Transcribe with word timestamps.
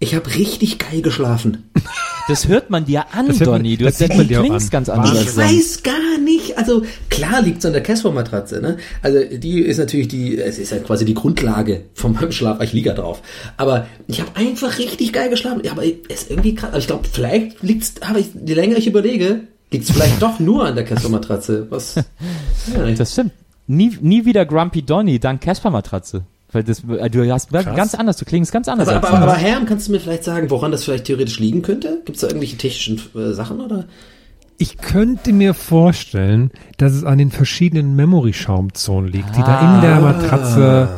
ich 0.00 0.14
hab 0.14 0.32
richtig 0.36 0.78
geil 0.78 1.02
geschlafen. 1.02 1.70
Das 2.28 2.46
hört 2.46 2.70
man 2.70 2.84
dir 2.84 3.06
an, 3.12 3.26
Das 3.26 3.40
hört 3.40 3.50
man- 3.50 3.60
Donny. 3.60 3.76
Du, 3.76 3.84
das 3.86 3.98
man 4.00 4.28
dir 4.28 4.40
auch 4.40 4.44
klingst 4.44 4.66
an. 4.66 4.70
ganz 4.70 4.88
anders. 4.90 5.22
Ich 5.22 5.36
weiß 5.36 5.82
gar 5.82 6.18
nicht, 6.22 6.56
also 6.58 6.82
klar 7.08 7.40
liegt's 7.42 7.64
an 7.64 7.72
der 7.72 7.82
Casper-Matratze, 7.82 8.60
ne? 8.60 8.76
Also 9.02 9.18
die 9.36 9.60
ist 9.60 9.78
natürlich 9.78 10.08
die, 10.08 10.38
es 10.38 10.58
ist 10.58 10.70
ja 10.70 10.78
quasi 10.78 11.04
die 11.04 11.14
Grundlage 11.14 11.84
von 11.94 12.12
meinem 12.12 12.30
Schlaf, 12.32 12.60
ich 12.62 12.72
liege 12.72 12.90
da 12.90 12.96
drauf. 13.00 13.22
Aber 13.56 13.86
ich 14.06 14.20
habe 14.20 14.30
einfach 14.36 14.78
richtig 14.78 15.12
geil 15.12 15.30
geschlafen. 15.30 15.62
Ja, 15.64 15.72
aber 15.72 15.84
es 15.84 15.92
ist 16.22 16.30
irgendwie 16.30 16.54
krass. 16.54 16.70
Aber 16.70 16.78
ich 16.78 16.86
glaube, 16.86 17.08
vielleicht 17.10 17.62
liegt's, 17.62 17.94
aber 18.02 18.18
ich, 18.18 18.28
je 18.46 18.54
länger 18.54 18.76
ich 18.76 18.86
überlege, 18.86 19.40
liegt's 19.72 19.90
vielleicht 19.90 20.20
doch 20.22 20.38
nur 20.38 20.64
an 20.66 20.74
der 20.76 20.84
Casper-Matratze. 20.84 21.66
Was? 21.70 21.94
Ja, 22.74 22.90
Das 22.92 23.12
stimmt. 23.12 23.32
Nie, 23.66 23.96
nie 24.00 24.24
wieder 24.26 24.44
Grumpy 24.46 24.82
Donny 24.82 25.18
dank 25.18 25.40
Casper-Matratze. 25.40 26.22
Weil 26.52 26.64
das, 26.64 26.82
äh, 26.84 27.10
du 27.10 27.30
hast 27.30 27.50
ganz 27.50 27.94
anders, 27.94 28.16
du 28.16 28.24
klingst 28.24 28.52
ganz 28.52 28.68
anders. 28.68 28.88
aber, 28.88 29.06
aber, 29.08 29.18
aber 29.18 29.30
sonst. 29.32 29.42
Herm, 29.42 29.66
kannst 29.66 29.88
du 29.88 29.92
mir 29.92 30.00
vielleicht 30.00 30.24
sagen, 30.24 30.48
woran 30.50 30.72
das 30.72 30.84
vielleicht 30.84 31.04
theoretisch 31.04 31.38
liegen 31.38 31.62
könnte? 31.62 32.00
Gibt's 32.04 32.22
da 32.22 32.28
irgendwelche 32.28 32.56
technischen 32.56 33.00
äh, 33.14 33.32
Sachen 33.34 33.60
oder? 33.60 33.84
Ich 34.56 34.78
könnte 34.78 35.32
mir 35.32 35.54
vorstellen, 35.54 36.50
dass 36.78 36.92
es 36.92 37.04
an 37.04 37.18
den 37.18 37.30
verschiedenen 37.30 37.94
Memory-Schaumzonen 37.94 39.10
liegt, 39.12 39.36
die 39.36 39.40
da 39.40 39.76
in 39.76 39.82
der 39.82 40.00
Matratze, 40.00 40.88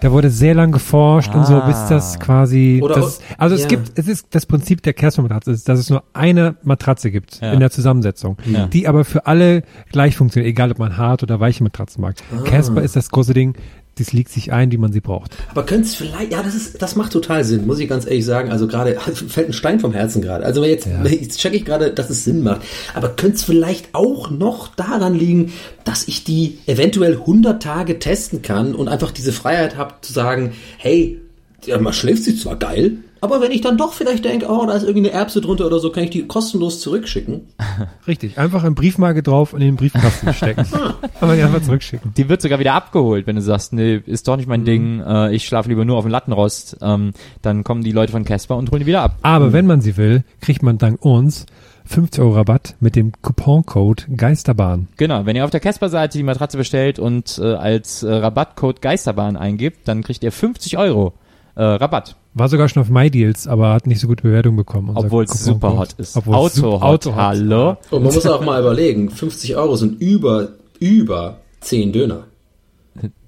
da 0.00 0.12
wurde 0.12 0.30
sehr 0.30 0.54
lang 0.54 0.70
geforscht 0.70 1.34
und 1.34 1.44
so, 1.44 1.60
bis 1.66 1.86
das 1.88 2.20
quasi, 2.20 2.78
Oder- 2.80 2.94
das, 2.94 3.18
also 3.36 3.56
es 3.56 3.62
ja. 3.62 3.68
gibt, 3.68 3.98
es 3.98 4.06
ist 4.06 4.28
das 4.30 4.46
Prinzip 4.46 4.82
der 4.82 4.92
Casper-Matratze, 4.94 5.50
ist, 5.50 5.68
dass 5.68 5.80
es 5.80 5.90
nur 5.90 6.04
eine 6.12 6.54
Matratze 6.62 7.10
gibt 7.10 7.40
Ja. 7.40 7.52
in 7.52 7.58
der 7.58 7.70
Zusammensetzung, 7.72 8.36
Ja. 8.44 8.66
die 8.68 8.86
aber 8.86 9.04
für 9.04 9.26
alle 9.26 9.64
gleich 9.90 10.14
funktioniert, 10.16 10.48
egal 10.48 10.70
ob 10.70 10.78
man 10.78 10.96
hart 10.96 11.24
oder 11.24 11.40
weiche 11.40 11.64
Matratzen 11.64 12.00
mag. 12.00 12.14
Casper 12.44 12.82
ist 12.82 12.94
das 12.94 13.10
große 13.10 13.34
Ding, 13.34 13.56
das 13.98 14.12
liegt 14.12 14.30
sich 14.30 14.52
ein, 14.52 14.70
wie 14.72 14.78
man 14.78 14.92
sie 14.92 15.00
braucht. 15.00 15.36
Aber 15.50 15.64
könnte 15.64 15.86
es 15.86 15.94
vielleicht, 15.94 16.32
ja, 16.32 16.42
das 16.42 16.54
ist, 16.54 16.80
das 16.82 16.96
macht 16.96 17.12
total 17.12 17.44
Sinn, 17.44 17.66
muss 17.66 17.78
ich 17.78 17.88
ganz 17.88 18.06
ehrlich 18.06 18.24
sagen. 18.24 18.50
Also 18.50 18.66
gerade 18.66 18.98
fällt 19.28 19.48
ein 19.48 19.52
Stein 19.52 19.80
vom 19.80 19.92
Herzen 19.92 20.22
gerade. 20.22 20.44
Also 20.44 20.64
jetzt, 20.64 20.86
jetzt 21.04 21.38
checke 21.38 21.56
ich 21.56 21.64
gerade, 21.64 21.90
dass 21.92 22.10
es 22.10 22.24
Sinn 22.24 22.42
macht. 22.42 22.62
Aber 22.94 23.10
könnte 23.10 23.36
es 23.36 23.44
vielleicht 23.44 23.94
auch 23.94 24.30
noch 24.30 24.68
daran 24.74 25.14
liegen, 25.14 25.52
dass 25.84 26.06
ich 26.08 26.24
die 26.24 26.58
eventuell 26.66 27.14
100 27.14 27.62
Tage 27.62 27.98
testen 27.98 28.42
kann 28.42 28.74
und 28.74 28.88
einfach 28.88 29.10
diese 29.10 29.32
Freiheit 29.32 29.76
habe 29.76 29.94
zu 30.00 30.12
sagen, 30.12 30.52
hey, 30.76 31.20
ja, 31.64 31.78
man 31.78 31.92
schläft 31.92 32.24
sich 32.24 32.40
zwar 32.40 32.56
geil, 32.56 32.98
aber 33.20 33.40
wenn 33.40 33.50
ich 33.50 33.60
dann 33.60 33.76
doch 33.76 33.92
vielleicht 33.92 34.24
denke, 34.24 34.46
oh, 34.48 34.66
da 34.66 34.74
ist 34.74 34.82
irgendwie 34.82 35.08
eine 35.08 35.18
Erbse 35.18 35.40
drunter 35.40 35.66
oder 35.66 35.78
so, 35.78 35.90
kann 35.90 36.04
ich 36.04 36.10
die 36.10 36.26
kostenlos 36.26 36.80
zurückschicken. 36.80 37.48
Richtig, 38.06 38.38
einfach 38.38 38.62
eine 38.62 38.72
Briefmarke 38.72 39.22
drauf 39.22 39.52
und 39.52 39.60
in 39.60 39.68
den 39.68 39.76
Briefkasten 39.76 40.32
stecken. 40.32 40.66
Aber 41.20 41.36
die 41.36 41.42
einfach 41.42 41.62
zurückschicken. 41.62 42.14
Die 42.16 42.28
wird 42.28 42.42
sogar 42.42 42.58
wieder 42.58 42.74
abgeholt, 42.74 43.26
wenn 43.26 43.36
du 43.36 43.42
sagst, 43.42 43.72
nee, 43.72 44.00
ist 44.06 44.28
doch 44.28 44.36
nicht 44.36 44.48
mein 44.48 44.64
Ding, 44.64 45.00
äh, 45.00 45.34
ich 45.34 45.46
schlafe 45.46 45.68
lieber 45.68 45.84
nur 45.84 45.96
auf 45.96 46.04
dem 46.04 46.10
Lattenrost. 46.10 46.78
Ähm, 46.80 47.12
dann 47.42 47.64
kommen 47.64 47.82
die 47.82 47.92
Leute 47.92 48.12
von 48.12 48.24
Casper 48.24 48.56
und 48.56 48.70
holen 48.70 48.80
die 48.80 48.86
wieder 48.86 49.02
ab. 49.02 49.16
Aber 49.22 49.52
wenn 49.52 49.66
man 49.66 49.80
sie 49.80 49.96
will, 49.96 50.24
kriegt 50.40 50.62
man 50.62 50.78
dank 50.78 51.04
uns 51.04 51.46
50 51.88 52.22
Euro 52.22 52.34
Rabatt 52.34 52.76
mit 52.80 52.96
dem 52.96 53.12
Couponcode 53.22 54.06
Geisterbahn. 54.14 54.88
Genau, 54.96 55.24
wenn 55.24 55.36
ihr 55.36 55.44
auf 55.44 55.50
der 55.50 55.60
Casper-Seite 55.60 56.18
die 56.18 56.24
Matratze 56.24 56.58
bestellt 56.58 56.98
und 56.98 57.38
äh, 57.38 57.54
als 57.54 58.02
äh, 58.02 58.12
Rabattcode 58.12 58.82
Geisterbahn 58.82 59.36
eingibt, 59.36 59.88
dann 59.88 60.02
kriegt 60.02 60.22
ihr 60.22 60.32
50 60.32 60.76
Euro 60.76 61.14
äh, 61.58 61.62
Rabatt. 61.62 62.14
War 62.34 62.48
sogar 62.48 62.68
schon 62.68 62.82
auf 62.82 62.88
MyDeals, 62.88 63.48
aber 63.48 63.72
hat 63.72 63.86
nicht 63.88 64.00
so 64.00 64.06
gute 64.06 64.22
Bewertung 64.22 64.54
bekommen. 64.56 64.92
Obwohl 64.94 65.24
es 65.24 65.44
super 65.44 65.76
hot 65.76 65.92
ist. 65.98 66.16
Es 66.16 66.26
Auto 66.26 66.48
super- 66.48 66.70
hot, 66.80 66.82
Auto 66.82 67.10
hot. 67.10 67.16
hallo. 67.16 67.76
Und 67.90 68.04
man 68.04 68.14
muss 68.14 68.26
auch 68.26 68.44
mal 68.44 68.60
überlegen, 68.60 69.10
50 69.10 69.56
Euro 69.56 69.74
sind 69.76 70.00
über, 70.00 70.50
über 70.78 71.38
10 71.60 71.92
Döner. 71.92 72.24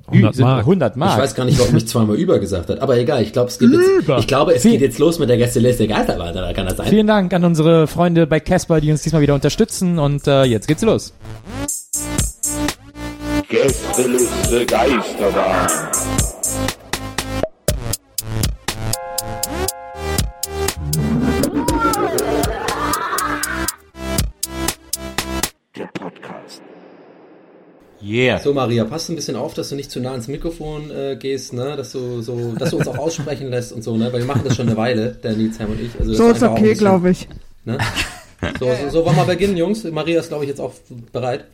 100 0.06 0.34
Sind 0.34 0.44
Mark. 0.44 0.60
100 0.60 0.96
Mark. 0.96 1.12
Ich 1.18 1.22
weiß 1.22 1.34
gar 1.36 1.44
nicht, 1.44 1.58
warum 1.60 1.76
ich 1.76 1.86
zweimal 1.86 2.16
über 2.16 2.38
gesagt 2.40 2.68
hat, 2.68 2.80
aber 2.80 2.98
egal, 2.98 3.22
ich 3.22 3.32
glaube, 3.32 3.48
es 3.48 3.58
geht 3.60 3.70
jetzt, 3.70 4.08
ich 4.18 4.26
glaube, 4.26 4.54
es 4.54 4.62
geht 4.64 4.80
jetzt 4.80 4.98
los 4.98 5.20
mit 5.20 5.28
der 5.28 5.36
Gästeliste 5.36 5.86
Geisterbahn, 5.86 6.30
oder 6.32 6.52
kann 6.52 6.66
das 6.66 6.76
sein? 6.78 6.88
Vielen 6.88 7.06
Dank 7.06 7.32
an 7.32 7.44
unsere 7.44 7.86
Freunde 7.86 8.26
bei 8.26 8.40
Casper, 8.40 8.80
die 8.80 8.90
uns 8.90 9.02
diesmal 9.02 9.22
wieder 9.22 9.34
unterstützen 9.34 10.00
und 10.00 10.26
äh, 10.26 10.42
jetzt 10.44 10.66
geht's 10.66 10.82
los. 10.82 11.12
Gästeliste 13.48 14.66
Geisterbahn. 14.66 15.68
Yeah. 28.02 28.38
So, 28.40 28.52
Maria, 28.54 28.84
passt 28.84 29.10
ein 29.10 29.16
bisschen 29.16 29.36
auf, 29.36 29.54
dass 29.54 29.68
du 29.68 29.74
nicht 29.76 29.90
zu 29.90 30.00
nah 30.00 30.14
ins 30.14 30.28
Mikrofon 30.28 30.90
äh, 30.90 31.16
gehst, 31.16 31.52
ne? 31.52 31.76
Dass 31.76 31.92
du 31.92 32.22
so, 32.22 32.54
dass 32.58 32.70
du 32.70 32.78
uns 32.78 32.88
auch 32.88 32.98
aussprechen 33.06 33.50
lässt 33.50 33.72
und 33.72 33.82
so, 33.84 33.96
ne? 33.96 34.12
Weil 34.12 34.20
wir 34.20 34.26
machen 34.26 34.42
das 34.44 34.56
schon 34.56 34.68
eine 34.68 34.76
Weile, 34.76 35.16
der 35.22 35.32
Nils, 35.32 35.58
Herm 35.58 35.72
und 35.72 35.80
ich. 35.80 35.90
Also 35.98 36.14
So 36.14 36.28
ist 36.30 36.42
okay, 36.42 36.74
glaube 36.74 37.10
ich. 37.10 37.28
Ne? 37.64 37.78
So, 38.58 38.66
so, 38.66 38.88
so 38.88 39.04
wollen 39.04 39.16
wir 39.16 39.26
beginnen, 39.26 39.54
Jungs. 39.54 39.84
Maria 39.84 40.18
ist, 40.18 40.28
glaube 40.28 40.44
ich, 40.44 40.48
jetzt 40.48 40.62
auch 40.62 40.72
bereit. 41.12 41.44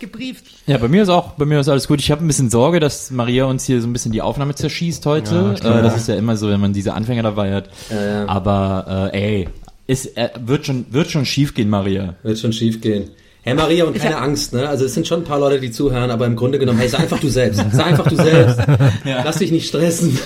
Gebrieft. 0.00 0.44
Ja, 0.66 0.78
bei 0.78 0.88
mir 0.88 1.02
ist 1.02 1.08
auch, 1.08 1.32
bei 1.34 1.44
mir 1.44 1.60
ist 1.60 1.68
alles 1.68 1.86
gut. 1.86 2.00
Ich 2.00 2.10
habe 2.10 2.24
ein 2.24 2.26
bisschen 2.26 2.50
Sorge, 2.50 2.80
dass 2.80 3.10
Maria 3.12 3.44
uns 3.44 3.64
hier 3.64 3.80
so 3.80 3.86
ein 3.86 3.92
bisschen 3.92 4.12
die 4.12 4.20
Aufnahme 4.22 4.56
zerschießt 4.56 5.06
heute. 5.06 5.54
äh, 5.56 5.82
das 5.82 5.96
ist 5.96 6.08
ja 6.08 6.16
immer 6.16 6.36
so, 6.36 6.48
wenn 6.48 6.60
man 6.60 6.72
diese 6.72 6.94
Anfänger 6.94 7.22
dabei 7.22 7.54
hat. 7.54 7.70
Ja, 7.90 8.04
ja. 8.04 8.26
Aber 8.28 9.10
äh, 9.12 9.36
ey, 9.38 9.48
ist, 9.86 10.16
äh, 10.16 10.30
wird 10.40 10.66
schon, 10.66 10.86
wird 10.90 11.10
schon 11.10 11.24
schief 11.24 11.54
gehen, 11.54 11.68
Maria. 11.70 12.14
Wird 12.22 12.38
schon 12.38 12.52
schief 12.52 12.80
gehen. 12.80 13.10
Hey 13.42 13.54
Maria 13.54 13.84
und 13.84 13.96
keine 13.96 14.18
Angst, 14.18 14.52
ne? 14.52 14.68
Also 14.68 14.84
es 14.84 14.94
sind 14.94 15.06
schon 15.06 15.20
ein 15.20 15.24
paar 15.24 15.38
Leute, 15.38 15.58
die 15.60 15.70
zuhören, 15.70 16.10
aber 16.10 16.26
im 16.26 16.36
Grunde 16.36 16.58
genommen, 16.58 16.78
hey, 16.80 16.88
sei 16.88 16.98
einfach 16.98 17.18
du 17.20 17.28
selbst. 17.28 17.62
Sei 17.72 17.84
einfach 17.84 18.06
du 18.06 18.16
selbst. 18.16 18.58
Lass 19.04 19.38
dich 19.38 19.52
nicht 19.52 19.68
stressen. 19.68 20.18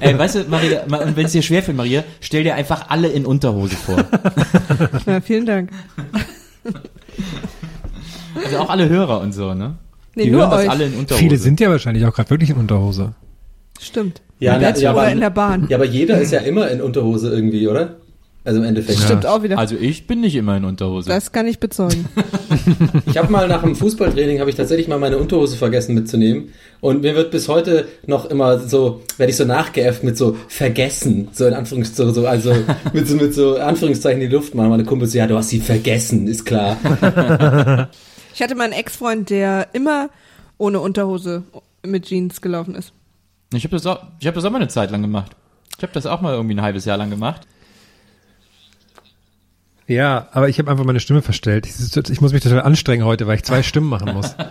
Ey, 0.00 0.16
weißt 0.16 0.34
du, 0.36 0.44
Maria, 0.48 0.82
ma- 0.86 0.98
und 0.98 1.16
wenn 1.16 1.26
es 1.26 1.32
dir 1.32 1.42
schwerfällt, 1.42 1.76
Maria, 1.76 2.04
stell 2.20 2.44
dir 2.44 2.54
einfach 2.54 2.90
alle 2.90 3.08
in 3.08 3.26
Unterhose 3.26 3.74
vor. 3.76 3.96
Ja, 5.06 5.20
vielen 5.20 5.46
Dank. 5.46 5.70
Also 8.42 8.58
auch 8.58 8.70
alle 8.70 8.88
Hörer 8.88 9.20
und 9.20 9.32
so, 9.32 9.54
ne? 9.54 9.74
Nee, 10.14 10.24
die 10.24 10.30
nur 10.30 10.42
hören 10.42 10.50
das 10.50 10.60
euch. 10.60 10.70
alle 10.70 10.84
in 10.86 10.94
Unterhose. 10.94 11.22
Viele 11.22 11.36
sind 11.38 11.60
ja 11.60 11.70
wahrscheinlich 11.70 12.04
auch 12.06 12.14
gerade 12.14 12.30
wirklich 12.30 12.50
in 12.50 12.56
Unterhose. 12.56 13.14
Stimmt. 13.80 14.22
Ja, 14.38 14.58
na, 14.58 14.76
ja, 14.76 14.90
aber- 14.90 15.10
in 15.10 15.20
der 15.20 15.30
Bahn. 15.30 15.66
Ja, 15.68 15.76
aber 15.76 15.86
jeder 15.86 16.20
ist 16.20 16.30
ja 16.32 16.40
immer 16.40 16.70
in 16.70 16.80
Unterhose 16.80 17.30
irgendwie, 17.34 17.66
oder? 17.68 17.96
Also 18.46 18.60
im 18.60 18.66
Endeffekt. 18.66 18.98
Stimmt 19.00 19.24
auch 19.26 19.42
wieder. 19.42 19.58
Also 19.58 19.74
ich 19.74 20.06
bin 20.06 20.20
nicht 20.20 20.36
immer 20.36 20.56
in 20.56 20.64
Unterhose. 20.66 21.08
das 21.08 21.32
kann 21.32 21.46
ich 21.46 21.58
bezeugen. 21.60 22.06
Ich 23.06 23.16
habe 23.18 23.30
mal 23.30 23.46
nach 23.48 23.62
dem 23.62 23.74
Fußballtraining 23.76 24.40
habe 24.40 24.48
ich 24.50 24.56
tatsächlich 24.56 24.88
mal 24.88 24.98
meine 24.98 25.18
Unterhose 25.18 25.56
vergessen 25.56 25.94
mitzunehmen 25.94 26.50
und 26.80 27.02
mir 27.02 27.14
wird 27.14 27.30
bis 27.30 27.48
heute 27.48 27.86
noch 28.06 28.24
immer 28.26 28.58
so 28.58 29.02
werde 29.16 29.30
ich 29.30 29.36
so 29.36 29.44
nachgeäfft 29.44 30.02
mit 30.04 30.16
so 30.16 30.36
vergessen 30.48 31.28
so 31.32 31.46
in 31.46 31.54
Anführungszeichen 31.54 32.14
so 32.14 32.26
also 32.26 32.54
mit 32.92 33.06
so 33.08 33.16
mit 33.16 33.34
so 33.34 33.56
Anführungszeichen 33.56 34.20
in 34.22 34.30
die 34.30 34.34
Luft 34.34 34.54
machen 34.54 34.70
meine 34.70 34.84
Kumpels 34.84 35.12
so, 35.12 35.18
ja 35.18 35.26
du 35.26 35.36
hast 35.36 35.50
sie 35.50 35.60
vergessen 35.60 36.26
ist 36.26 36.44
klar 36.44 36.76
Ich 38.34 38.42
hatte 38.42 38.54
mal 38.56 38.64
einen 38.64 38.72
Ex-Freund, 38.72 39.30
der 39.30 39.68
immer 39.74 40.10
ohne 40.58 40.80
Unterhose 40.80 41.44
mit 41.86 42.06
Jeans 42.06 42.40
gelaufen 42.40 42.74
ist. 42.74 42.92
Ich 43.52 43.62
habe 43.64 43.76
das, 43.76 43.86
auch- 43.86 44.02
ich 44.20 44.26
hab 44.26 44.34
das 44.34 44.44
auch 44.44 44.50
mal 44.50 44.58
eine 44.58 44.68
Zeit 44.68 44.90
lang 44.90 45.02
gemacht. 45.02 45.32
Ich 45.76 45.82
habe 45.82 45.92
das 45.92 46.06
auch 46.06 46.20
mal 46.20 46.34
irgendwie 46.34 46.54
ein 46.56 46.62
halbes 46.62 46.84
Jahr 46.84 46.96
lang 46.96 47.10
gemacht. 47.10 47.42
Ja, 49.86 50.28
aber 50.32 50.48
ich 50.48 50.58
habe 50.58 50.70
einfach 50.70 50.84
meine 50.84 51.00
Stimme 51.00 51.22
verstellt. 51.22 51.66
Ich, 51.66 51.96
ich 52.10 52.20
muss 52.20 52.32
mich 52.32 52.42
total 52.42 52.62
anstrengen 52.62 53.04
heute, 53.04 53.26
weil 53.26 53.36
ich 53.36 53.44
zwei 53.44 53.62
Stimmen 53.62 53.88
machen 53.88 54.14
muss. 54.14 54.34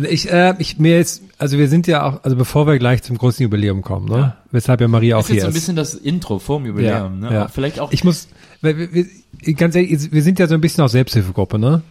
Ich, 0.00 0.30
äh, 0.30 0.54
ich 0.58 0.78
mir 0.78 0.96
jetzt, 0.96 1.24
also 1.38 1.58
wir 1.58 1.68
sind 1.68 1.88
ja 1.88 2.04
auch, 2.04 2.22
also 2.22 2.36
bevor 2.36 2.68
wir 2.68 2.78
gleich 2.78 3.02
zum 3.02 3.18
großen 3.18 3.42
Jubiläum 3.42 3.82
kommen, 3.82 4.06
ne? 4.06 4.34
Weshalb 4.52 4.80
ja 4.80 4.86
Maria 4.86 5.16
auch 5.16 5.22
Das 5.22 5.30
ist 5.30 5.34
jetzt 5.34 5.34
hier 5.34 5.40
so 5.42 5.46
ein 5.46 5.50
ist. 5.50 5.54
bisschen 5.54 5.76
das 5.76 5.94
Intro 5.94 6.38
vorm 6.38 6.66
Jubiläum, 6.66 7.18
ne? 7.18 7.30
Aber 7.30 7.48
Vielleicht 7.48 7.80
auch 7.80 7.90
Ich 7.90 8.04
muss, 8.04 8.28
weil 8.60 8.78
wir, 8.78 8.92
wir, 8.92 9.54
ganz 9.54 9.74
ehrlich, 9.74 10.12
wir 10.12 10.22
sind 10.22 10.38
ja 10.38 10.46
so 10.46 10.54
ein 10.54 10.60
bisschen 10.60 10.84
auch 10.84 10.88
Selbsthilfegruppe, 10.88 11.58
ne? 11.58 11.82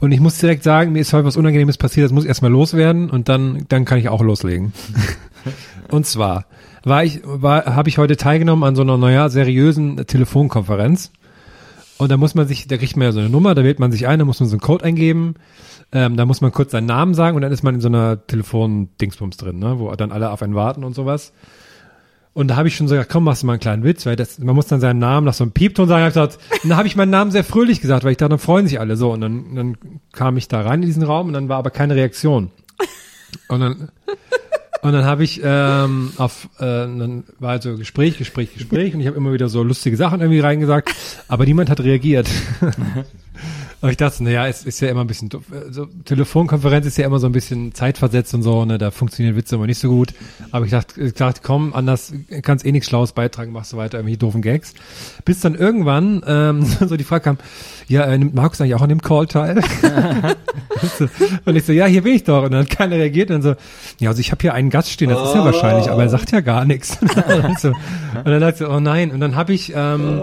Und 0.00 0.10
ich 0.10 0.18
muss 0.18 0.38
direkt 0.38 0.64
sagen, 0.64 0.90
mir 0.90 0.98
ist 0.98 1.12
heute 1.12 1.24
was 1.24 1.36
Unangenehmes 1.36 1.78
passiert, 1.78 2.04
das 2.04 2.12
muss 2.12 2.24
erstmal 2.24 2.50
loswerden 2.50 3.10
und 3.10 3.28
dann, 3.28 3.64
dann 3.68 3.84
kann 3.84 3.98
ich 3.98 4.08
auch 4.08 4.22
loslegen. 4.22 4.72
und 5.88 6.04
zwar 6.04 6.46
war 6.82 7.04
ich, 7.04 7.20
war, 7.24 7.76
habe 7.76 7.88
ich 7.88 7.96
heute 7.98 8.16
teilgenommen 8.16 8.64
an 8.64 8.74
so 8.74 8.82
einer, 8.82 8.98
naja, 8.98 9.28
seriösen 9.28 10.04
Telefonkonferenz. 10.04 11.12
Und 12.02 12.10
da 12.10 12.16
muss 12.16 12.34
man 12.34 12.48
sich, 12.48 12.66
da 12.66 12.78
kriegt 12.78 12.96
man 12.96 13.04
ja 13.04 13.12
so 13.12 13.20
eine 13.20 13.28
Nummer, 13.28 13.54
da 13.54 13.62
wählt 13.62 13.78
man 13.78 13.92
sich 13.92 14.08
ein, 14.08 14.18
da 14.18 14.24
muss 14.24 14.40
man 14.40 14.48
so 14.48 14.54
einen 14.54 14.60
Code 14.60 14.84
eingeben. 14.84 15.36
Ähm, 15.92 16.16
da 16.16 16.26
muss 16.26 16.40
man 16.40 16.50
kurz 16.50 16.72
seinen 16.72 16.86
Namen 16.86 17.14
sagen 17.14 17.36
und 17.36 17.42
dann 17.42 17.52
ist 17.52 17.62
man 17.62 17.76
in 17.76 17.80
so 17.80 17.86
einer 17.86 18.26
Telefon-Dingsbums 18.26 19.36
drin, 19.36 19.60
ne, 19.60 19.78
wo 19.78 19.88
dann 19.94 20.10
alle 20.10 20.32
auf 20.32 20.42
einen 20.42 20.56
warten 20.56 20.82
und 20.82 20.96
sowas. 20.96 21.32
Und 22.32 22.48
da 22.48 22.56
habe 22.56 22.66
ich 22.66 22.74
schon 22.74 22.88
so 22.88 22.96
gesagt, 22.96 23.12
komm, 23.12 23.22
machst 23.22 23.44
du 23.44 23.46
mal 23.46 23.52
einen 23.52 23.60
kleinen 23.60 23.84
Witz, 23.84 24.04
weil 24.04 24.16
das, 24.16 24.40
man 24.40 24.56
muss 24.56 24.66
dann 24.66 24.80
seinen 24.80 24.98
Namen 24.98 25.26
nach 25.26 25.34
so 25.34 25.44
einem 25.44 25.52
Piepton 25.52 25.86
sagen. 25.86 26.02
Ich 26.02 26.14
gesagt, 26.14 26.40
und 26.64 26.70
dann 26.70 26.76
habe 26.76 26.88
ich 26.88 26.96
meinen 26.96 27.10
Namen 27.10 27.30
sehr 27.30 27.44
fröhlich 27.44 27.80
gesagt, 27.80 28.02
weil 28.02 28.10
ich 28.10 28.16
dachte, 28.16 28.30
dann 28.30 28.38
freuen 28.40 28.66
sich 28.66 28.80
alle 28.80 28.96
so. 28.96 29.12
Und 29.12 29.20
dann, 29.20 29.54
dann 29.54 29.76
kam 30.10 30.36
ich 30.36 30.48
da 30.48 30.62
rein 30.62 30.82
in 30.82 30.86
diesen 30.86 31.04
Raum 31.04 31.28
und 31.28 31.34
dann 31.34 31.48
war 31.48 31.58
aber 31.58 31.70
keine 31.70 31.94
Reaktion. 31.94 32.50
Und 33.46 33.60
dann, 33.60 33.90
und 34.82 34.92
dann 34.92 35.04
habe 35.04 35.22
ich 35.22 35.40
ähm, 35.44 36.12
auf, 36.16 36.48
äh, 36.58 36.64
dann 36.64 37.22
war 37.38 37.50
also 37.52 37.76
Gespräch, 37.76 38.18
Gespräch, 38.18 38.52
Gespräch 38.52 38.94
und 38.94 39.00
ich 39.00 39.06
habe 39.06 39.16
immer 39.16 39.32
wieder 39.32 39.48
so 39.48 39.62
lustige 39.62 39.96
Sachen 39.96 40.20
irgendwie 40.20 40.40
reingesagt, 40.40 40.92
aber 41.28 41.44
niemand 41.44 41.70
hat 41.70 41.80
reagiert. 41.80 42.28
Und 43.82 43.90
ich 43.90 43.96
dachte, 43.96 44.22
naja, 44.22 44.46
es 44.46 44.64
ist 44.64 44.80
ja 44.80 44.88
immer 44.88 45.00
ein 45.00 45.08
bisschen 45.08 45.28
doof. 45.28 45.42
So, 45.70 45.86
Telefonkonferenz 46.04 46.86
ist 46.86 46.98
ja 46.98 47.04
immer 47.04 47.18
so 47.18 47.26
ein 47.26 47.32
bisschen 47.32 47.74
zeitversetzt 47.74 48.32
und 48.32 48.44
so, 48.44 48.64
ne, 48.64 48.78
da 48.78 48.92
funktionieren 48.92 49.34
Witze 49.34 49.56
immer 49.56 49.66
nicht 49.66 49.80
so 49.80 49.88
gut. 49.88 50.14
Aber 50.52 50.64
ich 50.64 50.70
dachte, 50.70 51.00
ich 51.00 51.14
dachte 51.14 51.40
komm, 51.42 51.74
anders 51.74 52.12
kannst 52.42 52.64
eh 52.64 52.70
nichts 52.70 52.88
Schlaues 52.88 53.10
beitragen, 53.10 53.50
machst 53.50 53.72
du 53.72 53.78
weiter 53.78 53.98
irgendwie 53.98 54.16
doofen 54.16 54.40
Gags. 54.40 54.74
Bis 55.24 55.40
dann 55.40 55.56
irgendwann 55.56 56.22
ähm, 56.24 56.64
so 56.80 56.96
die 56.96 57.02
Frage 57.02 57.24
kam, 57.24 57.38
ja, 57.88 58.04
äh, 58.04 58.16
nimmt 58.16 58.36
Markus 58.36 58.60
eigentlich 58.60 58.76
auch 58.76 58.82
an 58.82 58.88
dem 58.88 59.02
Call 59.02 59.26
teil? 59.26 59.56
und 61.44 61.56
ich 61.56 61.64
so, 61.64 61.72
ja, 61.72 61.86
hier 61.86 62.02
bin 62.02 62.14
ich 62.14 62.22
doch. 62.22 62.44
Und 62.44 62.52
dann 62.52 62.60
hat 62.60 62.70
keiner 62.70 62.94
reagiert 62.94 63.30
und 63.30 63.42
dann 63.42 63.56
so, 63.56 63.60
ja, 63.98 64.10
also 64.10 64.20
ich 64.20 64.30
habe 64.30 64.42
hier 64.42 64.54
einen 64.54 64.70
Gast 64.70 64.90
stehen, 64.90 65.10
das 65.10 65.28
ist 65.28 65.34
ja 65.34 65.44
wahrscheinlich, 65.44 65.90
aber 65.90 66.04
er 66.04 66.08
sagt 66.08 66.30
ja 66.30 66.40
gar 66.40 66.64
nichts. 66.64 66.98
und 67.00 67.16
dann 67.16 67.56
so, 67.56 67.68
und 67.70 68.26
dann 68.26 68.40
dachte 68.40 68.52
ich 68.52 68.58
so, 68.58 68.68
oh 68.68 68.78
nein. 68.78 69.10
Und 69.10 69.18
dann 69.18 69.34
habe 69.34 69.52
ich, 69.52 69.72
ähm, 69.74 70.22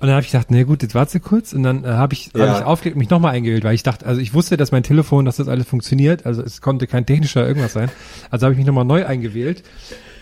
und 0.00 0.06
dann 0.06 0.10
habe 0.12 0.22
ich 0.22 0.30
gedacht, 0.30 0.50
nee, 0.50 0.64
gut, 0.64 0.82
jetzt 0.82 0.94
warte 0.94 1.18
kurz. 1.20 1.52
Und 1.52 1.62
dann 1.64 1.84
äh, 1.84 1.88
habe 1.88 2.14
ich, 2.14 2.30
Ja. 2.36 2.48
hab 2.48 2.60
ich 2.60 2.64
aufgelegt 2.66 2.94
und 2.96 3.00
mich 3.00 3.10
nochmal 3.10 3.34
eingewählt, 3.34 3.64
weil 3.64 3.74
ich 3.74 3.82
dachte, 3.82 4.06
also 4.06 4.20
ich 4.20 4.32
wusste, 4.34 4.56
dass 4.56 4.70
mein 4.72 4.82
Telefon, 4.82 5.24
dass 5.24 5.36
das 5.36 5.48
alles 5.48 5.66
funktioniert. 5.66 6.24
Also 6.26 6.42
es 6.42 6.60
konnte 6.60 6.86
kein 6.86 7.04
technischer 7.06 7.46
irgendwas 7.46 7.72
sein. 7.72 7.90
Also 8.30 8.46
habe 8.46 8.52
ich 8.52 8.58
mich 8.58 8.66
nochmal 8.66 8.84
neu 8.84 9.04
eingewählt. 9.06 9.62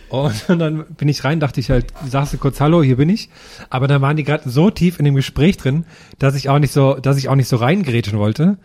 Und 0.08 0.44
dann 0.48 0.84
bin 0.96 1.08
ich 1.08 1.24
rein, 1.24 1.40
dachte 1.40 1.60
ich 1.60 1.70
halt, 1.70 1.86
sagst 2.08 2.32
du 2.32 2.38
kurz 2.38 2.60
Hallo, 2.60 2.82
hier 2.82 2.96
bin 2.96 3.08
ich. 3.08 3.28
Aber 3.70 3.86
dann 3.88 4.00
waren 4.02 4.16
die 4.16 4.24
gerade 4.24 4.48
so 4.48 4.70
tief 4.70 4.98
in 4.98 5.04
dem 5.04 5.14
Gespräch 5.14 5.56
drin, 5.56 5.84
dass 6.18 6.34
ich 6.36 6.48
auch 6.48 6.58
nicht 6.58 6.72
so, 6.72 6.94
dass 6.94 7.18
ich 7.18 7.28
auch 7.28 7.34
nicht 7.34 7.48
so 7.48 7.56
reingrätschen 7.56 8.18
wollte. 8.18 8.56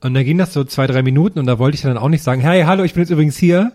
Und 0.00 0.14
dann 0.14 0.24
ging 0.24 0.38
das 0.38 0.52
so 0.52 0.64
zwei, 0.64 0.86
drei 0.86 1.02
Minuten 1.02 1.38
und 1.40 1.46
da 1.46 1.58
wollte 1.58 1.74
ich 1.74 1.82
dann 1.82 1.98
auch 1.98 2.08
nicht 2.08 2.22
sagen, 2.22 2.40
hey, 2.40 2.62
hallo, 2.62 2.84
ich 2.84 2.94
bin 2.94 3.02
jetzt 3.02 3.10
übrigens 3.10 3.36
hier. 3.36 3.72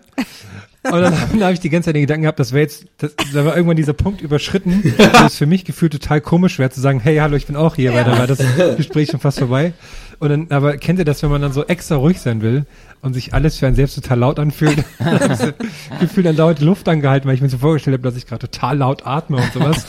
Und 0.84 1.00
dann, 1.00 1.14
habe 1.40 1.52
ich 1.52 1.60
die 1.60 1.70
ganze 1.70 1.86
Zeit 1.86 1.96
den 1.96 2.02
Gedanken 2.02 2.22
gehabt, 2.22 2.38
das 2.38 2.52
wäre 2.52 2.62
jetzt, 2.62 2.86
das, 2.98 3.14
da 3.32 3.44
war 3.44 3.56
irgendwann 3.56 3.76
dieser 3.76 3.94
Punkt 3.94 4.20
überschritten, 4.20 4.82
wo 4.98 5.26
es 5.26 5.36
für 5.36 5.46
mich 5.46 5.64
gefühlt 5.64 5.92
total 5.92 6.20
komisch 6.20 6.58
wäre 6.58 6.70
zu 6.70 6.80
sagen, 6.80 7.00
hey, 7.00 7.16
hallo, 7.16 7.36
ich 7.36 7.46
bin 7.46 7.56
auch 7.56 7.76
hier, 7.76 7.94
weil 7.94 8.04
dann 8.04 8.18
war 8.18 8.26
das 8.26 8.38
Gespräch 8.76 9.10
schon 9.10 9.20
fast 9.20 9.38
vorbei. 9.38 9.72
Und 10.18 10.28
dann, 10.28 10.46
aber 10.50 10.76
kennt 10.76 10.98
ihr 10.98 11.04
das, 11.04 11.22
wenn 11.22 11.30
man 11.30 11.42
dann 11.42 11.52
so 11.52 11.64
extra 11.64 11.96
ruhig 11.96 12.20
sein 12.20 12.40
will 12.40 12.66
und 13.02 13.14
sich 13.14 13.34
alles 13.34 13.58
für 13.58 13.66
einen 13.66 13.76
selbst 13.76 13.94
total 13.94 14.18
laut 14.20 14.38
anfühlt? 14.38 14.84
Dann 14.98 15.20
hab 15.20 15.30
ich 15.32 15.38
so 15.38 15.52
Gefühl, 16.00 16.22
dann 16.22 16.36
dauert 16.36 16.60
die 16.60 16.64
Luft 16.64 16.88
angehalten, 16.88 17.28
weil 17.28 17.34
ich 17.34 17.42
mir 17.42 17.48
so 17.48 17.58
vorgestellt 17.58 17.94
habe, 17.94 18.08
dass 18.08 18.16
ich 18.16 18.26
gerade 18.26 18.48
total 18.48 18.78
laut 18.78 19.06
atme 19.06 19.38
und 19.38 19.52
sowas. 19.52 19.86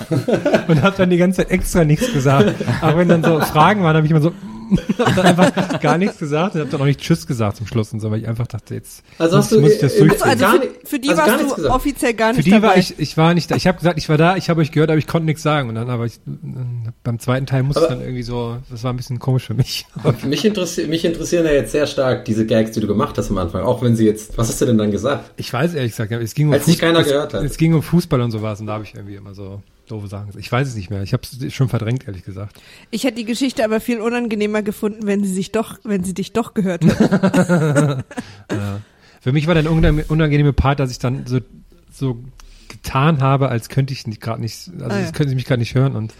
Und 0.68 0.82
habe 0.82 0.98
dann 0.98 1.10
die 1.10 1.18
ganze 1.18 1.38
Zeit 1.38 1.52
extra 1.52 1.86
nichts 1.86 2.12
gesagt. 2.12 2.56
Aber 2.82 2.98
wenn 2.98 3.08
dann 3.08 3.24
so 3.24 3.40
Fragen 3.40 3.84
waren, 3.84 3.96
habe 3.96 4.06
ich 4.06 4.12
immer 4.12 4.22
so 4.22 4.34
hab 5.00 5.16
dann 5.16 5.26
einfach 5.26 5.80
gar 5.80 5.98
nichts 5.98 6.18
gesagt 6.18 6.56
und 6.56 6.62
habe 6.62 6.70
dann 6.72 6.82
auch 6.82 6.86
nicht 6.86 7.00
Tschüss 7.00 7.28
gesagt 7.28 7.58
zum 7.58 7.68
Schluss 7.68 7.94
und 7.94 8.00
so, 8.00 8.12
weil 8.12 8.20
ich 8.22 8.28
einfach 8.28 8.48
dachte, 8.48 8.74
jetzt 8.76 9.04
Also 9.18 9.38
hast 9.38 9.52
muss, 9.52 9.58
du, 9.60 9.62
muss 9.62 9.72
ich 9.74 9.80
das 9.80 9.98
durchziehen. 9.98 10.22
Also 10.24 10.44
Gar 10.46 10.54
für, 10.62 10.70
für 10.86 11.00
die 11.00 11.10
also 11.10 11.22
gar 11.22 11.28
warst 11.28 11.38
nichts 11.40 11.50
du 11.56 11.62
gesagt. 11.62 11.76
offiziell 11.76 12.14
gar 12.14 12.30
Für 12.32 12.36
nicht 12.38 12.46
die 12.48 12.52
dabei. 12.52 12.68
war 12.68 12.78
ich, 12.78 13.00
ich 13.00 13.18
war 13.18 13.34
nicht 13.34 13.52
da. 13.52 13.56
Ich 13.56 13.68
habe 13.68 13.78
gesagt, 13.78 13.98
ich 13.98 14.10
war 14.10 14.18
da, 14.18 14.36
ich 14.36 14.50
habe 14.50 14.62
euch 14.62 14.72
gehört, 14.72 14.90
aber 14.90 14.98
ich 15.00 15.08
konnte 15.08 15.26
nichts 15.26 15.44
sagen. 15.44 15.70
Und 15.70 15.76
dann 15.76 15.90
aber 15.90 16.06
ich, 16.06 16.20
beim 17.04 17.20
zweiten 17.20 17.46
Teil 17.46 17.64
musste 17.64 17.82
ich 17.82 17.86
Aber- 17.88 17.96
dann 17.96 18.04
irgendwie 18.04 18.24
so, 18.24 18.58
das 18.70 18.84
war 18.84 18.94
ein 18.94 18.98
bisschen 18.98 19.20
komisch 19.20 19.46
für 19.46 19.54
mich. 19.54 19.86
Mich, 20.24 20.46
interessi 20.46 20.88
mich 20.88 21.06
interessieren 21.06 21.46
ja 21.46 21.52
jetzt 21.52 21.72
sehr 21.72 21.88
stark 21.88 22.26
diese 22.26 22.46
Gags, 22.46 22.72
die 22.72 22.80
du 22.80 22.88
gemacht 22.88 23.18
hast 23.18 23.30
am 23.30 23.38
Anfang. 23.38 23.64
Auch 23.64 23.82
wenn 23.82 23.96
sie 23.96 24.06
jetzt, 24.06 24.38
was 24.38 24.50
hast 24.50 24.62
du 24.62 24.66
denn 24.66 24.78
dann 24.78 24.92
gesagt? 24.92 25.32
Ich 25.38 25.52
weiß 25.52 25.74
ehrlich 25.74 25.92
gesagt, 25.92 26.12
es 26.12 26.34
ging 26.34 26.48
um 26.48 26.54
Als 26.54 26.66
gehört 26.66 27.34
es, 27.34 27.34
hat. 27.40 27.44
es 27.44 27.58
ging 27.58 27.74
um 27.74 27.82
Fußball 27.84 28.22
und 28.22 28.32
sowas 28.32 28.60
und 28.60 28.68
da 28.68 28.74
habe 28.74 28.84
ich 28.84 28.94
irgendwie 28.96 29.16
immer 29.16 29.34
so 29.34 29.62
doofe 29.88 30.08
Sachen 30.08 30.28
gesagt. 30.28 30.44
Ich 30.44 30.52
weiß 30.52 30.68
es 30.68 30.76
nicht 30.76 30.90
mehr. 30.90 31.04
Ich 31.04 31.14
habe 31.14 31.24
es 31.24 31.54
schon 31.54 31.70
verdrängt, 31.70 32.08
ehrlich 32.08 32.24
gesagt. 32.24 32.60
Ich 32.92 33.04
hätte 33.04 33.18
die 33.18 33.26
Geschichte 33.26 33.64
aber 33.64 33.80
viel 33.80 34.02
unangenehmer 34.02 34.62
gefunden, 34.62 35.06
wenn 35.06 35.24
sie 35.24 35.34
sich 35.34 35.52
doch, 35.52 35.80
wenn 35.84 36.04
sie 36.04 36.14
dich 36.14 36.34
doch 36.34 36.54
gehört 36.54 36.84
hätte. 36.86 38.04
Für 39.22 39.32
mich 39.32 39.48
war 39.48 39.56
der 39.56 39.70
unangenehme, 39.72 40.06
unangenehme 40.08 40.54
Part, 40.54 40.80
dass 40.80 40.92
ich 40.92 41.00
dann 41.00 41.26
so, 41.26 41.40
so 41.92 42.24
getan 42.70 43.22
habe, 43.22 43.50
als 43.50 43.70
könnte 43.70 43.94
ich 43.94 44.08
nicht 44.08 44.22
gerade 44.22 44.42
nicht, 44.42 44.70
also 44.80 44.96
Ah, 44.96 45.00
ja. 45.00 45.06
könnte 45.12 45.30
sie 45.30 45.36
mich 45.36 45.46
gerade 45.46 45.60
nicht 45.60 45.76
hören 45.76 45.96
und 45.96 46.14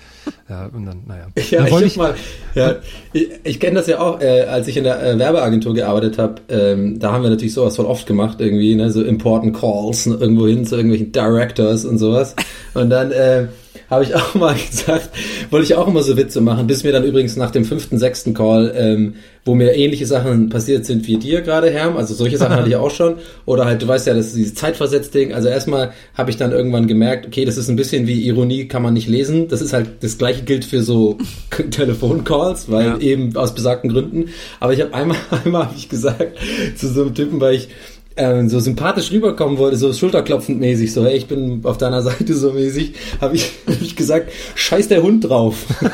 ja, 0.50 0.66
und 0.68 0.86
dann, 0.86 1.04
naja. 1.08 1.28
Ja, 1.52 1.58
dann 1.60 1.68
ich, 1.68 1.74
wollte 1.74 1.88
ich 1.88 1.98
mal, 1.98 2.16
ja, 2.54 2.76
ich, 3.14 3.30
ich 3.44 3.60
kenne 3.60 3.76
das 3.76 3.88
ja 3.88 4.00
auch, 4.00 4.20
äh, 4.22 4.42
als 4.42 4.68
ich 4.68 4.78
in 4.78 4.84
der 4.84 5.02
äh, 5.04 5.18
Werbeagentur 5.20 5.74
gearbeitet 5.74 6.18
habe, 6.18 6.42
ähm, 6.50 7.00
da 7.00 7.12
haben 7.12 7.24
wir 7.24 7.30
natürlich 7.30 7.54
sowas 7.54 7.76
voll 7.76 7.86
oft 7.86 8.06
gemacht, 8.08 8.40
irgendwie, 8.42 8.76
ne, 8.76 8.92
so 8.92 9.04
important 9.04 9.56
calls 9.56 10.06
ne, 10.06 10.16
irgendwo 10.16 10.48
hin 10.48 10.66
zu 10.66 10.76
irgendwelchen 10.76 11.12
Directors 11.12 11.86
und 11.86 11.98
sowas. 11.98 12.36
Und 12.74 12.90
dann 12.90 13.12
äh, 13.12 13.48
habe 13.90 14.04
ich 14.04 14.16
auch 14.16 14.36
mal 14.36 14.56
gesagt, 14.72 15.10
wollte 15.50 15.66
ich 15.66 15.76
auch 15.76 15.88
immer 15.88 16.04
so 16.04 16.18
Witze 16.18 16.42
machen, 16.42 16.68
bis 16.68 16.84
mir 16.84 16.92
dann 16.92 17.04
übrigens 17.04 17.36
nach 17.36 17.52
dem 17.52 17.66
fünften, 17.66 17.98
sechsten 17.98 18.34
Call, 18.34 18.74
ähm, 18.76 19.16
wo 19.44 19.54
mir 19.54 19.76
ähnliche 19.76 20.08
Sachen 20.08 20.50
passiert 20.50 20.86
sind 20.86 21.06
wie 21.08 21.18
dir 21.18 21.42
gerade, 21.42 21.70
Herm, 21.70 21.98
also 21.98 22.16
solche 22.16 22.38
Sachen 22.38 22.56
hatte 22.56 22.68
ich 22.70 22.76
auch 22.76 22.90
schon, 22.90 23.18
oder 23.46 23.66
halt, 23.66 23.82
du 23.84 23.88
weißt 23.88 24.08
ja, 24.08 24.16
das 24.16 24.28
ist 24.28 24.36
dieses 24.38 24.56
Zeitversetzt-Ding, 24.56 25.34
also 25.34 25.50
erstmal 25.50 25.92
habe 26.16 26.32
ich 26.32 26.38
dann 26.38 26.52
irgendwann 26.52 26.88
gemerkt, 26.88 27.28
okay, 27.28 27.46
das 27.46 27.56
ist 27.58 27.70
ein 27.70 27.76
bisschen 27.76 28.08
wie 28.08 28.26
Ironie, 28.28 28.68
kann 28.68 28.82
man 28.82 28.96
nicht 28.96 29.08
lesen, 29.08 29.48
das 29.48 29.62
ist 29.62 29.72
halt, 29.74 29.88
das 30.02 30.18
gleiche 30.18 30.44
gilt 30.44 30.66
für 30.66 30.82
so 30.82 31.18
Telefoncalls, 31.72 32.72
weil 32.72 32.86
Ja. 32.86 32.98
eben 32.98 33.36
aus 33.36 33.54
besagten 33.54 33.90
Gründen, 33.92 34.30
aber 34.60 34.74
ich 34.74 34.82
habe 34.82 34.94
einmal, 34.94 35.18
einmal 35.46 35.66
habe 35.66 35.76
ich 35.78 35.90
gesagt 35.90 36.38
zu 36.76 36.88
so 36.88 37.02
einem 37.04 37.14
Typen, 37.14 37.40
weil 37.40 37.56
ich 37.56 37.70
ähm, 38.18 38.48
so 38.50 38.60
sympathisch 38.60 39.12
rüberkommen 39.12 39.58
wollte, 39.58 39.78
so 39.78 39.92
schulterklopfend 39.92 40.60
mäßig, 40.60 40.94
so, 40.94 41.06
hey, 41.06 41.18
ich 41.18 41.28
bin 41.28 41.62
auf 41.64 41.78
deiner 41.78 42.02
Seite 42.08 42.34
so 42.34 42.52
mäßig, 42.52 42.94
habe 43.20 43.36
ich, 43.36 43.52
hab 43.68 43.82
ich 43.82 43.96
gesagt, 43.96 44.32
scheiß 44.56 44.88
der 44.88 45.04
Hund 45.04 45.30
drauf. 45.30 45.66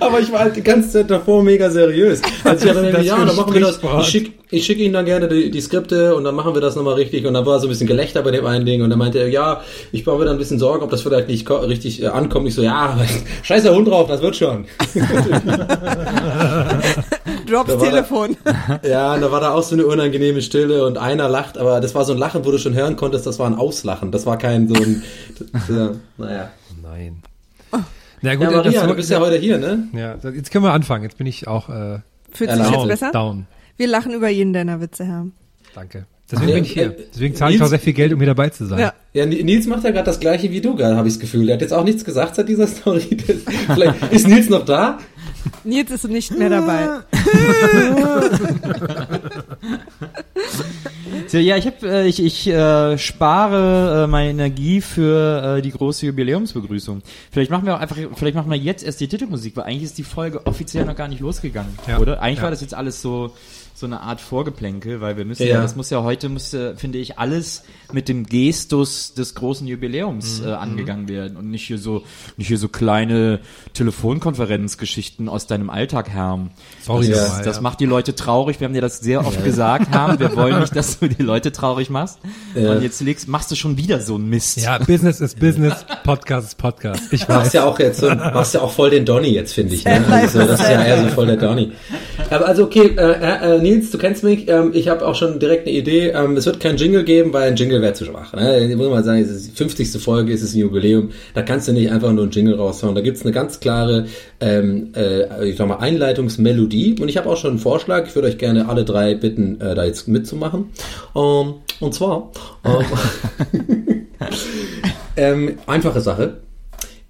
Aber 0.00 0.20
ich 0.20 0.32
war 0.32 0.40
halt 0.40 0.56
die 0.56 0.62
ganze 0.62 0.90
Zeit 0.90 1.10
davor 1.10 1.42
mega 1.42 1.68
seriös. 1.70 2.22
Also 2.44 2.68
ich 2.68 2.74
irgendwie, 2.74 3.06
ja, 3.06 3.24
dann 3.24 3.36
machen 3.36 3.52
wir 3.52 3.60
das, 3.60 3.80
ich 4.00 4.06
schicke 4.06 4.32
ich 4.50 4.64
schick 4.64 4.78
Ihnen 4.78 4.94
dann 4.94 5.04
gerne 5.04 5.28
die, 5.28 5.50
die 5.50 5.60
Skripte 5.60 6.14
und 6.14 6.24
dann 6.24 6.34
machen 6.34 6.54
wir 6.54 6.62
das 6.62 6.74
nochmal 6.74 6.94
richtig 6.94 7.26
und 7.26 7.34
dann 7.34 7.44
war 7.44 7.60
so 7.60 7.66
ein 7.66 7.68
bisschen 7.68 7.86
Gelächter 7.86 8.22
bei 8.22 8.30
dem 8.30 8.46
einen 8.46 8.64
Ding 8.64 8.82
und 8.82 8.88
dann 8.88 8.98
meinte 8.98 9.18
er, 9.18 9.28
ja, 9.28 9.60
ich 9.92 10.06
mache 10.06 10.16
mir 10.16 10.24
dann 10.24 10.36
ein 10.36 10.38
bisschen 10.38 10.58
Sorgen, 10.58 10.82
ob 10.82 10.90
das 10.90 11.02
vielleicht 11.02 11.28
nicht 11.28 11.50
richtig 11.50 12.02
äh, 12.02 12.06
ankommt. 12.06 12.48
Ich 12.48 12.54
so, 12.54 12.62
ja, 12.62 12.98
scheiß 13.42 13.64
der 13.64 13.74
Hund 13.74 13.88
drauf, 13.88 14.08
das 14.08 14.22
wird 14.22 14.36
schon. 14.36 14.64
Drops 17.48 17.70
Da 17.72 17.76
Telefon. 17.78 18.36
Ja, 18.88 19.14
und 19.14 19.20
da 19.22 19.30
war 19.32 19.40
da 19.40 19.52
auch 19.54 19.62
so 19.62 19.74
eine 19.74 19.86
unangenehme 19.86 20.42
Stille 20.42 20.84
und 20.86 20.98
einer 20.98 21.28
lacht, 21.28 21.58
aber 21.58 21.80
das 21.80 21.94
war 21.94 22.04
so 22.04 22.12
ein 22.12 22.18
Lachen, 22.18 22.44
wo 22.44 22.50
du 22.50 22.58
schon 22.58 22.74
hören 22.74 22.96
konntest, 22.96 23.26
das 23.26 23.38
war 23.38 23.46
ein 23.46 23.54
Auslachen. 23.54 24.12
Das 24.12 24.26
war 24.26 24.36
kein 24.38 24.68
so 24.68 24.74
ein, 24.74 25.02
ja, 25.68 25.90
naja. 26.16 26.50
Nein. 26.82 27.22
Na 28.20 28.34
gut, 28.34 28.44
Ja, 28.44 28.50
Maria, 28.50 28.70
das- 28.80 28.88
du 28.88 28.94
bist 28.96 29.10
ja 29.10 29.20
heute 29.20 29.36
hier, 29.36 29.58
ne? 29.58 29.88
Ja, 29.92 30.16
jetzt 30.32 30.50
können 30.50 30.64
wir 30.64 30.72
anfangen. 30.72 31.04
Jetzt 31.04 31.18
bin 31.18 31.26
ich 31.26 31.46
auch 31.46 31.68
äh, 31.68 32.00
Fühlt 32.32 32.50
Ja, 32.50 32.56
sich 32.56 32.66
down, 32.66 32.88
jetzt 32.88 33.00
besser? 33.00 33.12
down. 33.12 33.46
Wir 33.76 33.86
lachen 33.86 34.12
über 34.12 34.28
jeden 34.28 34.52
deiner 34.52 34.80
Witze, 34.80 35.04
Herr. 35.04 35.26
Danke. 35.74 36.06
Deswegen 36.30 36.48
Ja, 36.50 36.54
bin 36.56 36.64
ich 36.64 36.72
hier. 36.72 36.86
äh, 36.90 36.96
Deswegen 37.14 37.34
zahle 37.36 37.54
ich 37.54 37.62
auch 37.62 37.68
sehr 37.68 37.78
viel 37.78 37.94
Geld, 37.94 38.12
um 38.12 38.18
hier 38.18 38.26
dabei 38.26 38.50
zu 38.50 38.66
sein. 38.66 38.80
Ja. 38.80 38.92
Ja, 39.14 39.24
Ni- 39.24 39.42
Nils 39.42 39.66
macht 39.66 39.84
ja 39.84 39.92
gerade 39.92 40.04
das 40.04 40.20
gleiche 40.20 40.50
wie 40.50 40.60
du 40.60 40.74
gerade, 40.76 40.96
habe 40.96 41.08
ich 41.08 41.14
das 41.14 41.20
Gefühl. 41.20 41.46
Der 41.46 41.54
hat 41.54 41.62
jetzt 41.62 41.72
auch 41.72 41.84
nichts 41.84 42.04
gesagt 42.04 42.34
seit 42.34 42.48
dieser 42.48 42.66
Story. 42.66 43.00
Vielleicht 43.72 44.12
ist 44.12 44.26
Nils 44.28 44.50
noch 44.50 44.64
da? 44.64 44.98
Nils 45.64 45.90
ist 45.90 46.08
nicht 46.08 46.36
mehr 46.36 46.50
dabei. 46.50 46.88
So, 51.26 51.38
ja, 51.38 51.56
ich 51.56 51.66
hab, 51.66 51.82
äh, 51.82 52.06
ich, 52.06 52.22
ich 52.22 52.46
äh, 52.46 52.96
spare 52.96 54.04
äh, 54.04 54.06
meine 54.06 54.30
Energie 54.30 54.80
für 54.80 55.56
äh, 55.58 55.62
die 55.62 55.72
große 55.72 56.06
Jubiläumsbegrüßung. 56.06 57.02
Vielleicht 57.30 57.50
machen 57.50 57.66
wir 57.66 57.74
auch 57.76 57.80
einfach, 57.80 57.96
vielleicht 58.14 58.36
machen 58.36 58.50
wir 58.50 58.56
jetzt 58.56 58.82
erst 58.84 59.00
die 59.00 59.08
Titelmusik, 59.08 59.56
weil 59.56 59.64
eigentlich 59.64 59.82
ist 59.84 59.98
die 59.98 60.04
Folge 60.04 60.46
offiziell 60.46 60.84
noch 60.86 60.96
gar 60.96 61.08
nicht 61.08 61.20
losgegangen, 61.20 61.76
Ja. 61.86 61.98
oder? 61.98 62.22
Eigentlich 62.22 62.38
Ja. 62.38 62.44
war 62.44 62.50
das 62.50 62.60
jetzt 62.62 62.72
alles 62.74 63.02
so 63.02 63.34
so 63.78 63.86
eine 63.86 64.00
Art 64.00 64.20
Vorgeplänkel, 64.20 65.00
weil 65.00 65.16
wir 65.16 65.24
müssen 65.24 65.42
Ja. 65.44 65.54
ja, 65.56 65.62
das 65.62 65.76
muss 65.76 65.90
ja 65.90 66.02
heute, 66.02 66.28
muss, 66.28 66.52
äh, 66.54 66.74
finde 66.76 66.98
ich, 66.98 67.18
alles 67.18 67.62
mit 67.92 68.08
dem 68.08 68.26
Gestus 68.26 69.14
des 69.14 69.34
großen 69.34 69.66
Jubiläums 69.66 70.40
Mhm. 70.40 70.48
äh, 70.48 70.52
angegangen 70.52 71.08
werden 71.08 71.36
und 71.36 71.50
nicht 71.50 71.66
hier 71.66 71.78
so, 71.78 72.02
nicht 72.36 72.48
hier 72.48 72.58
so 72.58 72.68
kleine 72.68 73.40
Telefonkonferenzgeschichten 73.74 75.28
aus 75.28 75.46
deinem 75.46 75.70
Alltag, 75.70 76.08
Herm. 76.10 76.50
Sorry 76.84 77.08
das, 77.08 77.28
nochmal, 77.28 77.44
das 77.44 77.56
ja. 77.56 77.62
macht 77.62 77.80
die 77.80 77.86
Leute 77.86 78.14
traurig. 78.14 78.60
Wir 78.60 78.66
haben 78.66 78.74
dir 78.74 78.80
das 78.80 79.00
sehr 79.00 79.24
oft 79.26 79.42
gesagt, 79.44 79.90
Herm. 79.90 80.18
Wir 80.18 80.34
wollen 80.36 80.60
nicht, 80.60 80.74
dass 80.76 80.98
du 80.98 81.08
die 81.08 81.22
Leute 81.22 81.52
traurig 81.52 81.90
machst. 81.90 82.18
Und 82.54 82.82
jetzt 82.82 83.00
legst, 83.00 83.28
machst 83.28 83.50
du 83.50 83.54
schon 83.54 83.76
wieder 83.76 84.00
so 84.00 84.16
einen 84.16 84.28
Mist. 84.28 84.58
Ja, 84.58 84.78
Business 84.78 85.20
ist 85.20 85.38
Business, 85.40 85.84
Podcast 86.04 86.48
ist 86.48 86.58
Podcast. 86.58 87.12
Ich 87.12 87.24
Du 87.24 87.32
machst 87.32 87.46
weiß. 87.46 87.52
ja 87.54 87.64
auch 87.64 87.78
jetzt 87.78 88.00
so, 88.00 88.08
machst 88.08 88.54
ja 88.54 88.60
auch 88.60 88.72
voll 88.72 88.90
den 88.90 89.04
Donny 89.04 89.28
jetzt, 89.28 89.52
finde 89.54 89.74
ich. 89.74 89.84
Ne? 89.84 90.04
Also, 90.10 90.38
das 90.40 90.60
ist 90.60 90.68
ja 90.68 90.82
eher 90.84 91.02
so 91.04 91.08
voll 91.14 91.26
der 91.26 91.36
Donny. 91.36 91.72
Aber 92.30 92.46
also 92.46 92.64
okay, 92.64 92.94
äh, 92.96 93.56
äh, 93.56 93.62
Nils, 93.68 93.90
du 93.90 93.98
kennst 93.98 94.24
mich. 94.24 94.48
Ähm, 94.48 94.70
ich 94.72 94.88
habe 94.88 95.06
auch 95.06 95.14
schon 95.14 95.38
direkt 95.38 95.66
eine 95.66 95.76
Idee. 95.76 96.08
Ähm, 96.08 96.36
es 96.36 96.46
wird 96.46 96.58
kein 96.58 96.78
Jingle 96.78 97.04
geben, 97.04 97.32
weil 97.34 97.48
ein 97.48 97.56
Jingle 97.56 97.82
wäre 97.82 97.92
zu 97.92 98.06
schwach. 98.06 98.32
Ne? 98.32 98.66
Ich 98.66 98.76
muss 98.76 98.88
mal 98.88 99.04
sagen, 99.04 99.20
es 99.20 99.28
ist 99.28 99.48
die 99.48 99.56
50. 99.56 100.02
Folge, 100.02 100.32
es 100.32 100.42
ist 100.42 100.54
ein 100.54 100.60
Jubiläum. 100.60 101.10
Da 101.34 101.42
kannst 101.42 101.68
du 101.68 101.72
nicht 101.72 101.90
einfach 101.90 102.12
nur 102.12 102.22
einen 102.22 102.32
Jingle 102.32 102.54
raushauen. 102.54 102.94
Da 102.94 103.02
gibt's 103.02 103.22
eine 103.22 103.32
ganz 103.32 103.60
klare, 103.60 104.06
ähm, 104.40 104.92
äh, 104.96 105.48
ich 105.48 105.56
sag 105.56 105.68
mal, 105.68 105.76
Einleitungsmelodie. 105.76 106.96
Und 106.98 107.08
ich 107.08 107.18
habe 107.18 107.28
auch 107.28 107.36
schon 107.36 107.50
einen 107.50 107.58
Vorschlag. 107.58 108.06
Ich 108.06 108.14
würde 108.14 108.28
euch 108.28 108.38
gerne 108.38 108.68
alle 108.68 108.84
drei 108.84 109.14
bitten, 109.14 109.60
äh, 109.60 109.74
da 109.74 109.84
jetzt 109.84 110.08
mitzumachen. 110.08 110.70
Ähm, 111.14 111.54
und 111.80 111.94
zwar 111.94 112.30
ähm, 112.64 114.06
ähm, 115.16 115.58
einfache 115.66 116.00
Sache. 116.00 116.38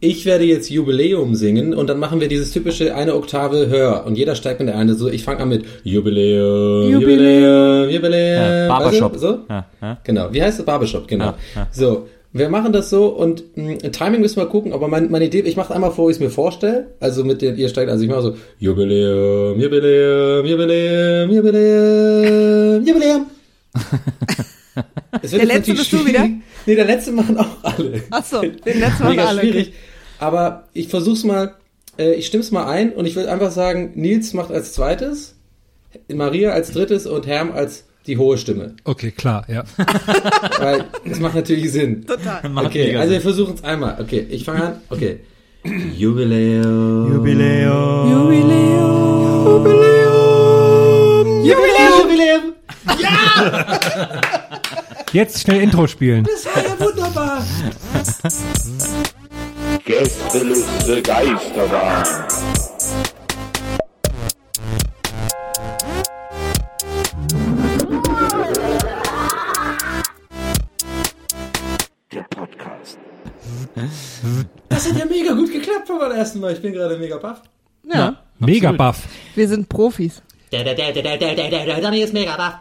Ich 0.00 0.24
werde 0.26 0.44
jetzt 0.44 0.70
Jubiläum 0.70 1.34
singen 1.34 1.74
und 1.74 1.88
dann 1.88 1.98
machen 1.98 2.20
wir 2.20 2.28
dieses 2.28 2.52
typische 2.52 2.94
eine 2.94 3.16
Oktave 3.16 3.66
höher 3.66 4.04
und 4.06 4.16
jeder 4.16 4.36
steigt 4.36 4.60
mit 4.60 4.68
der 4.68 4.78
eine 4.78 4.94
so. 4.94 5.08
Ich 5.08 5.24
fange 5.24 5.40
an 5.40 5.48
mit 5.48 5.64
Jubiläum, 5.82 6.88
Jubiläum, 6.88 7.90
Jubiläum. 7.90 8.42
Ja, 8.44 8.68
Barbershop. 8.68 9.14
Weißt 9.14 9.24
du? 9.24 9.26
So? 9.26 9.38
Ja, 9.48 9.66
ja. 9.82 9.98
Genau. 10.04 10.28
Wie 10.32 10.40
heißt 10.40 10.60
das 10.60 10.66
Barbershop? 10.66 11.08
Genau. 11.08 11.34
So. 11.72 12.06
Wir 12.32 12.50
machen 12.50 12.72
das 12.72 12.90
so 12.90 13.06
und 13.06 13.56
mh, 13.56 13.90
Timing 13.90 14.20
müssen 14.20 14.36
wir 14.36 14.46
gucken, 14.46 14.72
aber 14.72 14.86
mein, 14.86 15.10
meine 15.10 15.24
Idee, 15.24 15.40
ich 15.40 15.56
mache 15.56 15.74
einmal 15.74 15.90
vor, 15.90 16.06
wie 16.06 16.10
ich 16.10 16.18
es 16.18 16.20
mir 16.20 16.30
vorstelle. 16.30 16.88
Also 17.00 17.24
mit 17.24 17.40
den, 17.42 17.56
ihr 17.56 17.68
steigt, 17.68 17.90
also 17.90 18.04
ich 18.04 18.10
mache 18.10 18.22
so 18.22 18.36
Jubiläum, 18.58 19.58
Jubiläum, 19.58 20.46
Jubiläum, 20.46 21.30
Jubiläum, 21.30 22.86
Jubiläum. 22.86 23.26
Der 25.30 25.44
letzte 25.46 25.74
bist 25.74 25.92
du 25.92 25.98
schwierig. 25.98 26.14
wieder? 26.14 26.28
Nee, 26.66 26.74
der 26.74 26.84
letzte 26.84 27.12
machen 27.12 27.36
auch 27.38 27.62
alle. 27.62 28.02
Ach 28.10 28.24
so, 28.24 28.40
den 28.40 28.80
letzten 28.80 29.04
machen 29.04 29.10
Mega 29.10 29.24
alle. 29.26 29.40
schwierig. 29.40 29.72
Aber 30.18 30.64
ich 30.72 30.88
versuch's 30.88 31.24
mal, 31.24 31.54
äh, 31.98 32.14
ich 32.14 32.26
stimm's 32.26 32.50
mal 32.50 32.66
ein 32.66 32.92
und 32.92 33.06
ich 33.06 33.16
will 33.16 33.28
einfach 33.28 33.50
sagen, 33.50 33.92
Nils 33.94 34.32
macht 34.34 34.50
als 34.50 34.72
zweites, 34.72 35.36
Maria 36.12 36.50
als 36.50 36.72
drittes 36.72 37.06
und 37.06 37.26
Herm 37.26 37.52
als 37.52 37.84
die 38.06 38.16
hohe 38.16 38.38
Stimme. 38.38 38.74
Okay, 38.84 39.10
klar, 39.10 39.44
ja. 39.48 39.64
Weil 40.58 40.84
das 41.04 41.20
macht 41.20 41.34
natürlich 41.34 41.70
Sinn. 41.72 42.06
Total. 42.06 42.48
Macht 42.48 42.66
Okay, 42.66 42.96
also 42.96 43.12
wir 43.12 43.20
versuchen 43.20 43.54
es 43.54 43.64
einmal. 43.64 43.98
Okay, 44.00 44.26
ich 44.30 44.44
fange 44.44 44.62
an. 44.64 44.80
Okay. 44.88 45.20
Jubiläum. 45.96 47.12
Jubiläum. 47.14 48.10
Jubiläum. 48.12 49.46
Jubiläum. 49.46 49.88
Jubiläum. 51.44 52.54
Jetzt 55.12 55.40
schnell 55.40 55.60
Intro 55.62 55.86
spielen. 55.86 56.24
Das 56.24 56.46
war 56.46 56.62
ja 56.64 56.78
wunderbar. 56.78 57.44
Gästeliste 59.84 61.02
Geisterbahn. 61.02 62.04
Der 72.12 72.22
Podcast. 72.30 72.98
Das 74.68 74.88
hat 74.88 74.98
ja 74.98 75.04
mega 75.06 75.32
gut 75.34 75.52
geklappt 75.52 75.88
beim 75.88 76.12
ersten 76.12 76.40
Mal. 76.40 76.52
Ich 76.52 76.62
bin 76.62 76.72
gerade 76.72 76.96
mega 76.98 77.16
baff. 77.18 77.42
Ja, 77.92 78.16
Mega 78.38 78.72
buff. 78.72 79.02
wir 79.34 79.48
sind 79.48 79.68
Profis. 79.68 80.22
Der, 80.52 80.64
der, 80.64 80.74
der, 80.74 80.92
der, 80.92 81.02
der, 81.02 81.18
der, 81.34 81.34
der, 81.50 81.64
der, 81.66 81.80
Donny 81.80 82.00
ist 82.00 82.12
mega 82.14 82.36
baff. 82.36 82.58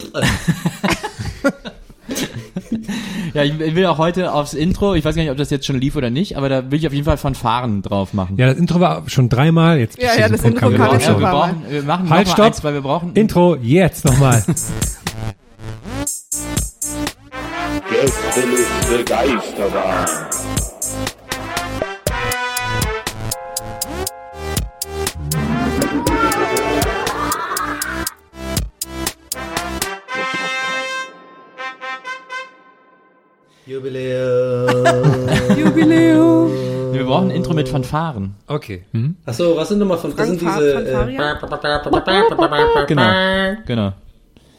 Ja, 3.33 3.43
ich 3.43 3.75
will 3.75 3.85
auch 3.85 3.97
heute 3.97 4.33
aufs 4.33 4.53
Intro, 4.53 4.95
ich 4.95 5.03
weiß 5.05 5.15
gar 5.15 5.21
nicht, 5.21 5.31
ob 5.31 5.37
das 5.37 5.49
jetzt 5.49 5.65
schon 5.65 5.79
lief 5.79 5.95
oder 5.95 6.09
nicht, 6.09 6.37
aber 6.37 6.49
da 6.49 6.71
will 6.71 6.79
ich 6.79 6.87
auf 6.87 6.93
jeden 6.93 7.05
Fall 7.05 7.17
Fanfaren 7.17 7.81
drauf 7.81 8.13
machen. 8.13 8.37
Ja, 8.37 8.47
das 8.47 8.57
Intro 8.57 8.79
war 8.79 9.03
schon 9.07 9.29
dreimal. 9.29 9.77
Jetzt 9.79 10.01
Ja, 10.01 10.15
ja, 10.17 10.29
das 10.29 10.41
Punkt 10.41 10.61
Intro 10.61 10.71
kam 10.75 10.97
ich 10.97 11.05
Ja, 11.05 11.19
wir, 11.19 11.27
brauchen, 11.27 11.63
wir 11.69 11.83
machen 11.83 12.09
Halt, 12.09 12.27
noch 12.27 12.33
stopp. 12.33 12.43
mal 12.45 12.47
eins, 12.47 12.63
weil 12.63 12.73
wir 12.73 12.81
brauchen 12.81 13.11
Intro, 13.13 13.55
jetzt 13.55 14.05
nochmal. 14.05 14.43
Gästeliste 17.89 19.03
Geisterbahn. 19.05 20.05
Jubiläum. 33.67 34.85
Jubiläum. 35.57 36.51
Wir 36.93 37.03
brauchen 37.03 37.25
ein 37.29 37.35
Intro 37.35 37.53
mit 37.53 37.67
Fanfaren. 37.67 38.35
Okay. 38.47 38.83
Achso, 39.25 39.57
was 39.57 39.67
sind 39.69 39.79
nochmal 39.79 39.97
von, 39.97 40.15
das 40.15 40.27
sind 40.27 40.39
diese, 40.39 40.73
äh, 40.73 41.17
Genau. 42.87 43.09
Genau. 43.65 43.93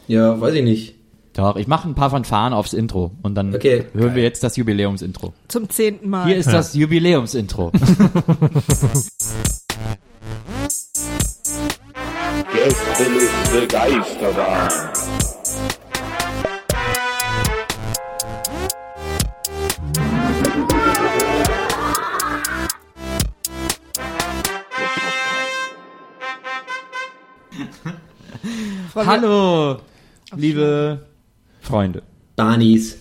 ja, 0.07 0.39
weiß 0.39 0.53
ich 0.53 0.63
nicht. 0.63 0.95
Doch, 1.33 1.55
ich 1.55 1.67
mache 1.67 1.87
ein 1.87 1.95
paar 1.95 2.09
Fanfaren 2.11 2.53
aufs 2.53 2.73
Intro 2.73 3.11
und 3.23 3.33
dann 3.35 3.55
Okay. 3.55 3.85
hören 3.93 4.13
wir 4.13 4.21
jetzt 4.23 4.43
das 4.43 4.57
Jubiläumsintro. 4.57 5.33
Zum 5.47 5.69
zehnten 5.69 6.09
Mal. 6.09 6.27
Hier 6.27 6.37
ist 6.37 6.51
das 6.51 6.73
Jubiläumsintro. 6.75 7.71
Gästeliste 12.53 13.67
Geisterbahn. 13.67 14.69
Hallo, 28.95 29.77
liebe 30.35 31.05
Freunde. 31.61 32.01
Danis. 32.35 32.97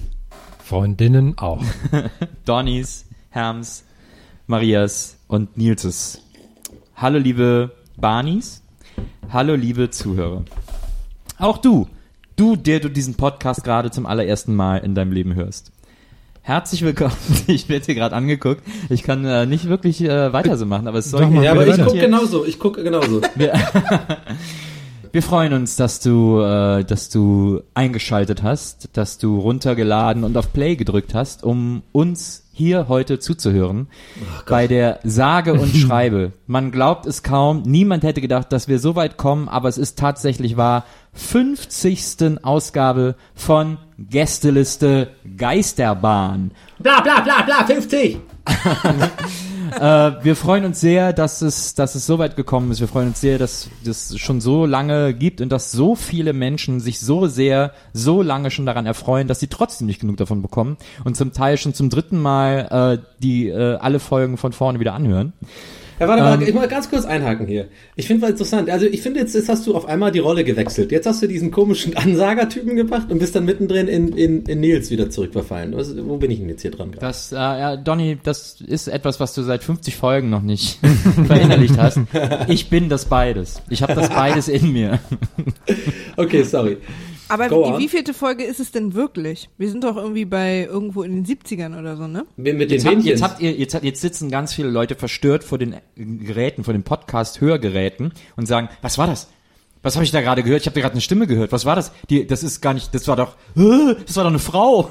Freundinnen 0.63 1.39
auch. 1.39 1.63
Donnys, 2.45 3.07
Herms, 3.31 3.85
Marias 4.47 5.17
und 5.29 5.57
Nilses. 5.57 6.23
Hallo 6.95 7.19
liebe 7.19 7.71
Barnis, 7.97 8.63
hallo 9.33 9.55
liebe 9.55 9.89
Zuhörer. 9.89 10.45
Auch 11.39 11.57
du, 11.57 11.89
du, 12.37 12.57
der 12.57 12.81
du 12.81 12.91
diesen 12.91 13.15
Podcast 13.15 13.65
gerade 13.65 13.91
zum 13.91 14.05
allerersten 14.05 14.55
Mal 14.55 14.79
in 14.79 14.95
deinem 14.95 15.13
Leben 15.13 15.35
hörst. 15.37 15.73
Herzlich 16.43 16.83
willkommen. 16.83 17.17
Ich 17.47 17.69
werde 17.71 17.87
hier 17.87 17.95
gerade 17.95 18.15
angeguckt. 18.15 18.63
Ich 18.91 19.03
kann 19.03 19.25
äh, 19.25 19.47
nicht 19.47 19.69
wirklich 19.69 20.03
äh, 20.03 20.33
weiter 20.35 20.59
so 20.59 20.67
machen, 20.67 20.87
aber 20.87 20.99
es 20.99 21.11
soll 21.11 21.23
Doch 21.23 21.31
mal. 21.31 21.45
Ja, 21.45 21.53
aber 21.53 21.67
ich 21.67 21.83
gucke 21.83 21.99
genauso. 21.99 22.45
Ich 22.45 22.59
gucke 22.59 22.83
genauso. 22.83 23.23
Wir 23.37 23.53
freuen 25.23 25.53
uns, 25.53 25.77
dass 25.77 26.01
du, 26.01 26.41
äh, 26.41 26.85
dass 26.85 27.09
du 27.09 27.63
eingeschaltet 27.75 28.43
hast, 28.43 28.91
dass 28.93 29.19
du 29.19 29.39
runtergeladen 29.39 30.25
und 30.25 30.37
auf 30.37 30.53
Play 30.53 30.77
gedrückt 30.77 31.15
hast, 31.15 31.45
um 31.45 31.83
uns 31.93 32.45
hier 32.53 32.89
heute 32.89 33.21
zuzuhören. 33.21 33.87
bei 34.49 34.67
der 34.67 34.99
Sage 35.05 35.55
und 35.55 35.75
Schreibe. 35.77 36.33
Man 36.47 36.73
glaubt 36.73 37.07
es 37.07 37.23
kaum. 37.23 37.63
Niemand 37.63 38.03
hätte 38.03 38.21
gedacht, 38.21 38.53
dass 38.53 38.67
wir 38.67 38.81
so 38.81 38.97
weit 38.97 39.17
kommen, 39.17 39.49
aber 39.49 39.69
es 39.69 39.79
ist 39.79 39.99
tatsächlich 39.99 40.57
wahr. 40.57 40.85
50. 41.13 42.43
Ausgabe 42.43 43.15
von 43.35 43.79
Gästeliste 43.99 45.11
Geisterbahn. 45.37 46.51
Bla, 46.79 47.01
bla, 47.01 47.21
bla, 47.21 47.43
bla, 47.43 47.65
50. 47.65 48.19
Äh, 49.79 50.25
wir 50.25 50.35
freuen 50.35 50.65
uns 50.65 50.81
sehr, 50.81 51.13
dass 51.13 51.41
es, 51.41 51.75
dass 51.75 51.95
es 51.95 52.05
so 52.05 52.19
weit 52.19 52.37
gekommen 52.37 52.71
ist. 52.73 52.81
Wir 52.81 52.89
freuen 52.89 53.09
uns 53.09 53.21
sehr, 53.21 53.39
dass 53.39 53.71
das 53.85 54.19
schon 54.19 54.41
so 54.41 54.67
lange 54.67 55.15
gibt 55.15 55.41
und 55.41 55.51
dass 55.51 55.71
so 55.71 55.95
viele 55.95 56.33
Menschen 56.33 56.81
sich 56.81 56.99
so 56.99 57.27
sehr, 57.27 57.73
so 57.93 58.23
lange 58.23 58.51
schon 58.51 58.67
daran 58.67 58.87
erfreuen, 58.87 59.29
dass 59.29 59.41
sie 59.41 59.47
trotzdem 59.47 59.87
nicht 59.87 60.01
genug 60.01 60.17
davon 60.17 60.43
bekommen 60.43 60.79
und 61.05 61.17
zum 61.17 61.33
Teil 61.33 61.59
schon 61.59 61.75
zum 61.75 61.91
dritten 61.91 62.19
Mal 62.19 62.99
äh, 62.99 63.05
die 63.23 63.49
äh, 63.49 63.77
alle 63.77 64.01
Folgen 64.01 64.37
von 64.37 64.53
vorne 64.53 64.81
wieder 64.81 64.95
anhören. 64.95 65.33
Ja, 65.99 66.07
warte 66.09 66.23
mal, 66.23 66.41
Ähm. 66.43 66.49
ich 66.49 66.55
mal 66.55 66.69
ganz 66.69 66.89
kurz 66.91 67.05
einhaken 67.05 67.47
hier. 67.47 67.69
Ich 67.97 68.07
finde 68.07 68.23
mal 68.23 68.31
interessant. 68.31 68.71
Also 68.71 68.87
ich 68.87 69.03
finde 69.03 69.21
jetzt, 69.21 69.35
jetzt 69.35 69.49
hast 69.49 69.67
du 69.67 69.75
auf 69.75 69.87
einmal 69.87 70.13
die 70.13 70.19
Rolle 70.21 70.45
gewechselt. 70.45 70.93
Jetzt 70.93 71.07
hast 71.07 71.23
du 71.23 71.27
diesen 71.27 71.51
komischen 71.51 71.97
Ansagertypen 71.97 72.77
gebracht 72.77 73.11
und 73.11 73.19
bist 73.19 73.35
dann 73.35 73.45
mittendrin 73.45 73.89
in, 73.89 74.09
in, 74.17 74.43
in 74.45 74.61
Nils 74.61 74.91
wieder 74.91 75.11
zurückverfallen. 75.11 75.75
Was, 75.77 75.95
wo 76.07 76.17
bin 76.17 76.31
ich 76.31 76.39
denn 76.39 76.49
jetzt 76.49 76.63
hier 76.63 76.71
dran? 76.71 76.93
gerade? 76.93 77.05
Das, 77.07 77.33
äh, 77.33 77.37
ja, 77.37 77.77
Donny, 77.77 78.19
das 78.23 78.61
ist 78.61 78.89
etwas, 78.89 79.21
was 79.21 79.35
du 79.35 79.43
seit 79.43 79.63
50 79.65 79.97
Folgen 79.97 80.31
noch 80.31 80.43
nicht 80.43 80.79
verinnerlicht 81.27 81.77
hast. 81.79 81.99
Ich 82.49 82.71
bin 82.71 82.89
das 82.89 83.07
beides. 83.07 83.63
Ich 83.69 83.83
habe 83.83 83.95
das 83.95 84.09
beides 84.15 84.49
in 84.49 84.73
mir. 84.73 84.99
Okay, 86.17 86.43
sorry. 86.45 86.77
Aber 87.29 87.49
Go 87.49 87.65
die 87.65 87.73
on. 87.73 87.79
wievielte 87.81 88.15
Folge 88.15 88.45
ist 88.45 88.61
es 88.61 88.71
denn 88.73 88.95
wirklich? 88.95 89.49
Wir 89.59 89.71
sind 89.71 89.85
doch 89.85 89.97
irgendwie 89.97 90.25
bei 90.25 90.65
irgendwo 90.65 91.03
in 91.03 91.23
den 91.23 91.27
70ern 91.27 91.79
oder 91.79 91.97
so, 91.97 92.07
ne? 92.07 92.25
Mit, 92.37 92.57
mit 92.59 92.71
den 92.71 92.77
Jetzt 92.81 92.87
habt, 92.87 93.05
jetzt 93.05 93.23
habt 93.23 93.41
ihr, 93.41 93.53
jetzt, 93.53 93.75
hat- 93.75 93.85
jetzt 93.85 94.01
sitzen 94.01 94.31
ganz 94.31 94.55
viele 94.55 94.69
Leute 94.71 94.95
verstört 94.95 95.45
vor 95.45 95.59
den 95.59 95.77
Geräten, 95.97 96.65
vor 96.65 96.73
den 96.73 96.83
Podcast-Hörgeräten 96.85 98.13
und 98.37 98.47
sagen, 98.47 98.69
was 98.83 98.99
war 98.99 99.07
das? 99.07 99.29
Was 99.83 99.95
habe 99.95 100.05
ich 100.05 100.11
da 100.11 100.21
gerade 100.21 100.43
gehört? 100.43 100.63
Ich 100.63 100.67
habe 100.67 100.75
da 100.75 100.81
gerade 100.81 100.93
eine 100.95 101.01
Stimme 101.01 101.27
gehört. 101.27 101.53
Was 101.53 101.65
war 101.65 101.77
das? 101.77 101.93
Die, 102.11 102.27
das 102.27 102.43
ist 102.43 102.61
gar 102.61 102.75
nicht, 102.75 102.93
das 102.95 103.07
war 103.07 103.17
doch, 103.17 103.37
äh, 103.57 103.95
das 104.07 104.17
war 104.17 104.25
doch 104.25 104.31
eine 104.31 104.39
Frau. 104.41 104.91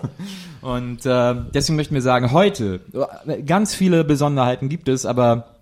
Und 0.61 1.05
äh, 1.05 1.35
deswegen 1.53 1.75
möchten 1.75 1.93
wir 1.93 2.01
sagen, 2.01 2.31
heute, 2.31 2.81
äh, 3.27 3.41
ganz 3.43 3.75
viele 3.75 4.03
Besonderheiten 4.03 4.69
gibt 4.69 4.87
es, 4.89 5.05
aber 5.05 5.55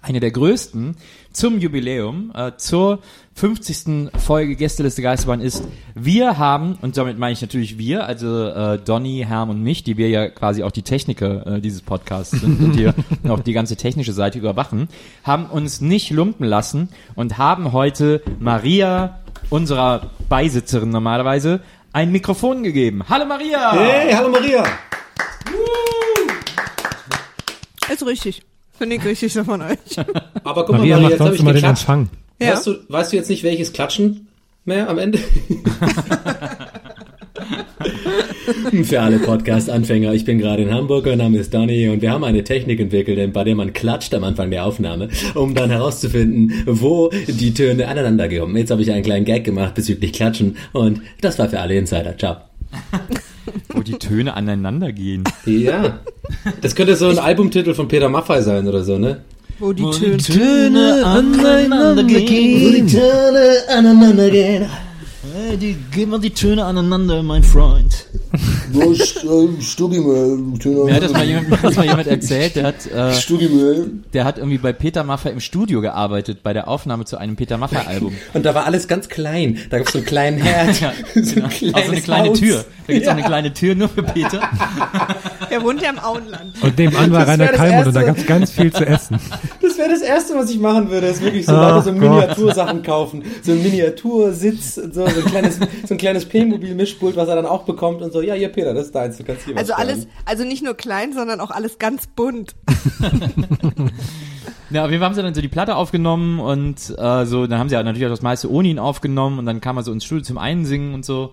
eine 0.00 0.20
der 0.20 0.30
größten 0.32 0.96
zum 1.34 1.58
Jubiläum, 1.58 2.32
äh, 2.34 2.52
zur 2.56 3.00
50. 3.34 4.10
Folge 4.16 4.54
Gästeliste 4.54 5.02
Geisterbahn 5.02 5.40
ist, 5.40 5.64
wir 5.94 6.38
haben, 6.38 6.78
und 6.80 6.96
damit 6.96 7.18
meine 7.18 7.32
ich 7.32 7.42
natürlich 7.42 7.76
wir, 7.76 8.06
also 8.06 8.48
äh, 8.48 8.78
Donny, 8.78 9.24
Herm 9.26 9.50
und 9.50 9.60
mich, 9.60 9.82
die 9.82 9.96
wir 9.96 10.08
ja 10.08 10.28
quasi 10.28 10.62
auch 10.62 10.70
die 10.70 10.82
Techniker 10.82 11.46
äh, 11.46 11.60
dieses 11.60 11.82
Podcasts 11.82 12.40
sind 12.40 12.60
und 12.60 12.72
hier 12.74 12.94
auch 13.28 13.40
die 13.40 13.52
ganze 13.52 13.76
technische 13.76 14.12
Seite 14.12 14.38
überwachen, 14.38 14.88
haben 15.24 15.46
uns 15.46 15.80
nicht 15.80 16.10
lumpen 16.10 16.46
lassen 16.46 16.88
und 17.16 17.36
haben 17.36 17.72
heute 17.72 18.22
Maria, 18.38 19.18
unserer 19.50 20.10
Beisitzerin 20.28 20.90
normalerweise, 20.90 21.60
ein 21.92 22.12
Mikrofon 22.12 22.62
gegeben. 22.62 23.02
Hallo 23.08 23.26
Maria! 23.26 23.72
Hey, 23.72 24.12
hallo 24.12 24.28
Maria. 24.30 24.64
Ist 27.92 28.06
richtig. 28.06 28.42
Finde 28.76 28.96
ich 28.96 29.04
richtig 29.04 29.32
so 29.32 29.44
von 29.44 29.62
euch. 29.62 29.78
Aber 30.44 30.64
guck 30.66 30.76
Maria 30.76 30.96
mal, 30.96 31.02
Maria, 31.02 31.10
jetzt 31.10 31.20
habe 31.20 31.34
ich 31.34 31.40
immer 31.40 31.52
den. 31.52 31.64
Empfang. 31.64 32.08
Ja. 32.40 32.52
Weißt, 32.52 32.66
du, 32.66 32.74
weißt 32.88 33.12
du 33.12 33.16
jetzt 33.16 33.30
nicht, 33.30 33.44
welches 33.44 33.72
Klatschen 33.72 34.26
mehr 34.64 34.88
am 34.88 34.98
Ende? 34.98 35.18
Für 38.84 39.00
alle 39.00 39.18
Podcast-Anfänger, 39.18 40.12
ich 40.12 40.24
bin 40.24 40.38
gerade 40.38 40.62
in 40.62 40.72
Hamburg, 40.72 41.06
mein 41.06 41.18
Name 41.18 41.38
ist 41.38 41.54
Donny 41.54 41.88
und 41.88 42.02
wir 42.02 42.10
haben 42.10 42.24
eine 42.24 42.44
Technik 42.44 42.80
entwickelt, 42.80 43.32
bei 43.32 43.44
der 43.44 43.54
man 43.54 43.72
klatscht 43.72 44.12
am 44.14 44.24
Anfang 44.24 44.50
der 44.50 44.64
Aufnahme, 44.64 45.08
um 45.34 45.54
dann 45.54 45.70
herauszufinden, 45.70 46.52
wo 46.66 47.10
die 47.26 47.54
Töne 47.54 47.88
aneinander 47.88 48.28
gehen. 48.28 48.56
Jetzt 48.56 48.70
habe 48.70 48.82
ich 48.82 48.90
einen 48.90 49.02
kleinen 49.02 49.24
Gag 49.24 49.44
gemacht 49.44 49.74
bezüglich 49.74 50.12
Klatschen 50.12 50.56
und 50.72 51.00
das 51.20 51.38
war 51.38 51.48
für 51.48 51.60
alle 51.60 51.76
Insider. 51.76 52.16
Ciao. 52.18 52.36
Wo 53.68 53.82
die 53.82 53.98
Töne 53.98 54.34
aneinander 54.34 54.92
gehen. 54.92 55.24
Ja, 55.44 56.00
das 56.60 56.74
könnte 56.74 56.96
so 56.96 57.08
ein 57.08 57.18
Albumtitel 57.18 57.74
von 57.74 57.88
Peter 57.88 58.08
Maffay 58.08 58.42
sein 58.42 58.66
oder 58.66 58.84
so, 58.84 58.98
ne? 58.98 59.22
Wo 59.58 59.72
die 59.72 59.88
Töne. 59.90 60.16
Töne 60.18 61.04
aneinander 61.04 62.02
gehen. 62.04 62.86
Töne 62.88 63.56
aneinander 63.68 64.30
gehen. 64.30 64.66
Hey, 65.32 65.56
die, 65.56 65.76
gib 65.90 66.10
mal 66.10 66.20
die 66.20 66.30
Töne 66.30 66.64
aneinander, 66.64 67.22
mein 67.22 67.42
Freund. 67.42 68.06
Mir 68.72 68.94
hat 70.94 71.02
das 71.02 71.12
mal 71.12 71.24
jemand, 71.24 71.48
mir 71.50 71.56
hat 71.56 71.64
das 71.64 71.76
mal 71.76 71.86
jemand 71.86 72.06
erzählt, 72.06 72.56
der 72.56 72.64
hat, 72.66 72.86
äh, 72.86 73.12
der 74.12 74.24
hat 74.24 74.38
irgendwie 74.38 74.58
bei 74.58 74.72
Peter 74.72 75.04
Maffay 75.04 75.30
im 75.32 75.40
Studio 75.40 75.80
gearbeitet, 75.80 76.42
bei 76.42 76.52
der 76.52 76.68
Aufnahme 76.68 77.04
zu 77.04 77.16
einem 77.16 77.36
Peter 77.36 77.58
Maffay 77.58 77.86
Album. 77.86 78.14
Und 78.32 78.44
da 78.44 78.54
war 78.54 78.66
alles 78.66 78.88
ganz 78.88 79.08
klein. 79.08 79.58
Da 79.70 79.78
gab 79.78 79.86
es 79.86 79.92
so 79.92 79.98
einen 79.98 80.06
kleinen 80.06 80.38
Herd. 80.38 80.64
Ja, 80.84 80.92
so 81.14 81.34
genau. 81.34 81.46
Auch 81.46 81.84
so 81.84 81.92
eine 81.92 82.00
kleine 82.00 82.28
Haus. 82.30 82.40
Tür. 82.40 82.64
Da 82.86 82.92
gibt's 82.92 83.08
auch 83.08 83.12
Ja. 83.12 83.16
eine 83.18 83.26
kleine 83.26 83.54
Tür 83.54 83.74
nur 83.74 83.88
für 83.88 84.02
Peter. 84.02 84.40
Er 85.50 85.62
wohnt 85.62 85.80
ja 85.82 85.90
im 85.90 85.98
Auenland. 85.98 86.54
Und 86.62 86.78
nebenan 86.78 87.12
war 87.12 87.20
Das 87.20 87.28
Rainer 87.28 87.48
Kallmund 87.48 87.86
und 87.88 87.94
da 87.94 88.00
Erste. 88.02 88.14
gab's 88.14 88.26
ganz 88.26 88.50
viel 88.50 88.72
zu 88.72 88.86
essen. 88.86 89.18
Das 89.62 89.78
wäre 89.78 89.88
das 89.90 90.02
Erste, 90.02 90.34
was 90.34 90.50
ich 90.50 90.58
machen 90.58 90.90
würde, 90.90 91.06
ist 91.06 91.22
wirklich 91.22 91.46
so 91.46 91.52
Oh 91.54 91.80
so. 91.80 91.92
Miniatursachen 91.92 92.82
kaufen. 92.82 93.22
So 93.42 93.52
ein 93.52 93.62
Miniatursitz, 93.62 94.78
und 94.78 94.94
so, 94.94 95.06
so 95.06 95.20
ein 95.20 95.24
kleines, 95.26 95.58
so 95.86 95.94
ein 95.94 95.98
kleines 95.98 96.24
P-Mobil-Mischpult, 96.26 97.16
was 97.16 97.28
er 97.28 97.36
dann 97.36 97.46
auch 97.46 97.62
bekommt 97.62 98.02
und 98.02 98.12
so, 98.12 98.20
ja, 98.20 98.34
hier 98.34 98.48
Peter, 98.54 98.74
das 98.74 98.86
ist 98.86 98.94
deins, 98.94 99.16
du 99.16 99.24
kannst 99.24 99.44
hier 99.44 99.56
Also 99.56 99.72
was 99.72 99.78
alles, 99.78 100.06
also 100.24 100.44
nicht 100.44 100.62
nur 100.62 100.74
klein, 100.74 101.12
sondern 101.12 101.40
auch 101.40 101.50
alles 101.50 101.78
ganz 101.78 102.06
bunt. 102.06 102.54
Ja, 104.70 104.84
auf 104.84 104.90
jeden 104.90 105.00
Fall 105.00 105.08
haben 105.08 105.14
sie 105.14 105.22
dann 105.22 105.34
so 105.34 105.40
die 105.40 105.48
Platte 105.48 105.76
aufgenommen 105.76 106.40
und 106.40 106.94
äh, 106.98 107.26
so, 107.26 107.46
dann 107.46 107.58
haben 107.58 107.68
sie 107.68 107.74
ja 107.74 107.82
natürlich 107.82 108.06
auch 108.06 108.10
das 108.10 108.22
meiste 108.22 108.50
ohne 108.50 108.68
ihn 108.68 108.78
aufgenommen 108.78 109.38
und 109.38 109.46
dann 109.46 109.60
kam 109.60 109.76
er 109.76 109.82
so 109.82 109.92
ins 109.92 110.04
Studio 110.04 110.24
zum 110.24 110.38
Einsingen 110.38 110.94
und 110.94 111.04
so. 111.04 111.32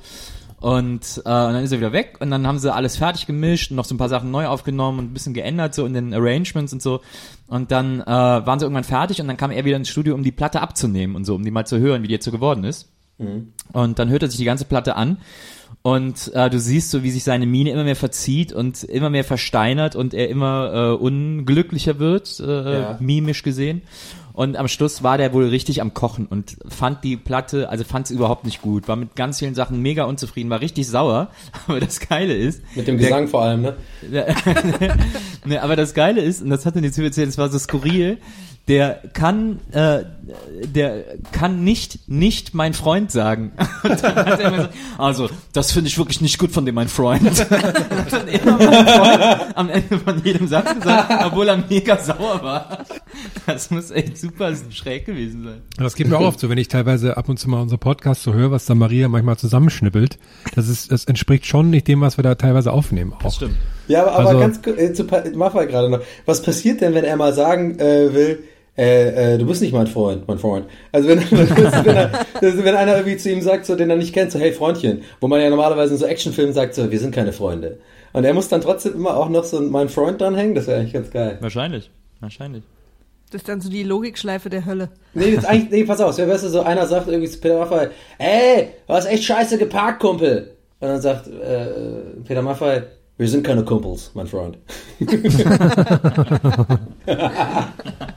Und, 0.59 1.17
äh, 1.25 1.29
und 1.29 1.53
dann 1.53 1.63
ist 1.63 1.71
er 1.71 1.79
wieder 1.79 1.91
weg 1.91 2.17
und 2.19 2.29
dann 2.29 2.45
haben 2.45 2.59
sie 2.59 2.71
alles 2.71 2.97
fertig 2.97 3.25
gemischt 3.25 3.71
und 3.71 3.77
noch 3.77 3.85
so 3.85 3.95
ein 3.95 3.97
paar 3.97 4.09
Sachen 4.09 4.29
neu 4.29 4.45
aufgenommen 4.45 4.99
und 4.99 5.05
ein 5.05 5.13
bisschen 5.13 5.33
geändert 5.33 5.73
so 5.73 5.87
in 5.87 5.93
den 5.93 6.13
Arrangements 6.13 6.71
und 6.71 6.83
so. 6.83 7.01
Und 7.47 7.71
dann 7.71 8.01
äh, 8.01 8.05
waren 8.05 8.59
sie 8.59 8.65
irgendwann 8.65 8.83
fertig 8.83 9.19
und 9.21 9.27
dann 9.27 9.37
kam 9.37 9.49
er 9.49 9.65
wieder 9.65 9.77
ins 9.77 9.89
Studio, 9.89 10.13
um 10.13 10.23
die 10.23 10.31
Platte 10.31 10.61
abzunehmen 10.61 11.15
und 11.15 11.25
so, 11.25 11.33
um 11.33 11.43
die 11.43 11.49
mal 11.49 11.65
zu 11.65 11.79
hören, 11.79 12.03
wie 12.03 12.07
die 12.09 12.13
jetzt 12.13 12.25
so 12.25 12.31
geworden 12.31 12.63
ist. 12.63 12.89
Und 13.73 13.97
dann 13.97 14.09
hört 14.09 14.21
er 14.21 14.29
sich 14.29 14.37
die 14.37 14.45
ganze 14.45 14.65
Platte 14.65 14.95
an 14.95 15.17
und 15.83 16.31
äh, 16.33 16.49
du 16.49 16.59
siehst 16.59 16.91
so, 16.91 17.01
wie 17.03 17.11
sich 17.11 17.23
seine 17.23 17.45
Miene 17.45 17.71
immer 17.71 17.83
mehr 17.83 17.95
verzieht 17.95 18.53
und 18.53 18.83
immer 18.83 19.09
mehr 19.09 19.23
versteinert 19.23 19.95
und 19.95 20.13
er 20.13 20.29
immer 20.29 20.71
äh, 20.73 21.03
unglücklicher 21.03 21.97
wird, 21.99 22.39
äh, 22.39 22.81
Ja. 22.81 22.97
mimisch 22.99 23.43
gesehen. 23.43 23.81
Und 24.33 24.55
am 24.55 24.69
Schluss 24.69 25.03
war 25.03 25.17
der 25.17 25.33
wohl 25.33 25.49
richtig 25.49 25.81
am 25.81 25.93
Kochen 25.93 26.25
und 26.25 26.55
fand 26.69 27.03
die 27.03 27.17
Platte, 27.17 27.67
also 27.67 27.83
fand 27.83 28.05
es 28.05 28.11
überhaupt 28.11 28.45
nicht 28.45 28.61
gut, 28.61 28.87
war 28.87 28.95
mit 28.95 29.15
ganz 29.17 29.39
vielen 29.39 29.55
Sachen 29.55 29.81
mega 29.81 30.05
unzufrieden, 30.05 30.49
war 30.49 30.61
richtig 30.61 30.87
sauer. 30.87 31.29
Aber 31.67 31.79
das 31.81 31.99
Geile 31.99 32.33
ist, 32.33 32.61
Mit 32.75 32.87
dem 32.87 32.97
der- 32.97 33.07
Gesang 33.09 33.27
vor 33.27 33.41
allem, 33.43 33.61
ne? 33.63 33.75
ne, 35.45 35.61
aber 35.61 35.75
das 35.75 35.93
Geile 35.93 36.21
ist, 36.21 36.41
und 36.41 36.49
das 36.49 36.65
hat 36.65 36.75
er 36.75 36.81
jetzt 36.83 36.97
erzählt, 36.97 37.27
das 37.27 37.37
war 37.37 37.49
so 37.49 37.59
skurril, 37.59 38.19
der 38.67 39.01
kann, 39.13 39.59
äh, 39.71 40.03
der 40.65 41.03
kann 41.31 41.63
nicht, 41.63 42.07
nicht 42.07 42.53
mein 42.53 42.73
Freund 42.73 43.11
sagen. 43.11 43.51
Und 43.83 44.03
dann 44.03 44.15
hat 44.15 44.39
er 44.39 44.47
immer 44.47 44.57
gesagt, 44.57 44.73
also, 44.97 45.29
das 45.51 45.71
finde 45.71 45.87
ich 45.89 45.97
wirklich 45.97 46.21
nicht 46.21 46.37
gut 46.37 46.51
von 46.51 46.65
dem, 46.65 46.75
mein 46.75 46.87
Freund. 46.87 47.23
Und 47.27 48.13
dann 48.13 48.27
immer 48.27 48.57
mein 48.57 48.87
Freund 48.87 49.57
am 49.57 49.69
Ende 49.69 49.97
von 49.99 50.23
jedem 50.23 50.47
Satz 50.47 50.75
gesagt, 50.75 51.25
obwohl 51.25 51.49
er 51.49 51.57
mega 51.57 51.97
sauer 51.97 52.41
war. 52.43 52.85
Das 53.45 53.71
muss 53.71 53.89
echt 53.91 54.17
super 54.17 54.53
schräg 54.69 55.05
gewesen 55.05 55.43
sein. 55.43 55.61
Das 55.77 55.95
geht 55.95 56.07
mir 56.07 56.17
auch 56.17 56.25
oft 56.27 56.39
so, 56.39 56.49
wenn 56.49 56.57
ich 56.57 56.67
teilweise 56.67 57.17
ab 57.17 57.29
und 57.29 57.37
zu 57.37 57.49
mal 57.49 57.61
unsere 57.61 57.79
Podcasts 57.79 58.23
so 58.23 58.33
höre, 58.33 58.51
was 58.51 58.65
da 58.65 58.75
Maria 58.75 59.09
manchmal 59.09 59.37
zusammenschnippelt. 59.37 60.17
Das 60.55 60.69
ist, 60.69 60.91
das 60.91 61.05
entspricht 61.05 61.45
schon 61.45 61.71
nicht 61.71 61.87
dem, 61.87 62.01
was 62.01 62.17
wir 62.17 62.23
da 62.23 62.35
teilweise 62.35 62.71
aufnehmen. 62.71 63.13
Auch. 63.13 63.23
Das 63.23 63.35
stimmt. 63.35 63.55
Ja, 63.87 64.03
aber, 64.03 64.11
aber 64.11 64.29
Also- 64.29 64.39
ganz 64.39 64.61
kurz, 64.61 64.77
äh, 64.79 64.93
zu 64.93 65.03
Maffay 65.35 65.65
gerade 65.67 65.89
noch. 65.89 66.01
Was 66.25 66.41
passiert 66.41 66.81
denn, 66.81 66.93
wenn 66.93 67.03
er 67.03 67.17
mal 67.17 67.33
sagen 67.33 67.79
äh, 67.79 68.13
will, 68.13 68.43
äh, 68.77 69.33
äh, 69.33 69.37
du 69.37 69.45
bist 69.45 69.61
nicht 69.61 69.73
mein 69.73 69.87
Freund, 69.87 70.27
mein 70.27 70.39
Freund. 70.39 70.65
Also 70.91 71.09
wenn, 71.09 71.19
wenn, 71.31 71.95
er, 71.95 72.25
wenn 72.41 72.75
einer 72.75 72.95
irgendwie 72.95 73.17
zu 73.17 73.29
ihm 73.29 73.41
sagt, 73.41 73.65
so, 73.65 73.75
den 73.75 73.89
er 73.89 73.97
nicht 73.97 74.13
kennt, 74.13 74.31
so, 74.31 74.39
hey 74.39 74.53
Freundchen, 74.53 75.01
wo 75.19 75.27
man 75.27 75.41
ja 75.41 75.49
normalerweise 75.49 75.93
in 75.93 75.99
so 75.99 76.05
Actionfilmen 76.05 76.53
sagt, 76.53 76.75
so, 76.75 76.89
wir 76.89 76.99
sind 76.99 77.13
keine 77.13 77.33
Freunde. 77.33 77.79
Und 78.13 78.23
er 78.23 78.33
muss 78.33 78.47
dann 78.47 78.61
trotzdem 78.61 78.93
immer 78.93 79.17
auch 79.17 79.29
noch 79.29 79.43
so 79.43 79.57
ein 79.57 79.69
mein 79.69 79.89
Freund 79.89 80.21
dranhängen, 80.21 80.55
das 80.55 80.67
wäre 80.67 80.79
eigentlich 80.79 80.93
ganz 80.93 81.11
geil. 81.11 81.37
Wahrscheinlich. 81.41 81.91
Wahrscheinlich. 82.21 82.63
Das 83.31 83.41
ist 83.41 83.49
dann 83.49 83.61
so 83.61 83.69
die 83.69 83.83
Logikschleife 83.83 84.49
der 84.49 84.65
Hölle. 84.65 84.89
Nee, 85.13 85.35
das 85.35 85.43
ist 85.43 85.49
eigentlich, 85.49 85.71
nee, 85.71 85.83
pass 85.83 86.01
auf, 86.01 86.17
wer 86.17 86.27
weißt 86.27 86.45
du, 86.45 86.49
so 86.49 86.61
einer 86.61 86.87
sagt 86.87 87.07
irgendwie 87.07 87.29
zu 87.29 87.39
Peter 87.39 87.59
Maffay, 87.59 87.89
ey, 88.17 88.69
du 88.87 88.93
hast 88.93 89.05
echt 89.05 89.23
scheiße 89.23 89.57
geparkt, 89.57 90.01
Kumpel. 90.01 90.55
Und 90.79 90.87
dann 90.87 91.01
sagt 91.01 91.27
äh, 91.27 91.67
Peter 92.25 92.41
Maffay, 92.41 92.83
wir 93.17 93.27
sind 93.27 93.45
keine 93.45 93.63
Kumpels, 93.63 94.11
mein 94.13 94.27
Freund. 94.27 94.57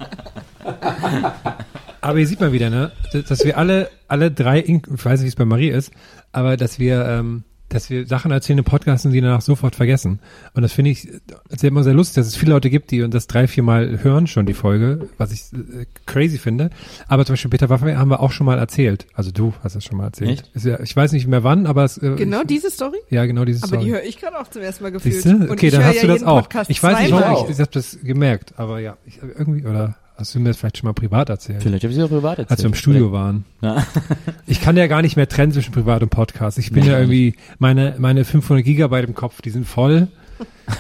Aber 2.00 2.18
hier 2.18 2.26
sieht 2.26 2.40
man 2.40 2.52
wieder, 2.52 2.68
ne, 2.70 2.92
dass 3.28 3.44
wir 3.44 3.56
alle, 3.56 3.88
alle 4.08 4.30
drei, 4.30 4.60
ich 4.62 4.82
weiß 4.86 5.20
nicht, 5.20 5.24
wie 5.24 5.28
es 5.28 5.36
bei 5.36 5.44
Marie 5.46 5.70
ist, 5.70 5.90
aber 6.32 6.56
dass 6.58 6.78
wir, 6.78 7.06
ähm, 7.06 7.44
dass 7.70 7.88
wir 7.88 8.06
Sachen 8.06 8.30
erzählen 8.30 8.58
im 8.58 8.64
Podcast 8.66 9.06
und 9.06 9.12
die 9.12 9.22
danach 9.22 9.40
sofort 9.40 9.74
vergessen. 9.74 10.20
Und 10.52 10.62
das 10.62 10.72
finde 10.74 10.90
ich 10.90 11.08
das 11.48 11.56
ist 11.56 11.64
immer 11.64 11.82
sehr 11.82 11.94
lustig, 11.94 12.16
dass 12.16 12.26
es 12.26 12.36
viele 12.36 12.52
Leute 12.52 12.68
gibt, 12.68 12.90
die 12.90 13.02
und 13.02 13.14
das 13.14 13.26
drei, 13.26 13.48
vier 13.48 13.62
Mal 13.62 14.02
hören 14.02 14.26
schon 14.26 14.44
die 14.44 14.52
Folge, 14.52 15.08
was 15.16 15.32
ich 15.32 15.44
äh, 15.54 15.86
crazy 16.04 16.36
finde. 16.36 16.68
Aber 17.08 17.24
zum 17.24 17.32
Beispiel 17.32 17.50
Peter 17.50 17.70
Waffe 17.70 17.96
haben 17.96 18.10
wir 18.10 18.20
auch 18.20 18.32
schon 18.32 18.44
mal 18.44 18.58
erzählt. 18.58 19.06
Also 19.14 19.30
du 19.32 19.54
hast 19.64 19.74
das 19.74 19.82
schon 19.82 19.96
mal 19.96 20.04
erzählt. 20.04 20.50
Ist 20.52 20.66
ja, 20.66 20.78
ich 20.80 20.94
weiß 20.94 21.12
nicht 21.12 21.26
mehr 21.26 21.42
wann, 21.42 21.66
aber 21.66 21.84
es, 21.84 21.96
äh, 21.96 22.14
Genau 22.16 22.42
ich, 22.42 22.48
diese 22.48 22.70
Story? 22.70 22.98
ja, 23.08 23.24
genau 23.24 23.46
dieses 23.46 23.62
Aber 23.64 23.78
die 23.78 23.90
höre 23.90 24.04
ich 24.04 24.20
gerade 24.20 24.38
auch 24.38 24.48
zum 24.48 24.60
ersten 24.60 24.84
Mal 24.84 24.92
gefühlt. 24.92 25.14
Siehst 25.14 25.26
du? 25.26 25.36
Und 25.36 25.50
Okay, 25.50 25.68
ich 25.68 25.72
dann 25.72 25.84
hast 25.84 25.96
ja 25.96 26.02
du 26.02 26.08
das 26.08 26.22
auch. 26.22 26.42
Podcast 26.42 26.68
Ich 26.70 26.82
weiß 26.82 27.00
nicht, 27.00 27.12
warum, 27.12 27.46
ich, 27.46 27.54
ich 27.54 27.60
habe 27.60 27.70
das 27.72 27.98
gemerkt, 28.02 28.52
aber 28.58 28.78
ja, 28.80 28.98
ich, 29.06 29.20
irgendwie, 29.22 29.66
oder 29.66 29.96
hast 30.16 30.34
du 30.34 30.40
mir 30.40 30.50
das 30.50 30.56
vielleicht 30.56 30.78
schon 30.78 30.86
mal 30.86 30.92
privat 30.92 31.28
erzählt? 31.28 31.62
Vielleicht 31.62 31.84
habe 31.84 31.92
ich 31.92 31.98
es 31.98 32.04
auch 32.04 32.08
privat 32.08 32.38
erzählt. 32.38 32.50
Als 32.50 32.62
wir 32.62 32.66
im 32.66 32.74
Studio 32.74 33.12
waren. 33.12 33.44
Ja. 33.60 33.86
Ich 34.46 34.60
kann 34.60 34.76
ja 34.76 34.86
gar 34.86 35.02
nicht 35.02 35.16
mehr 35.16 35.28
trennen 35.28 35.52
zwischen 35.52 35.72
Privat 35.72 36.02
und 36.02 36.10
Podcast. 36.10 36.58
Ich 36.58 36.70
bin 36.70 36.84
ja 36.84 36.98
irgendwie, 36.98 37.34
meine, 37.58 37.94
meine 37.98 38.24
500 38.24 38.64
Gigabyte 38.64 39.08
im 39.08 39.14
Kopf, 39.14 39.40
die 39.40 39.50
sind 39.50 39.66
voll. 39.66 40.08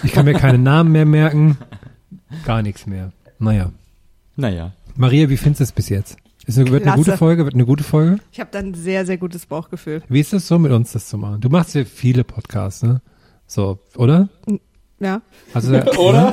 Ich 0.02 0.12
kann 0.12 0.26
mir 0.26 0.34
keine 0.34 0.58
Namen 0.58 0.92
mehr 0.92 1.06
merken. 1.06 1.56
Gar 2.44 2.62
nichts 2.62 2.86
mehr. 2.86 3.12
Naja. 3.38 3.72
Naja. 4.36 4.72
Maria, 4.96 5.30
wie 5.30 5.36
findest 5.36 5.60
du 5.60 5.64
es 5.64 5.72
bis 5.72 5.88
jetzt? 5.88 6.18
Ist 6.46 6.58
eine, 6.58 6.70
wird 6.70 6.86
eine 6.86 6.96
gute 6.96 7.16
Folge? 7.16 7.44
Wird 7.44 7.54
eine 7.54 7.64
gute 7.64 7.84
Folge? 7.84 8.18
Ich 8.32 8.40
habe 8.40 8.50
dann 8.52 8.66
ein 8.66 8.74
sehr, 8.74 9.06
sehr 9.06 9.16
gutes 9.16 9.46
Bauchgefühl. 9.46 10.02
Wie 10.08 10.20
ist 10.20 10.34
es 10.34 10.46
so, 10.46 10.58
mit 10.58 10.72
uns 10.72 10.92
das 10.92 11.08
zu 11.08 11.16
machen? 11.16 11.40
Du 11.40 11.48
machst 11.48 11.74
ja 11.74 11.84
viele 11.84 12.22
Podcasts, 12.22 12.82
ne? 12.82 13.00
So, 13.46 13.78
oder? 13.96 14.28
Ja. 15.04 15.20
Also, 15.52 15.72
Oder? 15.98 16.32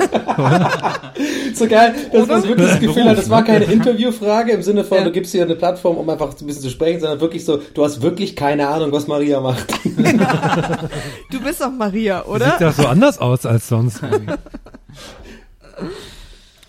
so 1.54 1.66
geil, 1.68 1.94
dass 2.10 2.26
man 2.26 2.42
wirklich 2.42 2.68
das 2.70 2.80
Gefühl 2.80 3.04
hat, 3.04 3.18
das 3.18 3.28
war 3.28 3.44
keine 3.44 3.66
Interviewfrage 3.66 4.52
im 4.52 4.62
Sinne 4.62 4.82
von, 4.82 4.98
Ja. 4.98 5.04
du 5.04 5.12
gibst 5.12 5.32
hier 5.32 5.42
eine 5.42 5.56
Plattform, 5.56 5.98
um 5.98 6.08
einfach 6.08 6.30
ein 6.30 6.46
bisschen 6.46 6.62
zu 6.62 6.70
sprechen, 6.70 7.00
sondern 7.00 7.20
wirklich 7.20 7.44
so, 7.44 7.58
du 7.74 7.84
hast 7.84 8.00
wirklich 8.00 8.34
keine 8.34 8.68
Ahnung, 8.68 8.90
was 8.92 9.06
Maria 9.06 9.40
macht. 9.40 9.66
Du 11.30 11.40
bist 11.40 11.60
doch 11.60 11.70
Maria, 11.70 12.20
Sieht 12.20 12.28
oder? 12.28 12.56
das 12.58 12.76
so 12.76 12.86
anders 12.86 13.18
aus 13.18 13.44
als 13.46 13.68
sonst. 13.68 14.00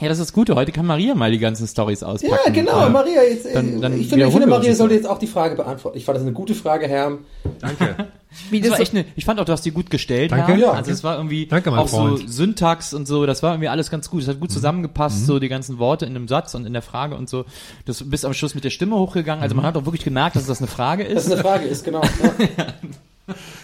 Ja, 0.04 0.10
das 0.10 0.20
ist 0.20 0.28
das 0.30 0.34
Gute. 0.34 0.56
Heute 0.56 0.72
kann 0.72 0.86
Maria 0.86 1.16
mal 1.16 1.32
die 1.32 1.40
ganzen 1.40 1.68
Stories 1.68 2.04
auspacken. 2.04 2.36
Ja, 2.46 2.52
genau, 2.52 2.86
Äh, 2.86 2.90
Maria, 2.90 3.24
jetzt, 3.24 3.46
Dann- 3.54 3.82
dann 3.82 4.00
ich 4.00 4.08
finde, 4.10 4.26
ich 4.26 4.32
finde 4.32 4.48
Maria 4.48 4.76
sollte 4.76 4.96
jetzt 4.96 5.08
auch 5.08 5.18
die 5.20 5.28
Frage 5.28 5.56
beantworten. 5.56 5.98
Ich 5.98 6.06
fand 6.06 6.16
das 6.18 6.24
eine 6.24 6.34
gute 6.34 6.54
Frage, 6.56 6.88
Herr. 6.88 7.18
Wie 8.50 8.60
Das 8.62 8.70
das 8.70 8.78
war 8.78 8.82
echt 8.82 8.94
eine, 8.96 9.06
ich 9.16 9.26
fand 9.26 9.40
auch, 9.40 9.46
du 9.46 9.52
hast 9.52 9.64
die 9.64 9.70
gut 9.72 9.90
gestellt. 9.92 10.32
Danke. 10.32 10.54
Herr. 10.54 10.58
Ja. 10.58 10.72
Also 10.72 10.90
es 10.92 11.04
war 11.04 11.18
irgendwie 11.18 11.46
Danke, 11.46 11.72
auch 11.72 11.88
so 11.88 11.98
Freund. 11.98 12.34
Syntax 12.34 12.94
und 12.94 13.08
so, 13.08 13.26
das 13.28 13.44
war 13.44 13.54
irgendwie 13.54 13.68
alles 13.70 13.92
ganz 13.92 14.10
gut. 14.10 14.24
Es 14.24 14.28
hat 14.28 14.40
gut 14.40 14.52
zusammengepasst, 14.52 15.26
so 15.28 15.38
die 15.40 15.50
ganzen 15.50 15.78
Worte 15.78 16.06
in 16.06 16.16
einem 16.16 16.28
Satz 16.28 16.56
und 16.56 16.66
in 16.66 16.74
der 16.74 16.82
Frage 16.82 17.16
und 17.16 17.30
so. 17.30 17.46
Du 17.86 17.94
bist 18.06 18.26
am 18.26 18.34
Schluss 18.34 18.56
mit 18.56 18.64
der 18.64 18.72
Stimme 18.72 18.96
hochgegangen. 18.96 19.44
Also 19.44 19.56
man 19.56 19.66
hat 19.66 19.78
auch 19.78 19.86
wirklich 19.86 20.04
gemerkt, 20.04 20.36
dass 20.36 20.48
das 20.48 20.58
eine 20.60 20.68
Frage 20.68 21.04
Das 21.04 21.14
ist. 21.14 21.26
ist 21.28 21.32
eine 21.34 21.42
Frage, 21.42 21.66
ist 21.66 21.84
genau. 21.86 22.02
Ja. 22.58 22.66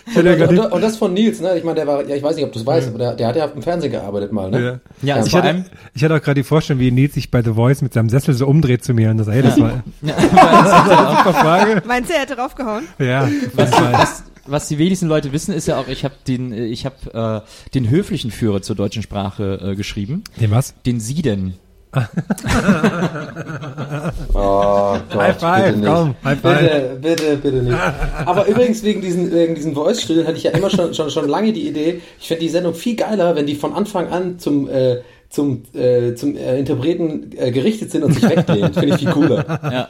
Ich 0.07 0.15
ja 0.15 0.47
Und, 0.47 0.57
und, 0.57 0.71
und 0.71 0.81
das 0.81 0.95
von 0.95 1.13
Nils, 1.13 1.41
ne? 1.41 1.57
Ich 1.57 1.63
meine, 1.63 1.75
der 1.75 1.87
war, 1.87 2.05
ja, 2.07 2.15
ich 2.15 2.23
weiß 2.23 2.35
nicht, 2.35 2.45
ob 2.45 2.53
du 2.53 2.59
es 2.59 2.65
weißt, 2.65 2.87
aber 2.87 2.97
der, 2.97 3.15
der 3.15 3.27
hat 3.27 3.35
ja 3.35 3.45
im 3.45 3.61
Fernsehen 3.61 3.91
gearbeitet 3.91 4.31
mal, 4.31 4.49
ne? 4.49 4.79
Ja, 5.01 5.15
ich, 5.15 5.19
also 5.19 5.29
vor 5.31 5.43
hatte, 5.43 5.65
ich 5.93 6.03
hatte 6.03 6.15
auch 6.15 6.21
gerade 6.21 6.39
die 6.39 6.43
Vorstellung, 6.43 6.79
wie 6.79 6.91
Nils 6.91 7.13
sich 7.15 7.29
bei 7.29 7.43
The 7.43 7.51
Voice 7.51 7.81
mit 7.81 7.93
seinem 7.93 8.09
Sessel 8.09 8.33
so 8.33 8.47
umdreht 8.47 8.83
zu 8.85 8.93
mir 8.93 9.09
und 9.09 9.17
das, 9.17 9.27
hey, 9.27 9.41
das 9.41 9.59
war 9.59 9.83
ja, 10.01 10.15
eine 10.15 11.17
super 11.17 11.33
Frage. 11.33 11.83
Meinst 11.85 12.09
du, 12.09 12.13
er 12.13 12.21
hätte 12.21 12.35
draufgehauen? 12.35 12.85
Ja, 12.99 13.27
was, 13.53 13.71
war, 13.73 13.93
was, 13.93 14.23
was 14.45 14.67
die 14.69 14.77
wenigsten 14.77 15.07
Leute 15.07 15.33
wissen, 15.33 15.53
ist 15.53 15.67
ja 15.67 15.77
auch, 15.77 15.89
ich 15.89 16.05
habe 16.05 16.15
den, 16.25 16.53
äh, 16.53 16.65
ich 16.65 16.85
habe 16.85 17.43
äh, 17.45 17.69
den 17.73 17.89
höflichen 17.89 18.31
Führer 18.31 18.61
zur 18.61 18.77
deutschen 18.77 19.03
Sprache 19.03 19.71
äh, 19.71 19.75
geschrieben. 19.75 20.23
dem 20.39 20.51
was? 20.51 20.73
Den 20.85 21.01
Sie 21.01 21.21
denn. 21.21 21.55
Oh 24.33 24.99
Gott, 25.09 25.15
High 25.15 25.39
five, 25.39 25.65
bitte 25.65 25.77
nicht. 25.79 25.89
komm, 25.91 26.15
high 26.23 26.39
five. 26.39 26.59
Bitte, 26.59 26.97
bitte, 27.01 27.37
bitte 27.37 27.63
nicht. 27.63 27.77
Aber 28.25 28.45
übrigens 28.45 28.83
wegen 28.83 29.01
diesen, 29.01 29.31
wegen 29.31 29.55
diesen 29.55 29.73
Voice-Studien 29.73 30.27
hatte 30.27 30.37
ich 30.37 30.43
ja 30.43 30.51
immer 30.51 30.69
schon, 30.69 30.93
schon, 30.93 31.09
schon 31.09 31.27
lange 31.27 31.51
die 31.51 31.67
Idee, 31.67 32.01
ich 32.19 32.27
fände 32.27 32.41
die 32.41 32.49
Sendung 32.49 32.75
viel 32.75 32.95
geiler, 32.95 33.35
wenn 33.35 33.47
die 33.47 33.55
von 33.55 33.73
Anfang 33.73 34.07
an 34.09 34.37
zum, 34.37 34.69
äh, 34.69 34.97
zum, 35.29 35.63
äh, 35.73 36.15
zum 36.15 36.35
äh, 36.35 36.57
Interpreten 36.57 37.31
äh, 37.37 37.51
gerichtet 37.51 37.91
sind 37.91 38.03
und 38.03 38.13
sich 38.13 38.23
weglehnen. 38.23 38.73
Finde 38.73 38.95
ich 38.95 38.97
viel 38.97 39.11
cooler. 39.11 39.59
Ja. 39.69 39.87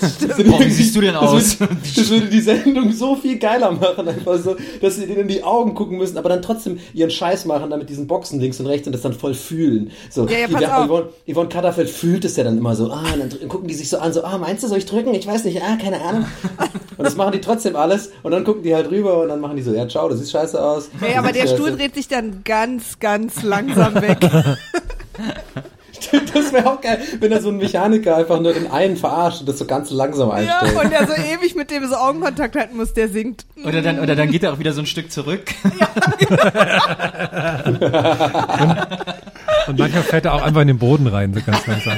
Das 0.00 0.18
Boah, 0.18 0.60
wie 0.60 0.70
siehst 0.70 0.96
du 0.96 1.00
denn 1.00 1.14
aus? 1.14 1.58
Das 1.58 1.60
würde, 1.60 1.76
das 1.96 2.10
würde 2.10 2.26
die 2.26 2.40
Sendung 2.40 2.92
so 2.92 3.16
viel 3.16 3.38
geiler 3.38 3.70
machen, 3.72 4.08
einfach 4.08 4.38
so, 4.38 4.56
dass 4.80 4.96
sie 4.96 5.06
denen 5.06 5.22
in 5.22 5.28
die 5.28 5.42
Augen 5.42 5.74
gucken 5.74 5.98
müssen, 5.98 6.16
aber 6.16 6.28
dann 6.30 6.40
trotzdem 6.40 6.78
ihren 6.94 7.10
Scheiß 7.10 7.44
machen, 7.44 7.68
damit 7.70 7.90
diesen 7.90 8.06
Boxen 8.06 8.40
links 8.40 8.60
und 8.60 8.66
rechts 8.66 8.86
und 8.86 8.92
das 8.92 9.02
dann 9.02 9.12
voll 9.12 9.34
fühlen. 9.34 9.90
So, 10.08 10.26
Ja, 10.26 10.38
ja, 10.38 10.48
pass 10.48 10.60
die, 10.60 10.66
auf. 10.66 10.86
Yvonne, 10.86 11.08
Yvonne 11.30 11.48
Katterfeld 11.48 11.90
fühlt 11.90 12.24
es 12.24 12.36
ja 12.36 12.44
dann 12.44 12.56
immer 12.56 12.74
so, 12.74 12.90
ah, 12.90 13.04
und 13.12 13.20
dann 13.20 13.48
gucken 13.48 13.68
die 13.68 13.74
sich 13.74 13.88
so 13.90 13.98
an, 13.98 14.12
so, 14.12 14.22
ah, 14.22 14.38
meinst 14.38 14.62
du, 14.62 14.68
soll 14.68 14.78
ich 14.78 14.86
drücken? 14.86 15.12
Ich 15.14 15.26
weiß 15.26 15.44
nicht, 15.44 15.60
ah, 15.62 15.76
keine 15.76 16.00
Ahnung. 16.00 16.24
Und 16.96 17.04
das 17.06 17.16
machen 17.16 17.32
die 17.32 17.40
trotzdem 17.40 17.76
alles 17.76 18.10
und 18.22 18.30
dann 18.30 18.44
gucken 18.44 18.62
die 18.62 18.74
halt 18.74 18.90
rüber 18.90 19.22
und 19.22 19.28
dann 19.28 19.40
machen 19.40 19.56
die 19.56 19.62
so, 19.62 19.72
ja, 19.72 19.88
ciao, 19.88 20.06
das 20.10 20.18
sieht 20.18 20.28
scheiße 20.28 20.62
aus. 20.62 20.90
Ja, 21.00 21.20
aber 21.20 21.32
der 21.32 21.44
ist 21.44 21.54
Stuhl 21.54 21.68
scheiße. 21.68 21.78
dreht 21.78 21.94
sich 21.94 22.08
dann 22.08 22.42
ganz, 22.44 22.98
ganz 22.98 23.42
langsam 23.42 23.94
weg. 23.94 24.18
Das 26.32 26.52
wäre 26.52 26.66
auch 26.66 26.80
geil, 26.80 26.98
wenn 27.18 27.30
da 27.30 27.40
so 27.40 27.50
ein 27.50 27.58
Mechaniker 27.58 28.16
einfach 28.16 28.40
nur 28.40 28.54
den 28.54 28.70
einen 28.70 28.96
verarscht 28.96 29.40
und 29.40 29.48
das 29.48 29.58
so 29.58 29.66
ganz 29.66 29.90
langsam 29.90 30.28
ja, 30.28 30.34
einstellt. 30.34 30.82
und 30.82 30.90
der 30.90 31.06
so 31.06 31.12
ewig 31.12 31.54
mit 31.54 31.70
dem 31.70 31.86
so 31.86 31.94
Augenkontakt 31.94 32.56
halten 32.56 32.76
muss, 32.76 32.94
der 32.94 33.08
singt. 33.08 33.44
Oder 33.64 33.82
dann, 33.82 34.00
oder 34.00 34.16
dann 34.16 34.30
geht 34.30 34.42
er 34.42 34.54
auch 34.54 34.58
wieder 34.58 34.72
so 34.72 34.80
ein 34.80 34.86
Stück 34.86 35.12
zurück. 35.12 35.52
Und 37.66 37.80
manchmal 39.66 40.02
fällt 40.02 40.24
er 40.24 40.34
auch 40.34 40.42
einfach 40.42 40.60
in 40.62 40.68
den 40.68 40.78
Boden 40.78 41.06
rein, 41.06 41.32
so 41.34 41.40
ganz 41.44 41.66
langsam. 41.66 41.94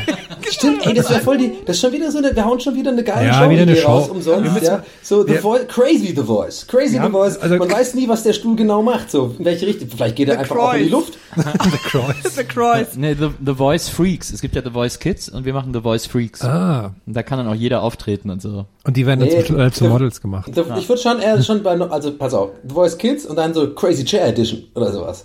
Stimmt, 0.50 0.86
ey, 0.86 0.94
das 0.94 1.08
wäre 1.10 1.20
voll 1.20 1.38
die, 1.38 1.52
das 1.64 1.76
ist 1.76 1.82
schon 1.82 1.92
wieder 1.92 2.10
so 2.10 2.18
eine, 2.18 2.34
wir 2.36 2.44
hauen 2.44 2.60
schon 2.60 2.74
wieder 2.74 2.90
eine 2.90 3.02
geile 3.02 3.28
Ja, 3.28 3.42
Show, 3.44 3.50
wieder 3.50 3.62
eine 3.62 3.76
Show. 3.76 3.88
raus, 3.88 4.08
umsonst, 4.10 4.52
müssen- 4.52 4.64
ja. 4.66 4.82
So, 5.02 5.22
The 5.22 5.28
wir- 5.34 5.40
Voice, 5.40 5.66
crazy 5.68 6.14
The 6.14 6.22
Voice, 6.22 6.66
crazy 6.66 6.96
Ja, 6.96 7.06
The 7.06 7.10
Voice, 7.12 7.36
also- 7.38 7.56
man 7.56 7.70
weiß 7.70 7.94
nie, 7.94 8.08
was 8.08 8.22
der 8.22 8.32
Stuhl 8.34 8.54
genau 8.56 8.82
macht, 8.82 9.10
so, 9.10 9.34
in 9.38 9.44
welche 9.44 9.66
Richtung, 9.66 9.88
vielleicht 9.88 10.16
geht 10.16 10.28
er 10.28 10.38
einfach 10.38 10.56
auch 10.56 10.74
in 10.74 10.84
die 10.84 10.90
Croix. 10.90 11.00
Luft. 11.06 11.18
The 11.36 11.78
Cross. 11.88 12.34
The 12.36 12.44
Cross. 12.44 12.96
Ne, 12.96 13.14
The, 13.18 13.28
The 13.44 13.54
Voice 13.54 13.88
Freaks. 13.88 14.30
Es 14.30 14.42
gibt 14.42 14.54
ja 14.54 14.62
The 14.62 14.70
Voice 14.70 14.98
Kids 14.98 15.30
und 15.30 15.46
wir 15.46 15.54
machen 15.54 15.72
The 15.72 15.80
Voice 15.80 16.04
Freaks. 16.06 16.42
Ah, 16.44 16.92
Und 17.06 17.16
da 17.16 17.22
kann 17.22 17.38
dann 17.38 17.48
auch 17.48 17.54
jeder 17.54 17.82
auftreten 17.82 18.28
und 18.28 18.42
so. 18.42 18.66
und 18.84 18.96
die 18.98 19.06
werden 19.06 19.20
dann 19.20 19.30
Nee. 19.30 19.42
zu, 19.44 19.56
äh, 19.58 19.70
zu 19.70 19.84
Models 19.86 20.20
gemacht. 20.20 20.50
The, 20.54 20.62
Ich 20.78 20.88
würde 20.90 21.00
schon 21.00 21.20
eher 21.20 21.42
schon 21.42 21.62
bei, 21.62 21.70
also, 21.80 22.12
pass 22.12 22.34
auf, 22.34 22.50
The 22.68 22.74
Voice 22.74 22.98
Kids 22.98 23.24
und 23.24 23.36
dann 23.36 23.54
so 23.54 23.70
Crazy 23.72 24.04
Chair 24.04 24.26
Edition 24.26 24.64
oder 24.74 24.92
sowas. 24.92 25.24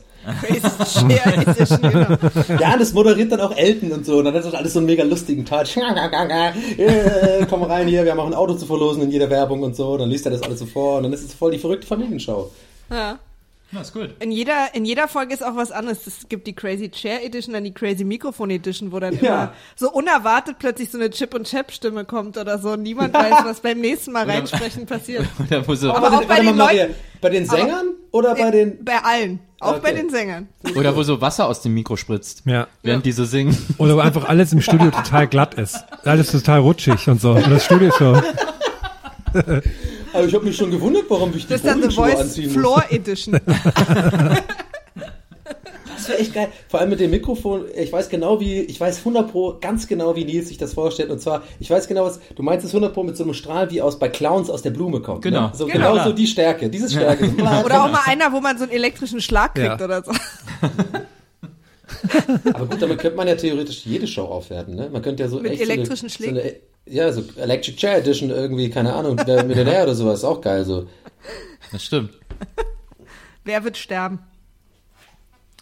Genau. 1.82 2.18
Ja, 2.60 2.78
das 2.78 2.94
moderiert 2.94 3.32
dann 3.32 3.42
auch 3.42 3.56
Elton 3.56 3.92
und 3.92 4.06
so. 4.06 4.18
Und 4.18 4.26
dann 4.26 4.34
hat 4.34 4.46
das 4.46 4.54
alles 4.54 4.74
so 4.74 4.80
einen 4.80 4.86
mega 4.86 5.04
lustigen 5.04 5.46
Touch. 5.46 5.78
Komm 7.50 7.64
rein 7.64 7.88
hier, 7.88 8.04
wir 8.04 8.12
haben 8.12 8.20
auch 8.20 8.28
ein 8.28 8.34
Auto 8.34 8.56
zu 8.56 8.66
verlosen 8.66 9.04
in 9.04 9.12
jeder 9.12 9.30
Werbung 9.30 9.64
und 9.64 9.76
so. 9.76 9.98
Dann 9.98 10.10
liest 10.10 10.26
er 10.26 10.32
das 10.32 10.44
alles 10.44 10.60
so 10.60 10.66
vor 10.66 10.98
und 10.98 11.04
dann 11.04 11.14
ist 11.14 11.24
es 11.24 11.34
voll 11.34 11.52
die 11.52 11.60
verrückte 11.60 11.88
Familienshow. 11.88 12.52
Ja. 12.92 13.20
Ja, 13.72 13.82
ist 13.82 13.92
gut. 13.94 14.12
In 14.20 14.32
jeder, 14.32 14.74
in 14.74 14.86
jeder 14.86 15.10
Folge 15.10 15.34
ist 15.34 15.44
auch 15.44 15.58
was 15.58 15.72
anderes. 15.72 16.08
Es 16.08 16.30
gibt 16.30 16.48
die 16.48 16.54
Crazy 16.54 16.90
Chair 16.90 17.24
Edition, 17.26 17.54
dann 17.54 17.66
die 17.66 17.74
Crazy 17.74 18.06
Mikrofon 18.06 18.50
Edition, 18.50 18.94
wo 18.94 19.00
dann 19.00 19.14
Ja. 19.20 19.20
immer 19.20 19.54
so 19.76 19.92
unerwartet 19.92 20.56
plötzlich 20.58 20.90
so 20.90 20.98
eine 20.98 21.10
Chip 21.10 21.34
und 21.34 21.46
Chap 21.48 21.72
Stimme 21.74 22.06
kommt 22.06 22.38
oder 22.38 22.60
so. 22.60 22.72
Und 22.72 22.84
niemand 22.84 23.14
weiß, 23.14 23.44
was 23.44 23.60
beim 23.60 23.80
nächsten 23.82 24.14
Mal 24.14 24.30
reinsprechen 24.30 24.86
passiert. 24.86 25.26
Oder 25.40 25.68
wo 25.68 25.76
so, 25.76 25.92
Aber 25.94 26.08
auch 26.08 26.22
bei 26.22 26.30
warte 26.30 26.44
den 26.44 26.56
mal, 26.56 26.66
Maria, 26.66 26.84
Leuten- 26.86 26.96
bei 27.20 27.30
den 27.30 27.50
Aber- 27.50 27.58
Sängern 27.60 27.86
oder 28.12 28.36
bei 28.36 28.52
den. 28.52 28.86
Bei 28.86 29.00
allen. 29.04 29.40
Auch 29.60 29.72
Okay. 29.72 29.80
bei 29.84 29.92
den 29.94 30.10
Sängern. 30.12 30.48
oder 30.76 30.96
wo 30.96 31.02
so 31.04 31.20
Wasser 31.20 31.48
aus 31.48 31.62
dem 31.64 31.74
Mikro 31.74 31.98
spritzt. 31.98 32.44
Ja. 32.46 32.68
Während 32.84 33.06
die 33.08 33.12
so 33.12 33.26
singen. 33.26 33.58
Oder 33.80 33.96
wo 33.96 34.00
einfach 34.02 34.30
alles 34.30 34.54
im 34.54 34.62
Studio 34.62 34.92
total 34.92 35.28
glatt 35.28 35.56
ist. 35.56 35.84
Alles 36.06 36.32
total 36.32 36.60
rutschig 36.60 37.08
und 37.10 37.20
so. 37.20 37.32
Und 37.32 37.50
das 37.50 37.66
Studio 37.66 37.88
ist 37.90 37.98
so. 37.98 38.22
Aber 40.18 40.28
ich 40.28 40.34
habe 40.34 40.46
mich 40.46 40.56
schon 40.58 40.72
gewundert, 40.72 41.06
warum 41.10 41.30
ich 41.36 41.44
die 41.46 41.50
Das 41.54 41.62
ist 41.62 41.66
dann 41.68 41.82
The 41.82 41.90
Voice 41.96 42.16
anziehen 42.20 42.50
Floor 42.50 42.84
muss. 42.90 42.92
Edition. 42.98 43.40
Das 45.98 46.10
wäre 46.10 46.20
echt 46.20 46.34
geil. 46.36 46.48
Vor 46.70 46.80
allem 46.80 46.92
mit 46.92 47.00
dem 47.02 47.10
Mikrofon. 47.12 47.66
Ich 47.76 47.92
weiß 47.92 48.08
genau 48.08 48.40
wie, 48.40 48.60
ich 48.62 48.80
weiß 48.80 49.00
100 49.00 49.30
pro, 49.32 49.58
ganz 49.60 49.88
genau 49.88 50.16
wie 50.16 50.24
Nils 50.26 50.48
sich 50.48 50.58
das 50.58 50.74
vorstellt. 50.74 51.10
Und 51.10 51.20
zwar, 51.20 51.44
ich 51.60 51.70
weiß 51.70 51.88
genau 51.88 52.06
was, 52.06 52.20
du 52.36 52.44
meinst 52.44 52.66
es 52.66 52.72
100 52.72 52.94
pro 52.94 53.04
mit 53.04 53.18
so 53.18 53.24
einem 53.24 53.34
Strahl, 53.34 53.72
wie 53.72 53.82
aus 53.82 54.00
bei 54.00 54.08
Clowns 54.08 54.50
aus 54.50 54.62
der 54.62 54.70
Blume 54.70 55.02
kommt. 55.02 55.24
Genau. 55.24 55.48
Ne? 55.48 55.52
So, 55.54 55.66
Genau. 55.66 55.92
genau. 55.94 56.04
so 56.06 56.14
die 56.14 56.28
Stärke, 56.28 56.70
diese 56.70 56.90
Stärke. 56.90 57.26
Oder 57.66 57.84
auch 57.84 57.92
mal 57.92 58.02
einer, 58.06 58.32
wo 58.32 58.40
man 58.40 58.58
so 58.58 58.64
einen 58.64 58.72
elektrischen 58.74 59.20
Schlag 59.20 59.56
kriegt 59.56 59.80
Ja. 59.80 59.84
oder 59.86 60.04
so. 60.04 60.12
Aber 62.54 62.66
gut, 62.68 62.82
damit 62.82 63.00
könnte 63.00 63.18
man 63.18 63.28
ja 63.28 63.36
theoretisch 63.36 63.86
jede 63.86 64.08
Show 64.08 64.26
aufwerten, 64.26 64.76
ne? 64.76 64.90
Man 64.92 65.02
könnte 65.02 65.24
ja 65.24 65.30
so 65.30 65.40
Mit 65.40 65.54
echt 65.54 65.62
elektrischen 65.62 66.10
so 66.10 66.24
eine, 66.24 66.36
so 66.36 66.42
eine, 66.42 66.56
Ja, 66.90 67.12
so 67.12 67.24
Electric 67.36 67.78
Chair 67.78 67.98
Edition 67.98 68.30
irgendwie, 68.30 68.70
keine 68.70 68.94
Ahnung, 68.94 69.20
wer 69.26 69.44
Millionär 69.44 69.84
oder 69.84 69.96
sowas, 69.96 70.24
auch 70.24 70.42
geil 70.42 70.64
so. 70.66 70.88
Das 71.72 71.84
stimmt. 71.84 72.12
Wer 73.44 73.64
wird 73.64 73.78
sterben? 73.78 74.20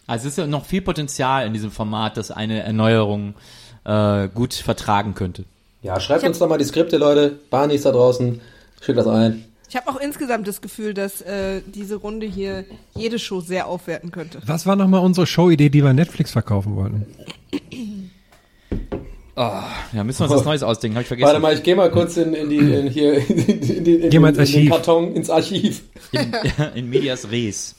Also 0.06 0.26
es 0.26 0.32
ist 0.32 0.38
ja 0.38 0.46
noch 0.46 0.64
viel 0.64 0.82
Potenzial 0.82 1.46
in 1.46 1.52
diesem 1.52 1.70
Format, 1.70 2.16
das 2.16 2.30
eine 2.30 2.62
Erneuerung 2.62 3.34
äh, 3.84 4.28
gut 4.28 4.54
vertragen 4.54 5.14
könnte. 5.14 5.44
Ja, 5.82 6.00
schreibt 6.00 6.24
uns 6.24 6.38
doch 6.38 6.48
mal 6.48 6.58
die 6.58 6.64
Skripte, 6.64 6.96
Leute. 6.96 7.38
Barney 7.50 7.74
ist 7.74 7.86
da 7.86 7.92
draußen. 7.92 8.40
Schickt 8.80 8.98
das 8.98 9.06
ein. 9.06 9.44
Ich 9.68 9.76
habe 9.76 9.88
auch 9.88 10.00
insgesamt 10.00 10.46
das 10.46 10.60
Gefühl, 10.60 10.94
dass 10.94 11.20
äh, 11.22 11.60
diese 11.66 11.96
Runde 11.96 12.26
hier 12.26 12.64
jede 12.94 13.18
Show 13.18 13.40
sehr 13.40 13.66
aufwerten 13.66 14.12
könnte. 14.12 14.40
Was 14.46 14.66
war 14.66 14.76
nochmal 14.76 15.00
unsere 15.00 15.26
Showidee, 15.26 15.70
die 15.70 15.82
wir 15.82 15.92
Netflix 15.92 16.30
verkaufen 16.30 16.76
wollten? 16.76 17.06
Ja, 19.36 20.02
müssen 20.04 20.20
wir 20.20 20.24
uns 20.30 20.34
was 20.34 20.44
Neues 20.46 20.62
ausdenken, 20.62 20.96
habe 20.96 21.02
ich 21.02 21.08
vergessen. 21.08 21.26
Warte 21.26 21.40
mal, 21.40 21.54
ich 21.54 21.62
gehe 21.62 21.76
mal 21.76 21.90
kurz 21.90 22.16
in, 22.16 22.32
in 22.32 22.48
die, 22.48 22.56
in 22.56 22.86
hier, 22.88 23.14
in, 23.14 23.38
in, 23.38 23.60
in, 23.60 24.24
ins 24.24 24.54
in 24.54 24.60
den. 24.62 24.68
Karton, 24.70 25.14
ins 25.14 25.28
Archiv. 25.30 25.82
In, 26.12 26.32
in 26.74 26.88
Medias 26.88 27.30
Res. 27.30 27.74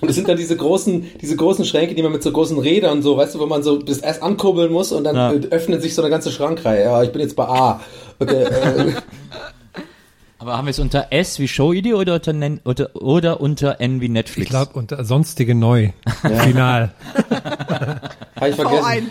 Und 0.00 0.08
das 0.08 0.16
sind 0.16 0.28
dann 0.28 0.36
diese 0.36 0.56
großen, 0.56 1.06
diese 1.20 1.36
großen 1.36 1.64
Schränke, 1.64 1.94
die 1.94 2.02
man 2.02 2.12
mit 2.12 2.22
so 2.22 2.32
großen 2.32 2.58
Rädern 2.58 3.02
so, 3.02 3.16
weißt 3.16 3.34
du, 3.34 3.38
wo 3.38 3.46
man 3.46 3.62
so 3.62 3.76
das 3.78 3.98
erst 3.98 4.22
ankurbeln 4.22 4.72
muss 4.72 4.92
und 4.92 5.04
dann 5.04 5.14
Ja. 5.16 5.32
äh, 5.32 5.46
öffnet 5.50 5.82
sich 5.82 5.94
so 5.94 6.02
eine 6.02 6.10
ganze 6.10 6.32
Schrankreihe. 6.32 6.82
Ja, 6.84 7.02
ich 7.02 7.12
bin 7.12 7.20
jetzt 7.22 7.36
bei 7.36 7.44
A. 7.44 7.80
Okay, 8.18 8.42
äh, 8.42 8.92
Aber 10.38 10.58
haben 10.58 10.66
wir 10.66 10.72
es 10.72 10.78
unter 10.78 11.06
S 11.10 11.38
wie 11.38 11.48
Showidee 11.48 11.94
oder 11.94 12.14
unter, 12.14 12.32
Nen 12.34 12.60
oder, 12.64 12.90
oder 12.94 13.40
unter 13.40 13.80
N 13.80 14.00
wie 14.00 14.08
Netflix? 14.10 14.46
Ich 14.46 14.50
glaube, 14.50 14.72
unter 14.74 15.02
sonstige 15.04 15.54
neu. 15.54 15.90
Final. 16.20 16.92
hab 18.36 18.48
ich 18.48 18.54
vergessen. 18.56 18.84
V1. 18.84 19.02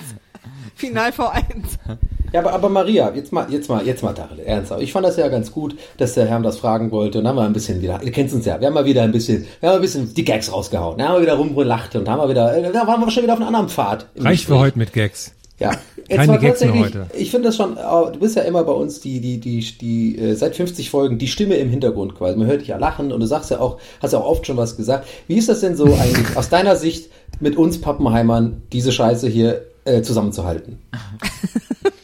Final 0.83 1.11
V1. 1.11 1.97
Ja, 2.33 2.39
aber, 2.39 2.51
aber 2.51 2.69
Maria, 2.69 3.13
jetzt 3.15 3.31
mal, 3.31 3.45
jetzt 3.49 3.69
mal, 3.69 3.85
jetzt 3.85 4.03
mal 4.03 4.13
Dachel, 4.13 4.39
ernsthaft. 4.39 4.81
Ich 4.81 4.91
fand 4.91 5.05
das 5.05 5.17
ja 5.17 5.27
ganz 5.27 5.51
gut, 5.51 5.75
dass 5.97 6.15
der 6.15 6.25
Herr 6.25 6.39
das 6.39 6.57
fragen 6.57 6.91
wollte 6.91 7.19
und 7.19 7.25
dann 7.25 7.35
haben 7.37 7.43
wir 7.43 7.45
ein 7.45 7.53
bisschen 7.53 7.81
wieder, 7.81 8.01
ihr 8.03 8.11
kennt 8.11 8.33
uns 8.33 8.45
ja, 8.45 8.59
wir 8.59 8.67
haben 8.67 8.73
mal 8.73 8.85
wieder 8.85 9.03
ein 9.03 9.11
bisschen, 9.11 9.45
wir 9.59 9.69
haben 9.69 9.75
ein 9.75 9.81
bisschen 9.81 10.13
die 10.13 10.25
Gags 10.25 10.51
rausgehauen, 10.51 10.97
dann 10.97 11.09
haben 11.09 11.15
wir 11.17 11.21
wieder 11.21 11.35
rumgelacht 11.35 11.95
und 11.95 12.09
haben 12.09 12.19
wir 12.19 12.29
wieder, 12.29 12.57
äh, 12.57 12.71
da 12.71 12.87
waren 12.87 12.99
wir 12.99 13.11
schon 13.11 13.23
wieder 13.23 13.33
auf 13.33 13.39
einem 13.39 13.49
anderen 13.49 13.69
Pfad. 13.69 14.07
Reicht 14.17 14.45
für 14.45 14.57
heute 14.57 14.79
mit 14.79 14.93
Gags. 14.93 15.31
Ja, 15.59 15.71
Jetzt 16.07 16.17
Keine 16.17 16.33
Gags 16.33 16.41
mehr 16.41 16.51
tatsächlich, 16.51 16.83
heute. 16.83 17.05
Ich 17.13 17.31
finde 17.31 17.49
das 17.49 17.55
schon, 17.55 17.77
äh, 17.77 18.11
du 18.11 18.19
bist 18.19 18.35
ja 18.35 18.41
immer 18.41 18.63
bei 18.63 18.73
uns 18.73 18.99
die, 18.99 19.21
die, 19.21 19.39
die, 19.39 19.61
die, 19.79 20.17
äh, 20.17 20.33
seit 20.33 20.55
50 20.55 20.89
Folgen 20.89 21.17
die 21.17 21.27
Stimme 21.27 21.55
im 21.55 21.69
Hintergrund 21.69 22.15
quasi. 22.15 22.37
Man 22.37 22.47
hört 22.47 22.61
dich 22.61 22.69
ja 22.69 22.77
lachen 22.77 23.11
und 23.11 23.19
du 23.19 23.25
sagst 23.25 23.51
ja 23.51 23.59
auch, 23.59 23.77
hast 24.01 24.11
ja 24.11 24.19
auch 24.19 24.25
oft 24.25 24.45
schon 24.45 24.57
was 24.57 24.75
gesagt. 24.75 25.07
Wie 25.27 25.37
ist 25.37 25.47
das 25.47 25.61
denn 25.61 25.77
so 25.77 25.85
eigentlich 25.85 26.35
aus 26.35 26.49
deiner 26.49 26.75
Sicht 26.75 27.09
mit 27.39 27.55
uns 27.55 27.79
Pappenheimern, 27.79 28.63
diese 28.73 28.91
Scheiße 28.91 29.29
hier 29.29 29.61
äh, 29.85 30.01
zusammenzuhalten? 30.01 30.79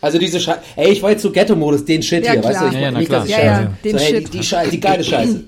Also 0.02 0.18
diese 0.18 0.40
Scheiße, 0.40 0.60
ey, 0.76 0.92
ich 0.92 1.02
war 1.04 1.12
jetzt 1.12 1.22
so 1.24 1.32
Ghetto-Modus, 1.32 1.86
den 1.86 2.02
Shit 2.02 2.26
Ja, 2.26 2.34
hier, 2.34 2.44
weißt 2.44 2.62
du? 2.62 2.70
klar. 2.70 2.72
Ich 2.72 2.76
Ja, 2.76 2.80
ja, 2.82 2.92
na 2.92 3.00
nicht, 3.00 3.12
dass 3.12 3.26
ich 3.26 3.34
klar. 3.36 3.44
Ja, 3.44 3.54
Scheiße- 3.58 3.62
ja, 3.64 3.74
den 3.84 3.92
so, 3.98 4.04
hey, 4.04 4.14
Shit. 4.16 4.28
Die, 4.34 4.38
die, 4.38 4.44
Scheiße, 4.44 4.72
die 4.72 4.80
geile 4.80 5.04
Scheiße. 5.04 5.44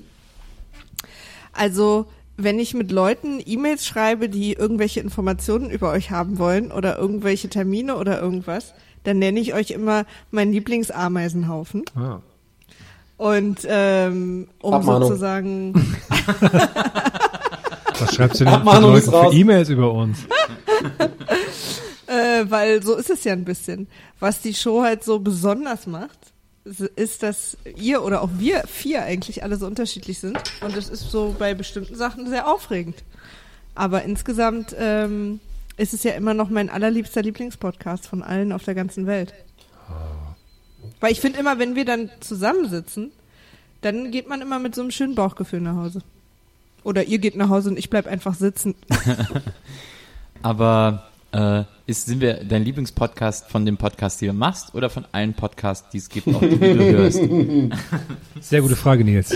Also, 1.52 2.06
wenn 2.36 2.58
ich 2.58 2.74
mit 2.74 2.90
Leuten 2.92 3.42
E-Mails 3.44 3.86
schreibe, 3.86 4.28
die 4.28 4.52
irgendwelche 4.54 5.00
Informationen 5.00 5.70
über 5.70 5.90
euch 5.90 6.10
haben 6.10 6.38
wollen 6.38 6.72
oder 6.72 6.98
irgendwelche 6.98 7.48
Termine 7.48 7.96
oder 7.96 8.20
irgendwas, 8.20 8.74
dann 9.04 9.18
nenne 9.18 9.40
ich 9.40 9.52
euch 9.54 9.70
immer 9.70 10.04
meinen 10.30 10.52
Lieblingsameisenhaufen. 10.52 11.82
Ah. 11.96 12.20
Und 13.18 13.58
ähm, 13.68 14.48
um 14.60 14.74
Abmahnung. 14.74 15.08
sozusagen, 15.08 15.74
Was 17.98 18.14
schreibst 18.14 18.40
du 18.40 18.44
denn 18.44 18.52
für 18.54 18.58
Abmahnung 18.60 18.92
Leuten 18.94 19.10
für. 19.10 19.32
E-Mails 19.32 19.68
über 19.68 19.92
uns? 19.92 20.18
äh, 22.12 22.50
weil 22.50 22.82
so 22.82 22.94
ist 22.94 23.10
es 23.10 23.24
ja 23.24 23.32
ein 23.32 23.44
bisschen, 23.44 23.88
was 24.20 24.42
die 24.42 24.54
Show 24.54 24.82
halt 24.82 25.02
so 25.02 25.18
besonders 25.18 25.86
macht, 25.86 26.18
ist, 26.96 27.22
dass 27.22 27.56
ihr 27.76 28.02
oder 28.02 28.22
auch 28.22 28.30
wir 28.38 28.62
vier 28.68 29.02
eigentlich 29.02 29.42
alle 29.42 29.56
so 29.56 29.66
unterschiedlich 29.66 30.18
sind. 30.18 30.38
Und 30.60 30.76
es 30.76 30.88
ist 30.88 31.10
so 31.10 31.34
bei 31.38 31.54
bestimmten 31.54 31.96
Sachen 31.96 32.28
sehr 32.28 32.46
aufregend. 32.46 33.02
Aber 33.74 34.02
insgesamt 34.02 34.76
ähm, 34.78 35.40
ist 35.76 35.94
es 35.94 36.02
ja 36.02 36.12
immer 36.12 36.34
noch 36.34 36.50
mein 36.50 36.70
allerliebster 36.70 37.22
Lieblingspodcast 37.22 38.06
von 38.06 38.22
allen 38.22 38.52
auf 38.52 38.64
der 38.64 38.74
ganzen 38.74 39.06
Welt. 39.06 39.34
Weil 41.00 41.12
ich 41.12 41.20
finde 41.20 41.40
immer, 41.40 41.58
wenn 41.58 41.74
wir 41.74 41.84
dann 41.84 42.10
zusammensitzen, 42.20 43.10
dann 43.80 44.12
geht 44.12 44.28
man 44.28 44.40
immer 44.40 44.60
mit 44.60 44.74
so 44.74 44.82
einem 44.82 44.92
schönen 44.92 45.16
Bauchgefühl 45.16 45.60
nach 45.60 45.76
Hause. 45.76 46.02
Oder 46.84 47.04
ihr 47.04 47.18
geht 47.18 47.36
nach 47.36 47.48
Hause 47.48 47.70
und 47.70 47.78
ich 47.78 47.90
bleib 47.90 48.06
einfach 48.06 48.34
sitzen. 48.34 48.76
Aber 50.42 51.08
äh, 51.32 51.64
ist, 51.86 52.06
sind 52.06 52.20
wir 52.20 52.44
dein 52.44 52.64
Lieblingspodcast 52.64 53.50
von 53.50 53.66
dem 53.66 53.76
Podcast, 53.76 54.20
den 54.20 54.28
du 54.28 54.34
machst, 54.34 54.74
oder 54.74 54.88
von 54.88 55.04
allen 55.12 55.34
Podcasts, 55.34 55.88
die 55.90 55.98
es 55.98 56.08
gibt, 56.08 56.28
auch 56.28 56.40
die 56.40 56.58
du 56.58 56.84
hörst? 56.84 57.20
Sehr 58.40 58.60
gute 58.60 58.76
Frage, 58.76 59.04
Nils. 59.04 59.34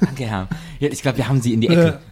Danke, 0.00 0.24
Herr. 0.24 0.48
Ja, 0.78 0.88
ich 0.88 1.02
glaube, 1.02 1.18
wir 1.18 1.28
haben 1.28 1.40
sie 1.40 1.54
in 1.54 1.60
die 1.60 1.68
Ecke. 1.68 1.98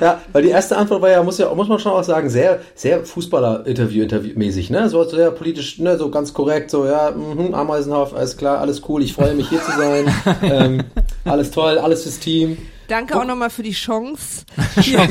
Ja, 0.00 0.20
weil 0.32 0.42
die 0.42 0.50
erste 0.50 0.76
Antwort 0.76 1.02
war 1.02 1.10
ja, 1.10 1.22
muss 1.22 1.38
ja, 1.38 1.52
muss 1.52 1.68
man 1.68 1.78
schon 1.80 1.92
auch 1.92 2.04
sagen, 2.04 2.30
sehr, 2.30 2.60
sehr 2.76 3.04
Fußballer-Interview, 3.04 4.04
Interview-mäßig, 4.04 4.70
ne? 4.70 4.88
So 4.88 5.02
sehr 5.02 5.32
politisch, 5.32 5.78
ne, 5.78 5.98
so 5.98 6.08
ganz 6.10 6.32
korrekt, 6.32 6.70
so, 6.70 6.86
ja, 6.86 7.10
mhm, 7.10 7.52
Ameisenhaft, 7.52 8.14
alles 8.14 8.36
klar, 8.36 8.60
alles 8.60 8.82
cool, 8.88 9.02
ich 9.02 9.12
freue 9.12 9.34
mich 9.34 9.48
hier 9.48 9.60
zu 9.60 9.72
sein, 9.72 10.14
ähm, 10.42 10.84
alles 11.24 11.50
toll, 11.50 11.78
alles 11.78 12.04
fürs 12.04 12.20
Team. 12.20 12.58
Danke 12.88 13.16
auch 13.18 13.24
nochmal 13.24 13.50
für 13.50 13.62
die 13.62 13.72
Chance. 13.72 14.44
Ja, 14.82 15.04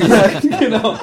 genau. 0.58 0.96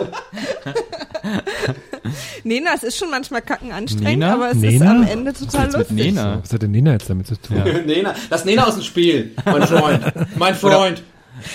Nena, 2.43 2.71
es 2.75 2.83
ist 2.83 2.97
schon 2.97 3.09
manchmal 3.09 3.41
kacken 3.41 3.71
anstrengend, 3.71 4.19
Nena? 4.19 4.33
aber 4.33 4.49
es 4.49 4.57
ist 4.57 4.61
Nena? 4.61 4.91
am 4.91 5.07
Ende 5.07 5.33
total 5.33 5.67
Mit 5.67 5.73
lustig. 5.77 5.95
Nena. 5.97 6.39
Was 6.41 6.53
hat 6.53 6.61
denn 6.61 6.71
Nena 6.71 6.91
jetzt 6.93 7.09
damit 7.09 7.27
zu 7.27 7.35
tun? 7.41 7.57
Nena, 7.85 8.13
lass 8.29 8.45
Nena 8.45 8.65
aus 8.67 8.75
dem 8.75 8.83
Spiel, 8.83 9.31
mein 9.45 9.63
Freund, 9.67 10.03
mein 10.37 10.55
Freund. 10.55 11.03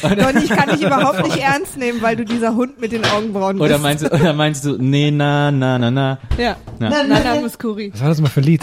Donny, 0.03 0.45
ich 0.45 0.51
kann 0.51 0.69
dich 0.69 0.83
überhaupt 0.83 1.23
nicht 1.25 1.39
ernst 1.39 1.79
nehmen, 1.79 2.03
weil 2.03 2.15
du 2.17 2.25
dieser 2.25 2.55
Hund 2.55 2.81
mit 2.81 2.93
den 2.93 3.05
Augenbrauen 3.05 3.57
bist. 3.57 3.65
Oder 3.65 3.79
meinst 3.79 4.05
du, 4.05 4.13
oder 4.13 4.33
meinst 4.35 4.65
du, 4.65 4.77
nee, 4.77 5.11
na, 5.11 5.51
na, 5.51 5.79
na, 5.79 5.91
na. 5.91 6.19
ja. 6.37 6.57
Ja. 6.81 6.89
Nana 7.05 7.37
Muskuri. 7.41 7.91
Was 7.93 8.01
war 8.03 8.09
das 8.11 8.21
mal 8.21 8.29
für 8.29 8.41
ein 8.41 8.45
Lied? 8.45 8.63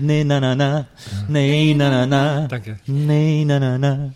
Nee, 0.00 0.24
na, 0.24 0.40
na, 0.40 0.54
na. 0.54 0.86
Nee, 1.28 1.74
na, 1.74 1.90
na, 1.90 2.06
na. 2.06 2.46
Danke. 2.48 2.78
Nee, 2.86 3.44
na, 3.44 3.58
na, 3.58 3.78
na. 3.78 4.10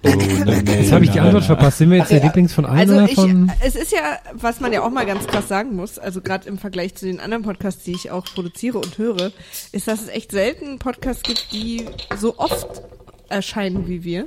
Jetzt 0.04 0.92
habe 0.92 1.04
ich 1.04 1.10
die 1.10 1.20
Antwort 1.20 1.44
verpasst. 1.44 1.78
Sind 1.78 1.90
wir 1.90 1.98
jetzt 1.98 2.10
der 2.10 2.22
Lieblings 2.22 2.52
von 2.52 2.64
allen 2.64 2.78
Also 2.90 3.00
ich, 3.00 3.14
von? 3.14 3.50
es 3.64 3.74
ist 3.74 3.90
ja, 3.92 4.18
was 4.32 4.60
man 4.60 4.72
ja 4.72 4.82
auch 4.82 4.90
mal 4.90 5.04
ganz 5.06 5.26
krass 5.26 5.48
sagen 5.48 5.74
muss, 5.74 5.98
also 5.98 6.20
gerade 6.20 6.48
im 6.48 6.56
Vergleich 6.58 6.94
zu 6.94 7.06
den 7.06 7.18
anderen 7.18 7.42
Podcasts, 7.42 7.82
die 7.84 7.92
ich 7.92 8.10
auch 8.10 8.24
produziere 8.24 8.78
und 8.78 8.96
höre, 8.98 9.32
ist, 9.72 9.88
dass 9.88 10.02
es 10.02 10.08
echt 10.08 10.30
selten 10.30 10.78
Podcasts 10.78 11.22
gibt, 11.22 11.52
die 11.52 11.84
so 12.16 12.38
oft 12.38 12.82
erscheinen 13.28 13.88
wie 13.88 14.04
wir. 14.04 14.26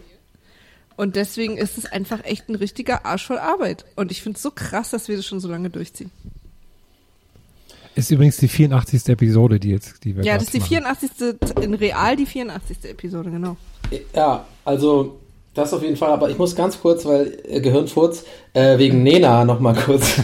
Und 0.97 1.15
deswegen 1.15 1.57
ist 1.57 1.77
es 1.77 1.85
einfach 1.85 2.23
echt 2.25 2.49
ein 2.49 2.55
richtiger 2.55 3.05
Arsch 3.05 3.25
voll 3.25 3.39
Arbeit. 3.39 3.85
Und 3.95 4.11
ich 4.11 4.21
finde 4.21 4.35
es 4.35 4.43
so 4.43 4.51
krass, 4.51 4.89
dass 4.91 5.07
wir 5.07 5.15
das 5.15 5.25
schon 5.25 5.39
so 5.39 5.47
lange 5.47 5.69
durchziehen. 5.69 6.11
Ist 7.95 8.11
übrigens 8.11 8.37
die 8.37 8.47
84. 8.47 9.07
Episode, 9.09 9.59
die 9.59 9.69
jetzt, 9.69 10.03
die 10.03 10.15
wir 10.15 10.23
Ja, 10.23 10.35
das 10.35 10.43
ist 10.45 10.53
die 10.53 10.59
machen. 10.59 10.95
84. 11.09 11.61
in 11.61 11.73
real 11.73 12.15
die 12.15 12.25
84. 12.25 12.77
Episode, 12.85 13.31
genau. 13.31 13.57
Ja, 14.13 14.45
also 14.63 15.20
das 15.53 15.73
auf 15.73 15.83
jeden 15.83 15.97
Fall, 15.97 16.11
aber 16.11 16.29
ich 16.29 16.37
muss 16.37 16.55
ganz 16.55 16.79
kurz, 16.79 17.05
weil 17.05 17.39
äh, 17.47 17.59
Gehirnfurz, 17.59 18.23
äh, 18.53 18.77
wegen 18.77 19.03
Nena 19.03 19.43
nochmal 19.43 19.75
kurz. 19.75 20.15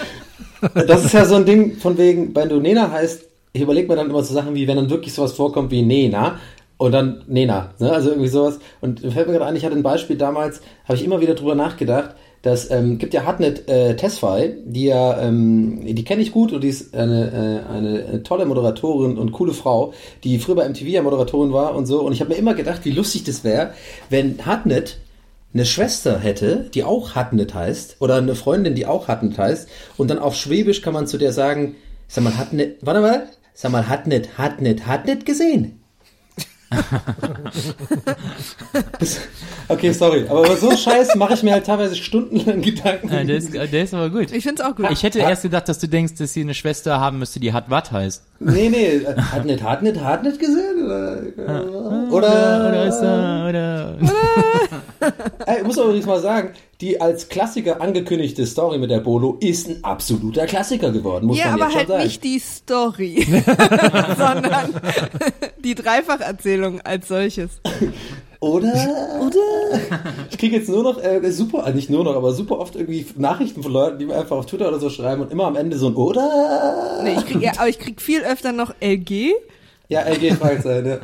das 0.74 1.04
ist 1.04 1.12
ja 1.12 1.24
so 1.24 1.36
ein 1.36 1.44
Ding 1.44 1.76
von 1.76 1.98
wegen, 1.98 2.34
wenn 2.34 2.48
du 2.48 2.60
Nena 2.60 2.90
heißt, 2.90 3.26
ich 3.52 3.62
überlege 3.62 3.88
mir 3.88 3.96
dann 3.96 4.10
immer 4.10 4.22
so 4.22 4.34
Sachen 4.34 4.54
wie, 4.54 4.66
wenn 4.66 4.76
dann 4.76 4.90
wirklich 4.90 5.14
sowas 5.14 5.32
vorkommt 5.32 5.70
wie 5.70 5.82
Nena 5.82 6.38
und 6.76 6.92
dann 6.92 7.22
Nena, 7.26 7.70
ne? 7.78 7.92
also 7.92 8.10
irgendwie 8.10 8.28
sowas. 8.28 8.58
Und 8.80 9.00
fällt 9.00 9.26
mir 9.26 9.34
gerade 9.34 9.46
ein, 9.46 9.56
ich 9.56 9.64
hatte 9.64 9.76
ein 9.76 9.82
Beispiel 9.82 10.16
damals, 10.16 10.60
habe 10.84 10.96
ich 10.96 11.04
immer 11.04 11.20
wieder 11.20 11.34
drüber 11.34 11.54
nachgedacht, 11.54 12.14
das 12.44 12.70
ähm, 12.70 12.98
gibt 12.98 13.14
ja 13.14 13.24
Hartnett 13.24 13.70
äh, 13.70 13.96
Tesfaye, 13.96 14.58
die 14.66 14.84
ja, 14.84 15.18
ähm, 15.18 15.80
die 15.82 16.04
kenne 16.04 16.20
ich 16.20 16.30
gut 16.30 16.52
und 16.52 16.62
die 16.62 16.68
ist 16.68 16.94
eine, 16.94 17.64
äh, 17.66 17.72
eine, 17.72 18.04
eine 18.04 18.22
tolle 18.22 18.44
Moderatorin 18.44 19.16
und 19.16 19.32
coole 19.32 19.54
Frau, 19.54 19.94
die 20.24 20.38
früher 20.38 20.56
bei 20.56 20.68
MTV 20.68 20.84
ja 20.84 21.02
Moderatorin 21.02 21.54
war 21.54 21.74
und 21.74 21.86
so. 21.86 22.02
Und 22.02 22.12
ich 22.12 22.20
habe 22.20 22.34
mir 22.34 22.36
immer 22.36 22.52
gedacht, 22.52 22.84
wie 22.84 22.90
lustig 22.90 23.24
das 23.24 23.44
wäre, 23.44 23.72
wenn 24.10 24.44
Hartnett 24.44 24.98
eine 25.54 25.64
Schwester 25.64 26.18
hätte, 26.18 26.68
die 26.74 26.84
auch 26.84 27.14
Hartnett 27.14 27.54
heißt, 27.54 27.96
oder 28.00 28.16
eine 28.16 28.34
Freundin, 28.34 28.74
die 28.74 28.84
auch 28.84 29.08
Hartnett 29.08 29.38
heißt, 29.38 29.66
und 29.96 30.10
dann 30.10 30.18
auf 30.18 30.36
Schwäbisch 30.36 30.82
kann 30.82 30.92
man 30.92 31.06
zu 31.06 31.16
der 31.16 31.32
sagen, 31.32 31.76
sag 32.08 32.24
mal, 32.24 32.36
Hartnett, 32.36 32.76
warte 32.82 33.00
mal, 33.00 33.26
sag 33.54 33.72
mal, 33.72 33.88
Hartnett, 33.88 34.36
Hartnett, 34.36 34.86
Hartnett 34.86 35.24
gesehen. 35.24 35.80
Okay, 39.68 39.92
sorry, 39.92 40.26
aber 40.28 40.44
über 40.44 40.56
so 40.56 40.76
Scheiß 40.76 41.14
mache 41.14 41.34
ich 41.34 41.42
mir 41.42 41.52
halt 41.52 41.66
teilweise 41.66 41.96
stundenlang 41.96 42.60
Gedanken. 42.60 43.10
Ja, 43.10 43.24
der, 43.24 43.36
ist, 43.36 43.54
der 43.54 43.82
ist 43.82 43.94
aber 43.94 44.10
gut. 44.10 44.30
Ich 44.30 44.42
finde 44.44 44.62
es 44.62 44.68
auch 44.68 44.76
gut. 44.76 44.90
Ich 44.90 45.02
hätte 45.02 45.20
erst 45.20 45.42
gedacht, 45.42 45.68
dass 45.68 45.78
du 45.78 45.88
denkst, 45.88 46.14
dass 46.18 46.32
sie 46.34 46.42
eine 46.42 46.54
Schwester 46.54 47.00
haben 47.00 47.18
müsste, 47.18 47.40
die 47.40 47.52
hat 47.52 47.70
Watt 47.70 47.90
heißt. 47.90 48.24
Nee, 48.40 48.68
nee, 48.68 49.00
Hartnett, 49.32 49.62
Hartnett, 49.62 50.00
Hartnett 50.00 50.38
gesehen? 50.38 50.84
Oder, 50.84 51.22
Oder, 52.10 52.68
oder, 52.68 52.86
ist 52.86 53.00
er, 53.00 53.46
oder. 53.48 53.96
Ey, 55.46 55.58
ich 55.58 55.64
muss 55.64 55.78
aber 55.78 55.88
übrigens 55.88 56.06
mal 56.06 56.20
sagen, 56.20 56.50
die 56.80 57.00
als 57.00 57.28
Klassiker 57.28 57.80
angekündigte 57.80 58.46
Story 58.46 58.78
mit 58.78 58.90
der 58.90 59.00
Bolo 59.00 59.36
ist 59.40 59.68
ein 59.68 59.84
absoluter 59.84 60.46
Klassiker 60.46 60.90
geworden, 60.90 61.26
muss 61.26 61.38
ja, 61.38 61.50
man 61.50 61.62
aber 61.62 61.64
jetzt 61.64 61.74
halt 61.74 61.86
schon 61.86 61.96
sagen. 61.96 62.04
nicht 62.04 62.24
die 62.24 62.38
Story, 62.38 63.26
sondern 64.18 64.80
die 65.64 65.74
Dreifacherzählung 65.74 66.80
als 66.82 67.08
solches. 67.08 67.60
Oder? 68.40 69.20
Oder? 69.22 69.80
Ich 70.30 70.36
kriege 70.36 70.56
jetzt 70.56 70.68
nur 70.68 70.82
noch, 70.82 71.02
äh, 71.02 71.30
super, 71.32 71.66
äh, 71.66 71.72
nicht 71.72 71.88
nur 71.88 72.04
noch, 72.04 72.14
aber 72.14 72.34
super 72.34 72.58
oft 72.58 72.76
irgendwie 72.76 73.06
Nachrichten 73.16 73.62
von 73.62 73.72
Leuten, 73.72 73.98
die 73.98 74.04
mir 74.04 74.16
einfach 74.16 74.36
auf 74.36 74.46
Twitter 74.46 74.68
oder 74.68 74.78
so 74.78 74.90
schreiben 74.90 75.22
und 75.22 75.32
immer 75.32 75.46
am 75.46 75.56
Ende 75.56 75.78
so 75.78 75.86
ein 75.86 75.94
Oder? 75.94 77.00
Nee, 77.02 77.14
ich 77.16 77.24
krieg, 77.24 77.40
ja, 77.40 77.52
aber 77.56 77.68
ich 77.68 77.78
krieg 77.78 78.02
viel 78.02 78.20
öfter 78.22 78.52
noch 78.52 78.74
LG. 78.80 79.32
Ja, 79.88 80.02
LG 80.02 80.34
Fragezeichen, 80.34 80.86
ja. 80.86 80.98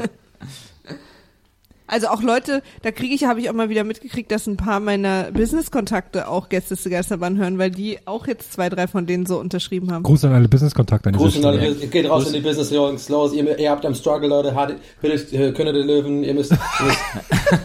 Also 1.91 2.07
auch 2.07 2.23
Leute, 2.23 2.63
da 2.83 2.93
kriege 2.93 3.13
ich, 3.13 3.25
habe 3.25 3.41
ich 3.41 3.51
auch 3.51 3.53
mal 3.53 3.69
wieder 3.69 3.83
mitgekriegt, 3.83 4.31
dass 4.31 4.47
ein 4.47 4.57
paar 4.57 4.79
meiner 4.79 5.33
Business-Kontakte 5.33 6.29
auch 6.29 6.49
Gäste 6.49 6.77
zu 6.77 6.89
Geisterbahn 6.89 7.37
hören, 7.37 7.59
weil 7.59 7.73
die 7.73 7.99
auch 8.05 8.29
jetzt 8.29 8.53
zwei, 8.53 8.69
drei 8.69 8.87
von 8.87 9.07
denen 9.07 9.27
so 9.27 9.41
unterschrieben 9.41 9.91
haben. 9.91 10.05
Gruß 10.05 10.25
an 10.25 10.33
alle 10.33 10.49
Business-Kontakte 10.49 11.11
Gruß 11.11 11.39
an 11.39 11.47
alle, 11.47 11.75
geht 11.75 12.09
raus 12.09 12.29
in 12.29 12.35
die 12.35 12.41
Business, 12.41 12.71
Jungs, 12.71 13.09
los, 13.09 13.33
ihr, 13.33 13.59
ihr 13.59 13.71
habt 13.71 13.85
am 13.85 13.97
Struggle, 13.97 14.29
Leute, 14.29 14.55
hart, 14.55 14.75
Hülle, 15.01 15.15
äh, 15.15 15.51
Könne 15.51 15.73
der 15.73 15.85
Löwen, 15.85 16.23
ihr 16.23 16.33
müsst, 16.33 16.53
ihr 16.53 16.59
müsst 16.87 17.01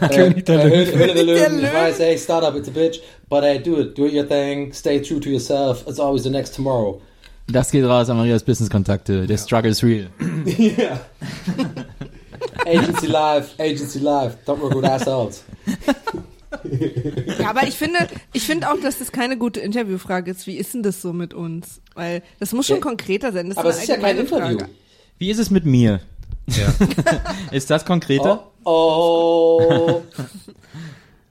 äh, 0.00 0.08
König 0.08 0.44
der 0.44 0.58
äh, 0.58 0.68
Löwen. 0.68 0.86
Hülle, 0.86 0.98
Hülle 0.98 1.14
der 1.14 1.24
Löwen, 1.24 1.58
ich 1.60 1.72
weiß, 1.72 2.00
hey, 2.00 2.18
Startup, 2.18 2.56
it's 2.56 2.68
a 2.68 2.72
bitch, 2.72 2.98
but 3.28 3.44
hey, 3.44 3.62
do 3.62 3.78
it, 3.78 3.96
do 3.96 4.06
your 4.06 4.26
thing, 4.26 4.72
stay 4.72 5.00
true 5.00 5.20
to 5.20 5.30
yourself, 5.30 5.86
it's 5.86 6.00
always 6.00 6.24
the 6.24 6.30
next 6.30 6.56
tomorrow. 6.56 7.00
Das 7.48 7.70
geht 7.70 7.84
raus 7.84 8.10
an 8.10 8.16
Marias 8.16 8.42
Business-Kontakte. 8.42 9.28
Der 9.28 9.38
Struggle 9.38 9.70
is 9.70 9.84
real. 9.84 10.08
Ja. 10.58 11.00
Agency 12.64 13.06
Live, 13.06 13.54
Agency 13.58 13.98
Live, 13.98 14.36
don't 14.46 14.60
work 14.60 14.74
with 14.74 14.84
assholes. 14.84 15.44
Ja, 17.38 17.50
aber 17.50 17.64
ich 17.66 17.74
finde, 17.74 17.98
ich 18.32 18.42
finde 18.44 18.70
auch, 18.70 18.80
dass 18.80 18.98
das 18.98 19.12
keine 19.12 19.36
gute 19.36 19.60
Interviewfrage 19.60 20.30
ist. 20.30 20.46
Wie 20.46 20.56
ist 20.56 20.74
denn 20.74 20.82
das 20.82 21.02
so 21.02 21.12
mit 21.12 21.34
uns? 21.34 21.80
Weil 21.94 22.22
das 22.40 22.52
muss 22.52 22.66
schon 22.66 22.76
Ja, 22.76 22.82
konkreter 22.82 23.32
sein. 23.32 23.48
Das 23.48 23.58
Aber 23.58 23.70
es 23.70 23.78
ist 23.78 23.88
ja 23.88 23.96
kein 23.96 24.16
Interview. 24.16 24.58
Frage. 24.58 24.68
Wie 25.18 25.30
ist 25.30 25.38
es 25.38 25.50
mit 25.50 25.64
mir? 25.66 26.00
ist 27.50 27.70
das 27.70 27.84
konkreter? 27.84 28.46
Oh, 28.64 29.60
oh. 29.70 30.02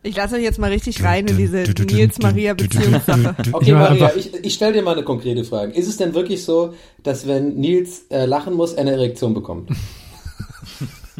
Ich 0.03 0.15
lasse 0.15 0.35
euch 0.35 0.43
jetzt 0.43 0.59
mal 0.59 0.69
richtig 0.69 1.03
rein 1.03 1.27
in 1.27 1.37
diese 1.37 1.63
Nils-Maria-Beziehungssache. 1.63 3.35
Okay, 3.53 3.71
Ja, 3.71 3.77
Maria, 3.79 4.11
ich, 4.15 4.33
ich 4.35 4.53
stelle 4.53 4.73
dir 4.73 4.81
mal 4.83 4.91
eine 4.93 5.03
konkrete 5.03 5.43
Frage. 5.43 5.73
Ist 5.73 5.87
es 5.87 5.97
denn 5.97 6.13
wirklich 6.13 6.43
so, 6.43 6.75
dass 7.03 7.25
wenn 7.27 7.55
Nils 7.55 8.05
äh, 8.09 8.25
lachen 8.25 8.53
muss, 8.53 8.73
er 8.73 8.81
eine 8.81 8.91
Erektion 8.91 9.33
bekommt? 9.33 9.71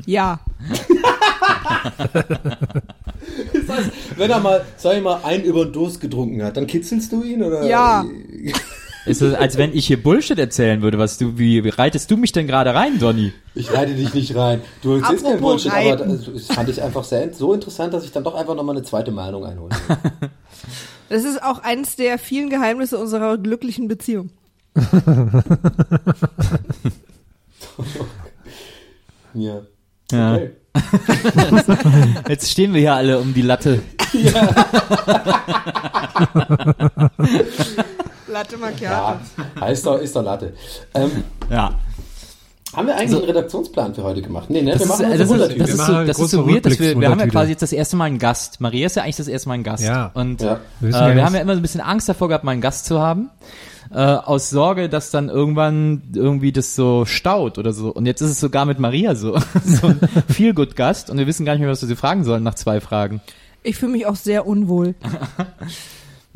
Ja. 0.05 0.39
Das 3.53 3.77
heißt, 3.77 3.91
wenn 4.17 4.29
er 4.29 4.39
mal, 4.39 4.65
sag 4.77 4.97
ich 4.97 5.03
mal, 5.03 5.19
einen 5.23 5.43
über 5.43 5.65
den 5.65 5.73
Durst 5.73 5.99
getrunken 6.01 6.43
hat, 6.43 6.57
dann 6.57 6.67
kitzelst 6.67 7.11
du 7.11 7.23
ihn 7.23 7.43
oder? 7.43 7.65
Ja. 7.65 8.05
Ist 9.05 9.21
es, 9.21 9.35
als 9.35 9.57
wenn 9.57 9.73
ich 9.73 9.85
hier 9.85 10.01
Bullshit 10.01 10.39
erzählen 10.39 10.81
würde, 10.81 10.97
was 10.97 11.19
du, 11.19 11.37
wie, 11.37 11.63
wie 11.63 11.69
reitest 11.69 12.09
du 12.09 12.17
mich 12.17 12.31
denn 12.31 12.47
gerade 12.47 12.73
rein, 12.73 12.97
Donny? 12.97 13.33
Ich 13.53 13.71
reite 13.71 13.93
dich 13.93 14.15
nicht 14.15 14.35
rein. 14.35 14.61
Du 14.81 14.95
erzählst 14.95 15.23
mir 15.23 15.37
Bullshit, 15.37 15.71
aber 15.71 15.91
reiten. 15.91 16.09
das, 16.09 16.25
das 16.25 16.47
fand 16.47 16.69
ich 16.69 16.81
einfach 16.81 17.03
sehr, 17.03 17.31
so 17.33 17.53
interessant, 17.53 17.93
dass 17.93 18.03
ich 18.03 18.11
dann 18.11 18.23
doch 18.23 18.33
einfach 18.33 18.55
nochmal 18.55 18.75
eine 18.75 18.83
zweite 18.83 19.11
Meinung 19.11 19.45
einhole. 19.45 19.75
Das 21.07 21.23
ist 21.23 21.43
auch 21.43 21.59
eines 21.59 21.95
der 21.95 22.17
vielen 22.17 22.49
Geheimnisse 22.49 22.97
unserer 22.97 23.37
glücklichen 23.37 23.87
Beziehung. 23.87 24.31
ja. 29.35 29.61
Ja. 30.11 30.35
Okay. 30.35 30.51
Jetzt 32.29 32.51
stehen 32.51 32.73
wir 32.73 32.81
hier 32.81 32.93
alle 32.95 33.17
um 33.19 33.33
die 33.33 33.41
Latte. 33.43 33.81
Latte 38.27 38.57
Macchiato. 38.57 39.19
Ja, 39.61 39.67
ist 39.67 39.85
doch, 39.85 39.97
ist 39.99 40.15
doch 40.15 40.23
Latte. 40.23 40.53
Ähm, 40.93 41.23
Ja. 41.49 41.71
haben 42.75 42.87
wir 42.87 42.95
eigentlich 42.97 43.15
einen 43.15 43.25
Redaktionsplan 43.25 43.95
für 43.95 44.03
heute 44.03 44.21
gemacht? 44.21 44.49
Nee, 44.49 44.61
ne? 44.63 44.71
Das 44.71 44.79
wir 44.81 44.85
ist, 44.85 44.89
machen 44.89 45.03
das, 45.17 45.21
ist, 45.21 45.31
das, 45.31 45.49
ist 45.49 45.57
Wir 45.59 45.67
so, 45.85 45.91
machen 45.93 46.07
das 46.07 46.19
ist 46.19 46.31
so 46.31 46.47
weird, 46.47 46.65
dass 46.65 46.79
wir, 46.79 46.99
wir 46.99 47.09
haben 47.09 47.19
ja 47.19 47.27
quasi 47.27 47.51
jetzt 47.51 47.61
das 47.61 47.71
erste 47.71 47.95
Mal 47.95 48.05
einen 48.05 48.19
Gast. 48.19 48.59
Maria 48.59 48.87
ist 48.87 48.95
ja 48.97 49.03
eigentlich 49.03 49.15
das 49.15 49.27
erste 49.29 49.47
Mal 49.47 49.53
ein 49.55 49.63
Gast. 49.63 49.83
Ja. 49.83 50.11
Und 50.13 50.41
Ja. 50.41 50.59
Wir 50.81 50.89
äh, 50.89 51.15
wir 51.15 51.25
haben 51.25 51.35
ja 51.35 51.41
immer 51.41 51.53
so 51.53 51.59
ein 51.59 51.61
bisschen 51.61 51.81
Angst 51.81 52.09
davor 52.09 52.27
gehabt, 52.27 52.43
mal 52.43 52.51
einen 52.51 52.61
Gast 52.61 52.85
zu 52.85 52.99
haben. 52.99 53.29
Äh, 53.91 53.97
aus 53.97 54.49
Sorge, 54.49 54.89
dass 54.89 55.11
dann 55.11 55.29
irgendwann 55.29 56.01
irgendwie 56.13 56.51
das 56.51 56.75
so 56.75 57.05
staut 57.05 57.57
oder 57.57 57.71
so. 57.73 57.89
Und 57.93 58.05
jetzt 58.05 58.21
ist 58.21 58.31
es 58.31 58.39
sogar 58.39 58.65
mit 58.65 58.79
Maria 58.79 59.15
so. 59.15 59.37
so 59.63 59.87
ein 59.87 59.99
Feel-Good-Gast 60.29 61.09
und 61.09 61.17
wir 61.17 61.27
wissen 61.27 61.45
gar 61.45 61.53
nicht 61.53 61.61
mehr, 61.61 61.69
was 61.69 61.81
wir 61.81 61.87
sie 61.87 61.95
fragen 61.95 62.23
sollen 62.23 62.43
nach 62.43 62.55
zwei 62.55 62.81
Fragen. 62.81 63.21
Ich 63.63 63.77
fühle 63.77 63.91
mich 63.93 64.05
auch 64.05 64.15
sehr 64.15 64.47
unwohl. 64.47 64.95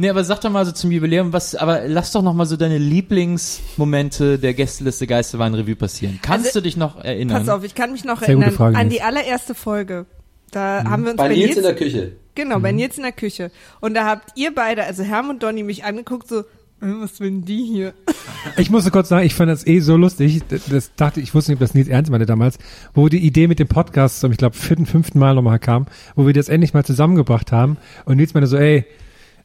Nee, 0.02 0.10
aber 0.10 0.24
sag 0.24 0.40
doch 0.40 0.50
mal 0.50 0.66
so 0.66 0.72
zum 0.72 0.92
Jubiläum, 0.92 1.34
was, 1.34 1.56
aber 1.56 1.82
lass 1.86 2.14
doch 2.14 2.22
noch 2.22 2.34
mal 2.34 2.46
so 2.46 2.56
deine 2.56 2.78
Lieblingsmomente 2.78 4.40
der 4.40 4.54
Gästeliste 4.54 5.08
Geisterwein 5.08 5.54
Revue 5.54 5.76
passieren. 5.76 6.20
Kannst 6.22 6.48
Also, 6.48 6.60
du 6.60 6.64
dich 6.64 6.78
noch 6.78 7.04
erinnern? 7.04 7.40
Pass 7.40 7.50
auf, 7.50 7.66
ich 7.66 7.76
kann 7.76 7.92
mich 7.92 8.06
noch 8.06 8.20
Sehr 8.20 8.30
erinnern 8.30 8.52
Frage, 8.52 8.78
an 8.78 8.88
Nils. 8.88 8.96
die 8.98 9.02
allererste 9.04 9.56
Folge. 9.56 10.06
Da 10.52 10.86
haben 10.86 11.04
wir 11.04 11.12
uns 11.12 11.18
Bei 11.18 11.28
Nils 11.28 11.58
in 11.58 11.64
der 11.64 11.76
Küche. 11.76 12.14
Genau, 12.34 12.60
bei 12.62 12.72
Nils 12.72 12.96
in 12.96 13.04
der 13.04 13.12
Küche. 13.12 13.52
Und 13.82 13.94
da 13.94 14.06
habt 14.06 14.38
ihr 14.38 14.56
beide, 14.56 14.86
also 14.86 15.04
Herm 15.04 15.30
und 15.30 15.44
Donny, 15.44 15.64
mich 15.64 15.84
angeguckt, 15.84 16.30
so, 16.30 16.44
was 16.82 17.20
will 17.20 17.32
denn 17.32 17.46
die 17.46 17.64
hier? 17.64 17.94
Ich 18.56 18.70
musste 18.70 18.90
kurz 18.90 19.10
sagen, 19.10 19.26
ich 19.26 19.36
fand 19.36 19.52
das 19.52 19.68
eh 19.68 19.80
so 19.80 19.98
lustig. 19.98 20.42
Das, 20.70 20.96
dachte 20.96 21.20
ich, 21.20 21.36
wusste 21.36 21.52
nicht, 21.52 21.58
ob 21.58 21.60
das 21.60 21.74
Nils 21.74 21.90
ernst 21.90 22.10
meinte 22.10 22.26
damals, 22.26 22.58
wo 22.94 23.10
die 23.10 23.20
Idee 23.20 23.48
mit 23.48 23.60
dem 23.60 23.68
Podcast 23.68 24.22
zum, 24.22 24.32
ich 24.32 24.38
glaube, 24.38 24.56
vierten, 24.56 24.86
fünften 24.86 25.20
Mal 25.20 25.36
nochmal 25.36 25.60
kam, 25.60 25.88
wo 26.16 26.26
wir 26.26 26.34
das 26.34 26.48
endlich 26.48 26.74
mal 26.74 26.86
zusammengebracht 26.86 27.52
haben. 27.52 27.78
Und 28.06 28.16
Nils 28.16 28.34
meinte 28.34 28.48
so, 28.48 28.56
ey, 28.56 28.86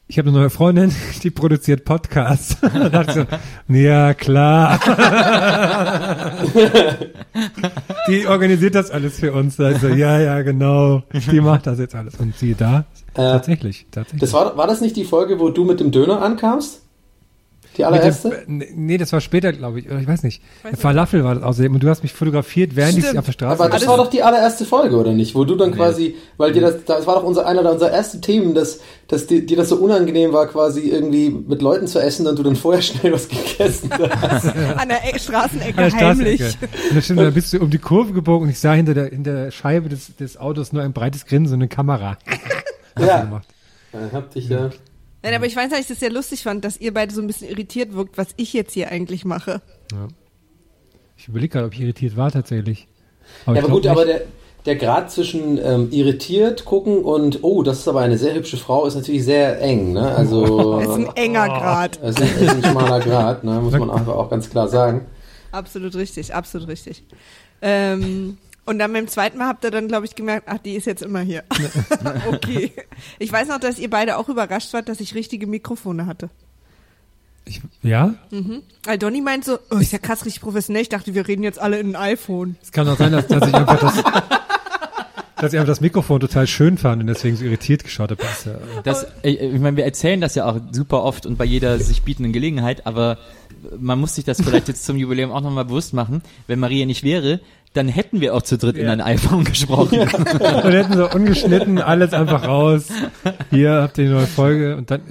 ich 0.07 0.17
habe 0.17 0.29
eine 0.29 0.37
neue 0.37 0.49
Freundin, 0.49 0.93
die 1.23 1.31
produziert 1.31 1.83
Podcasts. 1.83 2.57
da 2.61 2.89
dachte 2.89 3.27
ich 3.27 3.37
so, 3.67 3.73
ja 3.75 4.13
klar. 4.13 4.79
die 8.07 8.27
organisiert 8.27 8.75
das 8.75 8.91
alles 8.91 9.19
für 9.19 9.33
uns. 9.33 9.57
Da 9.57 9.71
ich 9.71 9.79
so, 9.79 9.87
ja, 9.89 10.19
ja, 10.19 10.41
genau. 10.41 11.03
Die 11.31 11.41
macht 11.41 11.67
das 11.67 11.79
jetzt 11.79 11.95
alles. 11.95 12.15
Und 12.15 12.35
siehe 12.37 12.55
da, 12.55 12.85
tatsächlich, 13.13 13.87
tatsächlich. 13.91 14.21
Das 14.21 14.31
war, 14.33 14.55
war 14.55 14.67
das 14.67 14.79
nicht 14.79 14.95
die 14.95 15.05
Folge, 15.05 15.39
wo 15.39 15.49
du 15.49 15.65
mit 15.65 15.79
dem 15.79 15.91
Döner 15.91 16.21
ankamst? 16.21 16.84
Die 17.77 17.83
allererste? 17.83 18.45
dem, 18.47 18.63
nee, 18.75 18.97
das 18.97 19.11
war 19.11 19.19
später, 19.19 19.51
glaube 19.51 19.79
ich. 19.79 19.87
Oder 19.87 19.99
ich 19.99 20.07
weiß 20.07 20.23
nicht. 20.23 20.41
Falafel 20.77 21.23
war 21.23 21.35
das 21.35 21.43
außerdem. 21.43 21.73
Und 21.73 21.83
du 21.83 21.89
hast 21.89 22.03
mich 22.03 22.13
fotografiert, 22.13 22.75
während 22.75 22.97
ich 22.97 23.03
Stimmt. 23.03 23.19
auf 23.19 23.25
der 23.25 23.33
Straße 23.33 23.61
Aber 23.63 23.69
das 23.69 23.85
war 23.87 23.97
doch 23.97 24.09
die 24.09 24.23
allererste 24.23 24.65
Folge, 24.65 24.95
oder 24.95 25.11
nicht? 25.11 25.35
Wo 25.35 25.43
du 25.43 25.55
dann 25.55 25.73
quasi, 25.73 26.15
weil 26.37 26.53
dir 26.53 26.61
das, 26.61 26.85
das 26.85 27.05
war 27.05 27.15
doch 27.15 27.23
unser, 27.23 27.45
einer 27.45 27.69
unserer 27.69 27.91
ersten 27.91 28.21
Themen, 28.21 28.55
dass, 28.55 28.79
dass 29.07 29.27
dir, 29.27 29.45
dir 29.45 29.57
das 29.57 29.69
so 29.69 29.75
unangenehm 29.77 30.31
war, 30.31 30.47
quasi 30.47 30.89
irgendwie 30.89 31.29
mit 31.29 31.61
Leuten 31.61 31.87
zu 31.87 31.99
essen 31.99 32.25
und 32.27 32.39
du 32.39 32.43
dann 32.43 32.55
vorher 32.55 32.81
schnell 32.83 33.11
was 33.11 33.27
gegessen 33.27 33.89
hast. 34.21 34.45
An 34.77 34.89
der 34.89 35.13
e 35.13 35.19
Straßenecke 35.19 35.77
an 35.77 35.89
der 35.91 36.07
heimlich. 36.07 36.41
Straßenecke. 36.41 36.95
Und 36.95 37.03
stimmt, 37.03 37.19
dann 37.19 37.33
bist 37.33 37.53
du 37.53 37.59
um 37.59 37.69
die 37.69 37.77
Kurve 37.77 38.13
gebogen 38.13 38.45
und 38.45 38.49
ich 38.51 38.59
sah 38.59 38.73
hinter 38.73 38.93
der, 38.93 39.05
hinter 39.07 39.33
der 39.33 39.51
Scheibe 39.51 39.89
des, 39.89 40.15
des 40.15 40.37
Autos 40.37 40.71
nur 40.71 40.83
ein 40.83 40.93
breites 40.93 41.25
Grinsen 41.25 41.55
und 41.55 41.61
eine 41.61 41.67
Kamera. 41.67 42.17
ja. 42.99 43.21
gemacht. 43.21 43.47
Dann 43.91 44.11
hab 44.11 44.31
dich 44.31 44.49
ja. 44.49 44.69
Nein, 45.25 45.33
aber 45.33 45.47
ich 45.47 45.55
weiß, 45.55 45.71
dass 45.71 45.79
ich 45.79 45.87
das 45.87 45.99
sehr 45.99 46.11
lustig 46.11 46.43
fand, 46.43 46.63
dass 46.63 46.79
ihr 46.79 46.93
beide 46.93 47.11
so 47.11 47.19
ein 47.19 47.25
bisschen 47.25 47.49
irritiert 47.49 47.95
wirkt, 47.95 48.15
was 48.15 48.27
ich 48.37 48.53
jetzt 48.53 48.73
hier 48.73 48.91
eigentlich 48.91 49.25
mache. 49.25 49.59
Ich 51.17 51.27
überlege 51.27 51.53
gerade, 51.53 51.65
ob 51.65 51.73
ich 51.73 51.81
irritiert 51.81 52.15
war 52.15 52.31
tatsächlich. 52.31 52.87
Ja, 53.47 53.53
ich 53.53 53.59
aber 53.59 53.69
gut, 53.69 53.85
nicht. 53.85 53.89
aber 53.89 54.05
der, 54.05 54.21
der 54.67 54.75
Grad 54.75 55.11
zwischen 55.11 55.57
ähm, 55.57 55.87
irritiert 55.89 56.63
gucken 56.63 56.99
und, 56.99 57.39
oh, 57.41 57.63
das 57.63 57.79
ist 57.79 57.87
aber 57.87 58.01
eine 58.01 58.19
sehr 58.19 58.35
hübsche 58.35 58.57
Frau, 58.57 58.85
ist 58.85 58.93
natürlich 58.93 59.25
sehr 59.25 59.59
eng, 59.61 59.93
ne? 59.93 60.13
Also, 60.15 60.79
Das 60.79 60.89
ist 60.89 60.93
ein 60.93 61.15
enger 61.15 61.47
Grad. 61.47 61.99
es 62.03 62.19
ist, 62.19 62.41
ist 62.41 62.49
ein 62.51 62.63
schmaler 62.63 62.99
Grad, 62.99 63.43
ne? 63.43 63.59
Muss 63.61 63.73
man 63.73 63.89
einfach 63.89 64.13
auch 64.13 64.29
ganz 64.29 64.47
klar 64.47 64.67
sagen. 64.67 65.07
Absolut 65.51 65.95
richtig, 65.95 66.35
absolut 66.35 66.67
richtig. 66.67 67.03
Ähm, 67.63 68.37
und 68.65 68.79
dann 68.79 68.91
beim 68.93 69.07
zweiten 69.07 69.37
Mal 69.37 69.47
habt 69.47 69.63
ihr 69.63 69.71
dann, 69.71 69.87
glaube 69.87 70.05
ich, 70.05 70.15
gemerkt, 70.15 70.47
ach, 70.49 70.57
die 70.57 70.73
ist 70.73 70.85
jetzt 70.85 71.03
immer 71.03 71.19
hier. 71.19 71.43
okay. 72.27 72.71
Ich 73.19 73.31
weiß 73.31 73.47
noch, 73.47 73.59
dass 73.59 73.77
ihr 73.77 73.89
beide 73.89 74.17
auch 74.17 74.27
überrascht 74.27 74.73
wart, 74.73 74.89
dass 74.89 74.99
ich 74.99 75.13
richtige 75.13 75.45
Mikrofone 75.45 76.07
hatte. 76.07 76.29
Ich, 77.45 77.61
ja? 77.83 78.15
Weil 78.83 78.97
Donny 78.97 79.21
meint 79.21 79.45
so, 79.45 79.59
oh, 79.69 79.77
ist 79.77 79.91
ja 79.93 79.99
krass 79.99 80.25
richtig 80.25 80.41
professionell. 80.41 80.81
Ich 80.81 80.89
dachte, 80.89 81.13
wir 81.13 81.27
reden 81.27 81.43
jetzt 81.43 81.59
alle 81.59 81.79
in 81.79 81.95
ein 81.95 82.13
iPhone. 82.13 82.55
Es 82.63 82.71
kann 82.71 82.89
auch 82.89 82.97
sein, 82.97 83.11
dass, 83.11 83.27
dass 83.27 83.47
ich 83.47 83.53
einfach 83.53 83.79
das, 83.79 84.03
dass 85.35 85.53
ich 85.53 85.59
einfach 85.59 85.71
das 85.71 85.81
Mikrofon 85.81 86.19
total 86.19 86.47
schön 86.47 86.79
fand 86.79 87.01
und 87.01 87.07
deswegen 87.07 87.35
so 87.35 87.45
irritiert 87.45 87.83
geschaut 87.83 88.09
habe. 88.09 88.21
Das 88.21 88.39
ist 88.39 88.45
ja, 88.47 88.53
Das, 88.83 89.05
ich, 89.21 89.39
ich 89.39 89.59
meine, 89.59 89.77
wir 89.77 89.85
erzählen 89.85 90.19
das 90.21 90.33
ja 90.33 90.49
auch 90.49 90.59
super 90.71 91.03
oft 91.03 91.27
und 91.27 91.37
bei 91.37 91.45
jeder 91.45 91.77
sich 91.77 92.01
bietenden 92.01 92.33
Gelegenheit, 92.33 92.87
aber 92.87 93.19
man 93.79 93.99
muss 93.99 94.15
sich 94.15 94.25
das 94.25 94.41
vielleicht 94.41 94.67
jetzt 94.67 94.85
zum 94.85 94.97
Jubiläum 94.97 95.31
auch 95.31 95.41
nochmal 95.41 95.65
bewusst 95.65 95.93
machen. 95.93 96.23
Wenn 96.47 96.59
Maria 96.59 96.87
nicht 96.87 97.03
wäre, 97.03 97.41
dann 97.75 97.87
hätten 97.87 98.21
wir 98.21 98.33
auch 98.35 98.41
zu 98.41 98.57
dritt 98.57 98.77
in 98.77 98.85
Ja. 98.85 98.91
ein 98.93 99.01
iPhone 99.01 99.43
gesprochen. 99.43 99.99
und 99.99 100.09
hätten 100.73 100.93
so 100.93 101.09
ungeschnitten 101.09 101.77
alles 101.79 102.13
einfach 102.13 102.47
raus. 102.47 102.87
Hier 103.51 103.81
habt 103.81 103.97
ihr 103.97 104.05
die 104.05 104.11
neue 104.11 104.27
Folge 104.27 104.75
und 104.77 104.89
dann, 104.91 105.01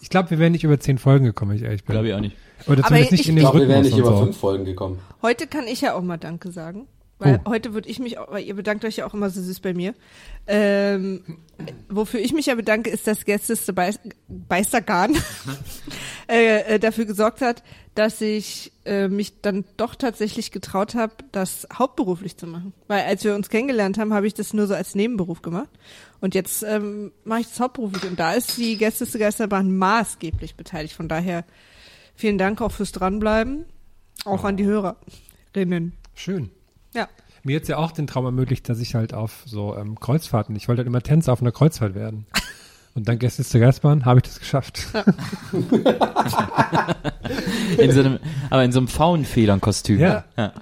ich 0.00 0.08
glaube, 0.08 0.30
wir 0.30 0.38
wären 0.38 0.52
nicht 0.52 0.64
über 0.64 0.78
zehn 0.80 0.98
Folgen 0.98 1.24
gekommen, 1.24 1.54
ich 1.56 1.62
ehrlich 1.62 1.84
bin. 1.84 1.94
Glaube 1.94 2.08
ich 2.08 2.14
auch 2.14 2.20
nicht. 2.20 2.36
Oder 2.66 2.78
Aber 2.78 2.88
zumindest 2.88 3.12
nicht 3.12 3.20
ich- 3.22 3.28
in 3.28 3.36
Ich 3.36 3.42
den 3.42 3.50
glaube, 3.50 3.58
wir 3.60 3.68
wären 3.68 3.82
Rhythmus 3.82 3.98
nicht 3.98 4.06
über 4.06 4.16
so. 4.18 4.24
fünf 4.24 4.36
Folgen 4.36 4.64
gekommen. 4.64 4.98
Heute 5.20 5.46
kann 5.46 5.66
ich 5.66 5.80
ja 5.80 5.94
auch 5.94 6.02
mal 6.02 6.16
Danke 6.16 6.50
sagen. 6.52 6.86
Weil 7.22 7.40
Oh. 7.44 7.50
heute 7.50 7.72
würde 7.72 7.88
ich 7.88 7.98
mich 7.98 8.18
auch, 8.18 8.30
weil 8.32 8.44
ihr 8.44 8.54
bedankt 8.54 8.84
euch 8.84 8.96
ja 8.96 9.06
auch 9.06 9.14
immer 9.14 9.30
so 9.30 9.40
süß 9.40 9.60
bei 9.60 9.74
mir. 9.74 9.94
Ähm, 10.46 11.38
wofür 11.88 12.20
ich 12.20 12.32
mich 12.32 12.46
ja 12.46 12.54
bedanke, 12.56 12.90
ist, 12.90 13.06
dass 13.06 13.24
Gästeste 13.24 13.72
Beis- 13.72 14.00
Beistergarn 14.28 15.14
äh, 16.28 16.74
äh, 16.74 16.78
dafür 16.78 17.04
gesorgt 17.04 17.40
hat, 17.40 17.62
dass 17.94 18.20
ich 18.20 18.72
äh, 18.84 19.08
mich 19.08 19.40
dann 19.42 19.64
doch 19.76 19.94
tatsächlich 19.94 20.50
getraut 20.50 20.94
habe, 20.94 21.12
das 21.30 21.68
hauptberuflich 21.78 22.36
zu 22.36 22.46
machen. 22.46 22.72
Weil 22.88 23.02
als 23.04 23.22
wir 23.24 23.34
uns 23.34 23.48
kennengelernt 23.50 23.98
haben, 23.98 24.12
habe 24.14 24.26
ich 24.26 24.34
das 24.34 24.52
nur 24.52 24.66
so 24.66 24.74
als 24.74 24.94
Nebenberuf 24.94 25.42
gemacht. 25.42 25.68
Und 26.20 26.34
jetzt 26.34 26.62
ähm, 26.62 27.12
mache 27.24 27.40
ich 27.40 27.48
das 27.48 27.60
hauptberuflich. 27.60 28.04
Und 28.10 28.18
da 28.18 28.32
ist 28.32 28.56
die 28.56 28.76
Gästeste 28.78 29.18
Geisterbahn 29.18 29.76
maßgeblich 29.76 30.56
beteiligt. 30.56 30.94
Von 30.94 31.08
daher 31.08 31.44
vielen 32.14 32.38
Dank 32.38 32.60
auch 32.60 32.72
fürs 32.72 32.92
Dranbleiben. 32.92 33.66
Auch 34.24 34.44
an 34.44 34.56
die 34.56 34.64
Hörerinnen. 34.64 35.92
Schön. 36.14 36.50
Ja. 36.94 37.08
Mir 37.44 37.54
jetzt 37.54 37.68
ja 37.68 37.78
auch 37.78 37.90
den 37.90 38.06
Traum 38.06 38.24
ermöglicht, 38.24 38.68
dass 38.68 38.78
ich 38.78 38.94
halt 38.94 39.14
auf 39.14 39.42
so 39.46 39.76
ähm, 39.76 39.98
Kreuzfahrten, 39.98 40.54
ich 40.54 40.68
wollte 40.68 40.80
halt 40.80 40.86
immer 40.86 41.02
Tänzer 41.02 41.32
auf 41.32 41.40
einer 41.40 41.50
Kreuzfahrt 41.52 41.94
werden. 41.94 42.26
Und 42.94 43.08
dann 43.08 43.18
gestern 43.18 43.46
zur 43.46 43.60
Geistbahn 43.60 44.04
habe 44.04 44.20
ich 44.20 44.24
das 44.24 44.38
geschafft. 44.38 44.86
In 47.78 47.90
so 47.92 48.00
einem, 48.00 48.18
aber 48.50 48.64
in 48.64 48.72
so 48.72 48.80
einem 48.80 48.88
Faunfedernkostüm. 48.88 49.98
Ja. 49.98 50.24
ja. 50.36 50.52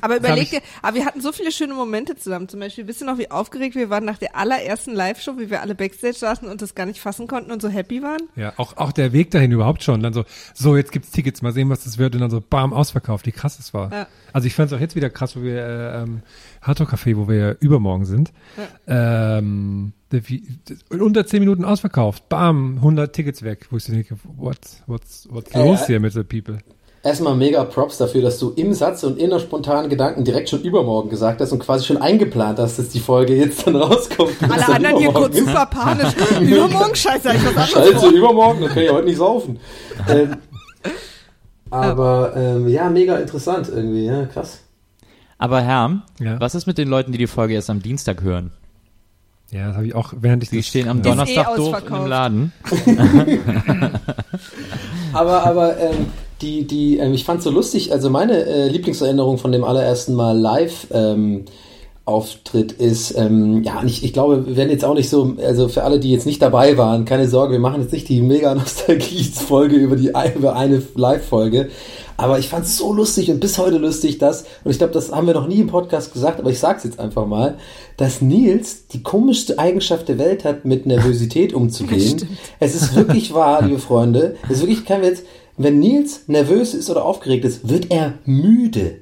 Aber 0.00 0.16
überleg 0.16 0.50
dir, 0.50 0.60
aber 0.82 0.96
wir 0.96 1.06
hatten 1.06 1.20
so 1.20 1.32
viele 1.32 1.52
schöne 1.52 1.74
Momente 1.74 2.16
zusammen. 2.16 2.48
Zum 2.48 2.60
Beispiel, 2.60 2.86
wisst 2.86 3.02
ihr 3.02 3.06
noch, 3.06 3.18
wie 3.18 3.30
aufgeregt 3.30 3.74
wir 3.74 3.88
waren 3.88 4.04
nach 4.04 4.18
der 4.18 4.36
allerersten 4.36 4.92
Live-Show, 4.92 5.38
wie 5.38 5.48
wir 5.48 5.62
alle 5.62 5.74
Backstage 5.74 6.14
saßen 6.14 6.48
und 6.48 6.60
das 6.60 6.74
gar 6.74 6.86
nicht 6.86 7.00
fassen 7.00 7.26
konnten 7.26 7.50
und 7.52 7.62
so 7.62 7.68
happy 7.68 8.02
waren? 8.02 8.20
Ja, 8.36 8.52
auch, 8.56 8.76
auch 8.76 8.92
der 8.92 9.12
Weg 9.12 9.30
dahin 9.30 9.52
überhaupt 9.52 9.82
schon. 9.82 10.02
Dann 10.02 10.12
so, 10.12 10.24
so, 10.54 10.76
jetzt 10.76 10.92
gibt's 10.92 11.10
Tickets, 11.10 11.40
mal 11.40 11.52
sehen, 11.52 11.70
was 11.70 11.84
das 11.84 11.98
wird. 11.98 12.14
Und 12.14 12.20
dann 12.20 12.30
so, 12.30 12.42
bam, 12.42 12.72
ausverkauft, 12.72 13.26
wie 13.26 13.32
krass 13.32 13.56
das 13.56 13.72
war. 13.72 13.90
Ja. 13.92 14.06
Also 14.32 14.46
ich 14.46 14.54
fand 14.54 14.70
es 14.70 14.76
auch 14.76 14.80
jetzt 14.80 14.96
wieder 14.96 15.08
krass, 15.08 15.36
wo 15.36 15.42
wir, 15.42 15.56
äh, 15.56 16.02
ähm, 16.02 16.22
Hardrock 16.60 16.92
Café, 16.92 17.16
wo 17.16 17.28
wir 17.28 17.56
übermorgen 17.60 18.04
sind. 18.04 18.32
Ähm, 18.86 19.92
unter 20.90 21.26
10 21.26 21.40
Minuten 21.40 21.64
ausverkauft. 21.64 22.28
Bam, 22.28 22.76
100 22.76 23.12
Tickets 23.14 23.42
weg. 23.42 23.66
Wo 23.70 23.76
ich 23.76 23.84
so 23.84 23.92
denke, 23.92 24.16
what, 24.36 24.58
what's, 24.86 25.28
what's 25.30 25.50
Äh, 25.54 25.66
los 25.68 25.86
hier 25.86 26.00
mit 26.00 26.12
the 26.12 26.22
people? 26.22 26.58
erstmal 27.04 27.34
mega 27.34 27.64
Props 27.64 27.98
dafür, 27.98 28.22
dass 28.22 28.38
du 28.38 28.50
im 28.50 28.72
Satz 28.74 29.02
und 29.02 29.18
in 29.18 29.30
der 29.30 29.40
spontanen 29.40 29.90
Gedanken 29.90 30.22
direkt 30.22 30.48
schon 30.48 30.62
übermorgen 30.62 31.10
gesagt 31.10 31.40
hast 31.40 31.50
und 31.50 31.58
quasi 31.58 31.84
schon 31.84 31.96
eingeplant 31.96 32.60
hast, 32.60 32.78
dass 32.78 32.90
die 32.90 33.00
Folge 33.00 33.34
jetzt 33.34 33.66
dann 33.66 33.74
rauskommt. 33.74 34.36
Alle 34.48 34.68
anderen 34.68 34.98
hier 34.98 35.12
kurz 35.12 35.34
ist. 35.36 35.46
super 35.46 35.66
panisch. 35.66 36.14
Übermorgen 36.40 36.94
scheiße, 36.94 37.32
ich 37.34 37.56
was 37.56 37.70
Scheiße, 37.70 38.08
übermorgen, 38.08 38.60
dann 38.60 38.70
kann 38.70 38.82
ich 38.84 38.90
heute 38.92 39.06
nicht 39.06 39.16
saufen. 39.16 39.58
ähm, 40.08 40.36
aber 41.70 42.34
ähm, 42.36 42.68
ja, 42.68 42.88
mega 42.90 43.16
interessant 43.16 43.68
irgendwie, 43.68 44.04
ja, 44.04 44.26
krass. 44.26 44.60
Aber 45.38 45.60
Herr, 45.60 46.02
Ja. 46.20 46.38
was 46.40 46.54
ist 46.54 46.66
mit 46.66 46.78
den 46.78 46.86
Leuten, 46.88 47.10
die 47.12 47.18
die 47.18 47.26
Folge 47.26 47.54
erst 47.54 47.70
am 47.70 47.82
Dienstag 47.82 48.22
hören? 48.22 48.52
Ja, 49.52 49.68
das 49.68 49.76
habe 49.76 49.86
ich 49.86 49.94
auch, 49.94 50.14
während 50.20 50.42
ich 50.42 50.50
Die 50.50 50.56
das- 50.56 50.66
stehen 50.66 50.88
am 50.88 50.98
ja. 50.98 51.02
Donnerstag 51.02 51.48
eh 51.52 51.56
doof 51.56 51.76
im. 51.88 52.06
Laden. 52.06 52.52
Aber, 55.12 55.44
aber 55.46 55.78
ähm, 55.78 56.06
die, 56.40 56.66
die, 56.66 56.96
ähm, 56.96 57.12
ich 57.12 57.24
fand 57.24 57.42
so 57.42 57.50
lustig, 57.50 57.92
also 57.92 58.08
meine 58.08 58.44
äh, 58.46 58.68
Lieblingserinnerung 58.68 59.36
von 59.36 59.52
dem 59.52 59.62
allerersten 59.62 60.14
Mal 60.14 60.38
live 60.38 60.86
ähm, 60.90 61.44
Auftritt 62.06 62.72
ist, 62.72 63.16
ähm, 63.18 63.62
ja, 63.62 63.82
ich, 63.84 64.02
ich 64.04 64.12
glaube, 64.14 64.46
wir 64.46 64.56
werden 64.56 64.70
jetzt 64.70 64.84
auch 64.86 64.94
nicht 64.94 65.10
so, 65.10 65.36
also 65.44 65.68
für 65.68 65.84
alle, 65.84 66.00
die 66.00 66.10
jetzt 66.10 66.24
nicht 66.26 66.40
dabei 66.42 66.76
waren, 66.78 67.04
keine 67.04 67.28
Sorge, 67.28 67.52
wir 67.52 67.60
machen 67.60 67.82
jetzt 67.82 67.92
nicht 67.92 68.08
die 68.08 68.22
mega 68.22 68.54
Nostalgie-Folge 68.56 69.76
über 69.76 69.96
die 69.96 70.12
über 70.34 70.56
eine 70.56 70.82
Live-Folge. 70.94 71.68
Aber 72.22 72.38
ich 72.38 72.48
fand 72.48 72.64
es 72.64 72.76
so 72.76 72.92
lustig 72.92 73.30
und 73.30 73.40
bis 73.40 73.58
heute 73.58 73.78
lustig, 73.78 74.18
dass, 74.18 74.44
und 74.62 74.70
ich 74.70 74.78
glaube, 74.78 74.92
das 74.92 75.10
haben 75.10 75.26
wir 75.26 75.34
noch 75.34 75.48
nie 75.48 75.58
im 75.60 75.66
Podcast 75.66 76.12
gesagt, 76.12 76.38
aber 76.38 76.50
ich 76.50 76.60
sag's 76.60 76.84
jetzt 76.84 77.00
einfach 77.00 77.26
mal, 77.26 77.56
dass 77.96 78.22
Nils 78.22 78.86
die 78.86 79.02
komischste 79.02 79.58
Eigenschaft 79.58 80.08
der 80.08 80.18
Welt 80.18 80.44
hat, 80.44 80.64
mit 80.64 80.86
Nervosität 80.86 81.52
umzugehen. 81.54 82.28
Es 82.60 82.76
ist 82.76 82.94
wirklich 82.94 83.34
wahr, 83.34 83.62
liebe 83.62 83.78
Freunde. 83.80 84.36
Es 84.44 84.58
ist 84.58 84.60
wirklich 84.62 84.84
kein 84.84 85.02
Witz. 85.02 85.22
Wenn 85.56 85.80
Nils 85.80 86.28
nervös 86.28 86.74
ist 86.74 86.88
oder 86.90 87.04
aufgeregt 87.04 87.44
ist, 87.44 87.68
wird 87.68 87.90
er 87.90 88.14
müde. 88.24 89.00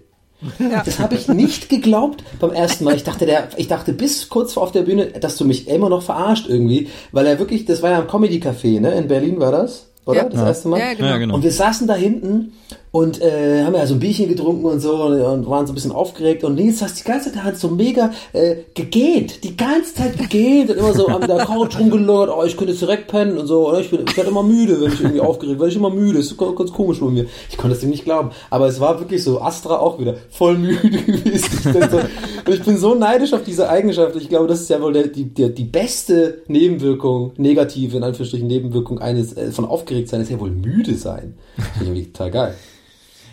Das 0.85 0.99
habe 0.99 1.17
ich 1.17 1.29
nicht 1.29 1.69
geglaubt 1.69 2.25
beim 2.41 2.53
ersten 2.53 2.85
Mal. 2.85 2.95
Ich 2.95 3.05
dachte, 3.05 3.27
der, 3.27 3.49
ich 3.59 3.69
dachte 3.69 3.93
bis 3.93 4.31
kurz 4.31 4.55
vor 4.55 4.63
auf 4.63 4.73
der 4.73 4.83
Bühne, 4.83 5.09
dass 5.09 5.37
du 5.37 5.45
mich 5.45 5.69
immer 5.69 5.91
noch 5.91 6.03
verarscht 6.03 6.49
irgendwie, 6.49 6.89
weil 7.13 7.27
er 7.27 7.39
wirklich, 7.39 7.67
das 7.67 7.83
war 7.83 7.91
ja 7.91 7.99
im 8.01 8.09
Comedy 8.09 8.39
Café, 8.39 8.81
ne? 8.81 8.95
In 8.95 9.09
Berlin 9.09 9.39
war 9.39 9.53
das, 9.53 9.91
oder? 10.07 10.23
Ja. 10.23 10.29
Das 10.31 10.41
erste 10.41 10.69
Mal. 10.69 10.81
Ja, 10.81 10.95
genau. 10.95 11.09
Ja, 11.09 11.19
genau. 11.19 11.35
Und 11.35 11.43
wir 11.43 11.53
saßen 11.53 11.87
da 11.87 11.95
hinten 11.95 12.53
und 12.93 13.21
äh, 13.23 13.65
haben 13.65 13.75
ja 13.75 13.87
so 13.87 13.95
ein 13.95 14.01
Bierchen 14.01 14.29
getrunken 14.29 14.65
und 14.65 14.81
so 14.81 15.05
und, 15.05 15.21
und 15.21 15.49
waren 15.49 15.67
so 15.67 15.73
ein 15.73 15.75
bisschen 15.75 15.93
aufgeregt 15.93 16.43
und 16.45 16.57
Nils 16.57 16.83
hat 16.83 16.99
die 16.99 17.05
ganze 17.05 17.33
Zeit 17.33 17.57
so 17.57 17.69
mega 17.69 18.13
äh, 18.33 18.57
gegähnt, 18.75 19.45
die 19.45 19.57
ganze 19.57 19.95
Zeit 19.95 20.19
gegähnt 20.19 20.71
und 20.71 20.79
immer 20.79 20.93
so 20.93 21.07
an 21.07 21.27
der 21.27 21.45
Couch 21.45 21.79
rumgelungert, 21.79 22.31
oh, 22.31 22.45
ich 22.45 22.57
könnte 22.57 22.73
jetzt 22.73 22.83
direkt 22.83 23.09
pennen 23.09 23.39
und 23.39 23.47
so. 23.47 23.69
Oder 23.69 23.81
ich, 23.81 23.91
bin, 23.91 24.05
ich 24.07 24.17
werde 24.17 24.31
immer 24.31 24.43
müde, 24.43 24.81
wenn 24.81 24.93
ich 24.93 25.01
irgendwie 25.01 25.21
aufgeregt 25.21 25.61
werde 25.61 25.71
ich 25.71 25.77
immer 25.77 25.91
müde. 25.91 26.19
Das 26.19 26.27
ist 26.27 26.39
ganz, 26.39 26.73
komisch 26.73 27.01
bei 27.01 27.07
mir. 27.07 27.27
Ich 27.49 27.57
konnte 27.57 27.77
es 27.77 27.83
ihm 27.83 27.91
nicht 27.91 28.05
glauben. 28.05 28.31
Aber 28.51 28.67
es 28.67 28.81
war 28.81 28.99
wirklich 28.99 29.23
so, 29.23 29.41
Astra 29.41 29.79
auch 29.79 29.99
wieder 29.99 30.17
voll 30.31 30.59
müde 30.59 30.89
gewesen. 30.89 31.61
So, 31.63 31.99
und 31.99 32.55
ich 32.55 32.63
bin 32.63 32.79
so 32.79 32.95
neidisch 32.95 33.33
auf 33.33 33.45
diese 33.45 33.69
Eigenschaft. 33.69 34.17
Ich 34.17 34.29
glaube, 34.29 34.47
das 34.47 34.61
ist 34.61 34.71
ja 34.71 34.81
wohl 34.81 34.93
der, 34.93 35.09
die, 35.09 35.25
der, 35.25 35.51
die 35.51 35.65
beste 35.65 36.43
Nebenwirkung, 36.49 37.33
negative, 37.37 37.97
in 37.97 38.03
Anführungsstrichen 38.03 38.47
Nebenwirkung 38.47 38.99
eines 38.99 39.37
äh, 39.37 39.53
von 39.53 39.65
aufgeregt 39.65 40.09
sein, 40.09 40.21
ist 40.21 40.31
ja 40.31 40.41
wohl 40.41 40.51
müde 40.51 40.95
sein. 40.95 41.35
Das 41.57 41.85
finde 41.85 42.01
ich 42.01 42.13
total 42.13 42.31
geil. 42.31 42.55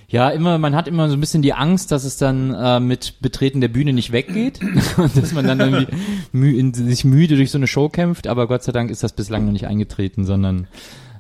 Ja, 0.10 0.30
immer, 0.30 0.58
man 0.58 0.74
hat 0.74 0.88
immer 0.88 1.10
so 1.10 1.16
ein 1.16 1.20
bisschen 1.20 1.42
die 1.42 1.54
Angst, 1.54 1.92
dass 1.92 2.06
es 2.06 2.16
dann 2.16 2.54
äh, 2.54 2.80
mit 2.80 3.16
Betreten 3.20 3.60
der 3.60 3.68
Bühne 3.68 3.92
nicht 3.92 4.14
weggeht. 4.14 4.62
Und 4.98 5.18
dass 5.18 5.34
man 5.34 5.46
dann 5.46 5.60
irgendwie 5.60 5.88
mü 6.32 6.58
in, 6.58 6.74
sich 6.74 7.04
müde 7.04 7.36
durch 7.36 7.52
so 7.52 7.58
eine 7.58 7.68
Show 7.68 7.90
kämpft, 7.90 8.28
aber 8.28 8.48
Gott 8.48 8.64
sei 8.64 8.72
Dank 8.72 8.90
ist 8.90 9.04
das 9.04 9.12
bislang 9.12 9.46
noch 9.46 9.52
nicht 9.52 9.68
eingetreten, 9.68 10.26
sondern 10.26 10.68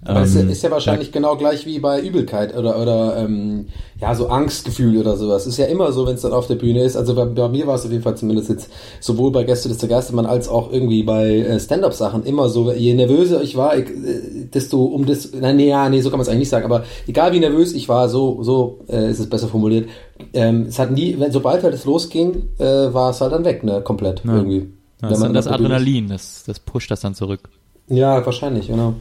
Aber 0.04 0.22
das 0.22 0.36
ähm, 0.36 0.50
ist 0.50 0.62
ja 0.62 0.72
wahrscheinlich 0.72 1.12
genau 1.12 1.36
gleich 1.36 1.66
wie 1.66 1.80
bei 1.80 2.00
Übelkeit 2.00 2.56
oder, 2.56 2.82
oder 2.82 3.18
ähm, 3.18 3.68
ja, 4.00 4.14
so 4.14 4.28
Angstgefühl 4.28 4.98
oder 4.98 5.18
sowas. 5.18 5.48
Ist 5.48 5.58
ja 5.58 5.66
immer 5.66 5.91
so, 5.91 6.06
wenn 6.06 6.16
es 6.16 6.22
dann 6.22 6.34
auf 6.34 6.48
der 6.48 6.56
Bühne 6.56 6.84
ist. 6.84 6.95
Also 6.95 7.16
bei, 7.16 7.26
bei 7.26 7.50
mir 7.50 7.68
war 7.68 7.76
es 7.76 7.86
auf 7.86 7.91
jeden 7.91 8.04
Fall 8.04 8.16
zumindest 8.16 8.50
jetzt 8.50 8.70
sowohl 9.00 9.32
bei 9.32 9.43
Gäste 9.43 9.70
des 9.70 9.80
Geistermann 9.80 10.26
als 10.26 10.50
auch 10.50 10.72
irgendwie 10.72 11.04
bei 11.04 11.39
äh, 11.39 11.60
Stand-Up-Sachen 11.60 12.24
immer 12.24 12.50
so. 12.50 12.72
Je 12.72 12.93
nervöser 12.93 13.41
ich 13.41 13.58
war, 13.58 13.78
ich, 13.78 13.89
äh, 13.89 14.45
desto 14.54 14.84
um 14.84 15.06
das, 15.06 15.32
nein, 15.34 15.58
nee, 15.58 15.70
ja, 15.70 15.89
nee, 15.89 16.02
so 16.02 16.10
kann 16.10 16.20
man 16.20 16.24
es 16.24 16.30
eigentlich 16.30 16.39
nicht 16.39 16.50
sagen, 16.50 16.66
aber 16.66 16.84
egal 17.08 17.34
wie 17.34 17.39
nervös 17.39 17.74
ich 17.74 17.89
war, 17.89 18.08
so, 18.08 18.43
so 18.43 18.80
äh, 18.88 19.10
ist 19.10 19.20
es 19.20 19.30
besser 19.30 19.48
formuliert. 19.48 19.89
Ähm, 20.34 20.68
es 20.70 20.80
hat 20.80 20.91
nie, 20.91 21.20
wenn 21.20 21.32
sobald 21.32 21.64
halt 21.64 21.74
es 21.74 21.86
losging, 21.86 22.50
äh, 22.60 22.93
war 22.93 23.10
es 23.10 23.22
halt 23.22 23.34
dann 23.34 23.45
weg, 23.45 23.64
ne, 23.64 23.82
komplett 23.82 24.24
irgendwie. 24.26 24.70
ja, 25.02 25.10
das 25.10 25.20
das. 25.32 25.48
Adrenalin, 25.48 26.10
das, 26.10 26.43
das 26.45 26.60
pusht 26.60 26.91
das 26.91 27.02
dann 27.02 27.16
zurück. 27.16 27.50
Ja, 27.89 28.26
wahrscheinlich, 28.26 28.68
genau. 28.68 28.95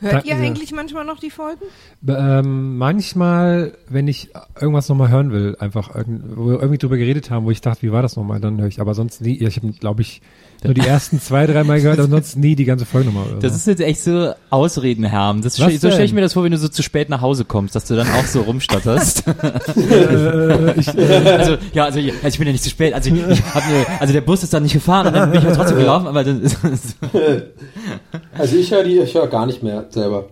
Hört 0.00 0.12
Da- 0.14 0.20
ihr 0.22 0.36
ja. 0.36 0.40
eigentlich 0.40 0.72
manchmal 0.72 1.04
noch 1.04 1.18
die 1.20 1.30
Folgen? 1.30 1.62
Ähm, 2.08 2.78
manchmal, 2.78 3.72
wenn 3.88 4.08
ich 4.08 4.30
irgendwas 4.60 4.88
nochmal 4.88 5.10
hören 5.10 5.30
will, 5.30 5.56
einfach 5.60 5.94
wo 6.34 6.46
wir 6.46 6.54
irgendwie 6.54 6.78
drüber 6.78 6.96
geredet 6.96 7.30
haben, 7.30 7.44
wo 7.44 7.50
ich 7.50 7.60
dachte, 7.60 7.82
wie 7.82 7.92
war 7.92 8.02
das 8.02 8.16
nochmal, 8.16 8.40
dann 8.40 8.58
höre 8.60 8.68
ich, 8.68 8.80
aber 8.80 8.94
sonst 8.94 9.20
nie, 9.20 9.36
ich 9.36 9.56
habe, 9.56 9.72
glaube 9.72 10.02
ich, 10.02 10.22
nur 10.64 10.74
die 10.74 10.86
ersten 10.86 11.20
zwei, 11.20 11.46
drei 11.46 11.64
Mal 11.64 11.80
gehört, 11.80 11.98
und 12.00 12.10
sonst 12.10 12.36
nie 12.36 12.54
die 12.54 12.64
ganze 12.64 12.84
Folge 12.86 13.06
nochmal. 13.10 13.38
Das 13.40 13.54
ist 13.54 13.66
jetzt 13.66 13.80
echt 13.80 14.02
so 14.02 14.32
Ausreden, 14.50 15.04
Herm. 15.04 15.42
Das 15.42 15.58
Was 15.58 15.66
stell- 15.66 15.78
so 15.80 15.88
stelle 15.90 16.04
ich 16.04 16.12
mir 16.12 16.20
das 16.20 16.34
vor, 16.34 16.44
wenn 16.44 16.52
du 16.52 16.58
so 16.58 16.68
zu 16.68 16.82
spät 16.82 17.08
nach 17.08 17.20
Hause 17.20 17.44
kommst, 17.44 17.74
dass 17.74 17.84
du 17.86 17.96
dann 17.96 18.08
auch 18.08 18.24
so 18.24 18.42
rumstotterst. 18.42 19.24
äh, 19.76 20.78
ich, 20.78 20.88
also, 20.98 21.56
ja, 21.72 21.84
also, 21.84 21.98
also 21.98 22.28
ich 22.28 22.38
bin 22.38 22.46
ja 22.46 22.52
nicht 22.52 22.64
zu 22.64 22.70
spät. 22.70 22.94
Also, 22.94 23.10
ich, 23.10 23.26
ich 23.28 23.42
hab 23.54 23.66
ne, 23.68 23.86
also 23.98 24.12
der 24.12 24.20
Bus 24.20 24.42
ist 24.42 24.52
dann 24.52 24.62
nicht 24.62 24.72
gefahren 24.72 25.06
und 25.08 25.14
dann 25.14 25.30
bin 25.30 25.40
ich 25.40 25.46
ja 25.46 25.54
trotzdem 25.54 25.78
gelaufen, 25.78 26.06
aber 26.06 26.24
dann 26.24 26.42
ist 26.42 26.56
Also 28.38 28.56
ich 28.56 28.70
höre 28.70 28.84
die, 28.84 28.98
ich 28.98 29.14
höre 29.14 29.28
gar 29.28 29.46
nicht 29.46 29.62
mehr 29.62 29.86
selber. 29.90 30.28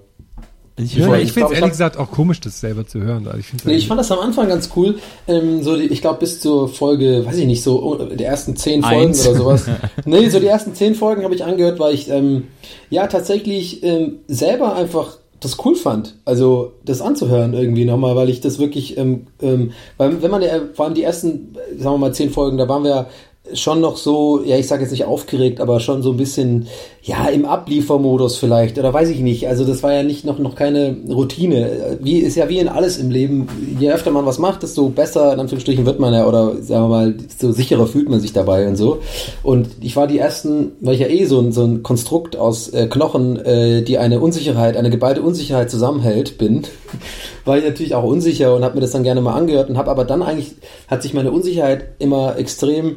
Ich, 0.78 0.96
ich 0.96 0.98
ich 0.98 1.32
finde 1.32 1.46
es 1.46 1.52
ich 1.52 1.58
ehrlich 1.58 1.70
gesagt 1.70 1.96
auch 1.96 2.10
komisch, 2.10 2.40
das 2.40 2.60
selber 2.60 2.86
zu 2.86 3.00
hören. 3.00 3.26
Also 3.26 3.38
ich, 3.38 3.64
Nee, 3.64 3.74
ich 3.74 3.88
fand 3.88 4.00
das 4.00 4.10
am 4.10 4.20
Anfang 4.20 4.48
ganz 4.48 4.70
cool. 4.76 4.98
Ähm, 5.26 5.62
so 5.62 5.76
die, 5.76 5.84
ich 5.84 6.00
glaube 6.00 6.20
bis 6.20 6.40
zur 6.40 6.68
Folge, 6.68 7.24
weiß 7.26 7.36
ich 7.36 7.46
nicht, 7.46 7.62
so 7.62 7.82
oh, 7.82 7.96
die 7.96 8.24
ersten 8.24 8.56
zehn 8.56 8.82
Folgen 8.82 9.08
Eins. 9.08 9.26
oder 9.26 9.36
sowas. 9.36 9.66
nee, 10.04 10.28
so 10.28 10.40
die 10.40 10.46
ersten 10.46 10.74
zehn 10.74 10.94
Folgen 10.94 11.24
habe 11.24 11.34
ich 11.34 11.44
angehört, 11.44 11.78
weil 11.78 11.94
ich 11.94 12.08
ähm, 12.08 12.44
ja 12.90 13.06
tatsächlich 13.06 13.82
ähm, 13.82 14.20
selber 14.28 14.74
einfach 14.74 15.18
das 15.40 15.56
cool 15.64 15.76
fand, 15.76 16.16
also 16.24 16.72
das 16.84 17.00
anzuhören 17.00 17.54
irgendwie 17.54 17.84
nochmal, 17.84 18.16
weil 18.16 18.28
ich 18.28 18.40
das 18.40 18.58
wirklich, 18.58 18.98
ähm, 18.98 19.26
ähm, 19.40 19.72
weil 19.96 20.20
wenn 20.20 20.30
man 20.30 20.42
ja, 20.42 20.60
vor 20.74 20.86
allem 20.86 20.94
die 20.94 21.04
ersten, 21.04 21.54
äh, 21.54 21.78
sagen 21.78 21.94
wir 21.94 21.98
mal 21.98 22.14
zehn 22.14 22.30
Folgen, 22.30 22.58
da 22.58 22.68
waren 22.68 22.82
wir 22.82 22.90
ja 22.90 23.06
schon 23.54 23.80
noch 23.80 23.96
so, 23.96 24.42
ja, 24.44 24.56
ich 24.56 24.66
sage 24.66 24.82
jetzt 24.82 24.90
nicht 24.90 25.04
aufgeregt, 25.04 25.60
aber 25.60 25.80
schon 25.80 26.02
so 26.02 26.10
ein 26.10 26.16
bisschen, 26.16 26.66
ja, 27.02 27.26
im 27.28 27.44
Abliefermodus 27.44 28.36
vielleicht, 28.36 28.78
oder 28.78 28.92
weiß 28.92 29.08
ich 29.08 29.20
nicht. 29.20 29.48
Also 29.48 29.64
das 29.64 29.82
war 29.82 29.92
ja 29.92 30.02
nicht 30.02 30.24
noch, 30.24 30.38
noch 30.38 30.54
keine 30.54 30.96
Routine. 31.08 31.98
Wie 32.00 32.18
ist 32.18 32.36
ja 32.36 32.48
wie 32.48 32.58
in 32.58 32.68
alles 32.68 32.98
im 32.98 33.10
Leben. 33.10 33.48
Je 33.78 33.90
öfter 33.90 34.10
man 34.10 34.26
was 34.26 34.38
macht, 34.38 34.62
desto 34.62 34.88
besser, 34.90 35.32
in 35.32 35.40
Anführungsstrichen, 35.40 35.86
wird 35.86 36.00
man 36.00 36.12
ja, 36.12 36.26
oder 36.26 36.60
sagen 36.60 36.84
wir 36.84 36.88
mal, 36.88 37.12
desto 37.14 37.52
sicherer 37.52 37.86
fühlt 37.86 38.08
man 38.08 38.20
sich 38.20 38.32
dabei 38.32 38.68
und 38.68 38.76
so. 38.76 38.98
Und 39.42 39.68
ich 39.80 39.96
war 39.96 40.06
die 40.06 40.18
ersten, 40.18 40.72
weil 40.80 40.94
ich 40.94 41.00
ja 41.00 41.08
eh 41.08 41.24
so 41.24 41.40
ein, 41.40 41.52
so 41.52 41.64
ein 41.64 41.82
Konstrukt 41.82 42.36
aus 42.36 42.68
äh, 42.68 42.86
Knochen, 42.86 43.38
äh, 43.44 43.82
die 43.82 43.98
eine 43.98 44.20
Unsicherheit, 44.20 44.76
eine 44.76 44.90
geballte 44.90 45.22
Unsicherheit 45.22 45.70
zusammenhält, 45.70 46.36
bin, 46.36 46.62
war 47.44 47.56
ich 47.58 47.64
natürlich 47.64 47.94
auch 47.94 48.04
unsicher 48.04 48.54
und 48.54 48.64
habe 48.64 48.74
mir 48.74 48.80
das 48.82 48.90
dann 48.90 49.02
gerne 49.02 49.20
mal 49.20 49.34
angehört 49.34 49.70
und 49.70 49.78
habe 49.78 49.90
aber 49.90 50.04
dann 50.04 50.22
eigentlich, 50.22 50.56
hat 50.88 51.02
sich 51.02 51.14
meine 51.14 51.32
Unsicherheit 51.32 51.94
immer 51.98 52.36
extrem 52.36 52.96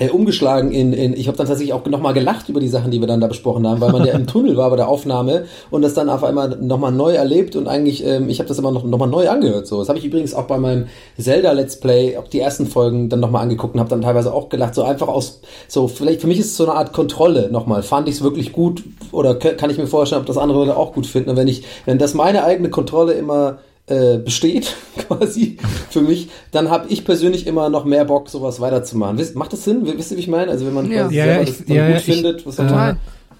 äh, 0.00 0.08
umgeschlagen 0.08 0.72
in, 0.72 0.92
in 0.92 1.14
ich 1.14 1.28
habe 1.28 1.38
dann 1.38 1.46
tatsächlich 1.46 1.72
auch 1.72 1.86
nochmal 1.86 2.14
gelacht 2.14 2.48
über 2.48 2.58
die 2.58 2.68
Sachen, 2.68 2.90
die 2.90 3.00
wir 3.00 3.06
dann 3.06 3.20
da 3.20 3.28
besprochen 3.28 3.66
haben, 3.66 3.80
weil 3.80 3.92
man 3.92 4.04
ja 4.04 4.14
im 4.14 4.26
Tunnel 4.26 4.56
war 4.56 4.68
bei 4.70 4.76
der 4.76 4.88
Aufnahme 4.88 5.44
und 5.70 5.82
das 5.82 5.94
dann 5.94 6.08
auf 6.08 6.24
einmal 6.24 6.56
nochmal 6.60 6.90
neu 6.90 7.14
erlebt 7.14 7.54
und 7.54 7.68
eigentlich, 7.68 8.04
ähm, 8.04 8.28
ich 8.28 8.40
habe 8.40 8.48
das 8.48 8.58
immer 8.58 8.72
noch, 8.72 8.82
noch 8.82 8.98
mal 8.98 9.06
neu 9.06 9.28
angehört. 9.28 9.68
So, 9.68 9.78
Das 9.78 9.88
habe 9.88 9.98
ich 9.98 10.04
übrigens 10.04 10.34
auch 10.34 10.48
bei 10.48 10.58
meinem 10.58 10.86
Zelda 11.16 11.52
Let's 11.52 11.78
Play, 11.78 12.16
auch 12.16 12.26
die 12.26 12.40
ersten 12.40 12.66
Folgen 12.66 13.08
dann 13.08 13.20
nochmal 13.20 13.42
angeguckt 13.42 13.74
und 13.74 13.80
habe 13.80 13.90
dann 13.90 14.02
teilweise 14.02 14.34
auch 14.34 14.48
gelacht, 14.48 14.74
so 14.74 14.82
einfach 14.82 15.06
aus, 15.06 15.40
so 15.68 15.86
vielleicht 15.86 16.22
für 16.22 16.26
mich 16.26 16.40
ist 16.40 16.46
es 16.46 16.56
so 16.56 16.64
eine 16.64 16.74
Art 16.74 16.92
Kontrolle 16.92 17.48
nochmal. 17.52 17.84
Fand 17.84 18.08
ich 18.08 18.16
es 18.16 18.22
wirklich 18.22 18.52
gut 18.52 18.82
oder 19.12 19.36
kann 19.36 19.70
ich 19.70 19.78
mir 19.78 19.86
vorstellen, 19.86 20.20
ob 20.20 20.26
das 20.26 20.38
andere 20.38 20.58
Leute 20.58 20.76
auch 20.76 20.92
gut 20.92 21.06
finden. 21.06 21.30
Und 21.30 21.36
wenn 21.36 21.48
ich, 21.48 21.62
wenn 21.84 21.98
das 21.98 22.14
meine 22.14 22.42
eigene 22.42 22.68
Kontrolle 22.68 23.12
immer 23.12 23.58
äh, 23.86 24.18
besteht, 24.18 24.74
quasi 25.08 25.58
für 25.90 26.00
mich, 26.00 26.28
dann 26.52 26.70
habe 26.70 26.86
ich 26.88 27.04
persönlich 27.04 27.46
immer 27.46 27.68
noch 27.68 27.84
mehr 27.84 28.04
Bock, 28.04 28.28
sowas 28.30 28.60
weiterzumachen. 28.60 29.18
Wisst, 29.18 29.36
macht 29.36 29.52
das 29.52 29.64
Sinn? 29.64 29.82
Wisst 29.84 30.10
ihr, 30.10 30.16
wie 30.16 30.22
ich 30.22 30.28
meine? 30.28 30.50
Also 30.50 30.66
wenn 30.66 30.74
man 30.74 30.90
Ja. 30.90 31.02
quasi 31.02 31.16
Ja, 31.16 31.38
das 31.38 31.50
ich- 31.50 31.66
dann 31.66 31.76
ja, 31.76 31.82
gut 31.86 31.92
ja, 31.92 31.98
ich- 31.98 32.04
findet, 32.04 32.46
was 32.46 32.58
äh, 32.58 32.62
Total. 32.66 32.96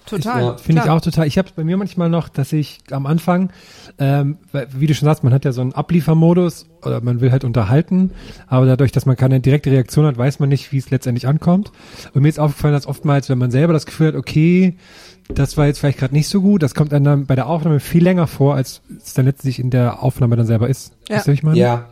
Total. 0.07 0.43
Ja. 0.43 0.57
Finde 0.57 0.83
ich 0.85 0.89
auch 0.91 1.01
total. 1.01 1.25
Ich 1.25 1.39
habe 1.39 1.49
bei 1.55 1.63
mir 1.63 1.77
manchmal 1.77 2.09
noch, 2.11 2.29
dass 2.29 2.53
ich 2.53 2.77
am 2.91 3.07
Anfang, 3.07 3.49
ähm, 3.97 4.37
wie 4.77 4.85
du 4.85 4.93
schon 4.93 5.07
sagst, 5.07 5.23
man 5.23 5.33
hat 5.33 5.45
ja 5.45 5.51
so 5.51 5.61
einen 5.61 5.73
Abliefermodus 5.73 6.67
oder 6.83 7.01
man 7.01 7.21
will 7.21 7.31
halt 7.31 7.43
unterhalten, 7.43 8.11
aber 8.45 8.67
dadurch, 8.67 8.91
dass 8.91 9.07
man 9.07 9.15
keine 9.15 9.39
direkte 9.39 9.71
Reaktion 9.71 10.05
hat, 10.05 10.15
weiß 10.15 10.37
man 10.39 10.49
nicht, 10.49 10.71
wie 10.71 10.77
es 10.77 10.91
letztendlich 10.91 11.27
ankommt. 11.27 11.71
Und 12.13 12.21
mir 12.21 12.29
ist 12.29 12.39
aufgefallen, 12.39 12.75
dass 12.75 12.85
oftmals, 12.85 13.29
wenn 13.29 13.39
man 13.39 13.49
selber 13.49 13.73
das 13.73 13.87
Gefühl 13.87 14.09
hat, 14.09 14.15
okay, 14.15 14.75
das 15.27 15.57
war 15.57 15.67
jetzt 15.67 15.79
vielleicht 15.79 15.99
gerade 15.99 16.13
nicht 16.13 16.27
so 16.27 16.41
gut, 16.41 16.61
das 16.63 16.75
kommt 16.75 16.93
einem 16.93 17.05
dann 17.05 17.25
bei 17.25 17.35
der 17.35 17.47
Aufnahme 17.47 17.79
viel 17.79 18.03
länger 18.03 18.27
vor, 18.27 18.55
als 18.55 18.81
es 19.03 19.13
dann 19.13 19.25
letztlich 19.25 19.59
in 19.59 19.69
der 19.69 20.03
Aufnahme 20.03 20.35
dann 20.35 20.45
selber 20.45 20.69
ist. 20.69 20.93
Ja. 21.09 21.17
Weißt 21.17 21.27
du, 21.27 21.31
ich 21.31 21.43
meine? 21.43 21.57
Ja. 21.57 21.89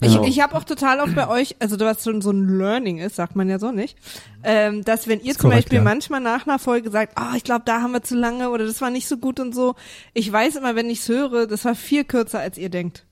Ich, 0.00 0.12
Genau. 0.12 0.24
ich 0.24 0.40
habe 0.40 0.54
auch 0.54 0.62
total 0.62 1.00
oft 1.00 1.16
bei 1.16 1.28
euch, 1.28 1.56
also 1.58 1.78
was 1.80 2.04
schon 2.04 2.22
so 2.22 2.30
ein 2.30 2.56
Learning 2.56 2.98
ist, 2.98 3.16
sagt 3.16 3.34
man 3.34 3.48
ja 3.48 3.58
so 3.58 3.72
nicht, 3.72 3.98
ähm, 4.44 4.84
dass 4.84 5.08
wenn 5.08 5.20
ihr 5.20 5.32
Ist 5.32 5.40
zum 5.40 5.50
korrekt, 5.50 5.64
Beispiel 5.64 5.78
ja. 5.78 5.84
manchmal 5.84 6.20
nach 6.20 6.46
einer 6.46 6.60
Folge 6.60 6.90
sagt, 6.90 7.14
ah, 7.16 7.32
ich 7.36 7.42
glaube, 7.42 7.62
da 7.64 7.82
haben 7.82 7.90
wir 7.90 8.02
zu 8.02 8.14
lange 8.14 8.50
oder 8.50 8.64
das 8.64 8.80
war 8.80 8.90
nicht 8.90 9.08
so 9.08 9.16
gut 9.16 9.40
und 9.40 9.54
so, 9.54 9.74
ich 10.14 10.30
weiß 10.30 10.54
immer, 10.54 10.76
wenn 10.76 10.88
ich's 10.88 11.08
höre, 11.08 11.48
das 11.48 11.64
war 11.64 11.74
viel 11.74 12.04
kürzer, 12.04 12.38
als 12.38 12.58
ihr 12.58 12.68
denkt. 12.68 13.06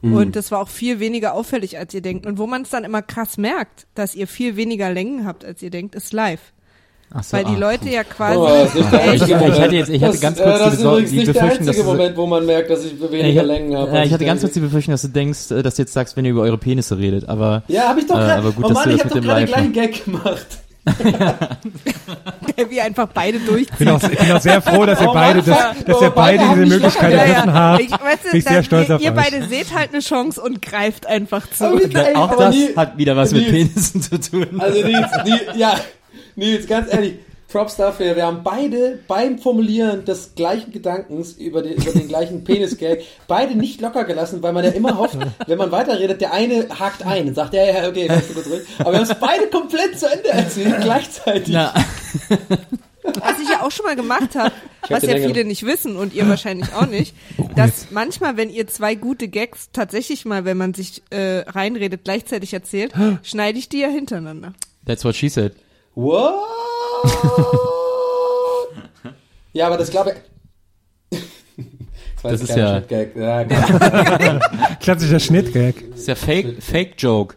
Mhm. 0.00 0.14
Und 0.14 0.36
das 0.36 0.50
war 0.50 0.58
auch 0.58 0.68
viel 0.68 0.98
weniger 0.98 1.34
auffällig, 1.34 1.78
als 1.78 1.94
ihr 1.94 2.02
denkt. 2.02 2.26
Und 2.26 2.38
wo 2.38 2.48
man 2.48 2.62
es 2.62 2.70
dann 2.70 2.82
immer 2.82 3.02
krass 3.02 3.38
merkt, 3.38 3.86
dass 3.94 4.16
ihr 4.16 4.26
viel 4.26 4.56
weniger 4.56 4.92
Längen 4.92 5.24
habt, 5.24 5.44
als 5.44 5.62
ihr 5.62 5.70
denkt, 5.70 5.94
ist 5.94 6.12
live. 6.12 6.52
Ach 7.14 7.22
so, 7.22 7.36
Weil 7.36 7.44
die 7.44 7.56
ah, 7.56 7.58
Leute 7.58 7.88
ja 7.90 8.04
quasi. 8.04 8.38
Oh, 8.38 8.48
Ich 9.14 9.20
Moment. 9.28 9.58
hatte 9.58 9.74
jetzt- 9.74 9.90
ich 9.90 10.02
hatte 10.02 10.12
das, 10.12 10.20
ganz 10.22 10.40
äh, 10.40 10.44
kurz 10.44 10.58
das 10.58 10.70
die 10.70 10.74
ist 10.76 10.82
Besor- 10.82 11.00
die 11.02 11.24
Befürchtung, 11.26 11.66
dass 11.66 11.76
es- 11.76 11.84
Moment, 11.84 12.16
wo 12.16 12.26
man 12.26 12.46
merkt, 12.46 12.70
dass 12.70 12.84
ich 12.84 12.98
weniger 13.00 13.42
ich, 13.42 13.46
Längen 13.46 13.76
habe. 13.76 13.94
ja, 13.94 14.02
ich 14.04 14.12
hatte 14.12 14.24
ganz 14.24 14.40
kurz 14.40 14.54
die 14.54 14.60
Befürchtung, 14.60 14.92
dass 14.92 15.02
du 15.02 15.08
denkst, 15.08 15.50
äh, 15.50 15.62
dass 15.62 15.74
du 15.74 15.82
jetzt 15.82 15.92
sagst, 15.92 16.16
wenn 16.16 16.24
ihr 16.24 16.30
über 16.30 16.42
eure 16.42 16.56
Penisse 16.58 16.96
redet, 16.96 17.28
aber 17.28 17.64
Ja, 17.68 17.88
habe 17.88 18.00
ich 18.00 18.06
doch 18.06 18.14
äh, 18.16 18.18
gerade. 18.20 18.32
aber 18.34 18.52
gut, 18.52 18.64
oh 18.64 18.68
dass 18.68 18.74
Mann, 18.78 18.84
du 18.88 18.90
ich 18.96 19.02
das 19.02 19.10
habe 19.10 19.14
mit 19.20 19.28
doch 19.28 19.34
dem 19.36 19.46
gerade 19.46 19.62
Live 19.62 19.72
gleich. 19.72 19.92
Gag 19.92 20.04
gemacht. 20.04 20.46
wie 22.70 22.80
einfach 22.80 23.06
beide 23.14 23.38
durchziehen. 23.38 23.68
Ich 23.72 23.78
bin 23.78 23.88
auch, 23.88 24.02
ich 24.02 24.18
bin 24.18 24.32
auch 24.32 24.40
sehr 24.40 24.60
froh, 24.62 24.84
dass 24.84 25.00
ihr 25.00 25.08
Oh 25.10 25.12
beide, 25.14 25.38
Mann, 25.42 25.46
dass, 25.50 25.84
dass 25.84 25.96
oh, 25.96 26.02
ihr 26.04 26.10
beide 26.10 26.44
diese 26.54 26.66
Möglichkeit 26.66 27.12
ergriffen 27.12 27.54
habt. 27.54 27.80
Ich, 27.82 27.90
weißt 27.92 28.24
du, 28.24 28.30
bin 28.30 28.38
ich 28.38 28.44
sehr 28.44 28.62
stolz 28.64 28.88
ihr, 28.88 28.96
auf 28.96 29.02
ihr 29.02 29.10
euch. 29.10 29.16
beide 29.16 29.44
seht 29.48 29.74
halt 29.74 29.90
eine 29.92 30.00
Chance 30.00 30.40
und 30.40 30.60
greift 30.62 31.06
einfach 31.06 31.48
zu. 31.50 31.66
Aber 31.66 32.18
auch 32.18 32.36
das 32.36 32.54
nie- 32.54 32.74
hat 32.76 32.98
wieder 32.98 33.16
was 33.16 33.32
mit 33.32 33.50
Nils. 33.52 33.70
Penissen 33.92 34.02
zu 34.02 34.18
tun. 34.20 34.46
Also 34.60 34.78
Nils, 34.82 35.06
Nils, 35.24 35.40
ja, 35.56 35.74
Nils, 36.36 36.66
ganz 36.66 36.92
ehrlich, 36.92 37.14
Props 37.48 37.76
dafür. 37.76 38.16
Wir 38.16 38.24
haben 38.24 38.42
beide 38.42 39.00
beim 39.06 39.38
Formulieren 39.38 40.06
des 40.06 40.34
gleichen 40.34 40.72
Gedankens 40.72 41.32
über 41.32 41.62
den, 41.62 41.74
über 41.74 41.92
den 41.92 42.08
gleichen 42.08 42.44
Penis-Gag 42.44 43.04
beide 43.28 43.54
nicht 43.54 43.80
locker 43.80 44.04
gelassen, 44.04 44.42
weil 44.42 44.54
man 44.54 44.64
ja 44.64 44.70
immer 44.70 44.96
hofft, 44.96 45.18
wenn 45.46 45.58
man 45.58 45.70
weiterredet, 45.70 46.20
der 46.22 46.32
eine 46.32 46.68
hakt 46.70 47.04
ein 47.04 47.28
und 47.28 47.34
sagt, 47.34 47.52
ja, 47.52 47.64
ja, 47.64 47.88
okay, 47.88 48.06
lass 48.08 48.34
mich 48.34 48.44
kurz. 48.44 48.48
Aber 48.78 48.92
wir 48.92 48.98
haben 48.98 49.10
es 49.10 49.14
beide 49.20 49.46
komplett 49.48 49.98
zu 49.98 50.10
Ende 50.10 50.30
erzählt, 50.30 50.80
gleichzeitig. 50.80 51.52
Na, 51.52 51.74
Was 53.04 53.40
ich 53.42 53.50
ja 53.50 53.62
auch 53.62 53.70
schon 53.70 53.84
mal 53.84 53.96
gemacht 53.96 54.34
habe, 54.34 54.52
was 54.88 55.02
ja 55.02 55.16
viele 55.16 55.44
nicht 55.44 55.66
wissen 55.66 55.96
und 55.96 56.14
ihr 56.14 56.26
wahrscheinlich 56.28 56.72
auch 56.74 56.86
nicht, 56.86 57.14
dass 57.56 57.88
manchmal, 57.90 58.38
wenn 58.38 58.48
ihr 58.48 58.66
zwei 58.68 58.94
gute 58.94 59.28
Gags 59.28 59.68
tatsächlich 59.72 60.24
mal, 60.24 60.46
wenn 60.46 60.56
man 60.56 60.72
sich 60.72 61.02
äh, 61.10 61.40
reinredet, 61.40 62.04
gleichzeitig 62.04 62.54
erzählt, 62.54 62.92
schneide 63.22 63.58
ich 63.58 63.68
die 63.68 63.80
ja 63.80 63.88
hintereinander. 63.88 64.54
that's 64.86 65.04
what 65.04 65.14
she 65.14 65.28
said. 65.28 65.52
What? 65.94 66.34
ja, 69.52 69.66
aber 69.66 69.76
das 69.76 69.90
glaube 69.90 70.10
ich. 70.10 70.16
Das, 72.22 72.40
Das 72.40 72.42
ist 72.42 72.56
ja-. 72.56 72.82
Ja, 72.88 73.44
klar. 73.44 74.40
Klassischer 74.80 75.20
Schnittgag. 75.20 75.74
Das 75.90 76.00
ist 76.00 76.08
ja 76.08 76.14
Fake, 76.14 76.62
Fake 76.62 76.94
Joke. 76.98 77.36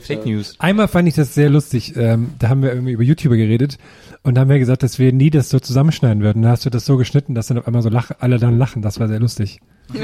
Fake. 0.00 0.26
News. 0.26 0.56
Einmal 0.58 0.88
fand 0.88 1.06
ich 1.06 1.14
das 1.14 1.34
sehr 1.34 1.48
lustig. 1.48 1.94
Ähm, 1.96 2.34
da 2.38 2.48
haben 2.48 2.62
wir 2.62 2.72
irgendwie 2.72 2.92
über 2.92 3.04
YouTuber 3.04 3.36
geredet 3.36 3.78
und 4.24 4.34
da 4.34 4.40
haben 4.40 4.48
wir 4.48 4.58
gesagt, 4.58 4.82
dass 4.82 4.98
wir 4.98 5.12
nie 5.12 5.30
das 5.30 5.48
so 5.48 5.60
zusammenschneiden 5.60 6.24
würden. 6.24 6.42
Da 6.42 6.48
hast 6.50 6.66
du 6.66 6.70
das 6.70 6.84
so 6.84 6.96
geschnitten, 6.96 7.36
dass 7.36 7.46
dann 7.46 7.58
auf 7.58 7.68
einmal 7.68 7.82
so 7.82 7.88
lach, 7.88 8.10
alle 8.18 8.38
dann 8.38 8.58
lachen. 8.58 8.82
Das 8.82 8.98
war 8.98 9.06
sehr 9.06 9.20
lustig. 9.20 9.60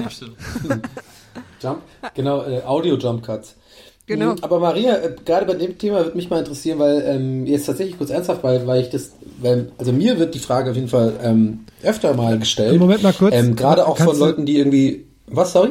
Jump, 1.61 1.83
genau, 2.15 2.45
äh, 2.45 2.63
Audio-Jump-Cuts. 2.63 3.57
Genau. 4.07 4.33
Mhm, 4.33 4.39
Aber 4.43 4.59
Maria, 4.59 4.97
äh, 4.97 5.15
gerade 5.25 5.47
bei 5.47 5.55
dem 5.55 5.79
Thema 5.79 5.99
würde 6.05 6.17
mich 6.17 6.29
mal 6.29 6.41
interessieren, 6.41 6.79
weil 6.81 7.03
ähm, 7.07 7.47
jetzt 7.47 7.67
tatsächlich 7.67 7.97
kurz 7.97 8.11
ernsthaft, 8.11 8.43
weil, 8.43 8.67
weil 8.67 8.83
ich 8.83 8.91
das, 8.91 9.13
weil, 9.41 9.71
also 9.79 9.93
mir 9.93 10.19
wird 10.19 10.35
die 10.35 10.41
Frage 10.41 10.71
auf 10.71 10.77
jeden 10.77 10.89
Fall 10.89 11.15
ähm, 11.23 11.61
öfter 11.83 12.13
mal 12.15 12.39
gestellt. 12.39 12.79
Moment 12.81 13.03
mal 13.05 13.13
kurz. 13.13 13.35
Ähm, 13.35 13.55
gerade 13.55 13.87
auch 13.87 13.97
Kannst 13.97 14.11
von 14.13 14.19
du- 14.21 14.27
Leuten, 14.27 14.45
die 14.47 14.59
irgendwie, 14.59 15.07
was, 15.29 15.53
sorry? 15.53 15.71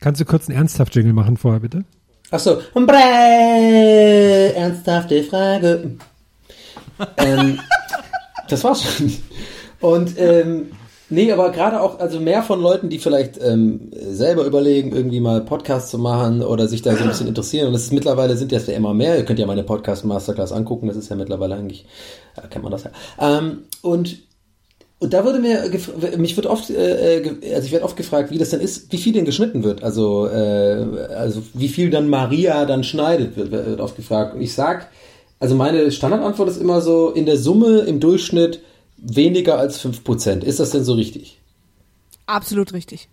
Kannst 0.00 0.20
du 0.20 0.24
kurz 0.24 0.48
einen 0.48 0.56
Ernsthaft-Jingle 0.58 1.12
machen 1.12 1.36
vorher, 1.36 1.58
bitte? 1.60 1.84
Achso, 2.30 2.58
Brä, 2.74 4.50
ernsthafte 4.54 5.22
Frage. 5.24 5.92
ähm, 7.16 7.58
das 8.48 8.62
war's 8.64 8.82
schon. 8.84 9.12
Und 9.80 10.18
ähm, 10.18 10.70
nee, 11.10 11.32
aber 11.32 11.50
gerade 11.50 11.80
auch, 11.80 11.98
also 12.00 12.20
mehr 12.20 12.42
von 12.42 12.60
Leuten, 12.60 12.88
die 12.88 12.98
vielleicht 12.98 13.38
ähm, 13.42 13.90
selber 13.92 14.44
überlegen, 14.44 14.92
irgendwie 14.94 15.20
mal 15.20 15.40
Podcasts 15.42 15.90
zu 15.90 15.98
machen 15.98 16.42
oder 16.42 16.68
sich 16.68 16.82
da 16.82 16.94
so 16.96 17.02
ein 17.02 17.08
bisschen 17.08 17.28
interessieren. 17.28 17.68
Und 17.68 17.72
das 17.72 17.82
ist 17.82 17.92
mittlerweile 17.92 18.36
sind 18.36 18.52
das 18.52 18.66
ja 18.66 18.74
immer 18.74 18.94
mehr. 18.94 19.16
Ihr 19.16 19.24
könnt 19.24 19.38
ja 19.38 19.46
meine 19.46 19.64
Podcast 19.64 20.04
Masterclass 20.04 20.52
angucken. 20.52 20.88
Das 20.88 20.96
ist 20.96 21.08
ja 21.08 21.16
mittlerweile 21.16 21.54
eigentlich, 21.54 21.86
äh, 22.36 22.46
kennt 22.48 22.62
man 22.62 22.72
das 22.72 22.84
ja. 22.84 22.90
Ähm, 23.20 23.64
und 23.82 24.18
und 25.00 25.14
da 25.14 25.24
wurde 25.24 25.38
mir, 25.38 25.70
mich 26.16 26.36
wird 26.36 26.46
oft, 26.46 26.70
äh, 26.70 27.20
ge- 27.20 27.54
also 27.54 27.66
ich 27.66 27.70
werde 27.70 27.84
oft 27.84 27.96
gefragt, 27.96 28.32
wie 28.32 28.38
das 28.38 28.50
denn 28.50 28.60
ist, 28.60 28.90
wie 28.92 28.98
viel 28.98 29.12
denn 29.12 29.24
geschnitten 29.24 29.62
wird. 29.62 29.84
Also, 29.84 30.26
äh, 30.26 30.84
also 31.16 31.40
wie 31.54 31.68
viel 31.68 31.90
dann 31.90 32.08
Maria 32.10 32.64
dann 32.64 32.82
schneidet, 32.82 33.36
wird, 33.36 33.52
wird 33.52 33.80
oft 33.80 33.94
gefragt. 33.94 34.34
Und 34.34 34.40
ich 34.40 34.52
sag, 34.54 34.88
also 35.38 35.54
meine 35.54 35.92
Standardantwort 35.92 36.48
ist 36.48 36.60
immer 36.60 36.80
so, 36.80 37.10
in 37.10 37.26
der 37.26 37.36
Summe, 37.36 37.82
im 37.82 38.00
Durchschnitt 38.00 38.60
weniger 38.98 39.58
als 39.58 39.82
5%. 39.84 40.42
Ist 40.42 40.60
das 40.60 40.70
denn 40.70 40.84
so 40.84 40.94
richtig? 40.94 41.40
Absolut 42.26 42.72
richtig. 42.72 43.08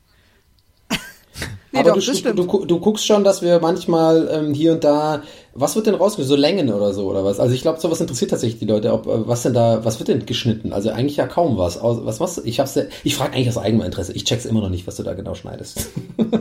nee, 1.71 1.79
Aber 1.79 1.91
doch, 1.91 1.99
du, 1.99 2.05
das 2.05 2.21
du, 2.21 2.33
du, 2.33 2.45
gu- 2.45 2.65
du 2.65 2.79
guckst 2.79 3.05
schon, 3.05 3.23
dass 3.23 3.41
wir 3.41 3.59
manchmal 3.59 4.27
ähm, 4.31 4.53
hier 4.53 4.73
und 4.73 4.83
da, 4.83 5.23
was 5.53 5.75
wird 5.75 5.87
denn 5.87 5.95
rausgeschnitten? 5.95 6.29
So 6.29 6.35
Längen 6.41 6.69
oder 6.73 6.93
so 6.93 7.09
oder 7.09 7.23
was? 7.23 7.39
Also 7.39 7.53
ich 7.55 7.61
glaube, 7.61 7.79
sowas 7.79 8.01
interessiert 8.01 8.31
tatsächlich 8.31 8.59
die 8.59 8.65
Leute. 8.65 8.91
Ob, 8.93 9.05
äh, 9.07 9.27
was 9.27 9.43
denn 9.43 9.53
da, 9.53 9.85
was 9.85 9.99
wird 9.99 10.09
denn 10.09 10.25
geschnitten? 10.25 10.73
Also 10.73 10.89
eigentlich 10.89 11.17
ja 11.17 11.27
kaum 11.27 11.57
was. 11.57 11.79
Was 11.81 12.19
machst 12.19 12.37
du? 12.37 12.41
Ich 12.43 12.59
hab's, 12.59 12.75
ja- 12.75 12.83
ich 13.03 13.15
frage 13.15 13.33
eigentlich 13.33 13.49
aus 13.49 13.57
eigenem 13.57 13.85
Interesse. 13.85 14.13
Ich 14.13 14.25
check's 14.25 14.45
immer 14.45 14.61
noch 14.61 14.69
nicht, 14.69 14.85
was 14.87 14.95
du 14.97 15.03
da 15.03 15.13
genau 15.13 15.33
schneidest. 15.35 15.87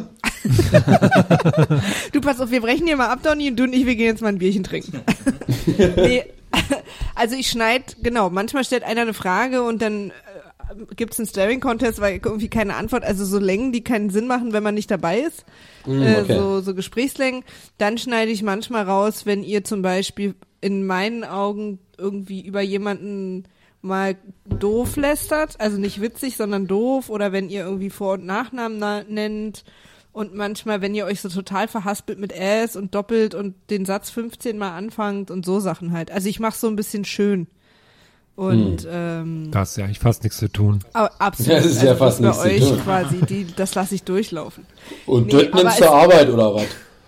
Du, 2.12 2.20
pass 2.20 2.40
auf, 2.40 2.51
wir 2.51 2.61
brechen 2.61 2.86
hier 2.86 2.97
mal 2.97 3.09
ab, 3.09 3.20
Donny, 3.22 3.49
und 3.49 3.57
du 3.57 3.64
und 3.64 3.72
ich, 3.72 3.86
wir 3.86 3.97
gehen 3.97 4.07
jetzt 4.07 4.20
mal 4.22 4.28
ein 4.28 4.38
Bierchen 4.38 4.62
trinken. 4.62 5.01
nee, 5.97 6.24
also 7.14 7.36
ich 7.36 7.48
schneide, 7.48 7.84
genau, 8.02 8.30
manchmal 8.30 8.64
stellt 8.64 8.84
einer 8.84 9.02
eine 9.02 9.14
Frage 9.14 9.62
und 9.62 9.82
dann 9.82 10.11
äh, 10.11 10.94
gibt's 10.96 11.18
einen 11.18 11.28
Staring-Contest, 11.28 12.00
weil 12.00 12.20
irgendwie 12.24 12.48
keine 12.48 12.76
Antwort, 12.76 13.05
also 13.05 13.24
so 13.24 13.38
Längen, 13.38 13.72
die 13.72 13.84
keinen 13.84 14.11
Sinn 14.11 14.26
machen, 14.26 14.52
wenn 14.52 14.62
man 14.62 14.74
nicht 14.74 14.90
dabei 14.90 15.20
ist. 15.20 15.44
Mm, 15.86 16.02
äh, 16.02 16.20
okay. 16.22 16.36
so, 16.36 16.61
so 16.61 16.74
Gesprächslängen. 16.74 17.44
Dann 17.78 17.98
schneide 17.98 18.30
ich 18.30 18.42
manchmal 18.42 18.84
raus, 18.84 19.26
wenn 19.26 19.42
ihr 19.42 19.64
zum 19.64 19.82
Beispiel 19.82 20.34
in 20.61 20.86
meinen 20.86 21.24
Augen 21.24 21.78
irgendwie 21.98 22.40
über 22.40 22.61
jemanden 22.61 23.44
mal 23.82 24.16
doof 24.46 24.96
lästert, 24.96 25.61
also 25.61 25.78
nicht 25.78 26.00
witzig, 26.00 26.36
sondern 26.36 26.66
doof, 26.66 27.11
oder 27.11 27.32
wenn 27.32 27.50
ihr 27.50 27.64
irgendwie 27.64 27.90
Vor- 27.90 28.14
und 28.14 28.24
Nachnamen 28.24 28.78
na 28.78 29.05
nennt. 29.05 29.64
Und 30.14 30.32
manchmal, 30.34 30.80
wenn 30.80 30.94
ihr 30.94 31.04
euch 31.04 31.20
so 31.20 31.28
total 31.28 31.68
verhaspelt 31.68 32.18
mit 32.20 32.32
Äs 32.32 32.76
und 32.76 32.94
doppelt 32.94 33.34
und 33.34 33.54
den 33.68 33.84
Satz 33.84 34.08
15 34.10 34.56
mal 34.56 34.70
anfangt 34.76 35.30
und 35.30 35.44
so 35.44 35.58
Sachen 35.60 35.92
halt. 35.92 36.10
Also 36.10 36.28
ich 36.28 36.38
mache 36.40 36.56
so 36.56 36.68
ein 36.68 36.76
bisschen 36.76 37.04
schön. 37.04 37.48
Und 38.36 38.82
Hm. 38.82 38.88
ähm, 38.90 39.48
Da 39.50 39.60
hast 39.60 39.76
du 39.76 39.80
ja 39.80 39.86
eigentlich 39.86 39.98
fast 40.00 40.22
nichts 40.22 40.38
zu 40.38 40.48
tun. 40.50 40.78
a- 40.92 41.10
absolut. 41.18 41.52
Das 41.58 41.66
ist 41.66 41.82
ja 41.82 41.90
also 41.92 42.04
fast 42.04 42.20
bei 42.22 42.26
nichts 42.28 42.42
zu 42.42 42.48
euch 42.48 42.60
tun. 42.70 42.80
quasi, 42.84 43.16
die, 43.28 43.46
das 43.56 43.74
lasse 43.74 43.94
ich 43.96 44.02
durchlaufen. 44.04 44.64
Und 45.06 45.26
Nee, 45.26 45.32
dort 45.32 45.52
aber 45.52 45.62
nimmst 45.64 45.80
du 45.80 45.90
Arbeit 45.90 46.28
oder 46.30 46.54
was? 46.54 46.66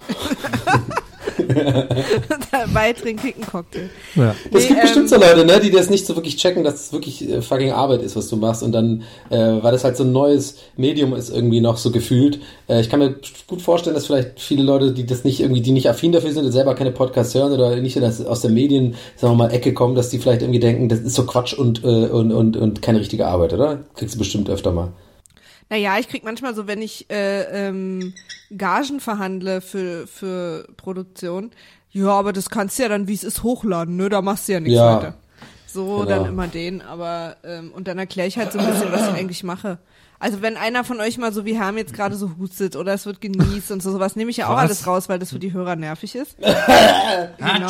Dabei 2.51 2.93
trinke 2.93 3.29
ich 3.29 3.35
einen 3.35 3.47
Cocktail. 3.47 3.91
Ja. 4.15 4.35
Das 4.51 4.63
Nee, 4.63 4.69
gibt 4.69 4.81
bestimmt 4.83 5.05
ähm, 5.05 5.09
so 5.09 5.17
Leute, 5.17 5.45
ne, 5.45 5.61
die 5.61 5.71
das 5.71 5.91
nicht 5.91 6.07
so 6.07 6.17
wirklich 6.17 6.37
checken, 6.37 6.65
dass 6.65 6.75
es 6.87 6.93
wirklich 6.93 7.29
äh, 7.29 7.43
fucking 7.43 7.73
Arbeit 7.73 8.03
ist, 8.03 8.17
was 8.17 8.29
du 8.29 8.37
machst. 8.37 8.63
Und 8.63 8.73
dann, 8.73 9.03
äh, 9.31 9.37
weil 9.37 9.73
das 9.73 9.85
halt 9.85 9.97
so 9.97 10.05
ein 10.05 10.13
neues 10.13 10.57
Medium 10.77 11.15
ist, 11.15 11.31
irgendwie 11.31 11.61
noch 11.61 11.77
so 11.77 11.91
gefühlt. 11.91 12.41
Äh, 12.69 12.81
ich 12.81 12.91
kann 12.91 13.01
mir 13.01 13.17
gut 13.47 13.63
vorstellen, 13.63 13.95
dass 13.95 14.07
vielleicht 14.07 14.41
viele 14.41 14.63
Leute, 14.63 14.93
die 14.93 15.07
das 15.07 15.25
nicht 15.25 15.41
irgendwie, 15.41 15.61
die 15.61 15.73
nicht 15.73 15.89
affin 15.89 16.13
dafür 16.13 16.33
sind, 16.33 16.45
die 16.45 16.53
selber 16.53 16.75
keine 16.75 16.91
Podcasts 16.91 17.35
hören 17.35 17.53
oder 17.53 17.77
nicht 17.77 18.01
aus 18.03 18.41
der 18.41 18.51
Medien, 18.51 18.95
sagen 19.17 19.35
wir 19.35 19.37
mal, 19.47 19.53
Ecke 19.53 19.73
kommen, 19.75 19.95
dass 19.95 20.09
die 20.11 20.19
vielleicht 20.19 20.43
irgendwie 20.43 20.61
denken, 20.61 20.89
das 20.89 21.01
ist 21.01 21.15
so 21.15 21.25
Quatsch 21.27 21.55
und, 21.55 21.85
äh, 21.85 21.87
und, 21.87 22.33
und, 22.33 22.57
und 22.57 22.83
keine 22.83 23.01
richtige 23.01 23.27
Arbeit, 23.27 23.53
oder? 23.53 23.85
Kriegst 23.95 24.15
du 24.15 24.19
bestimmt 24.19 24.51
öfter 24.51 24.73
mal. 24.73 24.93
Naja, 25.69 25.99
ich 25.99 26.09
krieg 26.09 26.23
manchmal 26.25 26.55
so, 26.55 26.67
wenn 26.67 26.81
ich 26.81 27.11
äh, 27.11 27.69
ähm, 27.69 28.13
Gagen 28.57 29.01
verhandle 29.01 29.61
für, 29.61 30.07
für 30.07 30.67
Produktion, 30.77 31.51
ja, 31.91 32.09
aber 32.11 32.33
das 32.33 32.51
kannst 32.51 32.79
du 32.79 32.83
ja 32.85 32.89
dann, 32.89 33.09
wie 33.09 33.15
es 33.15 33.25
ist, 33.25 33.43
hochladen, 33.43 33.97
ne? 33.97 34.09
Da 34.09 34.23
machst 34.23 34.49
du 34.49 34.53
ja 34.53 34.61
nichts 34.61 34.77
Ja. 34.77 34.97
weiter. 34.97 35.15
So, 35.67 35.97
Genau. 35.99 36.05
dann 36.07 36.27
immer 36.27 36.47
den, 36.47 36.81
aber 36.83 37.37
ähm, 37.45 37.73
und 37.73 37.89
dann 37.89 37.99
erkläre 37.99 38.29
ich 38.29 38.39
halt 38.39 38.53
so 38.53 38.59
ein 38.59 38.67
bisschen, 38.67 38.93
was 38.93 39.09
ich 39.09 39.15
eigentlich 39.15 39.43
mache. 39.45 39.79
Also 40.19 40.41
wenn 40.41 40.57
einer 40.57 40.85
von 40.85 41.01
euch 41.01 41.19
mal 41.19 41.33
so 41.33 41.45
wie 41.45 41.59
Herm 41.59 41.77
jetzt 41.77 41.93
gerade 41.93 42.17
so 42.17 42.31
hustet 42.39 42.77
oder 42.77 42.95
es 42.95 43.05
wird 43.05 43.21
genießt 43.21 43.71
und 43.73 43.83
so 43.83 43.91
sowas, 43.93 44.17
nehme 44.17 44.31
ich 44.31 44.39
ja 44.39 44.47
auch 44.49 44.53
Was? 44.57 44.61
alles 44.63 44.87
raus, 44.87 45.09
weil 45.11 45.19
das 45.19 45.31
für 45.31 45.39
die 45.39 45.53
Hörer 45.53 45.77
nervig 45.77 46.15
ist. 46.15 46.37
genau. 47.39 47.69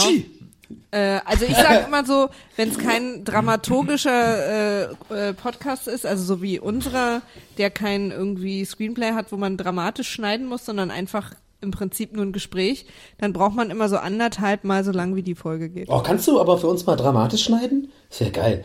Äh, 0.90 1.20
also 1.24 1.44
ich 1.44 1.54
sage 1.54 1.84
immer 1.86 2.04
so, 2.04 2.28
wenn 2.56 2.70
es 2.70 2.78
kein 2.78 3.24
dramaturgischer 3.24 4.90
äh, 5.10 5.28
äh, 5.28 5.32
Podcast 5.34 5.88
ist, 5.88 6.04
also 6.06 6.24
so 6.24 6.42
wie 6.42 6.58
unserer, 6.58 7.22
der 7.58 7.70
kein 7.70 8.10
irgendwie 8.10 8.64
Screenplay 8.64 9.12
hat, 9.12 9.30
wo 9.32 9.36
man 9.36 9.56
dramatisch 9.56 10.08
schneiden 10.10 10.46
muss, 10.46 10.64
sondern 10.64 10.90
einfach 10.90 11.32
im 11.60 11.70
Prinzip 11.70 12.12
nur 12.14 12.24
ein 12.24 12.32
Gespräch, 12.32 12.86
dann 13.18 13.32
braucht 13.32 13.54
man 13.54 13.70
immer 13.70 13.88
so 13.88 13.96
anderthalb 13.96 14.64
Mal 14.64 14.84
so 14.84 14.92
lang, 14.92 15.16
wie 15.16 15.22
die 15.22 15.34
Folge 15.34 15.68
geht. 15.70 15.88
Oh, 15.88 16.00
kannst 16.00 16.26
du 16.28 16.40
aber 16.40 16.58
für 16.58 16.66
uns 16.66 16.84
mal 16.86 16.96
dramatisch 16.96 17.44
schneiden? 17.44 17.90
Das 18.10 18.20
wäre 18.20 18.30
geil. 18.30 18.64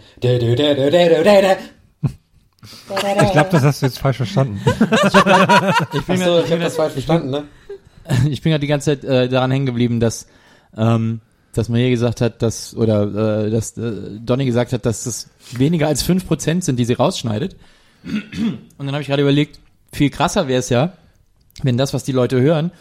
Ich 3.24 3.32
glaube, 3.32 3.50
das 3.52 3.64
hast 3.64 3.82
du 3.82 3.86
jetzt 3.88 3.98
falsch 4.00 4.18
verstanden. 4.18 4.60
Ich 5.94 6.06
bin 6.06 6.20
grad- 6.20 6.46
ich 6.46 6.52
habe 6.52 6.62
das 6.62 6.76
falsch 6.76 6.94
verstanden, 6.94 7.30
ne? 7.32 7.44
ich 8.30 8.42
bin 8.42 8.52
ja 8.52 8.58
die 8.58 8.68
ganze 8.68 9.00
Zeit 9.00 9.04
äh, 9.04 9.30
daran 9.30 9.52
hängen 9.52 9.66
geblieben, 9.66 10.00
dass 10.00 10.28
ähm, 10.78 11.22
dass 11.54 11.70
Maria 11.70 11.90
gesagt 11.90 12.22
hat, 12.22 12.42
dass 12.42 12.76
oder 12.76 13.46
äh, 13.46 13.50
dass 13.50 13.78
äh, 13.78 14.20
Donny 14.20 14.46
gesagt 14.46 14.74
hat, 14.74 14.86
dass 14.86 15.06
es 15.06 15.30
weniger 15.52 15.88
als 15.88 16.08
5% 16.08 16.62
sind, 16.62 16.78
die 16.78 16.86
sie 16.86 16.94
rausschneidet. 16.94 17.56
Und 18.04 18.60
dann 18.78 18.92
habe 18.92 19.02
ich 19.02 19.08
gerade 19.08 19.22
überlegt, 19.22 19.60
viel 19.92 20.10
krasser 20.10 20.48
wäre 20.48 20.60
es 20.60 20.70
ja, 20.70 20.94
wenn 21.64 21.78
das, 21.78 21.94
was 21.94 22.04
die 22.04 22.14
Leute 22.14 22.40
hören, 22.42 22.72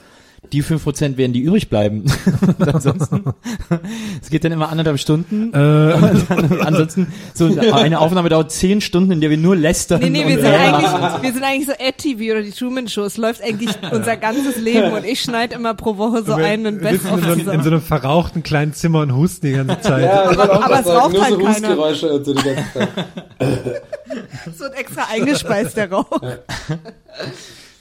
die 0.52 0.64
5% 0.64 1.16
werden, 1.16 1.32
die 1.32 1.40
übrig 1.40 1.68
bleiben. 1.68 2.04
Und 2.58 2.68
ansonsten, 2.74 3.24
es 4.20 4.30
geht 4.30 4.42
dann 4.44 4.52
immer 4.52 4.70
anderthalb 4.70 4.98
Stunden. 4.98 5.52
Äh. 5.52 5.94
Und 5.94 6.30
dann, 6.30 6.60
ansonsten, 6.62 7.12
so 7.34 7.46
eine 7.72 8.00
Aufnahme 8.00 8.28
dauert 8.28 8.50
10 8.50 8.80
Stunden, 8.80 9.12
in 9.12 9.20
der 9.20 9.30
wir 9.30 9.36
nur 9.36 9.54
lästern. 9.54 10.00
Nee, 10.00 10.10
nee, 10.10 10.26
wir 10.26 10.36
und 10.36 10.42
sind, 10.42 10.54
eigentlich, 10.54 11.22
wir 11.22 11.32
sind 11.32 11.44
eigentlich 11.44 11.66
so 11.66 11.72
Ad-TV 11.72 12.32
oder 12.32 12.42
die 12.42 12.52
Truman 12.52 12.88
Show. 12.88 13.04
Es 13.04 13.16
läuft 13.16 13.42
eigentlich 13.42 13.70
unser 13.92 14.16
ganzes 14.16 14.56
Leben 14.56 14.92
und 14.92 15.04
ich 15.04 15.20
schneide 15.20 15.54
immer 15.54 15.74
pro 15.74 15.96
Woche 15.96 16.22
so 16.24 16.36
Wir 16.36 16.44
einen 16.46 16.80
sitzen 16.80 17.02
Best-of 17.02 17.18
in, 17.38 17.44
so, 17.44 17.50
in 17.50 17.62
so 17.62 17.70
einem 17.70 17.82
verrauchten 17.82 18.42
kleinen 18.42 18.72
Zimmer 18.72 19.00
und 19.00 19.14
husten 19.14 19.46
die 19.46 19.52
ganze 19.52 19.80
Zeit. 19.80 20.04
Ja, 20.04 20.24
Aber 20.24 20.80
es 20.80 20.86
raucht 20.86 21.12
nur 21.12 21.22
halt 21.22 21.34
so 21.34 21.38
keiner. 21.38 21.68
Hustgeräusche 21.68 22.12
und 22.12 22.24
so 22.24 22.34
die 22.34 22.42
ganze 22.42 22.72
Zeit. 22.72 22.88
Es 24.46 24.58
wird 24.58 24.74
extra 24.74 25.06
eingespeist, 25.12 25.76
der 25.76 25.92
Rauch. 25.92 26.20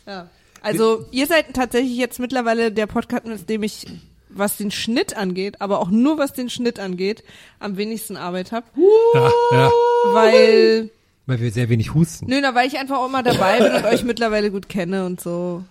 Ja. 0.06 0.28
Also, 0.62 1.06
ihr 1.12 1.26
seid 1.28 1.54
tatsächlich 1.54 1.98
jetzt 1.98 2.20
mittlerweile 2.20 2.72
der 2.72 2.88
Podcast, 2.88 3.26
mit 3.26 3.50
dem 3.50 3.64
ich, 3.64 3.86
was 4.30 4.58
den 4.58 4.72
Schnitt 4.72 5.16
angeht, 5.16 5.62
aber 5.62 5.80
auch 5.80 5.90
nur 5.90 6.18
was 6.18 6.34
den 6.34 6.50
Schnitt 6.50 6.80
angeht, 6.80 7.24
am 7.60 7.78
wenigsten 7.78 8.18
Arbeit 8.18 8.52
habe. 8.52 8.66
Ja, 9.14 9.32
ja. 9.52 9.72
Weil, 10.14 10.90
Weil 11.26 11.40
wir 11.40 11.52
sehr 11.52 11.70
wenig 11.70 11.94
husten. 11.94 12.28
nö, 12.28 12.40
na, 12.42 12.56
weil 12.56 12.68
ich 12.68 12.78
einfach 12.78 12.98
auch 12.98 13.08
immer 13.08 13.24
dabei 13.24 13.60
bin 13.60 13.74
und 13.74 13.86
euch 13.86 14.04
mittlerweile 14.04 14.52
gut 14.52 14.70
kenne 14.70 15.06
und 15.06 15.20
so. 15.22 15.64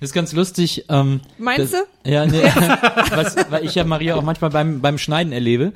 Das 0.00 0.10
ist 0.10 0.14
ganz 0.14 0.32
lustig. 0.32 0.84
Ähm, 0.88 1.20
Meinst 1.38 1.74
das, 1.74 1.84
Ja, 2.04 2.24
nee, 2.26 2.42
was, 3.10 3.36
weil 3.50 3.64
ich 3.64 3.74
ja 3.74 3.84
Maria 3.84 4.14
auch 4.14 4.22
manchmal 4.22 4.50
beim, 4.50 4.80
beim 4.80 4.98
Schneiden 4.98 5.32
erlebe, 5.32 5.72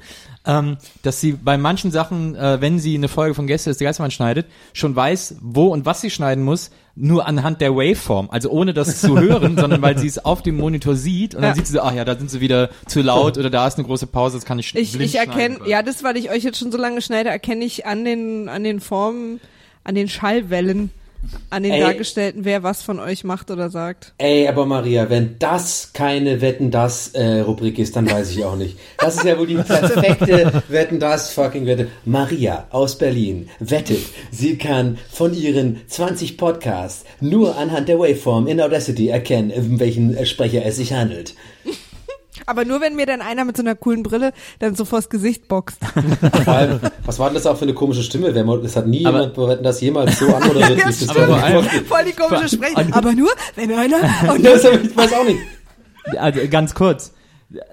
ähm, 0.47 0.77
dass 1.03 1.21
sie 1.21 1.33
bei 1.33 1.57
manchen 1.59 1.91
Sachen, 1.91 2.35
äh, 2.37 2.61
wenn 2.61 2.79
sie 2.79 2.95
eine 2.95 3.09
Folge 3.09 3.35
von 3.35 3.47
Gäste 3.47 3.71
des 3.71 3.79
Geistermann 3.79 4.11
schneidet, 4.11 4.47
schon 4.73 4.95
weiß, 4.95 5.37
wo 5.41 5.67
und 5.69 5.87
was 5.87 6.01
sie 6.01 6.11
schneiden 6.11 6.45
muss, 6.45 6.71
nur 6.95 7.27
anhand 7.27 7.61
der 7.61 7.75
Waveform. 7.75 8.29
Also 8.31 8.51
ohne 8.51 8.75
das 8.75 9.01
zu 9.01 9.19
hören, 9.19 9.57
sondern 9.57 9.81
weil 9.83 9.97
sie 9.99 10.07
es 10.09 10.25
auf 10.25 10.43
dem 10.43 10.57
Monitor 10.59 10.95
sieht 10.95 11.35
und 11.35 11.43
dann 11.43 11.51
Ja. 11.51 11.55
sieht 11.55 11.67
sie 11.67 11.81
ach 11.83 11.95
ja, 11.95 12.05
da 12.05 12.17
sind 12.17 12.31
sie 12.31 12.41
wieder 12.41 12.71
zu 12.87 13.01
laut 13.01 13.39
oder 13.39 13.51
da 13.51 13.67
ist 13.67 13.79
eine 13.79 13.87
große 13.87 14.07
Pause, 14.07 14.37
das 14.37 14.45
kann 14.45 14.59
ich, 14.59 14.75
Ich, 14.75 14.93
blind 14.93 15.05
ich 15.07 15.17
erkenne, 15.19 15.59
ja, 15.67 15.83
das, 15.83 16.03
weil 16.05 16.17
ich 16.17 16.31
euch 16.31 16.43
jetzt 16.45 16.59
schon 16.59 16.71
so 16.71 16.79
lange 16.79 17.01
schneide, 17.01 17.31
erkenne 17.31 17.65
ich 17.65 17.87
an 17.87 18.05
den, 18.05 18.49
an 18.49 18.63
den 18.63 18.81
Formen, 18.81 19.41
an 19.85 19.95
den 19.95 20.09
Schallwellen, 20.09 20.91
an 21.51 21.63
den 21.63 21.73
Ey. 21.73 21.81
dargestellten, 21.81 22.45
wer 22.45 22.63
was 22.63 22.83
von 22.83 22.99
euch 22.99 23.25
macht 23.25 23.51
oder 23.51 23.71
sagt. 23.71 24.13
Ey, 24.19 24.49
aber 24.49 24.67
Maria, 24.67 25.09
wenn 25.11 25.39
das 25.39 25.91
keine 25.93 26.41
Wetten 26.41 26.71
das 26.71 27.09
äh, 27.09 27.41
Rubrik 27.41 27.79
ist, 27.79 27.97
dann 27.97 28.11
weiß 28.11 28.31
ich 28.31 28.45
auch 28.45 28.57
nicht. 28.57 28.79
Das 28.99 29.17
ist 29.17 29.25
ja 29.25 29.39
wohl 29.39 29.47
die 29.47 29.55
perfekte 29.57 30.63
Wetten 30.69 30.99
das 30.99 31.33
fucking 31.33 31.67
Wette. 31.67 31.89
Maria 32.05 32.67
aus 32.71 32.99
Berlin 32.99 33.49
wettet, 33.59 34.03
sie 34.31 34.59
kann 34.59 34.99
von 35.11 35.35
ihren 35.35 35.81
20 35.87 36.37
Podcasts 36.37 37.05
nur 37.21 37.57
anhand 37.57 37.89
der 37.89 37.99
Waveform 37.99 38.47
in 38.47 38.61
Audacity 38.61 39.09
erkennen, 39.09 39.53
um 39.53 39.81
welchen 39.81 40.25
Sprecher 40.27 40.65
es 40.65 40.77
sich 40.77 40.93
handelt. 40.93 41.35
Aber 42.47 42.65
nur 42.65 42.81
wenn 42.81 42.97
mir 42.97 43.07
dann 43.07 43.21
einer 43.21 43.45
mit 43.45 43.57
so 43.57 43.63
einer 43.63 43.75
coolen 43.75 44.03
Brille 44.03 44.33
dann 44.59 44.75
so 44.75 44.85
vors 44.85 45.09
Gesicht 45.11 45.49
boxt. 45.49 45.79
Vor 46.45 46.53
allem, 46.55 46.81
was 47.05 47.19
war 47.19 47.29
denn 47.29 47.35
das 47.35 47.47
auch 47.47 47.57
für 47.57 47.65
eine 47.65 47.75
komische 47.75 48.03
Stimme? 48.03 48.35
Wer, 48.35 48.47
es 48.65 48.75
hat 48.77 48.87
nie 48.87 49.05
Aber- 49.07 49.21
jemand 49.21 49.37
Wetten 49.39 49.65
das 49.65 49.81
jemals 49.81 50.19
so 50.19 50.27
anmoderiert. 50.35 50.71
Ja, 50.79 50.87
wie 50.87 50.91
ich 50.91 50.99
das 50.99 51.11
stimmt. 51.11 51.27
vor 51.27 51.43
allem- 51.43 51.65
Voll 51.87 52.05
die 52.07 52.13
komische 52.13 52.49
Sprechen. 52.49 52.93
Aber 52.93 53.13
nur, 53.13 53.31
wenn 53.57 53.73
einer, 53.73 53.97
und 54.33 54.45
das 54.45 54.65
ich 54.65 54.97
weiß 54.97 55.13
auch 55.13 55.25
nicht. 55.25 55.39
Also 56.19 56.41
ganz 56.51 56.75
kurz. 56.75 57.13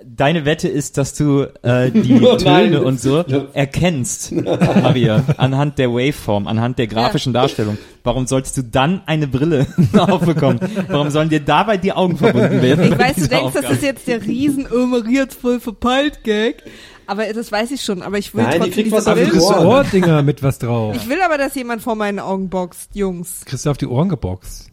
Deine 0.03 0.45
Wette 0.45 0.67
ist, 0.67 0.97
dass 0.97 1.13
du 1.13 1.43
äh, 1.61 1.91
die 1.91 2.21
Oh 2.23 2.38
nein. 2.43 2.71
Töne 2.71 2.84
und 2.84 2.99
so 2.99 3.23
erkennst, 3.53 4.32
Maria, 4.32 5.23
anhand 5.38 5.77
der 5.80 5.91
Waveform, 5.91 6.47
anhand 6.47 6.80
der 6.80 6.88
grafischen 6.88 7.34
Darstellung. 7.34 7.77
Warum 8.03 8.27
solltest 8.27 8.57
du 8.57 8.63
dann 8.63 9.01
eine 9.05 9.27
Brille 9.27 9.67
aufbekommen? 9.97 10.59
Warum 10.88 11.09
sollen 11.09 11.30
dir 11.30 11.39
dabei 11.39 11.77
die 11.77 11.93
Augen 11.93 12.17
verbunden 12.17 12.61
werden? 12.61 12.91
ich 12.91 12.99
weiß, 12.99 13.15
du 13.15 13.27
denkst, 13.27 13.53
das 13.53 13.55
Aufgabe? 13.55 13.73
ist 13.75 13.84
jetzt 13.84 14.07
der 14.07 14.23
riesen 14.25 14.65
ömeriert 14.71 15.34
voll 15.34 15.59
verpeilt 15.59 16.23
Gag. 16.23 16.63
Aber 17.07 17.25
das 17.34 17.51
weiß 17.51 17.71
ich 17.71 17.82
schon. 17.82 18.03
Aber 18.03 18.19
ich 18.19 18.36
will 18.36 18.43
Nein, 18.43 18.53
die 18.53 18.59
trotzdem 18.59 18.84
diese 18.84 18.95
was 18.97 19.07
auf 19.07 19.19
Du 19.19 19.32
die. 19.32 19.39
Ohrdinger 19.39 20.21
mit 20.21 20.43
was 20.43 20.59
drauf. 20.59 20.95
Ich 20.95 21.09
will 21.09 21.19
aber, 21.25 21.39
dass 21.39 21.55
jemand 21.55 21.82
vor 21.82 21.95
meinen 21.95 22.19
Augen 22.19 22.49
boxt, 22.49 22.95
Jungs. 22.95 23.41
Kriegst 23.45 23.65
du 23.65 23.71
auf 23.71 23.77
die 23.77 23.88
Ohren 23.88 24.09
geboxt. 24.09 24.69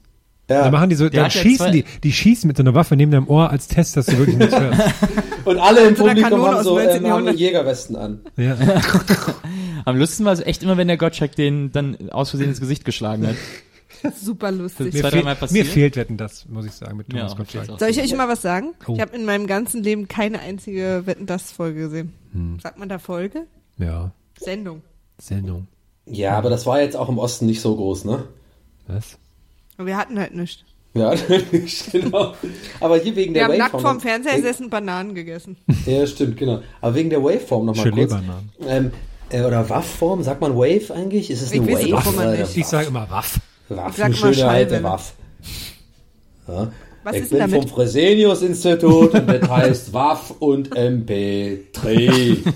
Ja. 0.48 0.62
Dann 0.62 0.72
machen 0.72 0.90
die 0.90 0.96
so, 0.96 1.08
Der 1.08 1.22
dann 1.22 1.30
ja 1.30 1.42
schießen 1.42 1.72
die, 1.72 1.84
die 2.04 2.12
schießen 2.12 2.46
mit 2.46 2.56
so 2.56 2.62
einer 2.62 2.74
Waffe 2.74 2.94
neben 2.94 3.10
deinem 3.10 3.28
Ohr 3.28 3.50
als 3.50 3.66
Test, 3.66 3.96
dass 3.96 4.06
du 4.06 4.16
wirklich 4.18 4.36
nichts 4.36 4.58
hörst. 4.58 4.80
Und 5.44 5.58
alle 5.58 5.88
im 5.88 5.96
So 5.96 6.04
einer 6.04 6.14
Publikum 6.14 6.46
haben 6.46 6.62
so 6.62 6.78
dem 6.78 6.86
19. 6.86 7.04
ähm, 7.04 7.10
haben. 7.10 7.36
Jägerwesten 7.36 7.96
an. 7.96 8.20
Ja. 8.36 8.56
Am 9.84 9.96
lustigsten 9.96 10.24
war 10.26 10.32
es 10.32 10.40
echt 10.40 10.62
immer, 10.62 10.76
wenn 10.76 10.88
der 10.88 10.96
Gottschalk 10.96 11.34
den 11.34 11.72
dann 11.72 12.10
aus 12.10 12.30
Versehen 12.30 12.48
ins 12.48 12.60
Gesicht 12.60 12.84
geschlagen 12.84 13.26
hat. 13.26 13.36
Super 14.22 14.52
lustig. 14.52 14.92
Mir, 14.92 15.04
fehl, 15.04 15.22
passiert? 15.22 15.50
mir 15.52 15.64
fehlt 15.64 15.96
Wetten, 15.96 16.16
das 16.16 16.46
muss 16.48 16.66
ich 16.66 16.72
sagen, 16.72 16.96
mit 16.96 17.12
Ja, 17.12 17.20
Thomas 17.20 17.32
mir 17.32 17.38
Gottschalk. 17.38 17.80
Soll 17.80 17.88
ich 17.88 18.00
euch 18.00 18.14
mal 18.14 18.28
was 18.28 18.42
sagen? 18.42 18.74
Oh. 18.86 18.94
Ich 18.94 19.00
habe 19.00 19.16
in 19.16 19.24
meinem 19.24 19.46
ganzen 19.46 19.82
Leben 19.82 20.06
keine 20.06 20.40
einzige 20.40 21.02
Wetten 21.06 21.26
das 21.26 21.50
Folge 21.50 21.80
gesehen. 21.80 22.12
Sagt 22.62 22.78
man 22.78 22.88
da 22.88 22.98
Folge? 22.98 23.46
Ja, 23.78 24.12
Sendung. 24.38 24.82
Sendung. 25.18 25.66
Ja, 26.04 26.36
aber 26.36 26.50
das 26.50 26.66
war 26.66 26.80
jetzt 26.80 26.96
auch 26.96 27.08
im 27.08 27.18
Osten 27.18 27.46
nicht 27.46 27.60
so 27.60 27.74
groß, 27.74 28.04
ne? 28.04 28.24
Was? 28.86 29.18
Aber 29.76 29.86
wir 29.86 29.96
hatten 29.96 30.18
halt 30.18 30.34
nichts. 30.34 30.58
Ja, 30.94 31.12
genau. 31.92 32.34
Aber 32.80 32.96
hier 32.98 33.14
wegen 33.16 33.34
Wir 33.34 33.40
der 33.42 33.48
haben 33.48 33.58
nackt 33.58 33.74
Waveform. 33.74 33.82
vorm 33.82 34.00
Fernseher 34.00 34.36
gesessen, 34.36 34.70
Bananen 34.70 35.14
gegessen. 35.14 35.56
Ja, 35.86 36.06
stimmt, 36.06 36.36
genau. 36.38 36.60
Aber 36.80 36.94
wegen 36.94 37.10
der 37.10 37.22
Waveform 37.22 37.66
nochmal 37.66 37.90
kurz. 37.90 38.12
Gelee-Bananen. 38.12 38.50
Ähm, 38.66 38.90
äh, 39.30 39.42
oder 39.42 39.68
Waff-Form, 39.68 40.22
sagt 40.22 40.40
man 40.40 40.54
Wave 40.56 40.94
eigentlich? 40.94 41.30
Ist 41.30 41.42
es 41.42 41.52
Ich 41.52 41.60
eine 41.60 41.72
weiß 41.72 41.84
es 41.84 41.90
Wave? 41.92 42.16
Oder 42.16 42.36
nicht. 42.36 42.56
Ich 42.56 42.66
sage 42.66 42.86
immer 42.86 43.10
Waff. 43.10 43.40
Waff, 43.68 43.90
Ich 43.90 43.96
sag 43.96 44.04
eine 44.06 44.14
immer 44.16 44.32
schöne 44.34 44.48
alte 44.48 44.70
Schallwelle. 44.70 44.82
Waff. 44.84 45.14
Ja. 46.48 46.72
Was 47.06 47.14
ich 47.14 47.22
ist 47.22 47.30
bin 47.30 47.38
damit? 47.38 47.62
vom 47.62 47.68
Fresenius-Institut 47.68 49.14
und 49.14 49.28
das 49.28 49.48
heißt 49.48 49.92
Waff 49.92 50.34
und 50.40 50.70
MP3. 50.76 52.38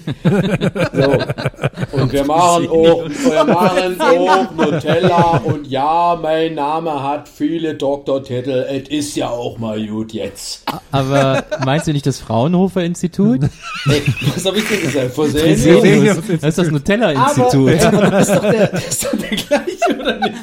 So. 0.93 1.97
Und 1.97 2.13
wir 2.13 2.25
machen 2.25 2.69
auch, 2.69 3.09
wir 3.09 3.45
machen 3.45 4.01
auch 4.01 4.51
Nutella 4.55 5.41
und 5.45 5.67
ja, 5.69 6.19
mein 6.21 6.55
Name 6.55 7.01
hat 7.03 7.29
viele 7.29 7.75
Doktortitel. 7.75 8.67
Es 8.69 8.89
ist 8.89 9.17
ja 9.17 9.29
auch 9.29 9.59
mal 9.59 9.85
gut 9.87 10.13
jetzt. 10.13 10.65
Aber 10.91 11.45
meinst 11.65 11.87
du 11.87 11.93
nicht 11.93 12.07
das 12.07 12.19
Fraunhofer-Institut? 12.19 13.45
Ey, 13.89 14.03
was 14.35 14.45
habe 14.45 14.59
ich 14.59 14.69
denn 14.69 14.81
gesagt? 14.83 15.15
Fresenius? 15.15 15.63
Fresenius. 15.63 16.17
Das 16.41 16.43
ist 16.43 16.59
das 16.59 16.71
Nutella-Institut. 16.71 17.71
Das, 17.71 18.29
ist 18.29 18.35
doch 18.35 18.51
der, 18.51 18.67
das 18.67 18.89
ist 18.89 19.05
doch 19.05 19.17
der 19.17 19.37
gleiche, 19.37 20.01
oder 20.01 20.19
nicht? 20.19 20.39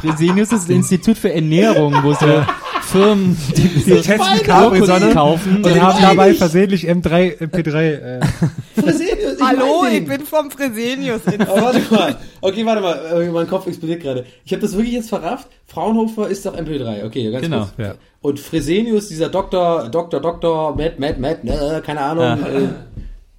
Fresenius 0.00 0.52
ist 0.52 0.64
das 0.64 0.68
Institut 0.68 1.18
für 1.18 1.32
Ernährung, 1.32 1.94
wo 2.02 2.12
so 2.12 2.26
Firmen 2.82 3.36
die, 3.56 3.62
die 3.68 4.00
testen 4.00 4.42
Capri-Sonne 4.42 5.12
kaufen. 5.12 5.64
Und 5.64 5.80
haben 5.80 6.02
dabei 6.02 6.34
versehentlich 6.34 6.88
M3, 6.88 7.38
MP3. 7.38 7.76
Äh, 7.76 8.20
Fresenius, 8.74 9.34
ich 9.38 9.42
Hallo, 9.42 9.82
mein 9.82 9.94
ich 9.94 10.06
bin 10.08 10.20
vom 10.22 10.50
Fresenius. 10.50 11.20
Aber 11.26 11.62
warte 11.62 11.94
mal. 11.94 12.16
Okay, 12.40 12.66
warte 12.66 12.80
mal. 12.80 13.22
Äh, 13.22 13.30
Mein 13.30 13.46
Kopf 13.46 13.66
explodiert 13.66 14.02
gerade. 14.02 14.24
Ich 14.44 14.52
habe 14.52 14.62
das 14.62 14.74
wirklich 14.74 14.94
jetzt 14.94 15.08
verrafft. 15.10 15.48
Fraunhofer 15.66 16.28
ist 16.28 16.44
doch 16.46 16.56
MP3. 16.56 17.04
Okay, 17.06 17.30
ganz 17.30 17.42
Genau, 17.44 17.58
kurz. 17.60 17.70
ja. 17.78 17.94
Und 18.22 18.40
Fresenius, 18.40 19.08
dieser 19.08 19.28
Doktor, 19.28 19.88
Doktor, 19.88 20.20
Doktor, 20.20 20.74
Matt, 20.76 20.98
Matt, 20.98 21.20
Matt, 21.20 21.44
äh, 21.44 21.80
keine 21.80 22.00
Ahnung. 22.00 22.24
Äh, 22.24 22.68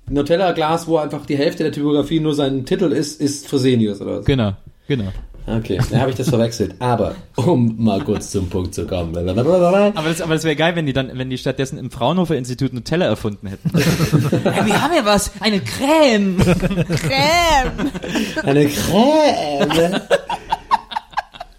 Nutella-Glas, 0.10 0.88
wo 0.88 0.98
einfach 0.98 1.26
die 1.26 1.38
Hälfte 1.38 1.64
der 1.64 1.72
Typografie 1.72 2.20
nur 2.20 2.36
sein 2.36 2.66
Titel 2.66 2.92
ist, 2.92 3.20
ist 3.22 3.48
Fresenius 3.48 4.02
oder 4.02 4.18
so. 4.18 4.24
Genau, 4.24 4.54
genau. 4.88 5.12
Okay, 5.48 5.80
dann 5.90 6.02
habe 6.02 6.12
ich 6.12 6.18
das 6.18 6.30
verwechselt. 6.30 6.76
Aber, 6.80 7.16
um 7.36 7.76
mal 7.84 8.02
kurz 8.04 8.32
zum 8.32 8.50
Punkt 8.50 8.76
zu 8.76 8.86
kommen. 8.86 9.16
Aber 9.18 10.10
das, 10.10 10.22
aber 10.22 10.34
das 10.34 10.44
wäre 10.44 10.56
geil, 10.56 10.76
wenn 10.76 10.86
die 10.86 10.94
dann, 10.94 11.18
wenn 11.18 11.30
die 11.30 11.38
stattdessen 11.38 11.78
im 11.80 11.90
Fraunhofer-Institut 11.90 12.74
Nutella 12.74 13.06
erfunden 13.06 13.48
hätten. 13.48 13.70
hey, 14.44 14.66
wir 14.66 14.82
haben 14.82 14.94
ja 14.94 15.04
was, 15.04 15.32
eine 15.40 15.60
Creme. 15.60 16.38
Creme. 16.38 17.92
Eine 18.44 18.68
Creme. 18.68 20.02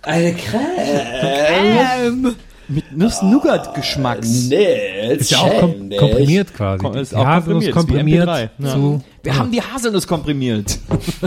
Eine 0.02 0.34
Creme. 0.34 1.86
Ähm, 2.04 2.36
Mit 2.74 2.96
Nuss-Nougat-Geschmacks. 2.96 4.48
Nee, 4.48 5.14
ist 5.16 5.30
ja 5.30 5.38
auch 5.38 5.60
kom 5.60 5.90
komprimiert 5.90 6.54
quasi. 6.54 6.84
Kom- 6.84 6.98
ist 6.98 7.12
Die 7.12 7.16
auch 7.16 7.26
Haselnuss 7.26 7.70
komprimiert, 7.70 8.26
komprimiert 8.26 8.28
ist 8.28 8.34
wie 8.58 8.64
MP3, 8.64 8.66
ja. 8.66 8.72
zu 8.74 9.02
Wir 9.22 9.38
haben 9.38 9.50
die 9.52 9.62
Haselnuss 9.62 10.06
komprimiert. 10.06 10.78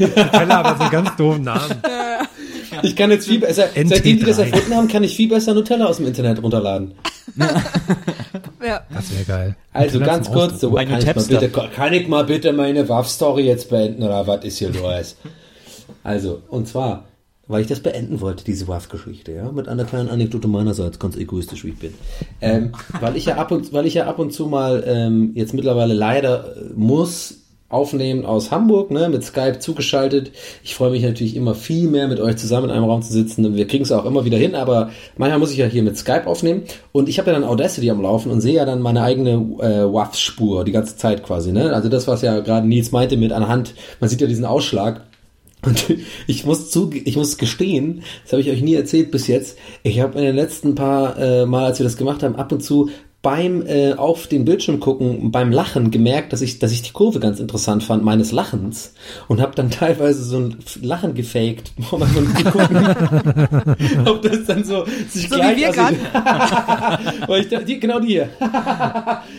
Nutella, 0.00 0.60
aber 0.60 0.76
so 0.76 0.82
einen 0.82 0.90
ganz 0.90 1.16
doofen 1.16 1.44
Namen. 1.44 1.74
Ich 2.80 2.96
kann 2.96 3.10
jetzt 3.10 3.28
viel 3.28 3.38
besser, 3.38 3.66
NT3. 3.74 3.88
seitdem 3.88 4.18
die 4.18 4.24
das 4.24 4.38
erfunden 4.38 4.74
haben, 4.74 4.88
kann 4.88 5.04
ich 5.04 5.14
viel 5.14 5.28
besser 5.28 5.52
Nutella 5.52 5.84
aus 5.86 5.98
dem 5.98 6.06
Internet 6.06 6.42
runterladen. 6.42 6.94
ja. 8.66 8.80
Das 8.92 9.12
wäre 9.12 9.24
geil. 9.26 9.56
Also 9.74 9.98
Nutella 9.98 10.16
ganz 10.16 10.30
kurz, 10.30 10.60
so, 10.60 10.72
kann, 10.72 10.98
ich 10.98 11.04
mal 11.06 11.24
bitte, 11.28 11.48
kann 11.48 11.92
ich 11.92 12.08
mal 12.08 12.24
bitte 12.24 12.52
meine 12.54 12.88
Waff-Story 12.88 13.42
jetzt 13.42 13.68
beenden 13.68 14.02
oder 14.02 14.26
was 14.26 14.42
ist 14.44 14.58
hier 14.58 14.70
los? 14.70 15.16
Also, 16.02 16.42
und 16.48 16.66
zwar, 16.66 17.04
weil 17.52 17.60
ich 17.60 17.68
das 17.68 17.80
beenden 17.80 18.20
wollte, 18.20 18.44
diese 18.44 18.66
Waff-Geschichte, 18.66 19.32
ja, 19.32 19.52
mit 19.52 19.68
einer 19.68 19.84
kleinen 19.84 20.08
Anekdote 20.08 20.48
meinerseits, 20.48 20.98
ganz 20.98 21.16
egoistisch 21.16 21.64
wie 21.64 21.68
ich 21.68 21.78
bin. 21.78 21.94
Ähm, 22.40 22.72
weil 23.00 23.16
ich 23.16 23.26
ja 23.26 23.36
ab 23.36 23.52
und, 23.52 23.72
weil 23.72 23.86
ich 23.86 23.94
ja 23.94 24.06
ab 24.06 24.18
und 24.18 24.32
zu 24.32 24.46
mal 24.46 24.82
ähm, 24.86 25.32
jetzt 25.34 25.54
mittlerweile 25.54 25.94
leider 25.94 26.56
äh, 26.56 26.60
muss 26.74 27.38
Aufnehmen 27.68 28.26
aus 28.26 28.50
Hamburg, 28.50 28.90
ne, 28.90 29.08
mit 29.08 29.24
Skype 29.24 29.58
zugeschaltet. 29.58 30.32
Ich 30.62 30.74
freue 30.74 30.90
mich 30.90 31.02
natürlich 31.02 31.34
immer 31.34 31.54
viel 31.54 31.88
mehr, 31.88 32.06
mit 32.06 32.20
euch 32.20 32.36
zusammen 32.36 32.68
in 32.68 32.76
einem 32.76 32.84
Raum 32.84 33.00
zu 33.00 33.12
sitzen. 33.12 33.54
Wir 33.56 33.66
kriegen 33.66 33.84
es 33.84 33.92
auch 33.92 34.04
immer 34.04 34.26
wieder 34.26 34.36
hin, 34.36 34.54
aber 34.54 34.90
manchmal 35.16 35.38
muss 35.38 35.52
ich 35.52 35.56
ja 35.56 35.66
hier 35.66 35.82
mit 35.82 35.96
Skype 35.96 36.26
aufnehmen. 36.26 36.64
Und 36.92 37.08
ich 37.08 37.18
habe 37.18 37.30
ja 37.30 37.38
dann 37.38 37.48
Audacity 37.48 37.90
am 37.90 38.02
Laufen 38.02 38.30
und 38.30 38.42
sehe 38.42 38.56
ja 38.56 38.66
dann 38.66 38.82
meine 38.82 39.02
eigene 39.02 39.30
äh, 39.60 39.90
WAV-Spur 39.90 40.64
die 40.64 40.72
ganze 40.72 40.98
Zeit 40.98 41.22
quasi, 41.22 41.50
ne? 41.50 41.72
Also 41.72 41.88
das, 41.88 42.06
was 42.06 42.20
ja 42.20 42.40
gerade 42.40 42.66
Nils 42.66 42.92
meinte 42.92 43.16
mit 43.16 43.32
anhand, 43.32 43.74
man 44.00 44.10
sieht 44.10 44.20
ja 44.20 44.26
diesen 44.26 44.44
Ausschlag. 44.44 45.02
Und 45.64 45.94
ich 46.26 46.44
muss 46.44 46.70
zu, 46.70 46.90
ich 46.92 47.16
muss 47.16 47.38
gestehen, 47.38 48.02
das 48.24 48.32
habe 48.32 48.42
ich 48.42 48.50
euch 48.50 48.62
nie 48.62 48.74
erzählt 48.74 49.10
bis 49.10 49.26
jetzt. 49.26 49.58
Ich 49.82 50.00
habe 50.00 50.18
in 50.18 50.24
den 50.24 50.36
letzten 50.36 50.74
paar 50.74 51.18
äh, 51.18 51.46
Mal, 51.46 51.66
als 51.66 51.78
wir 51.78 51.84
das 51.84 51.96
gemacht 51.96 52.22
haben, 52.22 52.36
ab 52.36 52.52
und 52.52 52.62
zu 52.62 52.90
beim 53.22 53.64
äh, 53.68 53.92
auf 53.92 54.26
den 54.26 54.44
Bildschirm 54.44 54.80
gucken, 54.80 55.30
beim 55.30 55.52
Lachen 55.52 55.92
gemerkt, 55.92 56.32
dass 56.32 56.40
ich, 56.42 56.58
dass 56.58 56.72
ich 56.72 56.82
die 56.82 56.90
Kurve 56.90 57.20
ganz 57.20 57.38
interessant 57.38 57.84
fand 57.84 58.02
meines 58.02 58.32
Lachens 58.32 58.94
und 59.28 59.40
habe 59.40 59.54
dann 59.54 59.70
teilweise 59.70 60.24
so 60.24 60.38
ein 60.38 60.56
Lachen 60.80 61.14
gefaked, 61.14 61.70
um 61.92 62.00
zu 62.02 62.44
gucken, 62.50 62.84
ob 64.06 64.22
das 64.22 64.44
dann 64.46 64.64
so 64.64 64.84
sich 65.08 65.28
So 65.28 65.36
wie 65.36 65.38
gleich 65.38 65.56
wir 65.56 65.68
also, 65.68 65.96
weil 67.28 67.42
ich 67.42 67.48
da, 67.48 67.60
die, 67.60 67.78
genau 67.78 68.00
die 68.00 68.08
hier, 68.08 68.28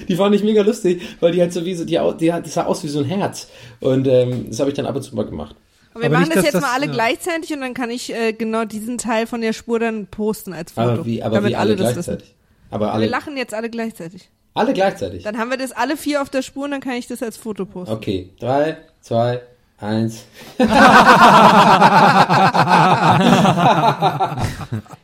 die 0.08 0.16
fand 0.16 0.34
ich 0.34 0.44
mega 0.46 0.62
lustig, 0.62 1.02
weil 1.20 1.34
die 1.34 1.42
halt 1.42 1.52
so 1.52 1.66
wie 1.66 1.74
so, 1.76 1.84
die, 1.84 2.00
die, 2.20 2.32
hat- 2.32 2.46
die 2.46 2.50
sah 2.50 2.64
aus 2.66 2.86
wie 2.86 2.88
so 2.88 3.00
ein 3.00 3.06
Herz 3.06 3.50
und 3.82 4.08
ähm, 4.08 4.46
das 4.50 4.62
habe 4.62 4.70
ich 4.70 4.76
dann 4.78 4.86
ab 4.86 4.96
und 4.96 5.02
zu 5.04 5.14
mal 5.14 5.26
gemacht. 5.26 5.56
Aber 5.94 6.02
wir 6.02 6.06
Aber 6.08 6.20
machen 6.20 6.24
nicht, 6.30 6.38
das 6.38 6.44
jetzt 6.46 6.54
das- 6.56 6.62
mal 6.62 6.72
alle 6.74 6.88
ja. 6.88 6.92
gleichzeitig 6.92 7.54
und 7.54 7.62
dann 7.62 7.74
kann 7.74 7.90
ich 7.92 8.14
äh, 8.14 8.34
genau 8.34 8.66
diesen 8.66 8.98
Teil 8.98 9.28
von 9.28 9.42
der 9.42 9.54
Spur 9.54 9.80
dann 9.80 10.08
posten 10.08 10.54
als 10.54 10.72
Foto. 10.72 10.90
Aber 10.90 11.06
wie, 11.06 11.22
aber 11.24 11.36
damit 11.36 11.52
wie 11.52 11.56
alle, 11.56 11.76
das 11.76 11.94
gleichzeitig. 11.94 12.26
wissen. 12.30 12.36
Aber 12.72 12.88
Wir 12.88 12.94
alle, 12.94 13.08
lachen 13.08 13.38
jetzt 13.38 13.54
alle 13.54 13.70
gleichzeitig. 13.70 14.30
alle 14.56 14.74
gleichzeitig. 14.74 15.24
Dann 15.24 15.38
haben 15.38 15.50
wir 15.52 15.58
das 15.58 15.72
alle 15.72 15.96
vier 15.98 16.22
auf 16.22 16.30
der 16.30 16.42
Spur 16.42 16.66
und 16.66 16.72
dann 16.72 16.82
kann 16.82 16.94
ich 16.94 17.08
das 17.08 17.22
als 17.22 17.38
Foto 17.38 17.66
posten. 17.66 17.94
Okay, 17.94 18.30
drei, 18.40 18.78
zwei, 19.02 19.42
eins. 19.80 20.24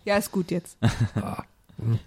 Ja, 0.05 0.17
ist 0.17 0.31
gut 0.31 0.49
jetzt. 0.51 0.77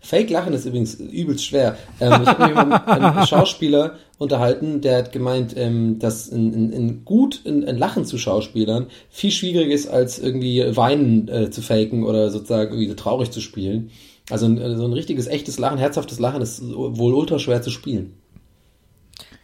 Fake 0.00 0.30
Lachen 0.30 0.52
ist 0.52 0.66
übrigens 0.66 0.94
übelst 0.94 1.46
schwer. 1.46 1.76
Ähm, 2.00 2.22
ich 2.22 2.28
habe 2.28 2.46
mich 2.46 2.64
mit 2.64 2.88
einem 2.88 3.26
Schauspieler 3.26 3.96
unterhalten, 4.18 4.80
der 4.80 4.98
hat 4.98 5.12
gemeint, 5.12 5.54
ähm, 5.56 5.98
dass 5.98 6.30
ein, 6.30 6.52
ein, 6.52 6.72
ein 6.72 7.04
gut 7.04 7.42
ein, 7.46 7.64
ein 7.64 7.78
Lachen 7.78 8.04
zu 8.04 8.18
Schauspielern 8.18 8.86
viel 9.10 9.30
schwieriger 9.30 9.72
ist, 9.72 9.88
als 9.88 10.18
irgendwie 10.18 10.64
Weinen 10.76 11.28
äh, 11.28 11.50
zu 11.50 11.62
faken 11.62 12.04
oder 12.04 12.30
sozusagen 12.30 12.70
irgendwie 12.70 12.88
so 12.88 12.94
traurig 12.94 13.30
zu 13.30 13.40
spielen. 13.40 13.90
Also 14.30 14.46
ein, 14.46 14.76
so 14.76 14.84
ein 14.84 14.92
richtiges, 14.92 15.26
echtes 15.26 15.58
Lachen, 15.58 15.78
herzhaftes 15.78 16.18
Lachen 16.20 16.42
ist 16.42 16.62
wohl 16.62 17.14
ultra 17.14 17.38
schwer 17.38 17.62
zu 17.62 17.70
spielen. 17.70 18.14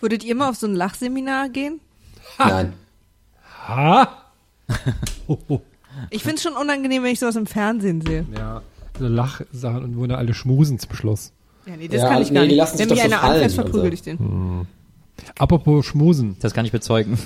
Würdet 0.01 0.25
ihr 0.25 0.35
mal 0.35 0.51
auf 0.51 0.57
so 0.57 0.67
ein 0.67 0.75
Lachseminar 0.75 1.49
gehen? 1.49 1.81
Nein. 2.39 2.75
Ha? 3.67 4.25
Ich 6.11 6.23
finde 6.23 6.37
es 6.37 6.43
schon 6.43 6.55
unangenehm, 6.55 7.03
wenn 7.03 7.13
ich 7.13 7.19
sowas 7.19 7.37
im 7.37 7.47
Fernsehen 7.47 8.01
sehe. 8.01 8.25
Ja, 8.37 8.63
so 8.99 9.07
Lachsachen 9.09 9.85
und 9.85 9.97
wurden 9.97 10.13
alle 10.13 10.35
schmusen 10.35 10.79
zum 10.79 10.93
Schluss. 10.95 11.33
Ja, 11.67 11.77
nee, 11.77 11.89
das 11.89 12.03
Ja, 12.03 12.09
kann 12.09 12.23
ich 12.23 12.29
nee, 12.31 12.35
gar 12.35 12.43
die 12.45 12.49
nicht. 12.49 12.57
lassen 12.59 12.79
Wenn 12.79 12.89
so 12.89 12.95
einer 13.01 13.43
und 13.43 13.51
verprügel 13.53 13.93
ich 13.93 14.03
den. 14.03 14.67
Apropos 15.37 15.85
schmusen. 15.85 16.37
Das 16.41 16.55
kann 16.55 16.65
ich 16.65 16.71
bezeugen. 16.73 17.19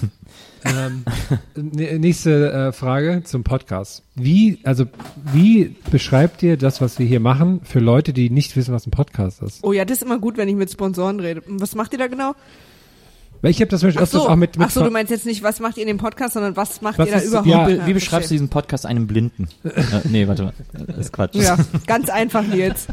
Ähm, 0.64 1.05
n- 1.55 2.01
nächste 2.01 2.51
äh, 2.53 2.73
Frage 2.73 3.23
zum 3.25 3.45
Podcast. 3.45 4.03
Wie, 4.14 4.61
also, 4.64 4.87
wie 5.33 5.77
beschreibt 5.91 6.43
ihr 6.43 6.57
das, 6.57 6.81
was 6.81 6.99
wir 6.99 7.05
hier 7.07 7.20
machen, 7.20 7.61
für 7.64 7.81
Leute, 7.81 8.12
die 8.12 8.31
nicht 8.31 8.57
wissen, 8.57 8.73
was 8.73 8.87
ein 8.87 8.91
Podcast 8.93 9.43
ist? 9.43 9.62
Oh 9.62 9.73
ja, 9.73 9.85
das 9.85 9.99
ist 9.99 10.05
immer 10.05 10.18
gut, 10.18 10.37
wenn 10.39 10.49
ich 10.49 10.55
mit 10.57 10.70
Sponsoren 10.70 11.20
rede. 11.20 11.43
Und 11.43 11.61
Was 11.61 11.75
macht 11.75 11.93
ihr 11.93 11.99
da 11.99 12.07
genau? 12.07 12.35
Weil 13.43 13.51
ich 13.51 13.61
habe 13.61 13.68
das 13.68 13.82
Beispiel 13.82 14.01
öfters 14.01 14.22
so, 14.22 14.28
auch 14.28 14.36
mit, 14.36 14.57
mit 14.57 14.68
ach 14.68 14.70
so, 14.70 14.84
du 14.84 14.90
meinst 14.90 15.11
jetzt 15.11 15.26
nicht, 15.26 15.43
was 15.43 15.59
macht 15.59 15.76
ihr 15.76 15.82
in 15.82 15.88
dem 15.88 15.99
Podcast, 15.99 16.34
sondern 16.34 16.57
was 16.57 16.80
macht 16.80 16.99
Was 16.99 17.09
ihr 17.09 17.14
da 17.14 17.22
überhaupt? 17.22 17.47
ja, 17.49 17.68
Wie, 17.68 17.72
Ja, 17.74 17.86
wie 17.88 17.93
beschreibst 17.93 18.30
du 18.30 18.34
diesen 18.34 18.49
Podcast 18.49 18.86
einem 18.86 19.09
Blinden? 19.09 19.49
äh, 19.64 19.70
nee, 20.05 20.28
warte 20.28 20.45
mal. 20.45 20.53
Das 20.72 20.97
ist 20.97 21.12
Quatsch. 21.12 21.34
Ja, 21.34 21.59
ganz 21.86 22.09
einfach 22.09 22.45
jetzt. 22.55 22.88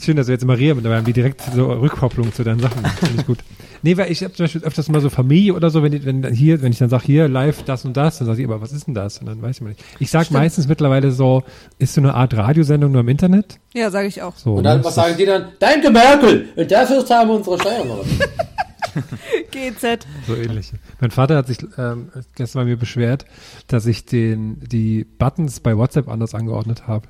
Schön, 0.00 0.16
dass 0.16 0.26
wir 0.26 0.32
jetzt 0.32 0.44
Maria 0.44 0.74
mit 0.74 0.84
dabei 0.84 0.96
haben, 0.96 1.04
die 1.04 1.12
direkt 1.12 1.42
so 1.54 1.70
Rückkopplung 1.72 2.32
zu 2.32 2.42
deinen 2.42 2.58
Sachen 2.58 2.82
macht. 2.82 2.98
Finde 2.98 3.20
ich 3.20 3.26
gut. 3.26 3.38
Nee, 3.82 3.98
weil 3.98 4.10
ich 4.10 4.24
habe 4.24 4.32
zum 4.32 4.44
Beispiel 4.44 4.62
öfters 4.62 4.88
mal 4.88 5.00
so 5.02 5.10
Familie 5.10 5.52
oder 5.52 5.68
so, 5.68 5.82
wenn, 5.82 5.92
die, 5.92 6.04
wenn 6.06 6.22
dann 6.22 6.32
hier, 6.32 6.62
wenn 6.62 6.72
ich 6.72 6.78
dann 6.78 6.88
sage, 6.88 7.04
hier 7.04 7.28
live 7.28 7.62
das 7.64 7.84
und 7.84 7.96
das, 7.96 8.16
dann 8.18 8.26
sage 8.26 8.40
ich, 8.40 8.46
aber 8.46 8.62
was 8.62 8.72
ist 8.72 8.86
denn 8.86 8.94
das? 8.94 9.18
Und 9.18 9.26
dann 9.26 9.42
weiß 9.42 9.56
ich 9.56 9.62
mal 9.62 9.68
nicht. 9.68 9.84
Ich 9.98 10.10
sag 10.10 10.30
meistens 10.30 10.66
mittlerweile 10.66 11.12
so, 11.12 11.44
ist 11.78 11.94
so 11.94 12.00
eine 12.00 12.14
Art 12.14 12.34
Radiosendung 12.34 12.90
nur 12.92 13.02
im 13.02 13.08
Internet? 13.08 13.60
Ja, 13.74 13.90
sage 13.90 14.08
ich 14.08 14.22
auch. 14.22 14.36
So, 14.36 14.54
Und 14.54 14.64
dann, 14.64 14.78
ne? 14.78 14.84
was 14.84 14.94
sagen 14.94 15.16
die 15.18 15.26
dann? 15.26 15.48
Danke 15.58 15.90
Merkel! 15.90 16.48
Und 16.56 16.70
dafür 16.70 17.04
zahlen 17.04 17.28
wir 17.28 17.34
unsere 17.36 17.60
Steuern. 17.60 17.88
GZ. 19.50 20.06
So 20.26 20.34
ähnlich. 20.34 20.72
Mein 21.00 21.10
Vater 21.10 21.36
hat 21.36 21.46
sich 21.46 21.58
ähm, 21.78 22.10
gestern 22.34 22.62
bei 22.62 22.64
mir 22.66 22.76
beschwert, 22.76 23.24
dass 23.66 23.86
ich 23.86 24.04
den, 24.04 24.60
die 24.60 25.04
Buttons 25.04 25.60
bei 25.60 25.76
WhatsApp 25.76 26.08
anders 26.08 26.34
angeordnet 26.34 26.86
habe. 26.86 27.08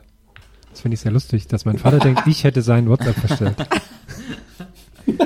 Das 0.71 0.81
finde 0.81 0.95
ich 0.95 1.01
sehr 1.01 1.13
lustig, 1.13 1.47
dass 1.47 1.65
mein 1.65 1.79
Vater 1.79 1.99
denkt, 1.99 2.23
ich 2.27 2.45
hätte 2.45 2.63
seinen 2.63 2.89
WhatsApp 2.89 3.17
verstellt. 3.17 3.57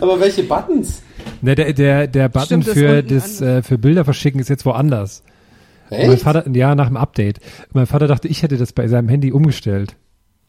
Aber 0.00 0.20
welche 0.20 0.42
Buttons? 0.44 1.02
Ne, 1.42 1.54
der, 1.54 1.72
der, 1.72 2.06
der 2.06 2.28
Button 2.28 2.62
Stimmt, 2.62 2.68
das 2.68 2.74
für, 2.74 3.02
das, 3.02 3.40
äh, 3.40 3.62
für 3.62 3.78
Bilder 3.78 4.04
verschicken 4.04 4.40
ist 4.40 4.48
jetzt 4.48 4.64
woanders. 4.64 5.22
Und 5.90 5.98
mein 5.98 6.12
Echt? 6.12 6.22
Vater, 6.22 6.48
ja, 6.50 6.74
nach 6.74 6.88
dem 6.88 6.96
Update. 6.96 7.40
Mein 7.72 7.86
Vater 7.86 8.06
dachte, 8.06 8.28
ich 8.28 8.42
hätte 8.42 8.56
das 8.56 8.72
bei 8.72 8.88
seinem 8.88 9.08
Handy 9.08 9.32
umgestellt. 9.32 9.96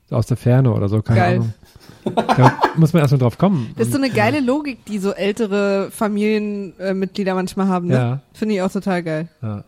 Aus 0.10 0.26
der 0.26 0.38
Ferne 0.38 0.74
oder 0.74 0.88
so, 0.88 1.02
keine 1.02 1.20
Geil. 1.20 1.36
Ahnung. 1.36 1.54
Da 2.16 2.60
muss 2.76 2.94
man 2.94 3.02
erstmal 3.02 3.20
drauf 3.20 3.38
kommen. 3.38 3.72
Das 3.78 3.88
ist 3.88 3.94
so 3.94 4.00
eine 4.00 4.10
geile 4.10 4.40
Logik, 4.40 4.86
die 4.86 5.00
so 5.00 5.12
ältere 5.12 5.90
Familienmitglieder 5.92 6.90
äh, 6.90 6.94
Mitglieder 6.94 7.36
manchmal 7.36 7.68
haben. 7.68 7.88
Ne? 7.88 7.94
Ja. 7.94 8.20
Finde 8.34 8.56
ich 8.56 8.62
auch 8.62 8.72
total 8.72 9.04
geil. 9.04 9.28
Ja. 9.42 9.64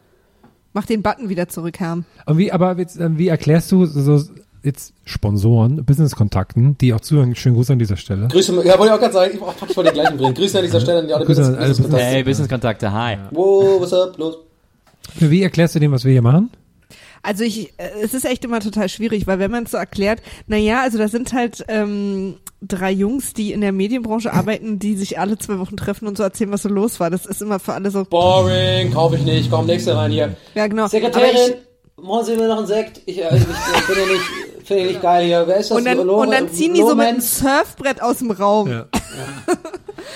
Mach 0.74 0.86
den 0.86 1.02
Button 1.02 1.30
wieder 1.30 1.48
zurück, 1.48 1.80
Herm. 1.80 2.06
Und 2.26 2.38
wie, 2.38 2.52
aber 2.52 2.78
jetzt, 2.78 3.00
ähm, 3.00 3.18
wie 3.18 3.28
erklärst 3.28 3.72
du 3.72 3.86
so, 3.86 4.22
jetzt 4.64 4.94
Sponsoren, 5.06 5.84
Business-Kontakten, 5.86 6.78
die 6.78 6.94
auch 6.94 7.00
zuhören, 7.00 7.34
schönen 7.36 7.56
Gruß 7.56 7.72
an 7.72 7.80
dieser 7.80 7.98
Stelle. 7.98 8.28
Grüße, 8.28 8.54
ja, 8.66 8.78
wollte 8.78 8.86
ich 8.86 8.92
auch 8.92 9.00
gerade 9.00 9.14
sagen, 9.14 9.32
ich 9.34 9.42
wollte 9.42 9.74
vor 9.74 9.84
den 9.84 9.94
gleichen 9.94 10.18
bringen. 10.18 10.34
Grüße 10.34 10.58
an 10.60 10.66
dieser 10.66 10.80
Stelle 10.80 11.00
an 11.00 11.08
die 11.08 11.14
alle 11.14 11.26
Business- 11.26 11.58
Business- 11.78 12.02
Hey, 12.02 12.24
Business-Kontakte, 12.24 12.92
hi. 12.92 13.18
Wow, 13.32 13.80
what's 13.82 13.94
up, 13.94 14.18
los? 14.18 14.38
Wie 15.18 15.42
erklärst 15.42 15.76
du 15.76 15.80
dem, 15.80 15.92
was 15.92 16.04
wir 16.06 16.12
hier 16.12 16.22
machen? 16.22 16.50
Also 17.22 17.44
ich, 17.44 17.74
äh, 17.78 17.90
es 18.02 18.14
ist 18.14 18.26
echt 18.26 18.46
immer 18.46 18.60
total 18.60 18.90
schwierig, 18.90 19.28
weil 19.28 19.40
wenn 19.40 19.52
man 19.52 19.64
es 19.66 19.72
so 19.72 19.78
erklärt, 19.78 20.22
na 20.48 20.58
ja, 20.58 20.82
also 20.82 20.98
da 20.98 21.08
sind 21.08 21.34
halt 21.34 21.64
ähm, 21.68 22.38
drei 22.62 22.92
Jungs, 22.92 23.34
die 23.34 23.52
in 23.52 23.62
der 23.62 23.72
Medienbranche 23.72 24.34
arbeiten, 24.34 24.80
die 24.80 24.96
sich 24.96 25.20
alle 25.20 25.38
zwei 25.38 25.60
Wochen 25.60 25.78
treffen 25.78 26.08
und 26.08 26.18
so 26.18 26.24
erzählen, 26.24 26.52
was 26.52 26.64
so 26.64 26.70
los 26.70 27.00
war. 27.00 27.10
Das 27.10 27.26
ist 27.26 27.42
immer 27.42 27.60
für 27.60 27.74
alle 27.74 27.92
so. 27.92 28.06
Boring, 28.06 28.92
kaufe 28.94 29.16
ich 29.16 29.24
nicht, 29.24 29.50
komm, 29.52 29.66
nächste 29.66 29.96
rein 29.96 30.12
hier. 30.12 30.36
Ja, 30.56 30.68
genau. 30.68 30.88
Sekretärin, 30.88 31.56
machen 32.02 32.26
Sie 32.26 32.36
mir 32.36 32.48
noch 32.48 32.58
einen 32.58 32.68
Sekt? 32.68 33.02
Ich, 33.06 33.22
äh, 33.22 33.36
ich, 33.36 33.42
ich 33.44 33.84
finde 33.84 34.14
nicht, 34.14 34.66
finde 34.66 34.86
nicht 34.86 35.02
geil 35.02 35.26
hier. 35.26 35.44
Wer 35.46 35.58
ist 35.58 35.72
das? 35.72 35.78
und 35.78 35.86
dann, 35.86 35.98
Lo- 35.98 36.22
und 36.22 36.32
dann 36.32 36.50
ziehen 36.52 36.74
die 36.74 36.82
so 36.82 36.96
mit 36.96 37.08
einem? 37.08 37.22
Surfbrett 37.22 38.02
aus 38.02 38.20
dem 38.20 38.32
Raum. 38.32 38.70
Ja. 38.70 38.86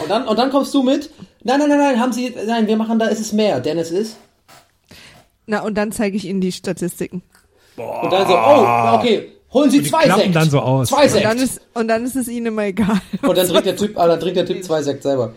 Und 0.02 0.10
dann, 0.10 0.28
und 0.28 0.38
dann 0.40 0.50
kommst 0.50 0.74
du 0.74 0.84
mit? 0.84 1.10
Nein, 1.44 1.60
nein, 1.60 1.70
nein, 1.70 1.78
nein, 1.78 2.00
haben 2.00 2.14
Sie, 2.14 2.34
nein, 2.48 2.68
wir 2.68 2.78
machen 2.78 3.00
da, 3.00 3.08
ist 3.08 3.20
es 3.20 3.34
mehr, 3.34 3.60
denn 3.60 3.78
es 3.78 3.92
ist. 3.92 4.18
Na, 5.46 5.62
und 5.62 5.76
dann 5.78 5.92
zeige 5.92 6.16
ich 6.18 6.26
ihnen 6.26 6.42
die 6.42 6.52
Statistiken. 6.52 7.22
Und 7.76 8.12
dann 8.12 8.28
so, 8.28 8.34
oh, 8.34 8.98
okay, 8.98 9.32
holen 9.52 9.70
Sie 9.72 9.84
zwei 9.84 10.08
Sekt. 10.10 10.36
dann 10.36 10.50
so 10.50 10.60
aus. 10.60 10.90
Zwei 10.90 11.06
Und 11.06 11.24
dann 11.24 11.38
Sekt. 11.38 11.52
ist, 11.52 11.62
und 11.74 11.88
dann 11.88 12.06
ist 12.06 12.16
es 12.16 12.28
ihnen 12.28 12.48
immer 12.48 12.64
egal. 12.66 13.02
Und 13.22 13.38
dann 13.38 13.48
trinkt 13.48 13.66
der 13.66 13.76
Typ, 13.76 13.98
ah, 13.98 14.08
dann 14.08 14.20
trinkt 14.20 14.38
der 14.38 14.46
Typ 14.46 14.64
zwei 14.64 14.82
Sekt 14.84 15.04
selber. 15.04 15.34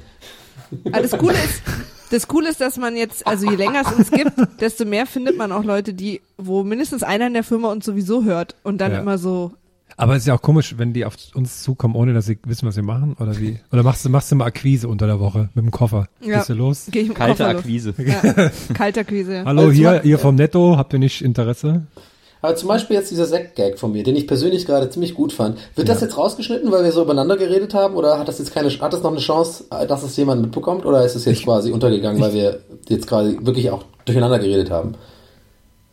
Aber 0.92 1.00
das 1.02 1.16
Coole 1.16 1.34
ist, 1.34 1.62
das 2.10 2.28
Coole 2.28 2.48
ist, 2.50 2.60
dass 2.60 2.76
man 2.76 2.96
jetzt, 2.96 3.26
also 3.26 3.48
je 3.50 3.56
länger 3.56 3.82
es 3.86 3.92
uns 3.92 4.10
gibt, 4.10 4.32
desto 4.60 4.84
mehr 4.84 5.06
findet 5.06 5.36
man 5.36 5.50
auch 5.52 5.64
Leute, 5.64 5.94
die, 5.94 6.20
wo 6.36 6.62
mindestens 6.62 7.02
einer 7.02 7.26
in 7.28 7.34
der 7.34 7.44
Firma 7.44 7.70
uns 7.72 7.84
sowieso 7.84 8.24
hört 8.24 8.54
und 8.62 8.78
dann 8.80 8.92
Ja. 8.92 8.98
immer 9.00 9.18
so, 9.18 9.52
Aber 9.98 10.12
es 10.12 10.22
ist 10.22 10.26
ja 10.26 10.34
auch 10.34 10.42
komisch, 10.42 10.74
wenn 10.76 10.92
die 10.92 11.04
auf 11.04 11.14
uns 11.34 11.62
zukommen, 11.62 11.94
ohne 11.94 12.12
dass 12.12 12.26
sie 12.26 12.38
wissen, 12.44 12.68
was 12.68 12.76
wir 12.76 12.82
machen, 12.82 13.16
oder 13.18 13.38
wie? 13.38 13.58
Oder 13.72 13.82
machst 13.82 14.04
du, 14.04 14.10
machst 14.10 14.30
du 14.30 14.36
mal 14.36 14.44
Akquise 14.44 14.88
unter 14.88 15.06
der 15.06 15.20
Woche 15.20 15.48
mit 15.54 15.64
dem 15.64 15.70
Koffer? 15.70 16.08
Ja. 16.20 16.38
Gehst 16.38 16.50
du 16.50 16.54
los? 16.54 16.88
geh 16.90 17.00
ich 17.00 17.08
mit 17.08 17.16
dem 17.16 17.18
Kalte 17.18 17.44
Koffer 17.44 17.52
los. 17.54 17.62
Akquise. 17.62 17.94
Ja, 17.98 18.50
kalter 18.74 19.04
Quise. 19.04 19.34
Ja. 19.34 19.44
Hallo, 19.46 19.62
Also 19.62 19.72
hier, 19.72 20.04
ihr 20.04 20.18
vom 20.18 20.34
Netto, 20.34 20.76
habt 20.76 20.92
ihr 20.92 20.98
nicht 20.98 21.22
Interesse? 21.22 21.86
Aber 22.42 22.54
zum 22.54 22.68
Beispiel 22.68 22.96
jetzt 22.96 23.10
dieser 23.10 23.26
Sekt-Gag 23.26 23.78
von 23.78 23.92
mir, 23.92 24.04
den 24.04 24.14
ich 24.14 24.26
persönlich 24.26 24.66
gerade 24.66 24.90
ziemlich 24.90 25.14
gut 25.14 25.32
fand. 25.32 25.58
Wird 25.74 25.88
das 25.88 26.02
jetzt 26.02 26.18
rausgeschnitten, 26.18 26.70
weil 26.70 26.84
wir 26.84 26.92
so 26.92 27.02
übereinander 27.02 27.36
geredet 27.38 27.72
haben? 27.72 27.94
Oder 27.94 28.18
hat 28.18 28.28
das 28.28 28.38
jetzt 28.38 28.54
keine, 28.54 28.68
hat 28.68 28.92
das 28.92 29.02
noch 29.02 29.10
eine 29.10 29.20
Chance, 29.20 29.64
dass 29.88 30.02
es 30.02 30.16
jemand 30.16 30.42
mitbekommt? 30.42 30.84
Oder 30.84 31.04
ist 31.04 31.16
es 31.16 31.24
jetzt 31.24 31.42
quasi 31.42 31.72
untergegangen, 31.72 32.20
weil 32.20 32.34
wir 32.34 32.60
jetzt 32.88 33.06
quasi 33.06 33.38
wirklich 33.40 33.70
auch 33.70 33.84
durcheinander 34.04 34.38
geredet 34.38 34.70
haben? 34.70 34.94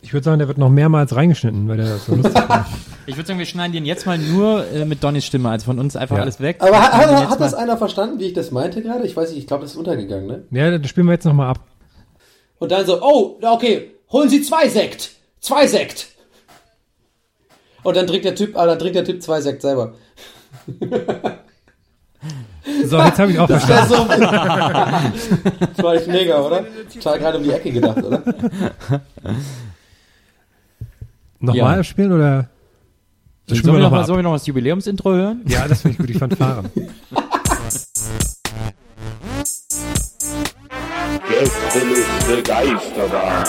Ich 0.04 0.12
würde 0.12 0.22
sagen, 0.24 0.38
der 0.38 0.48
wird 0.48 0.58
noch 0.58 0.68
mehrmals 0.68 1.16
reingeschnitten, 1.16 1.66
weil 1.66 1.78
der 1.78 1.96
so 1.96 2.14
lustig 2.14 2.34
war. 2.48 2.66
Ich 3.06 3.16
würde 3.16 3.26
sagen, 3.26 3.38
wir 3.38 3.46
schneiden 3.46 3.72
den 3.72 3.86
jetzt 3.86 4.04
mal 4.04 4.18
nur 4.18 4.66
äh, 4.70 4.84
mit 4.84 5.02
Donnys 5.02 5.24
Stimme, 5.24 5.48
also 5.48 5.64
von 5.64 5.78
uns 5.78 5.96
einfach 5.96 6.16
Ja. 6.16 6.22
alles 6.22 6.40
weg. 6.40 6.56
Aber 6.60 6.78
hat, 6.80 6.92
hat, 6.92 7.30
hat 7.30 7.40
das 7.40 7.54
einer 7.54 7.78
verstanden, 7.78 8.18
wie 8.20 8.24
ich 8.26 8.32
das 8.34 8.50
meinte 8.50 8.82
gerade? 8.82 9.04
Ich 9.06 9.16
weiß 9.16 9.30
nicht, 9.30 9.38
ich 9.38 9.46
glaube, 9.46 9.62
das 9.62 9.72
ist 9.72 9.76
untergegangen, 9.78 10.26
ne? 10.26 10.44
Ja, 10.50 10.76
das 10.76 10.90
spielen 10.90 11.06
wir 11.06 11.14
jetzt 11.14 11.24
nochmal 11.24 11.48
ab. 11.48 11.60
Und 12.58 12.70
dann 12.70 12.84
so, 12.84 13.02
oh, 13.02 13.38
okay, 13.42 13.92
holen 14.12 14.28
Sie 14.28 14.42
zwei 14.42 14.68
Sekt. 14.68 15.12
Zwei 15.40 15.66
Sekt. 15.66 16.08
Und 17.82 17.96
dann 17.96 18.06
trinkt 18.06 18.24
der 18.26 18.34
Typ, 18.34 18.56
ah, 18.58 18.66
dann 18.66 18.78
trinkt 18.78 18.96
der 18.96 19.04
Typ 19.04 19.22
zwei 19.22 19.40
Sekt 19.40 19.62
selber. 19.62 19.94
So, 22.86 22.98
jetzt 22.98 23.18
habe 23.18 23.30
ich 23.30 23.38
auch 23.38 23.46
Das 23.46 23.62
verstanden. 23.64 24.22
so. 24.22 24.26
das 25.74 25.82
war 25.84 25.94
echt 25.94 26.08
mega, 26.08 26.40
oder? 26.40 26.64
Total 26.92 27.18
gerade 27.18 27.36
um 27.38 27.44
die 27.44 27.50
Ecke 27.50 27.70
gedacht, 27.70 28.02
oder? 28.02 28.22
Nochmal 31.44 31.76
Ja. 31.78 31.84
spielen 31.84 32.12
oder? 32.12 32.48
Sollen 33.46 33.58
Spielen 33.58 33.74
wir, 33.74 33.82
noch 33.82 33.90
mal, 33.90 34.00
ab? 34.00 34.06
sollen 34.06 34.18
wir 34.20 34.22
noch 34.22 34.32
das 34.32 34.46
Jubiläumsintro 34.46 35.12
hören? 35.12 35.42
Ja, 35.46 35.68
das 35.68 35.82
finde 35.82 35.92
ich 35.92 35.98
gut, 35.98 36.08
die 36.08 36.14
Fanfaren. 36.14 36.70
Gästeliste 41.28 42.42
Geisterbahn. 42.44 43.44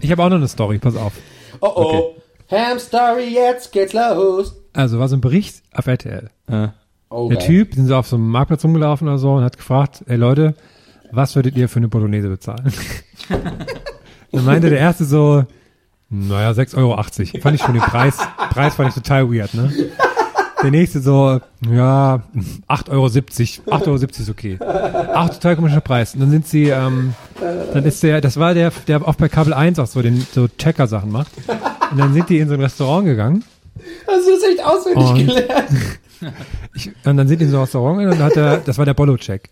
Ich 0.00 0.10
habe 0.10 0.22
auch 0.24 0.28
noch 0.28 0.36
eine 0.36 0.48
Story, 0.48 0.78
pass 0.78 0.96
auf. 0.96 1.12
Oh 1.60 1.68
oh. 1.74 1.92
Ham 1.92 2.21
Story, 2.78 3.28
jetzt 3.32 3.72
geht's 3.72 3.92
los. 3.92 4.54
Also 4.72 4.98
war 4.98 5.08
so 5.08 5.16
ein 5.16 5.20
Bericht 5.20 5.62
auf 5.72 5.86
RTL. 5.86 6.30
Oh, 7.10 7.28
Der 7.28 7.38
geil. 7.38 7.46
Typ, 7.46 7.74
sind 7.74 7.86
so 7.86 7.96
auf 7.96 8.06
so 8.06 8.16
einem 8.16 8.28
Marktplatz 8.30 8.64
rumgelaufen 8.64 9.08
oder 9.08 9.18
so 9.18 9.32
und 9.34 9.44
hat 9.44 9.56
gefragt, 9.56 10.02
ey 10.06 10.16
Leute, 10.16 10.54
was 11.10 11.34
würdet 11.36 11.56
ihr 11.56 11.68
für 11.68 11.78
eine 11.78 11.88
Bolognese 11.88 12.28
bezahlen? 12.28 12.72
Dann 14.32 14.44
meinte 14.44 14.70
der 14.70 14.78
erste 14.78 15.04
so, 15.04 15.44
naja, 16.08 16.50
6,80 16.50 16.76
Euro. 16.78 17.02
Fand 17.42 17.54
ich 17.54 17.62
schon 17.62 17.74
den 17.74 17.82
Preis, 17.82 18.16
Preis 18.50 18.74
fand 18.76 18.88
ich 18.90 18.94
total 18.94 19.30
weird, 19.30 19.52
ne? 19.54 19.70
Der 20.62 20.70
nächste 20.70 21.00
so, 21.00 21.40
ja, 21.70 22.22
8,70 22.68 22.90
Euro. 22.90 23.06
8,70 23.06 23.86
Euro 23.86 23.94
ist 23.96 24.30
okay. 24.30 24.58
Ach, 24.60 25.28
total 25.30 25.56
komischer 25.56 25.80
Preis. 25.80 26.14
Und 26.14 26.20
dann 26.20 26.30
sind 26.30 26.46
sie, 26.46 26.68
ähm, 26.68 27.14
dann 27.72 27.84
ist 27.84 28.02
der, 28.02 28.20
das 28.20 28.36
war 28.38 28.54
der, 28.54 28.72
der 28.86 29.06
auch 29.06 29.14
bei 29.16 29.28
Kabel 29.28 29.52
1 29.54 29.78
auch 29.78 29.86
so 29.86 30.02
den, 30.02 30.24
so 30.32 30.46
Checker-Sachen 30.48 31.10
macht. 31.10 31.32
Und 31.90 31.98
dann 31.98 32.14
sind 32.14 32.28
die 32.28 32.38
in 32.38 32.48
so 32.48 32.54
ein 32.54 32.60
Restaurant 32.60 33.06
gegangen 33.06 33.44
Hast 34.06 34.26
du 34.26 34.32
das 34.32 34.42
echt 34.50 34.64
auswendig 34.64 35.10
Und- 35.10 35.26
gelernt? 35.36 35.68
ich, 36.74 36.88
und 37.04 37.16
dann 37.16 37.28
sind 37.28 37.40
die 37.40 37.44
in 37.44 37.50
so 37.50 37.56
ein 37.58 37.62
Restaurant 37.62 37.98
und 38.00 38.10
dann 38.10 38.18
hat 38.22 38.36
er, 38.36 38.58
das 38.58 38.78
war 38.78 38.84
der 38.84 38.94
Bollo-Check. 38.94 39.48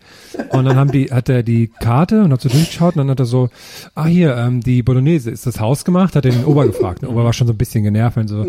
Und 0.50 0.64
dann 0.64 0.76
haben 0.76 0.90
die, 0.90 1.06
hat 1.12 1.28
er 1.28 1.42
die 1.42 1.68
Karte 1.80 2.22
und 2.22 2.32
hat 2.32 2.40
so 2.40 2.48
durchgeschaut 2.48 2.94
und 2.94 2.98
dann 2.98 3.10
hat 3.10 3.20
er 3.20 3.26
so, 3.26 3.48
ah 3.94 4.06
hier, 4.06 4.36
ähm, 4.36 4.60
die 4.60 4.82
Bolognese, 4.82 5.30
ist 5.30 5.46
das 5.46 5.60
hausgemacht? 5.60 6.14
Hat 6.16 6.24
er 6.24 6.32
den 6.32 6.44
Ober 6.44 6.66
gefragt. 6.66 7.02
Der 7.02 7.10
Ober 7.10 7.24
war 7.24 7.32
schon 7.32 7.46
so 7.46 7.52
ein 7.52 7.58
bisschen 7.58 7.84
genervt 7.84 8.16
und 8.16 8.28
so, 8.28 8.46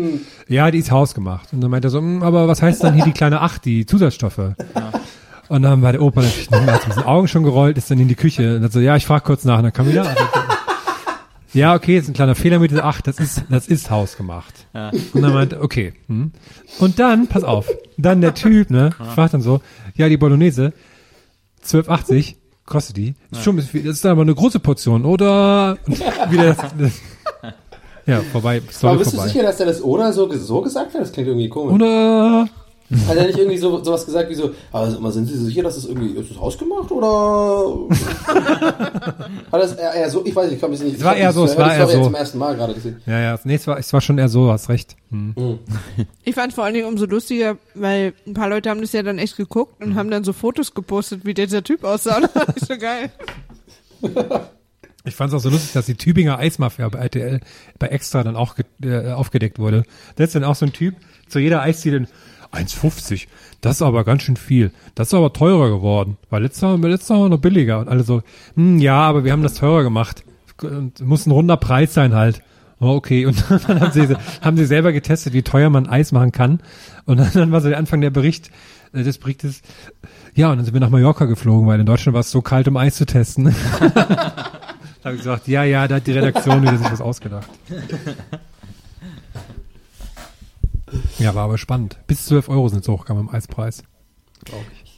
ja, 0.48 0.70
die 0.70 0.78
ist 0.78 0.90
hausgemacht. 0.90 1.52
Und 1.52 1.60
dann 1.60 1.70
meinte 1.70 1.88
er 1.88 1.90
so, 1.90 1.98
"Hm, 1.98 2.22
aber 2.22 2.48
was 2.48 2.62
heißt 2.62 2.82
dann 2.84 2.94
hier 2.94 3.04
die 3.04 3.12
kleine 3.12 3.40
Acht, 3.40 3.64
die 3.64 3.86
Zusatzstoffe? 3.86 4.54
Und 5.48 5.62
dann 5.62 5.82
war 5.82 5.92
der 5.92 6.00
Opa 6.00 6.22
natürlich 6.22 6.50
mit 6.50 6.60
den 6.96 7.02
Augen 7.04 7.28
schon 7.28 7.42
gerollt, 7.42 7.76
ist 7.76 7.90
dann 7.90 7.98
in 7.98 8.08
die 8.08 8.14
Küche 8.14 8.56
und 8.56 8.64
hat 8.64 8.72
so, 8.72 8.80
ja, 8.80 8.96
ich 8.96 9.04
frage 9.04 9.24
kurz 9.24 9.44
nach 9.44 9.58
und 9.58 9.64
dann 9.64 9.72
kam 9.72 9.88
wieder. 9.88 10.04
Ja, 11.54 11.74
okay, 11.74 11.98
ist 11.98 12.08
ein 12.08 12.14
kleiner 12.14 12.34
Fehler 12.34 12.58
mit 12.58 12.70
dieser 12.70 12.84
Acht, 12.84 13.06
das 13.06 13.18
ist, 13.18 13.44
das 13.50 13.68
ist 13.68 13.90
hausgemacht. 13.90 14.66
Und 14.72 15.22
dann 15.22 15.34
meinte, 15.34 15.60
okay. 15.60 15.92
Hm. 16.08 16.32
Und 16.78 16.98
dann, 16.98 17.26
pass 17.26 17.44
auf, 17.44 17.68
dann 17.96 18.20
der 18.20 18.34
Typ, 18.34 18.70
ne, 18.70 18.90
fragt 19.14 19.34
dann 19.34 19.42
so, 19.42 19.60
ja, 19.94 20.08
die 20.08 20.16
Bolognese, 20.16 20.72
12,80 21.66 22.36
kostet 22.64 22.96
die. 22.96 23.14
Ist 23.30 23.42
schon 23.42 23.54
ein 23.54 23.56
bisschen 23.56 23.70
viel, 23.70 23.82
das 23.84 23.96
ist 23.96 24.04
dann 24.04 24.12
aber 24.12 24.22
eine 24.22 24.34
große 24.34 24.60
Portion, 24.60 25.04
oder? 25.04 25.76
Und 25.86 26.00
wieder 26.30 26.54
das, 26.54 26.56
das, 26.78 26.92
ja, 28.06 28.20
vorbei, 28.20 28.60
Aber 28.62 28.72
Story 28.72 28.98
bist 28.98 29.12
du 29.12 29.16
vorbei. 29.16 29.28
sicher, 29.32 29.44
dass 29.44 29.60
er 29.60 29.66
das 29.66 29.82
oder 29.82 30.12
so, 30.12 30.32
so 30.32 30.60
gesagt 30.62 30.94
hat? 30.94 31.00
Das 31.00 31.12
klingt 31.12 31.28
irgendwie 31.28 31.48
komisch. 31.48 31.74
Oder? 31.74 32.48
Hat 33.08 33.16
er 33.16 33.26
nicht 33.26 33.38
irgendwie 33.38 33.58
so 33.58 33.82
sowas 33.82 34.04
gesagt 34.04 34.28
wie 34.28 34.34
so, 34.34 34.50
mal, 34.72 35.12
sind 35.12 35.26
Sie 35.26 35.36
sicher, 35.36 35.62
dass 35.62 35.76
das 35.76 35.86
irgendwie, 35.86 36.18
ist 36.18 36.30
das 36.30 36.38
hausgemacht 36.38 36.90
oder? 36.90 37.88
Hat 39.52 39.62
das 39.62 39.74
eher, 39.74 39.94
eher 39.94 40.10
so, 40.10 40.24
ich 40.24 40.34
weiß 40.34 40.46
nicht, 40.46 40.56
ich 40.56 40.60
kann 40.60 40.70
mich 40.70 40.82
nicht. 40.82 40.96
Es 40.96 41.04
war 41.04 41.14
ich 41.14 41.22
eher 41.22 41.32
so, 41.32 41.44
es 41.44 41.56
war 41.56 41.74
eher 41.74 41.86
so. 41.86 42.04
zum 42.04 42.14
ersten 42.14 42.38
Mal 42.38 42.54
gerade 42.54 42.74
gesehen. 42.74 43.00
Ja, 43.06 43.20
ja, 43.20 43.38
nee, 43.44 43.54
es 43.54 43.66
war, 43.66 43.78
es 43.78 43.92
war 43.92 44.00
schon 44.00 44.18
eher 44.18 44.28
so, 44.28 44.50
hast 44.50 44.68
recht. 44.68 44.96
Hm. 45.10 45.58
Ich 46.24 46.34
fand 46.34 46.52
vor 46.52 46.64
allen 46.64 46.74
Dingen 46.74 46.86
umso 46.86 47.06
lustiger, 47.06 47.56
weil 47.74 48.12
ein 48.26 48.34
paar 48.34 48.48
Leute 48.48 48.70
haben 48.70 48.80
das 48.80 48.92
ja 48.92 49.02
dann 49.02 49.18
echt 49.18 49.36
geguckt 49.36 49.82
und 49.82 49.94
haben 49.94 50.10
dann 50.10 50.24
so 50.24 50.32
Fotos 50.32 50.74
gepostet, 50.74 51.24
wie 51.24 51.34
dieser 51.34 51.62
Typ 51.62 51.84
aussah. 51.84 52.20
Das 52.32 52.56
ich 52.56 52.64
so 52.64 52.76
geil. 52.78 53.10
Ich 55.04 55.14
fand 55.14 55.32
es 55.32 55.34
auch 55.34 55.42
so 55.42 55.50
lustig, 55.50 55.72
dass 55.72 55.86
die 55.86 55.96
Tübinger 55.96 56.38
Eismafia 56.38 56.88
bei 56.88 56.98
RTL 57.00 57.40
bei 57.78 57.88
Extra 57.88 58.22
dann 58.22 58.36
auch 58.36 58.56
äh, 58.82 59.10
aufgedeckt 59.10 59.58
wurde. 59.58 59.82
Da 60.16 60.24
ist 60.24 60.34
dann 60.34 60.44
auch 60.44 60.54
so 60.54 60.66
ein 60.66 60.72
Typ 60.72 60.94
zu 61.28 61.38
jeder 61.38 61.62
Eisdiele 61.62 62.06
1,50. 62.52 63.26
Das 63.60 63.76
ist 63.76 63.82
aber 63.82 64.04
ganz 64.04 64.22
schön 64.22 64.36
viel. 64.36 64.72
Das 64.94 65.08
ist 65.08 65.14
aber 65.14 65.32
teurer 65.32 65.70
geworden. 65.70 66.16
Weil 66.30 66.42
letztes 66.42 66.62
Mal, 66.62 66.80
letztes 66.80 67.10
Mal 67.10 67.20
war 67.22 67.28
noch 67.28 67.38
billiger. 67.38 67.80
Und 67.80 67.88
alle 67.88 68.02
so, 68.02 68.22
hm, 68.54 68.78
ja, 68.78 69.00
aber 69.00 69.24
wir 69.24 69.32
haben 69.32 69.42
das 69.42 69.54
teurer 69.54 69.82
gemacht. 69.82 70.24
Und 70.62 71.00
muss 71.00 71.26
ein 71.26 71.30
runder 71.30 71.56
Preis 71.56 71.94
sein 71.94 72.14
halt. 72.14 72.42
Oh, 72.80 72.90
okay. 72.90 73.26
Und 73.26 73.44
dann 73.66 73.80
haben 73.80 73.92
sie, 73.92 74.16
haben 74.40 74.56
sie 74.56 74.66
selber 74.66 74.92
getestet, 74.92 75.32
wie 75.32 75.42
teuer 75.42 75.70
man 75.70 75.88
Eis 75.88 76.12
machen 76.12 76.32
kann. 76.32 76.60
Und 77.06 77.18
dann, 77.18 77.30
dann 77.32 77.52
war 77.52 77.60
so 77.60 77.68
der 77.68 77.78
Anfang 77.78 78.00
der 78.00 78.10
Bericht, 78.10 78.50
äh, 78.92 79.02
des 79.02 79.18
Berichtes, 79.18 79.62
ja, 80.34 80.50
und 80.50 80.56
dann 80.56 80.64
sind 80.64 80.74
wir 80.74 80.80
nach 80.80 80.90
Mallorca 80.90 81.26
geflogen, 81.26 81.66
weil 81.66 81.80
in 81.80 81.86
Deutschland 81.86 82.14
war 82.14 82.20
es 82.20 82.30
so 82.30 82.42
kalt, 82.42 82.68
um 82.68 82.76
Eis 82.76 82.96
zu 82.96 83.06
testen. 83.06 83.54
Da 85.02 85.08
habe 85.08 85.16
ich 85.16 85.22
gesagt, 85.22 85.48
ja, 85.48 85.64
ja, 85.64 85.88
da 85.88 85.96
hat 85.96 86.06
die 86.06 86.12
Redaktion 86.12 86.62
wieder 86.62 86.78
sich 86.78 86.88
was 86.88 87.00
ausgedacht. 87.00 87.48
Ja, 91.18 91.34
war 91.34 91.44
aber 91.44 91.58
spannend. 91.58 91.98
Bis 92.06 92.26
12 92.26 92.48
Euro 92.48 92.68
sind 92.68 92.82
es 92.82 92.88
hochgegangen 92.88 93.28
im 93.28 93.34
Eispreis. 93.34 93.82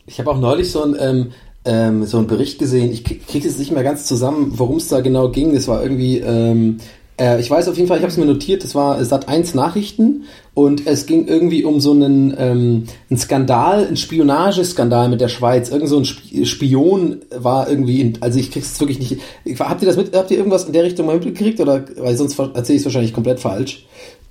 Ich 0.07 0.19
habe 0.19 0.31
auch 0.31 0.39
neulich 0.39 0.71
so 0.71 0.83
ein 0.83 0.97
ähm, 0.99 1.33
ähm, 1.65 2.05
so 2.05 2.19
einen 2.19 2.27
Bericht 2.27 2.59
gesehen. 2.59 2.93
Ich 2.93 3.05
krieg 3.05 3.27
krieg 3.27 3.45
jetzt 3.45 3.59
nicht 3.59 3.73
mehr 3.73 3.83
ganz 3.83 4.07
zusammen, 4.07 4.53
worum 4.57 4.77
es 4.77 4.89
da 4.89 5.01
genau 5.01 5.31
ging. 5.31 5.55
Das 5.55 5.67
war 5.67 5.83
irgendwie, 5.83 6.19
ähm, 6.19 6.79
äh, 7.19 7.41
ich 7.41 7.51
weiß 7.51 7.69
auf 7.69 7.77
jeden 7.77 7.89
Fall, 7.89 7.99
ich 7.99 8.03
habe 8.03 8.13
es 8.13 8.19
mir 8.19 8.27
notiert. 8.27 8.65
Das 8.65 8.75
war 8.75 9.03
Sat 9.05 9.29
1 9.29 9.55
Nachrichten 9.55 10.25
und 10.53 10.87
es 10.87 11.07
ging 11.07 11.27
irgendwie 11.27 11.65
um 11.65 11.81
so 11.81 11.93
einen, 11.93 12.35
ähm, 12.39 12.85
einen 13.09 13.19
Skandal, 13.19 13.87
einen 13.87 13.97
Spionageskandal 13.97 15.09
mit 15.09 15.21
der 15.21 15.29
Schweiz. 15.29 15.71
Irgend 15.71 15.89
so 15.89 15.99
ein 15.99 16.05
Sp 16.05 16.45
Spion 16.45 17.23
war 17.35 17.69
irgendwie, 17.71 18.01
in, 18.01 18.19
also 18.21 18.39
ich 18.39 18.51
krieg's 18.51 18.79
wirklich 18.79 18.99
nicht. 18.99 19.19
Ich, 19.45 19.59
habt 19.59 19.81
ihr 19.81 19.89
das 19.89 19.97
mit? 19.97 20.15
Habt 20.15 20.31
ihr 20.31 20.37
irgendwas 20.37 20.65
in 20.65 20.73
der 20.75 20.85
Richtung 20.85 21.07
mal 21.07 21.15
mitgekriegt 21.15 21.61
oder? 21.61 21.85
Weil 21.97 22.17
sonst 22.17 22.39
erzähle 22.39 22.77
ich 22.77 22.83
es 22.83 22.85
wahrscheinlich 22.85 23.15
komplett 23.15 23.41
falsch. 23.41 23.87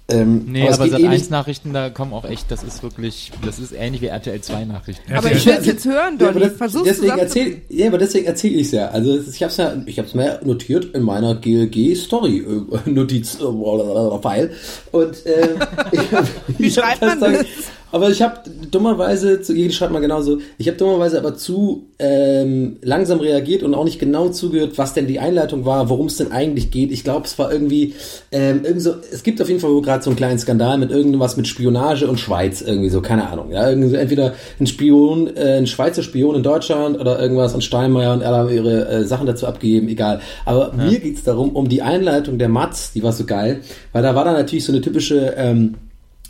Ähm, 0.09 0.43
Nee, 0.47 0.67
aber, 0.67 0.75
seit 0.89 0.99
ähnlich- 0.99 1.21
1 1.21 1.29
Nachrichten, 1.29 1.71
da 1.71 1.89
kommen 1.89 2.11
auch 2.13 2.25
echt, 2.25 2.51
das 2.51 2.61
ist 2.63 2.83
wirklich, 2.83 3.31
das 3.45 3.57
ist 3.59 3.71
ähnlich 3.71 4.01
wie 4.01 4.07
RTL 4.07 4.41
2 4.41 4.65
Nachrichten. 4.65 5.13
Aber 5.13 5.31
ich 5.31 5.45
will 5.45 5.55
es 5.57 5.65
jetzt 5.65 5.85
hören, 5.85 6.17
Ja, 6.19 6.27
aber 6.27 6.39
Donny. 6.39 6.45
das, 6.49 6.57
Versuch's 6.57 6.83
deswegen 6.85 7.17
erzähl, 7.17 7.61
ja, 7.69 7.87
aber 7.87 7.97
deswegen 7.99 8.25
erzähle 8.25 8.55
ich 8.55 8.67
es 8.67 8.71
ja. 8.73 8.87
Also 8.89 9.17
ich 9.17 9.41
habe 9.41 9.49
es 9.51 9.57
ja, 9.57 9.73
ich 9.85 9.97
habe 9.97 10.07
es 10.09 10.13
mir 10.13 10.41
notiert 10.43 10.93
in 10.93 11.03
meiner 11.03 11.35
GLG 11.35 11.95
Story 11.95 12.39
äh, 12.85 12.89
Notiz 12.89 13.35
äh, 13.35 14.19
File 14.21 14.51
und 14.91 15.25
äh, 15.25 15.55
ich 15.93 15.99
hab, 16.11 16.27
Wie 16.57 16.67
ich 16.67 16.77
hab 16.77 16.85
schreibt 16.97 17.01
man 17.01 17.19
das? 17.33 17.45
Aber 17.93 18.09
ich 18.09 18.23
habe 18.23 18.39
dummerweise, 18.71 19.43
zu 19.43 19.53
jedem 19.53 19.71
schreibt 19.71 19.93
man 19.93 20.01
genauso. 20.01 20.39
Ich 20.57 20.67
habe 20.67 20.77
dummerweise 20.77 21.19
aber 21.19 21.35
zu 21.35 21.89
ähm, 21.99 22.77
langsam 22.81 23.19
reagiert 23.19 23.61
und 23.61 23.75
auch 23.75 23.83
nicht 23.83 23.99
genau 23.99 24.29
zugehört, 24.29 24.79
was 24.79 24.95
denn 24.95 25.05
die 25.05 25.19
Einleitung 25.19 25.63
war, 25.63 25.89
worum 25.89 26.07
es 26.07 26.17
denn 26.17 26.31
eigentlich 26.31 26.71
geht. 26.71 26.91
Ich 26.91 27.03
glaube, 27.03 27.27
es 27.27 27.37
war 27.37 27.53
irgendwie 27.53 27.93
ähm, 28.31 28.65
irgend 28.65 28.81
so, 28.81 28.95
es 29.11 29.21
gibt 29.21 29.39
auf 29.43 29.47
jeden 29.47 29.59
Fall 29.59 29.79
gerade 29.83 30.03
so 30.03 30.09
einen 30.09 30.17
kleinen 30.17 30.39
Skandal 30.39 30.79
mit 30.79 30.89
irgendwas 30.89 31.37
mit 31.37 31.47
Spionage 31.47 32.07
und 32.07 32.19
Schweiz 32.19 32.61
irgendwie 32.61 32.89
so, 32.89 32.99
keine 32.99 33.29
Ahnung. 33.29 33.51
Ja, 33.51 33.69
irgendwie 33.69 33.89
so, 33.89 33.95
entweder 33.95 34.33
ein 34.59 34.65
Spion, 34.65 35.37
äh, 35.37 35.57
ein 35.59 35.67
Schweizer 35.67 36.01
Spion 36.01 36.35
in 36.35 36.41
Deutschland 36.41 36.99
oder 36.99 37.21
irgendwas 37.21 37.53
und 37.53 37.63
Steinmeier 37.63 38.13
und 38.13 38.23
alle 38.23 38.37
haben 38.37 38.49
ihre 38.49 38.87
äh, 38.87 39.03
Sachen 39.03 39.27
dazu 39.27 39.45
abgegeben, 39.45 39.87
egal. 39.87 40.19
Aber 40.45 40.73
mir 40.73 40.97
geht's 40.97 41.21
darum, 41.21 41.51
um 41.51 41.69
die 41.69 41.83
Einleitung 41.83 42.39
der 42.39 42.49
Matz, 42.49 42.91
die 42.93 43.03
war 43.03 43.11
so 43.11 43.25
geil, 43.25 43.59
weil 43.91 44.01
da 44.01 44.15
war 44.15 44.25
dann 44.25 44.33
natürlich 44.33 44.65
so 44.65 44.71
eine 44.71 44.81
typische 44.81 45.35
ähm, 45.37 45.75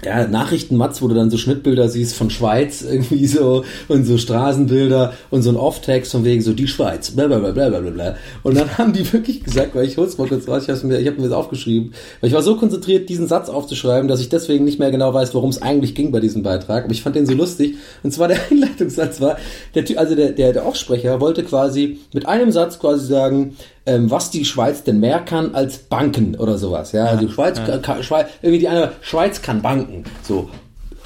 ja, 0.03 0.27
Nachrichtenmatz, 0.27 1.01
wo 1.01 1.07
du 1.07 1.15
dann 1.15 1.29
so 1.29 1.37
Schnittbilder 1.37 1.87
siehst 1.87 2.15
von 2.15 2.29
Schweiz 2.29 2.81
irgendwie 2.89 3.27
so 3.27 3.63
und 3.87 4.05
so 4.05 4.17
Straßenbilder 4.17 5.13
und 5.29 5.43
so 5.43 5.51
ein 5.51 5.55
Off-Text 5.55 6.11
von 6.11 6.23
wegen 6.25 6.41
so 6.41 6.53
die 6.53 6.67
Schweiz, 6.67 7.11
bla 7.11 7.27
bla 7.27 7.39
bla. 7.39 8.15
Und 8.43 8.57
dann 8.57 8.77
haben 8.77 8.93
die 8.93 9.11
wirklich 9.13 9.43
gesagt, 9.43 9.75
weil 9.75 9.85
ich 9.85 9.97
hol's 9.97 10.17
mal 10.17 10.27
kurz 10.27 10.47
raus, 10.47 10.63
ich 10.63 10.69
hab's 10.69 10.83
mir, 10.83 10.99
ich 10.99 11.07
hab 11.07 11.17
mir 11.17 11.23
das 11.23 11.31
aufgeschrieben, 11.31 11.93
weil 12.19 12.29
ich 12.29 12.33
war 12.33 12.41
so 12.41 12.57
konzentriert, 12.57 13.07
diesen 13.07 13.27
Satz 13.27 13.49
aufzuschreiben, 13.49 14.07
dass 14.07 14.19
ich 14.19 14.29
deswegen 14.29 14.65
nicht 14.65 14.79
mehr 14.79 14.91
genau 14.91 15.13
weiß, 15.13 15.33
worum 15.35 15.49
es 15.49 15.61
eigentlich 15.61 15.95
ging 15.95 16.11
bei 16.11 16.19
diesem 16.19 16.43
Beitrag. 16.43 16.85
Aber 16.85 16.93
ich 16.93 17.01
fand 17.01 17.15
den 17.15 17.25
so 17.25 17.33
lustig. 17.33 17.75
Und 18.01 18.11
zwar 18.11 18.27
der 18.27 18.39
Einleitungssatz 18.51 19.21
war, 19.21 19.37
der 19.75 19.83
also 19.97 20.15
der, 20.15 20.31
der, 20.31 20.53
der 20.53 20.65
Aufsprecher 20.65 21.21
wollte 21.21 21.43
quasi 21.43 21.99
mit 22.13 22.25
einem 22.25 22.51
Satz 22.51 22.79
quasi 22.79 23.05
sagen, 23.05 23.55
ähm, 23.85 24.09
was 24.09 24.31
die 24.31 24.45
Schweiz 24.45 24.83
denn 24.83 24.99
mehr 24.99 25.19
kann 25.19 25.55
als 25.55 25.77
Banken 25.77 26.35
oder 26.35 26.57
sowas. 26.57 26.91
Ja, 26.91 27.05
also 27.05 27.27
Schweiz, 27.27 27.57
ja. 27.57 27.77
Kann, 27.79 28.03
Schweiz, 28.03 28.27
irgendwie 28.41 28.59
die 28.59 28.67
eine, 28.67 28.93
Schweiz 29.01 29.41
kann 29.41 29.61
Banken. 29.61 30.03
So. 30.23 30.49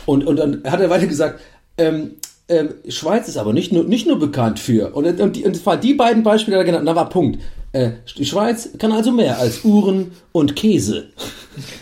Und, 0.05 0.25
und 0.25 0.37
dann 0.37 0.63
hat 0.65 0.79
er 0.79 0.89
weiter 0.89 1.07
gesagt, 1.07 1.39
ähm, 1.77 2.11
ähm, 2.49 2.75
Schweiz 2.87 3.27
ist 3.27 3.37
aber 3.37 3.53
nicht 3.53 3.71
nur, 3.71 3.83
nicht 3.83 4.07
nur 4.07 4.19
bekannt 4.19 4.59
für, 4.59 4.95
und, 4.95 5.19
und, 5.19 5.35
die, 5.35 5.43
und 5.43 5.55
zwar 5.55 5.77
die 5.77 5.93
beiden 5.93 6.23
Beispiele, 6.23 6.57
er 6.57 6.63
genannt, 6.63 6.87
da 6.87 6.95
war 6.95 7.09
Punkt. 7.09 7.39
Äh, 7.73 7.91
die 8.17 8.25
Schweiz 8.25 8.69
kann 8.77 8.93
also 8.93 9.11
mehr 9.11 9.37
als 9.39 9.65
Uhren 9.65 10.11
und 10.31 10.55
Käse. 10.55 11.07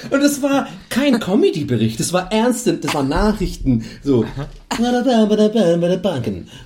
und 0.09 0.21
es 0.21 0.41
war 0.41 0.67
kein 0.89 1.19
Comedy-Bericht, 1.19 1.99
es 1.99 2.13
war 2.13 2.31
ernste, 2.31 2.73
das 2.73 2.93
waren 2.93 3.09
Nachrichten. 3.09 3.85
So. 4.03 4.25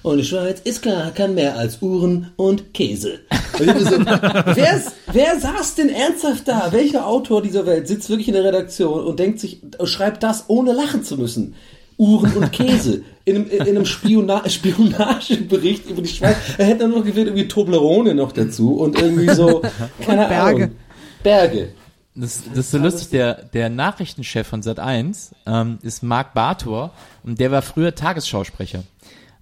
Und 0.04 0.18
die 0.18 0.26
Schweiz 0.26 0.62
ist 0.64 0.82
klar, 0.82 1.12
kann 1.12 1.34
mehr 1.36 1.58
als 1.58 1.82
Uhren 1.82 2.32
und 2.36 2.74
Käse. 2.74 3.20
Und 3.60 3.80
so, 3.80 4.00
wer, 4.00 4.82
wer 5.12 5.40
saß 5.40 5.76
denn 5.76 5.90
ernsthaft 5.90 6.48
da? 6.48 6.72
Welcher 6.72 7.08
Autor 7.08 7.42
dieser 7.42 7.66
Welt 7.66 7.88
sitzt 7.88 8.10
wirklich 8.10 8.28
in 8.28 8.36
der 8.36 8.44
Redaktion 8.44 9.06
und 9.06 9.20
denkt 9.20 9.40
sich, 9.40 9.62
schreibt 9.84 10.24
das 10.24 10.46
ohne 10.48 10.72
lachen 10.74 11.04
zu 11.04 11.18
müssen? 11.18 11.56
Uhren 12.02 12.34
und 12.36 12.52
Käse. 12.52 13.04
In 13.26 13.36
einem, 13.36 13.50
in 13.50 13.62
einem 13.62 13.86
Spiona 13.86 14.42
Spionagebericht 14.50 15.88
über 15.88 16.02
die 16.02 16.10
Schweiz. 16.10 16.36
Er 16.58 16.66
hätte 16.66 16.80
dann 16.80 16.92
noch 16.92 17.06
gewählt, 17.06 17.28
irgendwie 17.28 17.48
Toblerone 17.48 18.16
noch 18.16 18.32
dazu 18.32 18.76
und 18.78 19.00
irgendwie 19.00 19.30
so, 19.36 19.62
keine 20.06 20.28
Berge. 20.28 20.64
Ahnung. 20.64 20.76
Berge. 21.22 21.70
Das, 22.16 22.44
das 22.50 22.58
ist 22.58 22.72
so 22.72 22.80
lustig, 22.80 23.10
der, 23.10 23.44
der 23.54 23.70
Nachrichtenchef 23.70 24.48
von 24.48 24.64
Sat1 24.64 25.32
ähm, 25.46 25.78
ist 25.84 26.02
Marc 26.02 26.34
Bartor 26.34 26.92
und 27.24 27.40
der 27.40 27.52
war 27.52 27.62
früher 27.62 27.94
Tagesschausprecher. 27.94 28.84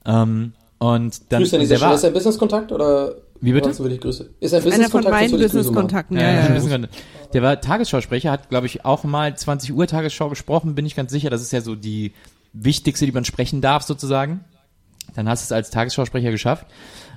Ähm, 0.06 0.52
und 0.78 1.32
dann, 1.32 1.42
Grüße 1.42 1.56
an 1.56 1.62
dieser 1.62 1.78
Stelle. 1.78 1.96
Ist 1.96 2.04
er 2.04 2.12
Business-Kontakt 2.12 2.72
oder? 2.74 3.16
Wie 3.42 3.54
bitte? 3.54 3.78
Will 3.80 3.94
ich 3.94 4.02
Grüße? 4.02 4.30
Ist 4.42 4.52
er 4.52 4.66
Einer 4.66 4.90
von 4.90 5.04
meinen? 5.06 5.32
Business-Kontakten. 5.32 6.18
Ja, 6.18 6.50
Ja, 6.50 6.56
ja. 6.56 6.80
Der 7.34 7.42
war 7.42 7.62
Tagesschausprecher, 7.62 8.32
hat, 8.32 8.50
glaube 8.50 8.68
ich, 8.68 8.84
auch 8.84 9.06
mal 9.06 9.36
20 9.36 9.74
Uhr 9.74 9.88
Tagesschau 9.88 10.30
gesprochen, 10.30 10.76
bin 10.76 10.86
ich 10.86 10.96
ganz 10.96 11.12
sicher. 11.12 11.30
Das 11.30 11.42
ist 11.42 11.54
ja 11.54 11.62
so 11.62 11.76
die 11.76 12.12
wichtigste, 12.64 13.06
die 13.06 13.12
man 13.12 13.26
sprechen 13.26 13.62
darf, 13.62 13.84
sozusagen. 13.84 14.44
Dann 15.16 15.28
hast 15.28 15.44
du 15.44 15.46
es 15.46 15.52
als 15.52 15.70
Tagesschausprecher 15.70 16.32
geschafft. 16.32 16.68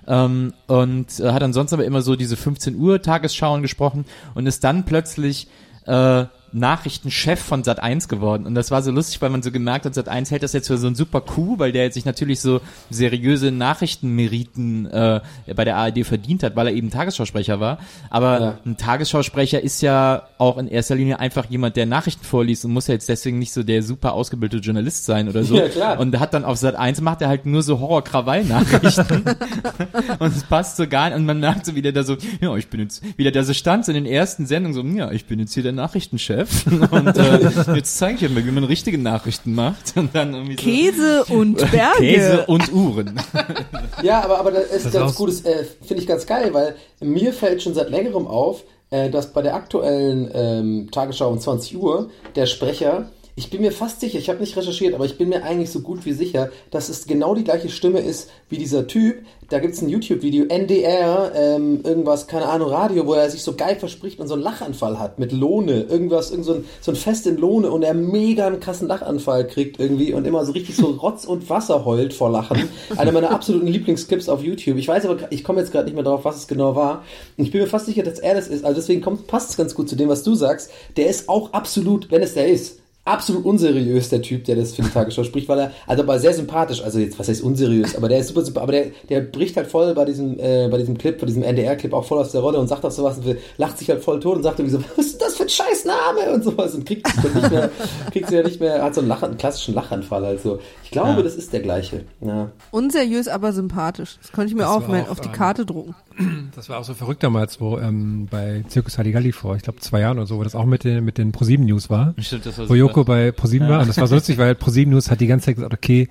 Ähm, 0.07 0.53
und 0.67 1.21
äh, 1.21 1.33
hat 1.33 1.43
ansonsten 1.43 1.77
aber 1.77 1.85
immer 1.85 2.03
so 2.03 2.17
diese 2.17 2.37
15 2.37 2.77
Uhr 2.77 3.03
Tagesschauen 3.03 3.63
gesprochen 3.63 4.05
und 4.35 4.47
ist 4.47 4.65
dann 4.65 4.85
plötzlich 4.85 5.49
äh, 5.87 6.25
Nachrichtenchef 6.53 7.41
von 7.41 7.65
Sat 7.65 7.81
1 7.83 8.09
geworden. 8.09 8.47
Und 8.47 8.55
das 8.55 8.71
war 8.71 8.83
so 8.83 8.91
lustig, 8.91 9.21
weil 9.23 9.31
man 9.31 9.43
so 9.43 9.51
gemerkt 9.51 9.87
hat, 9.87 9.95
Sat 9.95 10.09
1 10.09 10.31
hält 10.31 10.43
das 10.43 10.53
jetzt 10.53 10.67
für 10.69 10.79
so 10.79 10.87
ein 10.87 10.95
super 10.95 11.21
Coup, 11.21 11.59
weil 11.59 11.73
der 11.73 11.85
jetzt 11.85 11.95
sich 11.95 12.05
natürlich 12.05 12.41
so 12.41 12.61
seriöse 12.91 13.51
Nachrichtenmeriten 13.51 14.87
äh, 14.87 15.21
bei 15.55 15.65
der 15.65 15.77
ARD 15.77 16.05
verdient 16.05 16.43
hat, 16.43 16.57
weil 16.57 16.69
er 16.69 16.73
eben 16.75 16.91
Tagesschausprecher 16.91 17.61
war. 17.61 17.79
Aber 18.11 18.41
Ja. 18.41 18.59
ein 18.67 18.77
Tagesschausprecher 18.77 19.61
ist 19.63 19.81
ja 19.83 20.23
auch 20.39 20.59
in 20.59 20.69
erster 20.69 20.95
Linie 20.95 21.19
einfach 21.21 21.47
jemand, 21.51 21.77
der 21.77 21.87
Nachrichten 21.87 22.25
vorliest 22.25 22.65
und 22.65 22.73
muss 22.73 22.87
ja 22.89 22.95
jetzt 22.95 23.09
deswegen 23.09 23.39
nicht 23.39 23.53
so 23.53 23.63
der 23.63 23.83
super 23.83 24.13
ausgebildete 24.15 24.63
Journalist 24.63 25.05
sein 25.05 25.29
oder 25.29 25.45
so. 25.45 25.57
Ja, 25.57 25.69
klar. 25.69 26.01
Und 26.01 26.19
hat 26.19 26.35
dann 26.35 26.45
auf 26.45 26.57
Sat 26.59 26.75
1 26.75 27.01
macht 27.01 27.23
er 27.23 27.29
halt 27.29 27.47
nur 27.47 27.63
so 27.63 27.81
Horror-Krawall-Nachrichten. 27.81 29.23
und 30.19 30.37
es 30.37 30.45
passt 30.45 30.77
so 30.77 30.87
gar 30.87 31.09
nicht. 31.09 31.17
Und 31.19 31.27
man 31.27 31.41
merkt 31.41 31.67
so, 31.67 31.75
wie 31.75 31.83
der 31.83 31.93
da 31.93 32.03
so, 32.03 32.17
ja, 32.41 32.55
ich 32.57 32.69
bin 32.69 32.81
jetzt, 32.81 33.03
wie 33.17 33.23
der 33.23 33.33
da 33.33 33.43
so 33.43 33.55
stand 33.55 33.87
in 33.89 33.95
den 33.95 34.07
ersten 34.07 34.47
Sendungen 34.47 34.75
so, 34.75 34.99
ja, 34.99 35.11
ich 35.11 35.27
bin 35.27 35.39
jetzt 35.39 35.55
hier 35.55 35.63
der 35.63 35.73
Nachrichtenchef. 35.73 36.42
Und 36.91 37.17
äh, 37.17 37.75
jetzt 37.77 37.97
zeige 37.99 38.27
ich 38.27 38.33
mir, 38.33 38.45
wie 38.47 38.51
man 38.51 38.65
richtige 38.65 38.99
Nachrichten 38.99 39.55
macht. 39.55 39.97
Und 39.97 40.15
dann 40.15 40.35
irgendwie 40.35 40.57
so, 40.57 40.63
Käse 40.63 41.25
und 41.25 41.57
Berge. 41.71 41.99
Käse 41.99 42.45
und 42.47 42.73
Uhren. 42.73 43.21
Ja, 44.03 44.23
aber, 44.25 44.39
aber 44.41 44.51
das 44.51 44.65
ist 44.71 44.87
Das 44.87 44.93
ganz 44.93 45.11
aus- 45.13 45.17
gut, 45.17 45.29
das, 45.29 45.41
äh, 45.43 45.65
finde 45.85 46.03
ich 46.03 46.09
ganz 46.09 46.27
geil, 46.27 46.53
weil 46.53 46.75
mir 47.01 47.33
fällt 47.33 47.63
schon 47.63 47.75
seit 47.75 47.89
längerem 47.91 48.27
auf, 48.27 48.65
äh, 48.91 49.11
dass 49.11 49.33
bei 49.33 49.43
der 49.43 49.55
aktuellen 49.55 50.29
ähm, 50.35 50.89
Tagesschau 50.91 51.31
um 51.31 51.39
20 51.39 51.77
Uhr 51.77 52.11
der 52.35 52.47
Sprecher, 52.47 53.11
ich 53.35 53.49
bin 53.49 53.63
mir 53.63 53.73
fast 53.73 54.01
sicher, 54.01 54.19
ich 54.19 54.29
habe 54.29 54.41
nicht 54.41 54.57
recherchiert, 54.57 54.95
aber 54.95 55.07
ich 55.07 55.17
bin 55.17 55.31
mir 55.31 55.43
eigentlich 55.43 55.71
so 55.71 55.81
gut 55.81 56.05
wie 56.05 56.13
sicher, 56.13 56.51
dass 56.71 56.91
es 56.91 57.07
genau 57.07 57.35
die 57.35 57.45
gleiche 57.45 57.71
Stimme 57.71 58.01
ist 58.01 58.29
wie 58.51 58.59
dieser 58.59 58.87
Typ. 58.87 59.23
Da 59.49 59.59
gibt 59.59 59.75
es 59.75 59.81
ein 59.81 59.89
YouTube-Video, 59.89 60.45
NDR, 60.47 61.33
ähm, 61.35 61.81
irgendwas, 61.83 62.27
keine 62.27 62.47
Ahnung, 62.47 62.69
Radio, 62.69 63.07
wo 63.07 63.15
er 63.15 63.31
sich 63.31 63.43
so 63.43 63.55
geil 63.55 63.77
verspricht 63.77 64.21
und 64.21 64.29
so 64.29 64.35
einen 64.35 64.43
Lachanfall 64.43 64.99
hat 64.99 65.19
mit 65.19 65.33
Lohne, 65.33 65.83
irgendwas, 65.83 66.31
irgend 66.31 66.45
so 66.45 66.55
ein, 66.55 66.65
so 66.83 66.93
ein 66.93 66.97
Fest 66.97 67.27
in 67.27 67.39
Lohne 67.39 67.71
und 67.71 67.83
er 67.83 67.95
mega 67.95 68.47
einen 68.47 68.61
krassen 68.61 68.87
Lachanfall 68.87 69.47
kriegt 69.47 69.81
irgendwie 69.81 70.13
und 70.13 70.27
immer 70.27 70.45
so 70.45 70.53
richtig 70.53 70.77
so 70.77 70.87
Rotz 70.87 71.25
und 71.25 71.49
Wasser 71.49 71.87
heult 71.87 72.13
vor 72.13 72.31
Lachen. 72.31 72.69
Einer 72.97 73.13
meiner 73.13 73.31
absoluten 73.31 73.67
Lieblingsclips 73.67 74.29
auf 74.29 74.43
YouTube. 74.43 74.77
Ich 74.77 74.89
weiß 74.89 75.07
aber, 75.07 75.17
ich 75.31 75.43
komme 75.43 75.61
jetzt 75.61 75.73
gerade 75.73 75.87
nicht 75.87 75.95
mehr 75.95 76.05
drauf, 76.05 76.25
was 76.25 76.37
es 76.37 76.49
genau 76.49 76.77
war. 76.77 77.03
Und 77.39 77.45
ich 77.45 77.51
bin 77.51 77.63
mir 77.63 77.67
fast 77.67 77.87
sicher, 77.87 78.03
dass 78.03 78.19
er 78.19 78.35
das 78.35 78.49
ist. 78.49 78.65
Also 78.65 78.77
deswegen 78.77 79.03
passt 79.27 79.51
es 79.51 79.57
ganz 79.57 79.75
gut 79.75 79.89
zu 79.89 79.97
dem, 79.97 80.11
was 80.11 80.23
du 80.23 80.35
sagst. 80.35 80.71
Der 80.99 81.09
ist 81.09 81.31
auch 81.31 81.53
absolut, 81.53 82.11
wenn 82.11 82.23
es 82.23 82.35
der 82.35 82.49
ist, 82.49 82.82
absolut 83.05 83.45
unseriös, 83.45 84.09
der 84.11 84.23
Typ, 84.23 84.45
der 84.45 84.57
das 84.57 84.75
für 84.75 84.83
die 84.83 84.89
Tagesschau 84.89 85.25
spricht, 85.25 85.49
weil 85.49 85.59
er, 85.59 85.73
also 85.87 86.03
aber 86.05 86.19
sehr 86.21 86.33
sympathisch, 86.35 86.83
also 86.83 86.99
jetzt, 87.01 87.19
was 87.19 87.29
heißt 87.29 87.43
unseriös, 87.43 87.97
aber 87.97 88.09
der 88.09 88.19
ist 88.21 88.29
super, 88.29 88.45
super, 88.45 88.63
aber 88.63 88.73
der, 88.73 88.87
der 89.09 89.21
bricht 89.23 89.57
halt 89.57 89.67
voll 89.67 89.93
bei 89.95 90.05
diesem, 90.05 90.39
äh, 90.39 90.69
bei 90.71 90.79
diesem 90.79 90.97
Clip, 90.97 91.19
bei 91.19 91.27
diesem 91.27 91.43
NDR-Clip 91.43 91.93
auch 91.93 92.05
voll 92.05 92.19
aus 92.19 92.31
der 92.33 92.41
Rolle 92.43 92.59
und 92.59 92.69
sagt 92.69 92.85
auch 92.85 92.91
sowas 92.93 93.19
und 93.19 93.37
lacht 93.59 93.79
sich 93.79 93.89
halt 93.91 94.03
voll 94.03 94.21
tot 94.21 94.37
und 94.37 94.43
sagt 94.45 94.61
irgendwie 94.61 94.77
so, 94.77 94.85
was 94.97 95.07
ist 95.07 95.21
das 95.21 95.35
für 95.37 95.43
ein 95.45 95.49
scheiß 95.49 95.85
Name 95.85 96.33
und 96.33 96.45
sowas 96.45 96.75
und 96.75 96.87
kriegt 96.87 97.07
sich 97.09 97.21
dann 97.23 97.35
nicht 97.35 97.51
mehr, 97.51 97.71
kriegt 98.13 98.29
sich 98.29 98.37
ja 98.39 98.45
nicht 98.45 98.61
mehr, 98.61 98.83
hat 98.83 98.95
so 98.95 99.01
einen, 99.01 99.09
Lach, 99.09 99.23
einen 99.25 99.37
klassischen 99.37 99.75
Lachanfall 99.75 100.25
halt 100.25 100.41
so. 100.41 100.61
Ich 100.85 100.91
glaube, 100.93 101.09
Ja. 101.17 101.23
das 101.23 101.35
ist 101.35 101.53
der 101.53 101.61
gleiche, 101.61 102.05
ja. 102.21 102.51
Unseriös, 102.71 103.27
aber 103.27 103.53
sympathisch. 103.53 104.19
Das 104.23 104.31
konnte 104.31 104.49
ich 104.51 104.55
mir 104.55 104.63
Das 104.63 104.71
auch 104.71 104.87
mein, 104.87 105.07
auch, 105.07 105.11
auf 105.13 105.21
die 105.21 105.29
ähm, 105.29 105.35
Karte 105.35 105.67
drucken. 105.67 105.95
Das 106.55 106.69
war 106.69 106.79
auch 106.79 106.85
so 106.85 106.93
verrückt 106.93 107.23
damals, 107.23 107.61
wo 107.63 107.79
ähm, 107.79 108.29
bei 108.31 108.63
Circus 108.69 108.99
Halligalli 108.99 109.33
vor, 109.33 109.57
ich 109.57 109.63
glaube 109.63 109.81
zwei 109.81 110.01
Jahren 110.01 110.19
oder 110.19 110.27
so, 110.27 110.39
wo 110.39 110.45
das 110.45 110.55
auch 110.55 110.67
mit 110.67 110.85
den 110.85 111.03
mit 111.05 111.17
den 111.17 111.33
ProSieben 111.33 111.65
News 111.65 111.89
war. 111.89 112.15
Stimmt, 112.19 112.45
das 112.45 112.59
war 112.59 112.69
wo 112.69 112.75
Joko 112.97 113.05
bei 113.05 113.33
ProSieben 113.33 113.69
war 113.69 113.81
und 113.81 113.89
das 113.89 113.99
war 113.99 114.07
so 114.07 114.15
lustig, 114.15 114.39
weil 114.39 114.55
ProSieben 114.55 114.93
News 114.93 115.11
hat 115.11 115.21
die 115.21 115.27
ganze 115.27 115.47
Zeit 115.47 115.57
gesagt, 115.57 115.75
okay, 115.75 116.09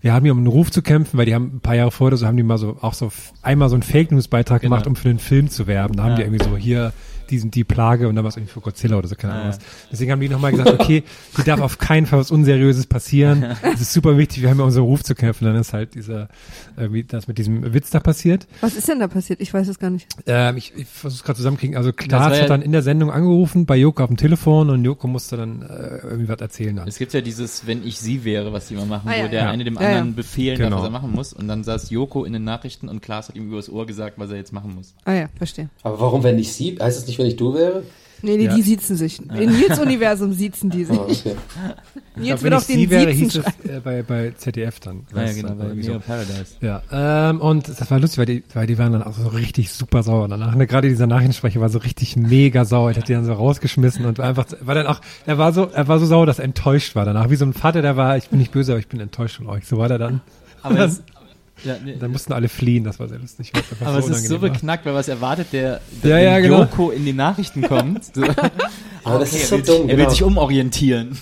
wir 0.00 0.12
haben 0.12 0.24
hier 0.24 0.32
um 0.32 0.38
einen 0.38 0.46
Ruf 0.46 0.70
zu 0.70 0.80
kämpfen, 0.82 1.18
weil 1.18 1.26
die 1.26 1.34
haben 1.34 1.56
ein 1.56 1.60
paar 1.60 1.74
Jahre 1.74 1.90
vorher 1.90 2.16
so 2.16 2.26
haben 2.26 2.36
die 2.36 2.42
mal 2.44 2.58
so 2.58 2.76
auch 2.80 2.94
so 2.94 3.10
einmal 3.42 3.68
so 3.68 3.74
einen 3.74 3.82
Fake 3.82 4.12
News 4.12 4.28
Beitrag 4.28 4.60
Genau. 4.60 4.74
gemacht, 4.76 4.86
um 4.86 4.94
für 4.96 5.08
den 5.08 5.18
Film 5.18 5.48
zu 5.50 5.66
werben. 5.66 5.96
Da 5.96 6.04
haben 6.04 6.10
Ja. 6.10 6.16
die 6.18 6.22
irgendwie 6.22 6.44
so 6.44 6.56
hier 6.56 6.92
die 7.30 7.38
sind 7.38 7.54
die 7.54 7.64
Plage 7.64 8.08
und 8.08 8.14
dann 8.16 8.24
war 8.24 8.28
es 8.30 8.36
irgendwie 8.36 8.52
für 8.52 8.60
Godzilla 8.60 8.96
oder 8.98 9.08
so, 9.08 9.14
keine 9.14 9.32
Ahnung 9.34 9.44
Ja. 9.46 9.50
was. 9.50 9.58
Deswegen 9.92 10.12
haben 10.12 10.20
die 10.20 10.28
nochmal 10.28 10.50
gesagt, 10.52 10.70
okay, 10.70 11.02
hier 11.36 11.44
darf 11.44 11.60
auf 11.60 11.78
keinen 11.78 12.06
Fall 12.06 12.18
was 12.18 12.30
Unseriöses 12.30 12.86
passieren. 12.86 13.44
Es 13.74 13.80
ist 13.80 13.92
super 13.92 14.16
wichtig, 14.18 14.42
wir 14.42 14.50
haben 14.50 14.58
ja 14.58 14.64
unseren 14.64 14.84
Ruf 14.84 15.02
zu 15.04 15.14
kämpfen. 15.14 15.44
Dann 15.44 15.56
ist 15.56 15.72
halt 15.72 15.94
dieser, 15.94 16.28
irgendwie 16.76 17.04
das 17.04 17.28
mit 17.28 17.38
diesem 17.38 17.72
Witz 17.74 17.90
da 17.90 18.00
passiert. 18.00 18.46
Was 18.60 18.74
ist 18.74 18.88
denn 18.88 18.98
da 19.00 19.08
passiert? 19.08 19.40
Ich 19.40 19.52
weiß 19.54 19.68
es 19.68 19.78
gar 19.78 19.90
nicht. 19.90 20.06
Ähm, 20.26 20.56
ich 20.56 20.72
ich 20.76 20.86
versuche 20.86 21.18
es 21.18 21.24
gerade 21.24 21.36
zusammenkriegen. 21.36 21.76
Also 21.76 21.90
Das 21.92 21.96
Klaas 22.06 22.36
ja- 22.36 22.42
hat 22.42 22.50
dann 22.50 22.62
in 22.62 22.72
der 22.72 22.82
Sendung 22.82 23.10
angerufen 23.10 23.66
bei 23.66 23.76
Joko 23.76 24.02
auf 24.02 24.08
dem 24.08 24.16
Telefon 24.16 24.70
und 24.70 24.84
Joko 24.84 25.06
musste 25.08 25.36
dann 25.36 25.62
äh, 25.62 25.98
irgendwie 26.02 26.28
was 26.28 26.40
erzählen. 26.40 26.76
Dann. 26.76 26.88
Es 26.88 26.98
gibt 26.98 27.12
ja 27.12 27.20
dieses, 27.20 27.66
wenn 27.66 27.86
ich 27.86 27.98
sie 27.98 28.24
wäre, 28.24 28.52
was 28.52 28.68
die 28.68 28.74
immer 28.74 28.86
machen, 28.86 29.08
Ah, 29.08 29.16
ja, 29.16 29.24
wo 29.24 29.28
der 29.28 29.42
ja. 29.44 29.50
eine 29.50 29.64
dem 29.64 29.74
Ja, 29.74 29.82
ja. 29.82 29.88
anderen 29.90 30.14
befehlen 30.14 30.58
darf, 30.58 30.68
Genau. 30.68 30.78
was 30.78 30.84
er 30.88 30.90
machen 30.90 31.12
muss. 31.12 31.32
Und 31.32 31.48
dann 31.48 31.64
saß 31.64 31.90
Joko 31.90 32.24
in 32.24 32.32
den 32.32 32.44
Nachrichten 32.44 32.88
und 32.88 33.02
Klaas 33.02 33.28
hat 33.28 33.36
ihm 33.36 33.48
übers 33.48 33.68
Ohr 33.68 33.86
gesagt, 33.86 34.18
was 34.18 34.30
er 34.30 34.36
jetzt 34.36 34.52
machen 34.52 34.74
muss. 34.74 34.94
Ah 35.04 35.12
ja, 35.12 35.28
verstehe. 35.36 35.68
Aber 35.82 36.00
warum, 36.00 36.22
wenn 36.22 36.38
ich 36.38 36.52
sie, 36.52 36.78
heißt 36.80 36.98
es 36.98 37.06
nicht, 37.06 37.17
wenn 37.18 37.26
ich 37.26 37.36
du 37.36 37.54
wäre? 37.54 37.82
Nee, 38.20 38.36
nee, 38.36 38.46
Ja. 38.46 38.54
die 38.56 38.62
siezen 38.62 38.96
sich. 38.96 39.20
In 39.20 39.52
Nils 39.52 39.78
Universum 39.78 40.32
siezen 40.32 40.70
die 40.70 40.84
sich. 40.86 40.98
Oh, 40.98 41.02
okay. 41.02 41.36
Ich 42.16 42.22
Nils 42.22 42.30
wird 42.30 42.42
wenn 42.42 42.52
auf 42.54 42.66
den 42.66 42.76
sie 42.80 42.90
wäre, 42.90 43.12
hieß 43.12 43.36
es 43.36 43.44
äh, 43.46 43.80
bei, 43.84 44.02
bei 44.02 44.32
ZDF 44.36 44.80
dann. 44.80 45.06
Ah, 45.14 45.20
ja, 45.20 45.26
Das, 45.26 45.36
genau, 45.36 45.54
bei 45.54 45.80
so. 45.82 46.00
Paradise. 46.00 46.46
Ja, 46.60 46.82
ähm, 46.90 47.40
und 47.40 47.68
das 47.68 47.88
war 47.92 48.00
lustig, 48.00 48.18
weil 48.18 48.26
die, 48.26 48.42
weil 48.54 48.66
die 48.66 48.76
waren 48.76 48.90
dann 48.92 49.04
auch 49.04 49.12
so 49.16 49.28
richtig 49.28 49.70
super 49.70 50.02
sauer 50.02 50.26
danach. 50.26 50.56
Ne? 50.56 50.66
Gerade 50.66 50.88
dieser 50.88 51.06
Nachrichtensprecher 51.06 51.60
war 51.60 51.68
so 51.68 51.78
richtig 51.78 52.16
mega 52.16 52.64
sauer. 52.64 52.92
Der 52.92 53.02
hat 53.02 53.08
die 53.08 53.12
dann 53.12 53.24
so 53.24 53.34
rausgeschmissen 53.34 54.04
und 54.04 54.18
war 54.18 54.24
einfach, 54.26 54.46
war 54.62 54.74
dann 54.74 54.88
auch, 54.88 55.00
er 55.24 55.38
war 55.38 55.52
so, 55.52 55.68
er 55.72 55.86
war 55.86 56.00
so 56.00 56.06
sauer, 56.06 56.26
dass 56.26 56.40
er 56.40 56.44
enttäuscht 56.46 56.96
war 56.96 57.04
danach. 57.04 57.30
Wie 57.30 57.36
so 57.36 57.44
ein 57.44 57.52
Vater, 57.52 57.82
der 57.82 57.96
war, 57.96 58.16
ich 58.16 58.28
bin 58.30 58.40
nicht 58.40 58.50
böse, 58.50 58.72
aber 58.72 58.80
ich 58.80 58.88
bin 58.88 58.98
enttäuscht 58.98 59.36
von 59.36 59.46
euch. 59.46 59.64
So 59.64 59.78
war 59.78 59.86
der 59.86 59.98
dann. 59.98 60.22
Aber 60.62 60.78
es, 60.86 61.02
ja, 61.64 61.76
nee, 61.84 61.96
Dann 61.98 62.10
mussten 62.12 62.32
alle 62.32 62.48
fliehen, 62.48 62.84
das 62.84 62.98
war 63.00 63.08
sehr 63.08 63.18
lustig. 63.18 63.52
aber 63.84 63.98
es 63.98 64.08
ist 64.08 64.28
so 64.28 64.38
beknackt, 64.38 64.84
weil 64.86 64.94
was 64.94 65.08
erwartet 65.08 65.48
der, 65.52 65.80
Ja, 66.02 66.16
wenn 66.16 66.24
ja, 66.24 66.38
genau. 66.40 66.60
Joko 66.60 66.90
in 66.90 67.04
die 67.04 67.12
Nachrichten 67.12 67.62
kommt? 67.62 68.02
So. 68.14 68.24
Aber 69.04 69.20
das 69.20 69.28
Okay, 69.32 69.42
ist 69.42 69.42
er 69.42 69.46
so 69.48 69.56
will, 69.56 69.62
dumm, 69.62 69.76
sich, 69.76 69.82
er 69.82 69.88
will 69.88 69.96
genau. 69.96 70.10
sich 70.10 70.22
umorientieren. 70.22 71.18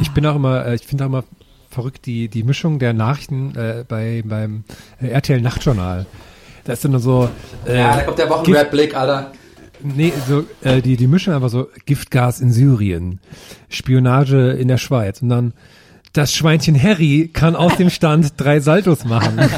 Ich 0.00 0.10
bin 0.12 0.26
auch 0.26 0.36
immer, 0.36 0.66
äh, 0.66 0.74
ich 0.76 0.86
finde 0.86 1.04
auch 1.04 1.08
immer 1.08 1.24
verrückt 1.70 2.06
die, 2.06 2.28
die 2.28 2.42
Mischung 2.42 2.78
der 2.78 2.92
Nachrichten 2.92 3.54
äh, 3.56 3.84
bei, 3.86 4.22
beim 4.24 4.64
äh, 5.00 5.08
RTL 5.08 5.40
Nachtjournal. 5.40 6.06
Da 6.64 6.72
ist 6.72 6.84
dann 6.84 6.92
nur 6.92 7.00
so, 7.00 7.28
äh, 7.66 7.78
Ja, 7.78 7.96
da 7.96 8.02
kommt 8.02 8.18
der 8.18 8.30
Wochenrap-Blick, 8.30 8.96
Alter. 8.96 9.32
Nee, 9.94 10.12
so, 10.26 10.44
äh, 10.62 10.80
die, 10.82 10.96
die 10.96 11.06
mischen 11.06 11.32
einfach 11.32 11.50
so 11.50 11.68
Giftgas 11.84 12.40
in 12.40 12.50
Syrien, 12.50 13.20
Spionage 13.68 14.52
in 14.52 14.68
der 14.68 14.78
Schweiz 14.78 15.22
und 15.22 15.28
dann 15.28 15.52
das 16.12 16.32
Schweinchen 16.32 16.80
Harry 16.82 17.28
kann 17.32 17.54
aus 17.54 17.76
dem 17.76 17.90
Stand 17.90 18.32
drei 18.38 18.60
Saltos 18.60 19.04
machen. 19.04 19.38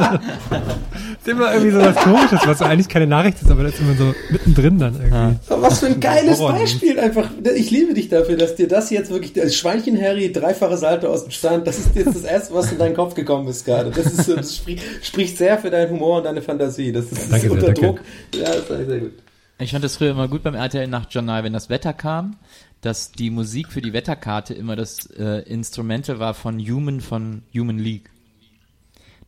ist 0.00 1.26
immer 1.28 1.52
irgendwie 1.52 1.72
so 1.72 1.80
was 1.80 1.96
komisches, 1.96 2.40
was 2.46 2.62
eigentlich 2.62 2.88
keine 2.88 3.06
Nachricht 3.06 3.40
ist, 3.42 3.50
aber 3.50 3.62
das 3.64 3.74
ist 3.74 3.80
immer 3.80 3.94
so 3.94 4.14
mittendrin 4.30 4.78
dann 4.78 4.94
irgendwie. 5.00 5.38
Was 5.48 5.80
für 5.80 5.86
ein 5.86 6.00
geiles 6.00 6.38
Horror- 6.38 6.52
Beispiel 6.58 6.98
einfach. 6.98 7.28
Ich 7.54 7.70
liebe 7.70 7.94
dich 7.94 8.08
dafür, 8.08 8.36
dass 8.36 8.54
dir 8.56 8.68
das 8.68 8.90
jetzt 8.90 9.10
wirklich, 9.10 9.32
das 9.32 9.54
Schweinchen 9.54 10.00
Harry, 10.00 10.32
dreifache 10.32 10.76
Salto 10.76 11.08
aus 11.08 11.24
dem 11.24 11.30
Stand, 11.30 11.66
das 11.66 11.78
ist 11.78 11.94
jetzt 11.94 12.14
das 12.14 12.24
erste, 12.24 12.54
was 12.54 12.72
in 12.72 12.78
deinen 12.78 12.94
Kopf 12.94 13.14
gekommen 13.14 13.48
ist 13.48 13.64
gerade. 13.64 13.90
Das 13.90 14.06
ist 14.06 14.24
so, 14.24 14.36
das 14.36 14.56
spricht, 14.56 14.82
spricht 15.02 15.36
sehr 15.36 15.58
für 15.58 15.70
deinen 15.70 15.90
Humor 15.90 16.18
und 16.18 16.24
deine 16.24 16.42
Fantasie. 16.42 16.92
Das 16.92 17.06
ist 17.06 17.30
Danke 17.30 17.40
sehr, 17.42 17.52
unter 17.52 17.66
danke. 17.66 17.80
Druck. 17.80 18.00
Ja, 18.34 18.44
das 18.44 18.58
ist 18.70 18.86
sehr 18.88 18.98
gut. 19.00 19.12
Ich 19.58 19.72
fand 19.72 19.84
das 19.84 19.96
früher 19.96 20.10
immer 20.12 20.26
gut 20.28 20.42
beim 20.42 20.54
RTL 20.54 20.86
Nachtjournal, 20.86 21.44
wenn 21.44 21.52
das 21.52 21.68
Wetter 21.68 21.92
kam, 21.92 22.36
dass 22.80 23.12
die 23.12 23.28
Musik 23.28 23.70
für 23.70 23.82
die 23.82 23.92
Wetterkarte 23.92 24.54
immer 24.54 24.74
das 24.74 25.04
äh, 25.18 25.42
Instrumental 25.42 26.18
war 26.18 26.32
von 26.32 26.58
Human 26.58 27.02
von 27.02 27.42
Human 27.54 27.78
League. 27.78 28.08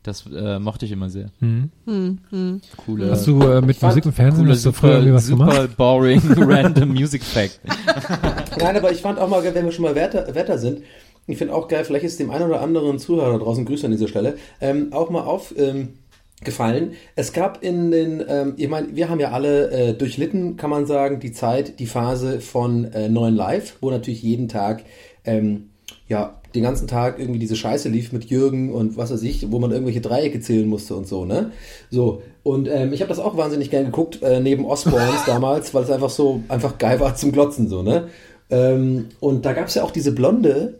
Das 0.02 0.24
äh, 0.26 0.58
mochte 0.58 0.84
ich 0.86 0.92
immer 0.92 1.08
sehr. 1.08 1.30
Mhm. 1.38 1.70
Hm, 1.86 2.18
hm. 2.30 2.60
Coole, 2.76 3.10
Hast 3.10 3.26
du 3.26 3.40
äh, 3.42 3.60
mit 3.60 3.80
Musik 3.80 4.04
und 4.04 4.12
Fernsehen 4.12 4.44
coole, 4.44 4.54
hast 4.54 4.66
du 4.66 4.72
früher 4.72 4.94
irgendwie 4.94 5.14
was 5.14 5.26
super 5.26 5.46
gemacht? 5.46 5.76
boring 5.76 6.20
random 6.36 6.88
Music 6.88 7.22
Fact. 7.22 7.60
Nein, 8.58 8.76
aber 8.76 8.90
ich 8.90 9.00
fand 9.00 9.18
auch 9.18 9.28
mal, 9.28 9.42
wenn 9.44 9.64
wir 9.64 9.72
schon 9.72 9.84
mal 9.84 9.94
Wetter, 9.94 10.34
Wetter 10.34 10.58
sind, 10.58 10.82
ich 11.28 11.38
finde 11.38 11.54
auch 11.54 11.68
geil, 11.68 11.84
vielleicht 11.84 12.04
ist 12.04 12.18
dem 12.18 12.30
einen 12.30 12.48
oder 12.48 12.60
anderen 12.60 12.98
Zuhörer 12.98 13.32
da 13.32 13.38
draußen, 13.38 13.64
Grüße 13.64 13.86
an 13.86 13.92
dieser 13.92 14.08
Stelle, 14.08 14.36
ähm, 14.60 14.92
auch 14.92 15.08
mal 15.08 15.22
auf, 15.22 15.54
ähm, 15.56 15.90
gefallen. 16.42 16.94
Es 17.14 17.32
gab 17.32 17.62
in 17.62 17.90
den, 17.90 18.24
ähm, 18.26 18.54
ich 18.56 18.68
meine, 18.68 18.96
wir 18.96 19.08
haben 19.08 19.20
ja 19.20 19.30
alle 19.30 19.70
äh, 19.70 19.94
durchlitten, 19.94 20.56
kann 20.56 20.70
man 20.70 20.86
sagen, 20.86 21.20
die 21.20 21.32
Zeit, 21.32 21.78
die 21.78 21.86
Phase 21.86 22.40
von 22.40 22.84
äh, 22.92 23.08
neuen 23.08 23.36
Live, 23.36 23.76
wo 23.80 23.90
natürlich 23.90 24.22
jeden 24.22 24.48
Tag, 24.48 24.84
ähm, 25.24 25.70
ja, 26.08 26.40
den 26.54 26.62
ganzen 26.62 26.88
Tag 26.88 27.18
irgendwie 27.18 27.38
diese 27.38 27.56
Scheiße 27.56 27.88
lief 27.88 28.12
mit 28.12 28.26
Jürgen 28.26 28.72
und 28.72 28.96
was 28.96 29.12
weiß 29.12 29.22
ich, 29.22 29.50
wo 29.50 29.58
man 29.58 29.70
irgendwelche 29.70 30.00
Dreiecke 30.00 30.40
zählen 30.40 30.68
musste 30.68 30.94
und 30.94 31.06
so, 31.06 31.24
ne? 31.24 31.52
So. 31.90 32.22
Und 32.42 32.68
ähm, 32.68 32.92
ich 32.92 33.00
habe 33.00 33.08
das 33.08 33.18
auch 33.18 33.36
wahnsinnig 33.36 33.70
gern 33.70 33.84
geguckt, 33.84 34.22
äh, 34.22 34.40
neben 34.40 34.64
Osborns 34.64 35.22
damals, 35.26 35.72
weil 35.74 35.84
es 35.84 35.90
einfach 35.90 36.10
so, 36.10 36.42
einfach 36.48 36.78
geil 36.78 37.00
war 37.00 37.14
zum 37.14 37.32
Glotzen, 37.32 37.68
so, 37.68 37.82
ne? 37.82 38.08
Ähm, 38.50 39.06
und 39.20 39.46
da 39.46 39.52
gab 39.52 39.68
es 39.68 39.74
ja 39.74 39.82
auch 39.82 39.90
diese 39.90 40.12
blonde, 40.12 40.74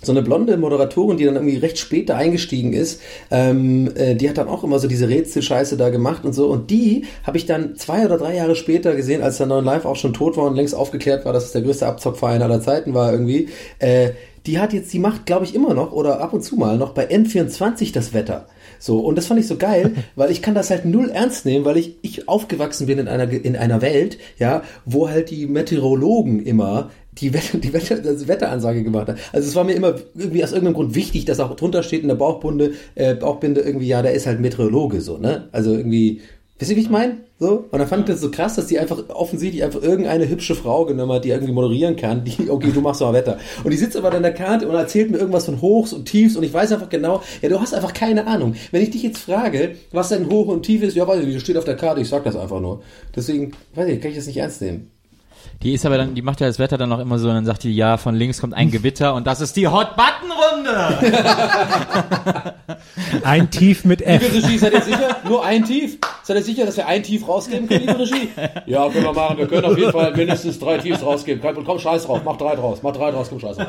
so 0.00 0.12
eine 0.12 0.22
blonde 0.22 0.56
Moderatorin, 0.56 1.16
die 1.16 1.24
dann 1.24 1.34
irgendwie 1.34 1.56
recht 1.56 1.78
spät 1.78 2.08
da 2.08 2.16
eingestiegen 2.16 2.72
ist, 2.72 3.00
ähm, 3.30 3.90
äh, 3.96 4.14
die 4.14 4.28
hat 4.28 4.38
dann 4.38 4.46
auch 4.46 4.62
immer 4.62 4.78
so 4.78 4.86
diese 4.86 5.08
Rätselscheiße 5.08 5.76
da 5.76 5.88
gemacht 5.88 6.24
und 6.24 6.34
so. 6.34 6.48
Und 6.48 6.70
die 6.70 7.06
habe 7.24 7.36
ich 7.36 7.46
dann 7.46 7.74
zwei 7.76 8.04
oder 8.04 8.16
drei 8.16 8.36
Jahre 8.36 8.54
später 8.54 8.94
gesehen, 8.94 9.22
als 9.22 9.38
der 9.38 9.46
neuen 9.46 9.64
Live 9.64 9.86
auch 9.86 9.96
schon 9.96 10.12
tot 10.12 10.36
war 10.36 10.44
und 10.44 10.54
längst 10.54 10.74
aufgeklärt 10.74 11.24
war, 11.24 11.32
dass 11.32 11.46
es 11.46 11.52
der 11.52 11.62
größte 11.62 11.86
Abzockverein 11.86 12.42
aller 12.42 12.60
Zeiten 12.60 12.94
war 12.94 13.10
irgendwie. 13.10 13.48
Äh, 13.80 14.10
die 14.48 14.58
hat 14.58 14.72
jetzt, 14.72 14.92
die 14.94 14.98
macht, 14.98 15.26
glaube 15.26 15.44
ich, 15.44 15.54
immer 15.54 15.74
noch 15.74 15.92
oder 15.92 16.20
ab 16.20 16.32
und 16.32 16.42
zu 16.42 16.56
mal 16.56 16.78
noch 16.78 16.94
bei 16.94 17.08
N24 17.08 17.92
das 17.92 18.14
Wetter. 18.14 18.46
So, 18.78 19.00
und 19.00 19.16
das 19.16 19.26
fand 19.26 19.38
ich 19.38 19.46
so 19.46 19.56
geil, 19.56 19.92
weil 20.16 20.30
ich 20.30 20.40
kann 20.40 20.54
das 20.54 20.70
halt 20.70 20.86
null 20.86 21.10
ernst 21.10 21.44
nehmen, 21.44 21.66
weil 21.66 21.76
ich, 21.76 21.96
ich 22.00 22.28
aufgewachsen 22.28 22.86
bin 22.86 22.98
in 22.98 23.08
einer, 23.08 23.30
in 23.30 23.56
einer 23.56 23.82
Welt, 23.82 24.18
ja, 24.38 24.62
wo 24.86 25.10
halt 25.10 25.30
die 25.30 25.46
Meteorologen 25.46 26.42
immer 26.42 26.90
die, 27.12 27.34
Wetter, 27.34 27.58
die 27.58 27.72
Wetter, 27.74 27.96
das 27.98 28.26
Wetteransage 28.26 28.82
gemacht 28.82 29.08
haben. 29.08 29.18
Also 29.32 29.48
es 29.48 29.54
war 29.54 29.64
mir 29.64 29.74
immer 29.74 29.96
irgendwie 30.14 30.42
aus 30.42 30.52
irgendeinem 30.52 30.74
Grund 30.74 30.94
wichtig, 30.94 31.26
dass 31.26 31.40
auch 31.40 31.54
drunter 31.54 31.82
steht 31.82 32.02
in 32.02 32.08
der 32.08 32.14
Bauchbinde, 32.14 32.72
äh, 32.94 33.14
Bauchbinde 33.14 33.60
irgendwie, 33.60 33.88
ja, 33.88 34.00
der 34.00 34.14
ist 34.14 34.26
halt 34.26 34.40
Meteorologe 34.40 35.02
so, 35.02 35.18
ne? 35.18 35.48
Also 35.52 35.74
irgendwie, 35.74 36.22
wisst 36.58 36.70
ihr, 36.70 36.76
wie 36.76 36.82
ich 36.82 36.90
meine? 36.90 37.18
So? 37.38 37.64
Und 37.70 37.78
dann 37.78 37.86
fand 37.86 38.08
ich 38.08 38.14
das 38.14 38.20
so 38.20 38.30
krass, 38.30 38.56
dass 38.56 38.66
die 38.66 38.78
einfach 38.78 38.98
offensichtlich 39.08 39.62
einfach 39.62 39.80
irgendeine 39.80 40.28
hübsche 40.28 40.54
Frau 40.54 40.84
genommen 40.84 41.12
hat, 41.12 41.24
die 41.24 41.30
irgendwie 41.30 41.52
moderieren 41.52 41.96
kann, 41.96 42.24
die, 42.24 42.50
okay, 42.50 42.72
du 42.72 42.80
machst 42.80 43.00
mal 43.00 43.12
Wetter. 43.12 43.38
Und 43.62 43.70
die 43.70 43.76
sitzt 43.76 43.96
aber 43.96 44.08
dann 44.10 44.18
in 44.18 44.22
der 44.24 44.34
Karte 44.34 44.68
und 44.68 44.74
erzählt 44.74 45.10
mir 45.10 45.18
irgendwas 45.18 45.44
von 45.44 45.60
Hochs 45.60 45.92
und 45.92 46.06
Tiefs 46.06 46.36
und 46.36 46.42
ich 46.42 46.52
weiß 46.52 46.72
einfach 46.72 46.88
genau, 46.88 47.22
ja, 47.42 47.48
du 47.48 47.60
hast 47.60 47.74
einfach 47.74 47.94
keine 47.94 48.26
Ahnung. 48.26 48.54
Wenn 48.72 48.82
ich 48.82 48.90
dich 48.90 49.02
jetzt 49.02 49.18
frage, 49.18 49.76
was 49.92 50.08
denn 50.08 50.28
Hoch 50.28 50.48
und 50.48 50.64
Tief 50.64 50.82
ist, 50.82 50.96
ja, 50.96 51.06
weiß 51.06 51.20
ich 51.20 51.26
nicht, 51.26 51.40
steht 51.40 51.56
auf 51.56 51.64
der 51.64 51.76
Karte, 51.76 52.00
ich 52.00 52.08
sag 52.08 52.24
das 52.24 52.36
einfach 52.36 52.60
nur. 52.60 52.82
Deswegen, 53.14 53.52
weiß 53.74 53.88
ich, 53.88 54.00
kann 54.00 54.10
ich 54.10 54.16
das 54.16 54.26
nicht 54.26 54.38
ernst 54.38 54.60
nehmen. 54.60 54.90
Die 55.62 55.74
ist 55.74 55.84
aber 55.84 55.98
dann, 55.98 56.14
die 56.14 56.22
macht 56.22 56.40
ja 56.40 56.46
das 56.46 56.60
Wetter 56.60 56.78
dann 56.78 56.92
auch 56.92 57.00
immer 57.00 57.18
so, 57.18 57.28
und 57.28 57.34
dann 57.34 57.44
sagt 57.44 57.64
die, 57.64 57.74
ja, 57.74 57.96
von 57.96 58.14
links 58.14 58.40
kommt 58.40 58.54
ein 58.54 58.70
Gewitter 58.70 59.14
und 59.14 59.26
das 59.26 59.40
ist 59.40 59.56
die 59.56 59.66
Hot-Button-Runde. 59.66 61.10
Ein 63.28 63.50
Tief 63.50 63.84
mit 63.84 64.00
F. 64.00 64.22
Liebe 64.22 64.46
Regie, 64.46 64.58
seid 64.58 64.72
ihr 64.72 64.82
sicher? 64.82 65.16
Nur 65.28 65.44
ein 65.44 65.64
Tief? 65.64 65.98
Seid 66.22 66.36
ihr 66.36 66.42
sicher, 66.42 66.66
dass 66.66 66.76
wir 66.76 66.86
ein 66.86 67.02
Tief 67.02 67.28
rausgeben 67.28 67.68
können, 67.68 67.86
liebe 67.86 67.98
Regie? 67.98 68.28
Ja, 68.66 68.88
können 68.88 69.04
wir 69.04 69.12
machen. 69.12 69.38
Wir 69.38 69.46
können 69.46 69.64
auf 69.66 69.76
jeden 69.76 69.92
Fall 69.92 70.16
mindestens 70.16 70.58
drei 70.58 70.78
Tiefs 70.78 71.02
rausgeben. 71.02 71.42
Komm, 71.42 71.64
komm 71.64 71.78
scheiß 71.78 72.04
drauf. 72.04 72.22
Mach 72.24 72.36
drei 72.38 72.56
draus. 72.56 72.82
Mach 72.82 72.92
drei 72.92 73.10
draus. 73.10 73.28
Komm, 73.28 73.38
scheiß 73.40 73.56
drauf. 73.56 73.68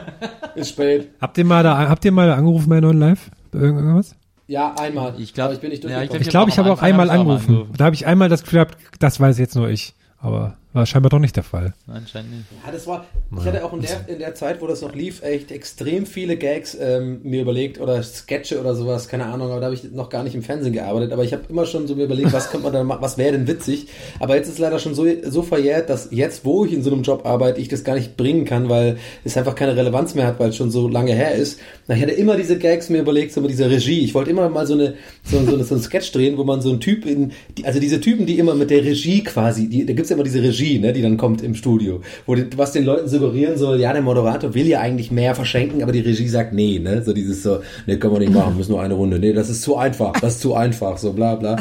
Ist 0.56 0.70
spät. 0.70 1.10
Habt 1.20 1.38
ihr 1.38 1.46
mal 1.46 1.64
da, 1.64 1.90
habt 1.90 2.06
ihr 2.06 2.12
mal 2.12 2.32
angerufen 2.32 2.70
bei 2.70 2.80
neuen 2.80 3.00
Live? 3.00 3.30
Irgendwas? 3.54 4.16
Ja, 4.48 4.74
einmal. 4.80 5.14
Ich 5.18 5.34
glaube, 5.34 5.54
ich 5.54 5.60
bin 5.60 5.70
nicht 5.72 5.84
ja, 5.84 5.90
ich 5.90 5.96
durchgekommen. 5.96 6.22
Ich 6.22 6.30
glaube, 6.30 6.50
ich 6.50 6.58
habe 6.58 6.72
auch 6.72 6.82
einmal 6.82 7.10
angerufen. 7.10 7.70
Da 7.78 7.86
habe 7.86 7.96
ich 7.96 8.08
einmal 8.08 8.30
das 8.30 8.44
Gefühl 8.44 8.58
gehabt, 8.58 8.78
das 9.00 9.20
weiß 9.20 9.38
jetzt 9.40 9.56
nur 9.56 9.70
ich. 9.70 9.94
Aber 10.18 10.58
war 10.74 10.86
scheinbar 10.86 11.10
doch 11.10 11.20
nicht 11.20 11.36
der 11.36 11.44
Fall. 11.44 11.74
Anscheinend 11.88 12.32
nicht. 12.32 12.46
Ja, 12.66 12.72
das 12.72 12.86
war, 12.86 13.06
ich 13.38 13.46
hatte 13.46 13.66
auch 13.66 13.74
in 13.74 13.82
der, 13.82 14.08
in 14.08 14.20
der 14.20 14.36
Zeit, 14.36 14.62
wo 14.62 14.68
das 14.68 14.82
noch 14.82 14.94
lief, 14.94 15.24
echt 15.24 15.52
extrem 15.52 16.06
viele 16.06 16.38
Gags 16.38 16.78
ähm, 16.80 17.22
mir 17.24 17.42
überlegt 17.42 17.80
oder 17.80 18.02
Sketche 18.04 18.60
oder 18.60 18.76
sowas, 18.76 19.08
keine 19.08 19.26
Ahnung, 19.26 19.50
aber 19.52 19.60
da 19.60 19.66
habe 19.66 19.76
ich 19.76 19.92
noch 19.92 20.10
gar 20.10 20.24
nicht 20.24 20.36
im 20.36 20.44
Fernsehen 20.44 20.74
gearbeitet, 20.74 21.12
aber 21.12 21.24
ich 21.24 21.34
habe 21.34 21.44
immer 21.50 21.66
schon 21.66 21.88
so 21.88 21.96
mir 21.96 22.04
überlegt, 22.04 22.32
was 22.34 22.50
könnte 22.52 22.66
man 22.66 22.74
da 22.74 22.84
machen, 22.84 23.02
was 23.02 23.18
wäre 23.18 23.32
denn 23.32 23.48
witzig, 23.48 23.88
aber 24.20 24.36
jetzt 24.36 24.48
ist 24.48 24.54
es 24.54 24.60
leider 24.60 24.80
schon 24.80 24.94
so, 24.94 25.08
so 25.24 25.42
verjährt, 25.42 25.90
dass 25.90 26.10
jetzt, 26.12 26.46
wo 26.46 26.66
ich 26.66 26.74
in 26.74 26.84
so 26.84 26.92
einem 26.92 27.02
Job 27.02 27.26
arbeite, 27.26 27.60
ich 27.60 27.68
das 27.68 27.84
gar 27.84 27.96
nicht 27.96 28.16
bringen 28.16 28.46
kann, 28.46 28.70
weil 28.70 28.98
es 29.24 29.38
einfach 29.38 29.56
keine 29.56 29.76
Relevanz 29.76 30.14
mehr 30.14 30.28
hat, 30.28 30.40
weil 30.40 30.50
es 30.50 30.56
schon 30.56 30.70
so 30.72 30.88
lange 30.88 31.14
her 31.14 31.34
ist. 31.34 31.60
Na, 31.88 31.96
Ich 31.96 32.02
hatte 32.02 32.14
immer 32.14 32.36
diese 32.36 32.58
Gags 32.60 32.90
mir 32.90 33.00
überlegt, 33.00 33.34
so 33.34 33.42
mit 33.42 33.50
dieser 33.50 33.70
Regie. 33.70 34.02
Ich 34.02 34.14
wollte 34.14 34.30
immer 34.30 34.48
mal 34.50 34.68
so 34.68 34.74
eine, 34.74 34.96
so, 35.24 35.44
so, 35.44 35.54
eine, 35.56 35.64
so 35.64 35.76
einen 35.76 35.84
Sketch 35.84 36.12
drehen, 36.12 36.38
wo 36.38 36.44
man 36.44 36.62
so 36.62 36.70
einen 36.70 36.80
Typ 36.80 37.06
in, 37.06 37.32
die, 37.58 37.66
also 37.66 37.80
diese 37.80 38.00
Typen, 38.00 38.26
die 38.26 38.38
immer 38.38 38.54
mit 38.54 38.70
der 38.70 38.84
Regie 38.84 39.24
quasi, 39.24 39.68
die, 39.68 39.86
da 39.86 39.94
gibt's 39.94 40.10
ja 40.10 40.16
immer 40.16 40.24
diese 40.24 40.42
Regie, 40.44 40.59
ne, 40.80 40.94
die 40.94 41.02
dann 41.02 41.18
kommt 41.18 41.42
im 41.42 41.56
Studio, 41.56 42.02
wo 42.26 42.36
was 42.56 42.72
den 42.72 42.86
Leuten 42.86 43.08
suggerieren 43.08 43.58
soll, 43.58 43.80
ja, 43.80 43.94
der 43.94 44.02
Moderator 44.02 44.54
will 44.54 44.68
ja 44.68 44.80
eigentlich 44.80 45.12
mehr 45.12 45.36
verschenken, 45.36 45.82
aber 45.84 45.92
die 45.92 46.00
Regie 46.00 46.28
sagt, 46.28 46.54
nee, 46.54 46.80
ne, 46.80 47.04
so 47.04 47.14
dieses 47.14 47.44
so, 47.44 47.60
nee, 47.88 47.98
können 47.98 48.14
wir 48.14 48.20
nicht 48.20 48.34
machen, 48.34 48.58
müssen 48.58 48.72
nur 48.72 48.82
eine 48.82 48.94
Runde, 48.94 49.20
nee, 49.20 49.34
das 49.34 49.50
ist 49.50 49.62
zu 49.62 49.78
einfach, 49.78 50.14
das 50.20 50.36
ist 50.36 50.42
zu 50.42 50.54
einfach, 50.54 50.98
so 50.98 51.14
bla 51.14 51.36
bla. 51.36 51.58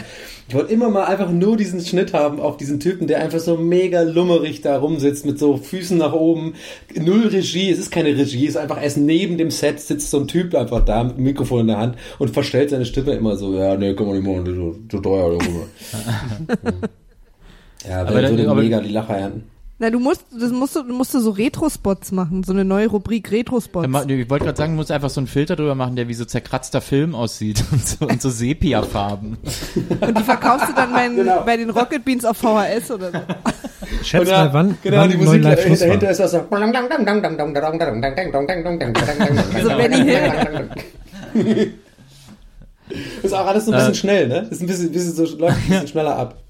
Ich 0.48 0.54
wollte 0.54 0.72
immer 0.72 0.88
mal 0.88 1.04
einfach 1.04 1.30
nur 1.30 1.58
diesen 1.58 1.80
Schnitt 1.82 2.14
haben 2.14 2.40
auf 2.40 2.56
diesen 2.56 2.80
Typen, 2.80 3.06
der 3.06 3.20
einfach 3.20 3.38
so 3.38 3.58
mega 3.58 4.00
lummerig 4.00 4.62
da 4.62 4.78
rumsitzt 4.78 5.26
mit 5.26 5.38
so 5.38 5.58
Füßen 5.58 5.98
nach 5.98 6.14
oben, 6.14 6.54
null 6.98 7.26
Regie, 7.26 7.70
es 7.70 7.78
ist 7.78 7.90
keine 7.90 8.16
Regie, 8.16 8.44
es 8.44 8.54
ist 8.54 8.56
einfach 8.56 8.82
erst 8.82 8.96
neben 8.96 9.36
dem 9.36 9.50
Set 9.50 9.78
sitzt 9.78 10.10
so 10.10 10.20
ein 10.20 10.26
Typ 10.26 10.54
einfach 10.54 10.84
da 10.86 11.04
mit 11.04 11.18
dem 11.18 11.24
Mikrofon 11.24 11.60
in 11.60 11.66
der 11.66 11.78
Hand 11.78 11.96
und 12.18 12.30
verstellt 12.30 12.70
seine 12.70 12.86
Stimme 12.86 13.12
immer 13.12 13.36
so, 13.36 13.54
ja, 13.54 13.76
nee, 13.76 13.94
können 13.94 14.08
wir 14.08 14.14
nicht 14.14 14.26
machen, 14.26 14.44
das 14.46 14.54
ist 14.54 14.92
so 14.92 15.00
teuer. 15.00 15.38
ja, 17.86 18.00
aber 18.02 18.22
dann 18.22 18.30
würde 18.36 18.50
aber- 18.50 18.62
mega 18.62 18.80
die 18.80 18.92
Lacher 18.92 19.16
ernten. 19.16 19.50
Na, 19.80 19.90
du 19.90 20.00
musst, 20.00 20.24
das 20.36 20.50
musst 20.50 20.74
du, 20.74 20.82
musst 20.82 21.14
du 21.14 21.20
so 21.20 21.30
Retro-Spots 21.30 22.10
machen, 22.10 22.42
so 22.42 22.52
eine 22.52 22.64
neue 22.64 22.88
Rubrik 22.88 23.30
Retro-Spots. 23.30 23.86
Ja, 23.92 24.04
Ich 24.08 24.28
wollte 24.28 24.44
gerade 24.46 24.58
sagen, 24.58 24.72
du 24.72 24.76
musst 24.78 24.90
einfach 24.90 25.08
so 25.08 25.20
einen 25.20 25.28
Filter 25.28 25.54
drüber 25.54 25.76
machen, 25.76 25.94
der 25.94 26.08
wie 26.08 26.14
so 26.14 26.24
zerkratzter 26.24 26.80
Film 26.80 27.14
aussieht 27.14 27.62
und 27.70 27.86
so, 27.86 28.04
und 28.06 28.20
so 28.20 28.28
Sepia-Farben. 28.28 29.36
Und 30.00 30.18
die 30.18 30.22
verkaufst 30.24 30.70
du 30.70 30.72
dann 30.74 30.92
bei, 30.92 31.06
Genau. 31.08 31.42
bei 31.44 31.56
den 31.56 31.70
Rocket 31.70 32.04
Beans 32.04 32.24
auf 32.24 32.36
VHS 32.38 32.90
oder 32.90 33.12
so. 33.12 33.18
Schätz 34.02 34.28
mal, 34.28 34.52
wann, 34.52 34.76
genau, 34.82 34.96
wann 34.96 35.10
die 35.10 35.16
Musik 35.16 35.44
Live 35.44 35.62
Schluss 35.62 35.78
dahinter 35.78 36.06
war. 36.06 36.10
ist 36.10 36.18
das 36.20 36.30
so. 36.32 36.38
Also 39.54 39.68
Benny 39.76 39.96
Hill. 39.96 41.68
Ist 43.22 43.32
auch 43.34 43.46
alles 43.46 43.66
so 43.66 43.70
ein 43.72 43.78
bisschen 43.78 43.94
schnell, 43.94 44.26
ne? 44.28 44.48
Ist 44.50 44.60
ein 44.60 44.66
bisschen, 44.66 44.90
bisschen 44.90 45.12
so, 45.12 45.24
läuft 45.36 45.56
ein 45.58 45.68
bisschen 45.68 45.88
schneller 45.88 46.16
ab. 46.16 46.42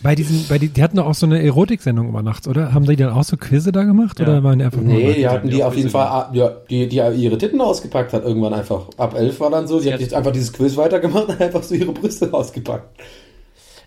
Bei 0.00 0.14
diesen, 0.14 0.46
bei 0.48 0.58
die, 0.58 0.68
die 0.68 0.82
hatten 0.82 0.96
doch 0.96 1.06
auch 1.06 1.14
so 1.14 1.26
eine 1.26 1.42
Erotik-Sendung 1.42 2.08
immer 2.08 2.22
nachts, 2.22 2.46
oder? 2.46 2.72
Haben 2.72 2.86
die 2.86 2.94
dann 2.94 3.10
auch 3.10 3.24
so 3.24 3.36
Quizze 3.36 3.72
da 3.72 3.82
gemacht? 3.82 4.20
Oder 4.20 4.44
waren 4.44 4.60
die 4.60 4.64
einfach 4.64 4.80
nur. 4.80 4.94
Nee, 4.94 5.14
die 5.14 5.28
hatten 5.28 5.50
die 5.50 5.64
auf 5.64 5.76
jeden 5.76 5.90
Fall, 5.90 6.28
ja, 6.34 6.52
die, 6.70 6.88
die 6.88 6.96
ihre 6.96 7.36
Titten 7.36 7.60
ausgepackt 7.60 8.12
hat 8.12 8.24
irgendwann 8.24 8.54
einfach. 8.54 8.86
Ab 8.96 9.14
elf 9.16 9.40
war 9.40 9.50
dann 9.50 9.66
so, 9.66 9.80
sie 9.80 9.92
hat 9.92 10.00
jetzt 10.00 10.14
einfach 10.14 10.30
dieses 10.30 10.52
Quiz 10.52 10.76
weitergemacht 10.76 11.28
und 11.28 11.40
einfach 11.40 11.64
so 11.64 11.74
ihre 11.74 11.92
Brüste 11.92 12.32
ausgepackt. 12.32 13.00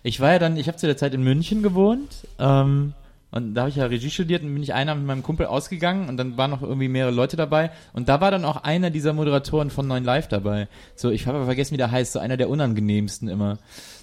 Ich 0.02 0.20
war 0.20 0.32
ja 0.32 0.38
dann, 0.38 0.56
ich 0.56 0.66
habe 0.66 0.76
zu 0.76 0.86
der 0.86 0.96
Zeit 0.96 1.14
in 1.14 1.22
München 1.22 1.62
gewohnt 1.62 2.26
ähm, 2.38 2.92
und 3.30 3.54
da 3.54 3.62
habe 3.62 3.70
ich 3.70 3.76
ja 3.76 3.86
Regie 3.86 4.10
studiert 4.10 4.42
und 4.42 4.52
bin 4.52 4.62
ich 4.62 4.74
einer 4.74 4.94
mit 4.94 5.06
meinem 5.06 5.22
Kumpel 5.22 5.46
ausgegangen 5.46 6.08
und 6.08 6.16
dann 6.16 6.36
waren 6.36 6.50
noch 6.50 6.60
irgendwie 6.60 6.88
mehrere 6.88 7.12
Leute 7.12 7.36
dabei 7.36 7.70
und 7.92 8.08
da 8.08 8.20
war 8.20 8.30
dann 8.32 8.44
auch 8.44 8.56
einer 8.56 8.90
dieser 8.90 9.12
Moderatoren 9.12 9.70
von 9.70 9.86
9 9.86 10.02
Live 10.02 10.28
dabei. 10.28 10.68
So, 10.96 11.10
ich 11.10 11.26
habe 11.26 11.38
aber 11.38 11.46
vergessen, 11.46 11.72
wie 11.72 11.78
der 11.78 11.92
heißt, 11.92 12.12
so 12.12 12.18
einer 12.18 12.36
der 12.36 12.50
unangenehmsten 12.50 13.28
immer. 13.28 13.58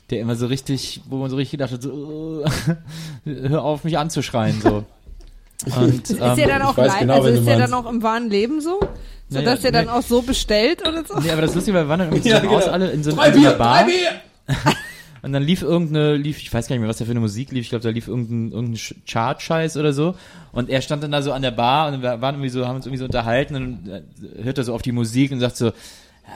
Der 0.09 0.19
immer 0.21 0.35
so 0.35 0.47
richtig, 0.47 1.01
wo 1.09 1.17
man 1.17 1.29
so 1.29 1.35
richtig 1.35 1.51
gedacht 1.51 1.71
hat, 1.73 1.81
so, 1.83 2.43
hör 3.25 3.63
auf 3.63 3.83
mich 3.83 3.97
anzuschreien, 3.97 4.59
so. 4.61 4.85
Und, 5.77 6.09
Ist 6.09 6.19
der 6.19 6.37
ähm, 6.37 6.47
dann 6.47 6.61
auch 6.61 6.77
live, 6.77 6.99
genau, 6.99 7.15
also 7.15 7.27
ist 7.27 7.45
der 7.45 7.57
dann 7.57 7.73
auch 7.73 7.85
im 7.89 8.01
wahren 8.01 8.29
Leben 8.29 8.61
so? 8.61 8.79
So 9.27 9.37
Naja, 9.37 9.51
dass 9.51 9.61
der 9.61 9.71
dann 9.73 9.85
nee. 9.85 9.91
auch 9.91 10.01
so 10.01 10.21
bestellt 10.21 10.81
oder 10.87 11.03
so? 11.05 11.19
Nee, 11.19 11.31
aber 11.31 11.41
das 11.41 11.53
Lustige 11.53 11.75
war, 11.77 11.83
wir 11.83 11.89
waren 11.89 11.99
dann 11.99 12.07
irgendwie 12.13 12.29
Ja, 12.29 12.37
aus 12.37 12.63
genau. 12.63 12.73
alle 12.73 12.91
in 12.91 13.03
so, 13.03 13.09
in 13.11 13.15
so 13.17 13.21
einer 13.21 13.51
Bar. 13.55 13.85
Und 15.21 15.33
dann 15.33 15.43
lief 15.43 15.61
irgendeine, 15.61 16.15
lief, 16.15 16.37
ich 16.39 16.51
weiß 16.53 16.67
gar 16.67 16.75
nicht 16.75 16.79
mehr, 16.81 16.89
was 16.89 16.97
da 16.97 17.03
für 17.05 17.11
eine 17.11 17.19
Musik 17.19 17.51
lief, 17.51 17.63
ich 17.63 17.69
glaube, 17.69 17.83
da 17.83 17.89
lief 17.89 18.07
irgendein, 18.07 18.51
irgendein 18.53 18.77
Sch- 18.77 18.95
Chart-Scheiß 19.05 19.75
oder 19.75 19.91
so. 19.91 20.15
Und 20.53 20.69
er 20.69 20.81
stand 20.81 21.03
dann 21.03 21.11
da 21.11 21.21
so 21.21 21.33
an 21.33 21.41
der 21.41 21.51
Bar 21.51 21.91
und 21.91 22.01
wir 22.01 22.21
waren 22.21 22.35
irgendwie 22.35 22.49
so, 22.49 22.65
haben 22.65 22.77
uns 22.77 22.85
irgendwie 22.85 22.99
so 22.99 23.05
unterhalten 23.05 23.55
und 23.55 23.85
dann 23.85 24.03
äh, 24.39 24.43
hört 24.43 24.57
er 24.59 24.63
so 24.63 24.73
auf 24.73 24.81
die 24.81 24.93
Musik 24.93 25.33
und 25.33 25.41
sagt 25.41 25.57
so, 25.57 25.73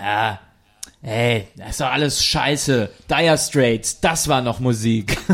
ja, 0.03 0.39
ey, 1.03 1.47
das 1.55 1.71
ist 1.71 1.81
doch 1.81 1.91
alles 1.91 2.23
scheiße. 2.23 2.89
Dire 3.09 3.38
Straits, 3.38 3.99
das 4.01 4.27
war 4.27 4.41
noch 4.41 4.59
Musik. 4.59 5.17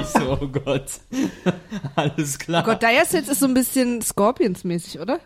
Ich 0.00 0.08
so, 0.08 0.36
oh 0.40 0.48
Gott. 0.48 0.86
Alles 1.94 2.36
klar. 2.38 2.64
Oh 2.64 2.70
Gott, 2.70 2.82
Dire 2.82 3.04
Straits 3.06 3.28
ist 3.28 3.38
so 3.38 3.46
ein 3.46 3.54
bisschen 3.54 4.02
Scorpions-mäßig, 4.02 4.98
oder? 5.00 5.20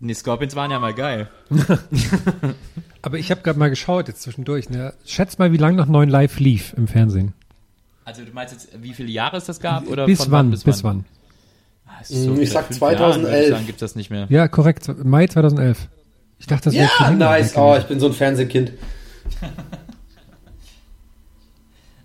Die 0.00 0.14
Scorpions 0.14 0.56
waren 0.56 0.72
ja 0.72 0.80
mal 0.80 0.92
geil. 0.94 1.28
Aber 3.02 3.18
ich 3.18 3.30
habe 3.30 3.42
gerade 3.42 3.58
mal 3.58 3.70
geschaut 3.70 4.08
jetzt 4.08 4.22
zwischendurch. 4.22 4.68
Ne? 4.68 4.92
Schätz 5.04 5.38
mal, 5.38 5.52
wie 5.52 5.56
lange 5.56 5.76
noch 5.76 5.86
neun 5.86 6.08
Live 6.08 6.40
lief 6.40 6.74
im 6.76 6.88
Fernsehen. 6.88 7.32
Also 8.04 8.24
du 8.24 8.32
meinst 8.32 8.54
jetzt, 8.54 8.82
wie 8.82 8.92
viele 8.92 9.10
Jahre 9.10 9.36
es 9.36 9.44
das 9.44 9.60
gab? 9.60 9.86
Oder 9.86 10.06
bis 10.06 10.24
von 10.24 10.32
wann? 10.32 10.50
bis 10.50 10.64
Bis 10.64 10.82
wann? 10.82 11.04
Ah, 11.86 12.02
so 12.02 12.34
Ich 12.36 12.50
sag 12.50 12.66
fünf 12.66 12.80
Jahren, 12.80 12.98
würde 12.98 13.12
2011. 13.28 13.44
ich 13.44 13.50
sagen, 13.50 13.66
gibt 13.66 13.82
das 13.82 13.94
nicht 13.94 14.10
mehr. 14.10 14.26
Ja, 14.28 14.48
korrekt. 14.48 14.90
Mai 15.04 15.28
2011. 15.28 15.88
Ich 16.38 16.46
dachte, 16.46 16.64
das 16.66 16.74
wäre 16.74 16.90
Ja, 17.00 17.10
nice. 17.10 17.56
Oh, 17.56 17.76
ich 17.78 17.84
bin 17.84 17.98
so 18.00 18.06
ein 18.06 18.12
Fernsehkind. 18.12 18.72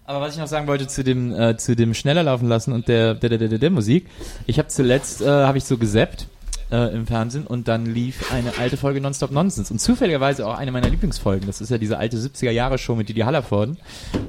Aber 0.06 0.22
was 0.22 0.34
ich 0.34 0.40
noch 0.40 0.48
sagen 0.48 0.68
wollte 0.68 0.88
zu 0.88 1.04
dem 1.04 1.34
äh, 1.34 1.56
zu 1.58 1.76
dem 1.76 1.94
schneller 1.94 2.24
laufen 2.24 2.50
lassen 2.50 2.74
und 2.74 2.88
der 2.90 3.14
der 3.16 3.30
der 3.30 3.38
der, 3.38 3.48
der, 3.48 3.60
der 3.60 3.70
Musik. 3.70 4.08
Ich 4.46 4.58
habe 4.58 4.68
zuletzt 4.68 5.22
äh, 5.22 5.28
habe 5.28 5.58
ich 5.58 5.64
so 5.64 5.78
gesappt 5.78 6.28
äh, 6.72 6.94
im 6.96 7.06
Fernsehen 7.06 7.46
und 7.46 7.68
dann 7.68 7.86
lief 7.86 8.32
eine 8.32 8.58
alte 8.58 8.78
Folge 8.78 9.02
Nonstop 9.02 9.32
Nonsense 9.32 9.74
und 9.74 9.80
zufälligerweise 9.80 10.48
auch 10.48 10.58
eine 10.58 10.72
meiner 10.72 10.90
Lieblingsfolgen. 10.90 11.46
Das 11.46 11.62
ist 11.62 11.70
ja 11.70 11.78
diese 11.78 11.98
alte 11.98 12.18
70er 12.18 12.52
Jahre 12.52 12.78
Show 12.78 12.96
mit 12.96 13.10
Didi 13.10 13.22
Hallervorden, 13.22 13.78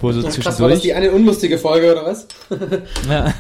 wo 0.01 0.13
so 0.13 0.23
Krass, 0.23 0.25
war 0.25 0.31
das 0.33 0.35
zwischendurch 0.35 0.81
die 0.81 0.95
eine 0.95 1.13
unlustige 1.13 1.59
Folge 1.59 1.93
oder 1.93 2.05
was? 2.05 2.27
ja, 3.09 3.33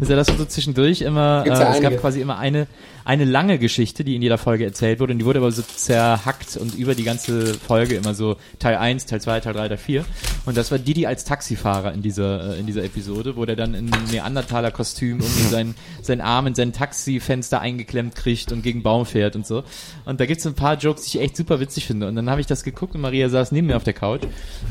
ist 0.00 0.10
ja 0.10 0.16
das 0.16 0.28
so 0.28 0.44
zwischendurch 0.44 1.02
immer, 1.02 1.42
äh, 1.44 1.48
ja 1.48 1.74
es 1.74 1.80
gab 1.80 1.96
quasi 1.98 2.20
immer 2.20 2.38
eine, 2.38 2.66
eine 3.04 3.24
lange 3.24 3.58
Geschichte, 3.58 4.04
die 4.04 4.14
in 4.14 4.22
jeder 4.22 4.38
Folge 4.38 4.64
erzählt 4.64 5.00
wurde 5.00 5.12
und 5.12 5.18
die 5.18 5.24
wurde 5.24 5.40
aber 5.40 5.50
so 5.50 5.62
zerhackt 5.62 6.56
und 6.56 6.74
über 6.74 6.94
die 6.94 7.04
ganze 7.04 7.54
Folge 7.54 7.96
immer 7.96 8.14
so 8.14 8.36
Teil 8.58 8.76
1, 8.76 9.06
Teil 9.06 9.20
2, 9.20 9.40
Teil 9.40 9.52
3, 9.52 9.68
Teil 9.68 9.76
4 9.76 10.04
und 10.46 10.56
das 10.56 10.70
war 10.70 10.78
Didi 10.78 11.06
als 11.06 11.24
Taxifahrer 11.24 11.92
in 11.92 12.02
dieser, 12.02 12.54
äh, 12.54 12.60
in 12.60 12.66
dieser 12.66 12.84
Episode, 12.84 13.36
wo 13.36 13.44
der 13.44 13.56
dann 13.56 13.74
in 13.74 13.90
Neandertaler 14.12 14.70
Kostüm 14.70 15.20
irgendwie 15.20 15.42
seinen, 15.50 15.74
seinen 16.00 16.20
Arm 16.20 16.46
in 16.46 16.54
sein 16.54 16.72
Taxifenster 16.72 17.60
eingeklemmt 17.60 18.03
kriegt 18.12 18.52
und 18.52 18.62
gegen 18.62 18.82
Baum 18.82 19.06
fährt 19.06 19.36
und 19.36 19.46
so 19.46 19.62
und 20.04 20.20
da 20.20 20.26
gibt's 20.26 20.46
ein 20.46 20.54
paar 20.54 20.76
Jokes, 20.76 21.04
die 21.04 21.18
ich 21.18 21.24
echt 21.24 21.36
super 21.36 21.60
witzig 21.60 21.86
finde 21.86 22.08
und 22.08 22.16
dann 22.16 22.28
habe 22.28 22.40
ich 22.40 22.46
das 22.46 22.64
geguckt 22.64 22.94
und 22.94 23.00
Maria 23.00 23.28
saß 23.28 23.52
neben 23.52 23.68
mir 23.68 23.76
auf 23.76 23.84
der 23.84 23.92
Couch 23.94 24.22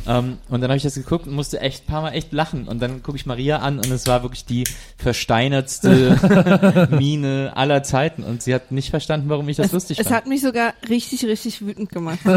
ähm, 0.08 0.38
und 0.50 0.62
dann 0.62 0.70
habe 0.70 0.78
ich 0.78 0.84
das 0.84 0.96
geguckt 0.96 1.26
und 1.28 1.34
musste 1.34 1.60
echt 1.62 1.84
ein 1.84 1.88
paar 1.92 2.02
Mal 2.02 2.12
echt 2.12 2.34
lachen 2.34 2.68
und 2.68 2.82
dann 2.82 3.02
gucke 3.02 3.18
ich 3.18 3.26
Maria 3.26 3.58
an 3.60 3.78
und 3.78 3.90
es 3.92 4.06
war 4.08 4.22
wirklich 4.24 4.46
die 4.46 4.66
versteinertste 4.98 6.88
Miene 6.98 7.52
aller 7.56 7.84
Zeiten 7.84 8.24
und 8.24 8.42
sie 8.44 8.54
hat 8.54 8.72
nicht 8.72 8.90
verstanden, 8.90 9.30
warum 9.30 9.48
ich 9.50 9.58
das 9.58 9.72
lustig 9.72 10.00
Es 10.00 10.08
fand. 10.08 10.16
hat 10.18 10.28
mich 10.28 10.42
sogar 10.42 10.74
richtig, 10.90 11.26
richtig 11.26 11.66
wütend 11.66 11.90
gemacht. 11.90 12.20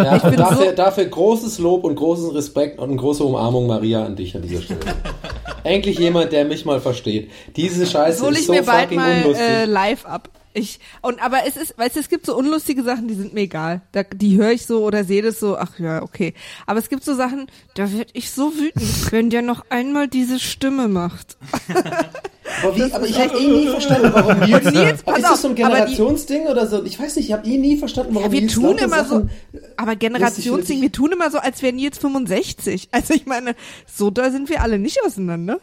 Ja, 0.00 0.16
Ich 0.16 0.22
bin 0.22 0.36
dafür, 0.36 0.66
so- 0.70 0.72
dafür 0.76 1.04
großes 1.06 1.58
Lob 1.58 1.84
und 1.84 1.94
großen 1.96 2.30
Respekt 2.32 2.78
und 2.78 2.88
eine 2.90 2.96
große 2.98 3.22
Umarmung, 3.24 3.66
Maria, 3.66 4.04
an 4.04 4.16
dich 4.16 4.34
an 4.36 4.42
dieser 4.42 4.62
Stelle. 4.62 4.80
Endlich 5.64 5.98
jemand, 5.98 6.32
der 6.32 6.44
mich 6.44 6.64
mal 6.64 6.80
versteht. 6.80 7.30
Diese 7.56 7.86
Scheiße 7.86 8.22
hol 8.24 8.32
ist 8.32 8.40
ich 8.40 8.46
so 8.46 8.52
mir 8.54 8.62
bald 8.62 8.82
fucking 8.84 8.98
mal 8.98 9.22
unlustig. 9.22 9.46
äh, 9.46 9.64
live 9.66 10.06
ab. 10.06 10.19
Ich 10.52 10.80
und 11.00 11.22
aber 11.22 11.46
es 11.46 11.56
ist, 11.56 11.78
weißt 11.78 11.94
du, 11.94 12.00
es 12.00 12.08
gibt 12.08 12.26
so 12.26 12.36
unlustige 12.36 12.82
Sachen, 12.82 13.06
die 13.06 13.14
sind 13.14 13.34
mir 13.34 13.42
egal. 13.42 13.82
Da, 13.92 14.02
die 14.02 14.36
höre 14.36 14.50
ich 14.50 14.66
so 14.66 14.84
oder 14.84 15.04
sehe 15.04 15.22
das 15.22 15.38
so, 15.38 15.56
ach 15.56 15.78
ja, 15.78 16.02
okay. 16.02 16.34
Aber 16.66 16.80
es 16.80 16.88
gibt 16.88 17.04
so 17.04 17.14
Sachen, 17.14 17.46
da 17.76 17.92
werd 17.92 18.10
ich 18.14 18.32
so 18.32 18.52
wütend, 18.54 18.82
wenn 19.12 19.30
der 19.30 19.42
noch 19.42 19.64
einmal 19.70 20.08
diese 20.08 20.40
Stimme 20.40 20.88
macht. 20.88 21.36
aber, 22.62 22.76
wie, 22.76 22.92
aber 22.92 23.06
ich 23.06 23.18
habe 23.20 23.38
eh 23.38 23.46
nie 23.46 23.68
verstanden, 23.68 24.10
warum 24.12 24.40
Nils, 24.40 24.72
Nils, 24.72 25.02
pass 25.04 25.18
ist 25.18 25.30
das 25.30 25.42
so 25.42 25.48
ein 25.48 25.54
Generationsding 25.54 26.46
oder 26.46 26.66
so? 26.66 26.84
Ich 26.84 26.98
weiß 26.98 27.14
nicht, 27.16 27.26
ich 27.26 27.32
habe 27.32 27.46
eh 27.46 27.56
nie 27.56 27.76
verstanden, 27.76 28.16
warum 28.16 28.26
Ja, 28.26 28.32
wir 28.32 28.40
Nils 28.40 28.54
tun 28.54 28.76
immer 28.78 29.04
Sachen 29.04 29.30
so, 29.52 29.58
aber 29.76 29.94
Generationsding, 29.94 30.82
wir 30.82 30.90
tun 30.90 31.12
immer 31.12 31.30
so, 31.30 31.38
als 31.38 31.62
wären 31.62 31.76
Nils 31.76 31.98
65. 31.98 32.88
Also 32.90 33.14
ich 33.14 33.26
meine, 33.26 33.54
so 33.86 34.10
da 34.10 34.32
sind 34.32 34.48
wir 34.48 34.62
alle 34.62 34.80
nicht 34.80 34.98
auseinander. 35.04 35.60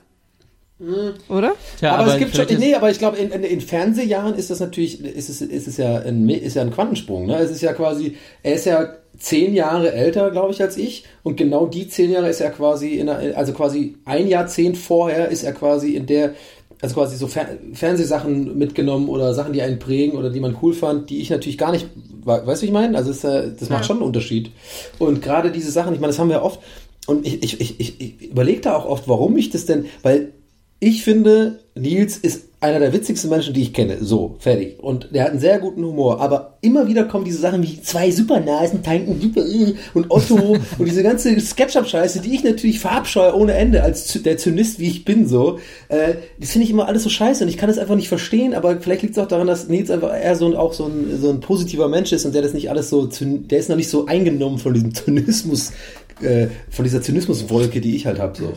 Oder? 1.29 1.53
Tja, 1.79 1.95
aber, 1.95 2.13
es 2.13 2.19
gibt 2.19 2.35
schon, 2.35 2.45
nee, 2.59 2.75
aber 2.75 2.91
ich 2.91 2.99
glaube, 2.99 3.17
in, 3.17 3.31
in, 3.31 3.43
in 3.43 3.61
Fernsehjahren 3.61 4.35
ist 4.35 4.51
das 4.51 4.59
natürlich, 4.59 5.03
ist 5.03 5.27
es, 5.29 5.41
ist 5.41 5.67
es 5.67 5.77
ja 5.77 5.97
ein, 5.99 6.29
ist 6.29 6.55
ja 6.55 6.61
ein 6.61 6.71
Quantensprung. 6.71 7.25
Ne? 7.25 7.37
Es 7.39 7.49
ist 7.49 7.61
ja 7.61 7.73
quasi, 7.73 8.15
er 8.43 8.53
ist 8.53 8.65
ja 8.65 8.93
zehn 9.17 9.55
Jahre 9.55 9.91
älter, 9.93 10.29
glaube 10.29 10.51
ich, 10.53 10.61
als 10.61 10.77
ich. 10.77 11.03
Und 11.23 11.35
genau 11.37 11.65
die 11.65 11.87
zehn 11.87 12.11
Jahre 12.11 12.29
ist 12.29 12.41
er 12.41 12.51
quasi, 12.51 12.95
in 12.95 13.07
der, 13.07 13.35
also 13.37 13.53
quasi 13.53 13.95
ein 14.05 14.27
Jahrzehnt 14.27 14.77
vorher 14.77 15.29
ist 15.29 15.43
er 15.43 15.53
quasi 15.53 15.95
in 15.95 16.05
der, 16.05 16.35
also 16.79 16.93
quasi 16.93 17.17
so 17.17 17.25
Fer 17.25 17.47
Fernsehsachen 17.73 18.55
mitgenommen 18.55 19.09
oder 19.09 19.33
Sachen, 19.33 19.53
die 19.53 19.63
einen 19.63 19.79
prägen 19.79 20.15
oder 20.15 20.29
die 20.29 20.39
man 20.39 20.55
cool 20.61 20.73
fand, 20.73 21.09
die 21.09 21.21
ich 21.21 21.31
natürlich 21.31 21.57
gar 21.57 21.71
nicht, 21.71 21.87
we- 22.23 22.43
weißt 22.45 22.61
du, 22.61 22.65
wie 22.65 22.67
ich 22.67 22.71
meine? 22.73 22.95
Also 22.95 23.09
es, 23.09 23.23
äh, 23.23 23.49
das 23.59 23.69
macht 23.69 23.81
Ja. 23.81 23.87
schon 23.87 23.97
einen 23.97 24.05
Unterschied. 24.05 24.51
Und 24.99 25.23
gerade 25.23 25.49
diese 25.51 25.71
Sachen, 25.71 25.95
ich 25.95 25.99
meine, 25.99 26.11
das 26.11 26.19
haben 26.19 26.29
wir 26.29 26.43
oft, 26.43 26.59
und 27.07 27.25
ich, 27.25 27.41
ich, 27.41 27.59
ich, 27.61 27.79
ich, 27.79 28.01
ich 28.01 28.21
überlege 28.29 28.61
da 28.61 28.75
auch 28.75 28.85
oft, 28.85 29.07
warum 29.07 29.37
ich 29.37 29.49
das 29.49 29.65
denn, 29.65 29.85
weil 30.03 30.33
ich 30.79 31.03
finde, 31.03 31.59
Nils 31.75 32.17
ist 32.17 32.47
einer 32.59 32.79
der 32.79 32.91
witzigsten 32.91 33.29
Menschen, 33.29 33.53
die 33.53 33.61
ich 33.61 33.73
kenne. 33.73 33.97
So, 34.01 34.35
fertig. 34.39 34.79
Und 34.79 35.09
der 35.13 35.25
hat 35.25 35.31
einen 35.31 35.39
sehr 35.39 35.59
guten 35.59 35.83
Humor. 35.83 36.19
Aber 36.21 36.57
immer 36.61 36.87
wieder 36.87 37.03
kommen 37.03 37.23
diese 37.23 37.37
Sachen 37.37 37.61
wie 37.61 37.81
zwei 37.81 38.09
Supernasen 38.09 38.81
tanken 38.81 39.21
super, 39.21 39.45
äh, 39.45 39.75
und 39.93 40.09
Otto 40.09 40.57
und 40.77 40.85
diese 40.85 41.03
ganze 41.03 41.39
Sketchup-Scheiße, 41.39 42.19
die 42.19 42.33
ich 42.33 42.43
natürlich 42.43 42.79
verabscheue 42.79 43.35
ohne 43.35 43.53
Ende 43.53 43.83
als 43.83 44.21
der 44.23 44.37
Zynist, 44.37 44.79
wie 44.79 44.87
ich 44.87 45.05
bin, 45.05 45.27
so. 45.27 45.59
Äh, 45.89 46.15
das 46.39 46.51
finde 46.51 46.65
ich 46.65 46.71
immer 46.71 46.87
alles 46.87 47.03
so 47.03 47.09
scheiße 47.09 47.43
und 47.43 47.49
ich 47.49 47.57
kann 47.57 47.69
es 47.69 47.77
einfach 47.77 47.95
nicht 47.95 48.09
verstehen, 48.09 48.55
aber 48.55 48.79
vielleicht 48.81 49.03
liegt 49.03 49.15
es 49.15 49.23
auch 49.23 49.27
daran, 49.27 49.45
dass 49.45 49.67
Nils 49.67 49.91
einfach 49.91 50.13
eher 50.19 50.35
so 50.35 50.47
ein, 50.47 50.55
auch 50.55 50.73
so 50.73 50.85
ein, 50.85 51.19
so 51.21 51.29
ein 51.29 51.39
positiver 51.39 51.87
Mensch 51.89 52.11
ist 52.11 52.25
und 52.25 52.33
der 52.33 52.41
das 52.41 52.53
nicht 52.53 52.71
alles 52.71 52.89
so, 52.89 53.07
der 53.07 53.59
ist 53.59 53.69
noch 53.69 53.75
nicht 53.75 53.89
so 53.89 54.07
eingenommen 54.07 54.57
von 54.57 54.73
diesem 54.73 54.95
Zynismus, 54.95 55.73
äh, 56.21 56.47
von 56.71 56.85
dieser 56.85 57.03
Zynismuswolke, 57.03 57.81
die 57.81 57.95
ich 57.95 58.07
halt 58.07 58.19
habe, 58.19 58.35
so. 58.35 58.53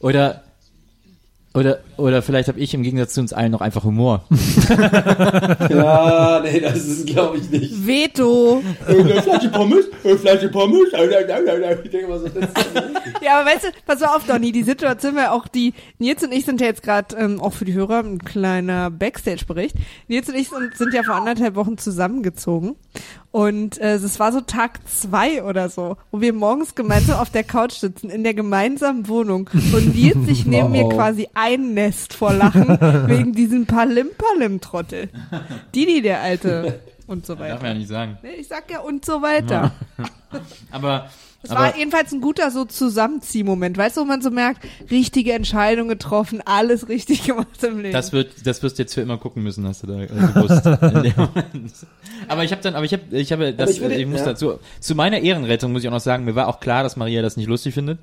Oder 0.00 0.44
oder 1.54 1.78
oder 1.96 2.22
vielleicht 2.22 2.48
habe 2.48 2.60
ich 2.60 2.74
im 2.74 2.82
Gegensatz 2.82 3.14
zu 3.14 3.20
uns 3.20 3.32
allen 3.32 3.50
noch 3.52 3.60
einfach 3.60 3.84
Humor. 3.84 4.24
Ja, 5.70 6.40
nee, 6.42 6.60
das 6.60 6.76
ist 6.76 7.06
glaube 7.06 7.38
ich 7.38 7.50
nicht. 7.50 7.86
Veto. 7.86 8.62
Äh, 8.86 9.20
Flasche 9.22 9.48
Pommes, 9.48 9.86
äh, 10.04 10.16
Flasche 10.16 10.48
Pommes. 10.48 10.88
Ich 10.92 11.90
denke 11.90 12.08
mal 12.08 12.18
so, 12.20 12.28
das 12.28 12.44
ist 12.44 12.70
Ja, 13.22 13.40
aber 13.40 13.50
weißt 13.50 13.64
du, 13.64 13.68
pass 13.86 14.00
mal 14.00 14.14
auf, 14.14 14.24
Donny, 14.26 14.52
die 14.52 14.62
Situation 14.62 15.16
wäre 15.16 15.32
auch 15.32 15.48
die, 15.48 15.74
Nils 15.98 16.22
und 16.22 16.32
ich 16.32 16.44
sind 16.44 16.60
ja 16.60 16.66
jetzt 16.68 16.82
gerade, 16.82 17.16
ähm, 17.16 17.40
auch 17.40 17.52
für 17.52 17.64
die 17.64 17.72
Hörer, 17.74 18.00
ein 18.00 18.18
kleiner 18.20 18.90
Backstage-Bericht. 18.90 19.74
Nils 20.08 20.28
und 20.28 20.34
ich 20.36 20.48
sind, 20.48 20.76
sind 20.76 20.94
ja 20.94 21.02
vor 21.02 21.16
anderthalb 21.16 21.54
Wochen 21.56 21.78
zusammengezogen. 21.78 22.76
Und 23.30 23.78
äh, 23.78 23.94
es 23.94 24.18
war 24.18 24.32
so 24.32 24.40
Tag 24.40 24.80
zwei 24.88 25.42
oder 25.44 25.68
so, 25.68 25.96
wo 26.10 26.20
wir 26.20 26.32
morgens 26.32 26.74
gemeinsam 26.74 27.18
auf 27.20 27.30
der 27.30 27.44
Couch 27.44 27.72
sitzen, 27.74 28.08
in 28.08 28.24
der 28.24 28.32
gemeinsamen 28.34 29.06
Wohnung. 29.08 29.50
Und 29.74 29.94
Nils 29.94 30.26
sich 30.26 30.46
neben 30.46 30.70
mir 30.70 30.84
Wow. 30.84 30.94
quasi 30.94 31.28
einnässt 31.38 32.14
vor 32.14 32.32
Lachen, 32.32 32.68
wegen 33.08 33.32
diesem 33.32 33.66
Palim-Palim-Trottel. 33.66 35.08
Didi, 35.74 36.02
der 36.02 36.20
Alte. 36.22 36.80
Und 37.06 37.24
so 37.26 37.34
Darf 37.36 37.48
man 37.48 37.56
weiter. 37.60 37.66
ja 37.68 37.74
nicht 37.74 37.88
sagen. 37.88 38.18
Nee, 38.22 38.34
Ich 38.40 38.48
sag 38.48 38.70
ja 38.70 38.80
und 38.80 39.04
so 39.04 39.22
weiter. 39.22 39.72
Aber 40.70 41.08
Es 41.42 41.50
war 41.50 41.74
jedenfalls 41.76 42.12
ein 42.12 42.20
guter 42.20 42.50
so 42.50 42.64
Zusammenziehmoment, 42.64 43.78
weißt 43.78 43.96
du, 43.96 44.00
wo 44.02 44.04
man 44.04 44.20
so 44.20 44.30
merkt, 44.30 44.66
richtige 44.90 45.32
Entscheidung 45.32 45.88
getroffen, 45.88 46.42
alles 46.44 46.88
richtig 46.88 47.22
gemacht 47.24 47.62
im 47.62 47.78
Leben. 47.78 47.92
Das 47.92 48.12
wird, 48.12 48.46
das 48.46 48.62
wirst 48.62 48.78
du 48.78 48.82
jetzt 48.82 48.92
für 48.94 49.00
immer 49.00 49.16
gucken 49.18 49.42
müssen, 49.42 49.66
hast 49.66 49.84
du 49.84 49.86
da 49.86 50.00
äh, 50.00 50.06
gewusst. 50.06 50.66
in 50.66 51.02
dem 51.04 51.14
Moment. 51.16 51.72
aber 52.28 52.44
ich 52.44 52.50
habe 52.52 52.60
dann, 52.60 52.74
aber 52.74 52.84
ich 52.84 52.92
habe, 52.92 53.02
ich 53.12 53.32
habe, 53.32 53.54
das, 53.54 53.70
ich 53.70 53.80
würde- 53.80 53.94
ich 53.94 54.06
muss 54.06 54.20
ja. 54.20 54.26
dazu, 54.26 54.58
zu 54.80 54.94
meiner 54.94 55.20
Ehrenrettung 55.20 55.72
muss 55.72 55.82
ich 55.82 55.88
auch 55.88 55.92
noch 55.92 56.00
sagen, 56.00 56.24
mir 56.24 56.34
war 56.34 56.48
auch 56.48 56.60
klar, 56.60 56.82
dass 56.82 56.96
Maria 56.96 57.22
das 57.22 57.36
nicht 57.38 57.46
lustig 57.48 57.72
findet. 57.72 57.98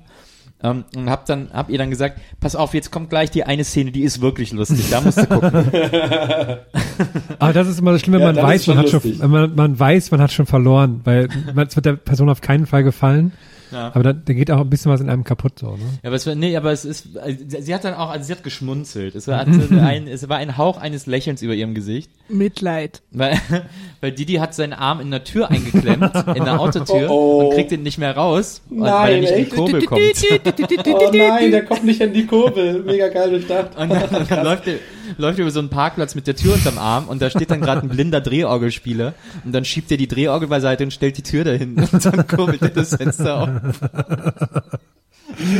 Ähm, 0.62 0.84
und 0.96 1.10
hab 1.10 1.26
dann, 1.26 1.50
hab 1.52 1.68
ihr 1.68 1.76
dann 1.78 1.90
gesagt, 1.90 2.18
pass 2.40 2.56
auf, 2.56 2.72
jetzt 2.72 2.90
kommt 2.90 3.10
gleich 3.10 3.30
die 3.30 3.44
eine 3.44 3.62
Szene, 3.62 3.90
die 3.92 4.02
ist 4.02 4.22
wirklich 4.22 4.52
lustig, 4.52 4.86
da 4.90 5.00
musst 5.02 5.18
du 5.18 5.26
gucken. 5.26 5.52
Aber 7.38 7.52
das 7.52 7.68
ist 7.68 7.78
immer 7.80 7.92
das 7.92 8.00
Schlimme, 8.00 8.20
Ja, 8.20 8.32
man 8.32 8.36
weiß, 8.42 8.66
man 8.68 8.78
hat 8.78 8.88
schon, 8.88 9.02
man, 9.30 9.54
man 9.54 9.78
weiß, 9.78 10.10
man 10.10 10.20
hat 10.20 10.32
schon 10.32 10.46
verloren, 10.46 11.00
weil 11.04 11.28
man- 11.54 11.66
es 11.66 11.76
wird 11.76 11.86
der 11.86 11.92
Person 11.94 12.28
auf 12.30 12.40
keinen 12.40 12.66
Fall 12.66 12.82
gefallen. 12.84 13.32
Ja. 13.72 13.88
Aber 13.94 14.02
da, 14.02 14.12
da 14.12 14.32
geht 14.32 14.50
auch 14.50 14.60
ein 14.60 14.70
bisschen 14.70 14.92
was 14.92 15.00
in 15.00 15.08
einem 15.08 15.24
kaputt, 15.24 15.58
so, 15.58 15.72
ne? 15.72 15.78
Ja, 16.02 16.08
aber 16.08 16.16
es 16.16 16.26
war, 16.26 16.34
nee, 16.34 16.56
aber 16.56 16.72
es 16.72 16.84
ist, 16.84 17.16
also, 17.18 17.36
sie 17.46 17.74
hat 17.74 17.84
dann 17.84 17.94
auch, 17.94 18.10
also 18.10 18.24
sie 18.24 18.32
hat 18.32 18.44
geschmunzelt. 18.44 19.14
Es 19.14 19.26
war, 19.28 19.40
ein, 19.80 20.06
es 20.06 20.28
war 20.28 20.36
ein 20.38 20.56
Hauch 20.56 20.78
eines 20.78 21.06
Lächelns 21.06 21.42
über 21.42 21.54
ihrem 21.54 21.74
Gesicht. 21.74 22.10
Mitleid. 22.28 23.02
Weil, 23.10 23.40
weil 24.00 24.12
Didi 24.12 24.34
hat 24.34 24.54
seinen 24.54 24.72
Arm 24.72 25.00
in 25.00 25.10
der 25.10 25.24
Tür 25.24 25.50
eingeklemmt, 25.50 26.14
in 26.34 26.44
der 26.44 26.60
Autotür, 26.60 27.10
Oh, 27.10 27.40
oh. 27.40 27.44
und 27.44 27.54
kriegt 27.54 27.72
ihn 27.72 27.82
nicht 27.82 27.98
mehr 27.98 28.16
raus, 28.16 28.62
weil 28.70 28.90
Nein, 28.90 29.14
er 29.14 29.20
nicht 29.20 29.32
in 29.32 29.44
die? 29.44 29.50
Kurbel 29.50 29.82
kommt. 29.84 30.00
Oh 30.88 31.10
nein, 31.12 31.50
der 31.50 31.64
kommt 31.64 31.84
nicht 31.84 32.02
an 32.02 32.12
die 32.12 32.26
Kurbel. 32.26 32.82
Mega 32.82 33.08
geil 33.08 33.30
durchdacht. 33.30 33.76
Und 33.76 33.90
dann, 33.90 34.08
und 34.14 34.30
dann 34.30 34.44
läuft, 34.44 34.66
er, 34.66 34.76
läuft 35.18 35.38
er 35.38 35.42
über 35.42 35.50
so 35.50 35.60
einen 35.60 35.70
Parkplatz 35.70 36.14
mit 36.14 36.26
der 36.26 36.36
Tür 36.36 36.54
unterm 36.54 36.78
Arm 36.78 37.08
und 37.08 37.20
da 37.22 37.30
steht 37.30 37.50
dann 37.50 37.60
gerade 37.60 37.82
ein 37.82 37.88
blinder 37.88 38.20
Drehorgelspieler 38.20 39.14
und 39.44 39.52
dann 39.52 39.64
schiebt 39.64 39.90
er 39.90 39.96
die 39.96 40.08
Drehorgel 40.08 40.48
beiseite 40.48 40.84
und 40.84 40.92
stellt 40.92 41.16
die 41.18 41.22
Tür 41.22 41.44
dahin 41.44 41.76
und 41.92 42.04
dann 42.04 42.26
kurbelt 42.26 42.62
er 42.62 42.70
das 42.70 42.94
Fenster 42.96 43.42
auf. 43.42 43.48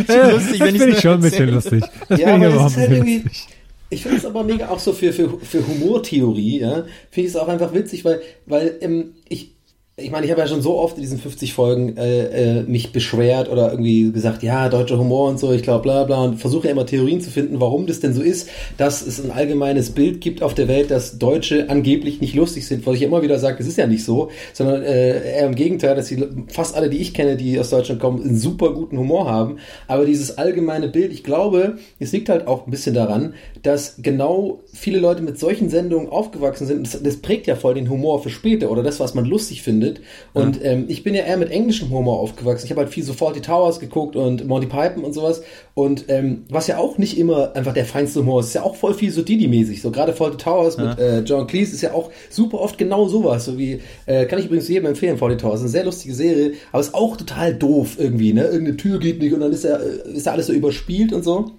Äh, 0.09 0.31
lustig, 0.31 0.63
das 0.63 0.77
finde 0.77 0.91
ich 0.91 1.01
schon 1.01 1.15
ein 1.15 1.21
bisschen 1.21 1.51
lustig. 1.51 1.85
Das 2.09 2.21
Ja, 2.21 2.29
finde 2.29 2.41
ich 2.41 2.47
aber 2.47 2.55
aber 2.55 2.57
es 2.57 2.63
auch 2.63 2.67
ist 2.67 2.77
halt 2.77 2.91
irgendwie, 2.93 3.19
lustig. 3.25 3.49
ich 3.91 4.03
finde 4.03 4.19
es 4.19 4.25
aber 4.25 4.45
mega 4.45 4.69
auch 4.69 4.79
so 4.79 4.93
für, 4.93 5.13
für, 5.13 5.41
für 5.41 5.67
Humortheorie, 5.67 6.61
ja, 6.61 6.75
finde 7.11 7.29
ich 7.29 7.35
es 7.35 7.37
auch 7.37 7.49
einfach 7.49 7.75
witzig, 7.75 8.05
weil, 8.05 8.21
weil 8.47 8.77
ähm, 8.81 9.17
ich, 9.29 9.56
ich 9.99 10.11
meine, 10.11 10.27
ich 10.27 10.31
habe 10.31 10.43
ja 10.43 10.47
schon 10.47 10.61
so 10.61 10.77
oft 10.77 10.97
in 10.97 11.03
diesen 11.03 11.19
50 11.19 11.55
Folgen 11.55 11.97
äh, 11.97 12.59
äh, 12.59 12.63
mich 12.65 12.93
beschwert 12.93 13.49
oder 13.49 13.71
irgendwie 13.71 14.13
gesagt, 14.13 14.43
ja, 14.43 14.69
deutscher 14.69 14.99
Humor 14.99 15.31
und 15.31 15.41
so, 15.41 15.53
ich 15.53 15.63
glaube, 15.63 15.85
bla 15.85 16.05
bla, 16.05 16.23
und 16.23 16.39
versuche 16.39 16.67
ja 16.67 16.73
immer 16.73 16.85
Theorien 16.85 17.23
zu 17.23 17.31
finden, 17.31 17.61
warum 17.61 17.87
das 17.87 18.01
denn 18.01 18.13
so 18.13 18.21
ist, 18.21 18.51
dass 18.77 19.01
es 19.01 19.25
ein 19.25 19.31
allgemeines 19.31 19.93
Bild 19.93 20.21
gibt 20.21 20.43
auf 20.43 20.53
der 20.53 20.69
Welt, 20.69 20.91
dass 20.91 21.19
Deutsche 21.19 21.71
angeblich 21.71 22.21
nicht 22.21 22.35
lustig 22.35 22.67
sind, 22.67 22.87
was 22.87 22.97
ich 22.97 23.03
immer 23.03 23.23
wieder 23.23 23.39
sage, 23.39 23.57
es 23.59 23.67
ist 23.67 23.79
ja 23.79 23.87
nicht 23.87 24.05
so, 24.05 24.29
sondern 24.53 24.83
äh, 24.83 25.39
eher 25.39 25.47
im 25.47 25.55
Gegenteil, 25.55 25.97
dass 25.97 26.09
die, 26.09 26.23
fast 26.49 26.77
alle, 26.77 26.91
die 26.91 26.99
ich 26.99 27.15
kenne, 27.15 27.39
die 27.39 27.59
aus 27.59 27.71
Deutschland 27.71 27.99
kommen, 27.99 28.23
einen 28.23 28.37
super 28.37 28.75
guten 28.75 28.99
Humor 28.99 29.31
haben. 29.31 29.57
Aber 29.89 30.05
dieses 30.05 30.37
allgemeine 30.37 30.89
Bild, 30.89 31.11
ich 31.11 31.25
glaube, 31.25 31.77
es 31.99 32.13
liegt 32.13 32.29
halt 32.29 32.47
auch 32.47 32.67
ein 32.67 32.71
bisschen 32.71 32.95
daran, 32.95 33.33
dass 33.63 33.97
genau 34.03 34.61
viele 34.75 34.99
Leute 34.99 35.23
mit 35.23 35.39
solchen 35.39 35.71
Sendungen 35.71 36.11
aufgewachsen 36.11 36.67
sind. 36.67 36.87
Das, 36.87 37.03
das 37.03 37.17
prägt 37.17 37.47
ja 37.47 37.57
voll 37.57 37.73
den 37.73 37.89
Humor 37.89 38.23
für 38.23 38.29
später 38.29 38.71
oder 38.71 38.83
das, 38.83 39.01
was 39.01 39.15
man 39.15 39.25
lustig 39.25 39.63
findet. 39.63 39.86
Und 40.35 40.65
ähm, 40.65 40.85
ich 40.89 41.03
bin 41.03 41.15
ja 41.15 41.25
eher 41.25 41.37
mit 41.37 41.51
englischem 41.51 41.91
Humor 41.91 42.21
aufgewachsen. 42.21 42.67
Ich 42.67 42.71
habe 42.71 42.83
halt 42.83 42.93
viel 42.93 43.05
so 43.05 43.13
Faulty 43.13 43.41
Towers 43.41 43.81
geguckt 43.81 44.17
und 44.17 44.47
Monty 44.47 44.67
Python 44.67 45.05
und 45.05 45.13
sowas. 45.13 45.43
Und 45.75 46.05
ähm, 46.09 46.45
was 46.49 46.67
ja 46.67 46.79
auch 46.79 46.99
nicht 46.99 47.19
immer 47.19 47.55
einfach 47.55 47.75
der 47.75 47.85
feinste 47.85 48.21
Humor 48.21 48.41
ist, 48.41 48.49
ist 48.49 48.55
ja 48.55 48.63
auch 48.63 48.77
voll 48.77 48.95
viel 48.95 49.11
so 49.11 49.23
Didi-mäßig. 49.23 49.81
So 49.81 49.91
gerade 49.91 50.13
Faulty 50.13 50.37
Towers 50.37 50.77
mit 50.77 50.99
äh, 50.99 51.21
John 51.21 51.47
Cleese 51.47 51.75
ist 51.75 51.83
ja 51.83 51.93
auch 51.93 52.11
super 52.31 52.61
oft 52.61 52.79
genau 52.79 53.09
sowas. 53.09 53.45
So 53.45 53.59
wie, 53.59 53.81
äh, 54.07 54.27
kann 54.27 54.39
ich 54.39 54.47
übrigens 54.47 54.69
jedem 54.69 54.87
empfehlen, 54.87 55.19
Faulty 55.19 55.37
Towers. 55.37 55.61
Eine 55.61 55.69
sehr 55.69 55.85
lustige 55.85 56.15
Serie, 56.15 56.53
aber 56.73 56.81
ist 56.81 56.95
auch 56.95 57.17
total 57.17 57.55
doof 57.55 57.97
irgendwie, 57.99 58.33
ne? 58.33 58.45
Irgendeine 58.45 58.77
Tür 58.77 58.99
geht 58.99 59.21
nicht 59.21 59.33
und 59.33 59.41
dann 59.41 59.53
ist 59.53 59.65
ja, 59.65 59.77
ist 59.77 60.27
ja 60.27 60.33
alles 60.33 60.47
so 60.47 60.53
überspielt 60.53 61.13
und 61.13 61.23
so. 61.23 61.53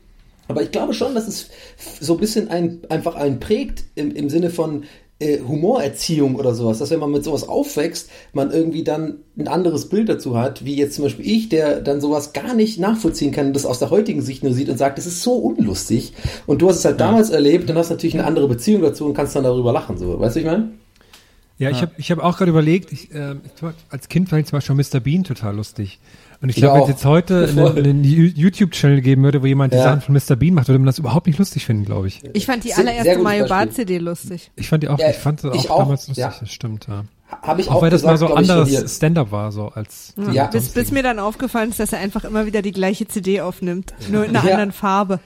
Aber 0.47 0.61
ich 0.61 0.71
glaube 0.71 0.93
schon, 0.93 1.13
dass 1.13 1.27
es 1.27 1.49
so 1.99 2.13
ein 2.13 2.19
bisschen 2.19 2.49
ein, 2.49 2.79
einfach 2.89 3.15
einen 3.15 3.39
prägt 3.39 3.83
im, 3.95 4.15
im 4.15 4.29
Sinne 4.29 4.49
von 4.49 4.83
äh, 5.19 5.39
Humorerziehung 5.39 6.35
oder 6.35 6.53
sowas, 6.53 6.79
dass 6.79 6.91
wenn 6.91 6.99
man 6.99 7.11
mit 7.11 7.23
sowas 7.23 7.47
aufwächst, 7.47 8.09
man 8.33 8.51
irgendwie 8.51 8.83
dann 8.83 9.17
ein 9.37 9.47
anderes 9.47 9.89
Bild 9.89 10.09
dazu 10.09 10.37
hat, 10.37 10.63
wie 10.63 10.75
jetzt 10.75 10.95
zum 10.95 11.05
Beispiel 11.05 11.27
ich, 11.27 11.49
der 11.49 11.81
dann 11.81 12.01
sowas 12.01 12.33
gar 12.33 12.53
nicht 12.53 12.79
nachvollziehen 12.79 13.31
kann, 13.31 13.53
das 13.53 13.65
aus 13.65 13.79
der 13.79 13.89
heutigen 13.89 14.21
Sicht 14.21 14.43
nur 14.43 14.53
sieht 14.53 14.69
und 14.69 14.77
sagt, 14.77 14.97
das 14.97 15.05
ist 15.05 15.23
so 15.23 15.33
unlustig. 15.33 16.13
Und 16.45 16.61
du 16.61 16.69
hast 16.69 16.79
es 16.79 16.85
halt 16.85 16.99
damals 16.99 17.29
erlebt 17.29 17.69
und 17.69 17.77
hast 17.77 17.89
natürlich 17.89 18.15
eine 18.15 18.25
andere 18.25 18.47
Beziehung 18.47 18.81
dazu 18.81 19.05
und 19.05 19.13
kannst 19.13 19.35
dann 19.35 19.43
darüber 19.43 19.71
lachen, 19.73 19.97
so, 19.97 20.19
weißt 20.19 20.35
du, 20.35 20.39
ich 20.41 20.45
meine? 20.45 20.71
Ja, 21.59 21.71
ich 21.71 21.81
habe 21.81 21.91
ich 21.97 22.11
hab 22.11 22.19
auch 22.19 22.37
gerade 22.37 22.51
überlegt, 22.51 22.91
ich, 22.91 23.11
äh, 23.15 23.35
als 23.89 24.09
Kind 24.09 24.29
fand 24.29 24.41
ich 24.41 24.47
zum 24.47 24.57
Beispiel 24.57 24.75
Mr. 24.75 24.99
Bean 24.99 25.23
total 25.23 25.55
lustig. 25.55 25.99
Und 26.41 26.49
ich 26.49 26.57
Ich 26.57 26.61
glaube, 26.61 26.75
wenn 26.75 26.83
es 26.83 26.89
jetzt 26.89 27.05
heute 27.05 27.47
einen, 27.49 27.77
einen 27.77 28.03
YouTube-Channel 28.03 29.01
geben 29.01 29.23
würde, 29.23 29.41
wo 29.41 29.45
jemand 29.45 29.73
die 29.73 29.77
Ja. 29.77 29.83
Sachen 29.83 30.01
von 30.01 30.13
Mr. 30.15 30.35
Bean 30.35 30.53
macht, 30.53 30.67
würde 30.67 30.79
man 30.79 30.85
das 30.85 30.99
überhaupt 30.99 31.27
nicht 31.27 31.39
lustig 31.39 31.65
finden, 31.65 31.85
glaube 31.85 32.07
ich. 32.07 32.21
Ich 32.33 32.45
fand 32.45 32.63
die 32.63 32.69
Sehr- 32.69 32.83
sehr 32.83 32.93
allererste 32.93 33.23
Mario. 33.23 33.47
Bart 33.47 33.73
CD 33.73 33.97
lustig. 33.97 34.51
Ich 34.55 34.69
fand 34.69 34.83
die 34.83 34.89
auch, 34.89 34.99
Ja, 34.99 35.09
ich 35.09 35.15
fand 35.17 35.43
das 35.43 35.51
auch, 35.65 35.69
auch, 35.71 35.79
damals 35.79 36.07
lustig, 36.07 36.21
ja. 36.23 36.33
das 36.39 36.51
stimmt, 36.51 36.87
ja. 36.87 37.03
Habe 37.41 37.59
ich 37.59 37.69
Auch 37.69 37.75
auch 37.75 37.81
weil 37.81 37.89
das 37.89 38.03
gesagt, 38.03 38.21
mal 38.21 38.27
so 38.27 38.33
anderes. 38.33 38.95
Stand-up 38.95 39.31
war, 39.31 39.51
so 39.51 39.67
als. 39.67 40.13
Ja. 40.17 40.31
Ja. 40.31 40.45
Bis, 40.47 40.69
bis 40.69 40.91
mir 40.91 41.03
dann 41.03 41.19
aufgefallen 41.19 41.69
ist, 41.71 41.79
dass 41.79 41.91
er 41.91 41.99
einfach 41.99 42.23
immer 42.23 42.45
wieder 42.45 42.61
die 42.61 42.71
gleiche 42.71 43.05
CD 43.07 43.41
aufnimmt. 43.41 43.93
Nur 44.09 44.23
in 44.23 44.29
einer 44.35 44.45
Ja. 44.45 44.51
anderen 44.53 44.71
Farbe. 44.71 45.19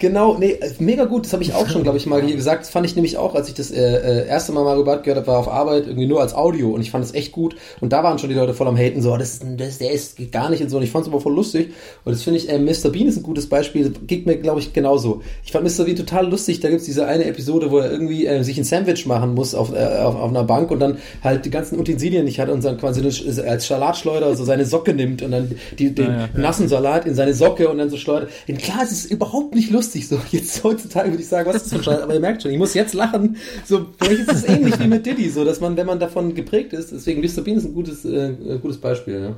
Genau, 0.00 0.36
nee, 0.38 0.52
äh, 0.52 0.70
mega 0.78 1.06
gut, 1.06 1.24
das 1.24 1.32
habe 1.32 1.42
ich 1.42 1.54
auch 1.54 1.68
schon, 1.68 1.82
glaube 1.82 1.98
ich, 1.98 2.06
mal 2.06 2.22
hier 2.22 2.36
gesagt. 2.36 2.62
Das 2.62 2.70
fand 2.70 2.86
ich 2.86 2.94
nämlich 2.94 3.16
auch, 3.16 3.34
als 3.34 3.48
ich 3.48 3.54
das 3.54 3.72
äh, 3.72 3.96
äh, 4.22 4.26
erste 4.28 4.52
Mal 4.52 4.62
Mario 4.62 4.84
Bart 4.84 5.02
gehört 5.02 5.16
habe, 5.18 5.26
war 5.26 5.38
auf 5.40 5.48
Arbeit 5.48 5.88
irgendwie 5.88 6.06
nur 6.06 6.20
als 6.20 6.34
Audio 6.36 6.70
und 6.70 6.80
ich 6.82 6.92
fand 6.92 7.04
es 7.04 7.14
echt 7.14 7.32
gut. 7.32 7.56
Und 7.80 7.92
da 7.92 8.04
waren 8.04 8.16
schon 8.20 8.28
die 8.28 8.36
Leute 8.36 8.54
voll 8.54 8.68
am 8.68 8.76
Haten, 8.76 9.02
so, 9.02 9.12
oh, 9.12 9.16
das, 9.16 9.40
das, 9.56 9.78
der 9.78 9.90
ist 9.90 10.16
gar 10.30 10.50
nicht 10.50 10.62
und 10.62 10.68
so. 10.68 10.76
Und 10.76 10.84
ich 10.84 10.92
fand 10.92 11.04
es 11.04 11.12
aber 11.12 11.20
voll 11.20 11.34
lustig. 11.34 11.70
Und 12.04 12.12
das 12.12 12.22
finde 12.22 12.38
ich, 12.38 12.48
äh, 12.48 12.60
Mr. 12.60 12.90
Bean 12.90 13.08
ist 13.08 13.16
ein 13.16 13.24
gutes 13.24 13.48
Beispiel, 13.48 13.88
das 13.90 14.00
geht 14.06 14.24
mir, 14.24 14.36
glaube 14.36 14.60
ich, 14.60 14.72
genauso. 14.72 15.20
Ich 15.44 15.50
fand 15.50 15.64
Mr. 15.64 15.82
Bean 15.84 15.96
total 15.96 16.30
lustig. 16.30 16.60
Da 16.60 16.70
gibt's 16.70 16.84
diese 16.84 17.04
eine 17.08 17.24
Episode, 17.24 17.72
wo 17.72 17.78
er 17.78 17.90
irgendwie 17.90 18.24
äh, 18.24 18.44
sich 18.44 18.56
ein 18.56 18.62
Sandwich 18.64 19.04
machen 19.04 19.34
muss 19.34 19.52
auf, 19.56 19.72
äh, 19.74 19.78
auf, 19.98 20.14
auf 20.14 20.30
einer 20.30 20.44
Bank 20.44 20.70
und 20.70 20.78
dann 20.78 20.98
halt 21.24 21.44
die 21.44 21.50
ganzen 21.50 21.76
Utensilien 21.76 22.24
nicht 22.24 22.38
hat 22.38 22.50
und 22.50 22.64
dann 22.64 22.78
quasi 22.78 23.00
sch- 23.00 23.42
als 23.42 23.66
Salatschleuder 23.66 24.36
so 24.36 24.44
seine 24.44 24.64
Socke 24.64 24.94
nimmt 24.94 25.22
und 25.22 25.32
dann 25.32 25.56
die, 25.76 25.92
den 25.92 26.04
Ja, 26.06 26.12
ja, 26.12 26.28
ja. 26.34 26.40
nassen 26.40 26.68
Salat 26.68 27.04
in 27.04 27.16
seine 27.16 27.34
Socke 27.34 27.68
und 27.68 27.78
dann 27.78 27.90
so 27.90 27.96
schleudert. 27.96 28.30
Und 28.48 28.58
klar, 28.58 28.78
es 28.84 28.92
ist 28.92 29.10
überhaupt 29.10 29.56
nicht 29.56 29.72
lustig 29.72 29.87
so. 29.92 30.20
Jetzt 30.30 30.62
heutzutage 30.64 31.10
würde 31.10 31.22
ich 31.22 31.28
sagen, 31.28 31.48
was 31.48 31.56
ist 31.56 31.66
das 31.66 31.72
für 31.72 31.78
ein 31.78 31.84
Scheiß? 31.84 32.02
Aber 32.02 32.14
ihr 32.14 32.20
merkt 32.20 32.42
schon, 32.42 32.50
ich 32.50 32.58
muss 32.58 32.74
jetzt 32.74 32.94
lachen. 32.94 33.36
So, 33.64 33.86
vielleicht 33.98 34.20
ist 34.22 34.32
es 34.32 34.44
ähnlich 34.44 34.78
wie 34.78 34.86
mit 34.86 35.06
Diddy, 35.06 35.28
so, 35.30 35.44
dass 35.44 35.60
man, 35.60 35.76
wenn 35.76 35.86
man 35.86 35.98
davon 35.98 36.34
geprägt 36.34 36.72
ist, 36.72 36.92
deswegen 36.92 37.20
Mr. 37.20 37.42
Bean 37.42 37.56
ist 37.56 37.64
ein 37.64 37.74
gutes, 37.74 38.04
äh, 38.04 38.30
äh, 38.30 38.58
gutes 38.58 38.78
Beispiel, 38.78 39.20
ja. 39.20 39.36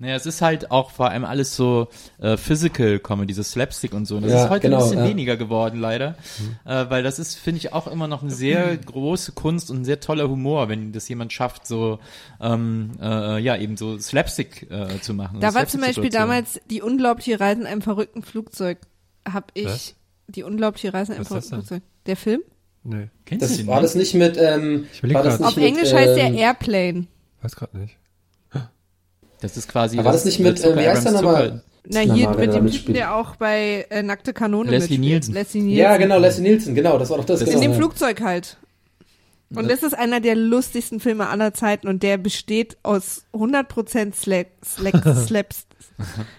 Naja, 0.00 0.14
es 0.14 0.26
ist 0.26 0.42
halt 0.42 0.70
auch 0.70 0.92
vor 0.92 1.10
allem 1.10 1.24
alles 1.24 1.56
so 1.56 1.88
äh, 2.20 2.36
Physical 2.36 3.00
Comedy, 3.00 3.34
so 3.34 3.42
Slapstick 3.42 3.92
und 3.94 4.06
so. 4.06 4.16
Und 4.16 4.22
das 4.22 4.32
Ja, 4.32 4.44
ist 4.44 4.50
heute 4.50 4.60
genau, 4.68 4.76
ein 4.76 4.82
bisschen 4.84 4.98
ja. 5.04 5.08
weniger 5.10 5.36
geworden, 5.36 5.80
leider. 5.80 6.14
Äh, 6.64 6.86
weil 6.88 7.02
das 7.02 7.18
ist, 7.18 7.34
finde 7.34 7.58
ich, 7.58 7.72
auch 7.72 7.88
immer 7.88 8.06
noch 8.06 8.22
eine 8.22 8.30
sehr 8.30 8.76
große 8.76 9.32
Kunst 9.32 9.72
und 9.72 9.80
ein 9.80 9.84
sehr 9.84 9.98
toller 9.98 10.28
Humor, 10.28 10.68
wenn 10.68 10.92
das 10.92 11.08
jemand 11.08 11.32
schafft, 11.32 11.66
so 11.66 11.98
ähm, 12.40 12.92
äh, 13.02 13.40
ja, 13.40 13.56
eben 13.56 13.76
so 13.76 13.98
Slapstick 13.98 14.70
äh, 14.70 15.00
zu 15.00 15.14
machen. 15.14 15.40
Da 15.40 15.54
war 15.54 15.66
zum 15.66 15.80
Beispiel 15.80 16.10
damals 16.10 16.60
die 16.70 16.80
unglaubliche 16.80 17.40
Reise 17.40 17.62
in 17.62 17.66
einem 17.66 17.82
verrückten 17.82 18.22
Flugzeug. 18.22 18.78
Hab 19.32 19.50
ich 19.54 19.64
Was? 19.66 19.94
die 20.28 20.42
unglaubliche 20.42 20.92
Reise 20.92 21.14
verrückten 21.14 21.54
Flugzeug. 21.54 21.82
Der 22.06 22.16
Film? 22.16 22.42
Nee, 22.84 23.08
Kennst 23.26 23.44
du 23.44 23.48
Das 23.48 23.56
den 23.58 23.66
war 23.66 23.80
das 23.82 23.94
nicht 23.94 24.14
mit, 24.14 24.36
ähm, 24.38 24.86
war 25.02 25.22
das 25.22 25.38
nicht 25.38 25.48
Auf 25.48 25.56
mit, 25.56 25.64
Englisch 25.64 25.92
heißt 25.92 26.16
der 26.16 26.26
ähm, 26.26 26.34
Airplane. 26.34 27.06
weiß 27.42 27.56
gerade 27.56 27.78
nicht. 27.78 27.96
Das 29.40 29.56
ist 29.56 29.68
quasi. 29.68 29.96
Aber 29.98 30.06
war 30.06 30.12
das 30.12 30.24
nicht 30.24 30.40
mit, 30.40 30.62
äh, 30.64 30.76
wie 30.76 30.88
heißt 30.88 31.04
der 31.04 31.12
nochmal? 31.12 31.62
Na, 31.84 32.04
Na, 32.04 32.14
hier 32.14 32.30
wer 32.36 32.46
mit 32.46 32.54
dem. 32.54 32.66
Typen, 32.70 32.94
der 32.94 33.14
auch 33.14 33.36
bei 33.36 33.86
äh, 33.90 34.02
Nackte 34.02 34.32
Kanone 34.32 34.70
Leslie 34.70 34.98
mitspielt. 34.98 35.00
Nielsen. 35.00 35.34
Leslie 35.34 35.62
Nielsen. 35.62 35.78
Ja, 35.78 35.96
genau, 35.96 36.18
Leslie 36.18 36.42
Nielsen, 36.42 36.74
genau, 36.74 36.98
das 36.98 37.10
war 37.10 37.18
doch 37.18 37.24
das. 37.24 37.40
Das 37.40 37.48
genau, 37.48 37.62
In 37.62 37.70
dem. 37.70 37.76
Flugzeug 37.76 38.20
halt. 38.20 38.56
Und 39.54 39.70
das 39.70 39.82
ist 39.82 39.94
einer 39.96 40.20
der 40.20 40.34
lustigsten 40.34 41.00
Filme 41.00 41.28
aller 41.28 41.54
Zeiten 41.54 41.88
und 41.88 42.02
der 42.02 42.18
besteht 42.18 42.76
aus 42.82 43.24
100% 43.32 44.14
Slack, 44.14 44.48
Slack, 44.62 45.02
Slaps. 45.26 45.66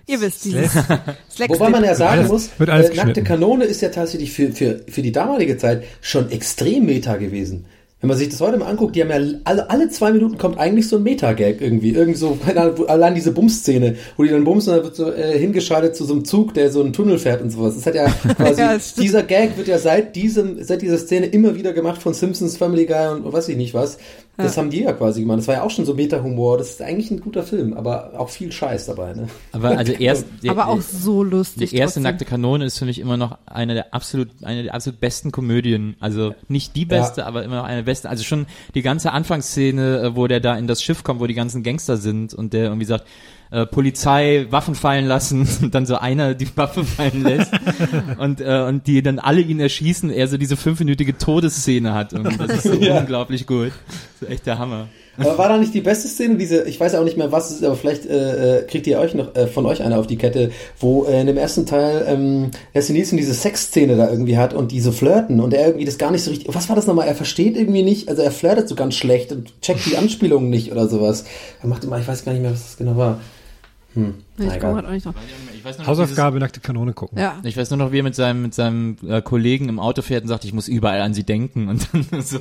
Ihr 0.08 0.22
wisst 0.22 0.46
dieses. 0.46 0.72
Slack, 1.32 1.50
Wobei 1.50 1.70
man 1.70 1.84
ja 1.84 1.96
sagen 1.96 2.28
muss, 2.28 2.50
wird 2.58 2.70
alles 2.70 2.90
äh, 2.90 2.96
Nackte. 2.96 3.24
Kanone 3.24 3.66
ist 3.66 3.82
ja 3.82 3.90
tatsächlich 3.90 4.32
für, 4.32 4.52
für, 4.52 4.82
für 4.88 5.02
die 5.02 5.12
damalige 5.12 5.58
Zeit 5.58 5.84
schon 6.02 6.32
extrem 6.32 6.86
Meta 6.86 7.18
gewesen. 7.18 7.66
Wenn 8.02 8.08
man 8.08 8.18
sich 8.18 8.30
das 8.30 8.40
heute 8.40 8.58
mal 8.58 8.68
anguckt, 8.68 8.96
die 8.96 9.02
haben 9.02 9.10
ja 9.10 9.40
alle, 9.44 9.70
alle 9.70 9.90
zwei 9.90 10.14
Minuten 10.14 10.38
kommt 10.38 10.58
eigentlich 10.58 10.88
so 10.88 10.96
ein 10.96 11.04
Meta-Gag 11.04 11.60
irgendwie. 11.60 11.90
Irgend 11.90 12.18
so, 12.18 12.38
allein 12.88 13.14
diese 13.14 13.34
Bums-Szene, 13.34 13.98
wo 14.16 14.24
die 14.24 14.30
dann 14.30 14.46
bumsen 14.46 14.72
und 14.72 14.78
dann 14.78 14.86
wird 14.86 14.96
so 14.96 15.12
äh, 15.12 15.38
hingeschaltet 15.38 15.98
zu 15.98 16.06
so 16.06 16.14
einem 16.14 16.24
Zug, 16.24 16.54
der 16.54 16.72
so 16.72 16.82
einen 16.82 16.94
Tunnel 16.94 17.20
fährt 17.20 17.42
und 17.42 17.50
sowas. 17.50 17.76
Das 17.76 17.86
hat 17.86 17.96
ja 17.96 18.06
quasi, 18.38 18.62
Ja, 18.62 18.78
dieser 18.98 19.24
Gag 19.24 19.58
wird 19.58 19.68
ja 19.68 19.80
seit 19.80 20.16
diesem, 20.16 20.64
seit 20.64 20.82
dieser 20.82 20.98
Szene 20.98 21.26
immer 21.26 21.56
wieder 21.56 21.74
gemacht 21.74 22.02
von 22.02 22.14
Simpsons, 22.14 22.56
Family 22.56 22.86
Guy 22.86 23.10
und 23.10 23.34
weiß 23.34 23.50
ich 23.50 23.58
nicht 23.58 23.74
was. 23.74 23.98
Das 24.44 24.58
haben 24.58 24.70
die 24.70 24.82
ja 24.82 24.94
quasi 24.94 25.22
gemacht. 25.22 25.38
Das 25.40 25.48
war 25.48 25.56
ja 25.56 25.62
auch 25.64 25.70
schon 25.70 25.86
so 25.86 25.94
Meta-Humor. 25.94 26.58
Das 26.58 26.70
ist 26.72 26.82
eigentlich 26.82 27.12
ein 27.12 27.20
guter 27.20 27.44
Film, 27.44 27.74
aber 27.74 28.14
auch 28.18 28.30
viel 28.30 28.52
Scheiß 28.52 28.86
dabei, 28.88 29.14
ne? 29.14 29.28
Aber 29.52 29.78
also 29.78 29.92
erst. 30.00 30.26
der- 30.44 30.52
aber 30.52 30.68
auch 30.68 30.82
so 30.82 31.24
lustig. 31.24 31.70
Die 31.72 31.76
erste 31.76 31.96
trotzdem. 32.00 32.04
nackte 32.04 32.26
Kanone 32.26 32.66
ist 32.66 32.80
für 32.80 32.86
mich 32.86 33.00
immer 33.00 33.18
noch 33.18 33.38
eine 33.46 33.74
der 33.74 33.94
absolut, 33.94 34.30
eine 34.44 34.64
der 34.64 34.74
absolut 34.74 35.00
besten 35.00 35.32
Komödien. 35.32 35.96
Also 36.00 36.34
nicht 36.48 36.76
die 36.76 36.86
beste, 36.86 37.22
Ja. 37.22 37.28
aber 37.28 37.44
immer 37.44 37.58
noch 37.58 37.64
eine 37.66 37.78
der 37.78 37.84
besten. 37.84 38.08
Also 38.08 38.24
schon 38.24 38.46
die 38.76 38.82
ganze 38.82 39.12
Anfangsszene, 39.12 40.00
äh, 40.02 40.16
wo 40.16 40.28
der 40.28 40.40
da 40.40 40.58
in 40.58 40.68
das 40.68 40.82
Schiff 40.82 41.04
kommt, 41.04 41.20
wo 41.20 41.28
die 41.28 41.34
ganzen 41.34 41.64
Gangster 41.64 41.98
sind 41.98 42.34
und 42.34 42.54
der 42.54 42.66
irgendwie 42.66 42.86
sagt, 42.86 43.06
äh, 43.52 43.66
Polizei, 43.66 44.46
Waffen 44.50 44.76
fallen 44.76 45.06
lassen 45.06 45.48
und 45.62 45.74
dann 45.74 45.86
so 45.86 45.96
einer 45.98 46.36
die 46.36 46.48
Waffe 46.56 46.84
fallen 46.84 47.24
lässt 47.24 47.52
und, 48.20 48.42
äh, 48.42 48.66
und 48.68 48.88
die 48.88 49.02
dann 49.02 49.20
alle 49.20 49.42
ihn 49.42 49.60
erschießen, 49.60 50.10
er 50.12 50.28
so 50.28 50.38
diese 50.38 50.56
fünfminütige 50.58 51.18
Todesszene 51.18 51.94
hat. 51.94 52.14
Und 52.14 52.26
das 52.40 52.64
ist 52.64 52.64
so 52.64 52.74
Ja. 52.80 53.00
unglaublich 53.00 53.46
gut. 53.48 53.72
Das 54.20 54.30
ist 54.30 54.34
echt 54.36 54.46
der 54.46 54.60
Hammer. 54.60 54.88
Aber 55.18 55.38
war 55.38 55.50
da 55.50 55.58
nicht 55.58 55.74
die 55.74 55.82
beste 55.82 56.08
Szene, 56.08 56.38
diese, 56.38 56.64
ich 56.64 56.80
weiß 56.80 56.94
ja 56.94 57.00
auch 57.02 57.04
nicht 57.04 57.18
mehr, 57.18 57.30
was 57.32 57.50
es 57.50 57.58
ist, 57.58 57.64
aber 57.66 57.76
vielleicht 57.76 58.06
äh, 58.06 58.60
äh, 58.60 58.64
kriegt 58.64 58.88
ihr 58.88 59.00
euch 59.00 59.14
noch 59.14 59.36
äh, 59.36 59.48
von 59.48 59.66
euch 59.66 59.84
eine 59.84 59.98
auf 59.98 60.08
die 60.08 60.16
Kette, 60.16 60.52
wo 60.80 61.04
äh, 61.06 61.20
in 61.20 61.28
dem 61.28 61.36
ersten 61.36 61.66
Teil 61.66 62.06
ähm, 62.08 62.52
Leslie 62.74 62.94
Nielsen 62.96 63.18
diese 63.18 63.34
Sexszene 63.34 63.98
da 63.98 64.10
irgendwie 64.10 64.38
hat 64.38 64.54
und 64.54 64.72
diese 64.72 64.94
flirten 64.94 65.42
und 65.42 65.54
er 65.54 65.66
irgendwie 65.68 65.84
das 65.84 65.98
gar 65.98 66.12
nicht 66.12 66.24
so 66.24 66.30
richtig, 66.32 66.56
was 66.56 66.70
war 66.70 66.78
das 66.78 66.88
nochmal, 66.88 67.06
er 67.06 67.16
versteht 67.16 67.58
irgendwie 67.58 67.84
nicht, 67.84 68.08
also 68.08 68.22
er 68.22 68.32
flirtet 68.32 68.70
so 68.70 68.76
ganz 68.76 68.96
schlecht 68.96 69.34
und 69.34 69.62
checkt 69.62 69.86
die 69.88 69.98
Anspielungen 69.98 70.50
nicht 70.50 70.72
oder 70.72 70.88
sowas. 70.88 71.26
Er 71.62 71.68
macht 71.68 71.84
immer, 71.84 72.00
ich 72.00 72.08
weiß 72.08 72.24
gar 72.24 72.32
nicht 72.32 72.42
mehr, 72.42 72.52
was 72.54 72.64
das 72.64 72.78
genau 72.78 72.96
war. 72.96 73.20
Hm, 73.96 74.14
Ich 74.38 74.46
egal. 74.46 74.60
gerade 74.60 74.88
auch 74.88 74.92
nicht 74.92 75.06
drauf. 75.06 75.16
Ich 75.56 75.66
weiß 75.66 75.78
nur 75.78 75.84
noch 75.84 75.88
Hausaufgabe, 75.92 76.40
nackte 76.40 76.60
Kanone 76.60 76.94
gucken. 76.94 77.18
Ja. 77.18 77.38
Ich 77.44 77.58
weiß 77.58 77.72
nur 77.72 77.78
noch, 77.78 77.92
wie 77.92 77.98
er 78.00 78.04
mit 78.04 78.14
seinem, 78.16 78.44
mit 78.44 78.54
seinem 78.54 78.98
äh, 79.08 79.22
Kollegen 79.22 79.68
im 79.68 79.80
Auto 79.80 80.02
fährt 80.04 80.22
und 80.24 80.28
sagt, 80.28 80.46
ich 80.46 80.54
muss 80.54 80.68
überall 80.68 81.02
an 81.02 81.14
sie 81.16 81.24
denken. 81.24 81.68
Und 81.70 81.88
dann 81.92 82.06
so, 82.22 82.40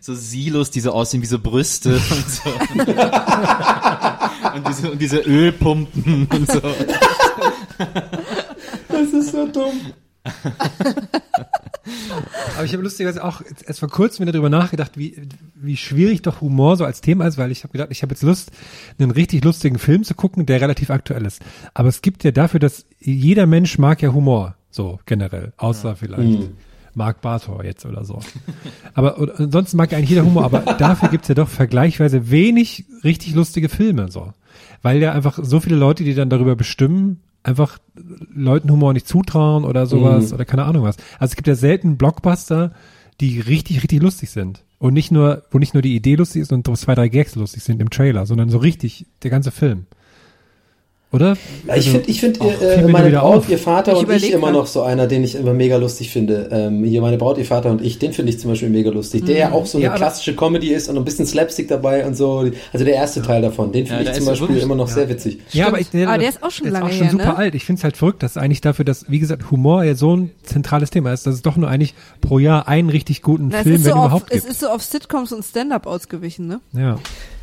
so 0.00 0.14
Silos, 0.14 0.70
die 0.70 0.80
so 0.80 0.92
aussehen 0.92 1.22
wie 1.22 1.26
so 1.26 1.38
Brüste 1.38 1.94
und 2.10 2.30
so. 2.30 2.50
und, 4.54 4.68
diese, 4.68 4.90
und 4.92 5.00
diese 5.00 5.18
Ölpumpen 5.20 6.28
und 6.30 6.50
so. 6.50 6.60
Das 8.88 9.12
ist 9.12 9.32
so 9.32 9.46
dumm. 9.48 9.80
Aber 12.54 12.64
ich 12.64 12.72
habe 12.72 12.82
lustigerweise 12.82 13.24
auch 13.24 13.42
erst 13.66 13.80
vor 13.80 13.88
kurzem 13.88 14.22
wieder 14.22 14.32
darüber 14.32 14.50
nachgedacht, 14.50 14.96
wie, 14.96 15.28
wie 15.54 15.76
schwierig 15.76 16.22
doch 16.22 16.40
Humor 16.40 16.76
so 16.76 16.84
als 16.84 17.00
Thema 17.00 17.26
ist, 17.26 17.38
weil 17.38 17.50
ich 17.50 17.64
habe 17.64 17.72
gedacht, 17.72 17.88
ich 17.90 18.02
habe 18.02 18.12
jetzt 18.12 18.22
Lust, 18.22 18.52
einen 18.98 19.10
richtig 19.10 19.42
lustigen 19.44 19.78
Film 19.78 20.04
zu 20.04 20.14
gucken, 20.14 20.46
der 20.46 20.60
relativ 20.60 20.90
aktuell 20.90 21.26
ist. 21.26 21.42
Aber 21.74 21.88
es 21.88 22.02
gibt 22.02 22.22
ja 22.24 22.30
dafür, 22.30 22.60
dass 22.60 22.86
jeder 23.00 23.46
Mensch 23.46 23.78
mag 23.78 24.00
ja 24.02 24.12
Humor, 24.12 24.54
so 24.70 25.00
generell, 25.06 25.52
außer 25.56 25.96
vielleicht. 25.96 26.50
Mark 26.94 27.22
Bartor 27.22 27.64
jetzt 27.64 27.86
oder 27.86 28.04
so. 28.04 28.20
Aber 28.94 29.18
und, 29.18 29.40
ansonsten 29.40 29.76
mag 29.76 29.92
eigentlich 29.92 30.10
jeder 30.10 30.24
Humor, 30.24 30.44
aber 30.44 30.60
dafür 30.78 31.08
gibt's 31.08 31.28
ja 31.28 31.34
doch 31.34 31.48
vergleichsweise 31.48 32.30
wenig 32.30 32.84
richtig 33.02 33.34
lustige 33.34 33.68
Filme 33.68 34.10
so. 34.10 34.32
Weil 34.82 35.00
ja 35.00 35.12
einfach 35.12 35.38
so 35.42 35.60
viele 35.60 35.76
Leute, 35.76 36.04
die 36.04 36.14
dann 36.14 36.28
darüber 36.28 36.54
bestimmen, 36.56 37.20
einfach 37.42 37.78
Leuten 38.34 38.70
Humor 38.70 38.92
nicht 38.92 39.08
zutrauen 39.08 39.64
oder 39.64 39.86
sowas 39.86 40.28
Mhm. 40.28 40.34
oder 40.34 40.44
keine 40.44 40.64
Ahnung 40.64 40.84
was. 40.84 40.96
Also 41.18 41.32
es 41.32 41.36
gibt 41.36 41.48
ja 41.48 41.54
selten 41.54 41.96
Blockbuster, 41.96 42.72
die 43.20 43.40
richtig, 43.40 43.82
richtig 43.82 44.00
lustig 44.02 44.30
sind. 44.30 44.62
Und 44.78 44.94
nicht 44.94 45.12
nur, 45.12 45.42
wo 45.50 45.58
nicht 45.58 45.74
nur 45.74 45.82
die 45.82 45.94
Idee 45.94 46.16
lustig 46.16 46.42
ist 46.42 46.52
und 46.52 46.66
zwei, 46.76 46.94
drei 46.94 47.08
Gags 47.08 47.34
lustig 47.36 47.62
sind 47.62 47.80
im 47.80 47.90
Trailer, 47.90 48.26
sondern 48.26 48.48
so 48.50 48.58
richtig 48.58 49.06
der 49.22 49.30
ganze 49.30 49.50
Film. 49.52 49.86
Oder? 51.12 51.36
Ja, 51.66 51.76
ich 51.76 51.90
finde, 51.90 52.08
ich 52.10 52.20
finde, 52.20 52.40
ach, 52.42 52.62
äh, 52.62 52.86
meine 52.88 53.10
Braut, 53.10 53.36
auf. 53.36 53.48
ihr 53.50 53.58
Vater 53.58 53.92
Ich 53.92 53.98
und 53.98 54.10
ich 54.10 54.32
immer 54.32 54.50
noch 54.50 54.66
so 54.66 54.80
einer, 54.80 55.06
den 55.06 55.22
ich 55.24 55.34
immer 55.34 55.52
mega 55.52 55.76
lustig 55.76 56.10
finde. 56.10 56.48
Ähm, 56.50 56.84
hier 56.84 57.02
meine 57.02 57.18
Braut, 57.18 57.36
ihr 57.36 57.44
Vater 57.44 57.70
und 57.70 57.82
ich, 57.84 57.98
den 57.98 58.14
finde 58.14 58.32
ich 58.32 58.40
zum 58.40 58.50
Beispiel 58.50 58.70
mega 58.70 58.90
lustig. 58.90 59.26
Der 59.26 59.36
ja 59.36 59.52
auch 59.52 59.66
so 59.66 59.76
eine 59.76 59.86
Ja, 59.88 59.94
klassische 59.94 60.34
Comedy 60.34 60.72
ist 60.72 60.88
und 60.88 60.96
ein 60.96 61.04
bisschen 61.04 61.26
Slapstick 61.26 61.68
dabei 61.68 62.06
und 62.06 62.16
so. 62.16 62.50
Also 62.72 62.84
der 62.86 62.94
erste 62.94 63.20
Teil 63.20 63.42
davon, 63.42 63.72
den 63.72 63.84
Ja, 63.84 63.90
finde 63.90 64.04
da 64.04 64.10
ich 64.12 64.16
zum 64.16 64.26
Beispiel 64.26 64.48
wirklich- 64.48 64.64
immer 64.64 64.74
noch 64.74 64.88
ja. 64.88 64.94
sehr 64.94 65.08
witzig. 65.10 65.40
Ja, 65.52 65.66
aber, 65.66 65.80
ich, 65.80 65.88
Aber 65.94 66.16
der 66.16 66.30
ist 66.30 66.42
auch 66.42 66.50
schon 66.50 66.64
der 66.64 66.72
lange 66.72 66.86
ist 66.86 66.94
auch 66.94 66.98
schon 66.98 67.06
her, 67.08 67.12
super 67.12 67.24
ne? 67.24 67.36
alt. 67.36 67.54
Ich 67.54 67.64
finde 67.66 67.80
es 67.80 67.84
halt 67.84 67.96
verrückt, 67.98 68.22
dass 68.22 68.38
eigentlich 68.38 68.62
dafür, 68.62 68.86
dass, 68.86 69.04
wie 69.10 69.18
gesagt, 69.18 69.50
Humor 69.50 69.84
ja 69.84 69.94
so 69.94 70.16
ein 70.16 70.30
zentrales 70.44 70.88
Thema 70.88 71.12
ist, 71.12 71.26
dass 71.26 71.34
es 71.34 71.42
doch 71.42 71.56
nur 71.56 71.68
eigentlich 71.68 71.94
pro 72.22 72.38
Jahr 72.38 72.68
einen 72.68 72.88
richtig 72.88 73.20
guten 73.20 73.48
Na, 73.52 73.58
es, 73.58 73.62
Film, 73.64 73.76
ist 73.76 73.82
so 73.84 73.90
wenn 73.90 73.96
auf, 73.98 74.04
überhaupt 74.06 74.26
es 74.32 74.40
gibt. 74.44 74.50
ist 74.52 74.60
so 74.60 74.68
auf 74.68 74.82
Sitcoms 74.82 75.32
und 75.32 75.44
Stand-Up 75.44 75.86
ausgewichen, 75.86 76.46
ne? 76.46 76.60
ja. 76.72 76.98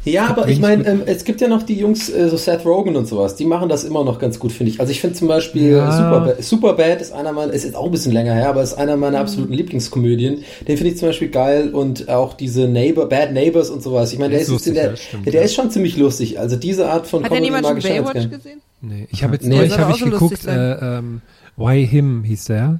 Ja, 0.06 0.28
aber 0.28 0.48
ich 0.48 0.60
meine, 0.60 0.86
ähm, 0.88 1.02
es 1.06 1.26
gibt 1.26 1.42
ja 1.42 1.48
noch 1.50 1.62
die 1.64 1.76
Jungs, 1.78 2.10
äh, 2.10 2.30
so 2.30 2.38
Seth 2.38 2.66
Rogen 2.66 2.96
und 2.96 3.06
sowas, 3.08 3.36
die 3.36 3.46
machen 3.46 3.68
das 3.70 3.84
immer 3.84 4.04
noch 4.06 4.18
ganz 4.18 4.40
gut, 4.40 4.52
finde 4.54 4.72
ich. 4.72 4.80
Also 4.80 4.92
ich 4.92 5.02
finde 5.02 5.16
zum 5.18 5.28
Beispiel 5.28 5.72
Ja. 5.74 5.92
Superbad, 5.92 6.44
Superbad 6.44 7.02
ist 7.02 7.12
einer 7.12 7.34
meiner, 7.34 7.52
ist 7.54 7.66
jetzt 7.66 7.76
auch 7.76 7.86
ein 7.86 7.92
bisschen 7.92 8.14
länger 8.14 8.34
her, 8.34 8.50
aber 8.50 8.64
ist 8.64 8.74
einer 8.76 8.96
Mhm. 8.96 9.02
meiner 9.02 9.20
absoluten 9.20 9.52
Lieblingskomödien. 9.54 10.44
Den 10.68 10.78
finde 10.78 10.94
ich 10.94 10.98
zum 10.98 11.10
Beispiel 11.10 11.28
geil 11.30 11.70
und 11.74 12.08
auch 12.10 12.34
diese 12.34 12.68
Neighbor, 12.70 13.10
Bad 13.10 13.34
Neighbors 13.34 13.70
und 13.70 13.84
sowas. 13.84 14.14
Ich 14.14 14.20
meine, 14.20 14.32
der 14.32 14.42
Ist 14.42 14.48
lustig, 14.50 14.74
der, 14.76 14.92
ja, 14.92 14.96
stimmt, 14.96 15.26
der 15.26 15.34
ja. 15.34 15.42
ist 15.42 15.54
schon 15.54 15.70
ziemlich 15.70 15.98
lustig. 15.98 16.40
Also 16.40 16.56
diese 16.56 16.90
Art 16.90 17.06
von 17.06 17.24
Hat 17.26 17.32
denn 17.32 17.44
jemand 17.44 17.66
schon 17.66 17.76
mag 17.76 17.84
ich 17.86 17.92
gern. 17.92 18.30
gesehen? 18.32 18.62
Nee, 18.82 19.08
ich 19.12 19.24
habe 19.24 19.34
jetzt 19.34 19.46
Nee. 19.46 19.56
neulich 19.58 19.78
auch 19.78 19.94
ich 19.96 20.04
geguckt, 20.04 20.46
äh, 20.48 20.98
ähm, 20.98 21.22
Why 21.58 21.86
Him 21.86 22.24
hieß 22.24 22.46
der. 22.46 22.80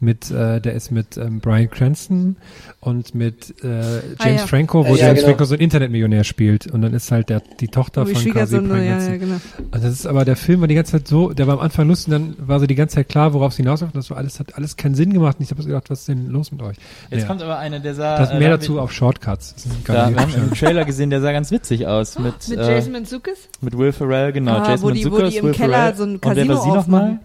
Mit, 0.00 0.30
äh, 0.30 0.60
der 0.60 0.74
ist 0.74 0.92
mit 0.92 1.16
ähm, 1.16 1.40
Brian 1.40 1.68
Cranston 1.68 2.36
und 2.80 3.16
mit 3.16 3.52
äh, 3.64 3.66
James 3.66 4.14
Ah, 4.18 4.28
ja. 4.28 4.38
Franco, 4.46 4.86
wo 4.86 4.94
Ja, 4.94 5.06
James 5.06 5.16
genau. 5.20 5.28
Franco 5.30 5.44
so 5.44 5.54
ein 5.54 5.60
Internetmillionär 5.60 6.22
spielt. 6.22 6.68
Und 6.68 6.82
dann 6.82 6.94
ist 6.94 7.10
halt 7.10 7.28
der, 7.30 7.42
die 7.58 7.66
Tochter 7.66 8.04
Die 8.04 8.12
von 8.14 8.22
quasi 8.22 8.30
Schwiegersohn, 8.56 8.68
Brian 8.68 8.84
ja, 8.84 8.90
Cranston. 8.92 9.12
ja, 9.14 9.18
genau. 9.18 9.34
Und 9.72 9.74
das 9.84 9.92
ist 9.92 10.06
aber, 10.06 10.24
der 10.24 10.36
Film 10.36 10.60
war 10.60 10.68
die 10.68 10.76
ganze 10.76 10.92
Zeit 10.92 11.08
so, 11.08 11.32
der 11.32 11.48
war 11.48 11.54
am 11.54 11.60
Anfang 11.60 11.88
lustig, 11.88 12.14
und 12.14 12.36
dann 12.36 12.48
war 12.48 12.60
so 12.60 12.66
die 12.66 12.76
ganze 12.76 12.94
Zeit 12.94 13.08
klar, 13.08 13.32
worauf 13.32 13.50
es 13.50 13.56
hinausläuft. 13.56 13.94
Und 13.94 13.98
das 13.98 14.10
war 14.10 14.18
alles, 14.18 14.38
hat 14.38 14.54
alles 14.54 14.76
keinen 14.76 14.94
Sinn 14.94 15.12
gemacht. 15.12 15.38
Und 15.40 15.44
ich 15.44 15.50
habe 15.50 15.64
gedacht, 15.64 15.90
was 15.90 16.00
ist 16.00 16.08
denn 16.08 16.28
los 16.28 16.52
mit 16.52 16.62
euch? 16.62 16.76
Jetzt 17.10 17.22
Ja. 17.22 17.26
kommt 17.26 17.42
aber 17.42 17.58
einer, 17.58 17.80
der 17.80 17.94
sah. 17.96 18.18
Das 18.18 18.30
äh, 18.30 18.38
mehr 18.38 18.50
da 18.50 18.56
dazu 18.58 18.78
auf 18.78 18.92
Shortcuts. 18.92 19.56
Da, 19.84 20.10
wir 20.10 20.20
haben 20.20 20.32
einen 20.32 20.52
Trailer 20.52 20.84
gesehen, 20.84 21.10
der 21.10 21.20
sah 21.20 21.32
ganz 21.32 21.50
witzig 21.50 21.88
aus. 21.88 22.18
Mit, 22.20 22.48
Mit 22.48 22.58
äh, 22.58 22.74
Jason 22.74 22.92
Mantzoukas? 22.92 23.38
mit 23.60 23.76
Will 23.76 23.90
Ferrell, 23.90 24.32
genau. 24.32 24.58
Ah, 24.58 24.70
Jason 24.70 24.88
wo 24.88 24.90
die- 24.94 25.10
wo 25.10 25.18
die 25.22 25.36
im 25.38 25.44
Will 25.46 25.52
Keller 25.54 25.72
Ferrell. 25.76 25.96
so 25.96 26.04
ein 26.04 26.10
Und 26.16 26.24
wer 26.24 26.34
Casino 26.34 26.54
war 26.54 26.62
sie 26.62 26.68
nochmal? 26.68 27.00
aufmachen. 27.02 27.20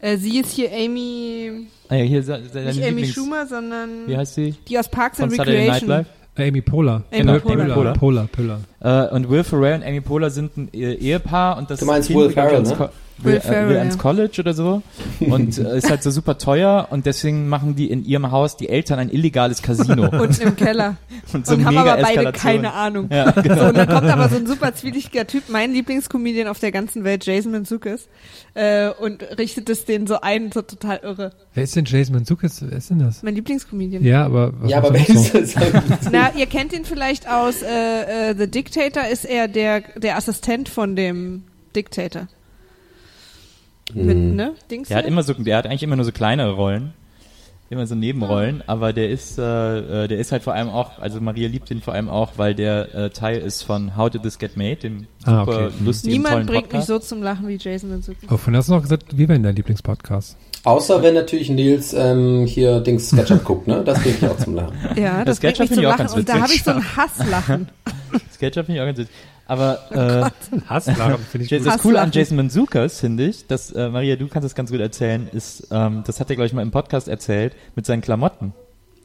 Äh, 0.00 0.16
sie 0.18 0.38
ist 0.38 0.52
hier 0.52 0.70
Amy, 0.72 1.66
Ah 1.88 1.94
ja, 1.96 2.04
hier 2.04 2.22
se- 2.22 2.38
nicht 2.38 2.82
Amy 2.82 3.02
Lieblings- 3.02 3.12
Schumer, 3.14 3.46
sondern 3.46 4.06
Wie 4.06 4.16
heißt 4.16 4.34
sie? 4.34 4.54
die 4.68 4.78
aus 4.78 4.88
Parks 4.88 5.16
Von 5.18 5.24
and 5.24 5.36
Saturday 5.36 5.66
Night 5.68 5.82
Recreation. 5.82 5.88
Live. 5.88 6.06
Amy 6.48 6.60
Poehler. 6.60 7.02
Amy 7.10 7.20
Genau, 7.22 7.38
Poehler. 7.40 7.64
Amy 7.64 7.72
Poehler. 7.74 7.92
Poehler, 7.94 8.28
Poehler. 8.30 8.60
Äh, 8.80 9.08
und 9.08 9.28
Will 9.28 9.44
Ferrell 9.44 9.74
und 9.80 9.84
Amy 9.84 10.00
Poehler 10.00 10.30
sind 10.30 10.56
ein 10.56 10.68
E- 10.72 10.94
Ehepaar 10.94 11.58
und 11.58 11.70
das 11.70 11.80
Du 11.80 11.86
meinst 11.86 12.08
Kind 12.08 12.18
Will 12.18 12.26
will, 12.26 12.32
Ferrell, 12.34 12.54
ans 12.54 12.70
ne? 12.70 12.78
Will 12.78 12.88
Will, 13.20 13.34
äh, 13.34 13.40
Ferrell, 13.40 13.68
will 13.70 13.74
ja. 13.74 13.80
ans 13.80 13.98
College 13.98 14.36
oder 14.38 14.54
so 14.54 14.82
und 15.18 15.58
äh, 15.58 15.76
ist 15.78 15.90
halt 15.90 16.04
so 16.04 16.12
super 16.12 16.38
teuer 16.38 16.86
und 16.90 17.04
deswegen 17.04 17.48
machen 17.48 17.74
die 17.74 17.90
in 17.90 18.04
ihrem 18.04 18.30
Haus 18.30 18.56
die 18.56 18.68
Eltern 18.68 19.00
ein 19.00 19.10
illegales 19.10 19.60
Casino. 19.60 20.04
Unten 20.22 20.40
im 20.42 20.54
Keller. 20.54 20.96
Und 21.32 21.46
so 21.46 21.54
und 21.56 21.66
haben 21.66 21.76
aber 21.76 22.00
beide 22.00 22.32
keine 22.32 22.72
Ahnung. 22.72 23.10
Ja, 23.12 23.32
genau. 23.32 23.56
so, 23.56 23.64
und 23.66 23.76
dann 23.76 23.86
kommt 23.86 24.08
aber 24.08 24.30
so 24.30 24.36
ein 24.36 24.46
super 24.46 24.74
zwielichtiger 24.74 25.26
Typ, 25.26 25.50
mein 25.50 25.72
Lieblingscomedian 25.74 26.48
auf 26.48 26.58
der 26.58 26.72
ganzen 26.72 27.04
Welt, 27.04 27.26
Jason 27.26 27.52
Mantzoukas, 27.52 28.08
äh, 28.54 28.88
und 28.88 29.22
richtet 29.36 29.68
es 29.68 29.84
denen 29.84 30.06
so 30.06 30.22
ein, 30.22 30.50
so 30.52 30.62
total 30.62 31.00
irre. 31.02 31.32
Wer 31.52 31.64
ist 31.64 31.76
denn 31.76 31.84
Jason 31.84 32.14
Mantzoukas? 32.14 32.64
Wer 32.66 32.78
ist 32.78 32.88
denn 32.88 33.00
das? 33.00 33.22
Mein 33.22 33.34
Lieblingscomedian. 33.34 34.02
Ja, 34.02 34.24
aber 34.24 34.54
was 34.58 34.70
Ja, 34.70 34.78
aber 34.78 34.94
wer 34.94 35.00
er 35.06 35.14
ist 35.14 35.34
das? 35.34 35.54
Na, 36.10 36.30
ihr 36.34 36.46
kennt 36.46 36.72
ihn 36.72 36.86
vielleicht 36.86 37.28
aus 37.28 37.56
äh, 37.62 38.30
äh, 38.30 38.34
The 38.38 38.50
Dictator, 38.68 39.08
ist 39.08 39.24
er 39.24 39.48
der, 39.48 39.80
der 39.96 40.16
Assistent 40.16 40.68
von 40.68 40.96
dem 40.96 41.44
Dictator. 41.74 42.28
Mit, 43.94 44.16
ne? 44.16 44.54
Dings? 44.70 44.88
Der 44.88 44.98
hat 44.98 45.06
immer 45.06 45.22
so, 45.22 45.32
der 45.32 45.56
hat 45.56 45.66
eigentlich 45.66 45.82
immer 45.82 45.96
nur 45.96 46.04
so 46.04 46.12
kleinere 46.12 46.52
Rollen, 46.52 46.92
immer 47.70 47.86
so 47.86 47.94
Nebenrollen, 47.94 48.62
aber 48.66 48.92
der 48.94 49.10
ist, 49.10 49.38
äh, 49.38 50.04
äh, 50.04 50.08
der 50.08 50.18
ist 50.18 50.32
halt 50.32 50.42
vor 50.42 50.54
allem 50.54 50.68
auch, 50.70 50.98
also 51.00 51.20
Maria 51.20 51.48
liebt 51.48 51.70
ihn 51.70 51.82
vor 51.82 51.92
allem 51.94 52.08
auch, 52.08 52.32
weil 52.36 52.54
der 52.54 52.94
äh, 52.94 53.10
Teil 53.10 53.38
ist 53.38 53.62
von 53.62 53.96
How 53.96 54.08
Did 54.08 54.22
This 54.22 54.38
Get 54.38 54.56
Made, 54.56 54.76
dem 54.76 55.06
Ah, 55.24 55.40
super 55.44 55.66
okay. 55.66 55.74
lustigen, 55.84 56.12
Niemand 56.12 56.32
tollen 56.34 56.46
bringt 56.46 56.62
mich 56.62 56.70
Podcast. 56.70 56.86
so 56.86 56.98
zum 56.98 57.22
Lachen 57.22 57.46
wie 57.48 57.56
Jason 57.56 57.90
Mantzoukas. 57.90 58.30
Oh, 58.30 58.36
von 58.38 58.56
hast 58.56 58.68
du 58.68 58.72
noch 58.72 58.82
gesagt, 58.82 59.04
wie 59.12 59.18
wäre 59.28 59.34
denn 59.34 59.42
dein 59.42 59.56
Lieblingspodcast? 59.56 60.36
Außer 60.64 61.02
wenn 61.02 61.14
natürlich 61.14 61.50
Nils 61.50 61.92
ähm, 61.92 62.46
hier 62.46 62.80
Dings 62.80 63.10
SketchUp 63.10 63.44
guckt, 63.44 63.68
ne? 63.68 63.82
Das 63.84 64.00
bringt 64.02 64.22
mich 64.22 64.30
auch 64.30 64.36
zum 64.38 64.54
Lachen. 64.54 64.74
Ja, 64.96 65.24
das, 65.24 65.38
Das 65.38 65.40
bringt 65.40 65.56
Sketchup 65.56 65.60
mich 65.60 65.68
finde 65.68 65.74
zum 65.74 65.80
ich 65.82 65.86
auch 65.88 65.98
Lachen. 65.98 66.18
Und 66.18 66.28
da 66.28 66.40
habe 66.40 66.52
ich 66.52 66.62
so 66.62 66.70
ein 66.70 66.82
Hasslachen. 66.96 67.68
Sketchup 68.32 68.66
finde 68.66 68.78
ich 68.78 68.82
auch 68.82 68.86
ganz 68.86 68.98
witzig. 68.98 69.14
Aber 69.48 69.78
Oh 69.90 69.94
äh, 69.94 70.60
Hasslachen 70.66 71.18
finde 71.30 71.44
ich 71.46 71.50
das 71.64 71.74
gut. 71.74 71.82
Coole 71.82 72.00
an. 72.00 72.10
Jason 72.12 72.36
Manzukas, 72.36 73.00
finde 73.00 73.26
ich, 73.26 73.46
dass, 73.46 73.72
äh, 73.72 73.88
Maria, 73.88 74.16
du 74.16 74.28
kannst 74.28 74.44
das 74.44 74.54
ganz 74.54 74.70
gut 74.70 74.80
erzählen, 74.80 75.28
ist, 75.32 75.68
ähm, 75.70 76.04
das 76.06 76.20
hat 76.20 76.28
er, 76.30 76.36
glaube 76.36 76.46
ich, 76.46 76.52
mal 76.52 76.62
im 76.62 76.70
Podcast 76.70 77.08
erzählt, 77.08 77.54
mit 77.74 77.86
seinen 77.86 78.02
Klamotten. 78.02 78.52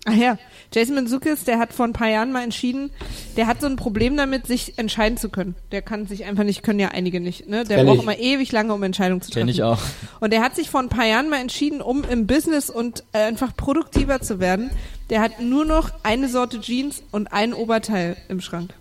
Ach 0.05 0.13
ja, 0.15 0.37
Jason 0.73 0.95
Manzukis, 0.95 1.45
der 1.45 1.59
hat 1.59 1.71
vor 1.71 1.85
ein 1.85 1.93
paar 1.93 2.09
Jahren 2.09 2.33
mal 2.33 2.43
entschieden, 2.43 2.91
der 3.37 3.47
hat 3.47 3.61
so 3.61 3.67
ein 3.67 3.77
Problem 3.77 4.17
damit, 4.17 4.45
sich 4.47 4.77
entscheiden 4.77 5.17
zu 5.17 5.29
können. 5.29 5.55
Der 5.71 5.81
kann 5.81 6.07
sich 6.07 6.25
einfach 6.25 6.43
nicht, 6.43 6.61
können 6.61 6.79
ja 6.81 6.89
einige 6.89 7.21
nicht. 7.21 7.47
Ne? 7.47 7.63
Der 7.63 7.77
Kenn 7.77 7.85
braucht 7.85 7.97
ich. 7.99 8.03
immer 8.03 8.17
ewig 8.19 8.51
lange, 8.51 8.73
um 8.73 8.83
Entscheidungen 8.83 9.21
zu 9.21 9.31
treffen. 9.31 9.47
Kenn 9.47 9.47
ich 9.55 9.63
auch. 9.63 9.79
Und 10.19 10.33
der 10.33 10.41
hat 10.41 10.57
sich 10.57 10.69
vor 10.69 10.81
ein 10.81 10.89
paar 10.89 11.05
Jahren 11.05 11.29
mal 11.29 11.39
entschieden, 11.39 11.81
um 11.81 12.03
im 12.03 12.27
Business 12.27 12.69
und 12.69 13.05
äh, 13.13 13.19
einfach 13.19 13.55
produktiver 13.55 14.19
zu 14.19 14.41
werden. 14.41 14.71
Der 15.09 15.21
hat 15.21 15.39
nur 15.39 15.63
noch 15.63 15.91
eine 16.03 16.27
Sorte 16.27 16.59
Jeans 16.59 17.01
und 17.11 17.31
ein 17.31 17.53
Oberteil 17.53 18.17
im 18.27 18.41
Schrank. 18.41 18.73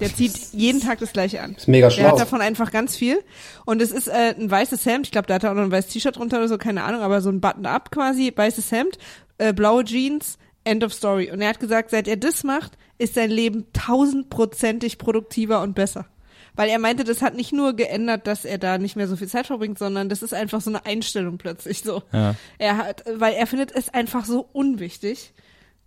Der 0.00 0.14
zieht 0.14 0.32
jeden 0.52 0.80
Tag 0.80 0.98
das 0.98 1.12
gleiche 1.12 1.42
an. 1.42 1.54
Ist 1.54 1.68
mega 1.68 1.88
Der 1.88 1.94
schlau. 1.94 2.08
hat 2.12 2.20
davon 2.20 2.40
einfach 2.40 2.70
ganz 2.72 2.96
viel. 2.96 3.22
Und 3.66 3.82
es 3.82 3.92
ist 3.92 4.08
äh, 4.08 4.34
ein 4.38 4.50
weißes 4.50 4.84
Hemd. 4.86 5.06
Ich 5.06 5.12
glaube, 5.12 5.26
da 5.26 5.34
hat 5.34 5.44
er 5.44 5.50
auch 5.50 5.54
noch 5.54 5.62
ein 5.62 5.70
weißes 5.70 5.92
T-Shirt 5.92 6.16
drunter 6.16 6.38
oder 6.38 6.48
so, 6.48 6.58
keine 6.58 6.84
Ahnung, 6.84 7.02
aber 7.02 7.20
so 7.20 7.28
ein 7.30 7.40
Button-up 7.40 7.90
quasi, 7.90 8.32
weißes 8.34 8.72
Hemd, 8.72 8.98
äh, 9.38 9.52
blaue 9.52 9.84
Jeans, 9.84 10.38
End 10.64 10.82
of 10.84 10.92
Story. 10.92 11.30
Und 11.30 11.40
er 11.40 11.50
hat 11.50 11.60
gesagt, 11.60 11.90
seit 11.90 12.08
er 12.08 12.16
das 12.16 12.44
macht, 12.44 12.72
ist 12.98 13.14
sein 13.14 13.30
Leben 13.30 13.66
tausendprozentig 13.72 14.98
produktiver 14.98 15.62
und 15.62 15.74
besser. 15.74 16.06
Weil 16.54 16.68
er 16.68 16.78
meinte, 16.78 17.04
das 17.04 17.22
hat 17.22 17.34
nicht 17.34 17.52
nur 17.52 17.74
geändert, 17.74 18.26
dass 18.26 18.44
er 18.44 18.58
da 18.58 18.76
nicht 18.76 18.96
mehr 18.96 19.06
so 19.06 19.16
viel 19.16 19.28
Zeit 19.28 19.46
verbringt, 19.46 19.78
sondern 19.78 20.08
das 20.08 20.22
ist 20.22 20.34
einfach 20.34 20.60
so 20.60 20.70
eine 20.70 20.84
Einstellung 20.84 21.38
plötzlich 21.38 21.80
so. 21.82 22.02
Ja. 22.12 22.34
Er 22.58 22.76
hat, 22.76 23.04
weil 23.14 23.34
er 23.34 23.46
findet 23.46 23.72
es 23.72 23.88
einfach 23.88 24.24
so 24.24 24.48
unwichtig, 24.52 25.32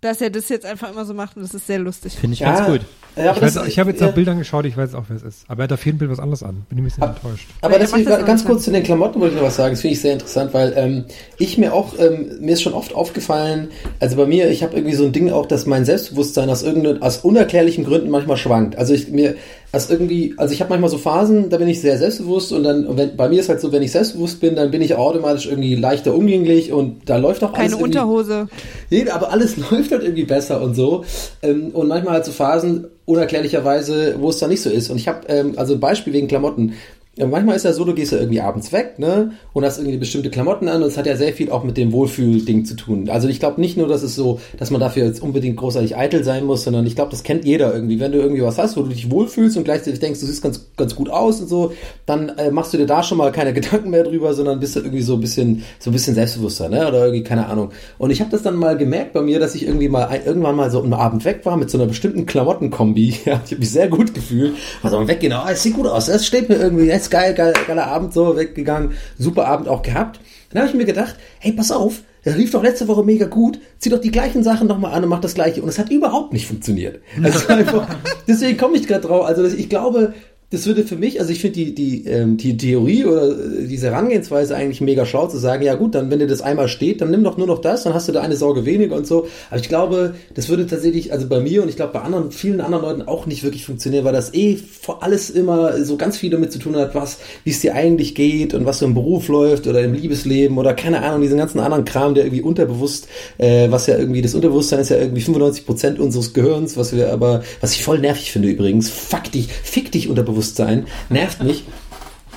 dass 0.04 0.20
er 0.20 0.28
das 0.28 0.50
jetzt 0.50 0.66
einfach 0.66 0.92
immer 0.92 1.06
so 1.06 1.14
macht 1.14 1.36
und 1.36 1.42
das 1.42 1.54
ist 1.54 1.66
sehr 1.66 1.78
lustig. 1.78 2.12
Finde 2.12 2.34
ich 2.34 2.40
Ja, 2.40 2.54
ganz 2.54 2.66
gut. 2.66 2.80
Ja, 3.16 3.30
aber 3.30 3.46
Ich, 3.46 3.56
weiß, 3.56 3.66
ich 3.68 3.78
habe 3.78 3.90
jetzt 3.90 4.00
ja. 4.00 4.08
nach 4.08 4.14
Bildern 4.14 4.38
geschaut, 4.38 4.66
ich 4.66 4.76
weiß 4.76 4.94
auch, 4.94 5.04
wer 5.08 5.16
es 5.16 5.22
ist. 5.22 5.44
Aber 5.48 5.62
er 5.62 5.64
hat 5.64 5.72
auf 5.72 5.86
jeden 5.86 5.98
Fall 5.98 6.10
was 6.10 6.18
anderes 6.18 6.42
an. 6.42 6.66
Bin 6.68 6.76
ich 6.76 6.82
ein 6.82 6.84
bisschen 6.84 7.02
enttäuscht. 7.04 7.48
Aber 7.62 7.78
das 7.78 7.92
das 7.92 8.26
ganz 8.26 8.44
kurz 8.44 8.64
zu 8.64 8.70
den 8.70 8.82
Klamotten 8.82 9.18
wollte 9.18 9.34
ich 9.34 9.40
noch 9.40 9.46
was 9.46 9.56
sagen. 9.56 9.72
Das 9.72 9.80
finde 9.80 9.94
ich 9.94 10.00
sehr 10.02 10.12
interessant, 10.12 10.52
weil 10.52 10.74
ähm, 10.76 11.04
ich 11.38 11.56
mir 11.56 11.72
auch, 11.72 11.98
ähm, 11.98 12.38
mir 12.40 12.52
ist 12.52 12.62
schon 12.62 12.74
oft 12.74 12.94
aufgefallen, 12.94 13.68
also 13.98 14.16
bei 14.16 14.26
mir, 14.26 14.50
ich 14.50 14.62
habe 14.62 14.74
irgendwie 14.76 14.94
so 14.94 15.04
ein 15.04 15.12
Ding 15.12 15.30
auch, 15.30 15.46
dass 15.46 15.64
mein 15.64 15.86
Selbstbewusstsein 15.86 16.50
aus 16.50 16.62
irgendeinen, 16.62 17.00
aus 17.00 17.18
unerklärlichen 17.18 17.84
Gründen 17.84 18.10
manchmal 18.10 18.36
schwankt. 18.36 18.76
Also 18.76 18.92
ich 18.92 19.08
mir, 19.08 19.36
das 19.74 19.90
irgendwie, 19.90 20.34
also 20.36 20.54
ich 20.54 20.60
habe 20.60 20.70
manchmal 20.70 20.90
so 20.90 20.98
Phasen, 20.98 21.50
da 21.50 21.58
bin 21.58 21.68
ich 21.68 21.80
sehr 21.80 21.98
selbstbewusst 21.98 22.52
und 22.52 22.62
dann, 22.62 22.86
und 22.86 22.96
wenn, 22.96 23.16
bei 23.16 23.28
mir 23.28 23.40
ist 23.40 23.48
halt 23.48 23.60
so, 23.60 23.72
wenn 23.72 23.82
ich 23.82 23.92
selbstbewusst 23.92 24.40
bin, 24.40 24.54
dann 24.54 24.70
bin 24.70 24.80
ich 24.80 24.94
automatisch 24.94 25.46
irgendwie 25.46 25.74
leichter 25.74 26.14
umgänglich 26.14 26.72
und 26.72 27.08
da 27.08 27.16
läuft 27.16 27.42
auch 27.44 27.52
alles 27.52 27.72
Keine 27.72 27.82
Unterhose. 27.82 28.48
Nee, 28.90 29.08
aber 29.10 29.30
alles 29.30 29.56
läuft 29.70 29.90
halt 29.90 30.02
irgendwie 30.02 30.24
besser 30.24 30.62
und 30.62 30.74
so. 30.74 31.04
Ähm, 31.42 31.70
und 31.72 31.88
manchmal 31.88 32.14
halt 32.14 32.24
so 32.24 32.32
Phasen, 32.32 32.86
unerklärlicherweise, 33.04 34.16
wo 34.18 34.30
es 34.30 34.38
dann 34.38 34.50
nicht 34.50 34.62
so 34.62 34.70
ist. 34.70 34.90
Und 34.90 34.96
ich 34.96 35.08
habe, 35.08 35.26
ähm, 35.28 35.54
also 35.56 35.74
ein 35.74 35.80
Beispiel 35.80 36.12
wegen 36.12 36.28
Klamotten. 36.28 36.74
Ja, 37.16 37.26
manchmal 37.28 37.54
ist 37.54 37.64
ja 37.64 37.72
so, 37.72 37.84
du 37.84 37.94
gehst 37.94 38.10
ja 38.10 38.18
irgendwie 38.18 38.40
abends 38.40 38.72
weg, 38.72 38.98
ne? 38.98 39.30
Und 39.52 39.64
hast 39.64 39.78
irgendwie 39.78 39.98
bestimmte 39.98 40.30
Klamotten 40.30 40.68
an 40.68 40.82
und 40.82 40.88
es 40.88 40.98
hat 40.98 41.06
ja 41.06 41.14
sehr 41.14 41.32
viel 41.32 41.48
auch 41.48 41.62
mit 41.62 41.76
dem 41.76 41.92
Wohlfühlding 41.92 42.64
zu 42.64 42.74
tun. 42.74 43.08
Also 43.08 43.28
ich 43.28 43.38
glaube 43.38 43.60
nicht 43.60 43.76
nur, 43.76 43.86
dass 43.86 44.02
es 44.02 44.16
so, 44.16 44.40
dass 44.58 44.72
man 44.72 44.80
dafür 44.80 45.04
jetzt 45.04 45.22
unbedingt 45.22 45.56
großartig 45.56 45.96
eitel 45.96 46.24
sein 46.24 46.44
muss, 46.44 46.64
sondern 46.64 46.84
ich 46.86 46.96
glaube, 46.96 47.12
das 47.12 47.22
kennt 47.22 47.44
jeder 47.44 47.72
irgendwie. 47.72 48.00
Wenn 48.00 48.10
du 48.10 48.18
irgendwie 48.18 48.42
was 48.42 48.58
hast, 48.58 48.76
wo 48.76 48.82
du 48.82 48.88
dich 48.88 49.12
wohlfühlst 49.12 49.56
und 49.56 49.62
gleichzeitig 49.62 50.00
denkst, 50.00 50.18
du 50.18 50.26
siehst 50.26 50.42
ganz, 50.42 50.66
ganz 50.76 50.96
gut 50.96 51.08
aus 51.08 51.40
und 51.40 51.48
so, 51.48 51.72
dann 52.04 52.30
äh, 52.30 52.50
machst 52.50 52.74
du 52.74 52.78
dir 52.78 52.86
da 52.86 53.04
schon 53.04 53.18
mal 53.18 53.30
keine 53.30 53.52
Gedanken 53.54 53.90
mehr 53.90 54.02
drüber, 54.02 54.34
sondern 54.34 54.58
bist 54.58 54.74
du 54.74 54.80
irgendwie 54.80 55.02
so 55.02 55.14
ein 55.14 55.20
bisschen, 55.20 55.62
so 55.78 55.90
ein 55.90 55.92
bisschen 55.92 56.16
selbstbewusster, 56.16 56.68
ne? 56.68 56.88
Oder 56.88 57.04
irgendwie, 57.04 57.22
keine 57.22 57.46
Ahnung. 57.46 57.70
Und 57.96 58.10
ich 58.10 58.20
habe 58.20 58.32
das 58.32 58.42
dann 58.42 58.56
mal 58.56 58.76
gemerkt 58.76 59.12
bei 59.12 59.22
mir, 59.22 59.38
dass 59.38 59.54
ich 59.54 59.68
irgendwie 59.68 59.88
mal 59.88 60.08
irgendwann 60.26 60.56
mal 60.56 60.68
so 60.68 60.82
am 60.82 60.92
Abend 60.92 61.24
weg 61.24 61.42
war 61.44 61.56
mit 61.56 61.70
so 61.70 61.78
einer 61.78 61.86
bestimmten 61.86 62.26
Klamottenkombi. 62.26 63.14
Ja, 63.24 63.40
ich 63.44 63.52
habe 63.52 63.60
mich 63.60 63.70
sehr 63.70 63.88
gut 63.88 64.12
gefühlt. 64.12 64.54
Also 64.82 64.98
am 64.98 65.08
Weggehen, 65.08 65.32
oh, 65.32 65.48
es 65.48 65.62
sieht 65.62 65.74
gut 65.74 65.86
aus, 65.86 66.06
das 66.06 66.26
steht 66.26 66.48
mir 66.48 66.56
irgendwie, 66.56 66.88
jetzt 67.04 67.10
geil, 67.10 67.34
geil, 67.34 67.52
geiler 67.66 67.86
Abend, 67.86 68.12
so 68.12 68.36
weggegangen, 68.36 68.92
super 69.18 69.46
Abend 69.46 69.68
auch 69.68 69.82
gehabt. 69.82 70.20
Dann 70.50 70.62
habe 70.62 70.70
ich 70.70 70.76
mir 70.76 70.84
gedacht, 70.84 71.16
hey, 71.40 71.52
pass 71.52 71.70
auf, 71.72 72.02
der 72.24 72.36
lief 72.36 72.50
doch 72.50 72.62
letzte 72.62 72.88
Woche 72.88 73.02
mega 73.04 73.26
gut, 73.26 73.58
zieh 73.78 73.90
doch 73.90 74.00
die 74.00 74.10
gleichen 74.10 74.42
Sachen 74.42 74.66
nochmal 74.66 74.92
an 74.94 75.02
und 75.04 75.10
mach 75.10 75.20
das 75.20 75.34
gleiche. 75.34 75.62
Und 75.62 75.68
es 75.68 75.78
hat 75.78 75.90
überhaupt 75.90 76.32
nicht 76.32 76.46
funktioniert. 76.46 77.00
Also 77.22 77.48
einfach, 77.52 77.86
deswegen 78.26 78.56
komme 78.56 78.76
ich 78.76 78.86
gerade 78.86 79.06
drauf. 79.06 79.26
Also 79.26 79.42
das- 79.42 79.54
ich 79.54 79.68
glaube, 79.68 80.14
das 80.54 80.66
würde 80.66 80.84
für 80.84 80.96
mich, 80.96 81.20
also 81.20 81.32
ich 81.32 81.40
finde 81.40 81.56
die, 81.56 81.74
die, 81.74 82.06
ähm, 82.06 82.36
die 82.36 82.56
Theorie 82.56 83.04
oder 83.04 83.30
äh, 83.30 83.66
diese 83.66 83.88
Herangehensweise 83.88 84.54
eigentlich 84.54 84.80
mega 84.80 85.04
schlau 85.04 85.26
zu 85.26 85.36
sagen, 85.36 85.64
ja 85.64 85.74
gut, 85.74 85.94
dann 85.94 86.10
wenn 86.10 86.20
dir 86.20 86.26
das 86.26 86.42
einmal 86.42 86.68
steht, 86.68 87.00
dann 87.00 87.10
nimm 87.10 87.24
doch 87.24 87.36
nur 87.36 87.46
noch 87.46 87.60
das, 87.60 87.82
dann 87.82 87.92
hast 87.92 88.08
du 88.08 88.12
da 88.12 88.22
eine 88.22 88.36
Sorge 88.36 88.64
weniger 88.64 88.96
und 88.96 89.06
so. 89.06 89.26
Aber 89.50 89.60
ich 89.60 89.68
glaube, 89.68 90.14
das 90.34 90.48
würde 90.48 90.66
tatsächlich, 90.66 91.12
also 91.12 91.28
bei 91.28 91.40
mir 91.40 91.62
und 91.62 91.68
ich 91.68 91.76
glaube 91.76 91.92
bei 91.92 92.00
anderen, 92.00 92.30
vielen 92.30 92.60
anderen 92.60 92.84
Leuten 92.84 93.02
auch 93.02 93.26
nicht 93.26 93.42
wirklich 93.42 93.66
funktionieren, 93.66 94.04
weil 94.04 94.12
das 94.12 94.32
eh 94.32 94.56
vor 94.56 95.02
alles 95.02 95.28
immer 95.28 95.84
so 95.84 95.96
ganz 95.96 96.16
viel 96.16 96.30
damit 96.30 96.52
zu 96.52 96.58
tun 96.58 96.76
hat, 96.76 96.94
was, 96.94 97.18
wie 97.42 97.50
es 97.50 97.60
dir 97.60 97.74
eigentlich 97.74 98.14
geht 98.14 98.54
und 98.54 98.64
was 98.64 98.78
so 98.78 98.86
im 98.86 98.94
Beruf 98.94 99.28
läuft 99.28 99.66
oder 99.66 99.82
im 99.82 99.92
Liebesleben 99.92 100.56
oder 100.56 100.72
keine 100.74 101.02
Ahnung, 101.02 101.22
diesen 101.22 101.38
ganzen 101.38 101.58
anderen 101.58 101.84
Kram, 101.84 102.14
der 102.14 102.24
irgendwie 102.24 102.42
unterbewusst, 102.42 103.08
äh, 103.38 103.70
was 103.70 103.88
ja 103.88 103.98
irgendwie, 103.98 104.22
das 104.22 104.34
Unterbewusstsein 104.34 104.78
ist 104.78 104.90
ja 104.90 104.98
irgendwie 104.98 105.22
95 105.22 105.66
Prozent 105.66 105.98
unseres 105.98 106.32
Gehirns, 106.32 106.76
was 106.76 106.94
wir 106.94 107.12
aber, 107.12 107.42
was 107.60 107.72
ich 107.72 107.82
voll 107.82 107.98
nervig 107.98 108.30
finde 108.30 108.48
übrigens, 108.48 108.88
fuck 108.88 109.32
dich, 109.32 109.48
fick 109.48 109.90
dich 109.90 110.08
Unterbewusstsein, 110.44 110.86
nervt 111.08 111.42
mich. 111.42 111.64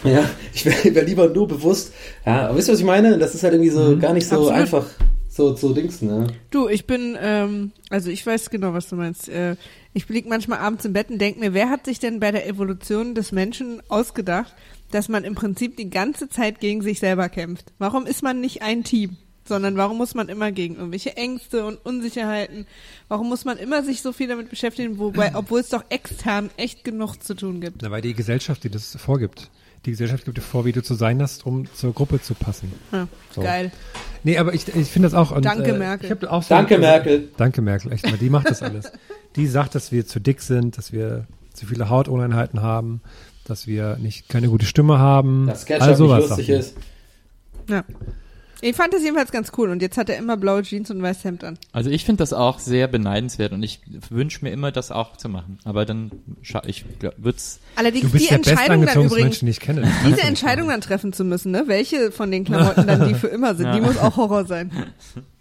Ja, 0.04 0.24
ich 0.54 0.66
wäre 0.66 0.96
wär 0.96 1.04
lieber 1.04 1.28
nur 1.30 1.48
bewusst. 1.48 1.92
Ja, 2.26 2.48
aber 2.48 2.58
wisst 2.58 2.70
ihr, 2.70 2.74
was 2.74 2.80
ich 2.80 2.86
meine? 2.86 3.18
Das 3.18 3.36
ist 3.36 3.44
halt 3.44 3.54
irgendwie 3.54 3.72
so 3.72 3.98
gar 3.98 4.14
nicht 4.14 4.28
so 4.28 4.36
Absolut. 4.36 4.54
einfach 4.54 4.86
so 5.28 5.54
zu 5.54 5.74
dingsen, 5.74 6.08
ne? 6.08 6.28
Du, 6.50 6.68
ich 6.68 6.88
bin, 6.88 7.18
ähm, 7.20 7.72
also 7.90 8.10
ich 8.10 8.26
weiß 8.26 8.50
genau, 8.50 8.74
was 8.74 8.90
du 8.90 8.96
meinst. 8.96 9.28
Äh, 9.30 9.56
ich 9.94 10.08
lieg 10.10 10.28
manchmal 10.28 10.60
abends 10.60 10.86
im 10.86 10.94
Bett 10.94 11.10
und 11.10 11.20
denke 11.20 11.40
mir, 11.40 11.54
wer 11.54 11.70
hat 11.70 11.86
sich 11.86 12.00
denn 12.00 12.20
bei 12.20 12.32
der 12.32 12.48
Evolution 12.48 13.16
des 13.16 13.32
Menschen 13.32 13.82
ausgedacht, 13.90 14.54
dass 14.92 15.10
man 15.10 15.24
im 15.24 15.36
Prinzip 15.36 15.78
die 15.78 15.90
ganze 15.90 16.30
Zeit 16.30 16.60
gegen 16.60 16.82
sich 16.82 17.00
selber 17.00 17.30
kämpft? 17.30 17.74
Warum 17.78 18.06
ist 18.06 18.24
man 18.24 18.40
nicht 18.40 18.62
ein 18.62 18.84
Team? 18.84 19.18
Sondern 19.48 19.78
warum 19.78 19.98
muss 19.98 20.14
man 20.14 20.30
immer 20.30 20.52
gegen 20.52 20.76
irgendwelche 20.76 21.16
Ängste 21.16 21.66
und 21.66 21.78
Unsicherheiten? 21.86 22.66
Warum 23.08 23.30
muss 23.30 23.46
man 23.46 23.58
immer 23.58 23.84
sich 23.84 24.02
so 24.02 24.12
viel 24.12 24.28
damit 24.28 24.50
beschäftigen, 24.50 25.00
wobei, 25.00 25.32
obwohl 25.36 25.62
es 25.62 25.70
doch 25.70 25.86
extern 25.90 26.50
echt 26.58 26.84
genug 26.84 27.24
zu 27.24 27.34
tun 27.34 27.62
gibt? 27.62 27.82
Na, 27.82 27.92
weil 27.92 28.02
die 28.02 28.14
Gesellschaft, 28.14 28.64
die 28.64 28.70
das 28.70 28.96
vorgibt. 28.98 29.50
Die 29.86 29.92
Gesellschaft 29.92 30.26
gibt 30.26 30.38
dir 30.38 30.42
vor, 30.42 30.66
wie 30.66 30.74
du 30.74 30.84
zu 30.84 30.96
sein 30.96 31.22
hast, 31.22 31.46
um 31.46 31.72
zur 31.74 31.94
Gruppe 31.94 32.22
zu 32.22 32.34
passen. 32.34 32.74
Ja, 32.92 33.08
So. 33.34 33.42
Geil. 33.42 33.72
Nee, 34.24 34.38
aber 34.38 34.54
ich, 34.54 34.68
ich 34.68 34.90
finde 34.90 35.06
das 35.08 35.14
auch. 35.14 35.32
Und, 35.32 35.46
Danke, 35.46 35.72
äh, 35.72 35.78
Merkel. 35.78 36.28
Auch 36.28 36.44
so 36.44 36.50
Danke, 36.50 36.78
Merkel. 36.78 37.30
Danke, 37.38 37.62
Merkel, 37.62 37.94
echt 37.94 38.06
mal. 38.06 38.18
Die 38.18 38.30
macht 38.30 38.50
das 38.50 38.62
alles. 38.62 38.92
Die 39.38 39.48
sagt, 39.48 39.76
dass 39.76 39.92
wir 39.92 40.06
zu 40.06 40.20
dick 40.20 40.42
sind, 40.42 40.78
dass 40.78 40.92
wir 40.92 41.28
zu 41.54 41.68
viele 41.68 41.90
Hautuneinheiten 41.90 42.62
haben, 42.62 43.02
dass 43.46 43.68
wir 43.68 43.98
nicht 43.98 44.28
keine 44.28 44.50
gute 44.50 44.66
Stimme 44.66 45.00
haben. 45.00 45.48
Dass 45.48 45.66
Ketchup 45.66 45.84
All 45.84 45.90
nicht 45.90 45.98
sowas 45.98 46.30
lustig 46.30 46.50
ist. 46.50 46.76
Ja. 47.70 47.84
Ich 48.62 48.76
fand 48.76 48.94
das 48.94 49.02
jedenfalls 49.04 49.32
ganz 49.32 49.52
cool 49.58 49.70
und 49.70 49.82
jetzt 49.82 49.98
hat 49.98 50.10
er 50.10 50.18
immer 50.18 50.36
blaue 50.36 50.64
Jeans 50.64 50.90
und 50.90 50.98
ein 50.98 51.04
weißes 51.04 51.24
Hemd 51.24 51.44
an. 51.44 51.60
Also 51.74 51.90
ich 51.90 52.06
finde 52.06 52.20
das 52.20 52.34
auch 52.34 52.60
sehr 52.60 52.88
beneidenswert 52.88 53.52
und 53.54 53.62
ich 53.62 53.82
wünsche 54.10 54.44
mir 54.44 54.52
immer, 54.52 54.72
das 54.72 54.92
auch 54.92 55.16
zu 55.18 55.30
machen. 55.30 55.60
Aber 55.64 55.86
dann, 55.86 56.12
scha 56.42 56.64
ich 56.66 56.86
würde 57.00 57.38
es 57.38 57.60
Allerdings 57.76 58.06
Du 58.06 58.12
bist 58.12 58.26
die 58.26 58.30
der 58.30 58.38
Entscheidung 58.38 58.86
dann 58.86 59.04
übrigens, 59.06 59.40
diese 59.40 60.22
Entscheidung 60.22 60.70
dann 60.70 60.82
treffen 60.82 61.14
zu 61.14 61.24
müssen, 61.24 61.52
ne? 61.52 61.64
Welche 61.68 62.12
von 62.12 62.32
den 62.32 62.46
Klamotten 62.46 62.88
dann 62.88 63.08
die 63.08 63.14
für 63.14 63.28
immer 63.28 63.54
sind, 63.56 63.74
die 63.74 63.80
Ja. 63.80 63.86
muss 63.86 63.98
auch 63.98 64.18
Horror 64.18 64.46
sein. 64.46 64.72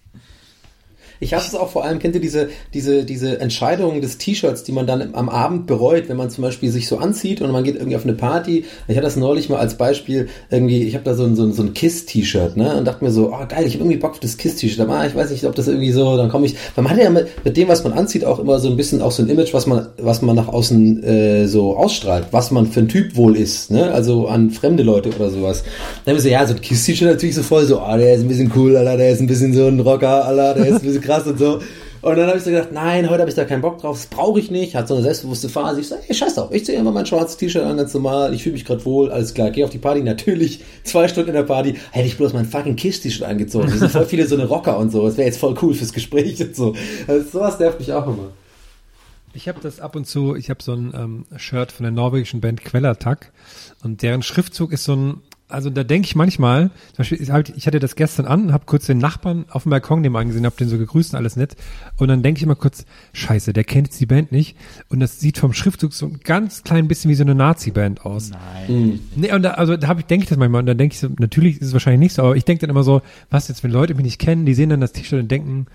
Ich 1.21 1.35
hasse 1.35 1.49
es 1.49 1.55
auch 1.55 1.71
vor 1.71 1.85
allem, 1.85 1.99
kennt 1.99 2.15
ihr 2.15 2.21
diese, 2.21 2.49
diese, 2.75 3.05
diese 3.05 3.41
Entscheidungen 3.41 4.01
des 4.01 4.19
T-Shirts, 4.19 4.65
die 4.65 4.73
man 4.73 4.87
dann 4.87 5.15
am 5.15 5.29
Abend 5.29 5.67
bereut, 5.67 6.09
wenn 6.09 6.17
man 6.17 6.31
zum 6.31 6.43
Beispiel 6.43 6.71
sich 6.71 6.89
so 6.89 6.99
anzieht 6.99 7.41
und 7.41 7.51
man 7.51 7.65
geht 7.65 7.77
irgendwie 7.77 7.97
auf 7.97 8.05
eine 8.05 8.15
Party. 8.15 8.65
Ich 8.89 8.97
hatte 8.97 9.05
das 9.05 9.17
neulich 9.17 9.49
mal 9.49 9.59
als 9.59 9.77
Beispiel, 9.77 10.29
irgendwie, 10.51 10.83
ich 10.83 10.95
habe 10.95 11.05
da 11.05 11.15
so 11.15 11.25
ein, 11.25 11.37
so 11.37 11.45
ein, 11.45 11.53
so 11.53 11.63
ein 11.63 11.75
Kiss-T-Shirt, 11.75 12.57
ne? 12.57 12.77
Und 12.77 12.87
dachte 12.87 13.05
mir 13.05 13.11
so, 13.11 13.33
oh 13.33 13.47
geil, 13.49 13.67
ich 13.67 13.75
habe 13.75 13.85
irgendwie 13.85 13.97
Bock 13.97 14.13
auf 14.13 14.21
das 14.21 14.37
Kiss-T-Shirt. 14.37 14.81
Aber 14.81 15.07
ich 15.07 15.15
weiß 15.15 15.31
nicht, 15.31 15.45
ob 15.45 15.55
das 15.55 15.69
irgendwie 15.69 15.93
so, 15.93 16.17
dann 16.17 16.29
komme 16.29 16.47
ich. 16.47 16.57
Man 16.77 16.89
hat 16.89 16.99
ja 16.99 17.11
mit, 17.11 17.29
mit 17.45 17.57
dem, 17.57 17.69
was 17.69 17.85
man 17.85 17.93
anzieht, 17.93 18.25
auch 18.25 18.39
immer 18.39 18.59
so 18.59 18.69
ein 18.69 18.77
bisschen 18.77 19.03
auch 19.03 19.13
so 19.13 19.23
ein 19.23 19.29
Image, 19.29 19.55
was 19.55 19.67
man, 19.67 19.87
was 19.99 20.23
man 20.23 20.37
nach 20.37 20.49
außen 20.49 21.03
äh, 21.03 21.47
so 21.47 21.77
ausstrahlt, 21.77 22.27
was 22.31 22.51
man 22.51 22.67
für 22.67 22.81
ein 22.81 22.89
Typ 22.89 23.17
wohl 23.17 23.37
ist, 23.37 23.71
ne? 23.71 23.91
Also 23.93 24.29
an 24.29 24.51
fremde 24.51 24.83
Leute 24.83 25.11
oder 25.11 25.31
sowas. 25.31 25.63
Dann 26.05 26.13
haben 26.13 26.19
wir 26.19 26.23
so, 26.23 26.29
ja, 26.29 26.47
so 26.47 26.55
ein 26.55 26.61
Kiss-T-Shirt 26.61 27.09
natürlich 27.09 27.35
so 27.35 27.43
voll 27.43 27.65
so, 27.67 27.81
ah, 27.81 27.97
der 27.97 28.15
ist 28.15 28.23
ein 28.23 28.29
bisschen 28.29 28.53
cool, 28.55 28.77
Alter, 28.77 28.97
der 28.97 29.11
ist 29.11 29.21
ein 29.21 29.27
bisschen 29.27 29.53
so 29.53 29.67
ein 29.67 29.81
Rocker, 29.81 30.25
Alter, 30.27 30.55
der 30.55 30.67
ist 30.67 30.83
ein 30.83 30.87
bisschen 30.87 31.03
krass 31.07 31.27
und 31.27 31.39
so. 31.39 31.61
Und 32.03 32.17
dann 32.17 32.29
habe 32.29 32.39
ich 32.39 32.45
so 32.45 32.51
gedacht, 32.51 32.71
nein, 32.73 33.09
heute 33.09 33.21
habe 33.21 33.31
ich 33.31 33.35
da 33.35 33.45
keinen 33.45 33.63
Bock 33.63 33.79
drauf, 33.79 33.97
das 33.97 34.07
brauche 34.07 34.39
ich 34.39 34.51
nicht. 34.51 34.77
Hat 34.77 34.87
so 34.87 34.95
eine 34.95 35.03
selbstbewusste 35.03 35.49
Phase. 35.49 35.81
Ich 35.81 35.89
so, 35.89 35.97
ey, 35.97 36.15
scheiß 36.15 36.35
drauf, 36.35 36.53
ich 36.53 36.65
ziehe 36.65 36.79
einfach 36.79 36.93
mein 36.93 37.07
schwarzes 37.07 37.37
T-Shirt 37.37 37.65
an, 37.65 37.77
ganz 37.77 37.95
normal, 37.95 38.33
ich 38.35 38.43
fühle 38.43 38.53
mich 38.53 38.65
gerade 38.65 38.85
wohl, 38.85 39.11
alles 39.11 39.35
klar, 39.35 39.51
gehe 39.51 39.65
auf 39.65 39.71
die 39.71 39.79
Party, 39.79 40.03
natürlich, 40.03 40.63
zwei 40.85 41.09
Stunden 41.09 41.31
in 41.31 41.35
der 41.35 41.43
Party, 41.43 41.75
hätte 41.91 42.07
ich 42.07 42.17
bloß 42.17 42.33
mein 42.33 42.45
fucking 42.45 42.77
Kiss-T-Shirt 42.77 43.27
angezogen. 43.27 43.69
Da 43.71 43.77
sind 43.77 43.91
voll 43.91 44.07
viele 44.07 44.27
so 44.27 44.37
eine 44.37 44.47
Rocker 44.47 44.79
und 44.79 44.93
so, 44.93 45.05
das 45.07 45.17
wäre 45.17 45.27
jetzt 45.27 45.39
voll 45.39 45.57
cool 45.63 45.75
fürs 45.75 45.93
Gespräch 45.93 46.41
und 46.41 46.55
so. 46.55 46.75
Also 47.07 47.29
sowas 47.31 47.59
nervt 47.59 47.81
mich 47.81 47.93
auch 47.93 48.07
immer. 48.07 48.29
Ich 49.37 49.49
habe 49.49 49.61
das 49.61 49.81
ab 49.81 49.97
und 49.97 50.07
zu, 50.07 50.35
ich 50.35 50.49
habe 50.49 50.63
so 50.63 50.73
ein 50.73 50.93
ähm, 50.95 51.27
Shirt 51.37 51.71
von 51.71 51.85
der 51.85 51.93
norwegischen 51.93 52.41
Band 52.41 52.65
Quellertag 52.65 53.33
und 53.85 54.03
deren 54.03 54.23
Schriftzug 54.23 54.73
ist 54.73 54.85
so 54.85 54.95
ein, 54.95 55.23
also 55.49 55.71
da 55.71 55.85
denke 55.85 56.07
ich 56.07 56.17
manchmal, 56.17 56.71
zum 56.89 56.99
Beispiel, 56.99 57.23
ich, 57.23 57.29
ich 57.57 57.67
hatte 57.67 57.79
das 57.79 57.95
gestern 57.95 58.27
an, 58.27 58.53
habe 58.53 58.65
kurz 58.67 58.87
den 58.87 58.99
Nachbarn 58.99 59.45
auf 59.49 59.63
dem 59.63 59.71
Balkon 59.71 60.01
nebenan 60.01 60.29
gesehen, 60.29 60.45
habe 60.45 60.57
den 60.57 60.69
so 60.69 60.77
gegrüßt 60.77 61.13
und 61.13 61.19
alles 61.19 61.37
nett 61.37 61.57
und 61.97 62.09
dann 62.09 62.23
denke 62.23 62.39
ich 62.39 62.43
immer 62.43 62.57
kurz, 62.57 62.85
scheiße, 63.13 63.53
der 63.53 63.65
kennt 63.65 63.89
jetzt 63.89 64.01
die 64.01 64.07
Band 64.07 64.33
nicht 64.33 64.57
und 64.89 65.01
das 65.01 65.21
sieht 65.21 65.39
vom 65.39 65.53
Schriftzug 65.53 65.93
so 65.93 66.07
ein 66.07 66.21
ganz 66.25 66.65
klein 66.65 66.89
bisschen 66.89 67.11
wie 67.11 67.15
so 67.15 67.23
eine 67.23 67.35
Nazi-Band 67.35 68.05
aus. 68.05 68.31
Nein. 68.31 69.01
Nee, 69.15 69.33
und 69.33 69.43
da, 69.43 69.53
also 69.53 69.77
da 69.77 69.87
habe 69.87 70.01
ich 70.01 70.07
denke 70.07 70.25
ich 70.25 70.29
das 70.29 70.39
manchmal 70.39 70.61
und 70.61 70.67
dann 70.67 70.79
denke 70.79 70.95
ich 70.95 71.01
so, 71.01 71.09
natürlich 71.19 71.61
ist 71.61 71.69
es 71.69 71.73
wahrscheinlich 71.73 72.01
nicht 72.01 72.15
so, 72.15 72.23
aber 72.23 72.37
ich 72.37 72.45
denke 72.45 72.63
dann 72.63 72.71
immer 72.71 72.83
so, 72.83 73.03
was 73.31 73.49
jetzt, 73.49 73.63
wenn 73.63 73.71
Leute 73.71 73.95
mich 73.95 74.05
nicht 74.05 74.19
kennen, 74.19 74.47
die 74.47 74.55
sehen 74.55 74.71
dann 74.71 74.81
das 74.81 74.93
T-Shirt 74.93 75.21
und 75.21 75.31
denken, 75.31 75.67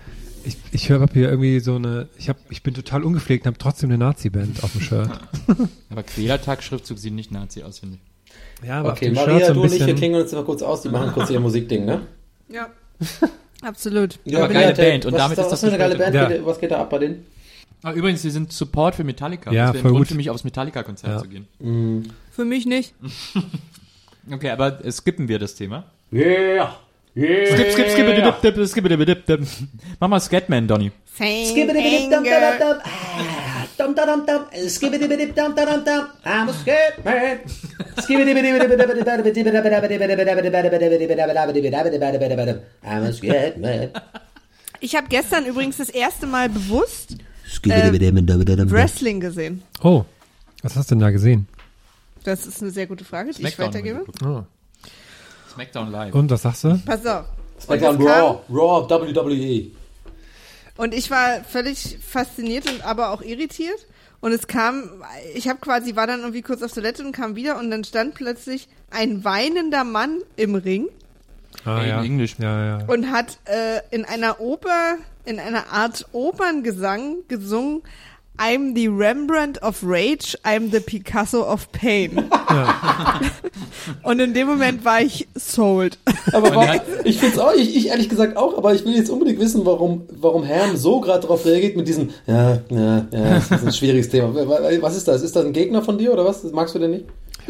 ich, 0.44 0.56
ich 0.72 0.88
höre 0.88 1.06
hier 1.12 1.30
irgendwie 1.30 1.60
so 1.60 1.76
eine, 1.76 2.08
ich 2.18 2.28
hab, 2.28 2.36
ich 2.50 2.62
bin 2.62 2.74
total 2.74 3.04
ungepflegt 3.04 3.44
und 3.44 3.52
habe 3.52 3.58
trotzdem 3.58 3.90
eine 3.90 3.98
Nazi-Band 3.98 4.62
auf 4.64 4.72
dem 4.72 4.80
Shirt. 4.80 5.10
Aber 5.90 6.02
Quälertag-Schriftzug 6.02 6.98
sieht 6.98 7.14
nicht 7.14 7.30
Nazi 7.30 7.62
aus, 7.62 7.78
finde 7.78 7.96
ich. 7.96 8.11
Ja, 8.66 8.80
aber 8.80 8.92
Okay, 8.92 9.10
Maria, 9.10 9.38
Shirt 9.38 9.46
so 9.48 9.54
du 9.54 9.60
ein 9.60 9.62
und 9.62 9.66
ich, 9.66 9.72
wir 9.72 9.78
bisschen, 9.86 9.96
klingen 9.96 10.20
uns 10.20 10.32
mal 10.32 10.44
kurz 10.44 10.62
aus, 10.62 10.82
die 10.82 10.88
machen 10.88 11.12
kurz 11.12 11.30
ihr 11.30 11.40
Musikding, 11.48 11.84
ne? 11.84 12.02
Ja. 12.48 12.68
Absolut. 13.62 14.18
Aber 14.34 14.48
geile 14.48 14.74
Band, 14.74 15.06
und 15.06 15.12
was 15.12 15.18
damit 15.20 15.38
da, 15.38 15.42
ist 15.42 15.50
das 15.50 15.64
eine 15.64 15.78
geile 15.78 15.96
Band, 15.96 16.28
geht, 16.28 16.44
was 16.46 16.58
geht 16.58 16.70
da 16.70 16.78
ab 16.80 16.90
bei 16.90 16.98
denen? 16.98 17.26
Ah, 17.84 17.92
übrigens, 17.92 18.22
wir 18.22 18.30
sind 18.30 18.52
Support 18.52 18.94
für 18.94 19.04
Metallica. 19.04 19.50
Ja, 19.52 19.66
das 19.66 19.74
wäre 19.74 19.84
ein 19.88 19.90
Grund 19.90 19.98
gut. 20.02 20.08
für 20.08 20.14
mich, 20.14 20.30
aufs 20.30 20.44
Metallica-Konzert 20.44 21.12
Ja. 21.12 21.18
zu 21.18 21.28
gehen. 21.28 22.12
Für 22.30 22.44
mich 22.44 22.66
nicht. 22.66 22.94
Okay, 24.30 24.50
aber 24.50 24.84
äh, 24.84 24.92
skippen 24.92 25.26
wir 25.26 25.40
das 25.40 25.56
Thema. 25.56 25.82
Yeah! 26.12 26.76
Yeah! 27.16 27.46
Skip, 27.56 27.72
skip, 27.72 27.90
skip, 27.90 28.06
dip, 28.06 28.40
dip, 28.40 28.54
dip, 28.54 28.66
skip, 28.68 28.88
dip, 28.88 29.04
dip, 29.04 29.26
dip. 29.26 29.40
Mach 29.98 30.08
mal 30.08 30.20
Scatman, 30.20 30.68
Donny. 30.68 30.92
Fame, 31.04 31.70
anger. 32.14 32.82
Dum 33.78 33.94
dum 33.94 34.06
dum 34.06 34.26
dum, 34.26 34.68
skibidi 34.68 35.08
dum 35.08 35.54
dum 35.54 35.84
dum. 35.84 36.06
Ich 44.80 44.96
habe 44.96 45.06
gestern 45.08 45.46
übrigens 45.46 45.76
das 45.76 45.88
erste 45.88 46.26
Mal 46.26 46.48
bewusst 46.48 47.16
Wrestling 48.70 49.20
gesehen. 49.20 49.62
oh, 49.82 50.04
was 50.62 50.76
hast 50.76 50.90
du 50.90 50.94
denn 50.94 51.00
da 51.00 51.10
gesehen? 51.10 51.46
Das 52.24 52.46
ist 52.46 52.62
eine 52.62 52.70
sehr 52.70 52.86
gute 52.86 53.04
Frage, 53.04 53.32
die 53.32 53.42
ich 53.42 53.54
Smackdown 53.54 53.68
weitergebe. 53.68 53.98
geguckt. 54.00 54.22
Oh. 54.24 54.44
Smackdown 55.52 55.90
live. 55.90 56.14
Und 56.14 56.30
was 56.30 56.42
sagst 56.42 56.64
du? 56.64 56.80
Pass 56.84 57.04
auf. 57.04 57.26
Smackdown 57.60 57.96
Raw, 58.00 58.40
Raw, 58.48 58.88
WWE. 58.88 59.81
Und 60.76 60.94
ich 60.94 61.10
war 61.10 61.44
völlig 61.44 61.98
fasziniert 62.00 62.70
und 62.70 62.84
aber 62.84 63.10
auch 63.10 63.22
irritiert. 63.22 63.86
Und 64.20 64.32
es 64.32 64.46
kam, 64.46 65.02
ich 65.34 65.48
habe 65.48 65.58
quasi, 65.60 65.96
war 65.96 66.06
dann 66.06 66.20
irgendwie 66.20 66.42
kurz 66.42 66.62
auf 66.62 66.72
Toilette 66.72 67.04
und 67.04 67.12
kam 67.12 67.34
wieder 67.34 67.58
und 67.58 67.70
dann 67.70 67.82
stand 67.84 68.14
plötzlich 68.14 68.68
ein 68.90 69.24
weinender 69.24 69.84
Mann 69.84 70.18
im 70.36 70.54
Ring 70.54 70.88
Ah, 71.64 71.82
in 71.82 71.88
ja. 71.88 72.02
Englisch. 72.02 72.36
Ja, 72.38 72.78
ja. 72.78 72.84
und 72.86 73.10
hat 73.10 73.38
äh, 73.44 73.80
in 73.90 74.04
einer 74.04 74.40
Oper, 74.40 74.96
in 75.24 75.38
einer 75.38 75.72
Art 75.72 76.06
Operngesang 76.12 77.18
gesungen, 77.28 77.82
I'm 78.44 78.74
the 78.74 78.88
Rembrandt 78.88 79.62
of 79.62 79.82
Rage, 79.84 80.36
I'm 80.44 80.70
the 80.72 80.80
Picasso 80.80 81.42
of 81.48 81.70
Pain. 81.70 82.24
und 84.02 84.20
in 84.20 84.34
dem 84.34 84.48
Moment 84.48 84.84
war 84.84 85.00
ich 85.00 85.28
sold. 85.34 85.98
Aber 86.32 86.48
er 86.52 86.68
hat- 86.74 86.82
ich 87.04 87.18
finde 87.18 87.34
es 87.36 87.40
auch, 87.40 87.52
ich, 87.54 87.76
ich 87.76 87.88
ehrlich 87.88 88.08
gesagt 88.08 88.36
auch, 88.36 88.56
aber 88.58 88.74
ich 88.74 88.84
will 88.84 88.94
jetzt 88.96 89.10
unbedingt 89.10 89.38
wissen, 89.38 89.64
warum, 89.64 90.02
warum 90.20 90.42
Herm 90.44 90.76
so 90.76 91.00
gerade 91.00 91.20
darauf 91.20 91.44
reagiert 91.46 91.76
mit 91.76 91.86
diesem, 91.86 92.10
ja, 92.26 92.58
ja, 92.70 93.06
ja, 93.12 93.34
das 93.34 93.50
ist 93.50 93.66
ein 93.66 93.72
schwieriges 93.72 94.08
Thema. 94.08 94.34
Was 94.34 94.96
ist 94.96 95.06
das? 95.08 95.22
Ist 95.22 95.36
das 95.36 95.44
ein 95.44 95.52
Gegner 95.52 95.82
von 95.82 95.98
dir 95.98 96.12
oder 96.12 96.24
was? 96.24 96.42
Das 96.42 96.52
magst 96.52 96.74
du 96.74 96.78
denn 96.78 96.90
nicht? 96.90 97.04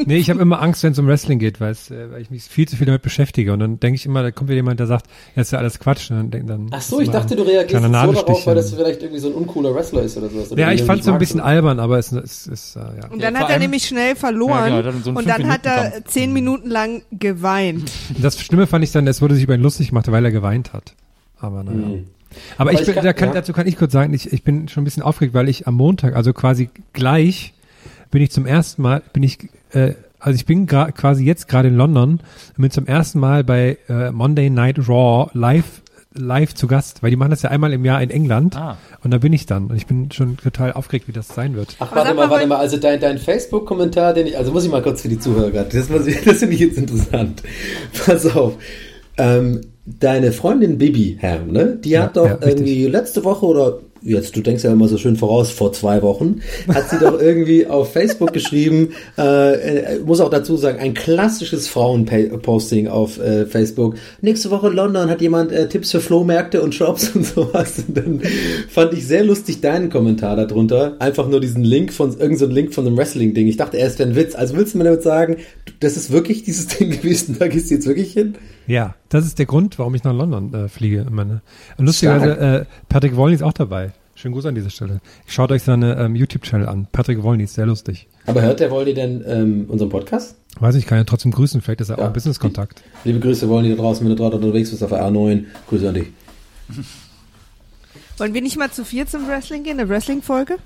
Nee, 0.07 0.17
ich 0.17 0.31
habe 0.31 0.41
immer 0.41 0.61
Angst, 0.63 0.83
wenn 0.83 0.93
es 0.93 0.99
um 0.99 1.07
Wrestling 1.07 1.39
geht, 1.39 1.61
weil, 1.61 1.73
es, 1.73 1.91
äh, 1.91 2.11
weil 2.11 2.23
ich 2.23 2.31
mich 2.31 2.45
viel 2.45 2.67
zu 2.67 2.77
viel 2.77 2.87
damit 2.87 3.03
beschäftige. 3.03 3.53
Und 3.53 3.61
dann 3.61 3.79
denke 3.81 3.97
ich 3.97 4.07
immer, 4.07 4.23
da 4.23 4.31
kommt 4.31 4.49
wieder 4.49 4.57
jemand, 4.57 4.81
der 4.81 4.87
sagt, 4.87 5.07
ja, 5.37 5.43
ist 5.43 5.53
ja 5.53 5.59
alles 5.59 5.79
Quatsch. 5.79 6.11
Und 6.11 6.17
dann, 6.17 6.31
denk- 6.31 6.47
dann 6.47 6.67
Ach 6.71 6.81
so, 6.81 7.01
ich 7.01 7.11
dachte, 7.11 7.37
du 7.37 7.43
reagierst 7.43 7.73
jetzt 7.73 7.83
so 7.85 8.13
darauf, 8.13 8.47
weil 8.47 8.55
das 8.55 8.73
vielleicht 8.75 9.03
irgendwie 9.03 9.21
so 9.21 9.29
ein 9.29 9.35
uncooler 9.35 9.75
Wrestler 9.75 10.03
ist 10.03 10.17
oder 10.17 10.29
sowas. 10.29 10.51
oder 10.53 10.61
Ja, 10.61 10.73
ich 10.73 10.83
fand 10.83 11.01
es 11.01 11.07
so 11.07 11.13
ein 11.13 11.19
bisschen 11.19 11.41
albern, 11.41 11.79
aber 11.81 11.99
es 11.99 12.13
ist, 12.13 12.47
ist 12.47 12.77
äh, 12.77 12.81
ja. 12.81 13.09
Und 13.11 13.23
dann 13.23 13.35
vor 13.37 13.45
hat 13.45 13.51
er 13.51 13.59
nämlich 13.59 13.85
schnell 13.87 14.17
verloren 14.17 14.51
Ja, 14.59 14.69
genau, 14.69 14.83
dann 14.83 15.03
so 15.03 15.11
und 15.11 15.29
dann 15.29 15.49
hat 15.49 15.67
er 15.67 16.05
zehn 16.07 16.33
Minuten 16.33 16.71
lang 16.71 17.03
geweint. 17.13 17.91
Das 18.21 18.41
Schlimme 18.41 18.67
fand 18.67 18.85
ich 18.85 18.93
dann, 18.93 19.07
es 19.07 19.21
wurde 19.23 19.35
sich 19.35 19.45
über 19.45 19.55
ihn 19.55 19.63
lustig 19.63 19.89
gemacht, 19.89 20.11
weil 20.11 20.25
er 20.25 20.31
geweint 20.33 20.73
hat. 20.73 20.95
Aber 21.39 21.63
naja. 21.65 21.77
Mhm. 21.79 22.05
Aber, 22.57 22.71
Aber 22.71 22.73
ich 22.73 22.81
ich 22.81 22.87
bin, 22.87 22.95
kann- 22.95 23.05
da 23.05 23.13
kann, 23.13 23.29
ja. 23.29 23.35
dazu 23.35 23.53
kann 23.53 23.67
ich 23.67 23.77
kurz 23.77 23.93
sagen, 23.93 24.15
ich, 24.15 24.33
ich 24.33 24.43
bin 24.43 24.67
schon 24.69 24.83
ein 24.83 24.85
bisschen 24.85 25.03
aufgeregt, 25.03 25.35
weil 25.35 25.51
ich 25.51 25.67
am 25.67 25.75
Montag, 25.75 26.17
also 26.17 26.33
quasi 26.33 26.71
gleich, 26.95 27.53
bin 28.13 28.23
ich 28.23 28.31
zum 28.31 28.47
ersten 28.47 28.83
Mal, 28.83 29.03
bin 29.13 29.25
ich, 29.25 29.39
äh, 29.73 29.95
also 30.21 30.37
ich 30.37 30.47
bin 30.47 30.67
quasi 30.67 31.25
jetzt 31.25 31.49
gerade 31.49 31.67
in 31.69 31.75
London 31.75 32.21
und 32.57 32.63
bin 32.63 32.71
zum 32.71 32.87
ersten 32.87 33.19
Mal 33.19 33.43
bei 33.43 33.79
äh, 33.89 34.13
Monday 34.13 34.49
Night 34.51 34.89
Raw 34.89 35.29
live 35.33 35.83
live 36.15 36.55
zu 36.55 36.67
Gast, 36.67 37.03
weil 37.03 37.09
die 37.11 37.17
machen 37.17 37.31
das 37.31 37.41
ja 37.41 37.49
einmal 37.49 37.73
im 37.73 37.87
Jahr 37.87 38.03
in 38.03 38.11
England 38.11 38.55
Ah. 38.55 38.77
und 39.03 39.11
da 39.13 39.17
bin 39.17 39.33
ich 39.33 39.47
dann 39.47 39.69
und 39.69 39.77
ich 39.77 39.87
bin 39.87 40.13
schon 40.13 40.37
total 40.37 40.75
aufgeregt, 40.75 41.09
wie 41.09 41.13
das 41.13 41.29
sein 41.29 41.55
wird. 41.55 41.75
Ach, 41.79 41.91
warte 41.97 42.13
mal, 42.13 42.29
warte 42.29 42.47
mal, 42.47 42.59
also 42.59 42.77
dein, 42.77 43.01
dein 43.01 43.17
Facebook-Kommentar, 43.17 44.13
den 44.13 44.27
ich, 44.27 44.37
also 44.37 44.53
muss 44.53 44.65
ich 44.65 44.71
mal 44.71 44.83
kurz 44.83 45.01
für 45.01 45.09
die 45.09 45.19
Zuhörer 45.19 45.51
gerade, 45.51 45.71
das, 45.71 45.89
das 46.25 46.39
finde 46.39 46.55
ich 46.55 46.61
jetzt 46.61 46.77
interessant. 46.77 47.43
Pass 48.05 48.27
auf. 48.27 48.59
Ähm, 49.17 49.63
deine 49.87 50.33
Freundin 50.33 50.77
Bibi, 50.77 51.17
Herr, 51.19 51.47
ne? 51.47 51.79
Die 51.83 51.99
hat 51.99 52.19
doch 52.19 52.27
ja, 52.27 52.39
irgendwie 52.43 52.87
letzte 52.87 53.25
Woche 53.25 53.47
oder 53.47 53.79
jetzt, 54.05 54.37
du 54.37 54.41
denkst 54.41 54.65
ja 54.65 54.73
immer 54.73 54.89
so 54.89 54.99
schön 54.99 55.17
voraus, 55.17 55.51
vor 55.51 55.73
zwei 55.73 56.03
Wochen, 56.03 56.41
hat 56.69 56.91
sie 56.91 56.99
doch 56.99 57.21
irgendwie 57.21 57.67
auf 57.73 57.93
Facebook 57.93 58.33
geschrieben, 58.33 58.91
äh, 59.19 59.95
äh, 59.95 59.99
muss 60.01 60.21
auch 60.21 60.31
dazu 60.31 60.57
sagen, 60.57 60.79
ein 60.79 60.95
klassisches 60.95 61.69
Frauenposting 61.69 62.89
auf 62.89 63.19
äh, 63.19 63.47
Facebook. 63.47 63.97
Nächste 64.21 64.51
Woche 64.51 64.69
London 64.69 65.09
hat 65.09 65.21
jemand 65.21 65.53
äh, 65.53 65.69
Tipps 65.69 65.91
für 65.91 66.01
Flohmärkte 66.01 66.63
und 66.63 66.75
Shops 66.75 67.11
und 67.15 67.25
sowas. 67.25 67.85
Und 67.87 67.97
dann 67.97 68.21
fand 68.69 68.93
ich 68.95 69.07
sehr 69.07 69.25
lustig 69.25 69.61
deinen 69.61 69.91
Kommentar 69.91 70.37
darunter. 70.37 70.97
Einfach 70.99 71.29
nur 71.29 71.41
diesen 71.41 71.65
Link 71.65 71.93
von, 71.93 72.11
irgendein 72.11 72.37
so 72.37 72.47
Link 72.47 72.75
von 72.75 72.87
einem 72.87 72.97
Wrestling-Ding. 72.97 73.47
Ich 73.47 73.57
dachte 73.57 73.77
erst, 73.77 73.99
wäre 73.99 74.09
ein 74.09 74.17
Witz. 74.17 74.35
Also 74.35 74.57
willst 74.57 74.75
du 74.75 74.79
mir 74.79 74.85
damit 74.85 75.03
sagen, 75.03 75.37
das 75.81 75.97
ist 75.97 76.11
wirklich 76.11 76.43
dieses 76.43 76.69
Ding 76.69 76.91
gewesen, 76.91 77.37
da 77.39 77.49
gehst 77.49 77.71
du 77.71 77.75
jetzt 77.75 77.87
wirklich 77.87 78.13
hin? 78.13 78.35
Ja, 78.67 78.95
das 79.09 79.27
ist 79.27 79.39
der 79.39 79.47
Grund, 79.47 79.79
warum 79.79 79.95
ich 79.95 80.05
nach 80.05 80.15
London 80.15 80.55
äh, 80.55 80.69
fliege. 80.69 81.07
Meine. 81.11 81.43
Und 81.79 81.87
lustigerweise, 81.87 82.39
äh, 82.39 82.65
Patrick 82.89 83.17
Wollny 83.17 83.35
ist 83.35 83.43
auch 83.43 83.53
dabei. 83.53 83.92
Schönen 84.23 84.35
Gruß 84.35 84.47
an 84.47 84.55
dieser 84.55 84.71
Stelle. 84.71 85.01
Schaut 85.27 85.51
euch 85.51 85.65
seine 85.65 85.97
ähm, 85.97 86.15
YouTube-Channel 86.15 86.69
an. 86.69 86.87
Patrick 86.93 87.25
Wollny 87.25 87.43
ist 87.43 87.55
sehr 87.55 87.67
lustig. 87.67 88.07
Aber 88.27 88.41
hört 88.41 88.61
der 88.61 88.71
Wolny 88.71 88.95
denn 88.95 89.25
ähm, 89.27 89.65
unseren 89.67 89.89
Podcast? 89.89 90.37
Weiß 90.61 90.77
ich, 90.77 90.87
kann 90.87 90.97
ja 90.99 91.03
trotzdem 91.03 91.33
grüßen. 91.33 91.61
Vielleicht 91.61 91.81
ist 91.81 91.89
er 91.89 91.97
auch 91.97 92.03
Ja. 92.03 92.07
ein 92.07 92.13
Business-Kontakt. 92.13 92.85
Liebe 93.03 93.19
Grüße, 93.19 93.49
Wolny 93.49 93.71
da 93.71 93.75
draußen, 93.75 94.07
wenn 94.07 94.15
du 94.15 94.23
gerade 94.23 94.37
unterwegs 94.37 94.71
bist 94.71 94.81
auf 94.85 94.91
der 94.91 95.03
A9. 95.05 95.43
Grüße 95.69 95.89
an 95.89 95.95
dich. 95.95 96.07
Wollen 98.19 98.33
wir 98.33 98.43
nicht 98.43 98.57
mal 98.57 98.71
zu 98.71 98.85
vier 98.85 99.09
zum 99.09 99.27
Wrestling 99.27 99.65
gehen, 99.65 99.81
eine 99.81 99.89
Wrestling-Folge? 99.89 100.59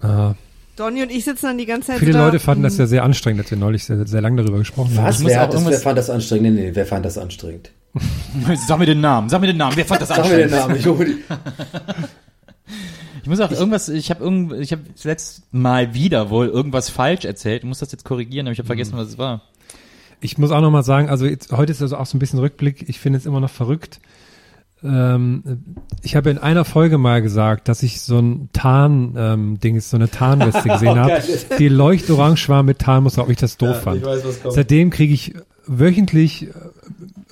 Ah, 0.00 0.34
Donny 0.76 1.02
und 1.02 1.10
ich 1.10 1.24
sitzen 1.24 1.46
dann 1.46 1.58
die 1.58 1.66
ganze 1.66 1.88
Zeit 1.88 1.98
viele 1.98 2.12
da. 2.12 2.24
Leute 2.26 2.38
fanden 2.38 2.62
das 2.62 2.78
ja 2.78 2.86
sehr 2.86 3.02
anstrengend, 3.02 3.40
als 3.40 3.50
wir 3.50 3.58
neulich 3.58 3.82
sehr, 3.82 4.06
sehr 4.06 4.20
lange 4.20 4.40
darüber 4.40 4.58
gesprochen 4.58 4.96
haben. 4.96 5.04
Was? 5.08 5.24
Wer, 5.24 5.36
auch 5.40 5.42
hat 5.46 5.54
das, 5.54 5.66
wer 5.66 5.78
fand 5.80 5.98
das 5.98 6.10
anstrengend? 6.10 6.54
Nee, 6.54 6.62
nee, 6.66 6.70
wer 6.72 6.86
fand 6.86 7.04
das 7.04 7.18
anstrengend? 7.18 7.72
Sag 8.68 8.78
mir 8.78 8.86
den 8.86 9.00
Namen, 9.00 9.28
sag 9.28 9.40
mir 9.40 9.48
den 9.48 9.56
Namen. 9.56 9.76
Wer 9.76 9.84
fand 9.84 10.00
das 10.02 10.08
Sag 10.10 10.24
mir 10.28 10.36
den 10.36 10.54
anstrengend? 10.54 10.68
Namen. 10.68 10.76
Ich 10.78 10.86
hole 10.86 11.04
die. 11.06 12.21
Ich 13.22 13.28
muss 13.28 13.40
auch 13.40 13.50
irgendwas, 13.50 13.88
ich 13.88 14.10
habe 14.10 14.22
irgend, 14.22 14.52
ich 14.54 14.72
habe 14.72 14.82
letztes 15.04 15.42
Mal 15.52 15.94
wieder 15.94 16.28
wohl 16.30 16.48
irgendwas 16.48 16.90
falsch 16.90 17.24
erzählt. 17.24 17.62
Ich 17.62 17.68
muss 17.68 17.78
das 17.78 17.92
jetzt 17.92 18.04
korrigieren, 18.04 18.46
aber 18.46 18.52
ich 18.52 18.58
habe 18.58 18.66
vergessen, 18.66 18.96
was 18.96 19.08
es 19.08 19.18
war. 19.18 19.42
Ich 20.20 20.38
muss 20.38 20.50
auch 20.50 20.60
noch 20.60 20.70
mal 20.70 20.82
sagen, 20.82 21.08
also 21.08 21.26
jetzt, 21.26 21.52
heute 21.52 21.72
ist 21.72 21.82
also 21.82 21.96
auch 21.96 22.06
so 22.06 22.16
ein 22.16 22.20
bisschen 22.20 22.38
Rückblick. 22.38 22.88
Ich 22.88 23.00
finde 23.00 23.18
es 23.18 23.26
immer 23.26 23.40
noch 23.40 23.50
verrückt. 23.50 24.00
Ähm, 24.84 25.42
ich 26.02 26.16
habe 26.16 26.30
in 26.30 26.38
einer 26.38 26.64
Folge 26.64 26.98
mal 26.98 27.22
gesagt, 27.22 27.68
dass 27.68 27.82
ich 27.82 28.00
so 28.00 28.18
ein 28.18 28.48
Tarn 28.52 29.14
ähm, 29.16 29.76
ist, 29.76 29.90
so 29.90 29.96
eine 29.96 30.10
Tarnweste 30.10 30.68
gesehen 30.68 30.98
habe, 30.98 31.10
geil. 31.10 31.22
die 31.58 31.68
leuchtorange 31.68 32.48
war 32.48 32.62
mit 32.62 32.80
Tarnmuster, 32.80 33.22
ob 33.22 33.30
ich 33.30 33.36
das 33.36 33.56
doof 33.56 33.76
Ja, 33.76 33.80
fand. 33.80 33.98
ich 33.98 34.04
weiß. 34.04 34.40
Seitdem 34.48 34.90
kriege 34.90 35.14
ich 35.14 35.34
wöchentlich, 35.66 36.48
äh, 36.48 36.48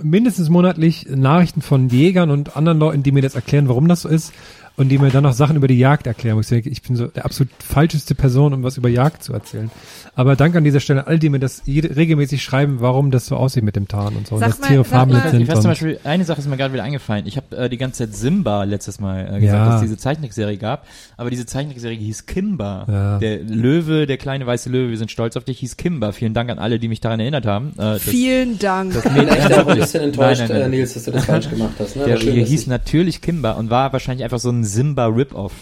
mindestens 0.02 0.48
monatlich 0.48 1.06
Nachrichten 1.08 1.62
von 1.62 1.88
Jägern 1.88 2.30
und 2.30 2.56
anderen 2.56 2.78
Leuten, 2.78 3.02
die 3.02 3.12
mir 3.12 3.22
das 3.22 3.34
erklären, 3.34 3.68
warum 3.68 3.88
das 3.88 4.02
so 4.02 4.08
ist 4.08 4.32
und 4.80 4.88
die 4.88 4.98
mir 4.98 5.10
dann 5.10 5.22
noch 5.24 5.34
Sachen 5.34 5.56
über 5.56 5.68
die 5.68 5.78
Jagd 5.78 6.06
erklären. 6.06 6.36
Wo 6.36 6.40
ich 6.40 6.82
bin 6.82 6.96
so 6.96 7.06
der 7.08 7.24
absolut 7.26 7.52
falscheste 7.62 8.14
Person, 8.14 8.54
um 8.54 8.62
was 8.62 8.76
über 8.78 8.88
Jagd 8.88 9.22
zu 9.22 9.32
erzählen. 9.34 9.70
Aber 10.14 10.36
danke 10.36 10.58
an 10.58 10.64
dieser 10.64 10.80
Stelle 10.80 11.00
an 11.02 11.06
all 11.06 11.18
die 11.18 11.28
mir 11.28 11.38
das 11.38 11.62
regelmäßig 11.66 12.42
schreiben, 12.42 12.76
warum 12.80 13.10
das 13.10 13.26
so 13.26 13.36
aussieht 13.36 13.62
mit 13.62 13.76
dem 13.76 13.88
Tarn 13.88 14.16
und 14.16 14.26
so. 14.26 14.38
Sag 14.38 14.46
und 14.46 14.52
dass 14.54 14.60
mal- 14.60 14.66
Tiere 14.68 14.84
farblich 14.84 15.22
sind. 15.30 15.42
Ich 15.42 15.48
weiß 15.48 15.60
zum 15.60 15.70
Beispiel, 15.70 16.00
eine 16.04 16.24
Sache 16.24 16.40
ist 16.40 16.48
mir 16.48 16.56
gerade 16.56 16.72
wieder 16.72 16.82
eingefallen. 16.82 17.26
Ich 17.26 17.36
habe 17.36 17.56
äh, 17.56 17.68
die 17.68 17.76
ganze 17.76 18.06
Zeit 18.06 18.16
Simba 18.16 18.64
letztes 18.64 19.00
Mal 19.00 19.20
äh, 19.20 19.40
gesagt, 19.40 19.42
Ja. 19.44 19.66
dass 19.66 19.74
es 19.76 19.80
diese 19.82 19.96
Zeichentrickserie 19.98 20.56
gab. 20.56 20.86
Aber 21.16 21.30
diese 21.30 21.46
Zeichentrickserie 21.46 21.96
hieß 21.98 22.26
Kimba. 22.26 22.86
Ja. 22.88 23.18
Der 23.18 23.38
Löwe, 23.38 24.06
der 24.06 24.16
kleine 24.16 24.46
weiße 24.46 24.68
Löwe, 24.70 24.90
wir 24.90 24.98
sind 24.98 25.10
stolz 25.10 25.36
auf 25.36 25.44
dich, 25.44 25.58
hieß 25.60 25.76
Kimba. 25.76 26.12
Vielen 26.12 26.34
Dank 26.34 26.50
an 26.50 26.58
alle, 26.58 26.78
die 26.78 26.88
mich 26.88 27.00
daran 27.00 27.20
erinnert 27.20 27.46
haben. 27.46 27.70
Äh, 27.74 27.76
das- 27.76 28.02
Vielen 28.02 28.58
Dank. 28.58 28.94
Ich 29.04 29.12
bin 29.12 29.28
echt 29.28 29.52
auch 29.58 29.66
ein 29.66 29.78
bisschen 29.78 30.02
enttäuscht, 30.04 30.40
Nein, 30.40 30.48
nein, 30.50 30.60
nein. 30.60 30.72
Äh, 30.72 30.76
Nils, 30.76 30.94
dass 30.94 31.04
du 31.04 31.10
das 31.12 31.24
falsch 31.24 31.50
gemacht 31.50 31.72
hast. 31.78 31.96
Ne? 31.96 32.04
der 32.04 32.14
Aber 32.14 32.22
schön, 32.22 32.32
hier 32.32 32.42
dass 32.42 32.50
hieß 32.50 32.60
ich- 32.62 32.66
natürlich 32.66 33.20
Kimba 33.20 33.52
und 33.52 33.70
war 33.70 33.92
wahrscheinlich 33.92 34.24
einfach 34.24 34.38
so 34.38 34.50
ein 34.50 34.64
Simba-Rip-Off. 34.72 35.52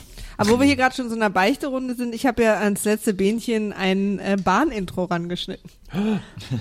Aber 0.40 0.51
wo 0.51 0.60
wir 0.60 0.66
hier 0.66 0.76
gerade 0.76 0.94
schon 0.94 1.09
so 1.09 1.16
in 1.16 1.22
einer 1.22 1.30
Beichterunde 1.30 1.97
sind, 1.97 2.14
ich 2.14 2.24
habe 2.24 2.44
ja 2.44 2.59
ans 2.59 2.85
letzte 2.85 3.12
Bähnchen 3.12 3.72
ein 3.72 4.20
äh, 4.20 4.36
Bahnintro 4.43 5.05
rangeschnitten. 5.05 5.68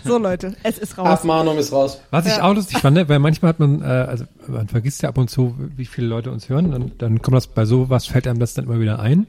So 0.03 0.18
Leute, 0.18 0.56
es 0.64 0.80
ist 0.80 0.98
raus. 0.98 1.07
Abmahnung 1.19 1.60
ist 1.60 1.72
raus. 1.72 2.02
Was 2.10 2.26
ich 2.26 2.38
Ja. 2.38 2.44
auch 2.44 2.56
lustig 2.56 2.80
fand, 2.80 2.95
ne, 2.98 3.07
weil 3.07 3.19
manchmal 3.19 3.49
hat 3.49 3.60
man, 3.60 3.82
äh, 3.84 3.86
also 3.86 4.26
man 4.48 4.68
vergisst 4.68 5.03
ja 5.03 5.10
ab 5.10 5.18
und 5.19 5.30
zu, 5.30 5.56
wie 5.76 5.86
viele 5.86 6.07
Leute 6.07 6.32
uns 6.32 6.49
hören, 6.49 6.74
und 6.74 7.02
dann 7.03 7.22
kommt 7.22 7.38
das 7.38 7.45
bei 7.45 7.65
sowas, 7.65 8.07
fällt 8.07 8.28
einem 8.28 8.40
das 8.40 8.56
dann 8.56 8.65
immer 8.65 8.80
wieder 8.80 8.99
ein. 8.99 9.28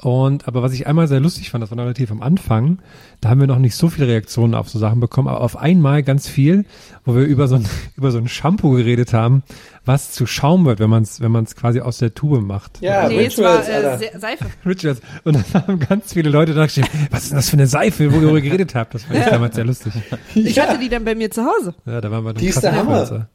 Und 0.00 0.46
aber 0.46 0.62
was 0.62 0.72
ich 0.72 0.86
einmal 0.86 1.08
sehr 1.08 1.18
lustig 1.18 1.50
fand, 1.50 1.60
das 1.62 1.70
war 1.70 1.76
noch 1.76 1.82
relativ 1.82 2.12
am 2.12 2.22
Anfang, 2.22 2.78
da 3.20 3.30
haben 3.30 3.40
wir 3.40 3.48
noch 3.48 3.58
nicht 3.58 3.74
so 3.74 3.88
viele 3.88 4.06
Reaktionen 4.06 4.54
auf 4.54 4.68
so 4.68 4.78
Sachen 4.78 5.00
bekommen, 5.00 5.26
aber 5.26 5.40
auf 5.40 5.56
einmal 5.56 6.04
ganz 6.04 6.28
viel, 6.28 6.66
wo 7.04 7.16
wir 7.16 7.24
über 7.24 7.48
so 7.48 7.56
ein 7.56 7.66
über 7.96 8.12
so 8.12 8.18
ein 8.18 8.28
Shampoo 8.28 8.70
geredet 8.70 9.12
haben, 9.12 9.42
was 9.84 10.12
zu 10.12 10.24
Schaum 10.24 10.66
wird, 10.66 10.78
wenn 10.78 10.88
man 10.88 11.02
es 11.02 11.20
wenn 11.20 11.32
man 11.32 11.44
es 11.44 11.56
quasi 11.56 11.80
aus 11.80 11.98
der 11.98 12.14
Tube 12.14 12.40
macht. 12.42 12.80
Ja, 12.80 13.08
nee, 13.08 13.26
es 13.26 13.38
war 13.38 13.58
Rituals, 13.58 14.02
äh, 14.02 14.18
Seife. 14.20 14.44
Rituals. 14.64 15.00
Und 15.24 15.34
dann 15.34 15.62
haben 15.66 15.80
ganz 15.80 16.12
viele 16.12 16.30
Leute 16.30 16.54
da 16.54 16.66
geschrieben, 16.66 16.86
was 17.10 17.24
ist 17.24 17.30
denn 17.30 17.36
das 17.36 17.50
für 17.50 17.56
eine 17.56 17.66
Seife, 17.66 18.12
worüber 18.12 18.36
ihr 18.36 18.42
geredet 18.42 18.76
habt? 18.76 18.94
Das 18.94 19.02
fand 19.02 19.18
ich 19.18 19.24
damals 19.26 19.56
sehr 19.56 19.64
lustig. 19.64 19.92
Ich 20.36 20.60
hatte 20.60 20.78
die 20.78 20.88
dann 20.88 21.04
bei 21.04 21.16
mir 21.16 21.30
zu 21.30 21.44
Hause. 21.44 21.74
Ja, 21.86 22.00
da 22.00 22.08
waren 22.12 22.24
wir 22.24 22.34
dann 22.34 22.40
Die 22.40 22.48
ist 22.48 22.62
der 22.62 22.76
Hammer. 22.76 23.28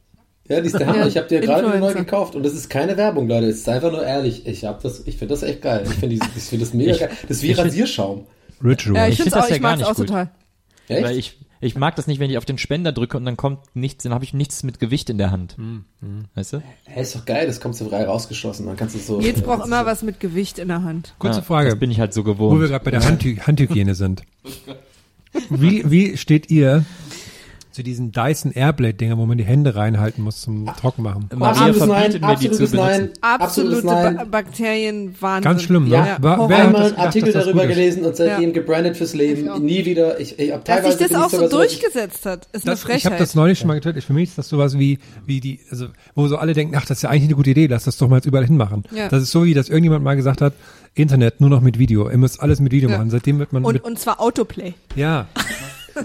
Ja, 0.50 0.60
die 0.60 0.68
ist 0.68 0.78
der 0.78 0.88
Hammer. 0.88 1.00
Ja, 1.00 1.08
Ich 1.08 1.16
habe 1.18 1.28
dir 1.28 1.40
gerade 1.40 1.80
neu 1.80 1.94
gekauft 1.94 2.36
und 2.36 2.44
das 2.44 2.54
ist 2.54 2.70
keine 2.70 2.98
Werbung, 2.98 3.28
Leute. 3.28 3.48
Es 3.48 3.60
ist 3.60 3.70
einfach 3.70 3.92
nur 3.92 4.04
ehrlich. 4.06 4.46
Ich 4.46 4.66
hab 4.66 4.82
das, 4.84 5.02
ich 5.08 5.18
finde 5.18 5.34
das 5.36 5.44
echt 5.44 5.62
geil. 5.62 5.84
Ich 5.86 5.92
finde 5.94 6.16
ich 6.16 6.24
finde 6.44 6.66
das 6.66 6.74
mega 6.74 6.92
Ich- 6.92 7.00
geil. 7.00 7.10
Das 7.28 7.38
ist 7.38 7.44
wie 7.44 7.54
find- 7.54 7.60
Rasierschaum. 7.68 8.28
Ritual. 8.64 8.96
Ja, 8.96 9.08
ich, 9.08 9.14
Ich 9.14 9.18
finde 9.18 9.32
find 9.32 9.36
das 9.36 9.46
auch, 9.46 9.50
ja 9.50 9.56
ich 9.56 9.62
gar 9.62 9.76
nicht 9.78 9.86
auch 9.86 9.96
gut. 9.96 10.08
total. 10.08 10.32
Echt? 10.90 11.04
Weil 11.04 11.18
ich, 11.18 11.38
ich 11.62 11.76
mag 11.78 11.96
das 11.96 12.08
nicht, 12.08 12.20
wenn 12.20 12.30
ich 12.30 12.38
auf 12.38 12.44
den 12.44 12.58
Spender 12.58 12.92
drücke 12.92 13.16
und 13.16 13.24
dann 13.24 13.38
kommt 13.38 13.60
nichts, 13.74 14.04
dann 14.04 14.14
habe 14.14 14.26
ich 14.26 14.34
nichts 14.34 14.64
mit 14.64 14.82
Gewicht 14.82 15.10
in 15.10 15.18
der 15.18 15.32
Hand. 15.32 15.56
Weißt 16.36 16.54
du? 16.54 16.64
Hey, 16.84 17.04
ist 17.04 17.16
doch 17.16 17.24
geil, 17.24 17.48
das 17.48 17.62
kommt 17.62 17.76
so 17.78 17.88
frei 17.88 18.04
rausgeschossen. 18.04 18.66
Dann 18.66 18.76
kannst 18.76 18.96
du 18.96 19.00
so. 19.00 19.22
Jetzt 19.22 19.44
braucht 19.46 19.66
immer 19.66 19.86
was 19.86 20.04
mit 20.04 20.20
Gewicht 20.20 20.60
in 20.60 20.68
der 20.68 20.84
Hand. 20.84 21.14
Kurze 21.20 21.40
Ja, 21.40 21.44
Frage. 21.44 21.70
Das 21.70 21.80
bin 21.80 21.90
ich 21.90 22.02
halt 22.02 22.14
so 22.14 22.24
Wo 22.24 22.28
wir 22.28 22.34
gewohnt. 22.36 22.68
gerade 22.68 22.84
bei 22.84 22.92
der 22.92 23.04
Handhy 23.06 23.38
Handhygiene 23.38 23.96
sind. 23.96 24.24
Wie, 25.50 25.90
wie 25.90 26.18
steht 26.18 26.52
ihr 26.52 26.84
zu 27.74 27.84
diesen 27.84 28.12
Dyson 28.12 28.52
Airblade 28.54 28.94
Dinger, 28.94 29.18
wo 29.18 29.26
man 29.26 29.38
die 29.38 29.44
Hände 29.44 29.76
reinhalten 29.76 30.24
muss 30.24 30.42
zum 30.42 30.66
Trockenmachen? 30.80 31.30
Maria 31.36 31.66
Absolutes 31.68 31.86
Nein, 31.88 32.12
verbietet 32.12 32.22
mir 32.22 32.36
die 32.38 32.52
zu 32.52 32.64
absolutes 32.64 32.74
Nein, 32.74 33.00
benutzen. 33.02 33.20
Absolute 33.22 33.44
absolutes 33.78 33.84
Nein. 33.84 34.16
ba 34.18 34.24
Bakterien 34.26 35.16
Wahnsinn. 35.20 35.44
Ganz 35.44 35.64
schlimm, 35.64 35.84
ne? 35.90 35.96
Ja, 35.96 36.18
Horror. 36.22 36.50
wer 36.50 36.58
hat 36.58 36.66
Einmal 36.68 36.82
das 36.84 36.92
einen 36.94 37.02
Artikel 37.02 37.34
dass 37.34 37.46
das 37.46 37.46
darüber 37.46 37.68
gelesen 37.68 38.06
und 38.06 38.16
seitdem 38.16 38.50
Ja. 38.50 38.54
gebrandet 38.54 38.96
fürs 38.98 39.14
Leben. 39.14 39.66
Nie 39.66 39.86
wieder. 39.86 40.20
Ich, 40.20 40.38
ich 40.40 40.52
hab 40.52 40.64
Dass 40.66 40.76
teilweise 40.78 40.98
sich 41.00 41.08
das 41.10 41.22
auch 41.22 41.30
so 41.30 41.42
dass 41.42 41.50
durchgesetzt 41.50 42.26
hat, 42.26 42.48
ist 42.54 42.66
eine 42.66 42.76
Das, 42.76 42.80
ich 42.84 42.86
habe 42.86 43.00
Frechheit. 43.00 43.20
das 43.20 43.36
neulich 43.36 43.60
schon 43.60 43.68
mal 43.68 43.74
getötet. 43.76 44.04
Für 44.04 44.14
mich 44.14 44.30
ist 44.30 44.38
das 44.38 44.48
sowas 44.50 44.78
wie, 44.78 45.00
wie 45.26 45.40
die, 45.42 45.60
also, 45.72 45.88
wo 46.16 46.28
so 46.28 46.38
alle 46.38 46.54
denken, 46.54 46.76
ach, 46.78 46.86
das 46.86 47.00
ist 47.00 47.02
ja 47.02 47.10
eigentlich 47.10 47.24
eine 47.26 47.36
gute 47.36 47.50
Idee, 47.50 47.68
lass 47.68 47.86
das 47.86 47.98
doch 47.98 48.08
mal 48.08 48.18
jetzt 48.18 48.26
überall 48.26 48.46
hinmachen. 48.46 48.84
Ja. 48.96 49.10
Das 49.10 49.24
ist 49.24 49.32
so 49.32 49.46
wie, 49.46 49.54
dass 49.54 49.70
irgendjemand 49.70 50.04
mal 50.04 50.16
gesagt 50.16 50.42
hat, 50.42 50.54
Internet 50.96 51.42
nur 51.42 51.50
noch 51.50 51.62
mit 51.62 51.80
Video. 51.80 52.08
Ihr 52.10 52.18
müsst 52.18 52.40
alles 52.40 52.60
mit 52.60 52.72
Video 52.72 52.90
Ja. 52.90 52.98
machen. 52.98 53.10
Seitdem 53.10 53.40
wird 53.40 53.52
man 53.52 53.66
und, 53.66 53.74
mit, 53.74 53.84
und 53.84 53.98
zwar 53.98 54.22
Autoplay. 54.22 54.74
ja. 54.96 55.26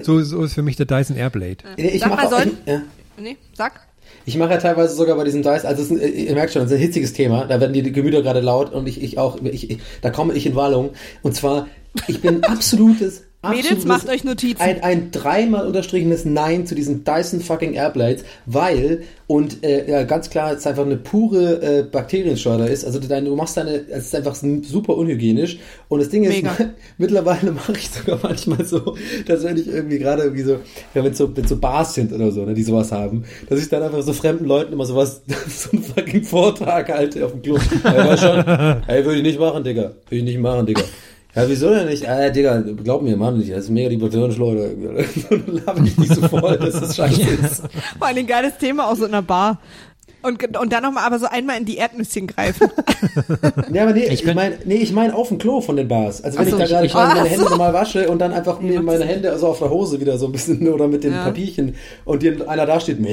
So, 0.02 0.23
so 0.23 0.44
ist 0.44 0.55
für 0.55 0.62
mich 0.62 0.77
der 0.77 0.86
Dyson 0.86 1.16
Airblade. 1.16 1.59
Ich 1.77 2.01
Sag 2.01 2.31
mal, 2.31 2.47
ich, 2.47 2.52
ja. 2.66 2.82
Nee, 3.19 3.36
sag. 3.56 3.81
Ich 4.24 4.36
mache 4.36 4.51
ja 4.51 4.59
teilweise 4.59 4.94
sogar 4.94 5.16
bei 5.16 5.24
diesem 5.24 5.43
Dice, 5.43 5.65
also 5.65 5.82
es 5.82 5.90
ist 5.90 6.02
ein, 6.02 6.15
ihr 6.15 6.35
merkt 6.35 6.52
schon, 6.52 6.62
es 6.62 6.70
ist 6.70 6.77
ein 6.77 6.81
hitziges 6.81 7.12
Thema, 7.12 7.47
da 7.47 7.60
werden 7.60 7.73
die 7.73 7.93
Gemüter 7.93 8.23
gerade 8.23 8.40
laut 8.40 8.73
und 8.73 8.86
ich, 8.86 9.02
ich 9.02 9.19
auch, 9.19 9.39
ich, 9.43 9.70
ich, 9.70 9.78
da 10.02 10.10
komme 10.10 10.35
ich 10.35 10.47
in 10.47 10.55
Wallung. 10.55 10.90
Und 11.23 11.35
zwar, 11.35 11.69
ich 12.06 12.20
bin 12.20 12.44
absolutes, 12.44 13.24
Mädels, 13.47 13.85
macht 13.85 14.09
euch 14.09 14.24
Notizen. 14.24 14.60
Ein, 14.60 14.82
ein 14.82 15.10
dreimal 15.12 15.65
unterstrichenes 15.65 16.24
Nein 16.24 16.66
zu 16.66 16.74
diesen 16.74 17.05
Dyson 17.05 17.40
fucking 17.40 17.74
Airblades, 17.74 18.24
weil, 18.47 19.05
und 19.28 19.62
äh, 19.62 19.89
ja, 19.89 20.02
ganz 20.02 20.28
klar, 20.28 20.52
es 20.52 20.66
einfach 20.66 20.85
eine 20.85 20.97
pure 20.97 21.62
äh, 21.62 21.82
Bakterienschleuder 21.85 22.69
ist. 22.69 22.85
Also 22.85 22.98
du 22.98 23.36
machst 23.36 23.56
deine, 23.56 23.86
es 23.90 24.06
ist 24.06 24.15
einfach 24.16 24.35
super 24.35 24.97
unhygienisch. 24.97 25.60
Und 25.86 26.01
das 26.01 26.09
Ding 26.09 26.24
ist, 26.24 26.35
Mega. 26.35 26.56
mittlerweile 26.98 27.52
mache 27.52 27.74
ich 27.74 27.89
sogar 27.90 28.19
manchmal 28.20 28.65
so, 28.65 28.97
dass 29.27 29.44
wenn 29.44 29.56
ich 29.56 29.69
irgendwie 29.69 30.01
gerade 30.01 30.24
irgendwie 30.24 30.43
so, 30.43 30.55
ja, 30.94 31.05
wenn 31.05 31.15
so, 31.15 31.36
wenn 31.36 31.47
so 31.47 31.59
Bars 31.59 31.94
sind 31.94 32.12
oder 32.12 32.32
so, 32.32 32.44
ne, 32.44 32.55
die 32.55 32.65
sowas 32.65 32.90
haben, 32.90 33.24
dass 33.48 33.60
ich 33.60 33.69
dann 33.69 33.85
einfach 33.85 34.02
so 34.02 34.12
fremden 34.15 34.47
Leuten 34.47 34.73
immer 34.73 34.85
sowas, 34.85 35.23
so 35.48 35.70
einen 35.70 35.85
fucking 35.85 36.24
Vortrag 36.24 36.89
halte 36.89 37.24
auf 37.24 37.31
dem 37.31 37.43
Klo. 37.43 37.56
Ja, 37.85 38.16
schon, 38.16 38.44
ey, 38.89 39.05
würde 39.05 39.19
ich 39.19 39.23
nicht 39.23 39.39
machen, 39.39 39.62
Digga. 39.62 39.93
Würde 40.09 40.16
ich 40.16 40.24
nicht 40.24 40.40
machen, 40.40 40.66
Digga. 40.66 40.82
Ja, 41.39 41.48
wieso 41.48 41.70
denn 41.70 41.86
nicht? 41.86 42.05
Ah, 42.09 42.31
Digga, 42.31 42.65
glaub 42.82 43.01
mir, 43.01 43.16
Mann. 43.16 43.39
Das 43.39 43.48
ist 43.48 43.70
mega 43.70 43.89
die 43.89 43.97
Bakterienschleuder. 43.97 44.70
Dann 44.70 45.44
laber 45.65 45.85
ich 45.85 45.97
nicht 45.97 46.12
so 46.12 46.27
voll, 46.27 46.59
dass 46.59 46.81
das 46.81 46.97
scheiße 46.97 47.23
ist. 47.23 47.62
Vor 47.97 48.09
allem 48.09 48.19
ein 48.19 48.27
geiles 48.27 48.59
Thema 48.59 48.90
auch 48.90 48.97
so 48.97 49.05
in 49.05 49.12
einer 49.12 49.23
Bar. 49.23 49.60
Und, 50.20 50.59
und 50.59 50.73
dann 50.73 50.82
nochmal 50.82 51.05
aber 51.05 51.19
so 51.20 51.27
einmal 51.27 51.59
in 51.59 51.65
die 51.65 51.77
Erdnüsschen 51.77 52.27
greifen. 52.27 52.69
Ja, 53.73 53.82
aber 53.82 53.93
nee, 53.93 54.07
Ich 54.07 54.24
ich, 54.24 54.35
meine, 54.35 54.59
nee, 54.65 54.77
ich 54.77 54.93
meine 54.93 55.15
auf 55.15 55.28
dem 55.28 55.39
Klo 55.39 55.61
von 55.61 55.77
den 55.77 55.86
Bars. 55.89 56.23
Also 56.23 56.39
wenn 56.39 56.47
Ach 56.47 56.51
so, 56.51 56.59
ich 56.59 56.69
da 56.70 56.82
ich- 56.82 56.90
gerade 56.93 57.09
ich- 57.12 57.15
meine 57.16 57.28
Hände 57.28 57.45
so. 57.45 57.51
nochmal 57.51 57.73
wasche 57.74 58.09
und 58.09 58.19
dann 58.19 58.32
einfach 58.32 58.61
mir 58.61 58.81
meine 58.82 59.05
Hände 59.05 59.31
also 59.31 59.49
auf 59.49 59.59
der 59.59 59.70
Hose 59.70 60.01
wieder 60.01 60.19
so 60.19 60.27
ein 60.27 60.32
bisschen 60.32 60.66
oder 60.69 60.89
mit 60.89 61.05
den 61.05 61.12
Ja. 61.12 61.24
Papierchen 61.24 61.74
und 62.05 62.23
dir 62.23 62.49
einer 62.49 62.66
da 62.66 62.81
steht. 62.81 62.99
Ich 63.01 63.07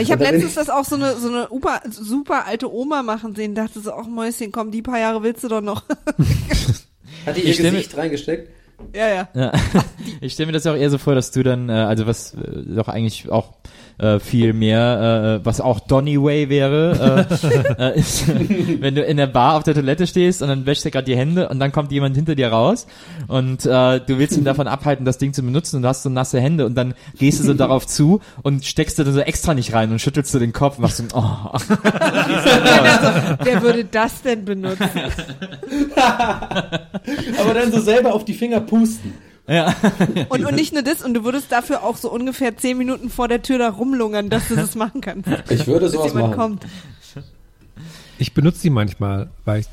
Ich 0.00 0.12
habe 0.12 0.24
letztens 0.24 0.54
das 0.54 0.68
auch 0.70 0.84
so 0.84 0.96
eine, 0.96 1.14
so 1.16 1.28
eine 1.28 1.46
super, 1.50 1.80
super 1.90 2.46
alte 2.46 2.72
Oma 2.72 3.02
machen 3.02 3.34
sehen, 3.34 3.54
dachte 3.54 3.80
so, 3.80 3.92
ach 3.92 4.06
Mäuschen, 4.06 4.50
komm, 4.52 4.70
die 4.70 4.82
paar 4.82 4.98
Jahre 4.98 5.22
willst 5.22 5.44
du 5.44 5.48
doch 5.48 5.60
noch. 5.60 5.82
Hat 7.26 7.36
die 7.36 7.40
Ich 7.42 7.58
ihr 7.58 7.64
mir- 7.66 7.70
Gesicht 7.72 7.96
reingesteckt? 7.96 8.48
ja, 8.94 9.08
ja. 9.08 9.28
Ja. 9.34 9.52
Ich 10.20 10.32
stelle 10.34 10.46
mir 10.48 10.52
das 10.52 10.66
auch 10.66 10.76
eher 10.76 10.90
so 10.90 10.98
vor, 10.98 11.14
dass 11.14 11.30
du 11.30 11.42
dann, 11.42 11.68
äh, 11.68 11.72
also 11.72 12.06
was 12.06 12.34
äh, 12.34 12.38
doch 12.74 12.88
eigentlich 12.88 13.28
auch 13.30 13.54
äh, 13.98 14.18
viel 14.18 14.52
mehr, 14.52 15.40
äh, 15.42 15.46
was 15.46 15.60
auch 15.60 15.80
Donny 15.80 16.20
Way 16.20 16.48
wäre, 16.48 17.28
äh, 17.78 17.82
äh, 17.82 17.98
ist, 17.98 18.26
wenn 18.80 18.94
du 18.94 19.02
in 19.02 19.16
der 19.16 19.26
Bar 19.26 19.56
auf 19.56 19.62
der 19.62 19.74
Toilette 19.74 20.06
stehst 20.06 20.42
und 20.42 20.48
dann 20.48 20.66
wäschst 20.66 20.84
du 20.84 20.90
gerade 20.90 21.04
die 21.04 21.16
Hände 21.16 21.48
und 21.48 21.58
dann 21.58 21.72
kommt 21.72 21.92
jemand 21.92 22.16
hinter 22.16 22.34
dir 22.34 22.48
raus 22.48 22.86
und 23.28 23.64
äh, 23.66 24.00
du 24.00 24.18
willst 24.18 24.36
ihn 24.36 24.44
davon 24.44 24.66
abhalten, 24.66 25.04
das 25.04 25.18
Ding 25.18 25.32
zu 25.32 25.42
benutzen 25.42 25.76
und 25.76 25.82
du 25.82 25.88
hast 25.88 26.02
so 26.02 26.08
nasse 26.08 26.40
Hände 26.40 26.66
und 26.66 26.74
dann 26.74 26.94
gehst 27.18 27.40
du 27.40 27.44
so 27.44 27.54
darauf 27.54 27.86
zu 27.86 28.20
und 28.42 28.64
steckst 28.64 28.98
du 28.98 29.04
dann 29.04 29.14
so 29.14 29.20
extra 29.20 29.54
nicht 29.54 29.72
rein 29.72 29.92
und 29.92 30.00
schüttelst 30.00 30.34
du 30.34 30.38
den 30.38 30.52
Kopf 30.52 30.78
und 30.78 30.82
machst 30.82 30.96
so, 30.96 31.04
oh. 31.14 31.58
Wer 33.42 33.62
würde 33.62 33.84
das 33.84 34.22
denn 34.22 34.44
benutzen? 34.44 34.90
Aber 37.40 37.54
dann 37.54 37.72
so 37.72 37.80
selber 37.80 38.14
auf 38.14 38.24
die 38.24 38.34
Finger 38.34 38.60
pusten. 38.60 39.14
Ja. 39.46 39.74
Und, 40.28 40.44
und 40.44 40.54
nicht 40.54 40.72
nur 40.72 40.82
das, 40.82 41.02
und 41.02 41.14
du 41.14 41.24
würdest 41.24 41.52
dafür 41.52 41.82
auch 41.84 41.96
so 41.96 42.10
ungefähr 42.10 42.56
zehn 42.56 42.78
Minuten 42.78 43.10
vor 43.10 43.28
der 43.28 43.42
Tür 43.42 43.58
da 43.58 43.68
rumlungern, 43.70 44.30
dass 44.30 44.48
du 44.48 44.56
das 44.56 44.74
machen 44.76 45.00
kannst. 45.00 45.28
Ich 45.50 45.66
würde 45.66 45.88
sowas 45.88 46.12
jemand 46.12 46.36
machen. 46.36 46.38
kommt. 46.60 46.66
Ich 48.16 48.32
benutze 48.32 48.62
die 48.62 48.70
manchmal, 48.70 49.28
weil, 49.44 49.60
ich, 49.60 49.66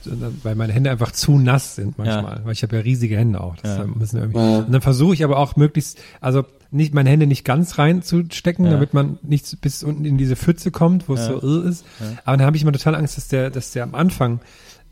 weil 0.44 0.56
meine 0.56 0.74
Hände 0.74 0.90
einfach 0.90 1.12
zu 1.12 1.38
nass 1.38 1.76
sind 1.76 1.98
manchmal, 2.00 2.38
Ja. 2.38 2.42
weil 2.46 2.54
ich 2.54 2.64
habe 2.64 2.76
ja 2.76 2.82
riesige 2.82 3.16
Hände 3.16 3.40
auch. 3.40 3.56
Das 3.58 3.78
Ja. 3.78 3.86
müssen 3.86 4.16
wir 4.16 4.22
irgendwie, 4.24 4.40
Ja. 4.40 4.58
Und 4.60 4.72
dann 4.74 4.82
versuche 4.82 5.14
ich 5.14 5.24
aber 5.24 5.38
auch 5.38 5.56
möglichst, 5.58 6.00
also 6.22 6.44
nicht 6.72 6.94
meine 6.96 7.10
Hände 7.12 7.28
nicht 7.28 7.46
ganz 7.46 7.78
reinzustecken, 7.78 8.66
Ja. 8.66 8.72
damit 8.72 8.96
man 8.96 9.20
nicht 9.22 9.62
bis 9.62 9.84
unten 9.84 10.06
in 10.06 10.18
diese 10.18 10.36
Pfütze 10.36 10.72
kommt, 10.72 11.08
wo 11.08 11.14
es 11.14 11.26
so 11.28 11.40
irr 11.40 11.66
ist. 11.66 11.86
Aber 12.26 12.38
dann 12.38 12.46
habe 12.48 12.58
ich 12.58 12.64
immer 12.64 12.72
total 12.74 12.96
Angst, 12.96 13.16
dass 13.18 13.28
der, 13.28 13.52
dass 13.52 13.72
der 13.72 13.84
am 13.84 13.94
Anfang, 13.94 14.40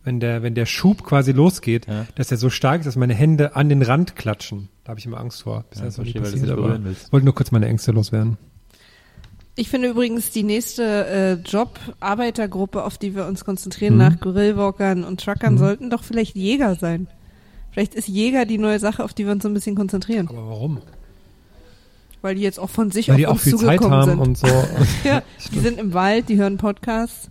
wenn 0.03 0.19
der, 0.19 0.41
wenn 0.43 0.55
der 0.55 0.65
Schub 0.65 1.03
quasi 1.03 1.31
losgeht, 1.31 1.87
Ja. 1.87 2.05
dass 2.15 2.27
der 2.29 2.37
so 2.37 2.49
stark 2.49 2.79
ist, 2.81 2.85
dass 2.85 2.95
meine 2.95 3.13
Hände 3.13 3.55
an 3.55 3.69
den 3.69 3.81
Rand 3.81 4.15
klatschen. 4.15 4.69
Da 4.83 4.89
habe 4.91 4.99
ich 4.99 5.05
immer 5.05 5.19
Angst 5.19 5.43
vor. 5.43 5.65
Bis 5.69 5.79
Ja, 5.79 5.85
das 5.85 5.97
noch 5.97 6.05
nie 6.05 6.11
verstehe, 6.13 6.41
weil 6.41 6.47
du 6.47 6.55
passiert, 6.55 6.95
aber 7.05 7.11
wollte 7.11 7.25
nur 7.25 7.35
kurz 7.35 7.51
meine 7.51 7.67
Ängste 7.67 7.91
loswerden. 7.91 8.37
Ich 9.55 9.67
finde 9.69 9.89
übrigens 9.89 10.31
die 10.31 10.43
nächste 10.43 10.83
äh, 11.07 11.33
Job-Arbeitergruppe, 11.49 12.83
auf 12.83 12.97
die 12.97 13.13
wir 13.13 13.25
uns 13.27 13.43
konzentrieren, 13.43 13.93
Mhm. 13.95 13.99
nach 13.99 14.19
Grillwalkern 14.19 15.03
und 15.03 15.19
Truckern, 15.21 15.57
sollten 15.57 15.89
doch 15.89 16.03
vielleicht 16.03 16.35
Jäger 16.37 16.75
sein. 16.75 17.07
Vielleicht 17.71 17.93
ist 17.93 18.07
Jäger 18.07 18.45
die 18.45 18.57
neue 18.57 18.79
Sache, 18.79 19.03
auf 19.03 19.13
die 19.13 19.25
wir 19.25 19.33
uns 19.33 19.43
so 19.43 19.49
ein 19.49 19.53
bisschen 19.53 19.75
konzentrieren. 19.75 20.27
Aber 20.29 20.47
warum? 20.47 20.79
Weil 22.21 22.35
die 22.35 22.41
jetzt 22.41 22.59
auch 22.59 22.69
von 22.69 22.89
sich 22.91 23.09
Weil 23.09 23.15
auf 23.15 23.17
die 23.19 23.27
auch 23.27 23.31
uns 23.33 23.43
viel 23.43 23.55
Zeit 23.57 23.79
zugekommen 23.81 23.91
haben 23.99 24.09
sind. 24.11 24.19
und 24.19 24.37
so. 24.37 24.47
ja, 25.03 25.21
die 25.53 25.59
sind 25.59 25.77
im 25.77 25.93
Wald, 25.93 26.29
die 26.29 26.37
hören 26.37 26.57
Podcasts. 26.57 27.29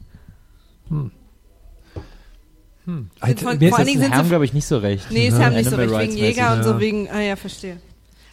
Alter, 3.20 3.42
Vor- 3.42 3.54
mir 3.54 3.62
ist 3.62 3.68
vor 3.70 3.78
allen 3.78 3.86
Dingen 3.88 4.00
sind 4.02 4.14
haben, 4.14 4.24
sie- 4.24 4.28
glaube 4.30 4.44
ich, 4.44 4.52
nicht 4.54 4.66
so 4.66 4.78
recht. 4.78 5.06
Nee, 5.10 5.28
ist 5.28 5.34
Ja, 5.38 5.42
ja 5.42 5.50
nicht 5.50 5.70
so 5.70 5.76
recht, 5.76 5.92
wegen 5.98 6.16
Jäger 6.16 6.54
und 6.56 6.62
so 6.64 6.70
ja. 6.70 6.80
wegen, 6.80 7.08
ah 7.10 7.20
ja, 7.20 7.36
verstehe. 7.36 7.76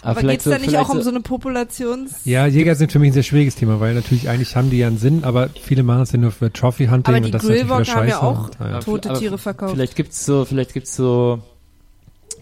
Aber, 0.02 0.12
Aber 0.12 0.20
vielleicht 0.20 0.44
geht's 0.44 0.60
da 0.60 0.64
nicht 0.64 0.78
auch 0.78 0.90
um 0.90 1.02
so 1.02 1.10
eine 1.10 1.20
Populations... 1.22 2.12
Ja, 2.26 2.46
Jäger 2.46 2.76
sind 2.76 2.92
für 2.92 3.00
mich 3.00 3.10
ein 3.10 3.14
sehr 3.14 3.24
schwieriges 3.24 3.56
Thema, 3.56 3.80
weil 3.80 3.96
natürlich 3.96 4.30
eigentlich 4.30 4.56
haben 4.56 4.70
die 4.70 4.78
ja 4.78 4.86
einen 4.88 5.00
Sinn, 5.00 5.24
aber 5.24 5.50
viele 5.60 5.82
machen 5.82 6.04
es 6.04 6.12
ja 6.12 6.20
nur 6.20 6.32
für 6.32 6.54
Trophy 6.54 6.86
Hunting 6.86 7.06
Aber 7.16 7.20
die 7.22 7.26
und 7.26 7.34
das 7.34 7.44
ist 7.44 7.50
natürlich 7.50 7.66
wieder 7.66 7.76
Grillwalker 7.84 7.96
haben 8.00 8.08
ja 8.08 8.14
scheiße. 8.14 8.24
auch 8.24 8.44
und, 8.60 8.72
ja. 8.72 8.80
tote 8.82 9.10
Aber 9.10 9.20
Tiere 9.20 9.38
verkauft. 9.40 9.74
Vielleicht 9.74 9.96
gibt's 9.96 10.24
so, 10.26 10.46
vielleicht 10.46 10.74
gibt's 10.74 10.96
so, 10.96 11.40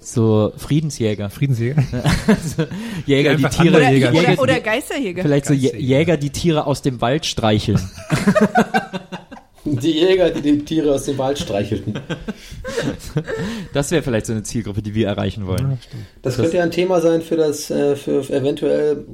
so 0.02 0.52
Friedensjäger. 0.57 1.30
Friedensjäger. 1.30 1.81
Jäger, 3.06 3.35
die 3.35 3.45
einfach 3.45 3.61
Tiere, 3.61 3.77
oder, 3.77 3.91
Jäger. 3.91 4.10
oder, 4.11 4.19
Jäger, 4.30 4.41
oder 4.41 4.53
die, 4.56 4.61
Geisterjäger. 4.61 5.22
vielleicht 5.22 5.45
so 5.45 5.53
Jä- 5.53 5.61
Geisterjäger. 5.61 5.80
Jäger, 5.98 6.18
die 6.18 6.30
Tiere 6.31 6.68
aus 6.68 6.81
dem 6.81 6.99
Wald 6.99 7.26
streicheln. 7.26 7.80
Die 9.65 9.91
Jäger, 9.91 10.30
die 10.30 10.41
die 10.41 10.65
Tiere 10.65 10.94
aus 10.94 11.06
dem 11.06 11.18
Wald 11.18 11.40
streichelten. 11.40 11.98
Das 13.73 13.91
wäre 13.91 14.03
vielleicht 14.03 14.26
so 14.26 14.34
eine 14.34 14.44
Zielgruppe, 14.44 14.81
die 14.81 14.94
wir 14.94 15.07
erreichen 15.07 15.48
wollen. 15.48 15.80
Das, 16.22 16.35
könnte 16.35 16.57
ja 16.57 16.64
ein 16.64 16.72
Thema 16.72 16.99
sein 17.02 17.22
für 17.22 17.38
das, 17.38 17.69
äh, 17.72 17.95
für 17.95 18.19
eventuell 18.30 19.06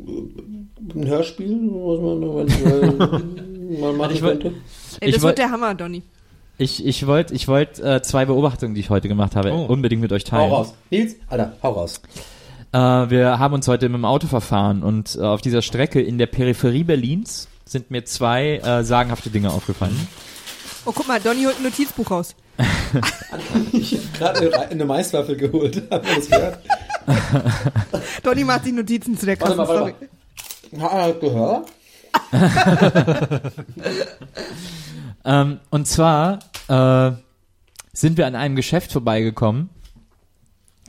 äh, 0.87 0.93
ein 0.99 1.07
Hörspiel, 1.07 1.55
was 1.71 2.01
man 2.01 2.23
eventuell 2.23 3.79
mal 3.79 3.93
machen 3.93 4.15
Ich 4.15 4.21
wollt- 4.23 4.41
könnte. 4.41 4.57
Ey, 5.01 5.09
Ich 5.09 5.15
das 5.15 5.23
wird 5.23 5.37
der 5.37 5.51
Hammer, 5.51 5.75
Donny. 5.75 6.01
Ich, 6.57 6.85
ich 6.85 7.05
wollte 7.07 7.33
ich 7.35 7.47
wollt, 7.47 7.79
äh, 7.79 8.01
zwei 8.01 8.25
Beobachtungen, 8.25 8.73
die 8.73 8.81
ich 8.81 8.89
heute 8.89 9.07
gemacht 9.07 9.35
habe, 9.35 9.51
Oh. 9.53 9.65
unbedingt 9.65 10.01
mit 10.01 10.11
euch 10.11 10.23
Hau 10.25 10.29
teilen. 10.37 10.51
raus. 10.51 10.73
Nils, 10.89 11.15
Alter, 11.27 11.53
hau 11.63 11.71
raus. 11.71 12.01
Äh, 12.73 12.77
wir 12.77 13.39
haben 13.39 13.53
uns 13.53 13.67
heute 13.67 13.87
mit 13.87 13.97
dem 13.97 14.05
Auto 14.05 14.27
verfahren 14.27 14.83
und 14.83 15.15
äh, 15.15 15.21
auf 15.21 15.41
dieser 15.41 15.61
Strecke 15.61 16.01
in 16.01 16.17
der 16.17 16.25
Peripherie 16.27 16.83
Berlins 16.83 17.47
sind 17.65 17.91
mir 17.91 18.03
zwei 18.03 18.57
äh, 18.57 18.83
sagenhafte 18.83 19.29
Dinge 19.29 19.51
aufgefallen. 19.51 19.95
Oh, 20.85 20.91
guck 20.93 21.07
mal, 21.07 21.19
Donny 21.19 21.43
holt 21.43 21.57
ein 21.57 21.63
Notizbuch 21.63 22.09
raus. 22.09 22.35
Ich 23.71 23.93
habe 24.19 24.39
gerade 24.39 24.69
eine 24.69 24.85
Maiswaffel 24.85 25.35
geholt. 25.37 25.83
Habt 25.91 26.07
ihr 26.07 26.15
das 26.15 26.29
gehört? 26.29 26.59
Donny 28.23 28.43
macht 28.43 28.63
sich 28.63 28.73
Notizen 28.73 29.17
zu 29.17 29.25
der 29.25 29.39
Warte 29.39 29.55
krassen 29.55 29.75
mal, 29.75 29.81
warte 29.81 29.95
Story. 29.95 30.79
mal. 30.79 30.91
Ha, 30.91 31.11
gehört? 31.11 31.71
Ähm, 35.25 35.59
und 35.69 35.85
zwar 35.87 36.39
äh, 36.67 37.11
sind 37.93 38.17
wir 38.17 38.25
an 38.25 38.35
einem 38.35 38.55
Geschäft 38.55 38.91
vorbeigekommen, 38.91 39.69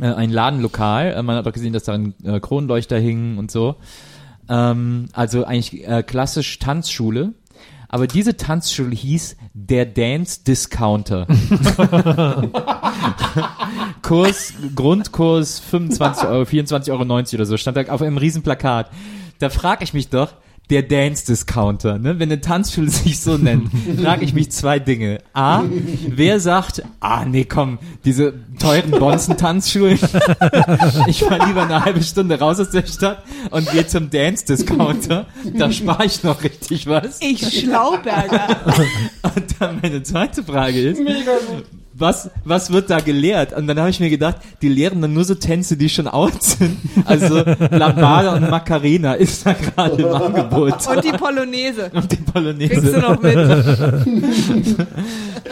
äh, 0.00 0.06
ein 0.06 0.30
Ladenlokal. 0.30 1.12
Äh, 1.12 1.22
man 1.22 1.36
hat 1.36 1.46
auch 1.46 1.52
gesehen, 1.52 1.72
dass 1.72 1.84
da 1.84 1.94
ein 1.94 2.14
äh, 2.24 2.40
Kronleuchter 2.40 2.98
hing 2.98 3.38
und 3.38 3.50
so. 3.50 3.76
Ähm, 4.48 5.08
also 5.12 5.44
eigentlich 5.44 5.86
äh, 5.86 6.02
klassisch 6.02 6.58
Tanzschule. 6.58 7.34
Aber 7.92 8.06
diese 8.06 8.36
Tanzschule 8.36 8.94
hieß 8.94 9.36
der 9.52 9.84
Dance 9.84 10.44
Discounter. 10.44 11.26
Kurs, 14.02 14.54
Grundkurs 14.76 15.58
25 15.58 16.28
Euro, 16.28 16.42
24,90 16.44 16.90
Euro 16.92 17.02
oder 17.34 17.46
so, 17.46 17.56
stand 17.56 17.76
da 17.76 17.82
auf 17.92 18.00
einem 18.00 18.16
riesen 18.16 18.42
Plakat. 18.42 18.90
Da 19.40 19.50
frage 19.50 19.82
ich 19.82 19.92
mich 19.92 20.08
doch, 20.08 20.34
der 20.70 20.82
Dance 20.82 21.26
Discounter, 21.26 21.98
ne? 21.98 22.18
Wenn 22.18 22.30
eine 22.30 22.40
Tanzschule 22.40 22.90
sich 22.90 23.20
so 23.20 23.36
nennt, 23.36 23.70
frage 24.00 24.24
ich 24.24 24.32
mich 24.32 24.50
zwei 24.50 24.78
Dinge. 24.78 25.18
A, 25.32 25.64
wer 26.08 26.40
sagt, 26.40 26.82
ah 27.00 27.24
nee, 27.24 27.44
komm, 27.44 27.78
diese 28.04 28.34
teuren 28.58 28.90
Bonzen-Tanzschulen, 28.92 29.98
ich 31.06 31.24
fahr 31.24 31.46
lieber 31.46 31.64
eine 31.64 31.84
halbe 31.84 32.02
Stunde 32.02 32.38
raus 32.38 32.60
aus 32.60 32.70
der 32.70 32.86
Stadt 32.86 33.22
und 33.50 33.70
gehe 33.70 33.86
zum 33.86 34.10
Dance 34.10 34.44
Discounter, 34.46 35.26
da 35.56 35.70
spare 35.72 36.06
ich 36.06 36.22
noch 36.22 36.42
richtig 36.42 36.86
was. 36.86 37.20
Ich 37.20 37.40
Schlauberger. 37.60 38.56
Und 39.22 39.44
dann 39.58 39.80
meine 39.82 40.02
zweite 40.02 40.42
Frage 40.42 40.80
ist, 40.80 41.00
was, 42.00 42.30
was 42.44 42.72
wird 42.72 42.90
da 42.90 43.00
gelehrt? 43.00 43.52
Und 43.52 43.66
dann 43.66 43.78
habe 43.78 43.90
ich 43.90 44.00
mir 44.00 44.10
gedacht, 44.10 44.36
die 44.62 44.68
lehren 44.68 45.00
dann 45.02 45.12
nur 45.12 45.24
so 45.24 45.34
Tänze, 45.34 45.76
die 45.76 45.88
schon 45.88 46.08
out 46.08 46.42
sind. 46.42 46.76
Also 47.04 47.36
Lambada 47.36 48.34
und 48.36 48.50
Macarena 48.50 49.14
ist 49.14 49.44
da 49.46 49.52
gerade 49.52 50.02
im 50.02 50.08
Angebot. 50.08 50.86
Und 50.88 51.04
die 51.04 51.12
Polonaise. 51.12 51.90
Und 51.92 52.10
die 52.10 52.16
Kriegst 52.16 52.26
du 52.26 52.32
Polonaise. 52.32 53.00
noch 53.00 53.22
mit. 53.22 54.86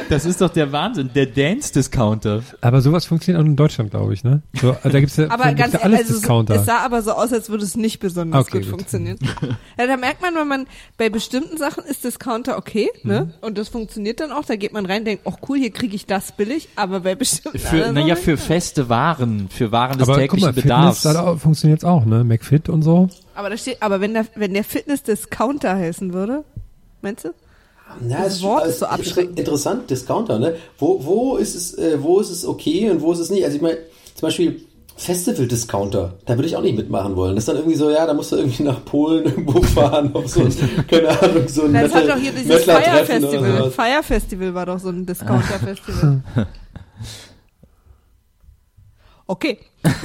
Das 0.09 0.25
ist 0.25 0.41
doch 0.41 0.51
der 0.51 0.73
Wahnsinn, 0.73 1.11
der 1.15 1.27
Dance-Discounter. 1.27 2.43
Aber 2.61 2.81
sowas 2.81 3.05
funktioniert 3.05 3.43
auch 3.43 3.47
in 3.47 3.57
Deutschland, 3.57 3.91
glaube 3.91 4.15
ich, 4.15 4.25
ne? 4.25 4.43
So, 4.61 4.71
also 4.71 4.89
da 4.89 5.01
gibt's 5.01 5.17
ja, 5.17 5.31
Aber 5.31 5.53
ganz 5.55 5.75
ja 5.75 5.81
alles 5.81 6.01
also 6.01 6.13
so- 6.15 6.19
Discounter. 6.21 6.55
es 6.55 6.67
sah 6.67 6.79
aber 6.79 7.03
so 7.03 7.13
aus, 7.13 7.33
als 7.33 7.51
würde 7.51 7.65
es 7.65 7.77
nicht 7.77 8.01
besonders 8.01 8.41
Okay, 8.47 8.59
gut, 8.59 8.63
gut. 8.63 8.71
funktionieren. 8.71 9.19
Ja, 9.79 9.87
da 9.87 9.97
merkt 9.97 10.23
man, 10.23 10.35
wenn 10.35 10.49
man 10.49 10.67
bei 10.97 11.09
bestimmten 11.11 11.57
Sachen 11.59 11.85
ist 11.85 12.05
Discounter 12.05 12.57
okay, 12.57 12.89
ne? 13.03 13.25
Mhm. 13.27 13.47
Und 13.47 13.59
das 13.59 13.69
funktioniert 13.69 14.21
dann 14.21 14.33
auch. 14.33 14.45
Da 14.45 14.57
geht 14.57 14.73
man 14.73 14.87
rein, 14.87 15.05
denkt, 15.05 15.25
ach 15.27 15.37
cool, 15.49 15.59
hier 15.59 15.71
kriege 15.71 15.95
ich 15.95 16.07
das 16.07 16.33
billig. 16.39 16.69
Aber 16.77 17.01
bei 17.01 17.15
bestimmten 17.15 17.59
Für, 17.59 17.93
naja, 17.93 18.17
für 18.17 18.39
feste 18.39 18.89
Waren, 18.89 19.51
für 19.51 19.71
Waren 19.73 19.99
des 19.99 20.09
aber 20.09 20.15
guck 20.15 20.23
täglichen 20.23 20.47
mal, 20.47 20.53
Bedarfs. 20.55 21.03
Fitness 21.03 21.15
da 21.23 21.37
funktioniert 21.37 21.85
auch, 21.85 22.07
ne? 22.07 22.25
McFit 22.25 22.71
und 22.71 22.81
so. 22.83 23.09
Aber 23.35 23.51
da 23.51 23.57
steht, 23.59 23.83
aber 23.83 24.01
wenn 24.01 24.15
der, 24.15 24.25
wenn 24.35 24.55
der 24.55 24.65
Fitness 24.65 25.03
Discounter 25.03 25.77
heißen 25.77 26.15
würde, 26.15 26.45
meinst 27.03 27.25
du? 27.27 27.29
Ja, 28.09 28.23
Das 28.25 28.37
ist 28.37 28.43
Wort 28.43 28.63
schon- 28.63 28.71
ist 28.71 28.79
so 28.81 28.87
abschreckend. 28.87 29.39
Interessant, 29.39 29.91
Discounter, 29.91 30.39
ne? 30.39 30.57
Wo, 30.79 31.05
wo 31.05 31.37
ist 31.37 31.55
es, 31.55 31.75
äh, 31.75 32.03
wo 32.03 32.21
ist 32.21 32.31
es 32.31 32.47
okay 32.47 32.91
und 32.91 33.01
wo 33.03 33.13
ist 33.13 33.19
es 33.19 33.31
nicht? 33.31 33.45
Also 33.45 33.57
ich 33.57 33.63
meine, 33.63 33.79
zum 34.15 34.27
Beispiel 34.27 34.61
Festival-Discounter, 34.99 36.15
da 36.27 36.35
würde 36.37 36.49
ich 36.49 36.57
auch 36.57 36.63
nicht 36.63 36.77
mitmachen 36.77 37.15
wollen. 37.17 37.35
Das 37.37 37.43
ist 37.43 37.49
dann 37.49 37.57
irgendwie 37.57 37.77
so, 37.77 37.89
ja, 37.91 38.05
da 38.05 38.13
musst 38.15 38.33
du 38.33 38.37
irgendwie 38.37 38.65
nach 38.65 38.85
Polen 38.85 39.25
irgendwo 39.27 39.63
fahren, 39.63 40.15
auf 40.15 40.29
so, 40.29 40.41
ein, 40.43 40.53
keine 40.89 41.09
Ahnung, 41.09 41.47
so 41.49 41.63
ein 41.65 41.73
Das 41.73 41.95
hat 41.95 42.03
Metal- 42.05 42.09
doch 42.17 42.23
hier 42.23 42.33
dieses 42.33 42.49
Mettler-Treffen 42.67 43.25
oder 43.25 43.31
Fire-Festival. 43.31 43.59
sowas. 43.59 43.75
Fire-Festival 43.75 44.55
war 44.55 44.67
doch 44.67 44.79
so 44.79 44.89
ein 44.91 45.07
Discounter-Festival. 45.07 46.23
Okay. 49.31 49.59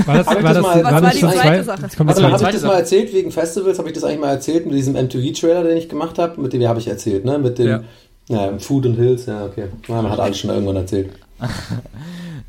War 0.06 0.18
das, 0.18 0.28
war 0.28 0.36
das 0.42 0.62
mal- 0.62 0.84
Was 0.84 1.02
war 1.02 1.12
die 1.12 1.20
zweite 1.20 1.38
zwei- 1.40 1.64
Sache? 1.64 1.88
Zweite. 1.90 2.24
habe 2.24 2.34
ich 2.36 2.42
das 2.42 2.62
Sache. 2.62 2.68
mal 2.74 2.78
erzählt 2.80 3.14
wegen 3.14 3.32
Festivals? 3.32 3.80
Habe 3.80 3.88
ich 3.88 3.94
das 3.96 4.04
eigentlich 4.04 4.20
mal 4.20 4.32
erzählt 4.32 4.66
mit 4.66 4.76
diesem 4.76 4.96
MTV-Trailer, 4.96 5.64
den 5.64 5.78
ich 5.78 5.88
gemacht 5.88 6.20
habe? 6.20 6.42
Mit 6.42 6.52
dem 6.52 6.60
ja, 6.62 6.68
habe 6.70 6.80
ich 6.80 6.88
erzählt, 6.88 7.24
ne? 7.24 7.40
Mit 7.40 7.58
dem 7.58 7.68
Ja. 7.68 7.84
ja. 8.28 8.60
Food 8.60 8.86
and 8.86 8.98
Hills, 8.98 9.26
ja, 9.26 9.46
okay. 9.46 9.68
Man 9.88 10.10
hat 10.10 10.20
alles 10.20 10.38
schon 10.40 10.50
irgendwann 10.50 10.76
erzählt. 10.76 11.12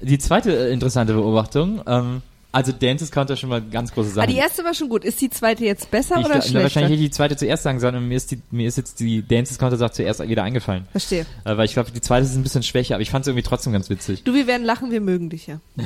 Die 0.00 0.18
zweite 0.18 0.50
äh, 0.68 0.72
interessante 0.72 1.12
Beobachtung, 1.14 1.80
ähm, 1.86 2.22
also 2.54 2.72
Dances 2.72 3.10
Counter 3.10 3.36
schon 3.36 3.50
mal 3.50 3.60
ganz 3.60 3.92
große 3.92 4.10
Sache. 4.10 4.24
Ah, 4.24 4.26
die 4.26 4.36
erste 4.36 4.64
war 4.64 4.74
schon 4.74 4.88
gut. 4.88 5.04
Ist 5.04 5.20
die 5.20 5.30
zweite 5.30 5.64
jetzt 5.64 5.90
besser 5.90 6.16
ich, 6.18 6.24
oder 6.24 6.40
schlechter? 6.40 6.62
wahrscheinlich 6.62 6.92
hätte 6.92 7.02
ich 7.02 7.08
die 7.08 7.14
zweite 7.14 7.36
zuerst 7.36 7.64
sagen 7.64 7.80
sollen 7.80 7.96
und 7.96 8.08
mir 8.08 8.16
ist, 8.16 8.30
die, 8.30 8.40
mir 8.50 8.68
ist 8.68 8.76
jetzt 8.76 9.00
die 9.00 9.26
Dances 9.26 9.58
Counter 9.58 9.76
Sache 9.76 9.92
zuerst 9.92 10.26
wieder 10.28 10.44
eingefallen. 10.44 10.86
Verstehe. 10.92 11.26
Äh, 11.44 11.56
weil 11.56 11.64
ich 11.64 11.72
glaube, 11.72 11.90
die 11.90 12.00
zweite 12.00 12.26
ist 12.26 12.36
ein 12.36 12.42
bisschen 12.42 12.62
schwächer, 12.62 12.94
aber 12.94 13.02
ich 13.02 13.10
fand 13.10 13.24
es 13.24 13.28
irgendwie 13.28 13.42
trotzdem 13.42 13.72
ganz 13.72 13.90
witzig. 13.90 14.22
Du, 14.22 14.34
wir 14.34 14.46
werden 14.46 14.64
lachen, 14.64 14.90
wir 14.90 15.00
mögen 15.00 15.30
dich 15.30 15.46
ja. 15.46 15.60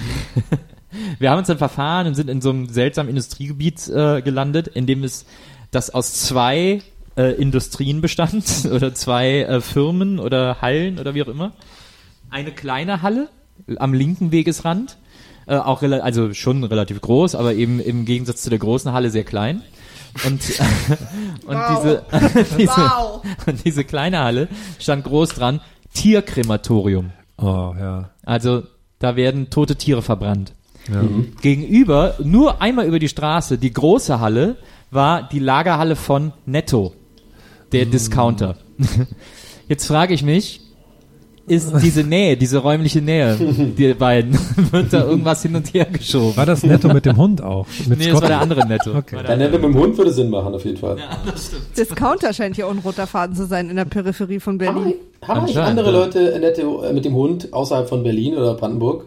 Wir 1.19 1.31
haben 1.31 1.39
uns 1.39 1.49
dann 1.49 1.59
verfahren 1.59 2.07
und 2.07 2.15
sind 2.15 2.31
in 2.31 2.41
so 2.41 2.49
einem 2.49 2.67
seltsamen 2.69 3.11
Industriegebiet 3.11 3.89
äh, 3.89 4.23
gelandet, 4.23 4.69
in 4.69 4.87
dem 4.87 5.05
es 5.05 5.27
das 5.71 5.91
aus 5.91 6.15
zwei 6.15 6.81
äh, 7.17 7.35
Industrien 7.35 8.01
bestand 8.01 8.45
oder 8.73 8.95
zwei 8.95 9.43
äh, 9.43 9.61
Firmen 9.61 10.19
oder 10.19 10.63
Hallen 10.63 10.99
oder 10.99 11.15
wie 11.15 11.23
auch 11.23 11.29
immer. 11.29 11.53
Eine 12.31 12.53
kleine 12.53 13.03
Halle 13.03 13.29
am 13.77 13.93
linken 13.93 14.33
Wegesrand, 14.33 14.97
äh, 15.49 15.57
auch 15.57 15.83
also 15.83 16.33
schon 16.35 16.63
relativ 16.65 17.01
groß, 17.01 17.35
aber 17.35 17.55
eben 17.55 17.81
im 17.81 18.05
Gegensatz 18.05 18.43
zu 18.43 18.51
der 18.51 18.59
großen 18.59 18.93
Halle 18.93 19.11
sehr 19.11 19.25
klein. 19.25 19.63
Und, 20.27 20.41
und 21.47 21.57
Wow. 21.57 21.83
diese, 21.83 22.03
diese, 22.59 22.71
Wow. 22.77 23.23
und 23.47 23.65
diese 23.65 23.85
kleine 23.85 24.21
Halle 24.21 24.49
stand 24.79 25.05
groß 25.05 25.31
dran, 25.31 25.61
Tierkrematorium. 25.95 27.11
Oh, 27.39 27.75
ja. 27.79 28.11
Also 28.25 28.63
da 28.99 29.17
werden 29.17 29.51
tote 29.51 29.77
Tiere 29.77 30.03
verbrannt. 30.03 30.53
ja. 30.93 31.03
Gegenüber, 31.41 32.15
nur 32.23 32.61
einmal 32.63 32.87
über 32.87 32.99
die 32.99 33.09
Straße, 33.09 33.59
die 33.59 33.73
große 33.73 34.21
Halle, 34.21 34.57
war 34.91 35.29
die 35.29 35.39
Lagerhalle 35.39 35.97
von 35.97 36.33
Netto, 36.47 36.95
der 37.73 37.87
Discounter. 37.87 38.57
Jetzt 39.69 39.87
frage 39.87 40.15
ich 40.15 40.23
mich, 40.23 40.61
ist 41.49 41.73
diese 41.83 42.05
Nähe, 42.05 42.37
diese 42.37 42.59
räumliche 42.59 43.01
Nähe, 43.01 43.37
die 43.37 43.95
beiden, 43.95 44.39
wird 44.71 44.93
da 44.93 45.05
irgendwas 45.05 45.43
hin 45.43 45.57
und 45.57 45.73
her 45.75 45.87
geschoben? 45.87 46.37
War 46.37 46.47
das 46.47 46.63
netto 46.63 46.93
mit 46.93 47.07
dem 47.07 47.17
Hund 47.17 47.43
auch? 47.43 47.67
Mit 47.87 47.99
nee, 47.99 48.05
das 48.05 48.13
Scott? 48.13 48.23
war 48.23 48.29
der 48.29 48.41
andere 48.41 48.67
Netto. 48.67 48.95
Okay. 48.95 49.17
Der 49.27 49.37
Dann 49.37 49.51
mit 49.51 49.63
dem 49.63 49.75
Hund 49.75 49.97
würde 49.97 50.13
Sinn 50.13 50.31
machen, 50.31 50.55
auf 50.55 50.65
jeden 50.65 50.77
Fall. 50.77 50.97
Discounter 51.77 52.33
scheint 52.33 52.57
ja 52.57 52.67
auch 52.67 52.71
ein 52.71 52.79
roter 52.79 53.07
Faden 53.07 53.35
zu 53.35 53.47
sein 53.47 53.71
in 53.71 53.77
der 53.77 53.85
Peripherie 53.85 54.41
von 54.41 54.55
Haben, 54.55 54.59
Berlin. 54.59 54.95
haben 55.23 55.41
eigentlich 55.41 55.57
Anscheinend, 55.57 55.81
andere 55.81 55.93
ja. 55.93 56.05
Leute 56.05 56.39
nette, 56.41 56.63
äh, 56.63 56.93
mit 56.93 57.05
dem 57.05 57.15
Hund 57.15 57.53
außerhalb 57.53 57.89
von 57.89 58.03
Berlin 58.03 58.35
oder 58.35 58.55
Brandenburg? 58.55 59.07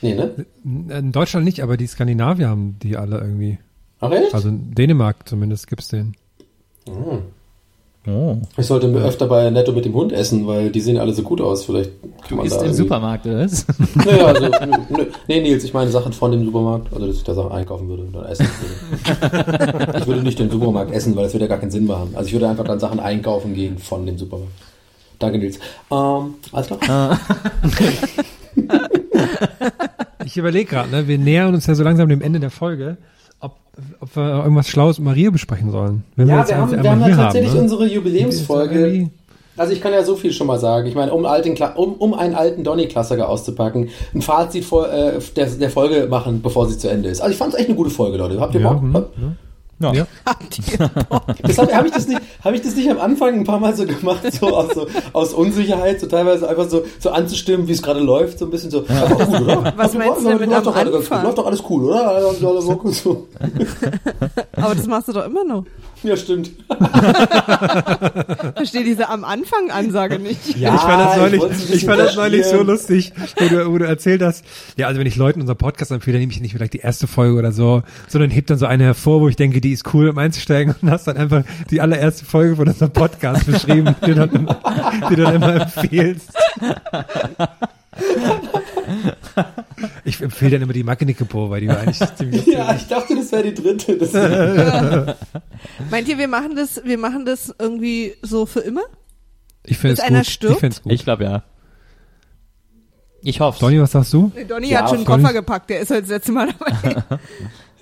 Nee, 0.00 0.14
ne? 0.14 0.34
In 0.64 1.12
Deutschland 1.12 1.44
nicht, 1.44 1.60
aber 1.60 1.76
die 1.76 1.86
Skandinavier 1.86 2.48
haben 2.48 2.76
die 2.82 2.96
alle 2.96 3.18
irgendwie. 3.18 3.58
Ach 4.00 4.10
echt? 4.10 4.34
Also 4.34 4.48
in 4.48 4.74
Dänemark 4.74 5.28
zumindest 5.28 5.68
gibt's 5.68 5.88
den. 5.88 6.16
Oh. 8.04 8.36
Ich 8.56 8.66
sollte 8.66 8.88
öfter 8.88 9.28
bei 9.28 9.48
Netto 9.50 9.70
mit 9.70 9.84
dem 9.84 9.94
Hund 9.94 10.10
essen, 10.12 10.44
weil 10.48 10.70
die 10.70 10.80
sehen 10.80 10.98
alle 10.98 11.12
so 11.14 11.22
gut 11.22 11.40
aus. 11.40 11.64
Vielleicht 11.64 11.90
kann 12.02 12.10
Du 12.30 12.34
man 12.36 12.46
isst 12.46 12.56
da 12.56 12.60
im 12.60 12.66
irgendwie- 12.66 12.82
Supermarkt, 12.82 13.26
oder 13.26 13.44
was? 13.44 13.64
Naja, 13.94 14.24
also, 14.26 14.42
nö, 14.48 14.76
nö. 14.88 15.06
nee, 15.28 15.40
Nils, 15.40 15.62
ich 15.62 15.72
meine 15.72 15.88
Sachen 15.90 16.12
von 16.12 16.32
dem 16.32 16.44
Supermarkt, 16.44 16.92
also 16.92 17.06
dass 17.06 17.16
ich 17.16 17.22
da 17.22 17.32
Sachen 17.34 17.52
einkaufen 17.52 17.88
würde 17.88 18.02
oder 18.12 18.28
essen 18.28 18.46
würde. 18.48 19.98
ich 19.98 20.06
würde 20.08 20.22
nicht 20.24 20.38
den 20.38 20.50
Supermarkt 20.50 20.90
essen, 20.92 21.14
weil 21.14 21.24
das 21.24 21.32
würde 21.32 21.44
ja 21.44 21.48
gar 21.48 21.58
keinen 21.58 21.70
Sinn 21.70 21.86
machen. 21.86 22.10
Also 22.14 22.26
ich 22.26 22.32
würde 22.32 22.48
einfach 22.48 22.64
dann 22.64 22.80
Sachen 22.80 22.98
einkaufen 22.98 23.54
gehen 23.54 23.78
von 23.78 24.04
dem 24.04 24.18
Supermarkt. 24.18 24.52
Danke, 25.20 25.38
Nils. 25.38 25.60
Ähm, 25.92 26.34
alles 26.50 26.66
klar. 26.80 27.20
Ich 30.24 30.36
überlege 30.36 30.70
gerade, 30.70 30.90
ne, 30.90 31.08
wir 31.08 31.18
nähern 31.18 31.54
uns 31.54 31.66
ja 31.66 31.74
so 31.74 31.82
langsam 31.82 32.08
dem 32.08 32.22
Ende 32.22 32.40
der 32.40 32.50
Folge, 32.50 32.96
ob, 33.42 33.56
ob 34.00 34.16
wir 34.16 34.42
irgendwas 34.44 34.68
Schlaues 34.68 34.98
mit 34.98 35.06
Maria 35.06 35.30
besprechen 35.30 35.70
sollen. 35.70 36.04
Wenn 36.16 36.28
Ja, 36.28 36.38
jetzt 36.40 36.48
wir 36.48 36.56
haben, 36.56 36.70
wir 36.82 36.90
haben 36.90 37.00
ja 37.00 37.16
tatsächlich 37.16 37.54
ne? 37.54 37.60
unsere 37.60 37.86
Jubiläumsfolge. 37.86 39.10
Also 39.56 39.74
ich 39.74 39.82
kann 39.82 39.92
ja 39.92 40.02
so 40.02 40.16
viel 40.16 40.32
schon 40.32 40.46
mal 40.46 40.58
sagen. 40.58 40.88
Ich 40.88 40.94
meine, 40.94 41.12
um, 41.12 41.26
alten, 41.26 41.54
um, 41.76 41.92
um 41.94 42.14
einen 42.14 42.34
alten 42.34 42.64
Donny-Klassiker 42.64 43.28
auszupacken, 43.28 43.90
ein 44.14 44.22
Fazit 44.22 44.64
vor, 44.64 44.90
äh, 44.90 45.20
der, 45.36 45.46
der 45.46 45.68
Folge 45.70 46.06
machen, 46.08 46.40
bevor 46.40 46.66
sie 46.68 46.78
zu 46.78 46.88
Ende 46.88 47.10
ist. 47.10 47.20
Also 47.20 47.32
ich 47.32 47.38
fand 47.38 47.52
es 47.52 47.58
echt 47.58 47.68
eine 47.68 47.76
gute 47.76 47.90
Folge, 47.90 48.16
Leute. 48.16 48.40
Habt 48.40 48.54
ihr 48.54 48.62
Ja, 48.62 48.72
Bock? 48.72 48.80
hm, 48.80 48.94
ja. 48.94 49.32
Ja. 49.82 49.92
Ja. 49.94 50.06
Das 51.42 51.58
habe 51.58 51.74
hab 51.74 51.84
ich, 51.86 51.92
das 51.92 52.06
nicht- 52.06 52.20
hab 52.44 52.54
ich 52.54 52.62
das 52.62 52.74
nicht 52.76 52.90
am 52.90 52.98
Anfang 53.00 53.34
ein 53.40 53.44
paar 53.44 53.58
Mal 53.60 53.74
so 53.74 53.84
gemacht, 53.84 54.20
so 54.32 54.46
aus, 54.56 54.74
so, 54.74 54.86
aus 55.12 55.32
Unsicherheit, 55.34 56.00
so 56.00 56.06
teilweise 56.06 56.48
einfach 56.48 56.68
so, 56.68 56.84
so 56.98 57.10
anzustimmen, 57.10 57.66
wie 57.68 57.72
es 57.72 57.82
gerade 57.82 58.00
läuft, 58.00 58.38
so 58.38 58.44
ein 58.46 58.50
bisschen 58.50 58.70
so. 58.70 58.84
Ja. 58.88 59.06
Gut, 59.06 59.40
oder? 59.40 59.72
Was 59.76 59.94
meinst 59.94 60.20
du 60.24 60.28
denn 60.28 60.38
mit 60.38 60.50
läuft, 60.50 60.66
doch 60.66 60.74
am 60.76 60.80
alles, 60.80 60.94
Anfang? 60.96 61.22
läuft 61.24 61.38
doch 61.38 61.46
alles 61.46 61.62
cool, 61.68 61.84
oder? 61.84 62.08
Alles, 62.08 62.44
alles. 62.44 62.64
Aber 64.56 64.74
das 64.74 64.86
machst 64.86 65.08
du 65.08 65.12
doch 65.12 65.26
immer 65.26 65.44
noch. 65.44 65.64
Ja, 66.02 66.16
stimmt. 66.16 66.50
Verstehe 68.56 68.84
diese 68.84 69.08
am 69.08 69.24
Anfang 69.24 69.70
Ansage 69.70 70.18
nicht. 70.18 70.56
Ja, 70.56 70.74
ich 70.74 70.80
fand 70.80 71.00
das 71.00 71.16
neulich, 71.16 71.42
ich, 71.42 71.70
bisschen 71.70 71.88
fand 71.88 72.00
das 72.00 72.16
neulich 72.16 72.46
so 72.46 72.62
lustig, 72.62 73.12
wo 73.36 73.48
du, 73.48 73.70
wo 73.72 73.78
du 73.78 73.86
erzählt 73.86 74.22
hast, 74.22 74.44
ja, 74.76 74.86
also 74.88 74.98
wenn 74.98 75.06
ich 75.06 75.16
Leuten 75.16 75.40
unseren 75.40 75.58
Podcast 75.58 75.90
empfehle, 75.92 76.14
dann 76.14 76.20
nehme 76.20 76.32
ich 76.32 76.40
nicht 76.40 76.52
vielleicht 76.52 76.72
die 76.72 76.78
erste 76.80 77.06
Folge 77.06 77.38
oder 77.38 77.52
so, 77.52 77.82
sondern 78.08 78.30
heb 78.30 78.46
dann 78.48 78.58
so 78.58 78.66
eine 78.66 78.84
hervor, 78.84 79.20
wo 79.20 79.28
ich 79.28 79.36
denke, 79.36 79.60
die 79.60 79.71
ist 79.72 79.92
cool, 79.94 80.08
um 80.08 80.18
einzusteigen 80.18 80.74
und 80.80 80.90
hast 80.90 81.06
dann 81.06 81.16
einfach 81.16 81.44
die 81.70 81.80
allererste 81.80 82.24
Folge 82.24 82.56
von 82.56 82.68
unserem 82.68 82.92
Podcast 82.92 83.46
beschrieben, 83.46 83.94
die 84.02 84.12
du 84.12 84.14
dann, 84.14 84.56
die 85.10 85.16
du 85.16 85.22
dann 85.22 85.34
immer 85.34 85.54
empfehlst. 85.62 86.32
Ich 90.04 90.20
empfehle 90.20 90.52
dann 90.52 90.62
immer 90.62 90.72
die 90.72 90.84
Mackenicke-Po, 90.84 91.50
weil 91.50 91.60
die 91.60 91.68
war 91.68 91.78
eigentlich 91.80 92.14
ziemlich 92.16 92.46
Ja, 92.46 92.74
ich 92.74 92.86
dachte, 92.86 93.14
das 93.14 93.32
wäre 93.32 93.50
die 93.50 93.54
dritte. 93.54 93.96
Das 93.96 94.12
Meint 95.90 96.08
ihr, 96.08 96.18
wir 96.18 96.28
machen 96.28 96.56
das, 96.56 96.82
wir 96.84 96.98
machen 96.98 97.24
das 97.24 97.54
irgendwie 97.58 98.14
so 98.22 98.46
für 98.46 98.60
immer? 98.60 98.82
Ich 99.64 99.78
finde 99.78 100.00
es 100.02 100.08
gut. 100.08 100.26
stirbt? 100.26 100.54
Ich 100.54 100.60
finde 100.60 100.76
es 100.76 100.82
gut. 100.82 100.92
Ich 100.92 101.04
glaube 101.04 101.24
ja. 101.24 101.42
Ich 103.24 103.38
hoffe. 103.38 103.60
Donny, 103.60 103.80
was 103.80 103.92
sagst 103.92 104.12
du? 104.12 104.32
Nee, 104.34 104.44
Donny 104.44 104.68
Ja, 104.68 104.80
hat 104.80 104.88
schon 104.88 104.98
einen. 104.98 105.06
Koffer 105.06 105.32
gepackt, 105.32 105.70
der 105.70 105.80
ist 105.80 105.90
heute 105.90 106.02
das 106.02 106.10
letzte 106.10 106.32
Mal 106.32 106.48
dabei. 106.58 107.02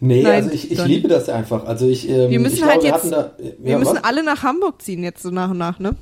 nee, 0.00 0.22
Nein, 0.22 0.44
also 0.44 0.50
ich, 0.50 0.70
ich 0.70 0.84
liebe 0.84 1.08
das 1.08 1.28
einfach. 1.28 1.64
Also 1.66 1.86
ich, 1.88 2.08
ähm, 2.08 2.30
Wir 2.30 2.40
müssen 2.40 2.56
ich 2.56 2.64
halt 2.64 2.80
glaube, 2.80 2.96
jetzt- 2.96 3.04
wir 3.04 3.10
da, 3.10 3.32
Wir 3.58 3.70
ja, 3.72 3.78
müssen 3.78 3.96
was? 3.96 4.04
alle 4.04 4.22
nach 4.24 4.42
Hamburg 4.42 4.82
ziehen 4.82 5.02
jetzt 5.02 5.22
so 5.22 5.30
nach 5.30 5.50
und 5.50 5.58
nach, 5.58 5.78
ne? 5.78 5.94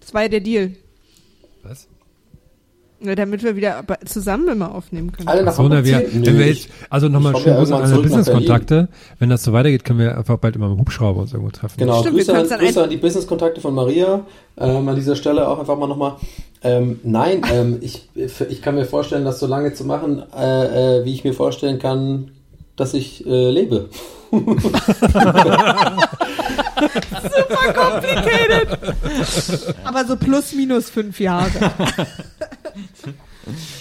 Das 0.00 0.14
war 0.14 0.22
ja 0.22 0.28
der 0.28 0.40
Deal. 0.40 0.72
Was? 1.62 1.86
Ja, 3.02 3.14
damit 3.14 3.42
wir 3.42 3.56
wieder 3.56 3.82
zusammen 4.04 4.46
immer 4.48 4.74
aufnehmen 4.74 5.10
können. 5.10 5.26
alle 5.26 5.42
nach 5.42 5.54
So, 5.54 5.62
Hamburg 5.62 5.84
wir, 5.86 6.06
ziehen? 6.10 6.26
wenn 6.26 6.38
wir 6.38 6.48
jetzt, 6.48 6.68
also 6.90 7.08
nochmal 7.08 7.34
schön 7.36 7.54
groß 7.56 7.72
an 7.72 7.82
alle 7.82 8.02
Business-Kontakte. 8.02 8.88
Wenn 9.18 9.30
das 9.30 9.42
so 9.42 9.54
weitergeht, 9.54 9.84
können 9.86 10.00
wir 10.00 10.18
einfach 10.18 10.36
bald 10.36 10.54
immer 10.56 10.68
mit 10.68 10.76
dem 10.76 10.80
Hubschrauber 10.82 11.22
uns 11.22 11.32
irgendwo 11.32 11.50
treffen. 11.50 11.78
Genau, 11.78 12.00
Stimmt, 12.00 12.16
wir 12.18 12.24
Grüße, 12.26 12.54
an, 12.54 12.60
Grüße 12.60 12.82
an 12.84 12.90
die 12.90 12.98
Business-Kontakte 12.98 13.62
von 13.62 13.74
Maria. 13.74 14.26
Ähm, 14.58 14.86
an 14.86 14.96
dieser 14.96 15.16
Stelle 15.16 15.48
auch 15.48 15.58
einfach 15.58 15.78
mal 15.78 15.86
nochmal. 15.86 16.16
Ähm, 16.62 17.00
nein, 17.02 17.40
ähm, 17.50 17.78
ich, 17.80 18.06
ich 18.14 18.60
kann 18.60 18.74
mir 18.74 18.84
vorstellen, 18.84 19.24
das 19.24 19.40
so 19.40 19.46
lange 19.46 19.72
zu 19.72 19.84
machen, 19.86 20.22
äh, 20.36 20.98
äh, 21.00 21.04
wie 21.06 21.14
ich 21.14 21.24
mir 21.24 21.32
vorstellen 21.32 21.78
kann, 21.78 22.32
dass 22.76 22.94
ich 22.94 23.26
äh, 23.26 23.50
lebe. 23.50 23.90
Complicated. 27.74 28.78
Aber 29.84 30.04
so 30.04 30.16
plus 30.16 30.54
minus 30.54 30.88
fünf 30.88 31.18
Jahre. 31.20 31.72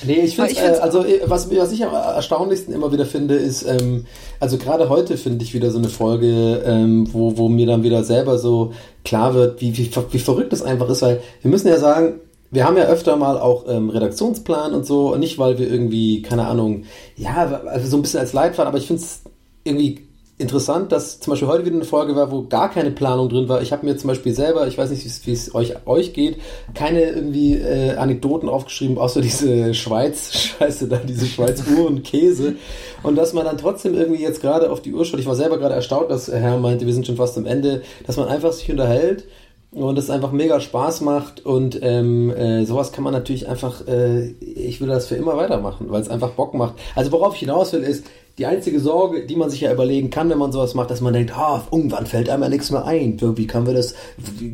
Nee, 0.05 0.21
ich 0.21 0.35
finde 0.35 0.55
äh, 0.55 0.79
also 0.79 1.03
äh, 1.03 1.21
was, 1.25 1.53
was 1.55 1.71
ich 1.71 1.85
am 1.85 1.93
erstaunlichsten 1.93 2.73
immer 2.73 2.91
wieder 2.91 3.05
finde, 3.05 3.35
ist, 3.35 3.63
ähm, 3.63 4.05
also 4.39 4.57
gerade 4.57 4.89
heute 4.89 5.17
finde 5.17 5.43
ich 5.43 5.53
wieder 5.53 5.71
so 5.71 5.77
eine 5.77 5.89
Folge, 5.89 6.63
ähm, 6.65 7.07
wo, 7.11 7.37
wo 7.37 7.49
mir 7.49 7.67
dann 7.67 7.83
wieder 7.83 8.03
selber 8.03 8.37
so 8.37 8.73
klar 9.03 9.33
wird, 9.33 9.61
wie, 9.61 9.77
wie, 9.77 9.91
wie 10.11 10.19
verrückt 10.19 10.53
das 10.53 10.61
einfach 10.61 10.89
ist, 10.89 11.01
weil 11.01 11.21
wir 11.41 11.51
müssen 11.51 11.67
ja 11.67 11.77
sagen, 11.77 12.21
wir 12.51 12.65
haben 12.65 12.77
ja 12.77 12.85
öfter 12.85 13.15
mal 13.15 13.38
auch 13.38 13.65
ähm, 13.67 13.89
Redaktionsplan 13.89 14.73
und 14.73 14.85
so, 14.85 15.15
nicht 15.15 15.38
weil 15.38 15.59
wir 15.59 15.69
irgendwie, 15.69 16.21
keine 16.21 16.47
Ahnung, 16.47 16.84
ja, 17.15 17.61
also 17.65 17.88
so 17.88 17.97
ein 17.97 18.01
bisschen 18.01 18.19
als 18.19 18.34
Leitfaden, 18.34 18.67
aber 18.67 18.77
ich 18.80 18.88
finde 18.88 19.03
es 19.03 19.21
irgendwie 19.63 20.07
interessant, 20.39 20.93
dass 20.93 21.19
zum 21.19 21.31
Beispiel 21.31 21.49
heute 21.49 21.65
wieder 21.65 21.76
eine 21.76 21.84
Folge 21.84 22.15
war, 22.15 22.31
wo 22.31 22.43
gar 22.43 22.71
keine 22.71 22.91
Planung 22.91 23.27
drin 23.27 23.49
war. 23.49 23.61
Ich 23.61 23.73
habe 23.73 23.85
mir 23.85 23.97
zum 23.97 24.07
Beispiel 24.07 24.34
selber, 24.34 24.67
ich 24.69 24.77
weiß 24.77 24.89
nicht, 24.89 25.03
wie 25.27 25.34
es- 25.34 25.53
euch, 25.53 25.85
euch 25.85 26.13
geht, 26.13 26.38
keine 26.73 27.01
irgendwie 27.09 27.55
äh, 27.55 27.97
Anekdoten 27.97 28.47
aufgeschrieben, 28.47 28.97
außer 28.97 29.19
diese 29.19 29.73
Schweiz-Scheiße 29.73 30.88
da, 30.89 30.95
diese 31.05 31.26
Schweiz-Uhren-Käse. 31.26 32.55
Und 33.03 33.17
dass 33.17 33.34
man 33.34 33.45
dann 33.45 33.57
trotzdem 33.57 33.95
irgendwie 33.95 34.21
jetzt 34.23 34.41
gerade 34.41 34.71
auf 34.71 34.81
die 34.81 34.93
Uhr 34.93 35.03
schaut. 35.03 35.19
Ich 35.19 35.26
war 35.26 35.35
selber 35.35 35.57
gerade 35.57 35.76
erstaunt, 35.76 36.09
dass 36.09 36.30
Herr 36.30 36.57
meinte, 36.57 36.85
wir 36.85 36.93
sind 36.93 37.05
schon 37.05 37.17
fast 37.17 37.38
am 37.38 37.45
Ende, 37.45 37.81
dass 38.07 38.15
man 38.15 38.30
einfach 38.30 38.53
sich 38.53 38.71
unterhält 38.71 39.26
und 39.71 39.97
es 39.99 40.09
einfach 40.09 40.31
mega 40.31 40.59
Spaß 40.59 41.01
macht 41.01 41.45
und 41.45 41.79
ähm, 41.83 42.31
äh, 42.31 42.65
sowas 42.65 42.91
kann 42.91 43.03
man 43.03 43.13
natürlich 43.13 43.47
einfach, 43.47 43.87
äh, 43.87 44.29
ich 44.39 44.81
will 44.81 44.87
das 44.87 45.07
für 45.07 45.15
immer 45.15 45.37
weitermachen, 45.37 45.87
weil 45.89 46.01
es 46.01 46.09
einfach 46.09 46.31
Bock 46.31 46.55
macht. 46.55 46.73
Also 46.95 47.11
worauf 47.11 47.35
ich 47.35 47.41
hinaus 47.41 47.71
will 47.73 47.83
ist, 47.83 48.05
die 48.39 48.45
einzige 48.45 48.79
Sorge, 48.79 49.25
die 49.25 49.35
man 49.35 49.49
sich 49.49 49.61
ja 49.61 49.71
überlegen 49.71 50.09
kann, 50.09 50.29
wenn 50.29 50.37
man 50.37 50.53
sowas 50.53 50.73
macht, 50.73 50.89
dass 50.89 51.01
man 51.01 51.13
denkt, 51.13 51.37
ah, 51.37 51.61
irgendwann 51.71 52.05
fällt 52.05 52.29
einem 52.29 52.43
ja 52.43 52.49
nichts 52.49 52.71
mehr 52.71 52.85
ein. 52.85 53.19
Wie 53.19 53.47
kann 53.47 53.67
wir 53.67 53.73
das, 53.73 53.95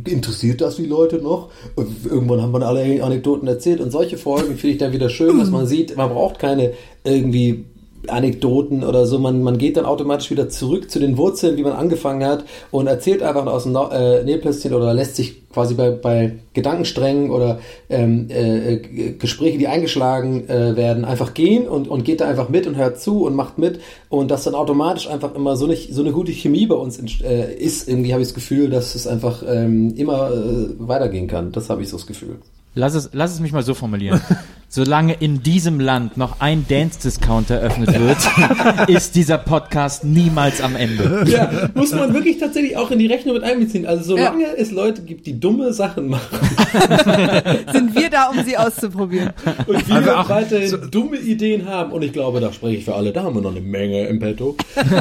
interessiert 0.06 0.60
das 0.60 0.78
die 0.78 0.88
Leute 0.88 1.18
noch? 1.18 1.50
Irgendwann 1.78 2.42
haben 2.42 2.52
wir 2.52 2.66
alle 2.66 3.04
Anekdoten 3.04 3.48
erzählt 3.48 3.80
und 3.80 3.92
solche 3.92 4.18
Folgen 4.18 4.58
finde 4.58 4.74
ich 4.74 4.78
dann 4.80 4.92
wieder 4.92 5.10
schön, 5.10 5.38
dass 5.38 5.52
man 5.52 5.68
sieht, 5.68 5.96
man 5.96 6.10
braucht 6.10 6.40
keine 6.40 6.74
irgendwie 7.04 7.66
Anekdoten 8.10 8.84
oder 8.84 9.06
so. 9.06 9.20
Man, 9.20 9.42
man 9.44 9.58
geht 9.58 9.78
dann 9.78 9.86
automatisch 9.86 10.32
wieder 10.32 10.50
zurück 10.50 10.90
zu 10.90 11.00
den 11.00 11.18
Wurzeln, 11.18 11.58
wie 11.58 11.64
man 11.64 11.74
angefangen 11.74 12.26
hat 12.26 12.46
und 12.72 12.88
erzählt 12.88 13.22
einfach 13.24 13.46
aus 13.48 13.64
dem 13.64 13.72
Na- 13.74 13.92
äh, 13.92 14.24
Nähplötzchen 14.24 14.74
oder 14.74 14.94
lässt 14.94 15.16
sich 15.16 15.48
quasi 15.50 15.74
bei, 15.74 15.92
bei 15.92 16.34
Gedankensträngen 16.54 17.32
oder 17.32 17.60
ähm, 17.90 18.28
äh, 18.30 18.78
G- 18.78 19.14
Gespräche, 19.18 19.58
die 19.58 19.68
eingeschlagen 19.68 20.50
äh, 20.50 20.76
werden, 20.76 21.06
einfach 21.06 21.34
gehen 21.34 21.68
und, 21.68 21.88
und 21.88 22.04
geht 22.04 22.20
da 22.20 22.28
einfach 22.28 22.50
mit 22.50 22.68
und 22.68 22.76
hört 22.76 23.00
zu 23.00 23.26
und 23.26 23.36
macht 23.36 23.58
mit 23.58 23.80
und 24.10 24.32
dass 24.32 24.44
dann 24.44 24.54
automatisch 24.54 25.10
einfach 25.10 25.34
immer 25.34 25.56
so 25.56 25.66
eine, 25.66 25.76
so 25.76 26.02
eine 26.02 26.12
gute 26.12 26.34
Chemie 26.34 26.66
bei 26.66 26.76
uns 26.76 27.00
äh, 27.22 27.54
ist. 27.54 27.88
Irgendwie 27.88 28.12
habe 28.12 28.22
ich 28.22 28.28
das 28.28 28.36
Gefühl, 28.36 28.70
dass 28.70 28.96
es 28.96 29.08
einfach 29.08 29.44
ähm, 29.48 29.94
immer 29.96 30.30
äh, 30.32 30.68
weitergehen 30.78 31.28
kann. 31.28 31.52
Das 31.54 31.70
habe 31.70 31.82
ich 31.82 31.90
so 31.90 31.98
das 31.98 32.06
Gefühl. 32.06 32.38
Lass 32.78 32.94
es, 32.94 33.10
lass 33.14 33.32
es 33.34 33.40
mich 33.40 33.54
mal 33.54 33.64
so 33.64 33.74
formulieren. 33.74 34.20
Solange 34.68 35.14
in 35.14 35.42
diesem 35.42 35.80
Land 35.80 36.18
noch 36.18 36.42
ein 36.42 36.66
Dance-Discounter 36.68 37.56
eröffnet 37.56 37.98
wird, 37.98 38.90
ist 38.90 39.16
dieser 39.16 39.38
Podcast 39.38 40.04
niemals 40.04 40.60
am 40.60 40.76
Ende. 40.76 41.24
Ja, 41.30 41.70
muss 41.74 41.94
man 41.94 42.14
wirklich 42.14 42.40
tatsächlich 42.40 42.76
auch 42.76 42.92
in 42.92 43.00
die 43.00 43.06
Rechnung 43.08 43.36
mit 43.36 43.44
einbeziehen. 43.44 43.86
Also 43.86 44.04
solange 44.18 44.58
es 44.58 44.72
Leute 44.72 45.04
gibt, 45.04 45.28
die 45.28 45.40
dumme 45.40 45.72
Sachen 45.72 46.10
machen 46.10 46.40
Sind 47.72 47.96
wir 47.96 48.10
da, 48.10 48.26
um 48.28 48.44
sie 48.44 48.58
auszuprobieren? 48.58 49.32
und 49.68 49.88
wir 49.88 49.96
Also 49.96 50.12
auch 50.12 50.30
weiterhin 50.30 50.78
dumme 50.92 51.18
Ideen 51.18 51.70
haben, 51.70 51.94
und 51.94 52.02
ich 52.02 52.12
glaube, 52.12 52.42
da 52.42 52.52
spreche 52.52 52.78
ich 52.78 52.86
für 52.86 52.96
alle, 52.96 53.14
da 53.14 53.24
haben 53.24 53.36
wir 53.36 53.42
noch 53.42 53.52
eine 53.52 53.62
Menge 53.62 54.08
im 54.08 54.20
Petto, 54.20 54.58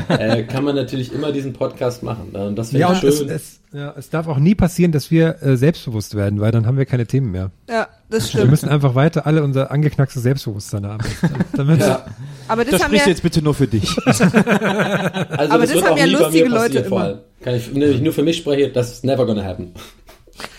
äh, 0.09 0.45
kann 0.45 0.63
man 0.63 0.77
natürlich 0.77 1.13
immer 1.13 1.33
diesen 1.33 1.53
Podcast 1.53 2.05
machen. 2.05 2.31
ne? 2.33 2.47
Und 2.47 2.57
das 2.57 2.73
wäre 2.73 2.83
Ja, 2.83 2.89
und 2.91 3.03
es, 3.03 3.19
schön. 3.19 3.29
es, 3.29 3.59
ja, 3.75 3.93
es 3.99 4.09
darf 4.09 4.29
auch 4.29 4.39
nie 4.39 4.55
passieren, 4.55 4.93
dass 4.93 5.11
wir 5.11 5.43
äh, 5.43 5.57
selbstbewusst 5.57 6.15
werden, 6.15 6.41
weil 6.41 6.53
dann 6.53 6.65
haben 6.67 6.79
wir 6.79 6.87
keine 6.87 7.07
Themen 7.07 7.33
mehr. 7.33 7.51
Ja, 7.69 7.89
das 8.09 8.25
Wir 8.33 8.39
stimmt. 8.39 8.51
müssen 8.53 8.69
einfach 8.69 8.95
weiter 8.95 9.27
alle 9.27 9.43
unser 9.43 9.71
angeknackstes 9.73 10.23
Selbstbewusstsein 10.23 10.87
haben. 10.87 11.05
Damit, 11.57 11.81
ja, 11.81 12.07
Aber 12.49 12.65
das, 12.65 12.73
Das 12.73 12.83
haben 12.85 12.89
sprichst 12.91 13.01
ja, 13.01 13.05
du 13.07 13.11
jetzt 13.11 13.23
bitte 13.23 13.43
nur 13.43 13.55
für 13.55 13.67
dich. 13.67 13.97
also 14.07 14.25
Aber 14.25 15.59
das 15.67 15.75
wird 15.75 15.85
haben 15.85 15.97
ja 15.99 16.05
lustige 16.07 16.49
Leute 16.49 16.79
immer. 16.79 16.97
allem. 17.01 17.19
Kann 17.43 17.55
ich, 17.57 17.75
wenn 17.75 17.83
ich 17.83 18.01
nur 18.01 18.13
für 18.13 18.23
mich 18.23 18.37
spreche, 18.39 18.71
das 18.71 18.93
ist 18.93 19.05
never 19.05 19.27
gonna 19.27 19.43
happen. 19.45 19.73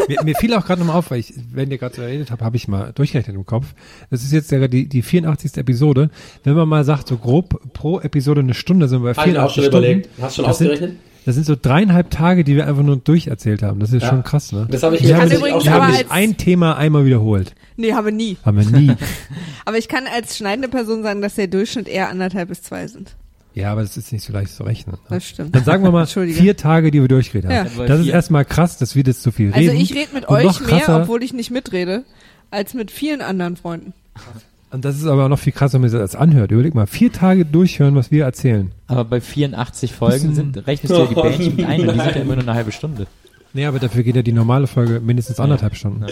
mir, 0.07 0.23
mir 0.23 0.35
fiel 0.35 0.53
auch 0.53 0.65
gerade 0.65 0.81
nochmal 0.81 0.97
auf, 0.97 1.09
weil 1.11 1.19
ich, 1.19 1.33
wenn 1.51 1.71
ihr 1.71 1.77
gerade 1.77 1.95
so 1.95 2.01
geredet 2.01 2.31
habt, 2.31 2.41
habe 2.41 2.57
ich 2.57 2.67
mal 2.67 2.91
durchgerechnet 2.93 3.35
im 3.35 3.45
Kopf. 3.45 3.73
Das 4.09 4.23
ist 4.23 4.31
jetzt 4.33 4.51
die, 4.51 4.87
die 4.89 5.01
84. 5.01 5.57
Episode. 5.57 6.09
Wenn 6.43 6.53
man 6.55 6.67
mal 6.67 6.83
sagt, 6.83 7.07
so 7.07 7.17
grob 7.17 7.59
pro 7.73 7.99
Episode 8.01 8.41
eine 8.41 8.53
Stunde 8.53 8.87
sind 8.87 9.03
wir 9.03 9.13
bei 9.13 9.21
Hab 9.21 9.27
ich 9.27 9.33
mir 9.33 9.43
auch 9.43 9.51
84 9.51 9.55
schon 9.55 9.63
Stunden. 9.63 9.85
überlegt. 9.85 10.09
Hast 10.21 10.37
du 10.37 10.41
schon 10.41 10.49
das 10.49 10.57
sind, 10.57 10.71
ausgerechnet? 10.71 10.97
Das 11.25 11.35
sind 11.35 11.45
so 11.45 11.55
dreieinhalb 11.59 12.09
Tage, 12.11 12.43
die 12.43 12.55
wir 12.55 12.67
einfach 12.67 12.83
nur 12.83 12.97
durcherzählt 12.97 13.63
haben. 13.63 13.79
Das 13.79 13.91
ist 13.91 14.03
Ja. 14.03 14.09
schon 14.09 14.23
krass, 14.23 14.51
ne? 14.51 14.67
Das 14.69 14.83
habe 14.83 14.95
ich 14.95 15.03
Wir 15.03 15.17
mir 15.17 15.25
übrigens 15.25 15.41
wir 15.41 15.55
auch 15.55 15.65
haben 15.67 15.81
aber 15.83 15.91
nicht 15.91 16.01
als- 16.03 16.11
ein 16.11 16.37
Thema 16.37 16.77
einmal 16.77 17.05
wiederholt. 17.05 17.53
nee, 17.77 17.93
haben 17.93 18.05
wir 18.05 18.11
nie. 18.13 18.37
Haben 18.45 18.57
wir 18.57 18.79
nie. 18.79 18.91
Aber 19.65 19.77
ich 19.77 19.87
kann 19.87 20.03
als 20.07 20.37
schneidende 20.37 20.69
Person 20.69 21.01
sagen, 21.03 21.21
dass 21.21 21.35
der 21.35 21.47
Durchschnitt 21.47 21.87
eher 21.87 22.09
anderthalb 22.09 22.49
bis 22.49 22.61
zwei 22.61 22.87
sind. 22.87 23.15
Ja, 23.55 23.71
aber 23.71 23.81
das 23.83 23.95
ist 23.95 24.11
nicht 24.11 24.23
so 24.25 24.33
leicht 24.33 24.53
zu 24.53 24.63
rechnen. 24.63 24.95
Ne? 24.97 25.01
Das 25.09 25.25
stimmt. 25.25 25.55
Dann 25.55 25.63
sagen 25.63 25.81
wir 25.83 25.89
mal 25.91 26.05
vier 26.07 26.57
Tage, 26.57 26.91
die 26.91 26.99
wir 26.99 27.07
durchgeredet 27.07 27.49
haben. 27.49 27.69
Ja. 27.79 27.85
Das 27.85 28.01
ist 28.01 28.07
erstmal 28.07 28.43
krass, 28.43 28.77
dass 28.77 28.95
wir 28.97 29.03
das 29.05 29.21
zu 29.21 29.31
viel 29.31 29.53
Also 29.53 29.71
reden. 29.71 29.81
ich 29.81 29.93
rede 29.95 30.13
mit 30.13 30.25
Und 30.27 30.35
euch 30.35 30.59
mehr, 30.59 30.89
obwohl 31.01 31.23
ich 31.23 31.31
nicht 31.33 31.51
mitrede, 31.51 32.03
als 32.51 32.73
mit 32.73 32.91
vielen 32.91 33.21
anderen 33.21 33.55
Freunden. 33.55 33.93
Und 34.75 34.83
das 34.83 34.97
ist 34.97 35.05
aber 35.05 35.29
noch 35.29 35.39
viel 35.39 35.53
krasser, 35.53 35.75
wenn 35.75 35.83
man 35.83 35.89
sich 35.89 35.97
das 35.97 36.17
anhört. 36.17 36.51
Überleg 36.51 36.75
mal, 36.75 36.85
vier 36.85 37.09
Tage 37.09 37.45
durchhören, 37.45 37.95
was 37.95 38.11
wir 38.11 38.25
erzählen. 38.25 38.73
Aber 38.87 39.05
bei 39.05 39.21
84 39.21 39.93
Folgen 39.93 40.35
sind, 40.35 40.67
rechnest 40.67 40.93
du 40.93 40.99
ja 40.99 41.05
die 41.05 41.15
Bändchen 41.15 41.55
mit 41.55 41.65
ein 41.65 41.79
und 41.87 41.95
die 41.95 42.01
sind 42.01 42.15
ja 42.15 42.21
immer 42.21 42.35
nur 42.35 42.43
eine 42.43 42.53
halbe 42.55 42.73
Stunde. 42.73 43.07
Nee, 43.53 43.65
aber 43.67 43.79
dafür 43.79 44.03
geht 44.03 44.17
ja 44.17 44.21
die 44.21 44.33
normale 44.33 44.67
Folge 44.67 44.99
mindestens 44.99 45.39
anderthalb 45.39 45.77
Stunden. 45.77 46.05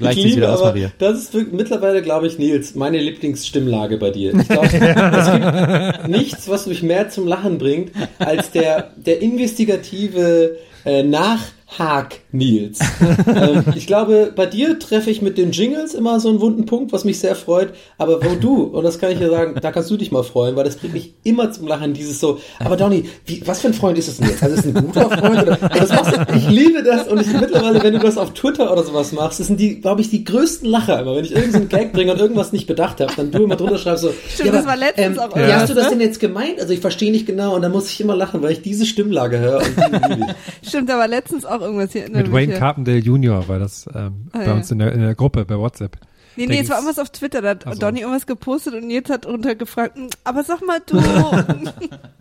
Gleich 0.00 0.16
ich 0.16 0.24
liebe 0.24 0.36
wieder 0.38 0.52
aus, 0.52 0.62
Maria. 0.62 0.90
das 0.98 1.16
ist 1.16 1.32
wirklich, 1.32 1.54
mittlerweile, 1.54 2.02
glaube 2.02 2.26
ich, 2.26 2.40
Nils, 2.40 2.74
meine 2.74 2.98
Lieblingsstimmlage 2.98 3.98
bei 3.98 4.10
dir. 4.10 4.34
Ich 4.34 4.48
glaube, 4.48 4.66
es 4.66 5.30
gibt 5.30 6.08
nichts, 6.08 6.48
was 6.48 6.66
mich 6.66 6.82
mehr 6.82 7.10
zum 7.10 7.28
Lachen 7.28 7.58
bringt, 7.58 7.92
als 8.18 8.50
der, 8.50 8.90
der 8.96 9.22
investigative 9.22 10.56
äh, 10.84 11.04
Nachhak 11.04 12.16
Nils. 12.30 12.78
ähm, 13.26 13.64
ich 13.74 13.86
glaube, 13.86 14.32
bei 14.34 14.46
dir 14.46 14.78
treffe 14.78 15.10
ich 15.10 15.22
mit 15.22 15.38
den 15.38 15.52
Jingles 15.52 15.94
immer 15.94 16.20
so 16.20 16.28
einen 16.28 16.40
wunden 16.40 16.66
Punkt, 16.66 16.92
was 16.92 17.04
mich 17.04 17.18
sehr 17.18 17.34
freut. 17.34 17.72
Aber 17.96 18.22
wo 18.22 18.34
du, 18.34 18.64
und 18.64 18.84
das 18.84 18.98
kann 18.98 19.12
ich 19.12 19.18
dir 19.18 19.30
sagen, 19.30 19.54
da 19.60 19.72
kannst 19.72 19.90
du 19.90 19.96
dich 19.96 20.12
mal 20.12 20.22
freuen, 20.22 20.54
weil 20.56 20.64
das 20.64 20.76
bringt 20.76 20.92
mich 20.92 21.14
immer 21.24 21.50
zum 21.52 21.66
Lachen, 21.66 21.94
dieses 21.94 22.20
so, 22.20 22.38
aber 22.58 22.76
Donny, 22.76 23.04
wie, 23.24 23.42
was 23.46 23.60
für 23.60 23.68
ein 23.68 23.74
Freund 23.74 23.96
ist 23.96 24.08
es 24.08 24.18
denn 24.18 24.28
jetzt? 24.28 24.42
Also 24.42 24.56
ist 24.56 24.66
es 24.66 24.76
ein 24.76 24.84
guter 24.84 25.08
Freund? 25.08 25.42
Oder, 25.42 25.56
das 25.56 25.88
machst 25.88 26.16
du, 26.16 26.34
ich 26.36 26.48
liebe 26.48 26.82
das 26.82 27.08
und 27.08 27.20
ich 27.20 27.32
mittlerweile, 27.32 27.82
wenn 27.82 27.94
du 27.94 27.98
das 28.00 28.18
auf 28.18 28.34
Twitter 28.34 28.70
oder 28.70 28.82
sowas 28.82 29.12
machst, 29.12 29.40
das 29.40 29.46
sind 29.46 29.58
die, 29.58 29.80
glaube 29.80 30.02
ich, 30.02 30.10
die 30.10 30.24
größten 30.24 30.68
Lacher 30.68 31.00
immer. 31.00 31.16
Wenn 31.16 31.24
ich 31.24 31.34
irgendeinen 31.34 31.68
Gag 31.68 31.92
bringe 31.92 32.12
und 32.12 32.20
irgendwas 32.20 32.52
nicht 32.52 32.66
bedacht 32.66 33.00
habe, 33.00 33.12
dann 33.16 33.30
du 33.30 33.44
immer 33.44 33.56
drunter 33.56 33.78
schreibst 33.78 34.02
so, 34.02 34.12
Stimmt, 34.28 34.52
das 34.52 34.66
war 34.66 34.76
letztens 34.76 35.18
auch 35.18 35.34
Wie 35.34 35.40
irgendwas, 35.40 35.62
hast 35.62 35.70
du 35.70 35.74
das 35.74 35.84
ne? 35.84 35.90
denn 35.92 36.00
jetzt 36.00 36.20
gemeint? 36.20 36.60
Also 36.60 36.74
ich 36.74 36.80
verstehe 36.80 37.10
nicht 37.10 37.26
genau 37.26 37.54
und 37.54 37.62
dann 37.62 37.72
muss 37.72 37.90
ich 37.90 38.00
immer 38.00 38.14
lachen, 38.14 38.42
weil 38.42 38.52
ich 38.52 38.62
diese 38.62 38.84
Stimmlage 38.84 39.38
höre 39.38 39.58
und 39.58 39.76
die 39.76 40.08
liebe 40.08 40.26
ich. 40.62 40.68
Stimmt, 40.68 40.90
aber 40.90 41.08
letztens 41.08 41.44
auch 41.46 41.60
irgendwas 41.60 41.92
hier. 41.92 42.08
Mit 42.18 42.32
Wayne 42.32 42.54
Carpendale 42.58 42.98
Jr. 42.98 43.48
war 43.48 43.58
das 43.58 43.86
ähm, 43.94 44.28
Ah, 44.32 44.38
bei 44.38 44.44
ja. 44.46 44.52
uns 44.54 44.70
in 44.70 44.78
der, 44.78 44.92
in 44.92 45.00
der 45.00 45.14
Gruppe 45.14 45.44
bei 45.44 45.58
WhatsApp. 45.58 45.96
Nee, 46.36 46.46
nee, 46.46 46.60
es 46.60 46.68
war 46.68 46.76
irgendwas 46.76 46.98
auf 47.00 47.10
Twitter, 47.10 47.42
da 47.42 47.48
hat 47.50 47.66
Ach 47.66 47.72
so. 47.74 47.80
Donny 47.80 48.00
irgendwas 48.00 48.26
gepostet 48.26 48.74
und 48.74 48.90
jetzt 48.90 49.10
hat 49.10 49.24
drunter 49.24 49.54
gefragt, 49.56 49.96
"Hm, 49.96 50.08
aber 50.24 50.44
sag 50.44 50.60
mal 50.64 50.80
du. 50.86 50.96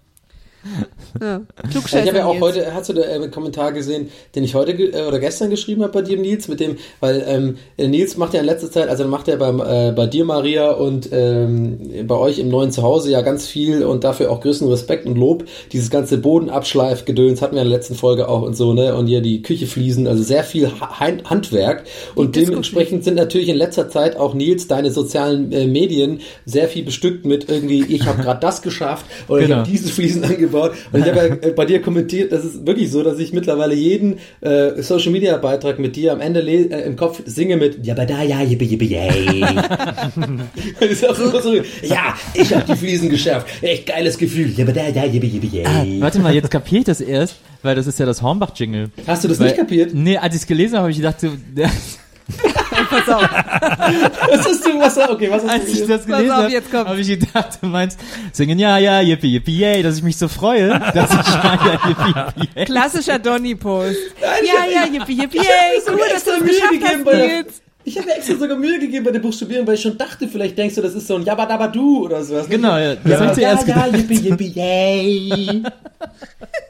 ja, 1.22 1.42
Klugscheißer 1.72 2.04
ich 2.04 2.10
habe 2.10 2.18
ja 2.20 2.26
auch 2.26 2.34
Nils. 2.34 2.44
heute, 2.44 2.74
hast 2.74 2.90
du 2.90 2.94
da 2.94 3.02
äh, 3.02 3.14
einen 3.16 3.32
Kommentar 3.32 3.72
gesehen, 3.72 4.10
den 4.36 4.44
ich 4.44 4.56
heute 4.56 4.74
ge- 4.76 4.92
äh, 4.92 5.08
oder 5.08 5.20
gestern 5.20 5.50
geschrieben 5.50 5.84
habe 5.84 5.94
bei 5.94 6.02
dir, 6.02 6.18
Nils, 6.18 6.48
mit 6.48 6.60
dem, 6.60 6.78
weil 7.00 7.24
ähm, 7.28 7.58
äh, 7.78 7.88
Nils 7.88 8.18
macht 8.18 8.34
ja 8.34 8.40
in 8.42 8.46
letzter 8.46 8.70
Zeit, 8.72 8.90
also 8.90 9.06
macht 9.08 9.28
er 9.28 9.38
beim, 9.38 9.60
äh, 9.60 9.92
bei 9.96 10.06
dir, 10.08 10.26
Maria, 10.26 10.72
und 10.72 11.10
ähm, 11.12 11.80
bei 12.08 12.16
euch 12.16 12.40
im 12.40 12.50
neuen 12.50 12.72
Zuhause 12.72 13.10
ja 13.12 13.22
ganz 13.22 13.48
viel 13.48 13.84
und 13.84 14.04
dafür 14.04 14.32
auch 14.32 14.42
größten 14.42 14.68
Respekt 14.68 15.06
und 15.06 15.16
Lob. 15.18 15.46
Dieses 15.72 15.90
ganze 15.90 16.18
Bodenabschleifgedöns 16.18 17.42
hatten 17.42 17.56
wir 17.56 17.62
in 17.62 17.70
der 17.70 17.78
letzten 17.78 17.96
Folge 17.96 18.28
auch 18.30 18.42
und 18.42 18.56
so, 18.56 18.74
ne? 18.74 18.96
Und 18.96 19.08
hier 19.08 19.22
die 19.22 19.42
Küche 19.42 19.68
fließen, 19.68 20.08
also 20.08 20.24
sehr 20.24 20.44
viel 20.44 20.68
ha 20.80 21.00
Hand- 21.00 21.30
Handwerk. 21.30 21.84
Und 22.16 22.36
dementsprechend 22.36 23.04
sind 23.04 23.16
natürlich 23.16 23.50
in 23.50 23.56
letzter 23.58 23.90
Zeit 23.90 24.18
auch 24.18 24.34
Nils, 24.34 24.68
deine 24.68 24.92
sozialen 24.92 25.52
äh, 25.52 25.68
Medien, 25.68 26.20
sehr 26.46 26.68
viel 26.68 26.84
bestückt 26.84 27.26
mit 27.26 27.50
irgendwie, 27.50 27.84
ich 27.84 28.06
habe 28.06 28.22
gerade 28.22 28.40
das 28.40 28.62
geschafft 28.62 29.06
oder 29.28 29.40
ich 29.42 29.48
Genau. 29.48 29.60
habe 29.60 29.70
diese 29.70 29.88
Fliesen 29.90 30.24
angebaut. 30.26 30.57
Und 30.64 31.00
ich 31.00 31.06
habe 31.06 31.18
ja 31.18 31.26
äh, 31.50 31.52
bei 31.52 31.66
dir 31.66 31.82
kommentiert, 31.82 32.32
das 32.32 32.46
ist 32.46 32.66
wirklich 32.66 32.92
so, 32.92 33.04
dass 33.04 33.20
ich 33.20 33.34
mittlerweile 33.34 33.76
jeden 33.76 34.18
äh, 34.42 34.82
Social 34.82 35.12
Media 35.12 35.38
Beitrag 35.38 35.80
mit 35.80 35.96
dir 35.96 36.14
am 36.14 36.22
Ende 36.22 36.42
äh, 36.42 36.86
im 36.86 36.96
Kopf 36.96 37.22
singe 37.26 37.58
mit 37.58 37.86
Ja, 37.86 37.94
da, 37.94 38.22
ja, 38.24 38.42
yippe, 38.42 38.66
yippe, 38.66 38.86
yay. 38.86 39.46
So, 40.98 41.54
ja, 41.84 42.16
ich 42.34 42.54
habe 42.54 42.66
die 42.66 42.76
Fliesen 42.76 43.10
geschafft. 43.10 43.48
Echt 43.62 43.86
geiles 43.86 44.18
Gefühl. 44.18 44.52
Ja, 44.56 44.66
da, 44.66 44.88
ja, 44.88 45.06
yippe, 45.06 45.28
yippe, 45.28 45.48
yay. 45.48 46.02
Warte 46.02 46.20
mal, 46.20 46.34
jetzt 46.34 46.50
kapiere 46.50 46.80
ich 46.80 46.86
das 46.86 47.02
erst, 47.02 47.38
weil 47.62 47.76
das 47.76 47.88
ist 47.88 48.00
ja 48.00 48.06
das 48.06 48.22
Hornbach-Jingle. 48.22 48.90
Hast 49.06 49.24
du 49.24 49.28
das 49.28 49.40
weil, 49.40 49.48
nicht 49.48 49.58
kapiert? 49.58 49.94
Nee, 49.94 50.18
als 50.18 50.36
ich 50.36 50.42
es 50.42 50.48
gelesen 50.48 50.76
habe, 50.76 50.84
habe 50.84 50.92
ich 50.92 50.98
gedacht, 50.98 51.20
so, 51.20 51.28
Pass 52.90 53.10
auf. 53.10 53.22
Was 53.22 54.48
hast 54.48 54.66
du, 54.66 54.80
was, 54.80 54.98
okay, 54.98 55.30
was 55.32 55.44
hast 55.44 55.52
als 55.52 55.66
du 55.66 55.72
ich 55.72 55.80
das 55.88 56.06
Pass 56.06 56.06
gelesen 56.06 56.32
auf, 56.32 56.74
habe, 56.74 56.90
habe 56.90 57.02
ich 57.02 57.08
gedacht, 57.08 57.60
du 57.62 57.68
meinst 57.68 58.00
singen, 58.34 58.60
ja, 58.60 58.78
ja, 58.78 59.02
yippie, 59.02 59.34
yippie, 59.34 59.58
yay, 59.58 59.84
dass 59.84 59.98
ich 59.98 60.04
mich 60.04 60.18
so 60.18 60.28
freue, 60.28 60.70
dass 60.94 61.12
ich 61.12 61.18
schreie, 61.28 61.60
ja, 61.66 61.80
yippie, 61.90 62.40
yippie, 62.42 62.50
yay. 62.56 62.66
Klassischer 62.66 63.20
Donny-Post. 63.20 63.98
Ja, 64.22 64.66
ja, 64.66 64.86
yippie, 64.86 65.14
yippie, 65.22 65.38
yay, 65.38 65.82
cool, 65.88 66.00
dass 66.12 66.24
du 66.24 66.32
es 66.32 66.40
Mühe 66.40 66.50
geschafft 66.50 66.72
gegeben 66.72 67.06
hast, 67.06 67.14
Nils. 67.14 67.62
Ich 67.84 67.98
habe 67.98 68.08
mir 68.08 68.16
extra 68.18 68.36
sogar 68.36 68.58
Mühe 68.58 68.80
gegeben 68.80 69.06
bei 69.06 69.12
dem 69.12 69.22
Buchstabieren, 69.22 69.66
weil 69.66 69.76
ich 69.76 69.82
schon 69.82 69.98
dachte, 69.98 70.28
vielleicht 70.28 70.58
denkst 70.58 70.76
du, 70.76 70.82
das 70.82 70.94
ist 70.94 71.08
so 71.08 71.16
ein 71.16 71.24
Jabadabadu 71.24 72.04
oder 72.04 72.22
sowas. 72.22 72.50
Genau, 72.50 72.78
ja, 72.78 72.96
das 72.96 73.04
Ja, 73.06 73.26
ja, 73.26 73.34
zuerst 73.34 73.68
ja, 73.68 73.86
yippie, 73.88 74.30
yippie, 74.30 74.52
yay. 74.54 75.64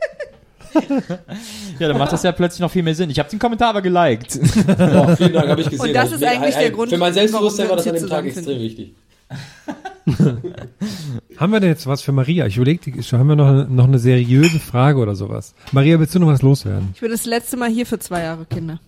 Ja, 1.80 1.88
dann 1.88 1.98
macht 1.98 2.12
das 2.12 2.24
ja 2.24 2.32
plötzlich 2.32 2.60
noch 2.62 2.72
viel 2.72 2.84
mehr 2.84 2.96
Sinn. 2.96 3.10
Ich 3.10 3.20
habe 3.20 3.30
den 3.30 3.40
Kommentar 3.40 3.70
aber 3.70 3.82
geliked. 3.82 4.40
Boah, 4.78 5.16
vielen 5.18 5.34
Dank, 5.34 5.50
habe 5.50 5.62
ich 5.62 5.70
gesehen. 5.70 5.88
Und 5.88 5.94
das 5.94 6.04
Also, 6.12 6.16
ist 6.16 6.24
eigentlich 6.24 6.56
der 6.56 6.72
Grund, 6.72 6.90
Für 6.90 6.98
mein 6.98 7.14
Selbstbewusstsein 7.14 7.70
warum 7.70 7.78
war 7.86 7.86
das 7.86 7.94
an 7.94 8.08
dem 8.08 8.10
Tag 8.10 8.26
extrem 8.26 8.60
wichtig. 8.60 8.96
Haben 11.38 11.52
wir 11.52 11.60
denn 11.60 11.70
jetzt 11.70 11.86
was 11.86 12.02
für 12.02 12.12
Maria? 12.14 12.46
Ich 12.48 12.56
überlege, 12.56 12.92
haben 13.12 13.28
wir 13.28 13.36
noch, 13.36 13.68
noch 13.68 13.84
eine 13.84 14.00
seriöse 14.00 14.60
Frage 14.60 15.00
oder 15.00 15.16
sowas? 15.16 15.54
Maria, 15.74 16.00
willst 16.00 16.16
du 16.16 16.20
noch 16.20 16.28
was 16.28 16.42
loswerden? 16.42 16.90
Ich 16.94 17.02
bin 17.02 17.12
das 17.12 17.26
letzte 17.26 17.58
Mal 17.58 17.70
hier 17.70 17.86
für 17.86 18.00
zwei 18.00 18.24
Jahre 18.24 18.46
Kinder. 18.46 18.80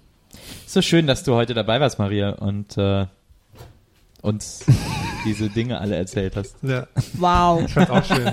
So 0.66 0.82
schön, 0.82 1.08
dass 1.08 1.24
du 1.24 1.34
heute 1.36 1.54
dabei 1.54 1.80
warst, 1.82 2.00
Maria, 2.00 2.30
und 2.32 2.78
äh, 2.78 3.06
uns 4.22 4.66
diese 5.26 5.50
Dinge 5.50 5.80
alle 5.80 5.96
erzählt 5.96 6.36
hast. 6.36 6.56
Ja. 6.62 6.88
Wow. 7.14 7.64
Ich 7.66 7.74
fand's 7.74 7.90
auch 7.92 8.04
schön. 8.04 8.32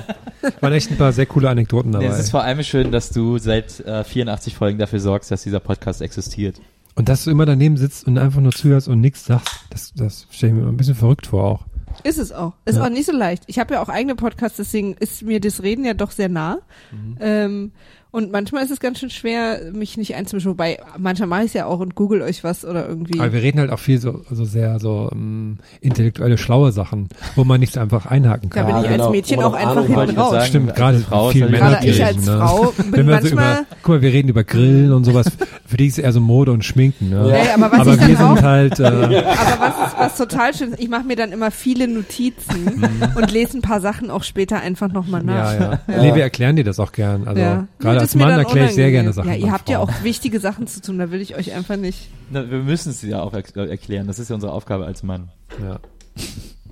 Waren 0.61 0.73
echt 0.73 0.91
ein 0.91 0.97
paar 0.97 1.13
sehr 1.13 1.27
coole 1.27 1.49
Anekdoten 1.51 1.93
dabei. 1.93 2.07
Nee, 2.07 2.13
es 2.13 2.19
ist 2.21 2.31
vor 2.31 2.43
allem 2.43 2.63
schön, 2.63 2.93
dass 2.93 3.11
du 3.11 3.39
seit 3.39 3.81
äh, 3.81 4.05
84 4.05 4.55
Folgen 4.57 4.79
dafür 4.79 5.01
sorgst, 5.01 5.31
dass 5.31 5.43
dieser 5.43 5.61
Podcast 5.61 6.03
existiert. 6.03 6.61
Und 6.95 7.09
dass 7.09 7.25
du 7.25 7.31
immer 7.31 7.45
daneben 7.47 7.77
sitzt 7.77 8.07
und 8.07 8.17
einfach 8.19 8.41
nur 8.41 8.53
zuhörst 8.53 8.89
und 8.89 9.01
nichts 9.01 9.25
sagst, 9.27 9.49
das, 9.71 9.93
das 9.95 10.27
stelle 10.31 10.55
ich 10.55 10.59
mir 10.63 10.67
ein 10.69 10.77
bisschen 10.77 10.95
verrückt 10.95 11.27
vor 11.27 11.45
auch. 11.45 11.65
Ist 12.05 12.19
es 12.19 12.33
auch. 12.33 12.53
Ist 12.65 12.77
Ja. 12.77 12.85
auch 12.85 12.89
nicht 12.91 13.07
so 13.07 13.13
leicht. 13.13 13.45
Ich 13.47 13.59
habe 13.59 13.75
ja 13.75 13.83
auch 13.83 13.89
eigene 13.89 14.15
Podcasts, 14.15 14.57
deswegen 14.57 14.95
ist 14.95 15.23
mir 15.23 15.41
das 15.41 15.63
Reden 15.63 15.85
ja 15.85 15.95
doch 15.95 16.11
sehr 16.11 16.29
nah. 16.29 16.59
Mhm. 16.93 17.17
Ähm, 17.21 17.73
Und 18.17 18.33
manchmal 18.33 18.65
ist 18.65 18.71
es 18.71 18.81
ganz 18.81 18.99
schön 18.99 19.11
schwer, 19.11 19.61
mich 19.75 19.99
nicht 19.99 20.15
einzumischen. 20.15 20.51
Wobei, 20.53 20.79
manchmal 20.97 21.29
mache 21.29 21.41
ich 21.43 21.47
es 21.49 21.53
ja 21.53 21.67
auch 21.67 21.81
und 21.81 21.95
google 21.95 22.23
euch 22.23 22.43
was 22.45 22.65
oder 22.65 22.89
irgendwie. 22.89 23.21
Aber 23.21 23.31
wir 23.35 23.43
reden 23.43 23.61
halt 23.61 23.71
auch 23.71 23.79
viel 23.79 23.99
so, 23.99 24.23
so 24.31 24.47
sehr 24.47 24.81
so 24.81 25.11
um, 25.13 25.59
intellektuelle, 25.83 26.39
schlaue 26.39 26.73
Sachen, 26.73 27.09
wo 27.35 27.45
man 27.45 27.61
nicht 27.61 27.75
so 27.75 27.81
einfach 27.81 28.07
einhaken 28.07 28.49
Da 28.49 28.63
kann. 28.63 28.67
bin 28.69 28.77
ich 28.85 28.89
als 28.89 28.97
genau, 28.97 29.11
Mädchen 29.11 29.41
auch 29.43 29.53
einfach 29.53 29.85
hinten 29.87 30.19
raus. 30.19 30.31
sagen, 30.31 30.47
Stimmt, 30.47 30.75
gerade 30.75 30.99
Frau 31.01 31.29
viel 31.29 31.47
Männer 31.51 31.79
ich 31.85 32.03
als 32.03 32.25
ne? 32.25 32.39
Frau 32.39 32.73
bin 32.79 32.93
Wenn 32.93 33.07
wir 33.07 33.17
so 33.17 33.21
manchmal- 33.35 33.53
über, 33.59 33.67
guck 33.83 33.89
mal, 33.97 34.01
wir 34.01 34.13
reden 34.15 34.29
über 34.31 34.45
Grillen 34.45 34.93
und 34.95 35.05
sowas. 35.05 35.27
Für 35.67 35.77
die 35.77 35.87
ist 35.89 35.99
eher 35.99 36.13
so 36.13 36.21
Mode 36.21 36.53
und 36.53 36.65
Schminken. 36.65 37.11
Ne? 37.11 37.29
Ja, 37.29 37.37
ja, 37.45 37.55
aber 37.55 37.71
was 37.71 37.81
aber 37.81 37.93
ich 37.93 37.99
dann 37.99 38.09
wir 38.09 38.17
sind 38.17 38.27
auch- 38.27 38.43
halt. 38.43 38.81
Äh, 38.81 38.85
Aber 38.87 39.61
was, 39.61 39.93
ist, 39.93 39.99
was 39.99 40.17
total 40.17 40.55
schön 40.55 40.73
ist, 40.73 40.81
ich 40.81 40.89
mache 40.89 41.05
mir 41.05 41.17
dann 41.17 41.33
immer 41.33 41.51
viele 41.51 41.87
Notizen 41.87 42.83
und 43.15 43.31
lese 43.31 43.59
ein 43.59 43.63
paar 43.63 43.83
Sachen 43.83 44.11
auch 44.11 44.23
später 44.23 44.59
einfach 44.61 44.91
nochmal 44.91 45.23
nach. 45.23 45.53
ja, 45.53 45.79
ja, 45.87 46.01
Nee, 46.01 46.15
wir 46.15 46.23
erklären 46.23 46.57
dir 46.57 46.65
das 46.65 46.81
auch 46.81 46.93
gern. 46.93 47.29
Also 47.29 47.43
Ja. 47.43 47.67
gerade 47.79 48.06
als 48.07 48.15
Mann 48.15 48.39
erkläre 48.39 48.67
ich 48.67 48.75
sehr 48.75 48.91
gerne. 48.91 49.13
Sachen. 49.13 49.29
Ja, 49.29 49.35
ihr 49.37 49.53
habt 49.53 49.69
ja 49.69 49.79
Frauen. 49.79 49.91
auch 49.91 50.03
wichtige 50.05 50.41
Sachen 50.41 50.67
zu 50.67 50.81
tun, 50.81 50.99
da 50.99 51.11
will 51.11 51.21
ich 51.21 51.37
euch 51.37 51.53
einfach 51.53 51.77
nicht. 51.77 52.09
Na, 52.31 52.51
wir 52.51 52.59
müssen 52.59 52.91
es 52.91 53.03
ja 53.03 53.23
auch 53.23 53.33
er 53.33 53.45
erklären. 53.69 54.07
Das 54.07 54.19
ist 54.19 54.29
ja 54.29 54.35
unsere 54.35 54.53
Aufgabe 54.53 54.87
als 54.87 55.03
Mann. 55.03 55.29
Ja. 55.63 55.79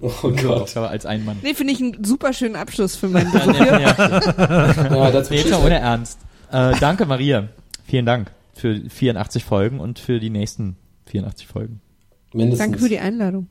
Oh 0.00 0.10
Gott. 0.22 0.44
Aufgabe 0.62 0.88
als 0.88 1.06
ein 1.06 1.24
Mann. 1.24 1.38
Nee, 1.42 1.54
finde 1.54 1.72
ich 1.72 1.80
einen 1.80 2.04
super 2.04 2.32
schönen 2.32 2.56
Abschluss 2.56 2.96
für 2.96 3.08
meinen 3.08 3.32
Ja, 3.32 3.38
Besuch 3.38 3.52
nee, 3.52 3.64
hier. 3.64 3.80
ja. 3.80 4.94
Ja, 4.96 5.10
das 5.10 5.30
Nee, 5.30 5.52
ohne 5.52 5.78
Ernst. 5.78 6.18
Äh, 6.50 6.74
danke, 6.80 7.06
Maria. 7.06 7.48
Vielen 7.86 8.06
Dank 8.06 8.30
für 8.54 8.80
84 8.88 9.44
Folgen 9.44 9.80
und 9.80 9.98
für 9.98 10.20
die 10.20 10.30
nächsten 10.30 10.76
84 11.06 11.46
Folgen. 11.46 11.80
Mindestens. 12.32 12.58
Danke 12.66 12.78
für 12.78 12.88
die 12.88 12.98
Einladung. 12.98 13.48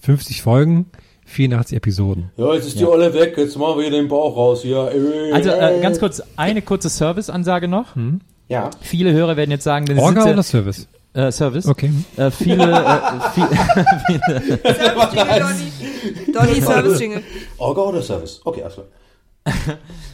50 0.00 0.42
Folgen, 0.42 0.86
84 1.30 1.76
Episoden. 1.76 2.30
Ja, 2.36 2.52
jetzt 2.54 2.66
ist 2.66 2.78
die 2.80 2.84
Olle 2.84 3.14
weg, 3.14 3.34
jetzt 3.36 3.56
machen 3.56 3.80
wir 3.80 3.90
den 3.90 4.08
Bauch 4.08 4.36
raus 4.36 4.62
hier. 4.62 4.90
Äh, 4.92 5.32
Also 5.32 5.50
äh, 5.50 5.80
ganz 5.80 5.98
kurz, 6.00 6.22
eine 6.36 6.60
kurze 6.62 6.90
Service-Ansage 6.90 7.68
noch. 7.68 7.94
Ja. 8.48 8.70
Viele 8.80 9.12
Hörer 9.12 9.36
werden 9.36 9.50
jetzt 9.50 9.64
sagen, 9.64 9.86
denn 9.86 9.98
Orga 9.98 10.22
sind 10.22 10.32
oder 10.32 10.42
Service? 10.42 10.88
äh, 11.14 11.30
Service. 11.30 11.66
Okay. 11.66 11.90
Äh, 12.16 12.30
viele, 12.30 12.64
äh, 12.64 13.30
viel, 13.34 13.46
Donny, 15.38 16.32
Donny 16.32 16.60
Service 16.60 17.00
Jingle. 17.00 17.22
Orga 17.58 17.82
oder 17.82 18.02
Service? 18.02 18.40
Okay, 18.44 18.62
also. 18.64 18.82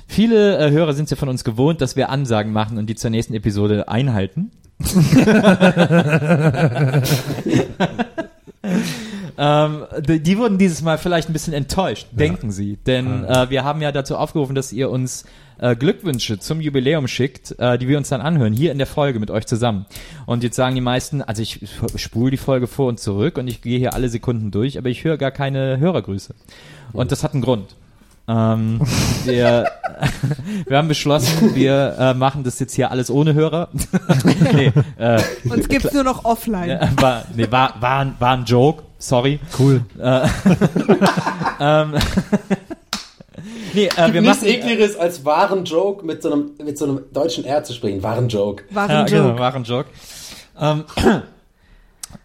viele 0.06 0.58
äh, 0.58 0.70
Hörer 0.70 0.92
sind 0.92 1.04
es 1.04 1.10
ja 1.10 1.16
von 1.16 1.28
uns 1.28 1.44
gewohnt, 1.44 1.80
dass 1.80 1.96
wir 1.96 2.10
Ansagen 2.10 2.52
machen 2.52 2.78
und 2.78 2.86
die 2.86 2.94
zur 2.94 3.10
nächsten 3.10 3.34
Episode 3.34 3.88
einhalten. 3.88 4.50
ähm, 9.38 9.84
die, 10.00 10.20
die 10.20 10.38
wurden 10.38 10.58
dieses 10.58 10.82
Mal 10.82 10.98
vielleicht 10.98 11.28
ein 11.28 11.32
bisschen 11.32 11.52
enttäuscht, 11.52 12.08
denken 12.12 12.50
sie. 12.50 12.78
Denn 12.86 13.24
äh, 13.24 13.50
wir 13.50 13.64
haben 13.64 13.82
ja 13.82 13.92
dazu 13.92 14.16
aufgerufen, 14.16 14.54
dass 14.54 14.72
ihr 14.72 14.90
uns 14.90 15.24
äh, 15.58 15.76
Glückwünsche 15.76 16.38
zum 16.38 16.60
Jubiläum 16.60 17.08
schickt, 17.08 17.58
äh, 17.58 17.78
die 17.78 17.88
wir 17.88 17.98
uns 17.98 18.08
dann 18.08 18.20
anhören, 18.20 18.52
hier 18.52 18.72
in 18.72 18.78
der 18.78 18.86
Folge 18.86 19.20
mit 19.20 19.30
euch 19.30 19.46
zusammen. 19.46 19.86
Und 20.26 20.42
jetzt 20.42 20.56
sagen 20.56 20.74
die 20.74 20.80
meisten, 20.80 21.22
also 21.22 21.42
ich 21.42 21.60
spule 21.96 22.30
die 22.30 22.36
Folge 22.36 22.66
vor 22.66 22.88
und 22.88 23.00
zurück 23.00 23.38
und 23.38 23.48
ich 23.48 23.62
gehe 23.62 23.78
hier 23.78 23.94
alle 23.94 24.08
Sekunden 24.08 24.50
durch, 24.50 24.78
aber 24.78 24.88
ich 24.88 25.04
höre 25.04 25.16
gar 25.16 25.30
keine 25.30 25.78
Hörergrüße. 25.78 26.34
Und 26.92 27.12
das 27.12 27.24
hat 27.24 27.32
einen 27.32 27.42
Grund. 27.42 27.74
Ähm, 28.28 28.80
wir, 29.24 29.70
wir 30.66 30.76
haben 30.76 30.88
beschlossen, 30.88 31.54
wir 31.54 31.96
äh, 31.98 32.14
machen 32.14 32.42
das 32.42 32.58
jetzt 32.58 32.74
hier 32.74 32.90
alles 32.90 33.10
ohne 33.10 33.34
Hörer. 33.34 33.68
nee, 34.52 34.72
äh, 34.98 35.22
Uns 35.48 35.68
gibt's 35.68 35.92
nur 35.92 36.02
noch 36.02 36.24
offline. 36.24 36.70
ja, 36.70 36.90
war, 36.96 37.24
nee, 37.34 37.46
war, 37.50 37.80
war, 37.80 38.14
war 38.18 38.36
ein 38.36 38.44
Joke, 38.44 38.82
sorry. 38.98 39.40
Cool. 39.58 39.82
Ähm, 41.58 41.94
nee, 43.74 43.86
äh, 43.86 44.12
wir 44.12 44.20
Nichts 44.20 44.42
machen, 44.42 44.48
ekligeres 44.48 44.96
als 44.96 45.24
wahren 45.24 45.64
Joke 45.64 46.04
mit 46.04 46.22
so 46.22 46.32
einem, 46.32 46.50
mit 46.62 46.76
so 46.78 46.84
einem 46.84 47.00
deutschen 47.12 47.44
R 47.44 47.64
zu 47.64 47.72
sprechen. 47.72 48.02
Wahren 48.02 48.28
Joke. 48.28 48.64
War 48.70 48.90
ja, 48.90 49.04
genau, 49.04 49.28
Joke. 49.28 49.38
war 49.38 49.54
ein 49.54 49.64
Joke. 49.64 49.88
Ähm, 50.60 50.84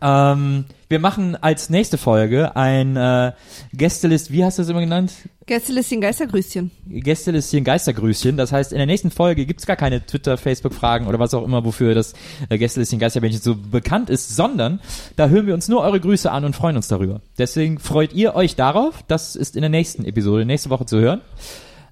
ähm, 0.02 0.65
wir 0.89 0.99
machen 0.99 1.38
als 1.41 1.69
nächste 1.69 1.98
Folge 1.98 2.56
ein 2.56 2.98
äh, 2.98 3.31
Gästelist, 3.73 4.31
wie 4.31 4.43
hast 4.43 4.57
du 4.57 4.64
das 4.64 4.69
immer 4.69 4.81
genannt? 4.81 5.14
Gästelistchen 5.52 5.99
Geistergrüßchen. 5.99 6.72
Gästelistchen 6.88 7.65
Geistergrüßchen. 7.65 8.38
Das 8.38 8.53
heißt, 8.53 8.72
in 8.72 8.78
der 8.78 8.88
nächsten 8.88 9.11
Folge 9.11 9.45
gibt's 9.45 9.65
gar 9.65 9.76
keine 9.76 10.06
Twitter, 10.06 10.38
Facebook-Fragen 10.38 11.07
oder 11.07 11.19
was 11.19 11.34
auch 11.34 11.44
immer, 11.44 11.65
wofür 11.65 11.94
das 11.94 12.14
äh, 12.48 12.57
Gästelistchen 12.57 12.99
Geisterbändchen 12.99 13.41
so 13.41 13.56
bekannt 13.57 14.10
ist, 14.10 14.34
sondern 14.34 14.80
da 15.18 15.28
hören 15.28 15.48
wir 15.48 15.53
uns 15.53 15.68
nur 15.68 15.82
eure 15.82 15.99
Grüße 15.99 16.32
an 16.32 16.45
und 16.45 16.56
freuen 16.56 16.78
uns 16.78 16.88
darüber. 16.88 17.19
Deswegen 17.38 17.80
freut 17.80 18.14
ihr 18.14 18.34
euch 18.34 18.56
darauf. 18.56 19.03
Das 19.10 19.36
ist 19.36 19.57
in 19.57 19.61
der 19.61 19.69
nächsten 19.69 20.06
Episode, 20.06 20.45
nächste 20.45 20.69
Woche 20.69 20.86
zu 20.86 21.02
hören. 21.02 21.19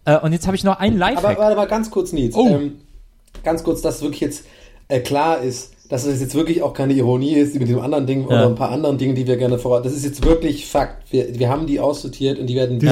Äh, 0.06 0.19
und 0.19 0.31
jetzt 0.31 0.48
habe 0.48 0.56
ich 0.56 0.64
noch 0.64 0.80
einen 0.80 1.02
Aber 1.02 1.15
Lifehack. 1.15 1.38
warte 1.38 1.57
mal 1.57 1.68
ganz 1.68 1.91
kurz, 1.91 2.14
Nils. 2.14 2.36
Oh. 2.36 2.48
Ähm, 2.48 2.80
ganz 3.44 3.65
kurz, 3.65 3.81
dass 3.81 4.02
wirklich 4.02 4.22
jetzt 4.22 4.45
äh, 4.88 5.02
klar 5.02 5.41
ist, 5.41 5.73
dass 5.89 6.05
es 6.05 6.21
jetzt 6.21 6.35
wirklich 6.35 6.61
auch 6.61 6.73
keine 6.73 6.93
Ironie 6.93 7.33
ist, 7.33 7.55
die 7.55 7.59
mit 7.59 7.67
dem 7.67 7.79
anderen 7.79 8.05
Ding 8.05 8.25
oder 8.25 8.45
ein 8.47 8.55
paar 8.55 8.69
anderen 8.69 8.97
Dingen, 8.97 9.15
die 9.15 9.25
wir 9.27 9.37
gerne 9.37 9.57
voran. 9.57 9.83
Das 9.83 9.93
ist 9.93 10.05
jetzt 10.05 10.23
wirklich 10.23 10.67
Fakt. 10.67 11.11
Wir, 11.11 11.37
wir 11.37 11.49
haben 11.49 11.65
die 11.65 11.79
aussortiert 11.79 12.39
und 12.39 12.47
die 12.47 12.55
werden 12.55 12.79
Die 12.79 12.87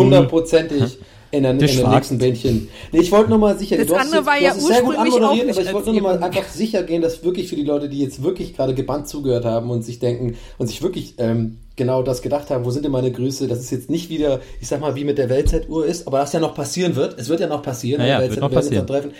hundertprozentig 0.00 0.98
in 1.30 1.42
der, 1.42 1.52
in 1.52 1.58
der 1.58 1.68
schwach. 1.68 1.94
nächsten 1.94 2.18
Bändchen. 2.18 2.68
Nee, 2.90 3.00
ich 3.00 3.12
wollte 3.12 3.30
nur 3.30 3.38
mal 3.38 3.56
sicher 3.58 3.76
Das 3.76 3.86
gehen. 3.86 3.94
Du 3.94 3.98
hast 4.00 4.06
andere 4.06 4.20
es 4.22 4.26
war 4.26 4.36
du 4.36 4.42
ja 4.42 4.50
hast 4.50 4.56
es 4.58 4.66
sehr 4.66 4.82
gut 4.82 4.96
anmoderiert, 4.96 5.46
nicht 5.46 5.58
aber 5.58 5.66
ich 5.66 5.72
wollte 5.74 5.86
nur 5.90 5.94
noch 5.96 6.02
mal 6.02 6.14
Ironie. 6.14 6.24
einfach 6.38 6.48
sicher 6.48 6.82
gehen, 6.82 7.02
dass 7.02 7.22
wirklich 7.22 7.48
für 7.48 7.56
die 7.56 7.64
Leute, 7.64 7.88
die 7.88 8.00
jetzt 8.00 8.22
wirklich 8.22 8.56
gerade 8.56 8.74
gebannt 8.74 9.08
zugehört 9.08 9.44
haben 9.44 9.70
und 9.70 9.82
sich 9.82 9.98
denken 9.98 10.36
und 10.56 10.66
sich 10.68 10.82
wirklich 10.82 11.14
ähm, 11.18 11.58
genau 11.76 12.02
das 12.02 12.22
gedacht 12.22 12.50
haben, 12.50 12.64
wo 12.64 12.70
sind 12.70 12.84
denn 12.84 12.92
meine 12.92 13.12
Grüße? 13.12 13.46
Das 13.46 13.60
ist 13.60 13.70
jetzt 13.70 13.90
nicht 13.90 14.08
wieder, 14.10 14.40
ich 14.60 14.68
sag 14.68 14.80
mal, 14.80 14.96
wie 14.96 15.04
mit 15.04 15.18
der 15.18 15.28
Weltzeituhr 15.28 15.84
ist, 15.86 16.06
aber 16.06 16.18
das 16.18 16.32
ja 16.32 16.40
noch 16.40 16.54
passieren 16.54 16.96
wird. 16.96 17.18
Es 17.18 17.28
wird 17.28 17.40
ja 17.40 17.46
noch 17.46 17.62
passieren. 17.62 18.00
Ja, 18.00 18.06
ja, 18.06 18.18
weil 18.18 18.30
wird 18.30 18.38
wir 18.38 18.40
noch 18.42 18.50
passieren. 18.50 18.86
dann 18.86 19.02
treffen. 19.02 19.12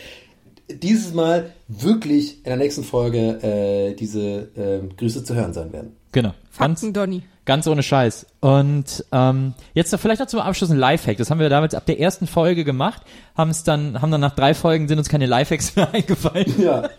Dieses 0.70 1.14
Mal 1.14 1.52
wirklich 1.66 2.38
in 2.38 2.44
der 2.44 2.56
nächsten 2.56 2.84
Folge 2.84 3.42
äh, 3.42 3.94
diese 3.94 4.48
ähm, 4.56 4.96
Grüße 4.96 5.24
zu 5.24 5.34
hören 5.34 5.52
sein 5.52 5.72
werden. 5.72 5.96
Genau. 6.12 6.34
Ganz, 6.58 6.80
Fakten, 6.80 6.92
Donny. 6.92 7.22
Ganz 7.44 7.66
ohne 7.66 7.82
Scheiß. 7.82 8.26
Und 8.40 9.04
ähm, 9.10 9.54
jetzt 9.74 9.90
noch 9.92 9.98
vielleicht 10.00 10.20
noch 10.20 10.26
zum 10.28 10.40
Abschluss 10.40 10.70
ein 10.70 10.76
Lifehack. 10.78 11.16
Das 11.16 11.30
haben 11.30 11.40
wir 11.40 11.48
damals 11.48 11.74
ab 11.74 11.86
der 11.86 11.98
ersten 11.98 12.26
Folge 12.26 12.62
gemacht, 12.64 13.00
haben 13.36 13.50
es 13.50 13.64
dann, 13.64 14.02
haben 14.02 14.10
dann 14.10 14.20
nach 14.20 14.34
drei 14.34 14.52
Folgen 14.54 14.86
sind 14.86 14.98
uns 14.98 15.08
keine 15.08 15.26
Lifehacks 15.26 15.74
mehr 15.76 15.88
eingefallen. 15.92 16.54
Ja. 16.58 16.88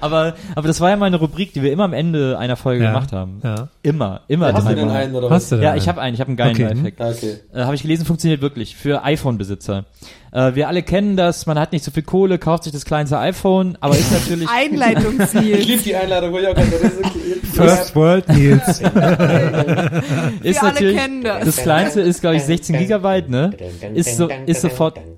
Aber, 0.00 0.34
aber 0.56 0.66
das 0.66 0.80
war 0.80 0.90
ja 0.90 0.96
mal 0.96 1.06
eine 1.06 1.16
Rubrik, 1.16 1.52
die 1.52 1.62
wir 1.62 1.70
immer 1.70 1.84
am 1.84 1.92
Ende 1.92 2.36
einer 2.38 2.56
Folge 2.56 2.82
Ja, 2.82 2.92
gemacht 2.92 3.12
haben. 3.12 3.40
ja. 3.44 3.68
Immer, 3.82 4.22
immer. 4.26 4.52
Hast 4.52 4.68
du 4.68 4.74
denn 4.74 4.90
einen 4.90 5.14
oder 5.14 5.30
Hast 5.30 5.44
was? 5.44 5.48
du 5.50 5.54
denn 5.56 5.62
Ja, 5.64 5.70
einen? 5.70 5.78
ich 5.80 5.88
habe 5.88 6.00
einen, 6.00 6.14
ich 6.14 6.20
habe 6.20 6.28
einen 6.28 6.36
geilen 6.36 6.54
Okay, 6.56 6.64
Lifehack. 6.74 6.94
Ah, 6.98 7.10
Okay. 7.10 7.36
Äh, 7.54 7.60
habe 7.64 7.74
ich 7.76 7.82
gelesen, 7.82 8.04
funktioniert 8.04 8.40
wirklich 8.42 8.74
für 8.74 9.04
iPhone-Besitzer. 9.04 9.84
Äh, 10.32 10.54
wir 10.56 10.66
alle 10.66 10.82
kennen 10.82 11.16
das, 11.16 11.46
man 11.46 11.56
hat 11.58 11.70
nicht 11.72 11.84
so 11.84 11.92
viel 11.92 12.02
Kohle, 12.02 12.38
kauft 12.38 12.64
sich 12.64 12.72
das 12.72 12.84
kleinste 12.84 13.18
iPhone, 13.18 13.78
aber 13.80 13.96
ist 13.96 14.10
natürlich 14.28 14.44
Ich 14.44 14.50
Einleitungsziel. 14.50 15.56
liebe 15.56 15.82
die 15.82 15.94
Einladung, 15.94 16.32
wo 16.32 16.38
ich 16.38 16.48
auch 16.48 16.54
gerade 16.54 16.70
das 16.70 16.82
ist 16.82 16.98
okay. 16.98 17.34
First 17.52 17.94
World 17.94 18.24
Nils. 18.66 18.78
ist 18.78 18.82
Wir 18.82 20.62
alle 20.62 20.72
natürlich 20.72 20.96
kennen 20.96 21.22
das. 21.22 21.44
das 21.44 21.56
kleinste 21.56 22.00
ist 22.00 22.20
glaube 22.20 22.36
ich 22.36 22.42
16 22.42 22.78
Gigabyte, 22.78 23.28
ne? 23.28 23.50
Ist 23.94 24.16
so 24.16 24.28
ist 24.46 24.60
sofort 24.60 24.98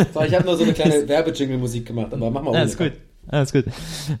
So, 0.14 0.22
ich 0.22 0.34
habe 0.34 0.44
nur 0.44 0.56
so 0.56 0.64
eine 0.64 0.72
kleine 0.72 1.06
Werbejingle-Musik 1.06 1.86
gemacht, 1.86 2.12
aber 2.12 2.30
mach 2.30 2.42
mal 2.42 2.54
Ja, 2.54 2.62
ist 2.62 2.78
gut. 2.78 2.92
Ist 3.32 3.52
gut. 3.52 3.64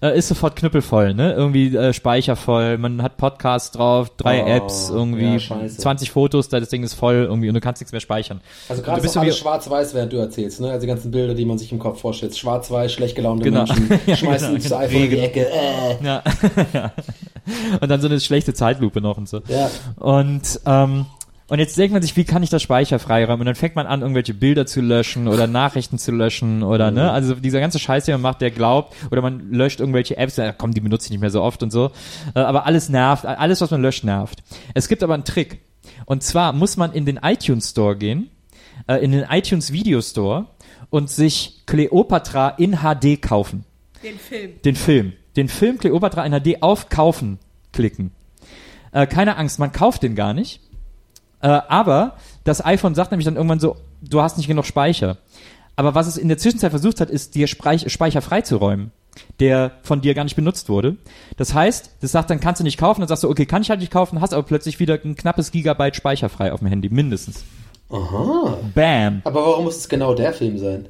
Äh, 0.02 0.16
ist 0.16 0.28
sofort 0.28 0.54
knüppelvoll, 0.56 1.14
ne? 1.14 1.32
Irgendwie 1.32 1.74
äh, 1.76 1.92
speichervoll. 1.92 2.78
Man 2.78 3.02
hat 3.02 3.16
Podcasts 3.16 3.72
drauf, 3.72 4.10
drei 4.16 4.44
Oh, 4.44 4.46
Apps, 4.46 4.88
irgendwie 4.88 5.32
ja, 5.32 5.38
scheiße. 5.40 5.78
20 5.78 6.10
Fotos, 6.12 6.48
da 6.48 6.60
das 6.60 6.68
Ding 6.68 6.82
ist 6.84 6.94
voll 6.94 7.26
irgendwie 7.28 7.48
und 7.48 7.54
du 7.54 7.60
kannst 7.60 7.80
nichts 7.80 7.90
mehr 7.90 8.00
speichern. 8.00 8.40
Also 8.68 8.82
gerade 8.82 9.02
bist 9.02 9.16
alles 9.16 9.36
schwarz-weiß, 9.38 9.94
während 9.94 10.12
du 10.12 10.18
erzählst, 10.18 10.60
ne? 10.60 10.68
Also 10.70 10.82
die 10.82 10.86
ganzen 10.86 11.10
Bilder, 11.10 11.34
die 11.34 11.44
man 11.44 11.58
sich 11.58 11.72
im 11.72 11.78
Kopf 11.80 12.00
vorstellt. 12.00 12.36
Schwarz-weiß, 12.36 12.92
schlecht 12.92 13.16
gelaunte 13.16 13.44
Genau. 13.44 13.64
Menschen, 13.64 13.88
Ja, 14.06 14.16
schmeißen 14.16 14.48
genau, 14.54 14.62
genau. 14.62 14.76
iPhone 14.76 15.02
in 15.02 15.10
die. 15.10 15.18
Ecke. 15.18 15.46
Äh. 15.50 16.04
Ja. 16.04 16.22
ja. 16.72 16.92
Und 17.80 17.88
dann 17.90 18.00
so 18.00 18.06
eine 18.06 18.20
schlechte 18.20 18.54
Zeitlupe 18.54 19.00
noch 19.00 19.18
und 19.18 19.28
so. 19.28 19.40
Ja. 19.48 19.70
Und, 19.96 20.60
ähm, 20.66 21.06
und 21.50 21.58
jetzt 21.58 21.76
denkt 21.76 21.92
man 21.92 22.00
sich, 22.00 22.16
wie 22.16 22.24
kann 22.24 22.42
ich 22.42 22.48
das 22.50 22.62
Speicher 22.62 22.98
freiräumen? 22.98 23.40
Und 23.40 23.46
dann 23.46 23.54
fängt 23.54 23.76
man 23.76 23.86
an, 23.86 24.00
irgendwelche 24.00 24.32
Bilder 24.34 24.64
zu 24.66 24.80
löschen 24.80 25.28
oder 25.28 25.46
Nachrichten 25.48 25.98
zu 25.98 26.12
löschen 26.12 26.62
oder, 26.62 26.90
Mhm. 26.90 26.96
ne? 26.96 27.10
Also 27.12 27.34
dieser 27.34 27.60
ganze 27.60 27.78
Scheiß, 27.78 28.06
den 28.06 28.14
man 28.14 28.22
macht, 28.22 28.40
der 28.40 28.50
glaubt, 28.50 28.94
oder 29.10 29.20
man 29.20 29.50
löscht 29.52 29.80
irgendwelche 29.80 30.16
Apps, 30.16 30.36
ja, 30.36 30.52
komm, 30.52 30.72
die 30.72 30.80
benutze 30.80 31.06
ich 31.06 31.10
nicht 31.10 31.20
mehr 31.20 31.30
so 31.30 31.42
oft 31.42 31.62
und 31.62 31.70
so. 31.70 31.90
Äh, 32.34 32.40
aber 32.40 32.64
alles 32.66 32.88
nervt, 32.88 33.26
alles, 33.26 33.60
was 33.60 33.70
man 33.70 33.82
löscht, 33.82 34.04
nervt. 34.04 34.42
Es 34.74 34.88
gibt 34.88 35.02
aber 35.02 35.14
einen 35.14 35.24
Trick. 35.24 35.60
Und 36.06 36.22
zwar 36.22 36.52
muss 36.52 36.76
man 36.76 36.92
in 36.92 37.04
den 37.04 37.18
iTunes 37.22 37.70
Store 37.70 37.96
gehen, 37.96 38.30
äh, 38.86 38.96
in 39.04 39.12
den 39.12 39.24
iTunes 39.30 39.72
Video 39.72 40.00
Store 40.00 40.46
und 40.88 41.10
sich 41.10 41.62
Cleopatra 41.66 42.50
in 42.50 42.78
HD 42.78 43.20
kaufen 43.20 43.64
Den 44.02 44.18
Film. 44.18 44.52
den 44.64 44.76
Film. 44.76 45.12
Den 45.36 45.48
Film 45.48 45.78
Cleopatra 45.78 46.24
in 46.26 46.32
HD 46.32 46.62
auf 46.62 46.88
Kaufen 46.88 47.38
klicken. 47.72 48.10
Äh, 48.92 49.06
keine 49.06 49.36
Angst, 49.36 49.58
man 49.58 49.72
kauft 49.72 50.02
den 50.02 50.14
gar 50.14 50.34
nicht. 50.34 50.60
Äh, 51.42 51.48
aber 51.48 52.16
das 52.44 52.64
iPhone 52.64 52.94
sagt 52.94 53.10
nämlich 53.10 53.24
dann 53.24 53.36
irgendwann 53.36 53.60
so, 53.60 53.76
du 54.02 54.20
hast 54.20 54.36
nicht 54.36 54.46
genug 54.46 54.66
Speicher. 54.66 55.18
Aber 55.76 55.94
was 55.94 56.06
es 56.06 56.16
in 56.16 56.28
der 56.28 56.38
Zwischenzeit 56.38 56.70
versucht 56.70 57.00
hat, 57.00 57.10
ist, 57.10 57.34
dir 57.34 57.46
Speich 57.46 57.90
Speicher 57.90 58.20
freizuräumen, 58.20 58.92
der 59.38 59.72
von 59.82 60.02
dir 60.02 60.14
gar 60.14 60.24
nicht 60.24 60.36
benutzt 60.36 60.68
wurde. 60.68 60.96
Das 61.36 61.54
heißt, 61.54 61.96
das 62.00 62.12
sagt 62.12 62.28
dann, 62.30 62.40
kannst 62.40 62.60
du 62.60 62.64
nicht 62.64 62.78
kaufen, 62.78 63.00
dann 63.00 63.08
sagst 63.08 63.24
du, 63.24 63.30
okay, 63.30 63.46
kann 63.46 63.62
ich 63.62 63.70
halt 63.70 63.80
nicht 63.80 63.92
kaufen, 63.92 64.20
hast 64.20 64.34
aber 64.34 64.42
plötzlich 64.42 64.78
wieder 64.78 64.98
ein 65.02 65.16
knappes 65.16 65.50
Gigabyte 65.52 65.96
Speicher 65.96 66.28
frei 66.28 66.52
auf 66.52 66.60
dem 66.60 66.68
Handy, 66.68 66.90
mindestens. 66.90 67.44
Aha. 67.88 68.58
Bam. 68.74 69.22
Aber 69.24 69.44
warum 69.46 69.64
muss 69.64 69.78
es 69.78 69.88
genau 69.88 70.14
der 70.14 70.32
Film 70.32 70.58
sein? 70.58 70.88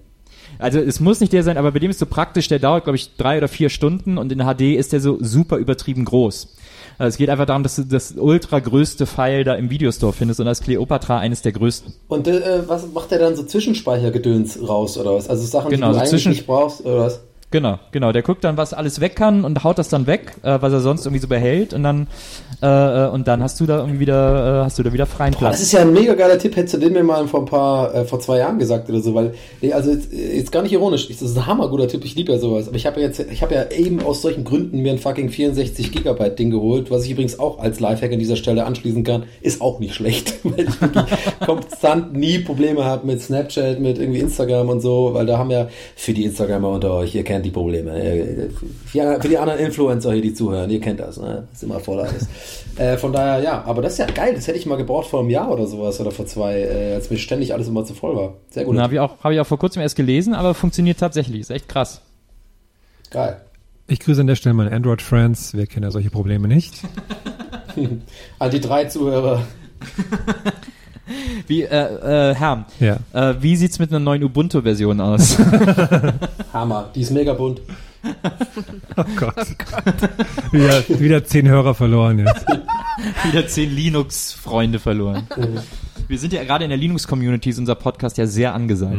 Also 0.61 0.79
es 0.79 1.01
muss 1.01 1.21
nicht 1.21 1.33
der 1.33 1.43
sein, 1.43 1.57
aber 1.57 1.73
bei 1.73 1.79
dem 1.79 1.91
ist 1.91 1.99
so 1.99 2.07
praktisch, 2.07 2.49
der 2.49 2.59
dauert, 2.59 2.85
glaube 2.85 2.97
ich, 2.97 3.17
drei 3.17 3.39
oder 3.39 3.49
vier 3.49 3.71
Stunden 3.71 4.19
und 4.19 4.31
in 4.31 4.41
HD 4.41 4.77
ist 4.77 4.93
der 4.93 5.01
so 5.01 5.19
super 5.21 5.57
übertrieben 5.57 6.05
groß. 6.05 6.55
Also 6.99 7.09
es 7.09 7.17
geht 7.17 7.31
einfach 7.31 7.47
darum, 7.47 7.63
dass 7.63 7.77
du 7.77 7.85
das 7.85 8.13
ultra 8.17 8.59
größte 8.59 9.07
File 9.07 9.43
da 9.45 9.55
im 9.55 9.71
Videostore 9.71 10.13
findest 10.13 10.39
und 10.41 10.47
ist 10.47 10.63
Cleopatra 10.63 11.19
eines 11.19 11.41
der 11.41 11.53
größten. 11.53 11.95
Und 12.09 12.29
äh, 12.29 12.69
was 12.69 12.87
macht 12.93 13.11
der 13.11 13.19
dann 13.19 13.37
so 13.37 13.43
Zwischenspeichergedöns 13.43 14.59
raus 14.69 14.99
oder 14.99 15.15
was? 15.15 15.31
Also 15.31 15.47
Sachen, 15.47 15.71
Genau, 15.71 15.93
die 15.93 15.99
du 15.99 16.05
so 16.05 16.11
eigentlich 16.11 16.27
nicht 16.27 16.47
brauchst 16.47 16.85
oder 16.85 16.99
was? 16.99 17.21
Genau, 17.51 17.79
genau. 17.91 18.13
Der 18.13 18.23
guckt 18.23 18.45
dann, 18.45 18.57
was 18.57 18.73
alles 18.73 19.01
weg 19.01 19.17
kann 19.17 19.45
und 19.45 19.65
haut 19.65 19.79
das 19.79 19.89
dann 19.89 20.07
weg, 20.07 20.37
äh, 20.43 20.59
was 20.61 20.73
er 20.73 20.81
sonst 20.81 21.05
irgendwie 21.05 21.21
so 21.21 21.27
behält 21.27 21.75
und 21.75 21.83
dann 21.83 22.07
äh, 22.63 22.67
äh, 22.67 23.09
und 23.09 23.27
dann 23.27 23.43
hast 23.43 23.59
du 23.59 23.67
da 23.67 23.79
irgendwie 23.79 24.01
wieder 24.01 24.61
äh, 24.61 24.65
hast 24.65 24.79
du 24.79 24.83
da 24.83 24.93
wieder 24.93 25.07
freien 25.07 25.33
Boah, 25.33 25.41
das 25.41 25.51
Platz. 25.51 25.63
ist 25.63 25.73
ja 25.73 25.81
ein 25.81 25.93
mega 25.93 26.15
geiler 26.15 26.39
Tipp. 26.39 26.55
Hättest 26.57 26.75
du 26.75 26.79
den 26.79 26.93
mir 26.93 27.03
mal 27.03 27.27
vor 27.27 27.41
ein 27.41 27.47
paar, 27.47 27.95
äh, 27.95 28.05
vor 28.05 28.21
zwei 28.21 28.39
Jahren 28.39 28.59
gesagt 28.59 28.89
oder 28.89 29.01
so, 29.01 29.15
weil, 29.15 29.35
nee, 29.61 29.73
also 29.73 29.91
jetzt, 29.91 30.13
jetzt 30.13 30.53
gar 30.53 30.63
nicht 30.63 30.73
ironisch. 30.73 31.09
Das 31.09 31.23
ist 31.23 31.37
ein 31.37 31.47
hammerguter 31.47 31.89
Tipp. 31.89 32.05
Ich 32.05 32.15
liebe 32.15 32.33
ja 32.33 32.39
sowas. 32.39 32.69
Aber 32.69 32.77
ich 32.77 32.87
habe 32.87 33.01
ja 33.01 33.07
jetzt, 33.07 33.19
ich 33.19 33.43
habe 33.43 33.55
ja 33.55 33.71
eben 33.71 34.01
aus 34.03 34.23
solchen 34.23 34.45
Gründen 34.45 34.81
mir 34.81 34.93
ein 34.93 34.99
fucking 34.99 35.31
64 35.31 35.91
Gigabyte 35.91 36.39
Ding 36.39 36.51
geholt, 36.51 36.91
was 36.91 37.05
ich 37.05 37.13
übrigens 37.13 37.39
auch 37.39 37.59
als 37.59 37.81
Lifehack 37.81 38.13
an 38.13 38.19
dieser 38.19 38.37
Stelle 38.37 38.65
anschließen 38.65 39.03
kann. 39.03 39.25
Ist 39.41 39.61
auch 39.61 39.81
nicht 39.81 39.95
schlecht, 39.95 40.35
weil 40.45 40.69
ich 40.69 40.81
wirklich 40.81 41.05
konstant 41.45 42.15
nie 42.15 42.39
Probleme 42.39 42.85
habe 42.85 43.07
mit 43.07 43.23
Snapchat, 43.23 43.81
mit 43.81 43.99
irgendwie 43.99 44.21
Instagram 44.21 44.69
und 44.69 44.81
so, 44.81 45.11
weil 45.15 45.27
da 45.27 45.39
haben 45.39 45.51
ja 45.51 45.69
für 45.97 46.13
die 46.13 46.25
Instagramer 46.25 46.69
unter 46.69 46.93
euch, 46.93 47.15
ihr 47.15 47.25
kennt 47.25 47.40
die 47.43 47.51
Probleme. 47.51 47.93
Äh, 48.01 48.49
Für 48.87 49.29
die 49.29 49.39
anderen 49.39 49.61
Influencer 49.61 50.13
hier, 50.13 50.23
die 50.23 50.35
zuhören, 50.35 50.71
ihr 50.71 50.81
kennt 50.81 51.01
das, 51.01 51.19
ne? 51.19 51.49
Ist 51.53 51.63
immer 51.63 51.81
voll 51.81 52.01
alles. 52.01 52.29
Äh, 52.77 52.97
von 52.97 53.13
daher, 53.13 53.43
ja, 53.43 53.63
aber 53.67 53.83
das 53.83 53.95
ist 53.95 53.99
ja 53.99 54.07
geil. 54.07 54.33
Das 54.35 54.47
hätte 54.47 54.57
ich 54.57 54.65
mal 54.65 54.77
gebraucht 54.77 55.11
vor 55.11 55.21
einem 55.21 55.29
Jahr 55.29 55.51
oder 55.51 55.67
sowas 55.67 56.01
oder 56.01 56.13
vor 56.13 56.25
zwei, 56.25 56.61
äh, 56.61 56.95
als 56.95 57.11
mir 57.11 57.19
ständig 57.19 57.53
alles 57.53 57.69
immer 57.69 57.85
zu 57.85 57.93
voll 57.93 58.17
war. 58.17 58.35
Sehr 58.49 58.65
gut. 58.65 58.75
Und 58.75 58.81
habe 58.81 58.95
ich 58.95 59.01
auch 59.01 59.19
habe 59.23 59.35
ich 59.35 59.41
auch 59.41 59.47
vor 59.47 59.59
kurzem 59.59 59.83
erst 59.83 59.97
gelesen, 59.97 60.33
aber 60.33 60.55
funktioniert 60.55 60.99
tatsächlich. 60.99 61.41
Ist 61.41 61.51
echt 61.51 61.69
krass. 61.69 62.01
Geil. 63.11 63.39
Ich 63.87 64.01
grüße 64.01 64.21
an 64.21 64.29
der 64.29 64.37
Stelle 64.37 64.55
meine 64.55 64.73
Android-Friends. 64.73 65.55
Wir 65.55 65.67
kennen 65.67 65.83
ja 65.83 65.91
solche 65.91 66.11
Probleme 66.11 66.49
nicht. 66.49 66.75
An 68.39 68.51
die 68.51 68.61
drei 68.61 68.85
Zuhörer. 68.85 69.43
Wie 71.47 71.63
äh, 71.63 72.31
äh, 72.31 72.35
Herr, 72.35 72.65
Ja. 72.79 72.97
äh, 73.13 73.35
wie 73.41 73.57
sieht's 73.57 73.79
mit 73.79 73.91
einer 73.91 73.99
neuen 74.01 74.23
Ubuntu-Version 74.25 75.01
aus? 75.01 75.37
Hammer. 76.53 76.89
Die 76.95 77.01
ist 77.03 77.11
mega 77.11 77.33
bunt. 77.35 77.61
Oh 78.97 79.05
Gott. 79.17 79.47
wieder, 80.53 81.01
wieder 81.01 81.25
zehn 81.25 81.49
Hörer 81.49 81.75
verloren 81.75 82.19
jetzt. 82.19 82.47
Wieder 83.25 83.47
zehn 83.47 83.75
Linux-Freunde 83.75 84.79
verloren. 84.79 85.27
Wir 86.07 86.19
sind 86.19 86.33
ja 86.33 86.43
gerade 86.43 86.65
in 86.65 86.71
der 86.71 86.79
Linux-Community, 86.79 87.51
ist 87.51 87.59
unser 87.59 87.77
Podcast 87.77 88.19
ja 88.19 88.27
sehr 88.27 88.53
angesagt. 88.53 88.99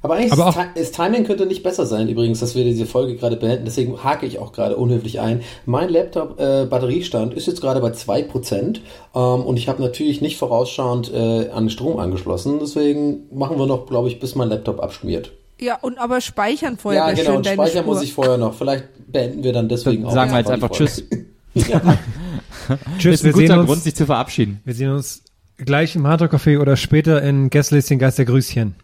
Aber 0.00 0.14
eigentlich 0.14 0.32
Aber 0.32 0.48
ist, 0.48 0.58
das 0.76 0.92
Timing 0.92 1.24
könnte 1.24 1.44
nicht 1.44 1.62
besser 1.62 1.86
sein, 1.86 2.08
übrigens, 2.08 2.40
dass 2.40 2.54
wir 2.54 2.64
diese 2.64 2.86
Folge 2.86 3.16
gerade 3.16 3.36
beenden. 3.36 3.64
Deswegen 3.64 4.02
hake 4.02 4.26
ich 4.26 4.38
auch 4.38 4.52
gerade 4.52 4.76
unhöflich 4.76 5.20
ein. 5.20 5.42
Mein 5.66 5.90
Laptop-Batteriestand 5.90 7.34
ist 7.34 7.46
jetzt 7.46 7.60
gerade 7.60 7.80
bei 7.80 7.90
2% 7.90 8.80
ähm, 9.14 9.20
und 9.42 9.56
ich 9.56 9.68
habe 9.68 9.82
natürlich 9.82 10.20
nicht 10.20 10.38
vorausschauend 10.38 11.12
äh, 11.12 11.50
an 11.50 11.68
Strom 11.68 11.98
angeschlossen. 11.98 12.58
Deswegen 12.60 13.24
machen 13.36 13.58
wir 13.58 13.66
noch, 13.66 13.86
glaube 13.86 14.08
ich, 14.08 14.20
bis 14.20 14.34
mein 14.34 14.48
Laptop 14.48 14.80
abschmiert. 14.80 15.32
Ja, 15.60 15.76
und 15.76 15.98
aber 15.98 16.20
speichern 16.20 16.78
vorher 16.78 17.06
ja, 17.06 17.10
genau. 17.12 17.22
schön 17.22 17.36
Und 17.36 17.46
deine 17.46 17.56
speichern 17.56 17.82
Spur. 17.84 17.94
muss 17.94 18.02
ich 18.02 18.12
vorher 18.14 18.38
noch. 18.38 18.54
Vielleicht 18.54 18.84
beenden 19.12 19.44
wir 19.44 19.52
dann 19.52 19.68
deswegen 19.68 20.06
auch. 20.06 20.12
Sagen 20.12 20.30
wir 20.30 20.38
jetzt 20.38 20.50
einfach. 20.50 20.70
Tschüss. 20.70 21.04
Tschüss, 22.98 23.14
ist 23.14 23.24
ein 23.24 23.26
wir 23.26 23.32
sehen, 23.32 23.32
guter 23.32 23.58
uns, 23.60 23.66
Grund, 23.66 23.82
sich 23.82 23.94
zu 23.94 24.06
verabschieden. 24.06 24.60
wir 24.64 24.74
sehen 24.74 24.90
uns 24.90 25.22
gleich 25.58 25.96
im 25.96 26.06
Hardrock 26.06 26.32
Café 26.34 26.58
oder 26.58 26.76
später 26.76 27.22
in 27.22 27.50
Gästelistchen 27.50 27.98
Geistergrüßchen. 27.98 28.74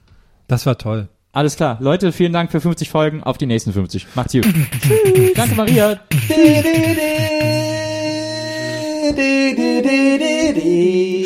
Das 0.48 0.66
war 0.66 0.78
toll. 0.78 1.08
Alles 1.32 1.56
klar. 1.56 1.76
Leute, 1.80 2.12
vielen 2.12 2.32
Dank 2.32 2.50
für 2.50 2.60
50 2.60 2.88
Folgen. 2.88 3.22
Auf 3.22 3.36
die 3.36 3.46
nächsten 3.46 3.72
50. 3.72 4.06
Macht's 4.14 4.32
gut. 4.32 4.46
Danke, 5.34 5.54
Maria. 5.54 6.00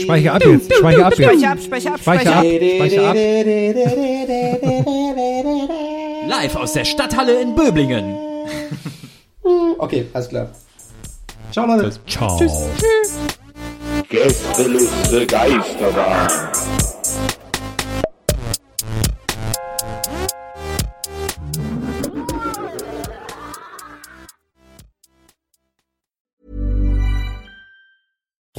Speicher 0.03 0.35
ab 0.35 0.45
jetzt. 0.45 0.75
Speicher 0.75 1.07
ab 1.07 1.19
jetzt. 1.19 1.29
Speicher 1.29 1.51
ab, 1.51 1.59
Speicher 1.61 1.93
ab, 1.95 2.01
Speicher 2.01 2.37
ab. 2.37 2.45
Speicher 2.45 3.09
ab. 3.11 3.17
Live 6.29 6.57
aus 6.57 6.73
der 6.73 6.85
Stadthalle 6.85 7.41
in 7.41 7.55
Böblingen. 7.55 8.17
Okay, 9.79 10.07
alles 10.13 10.29
klar. 10.29 10.49
Ciao, 11.53 11.67
Leute. 11.67 11.93
Ciao. 12.07 12.39
Gästeliste 14.09 15.27
Geisterbahn. 15.27 16.29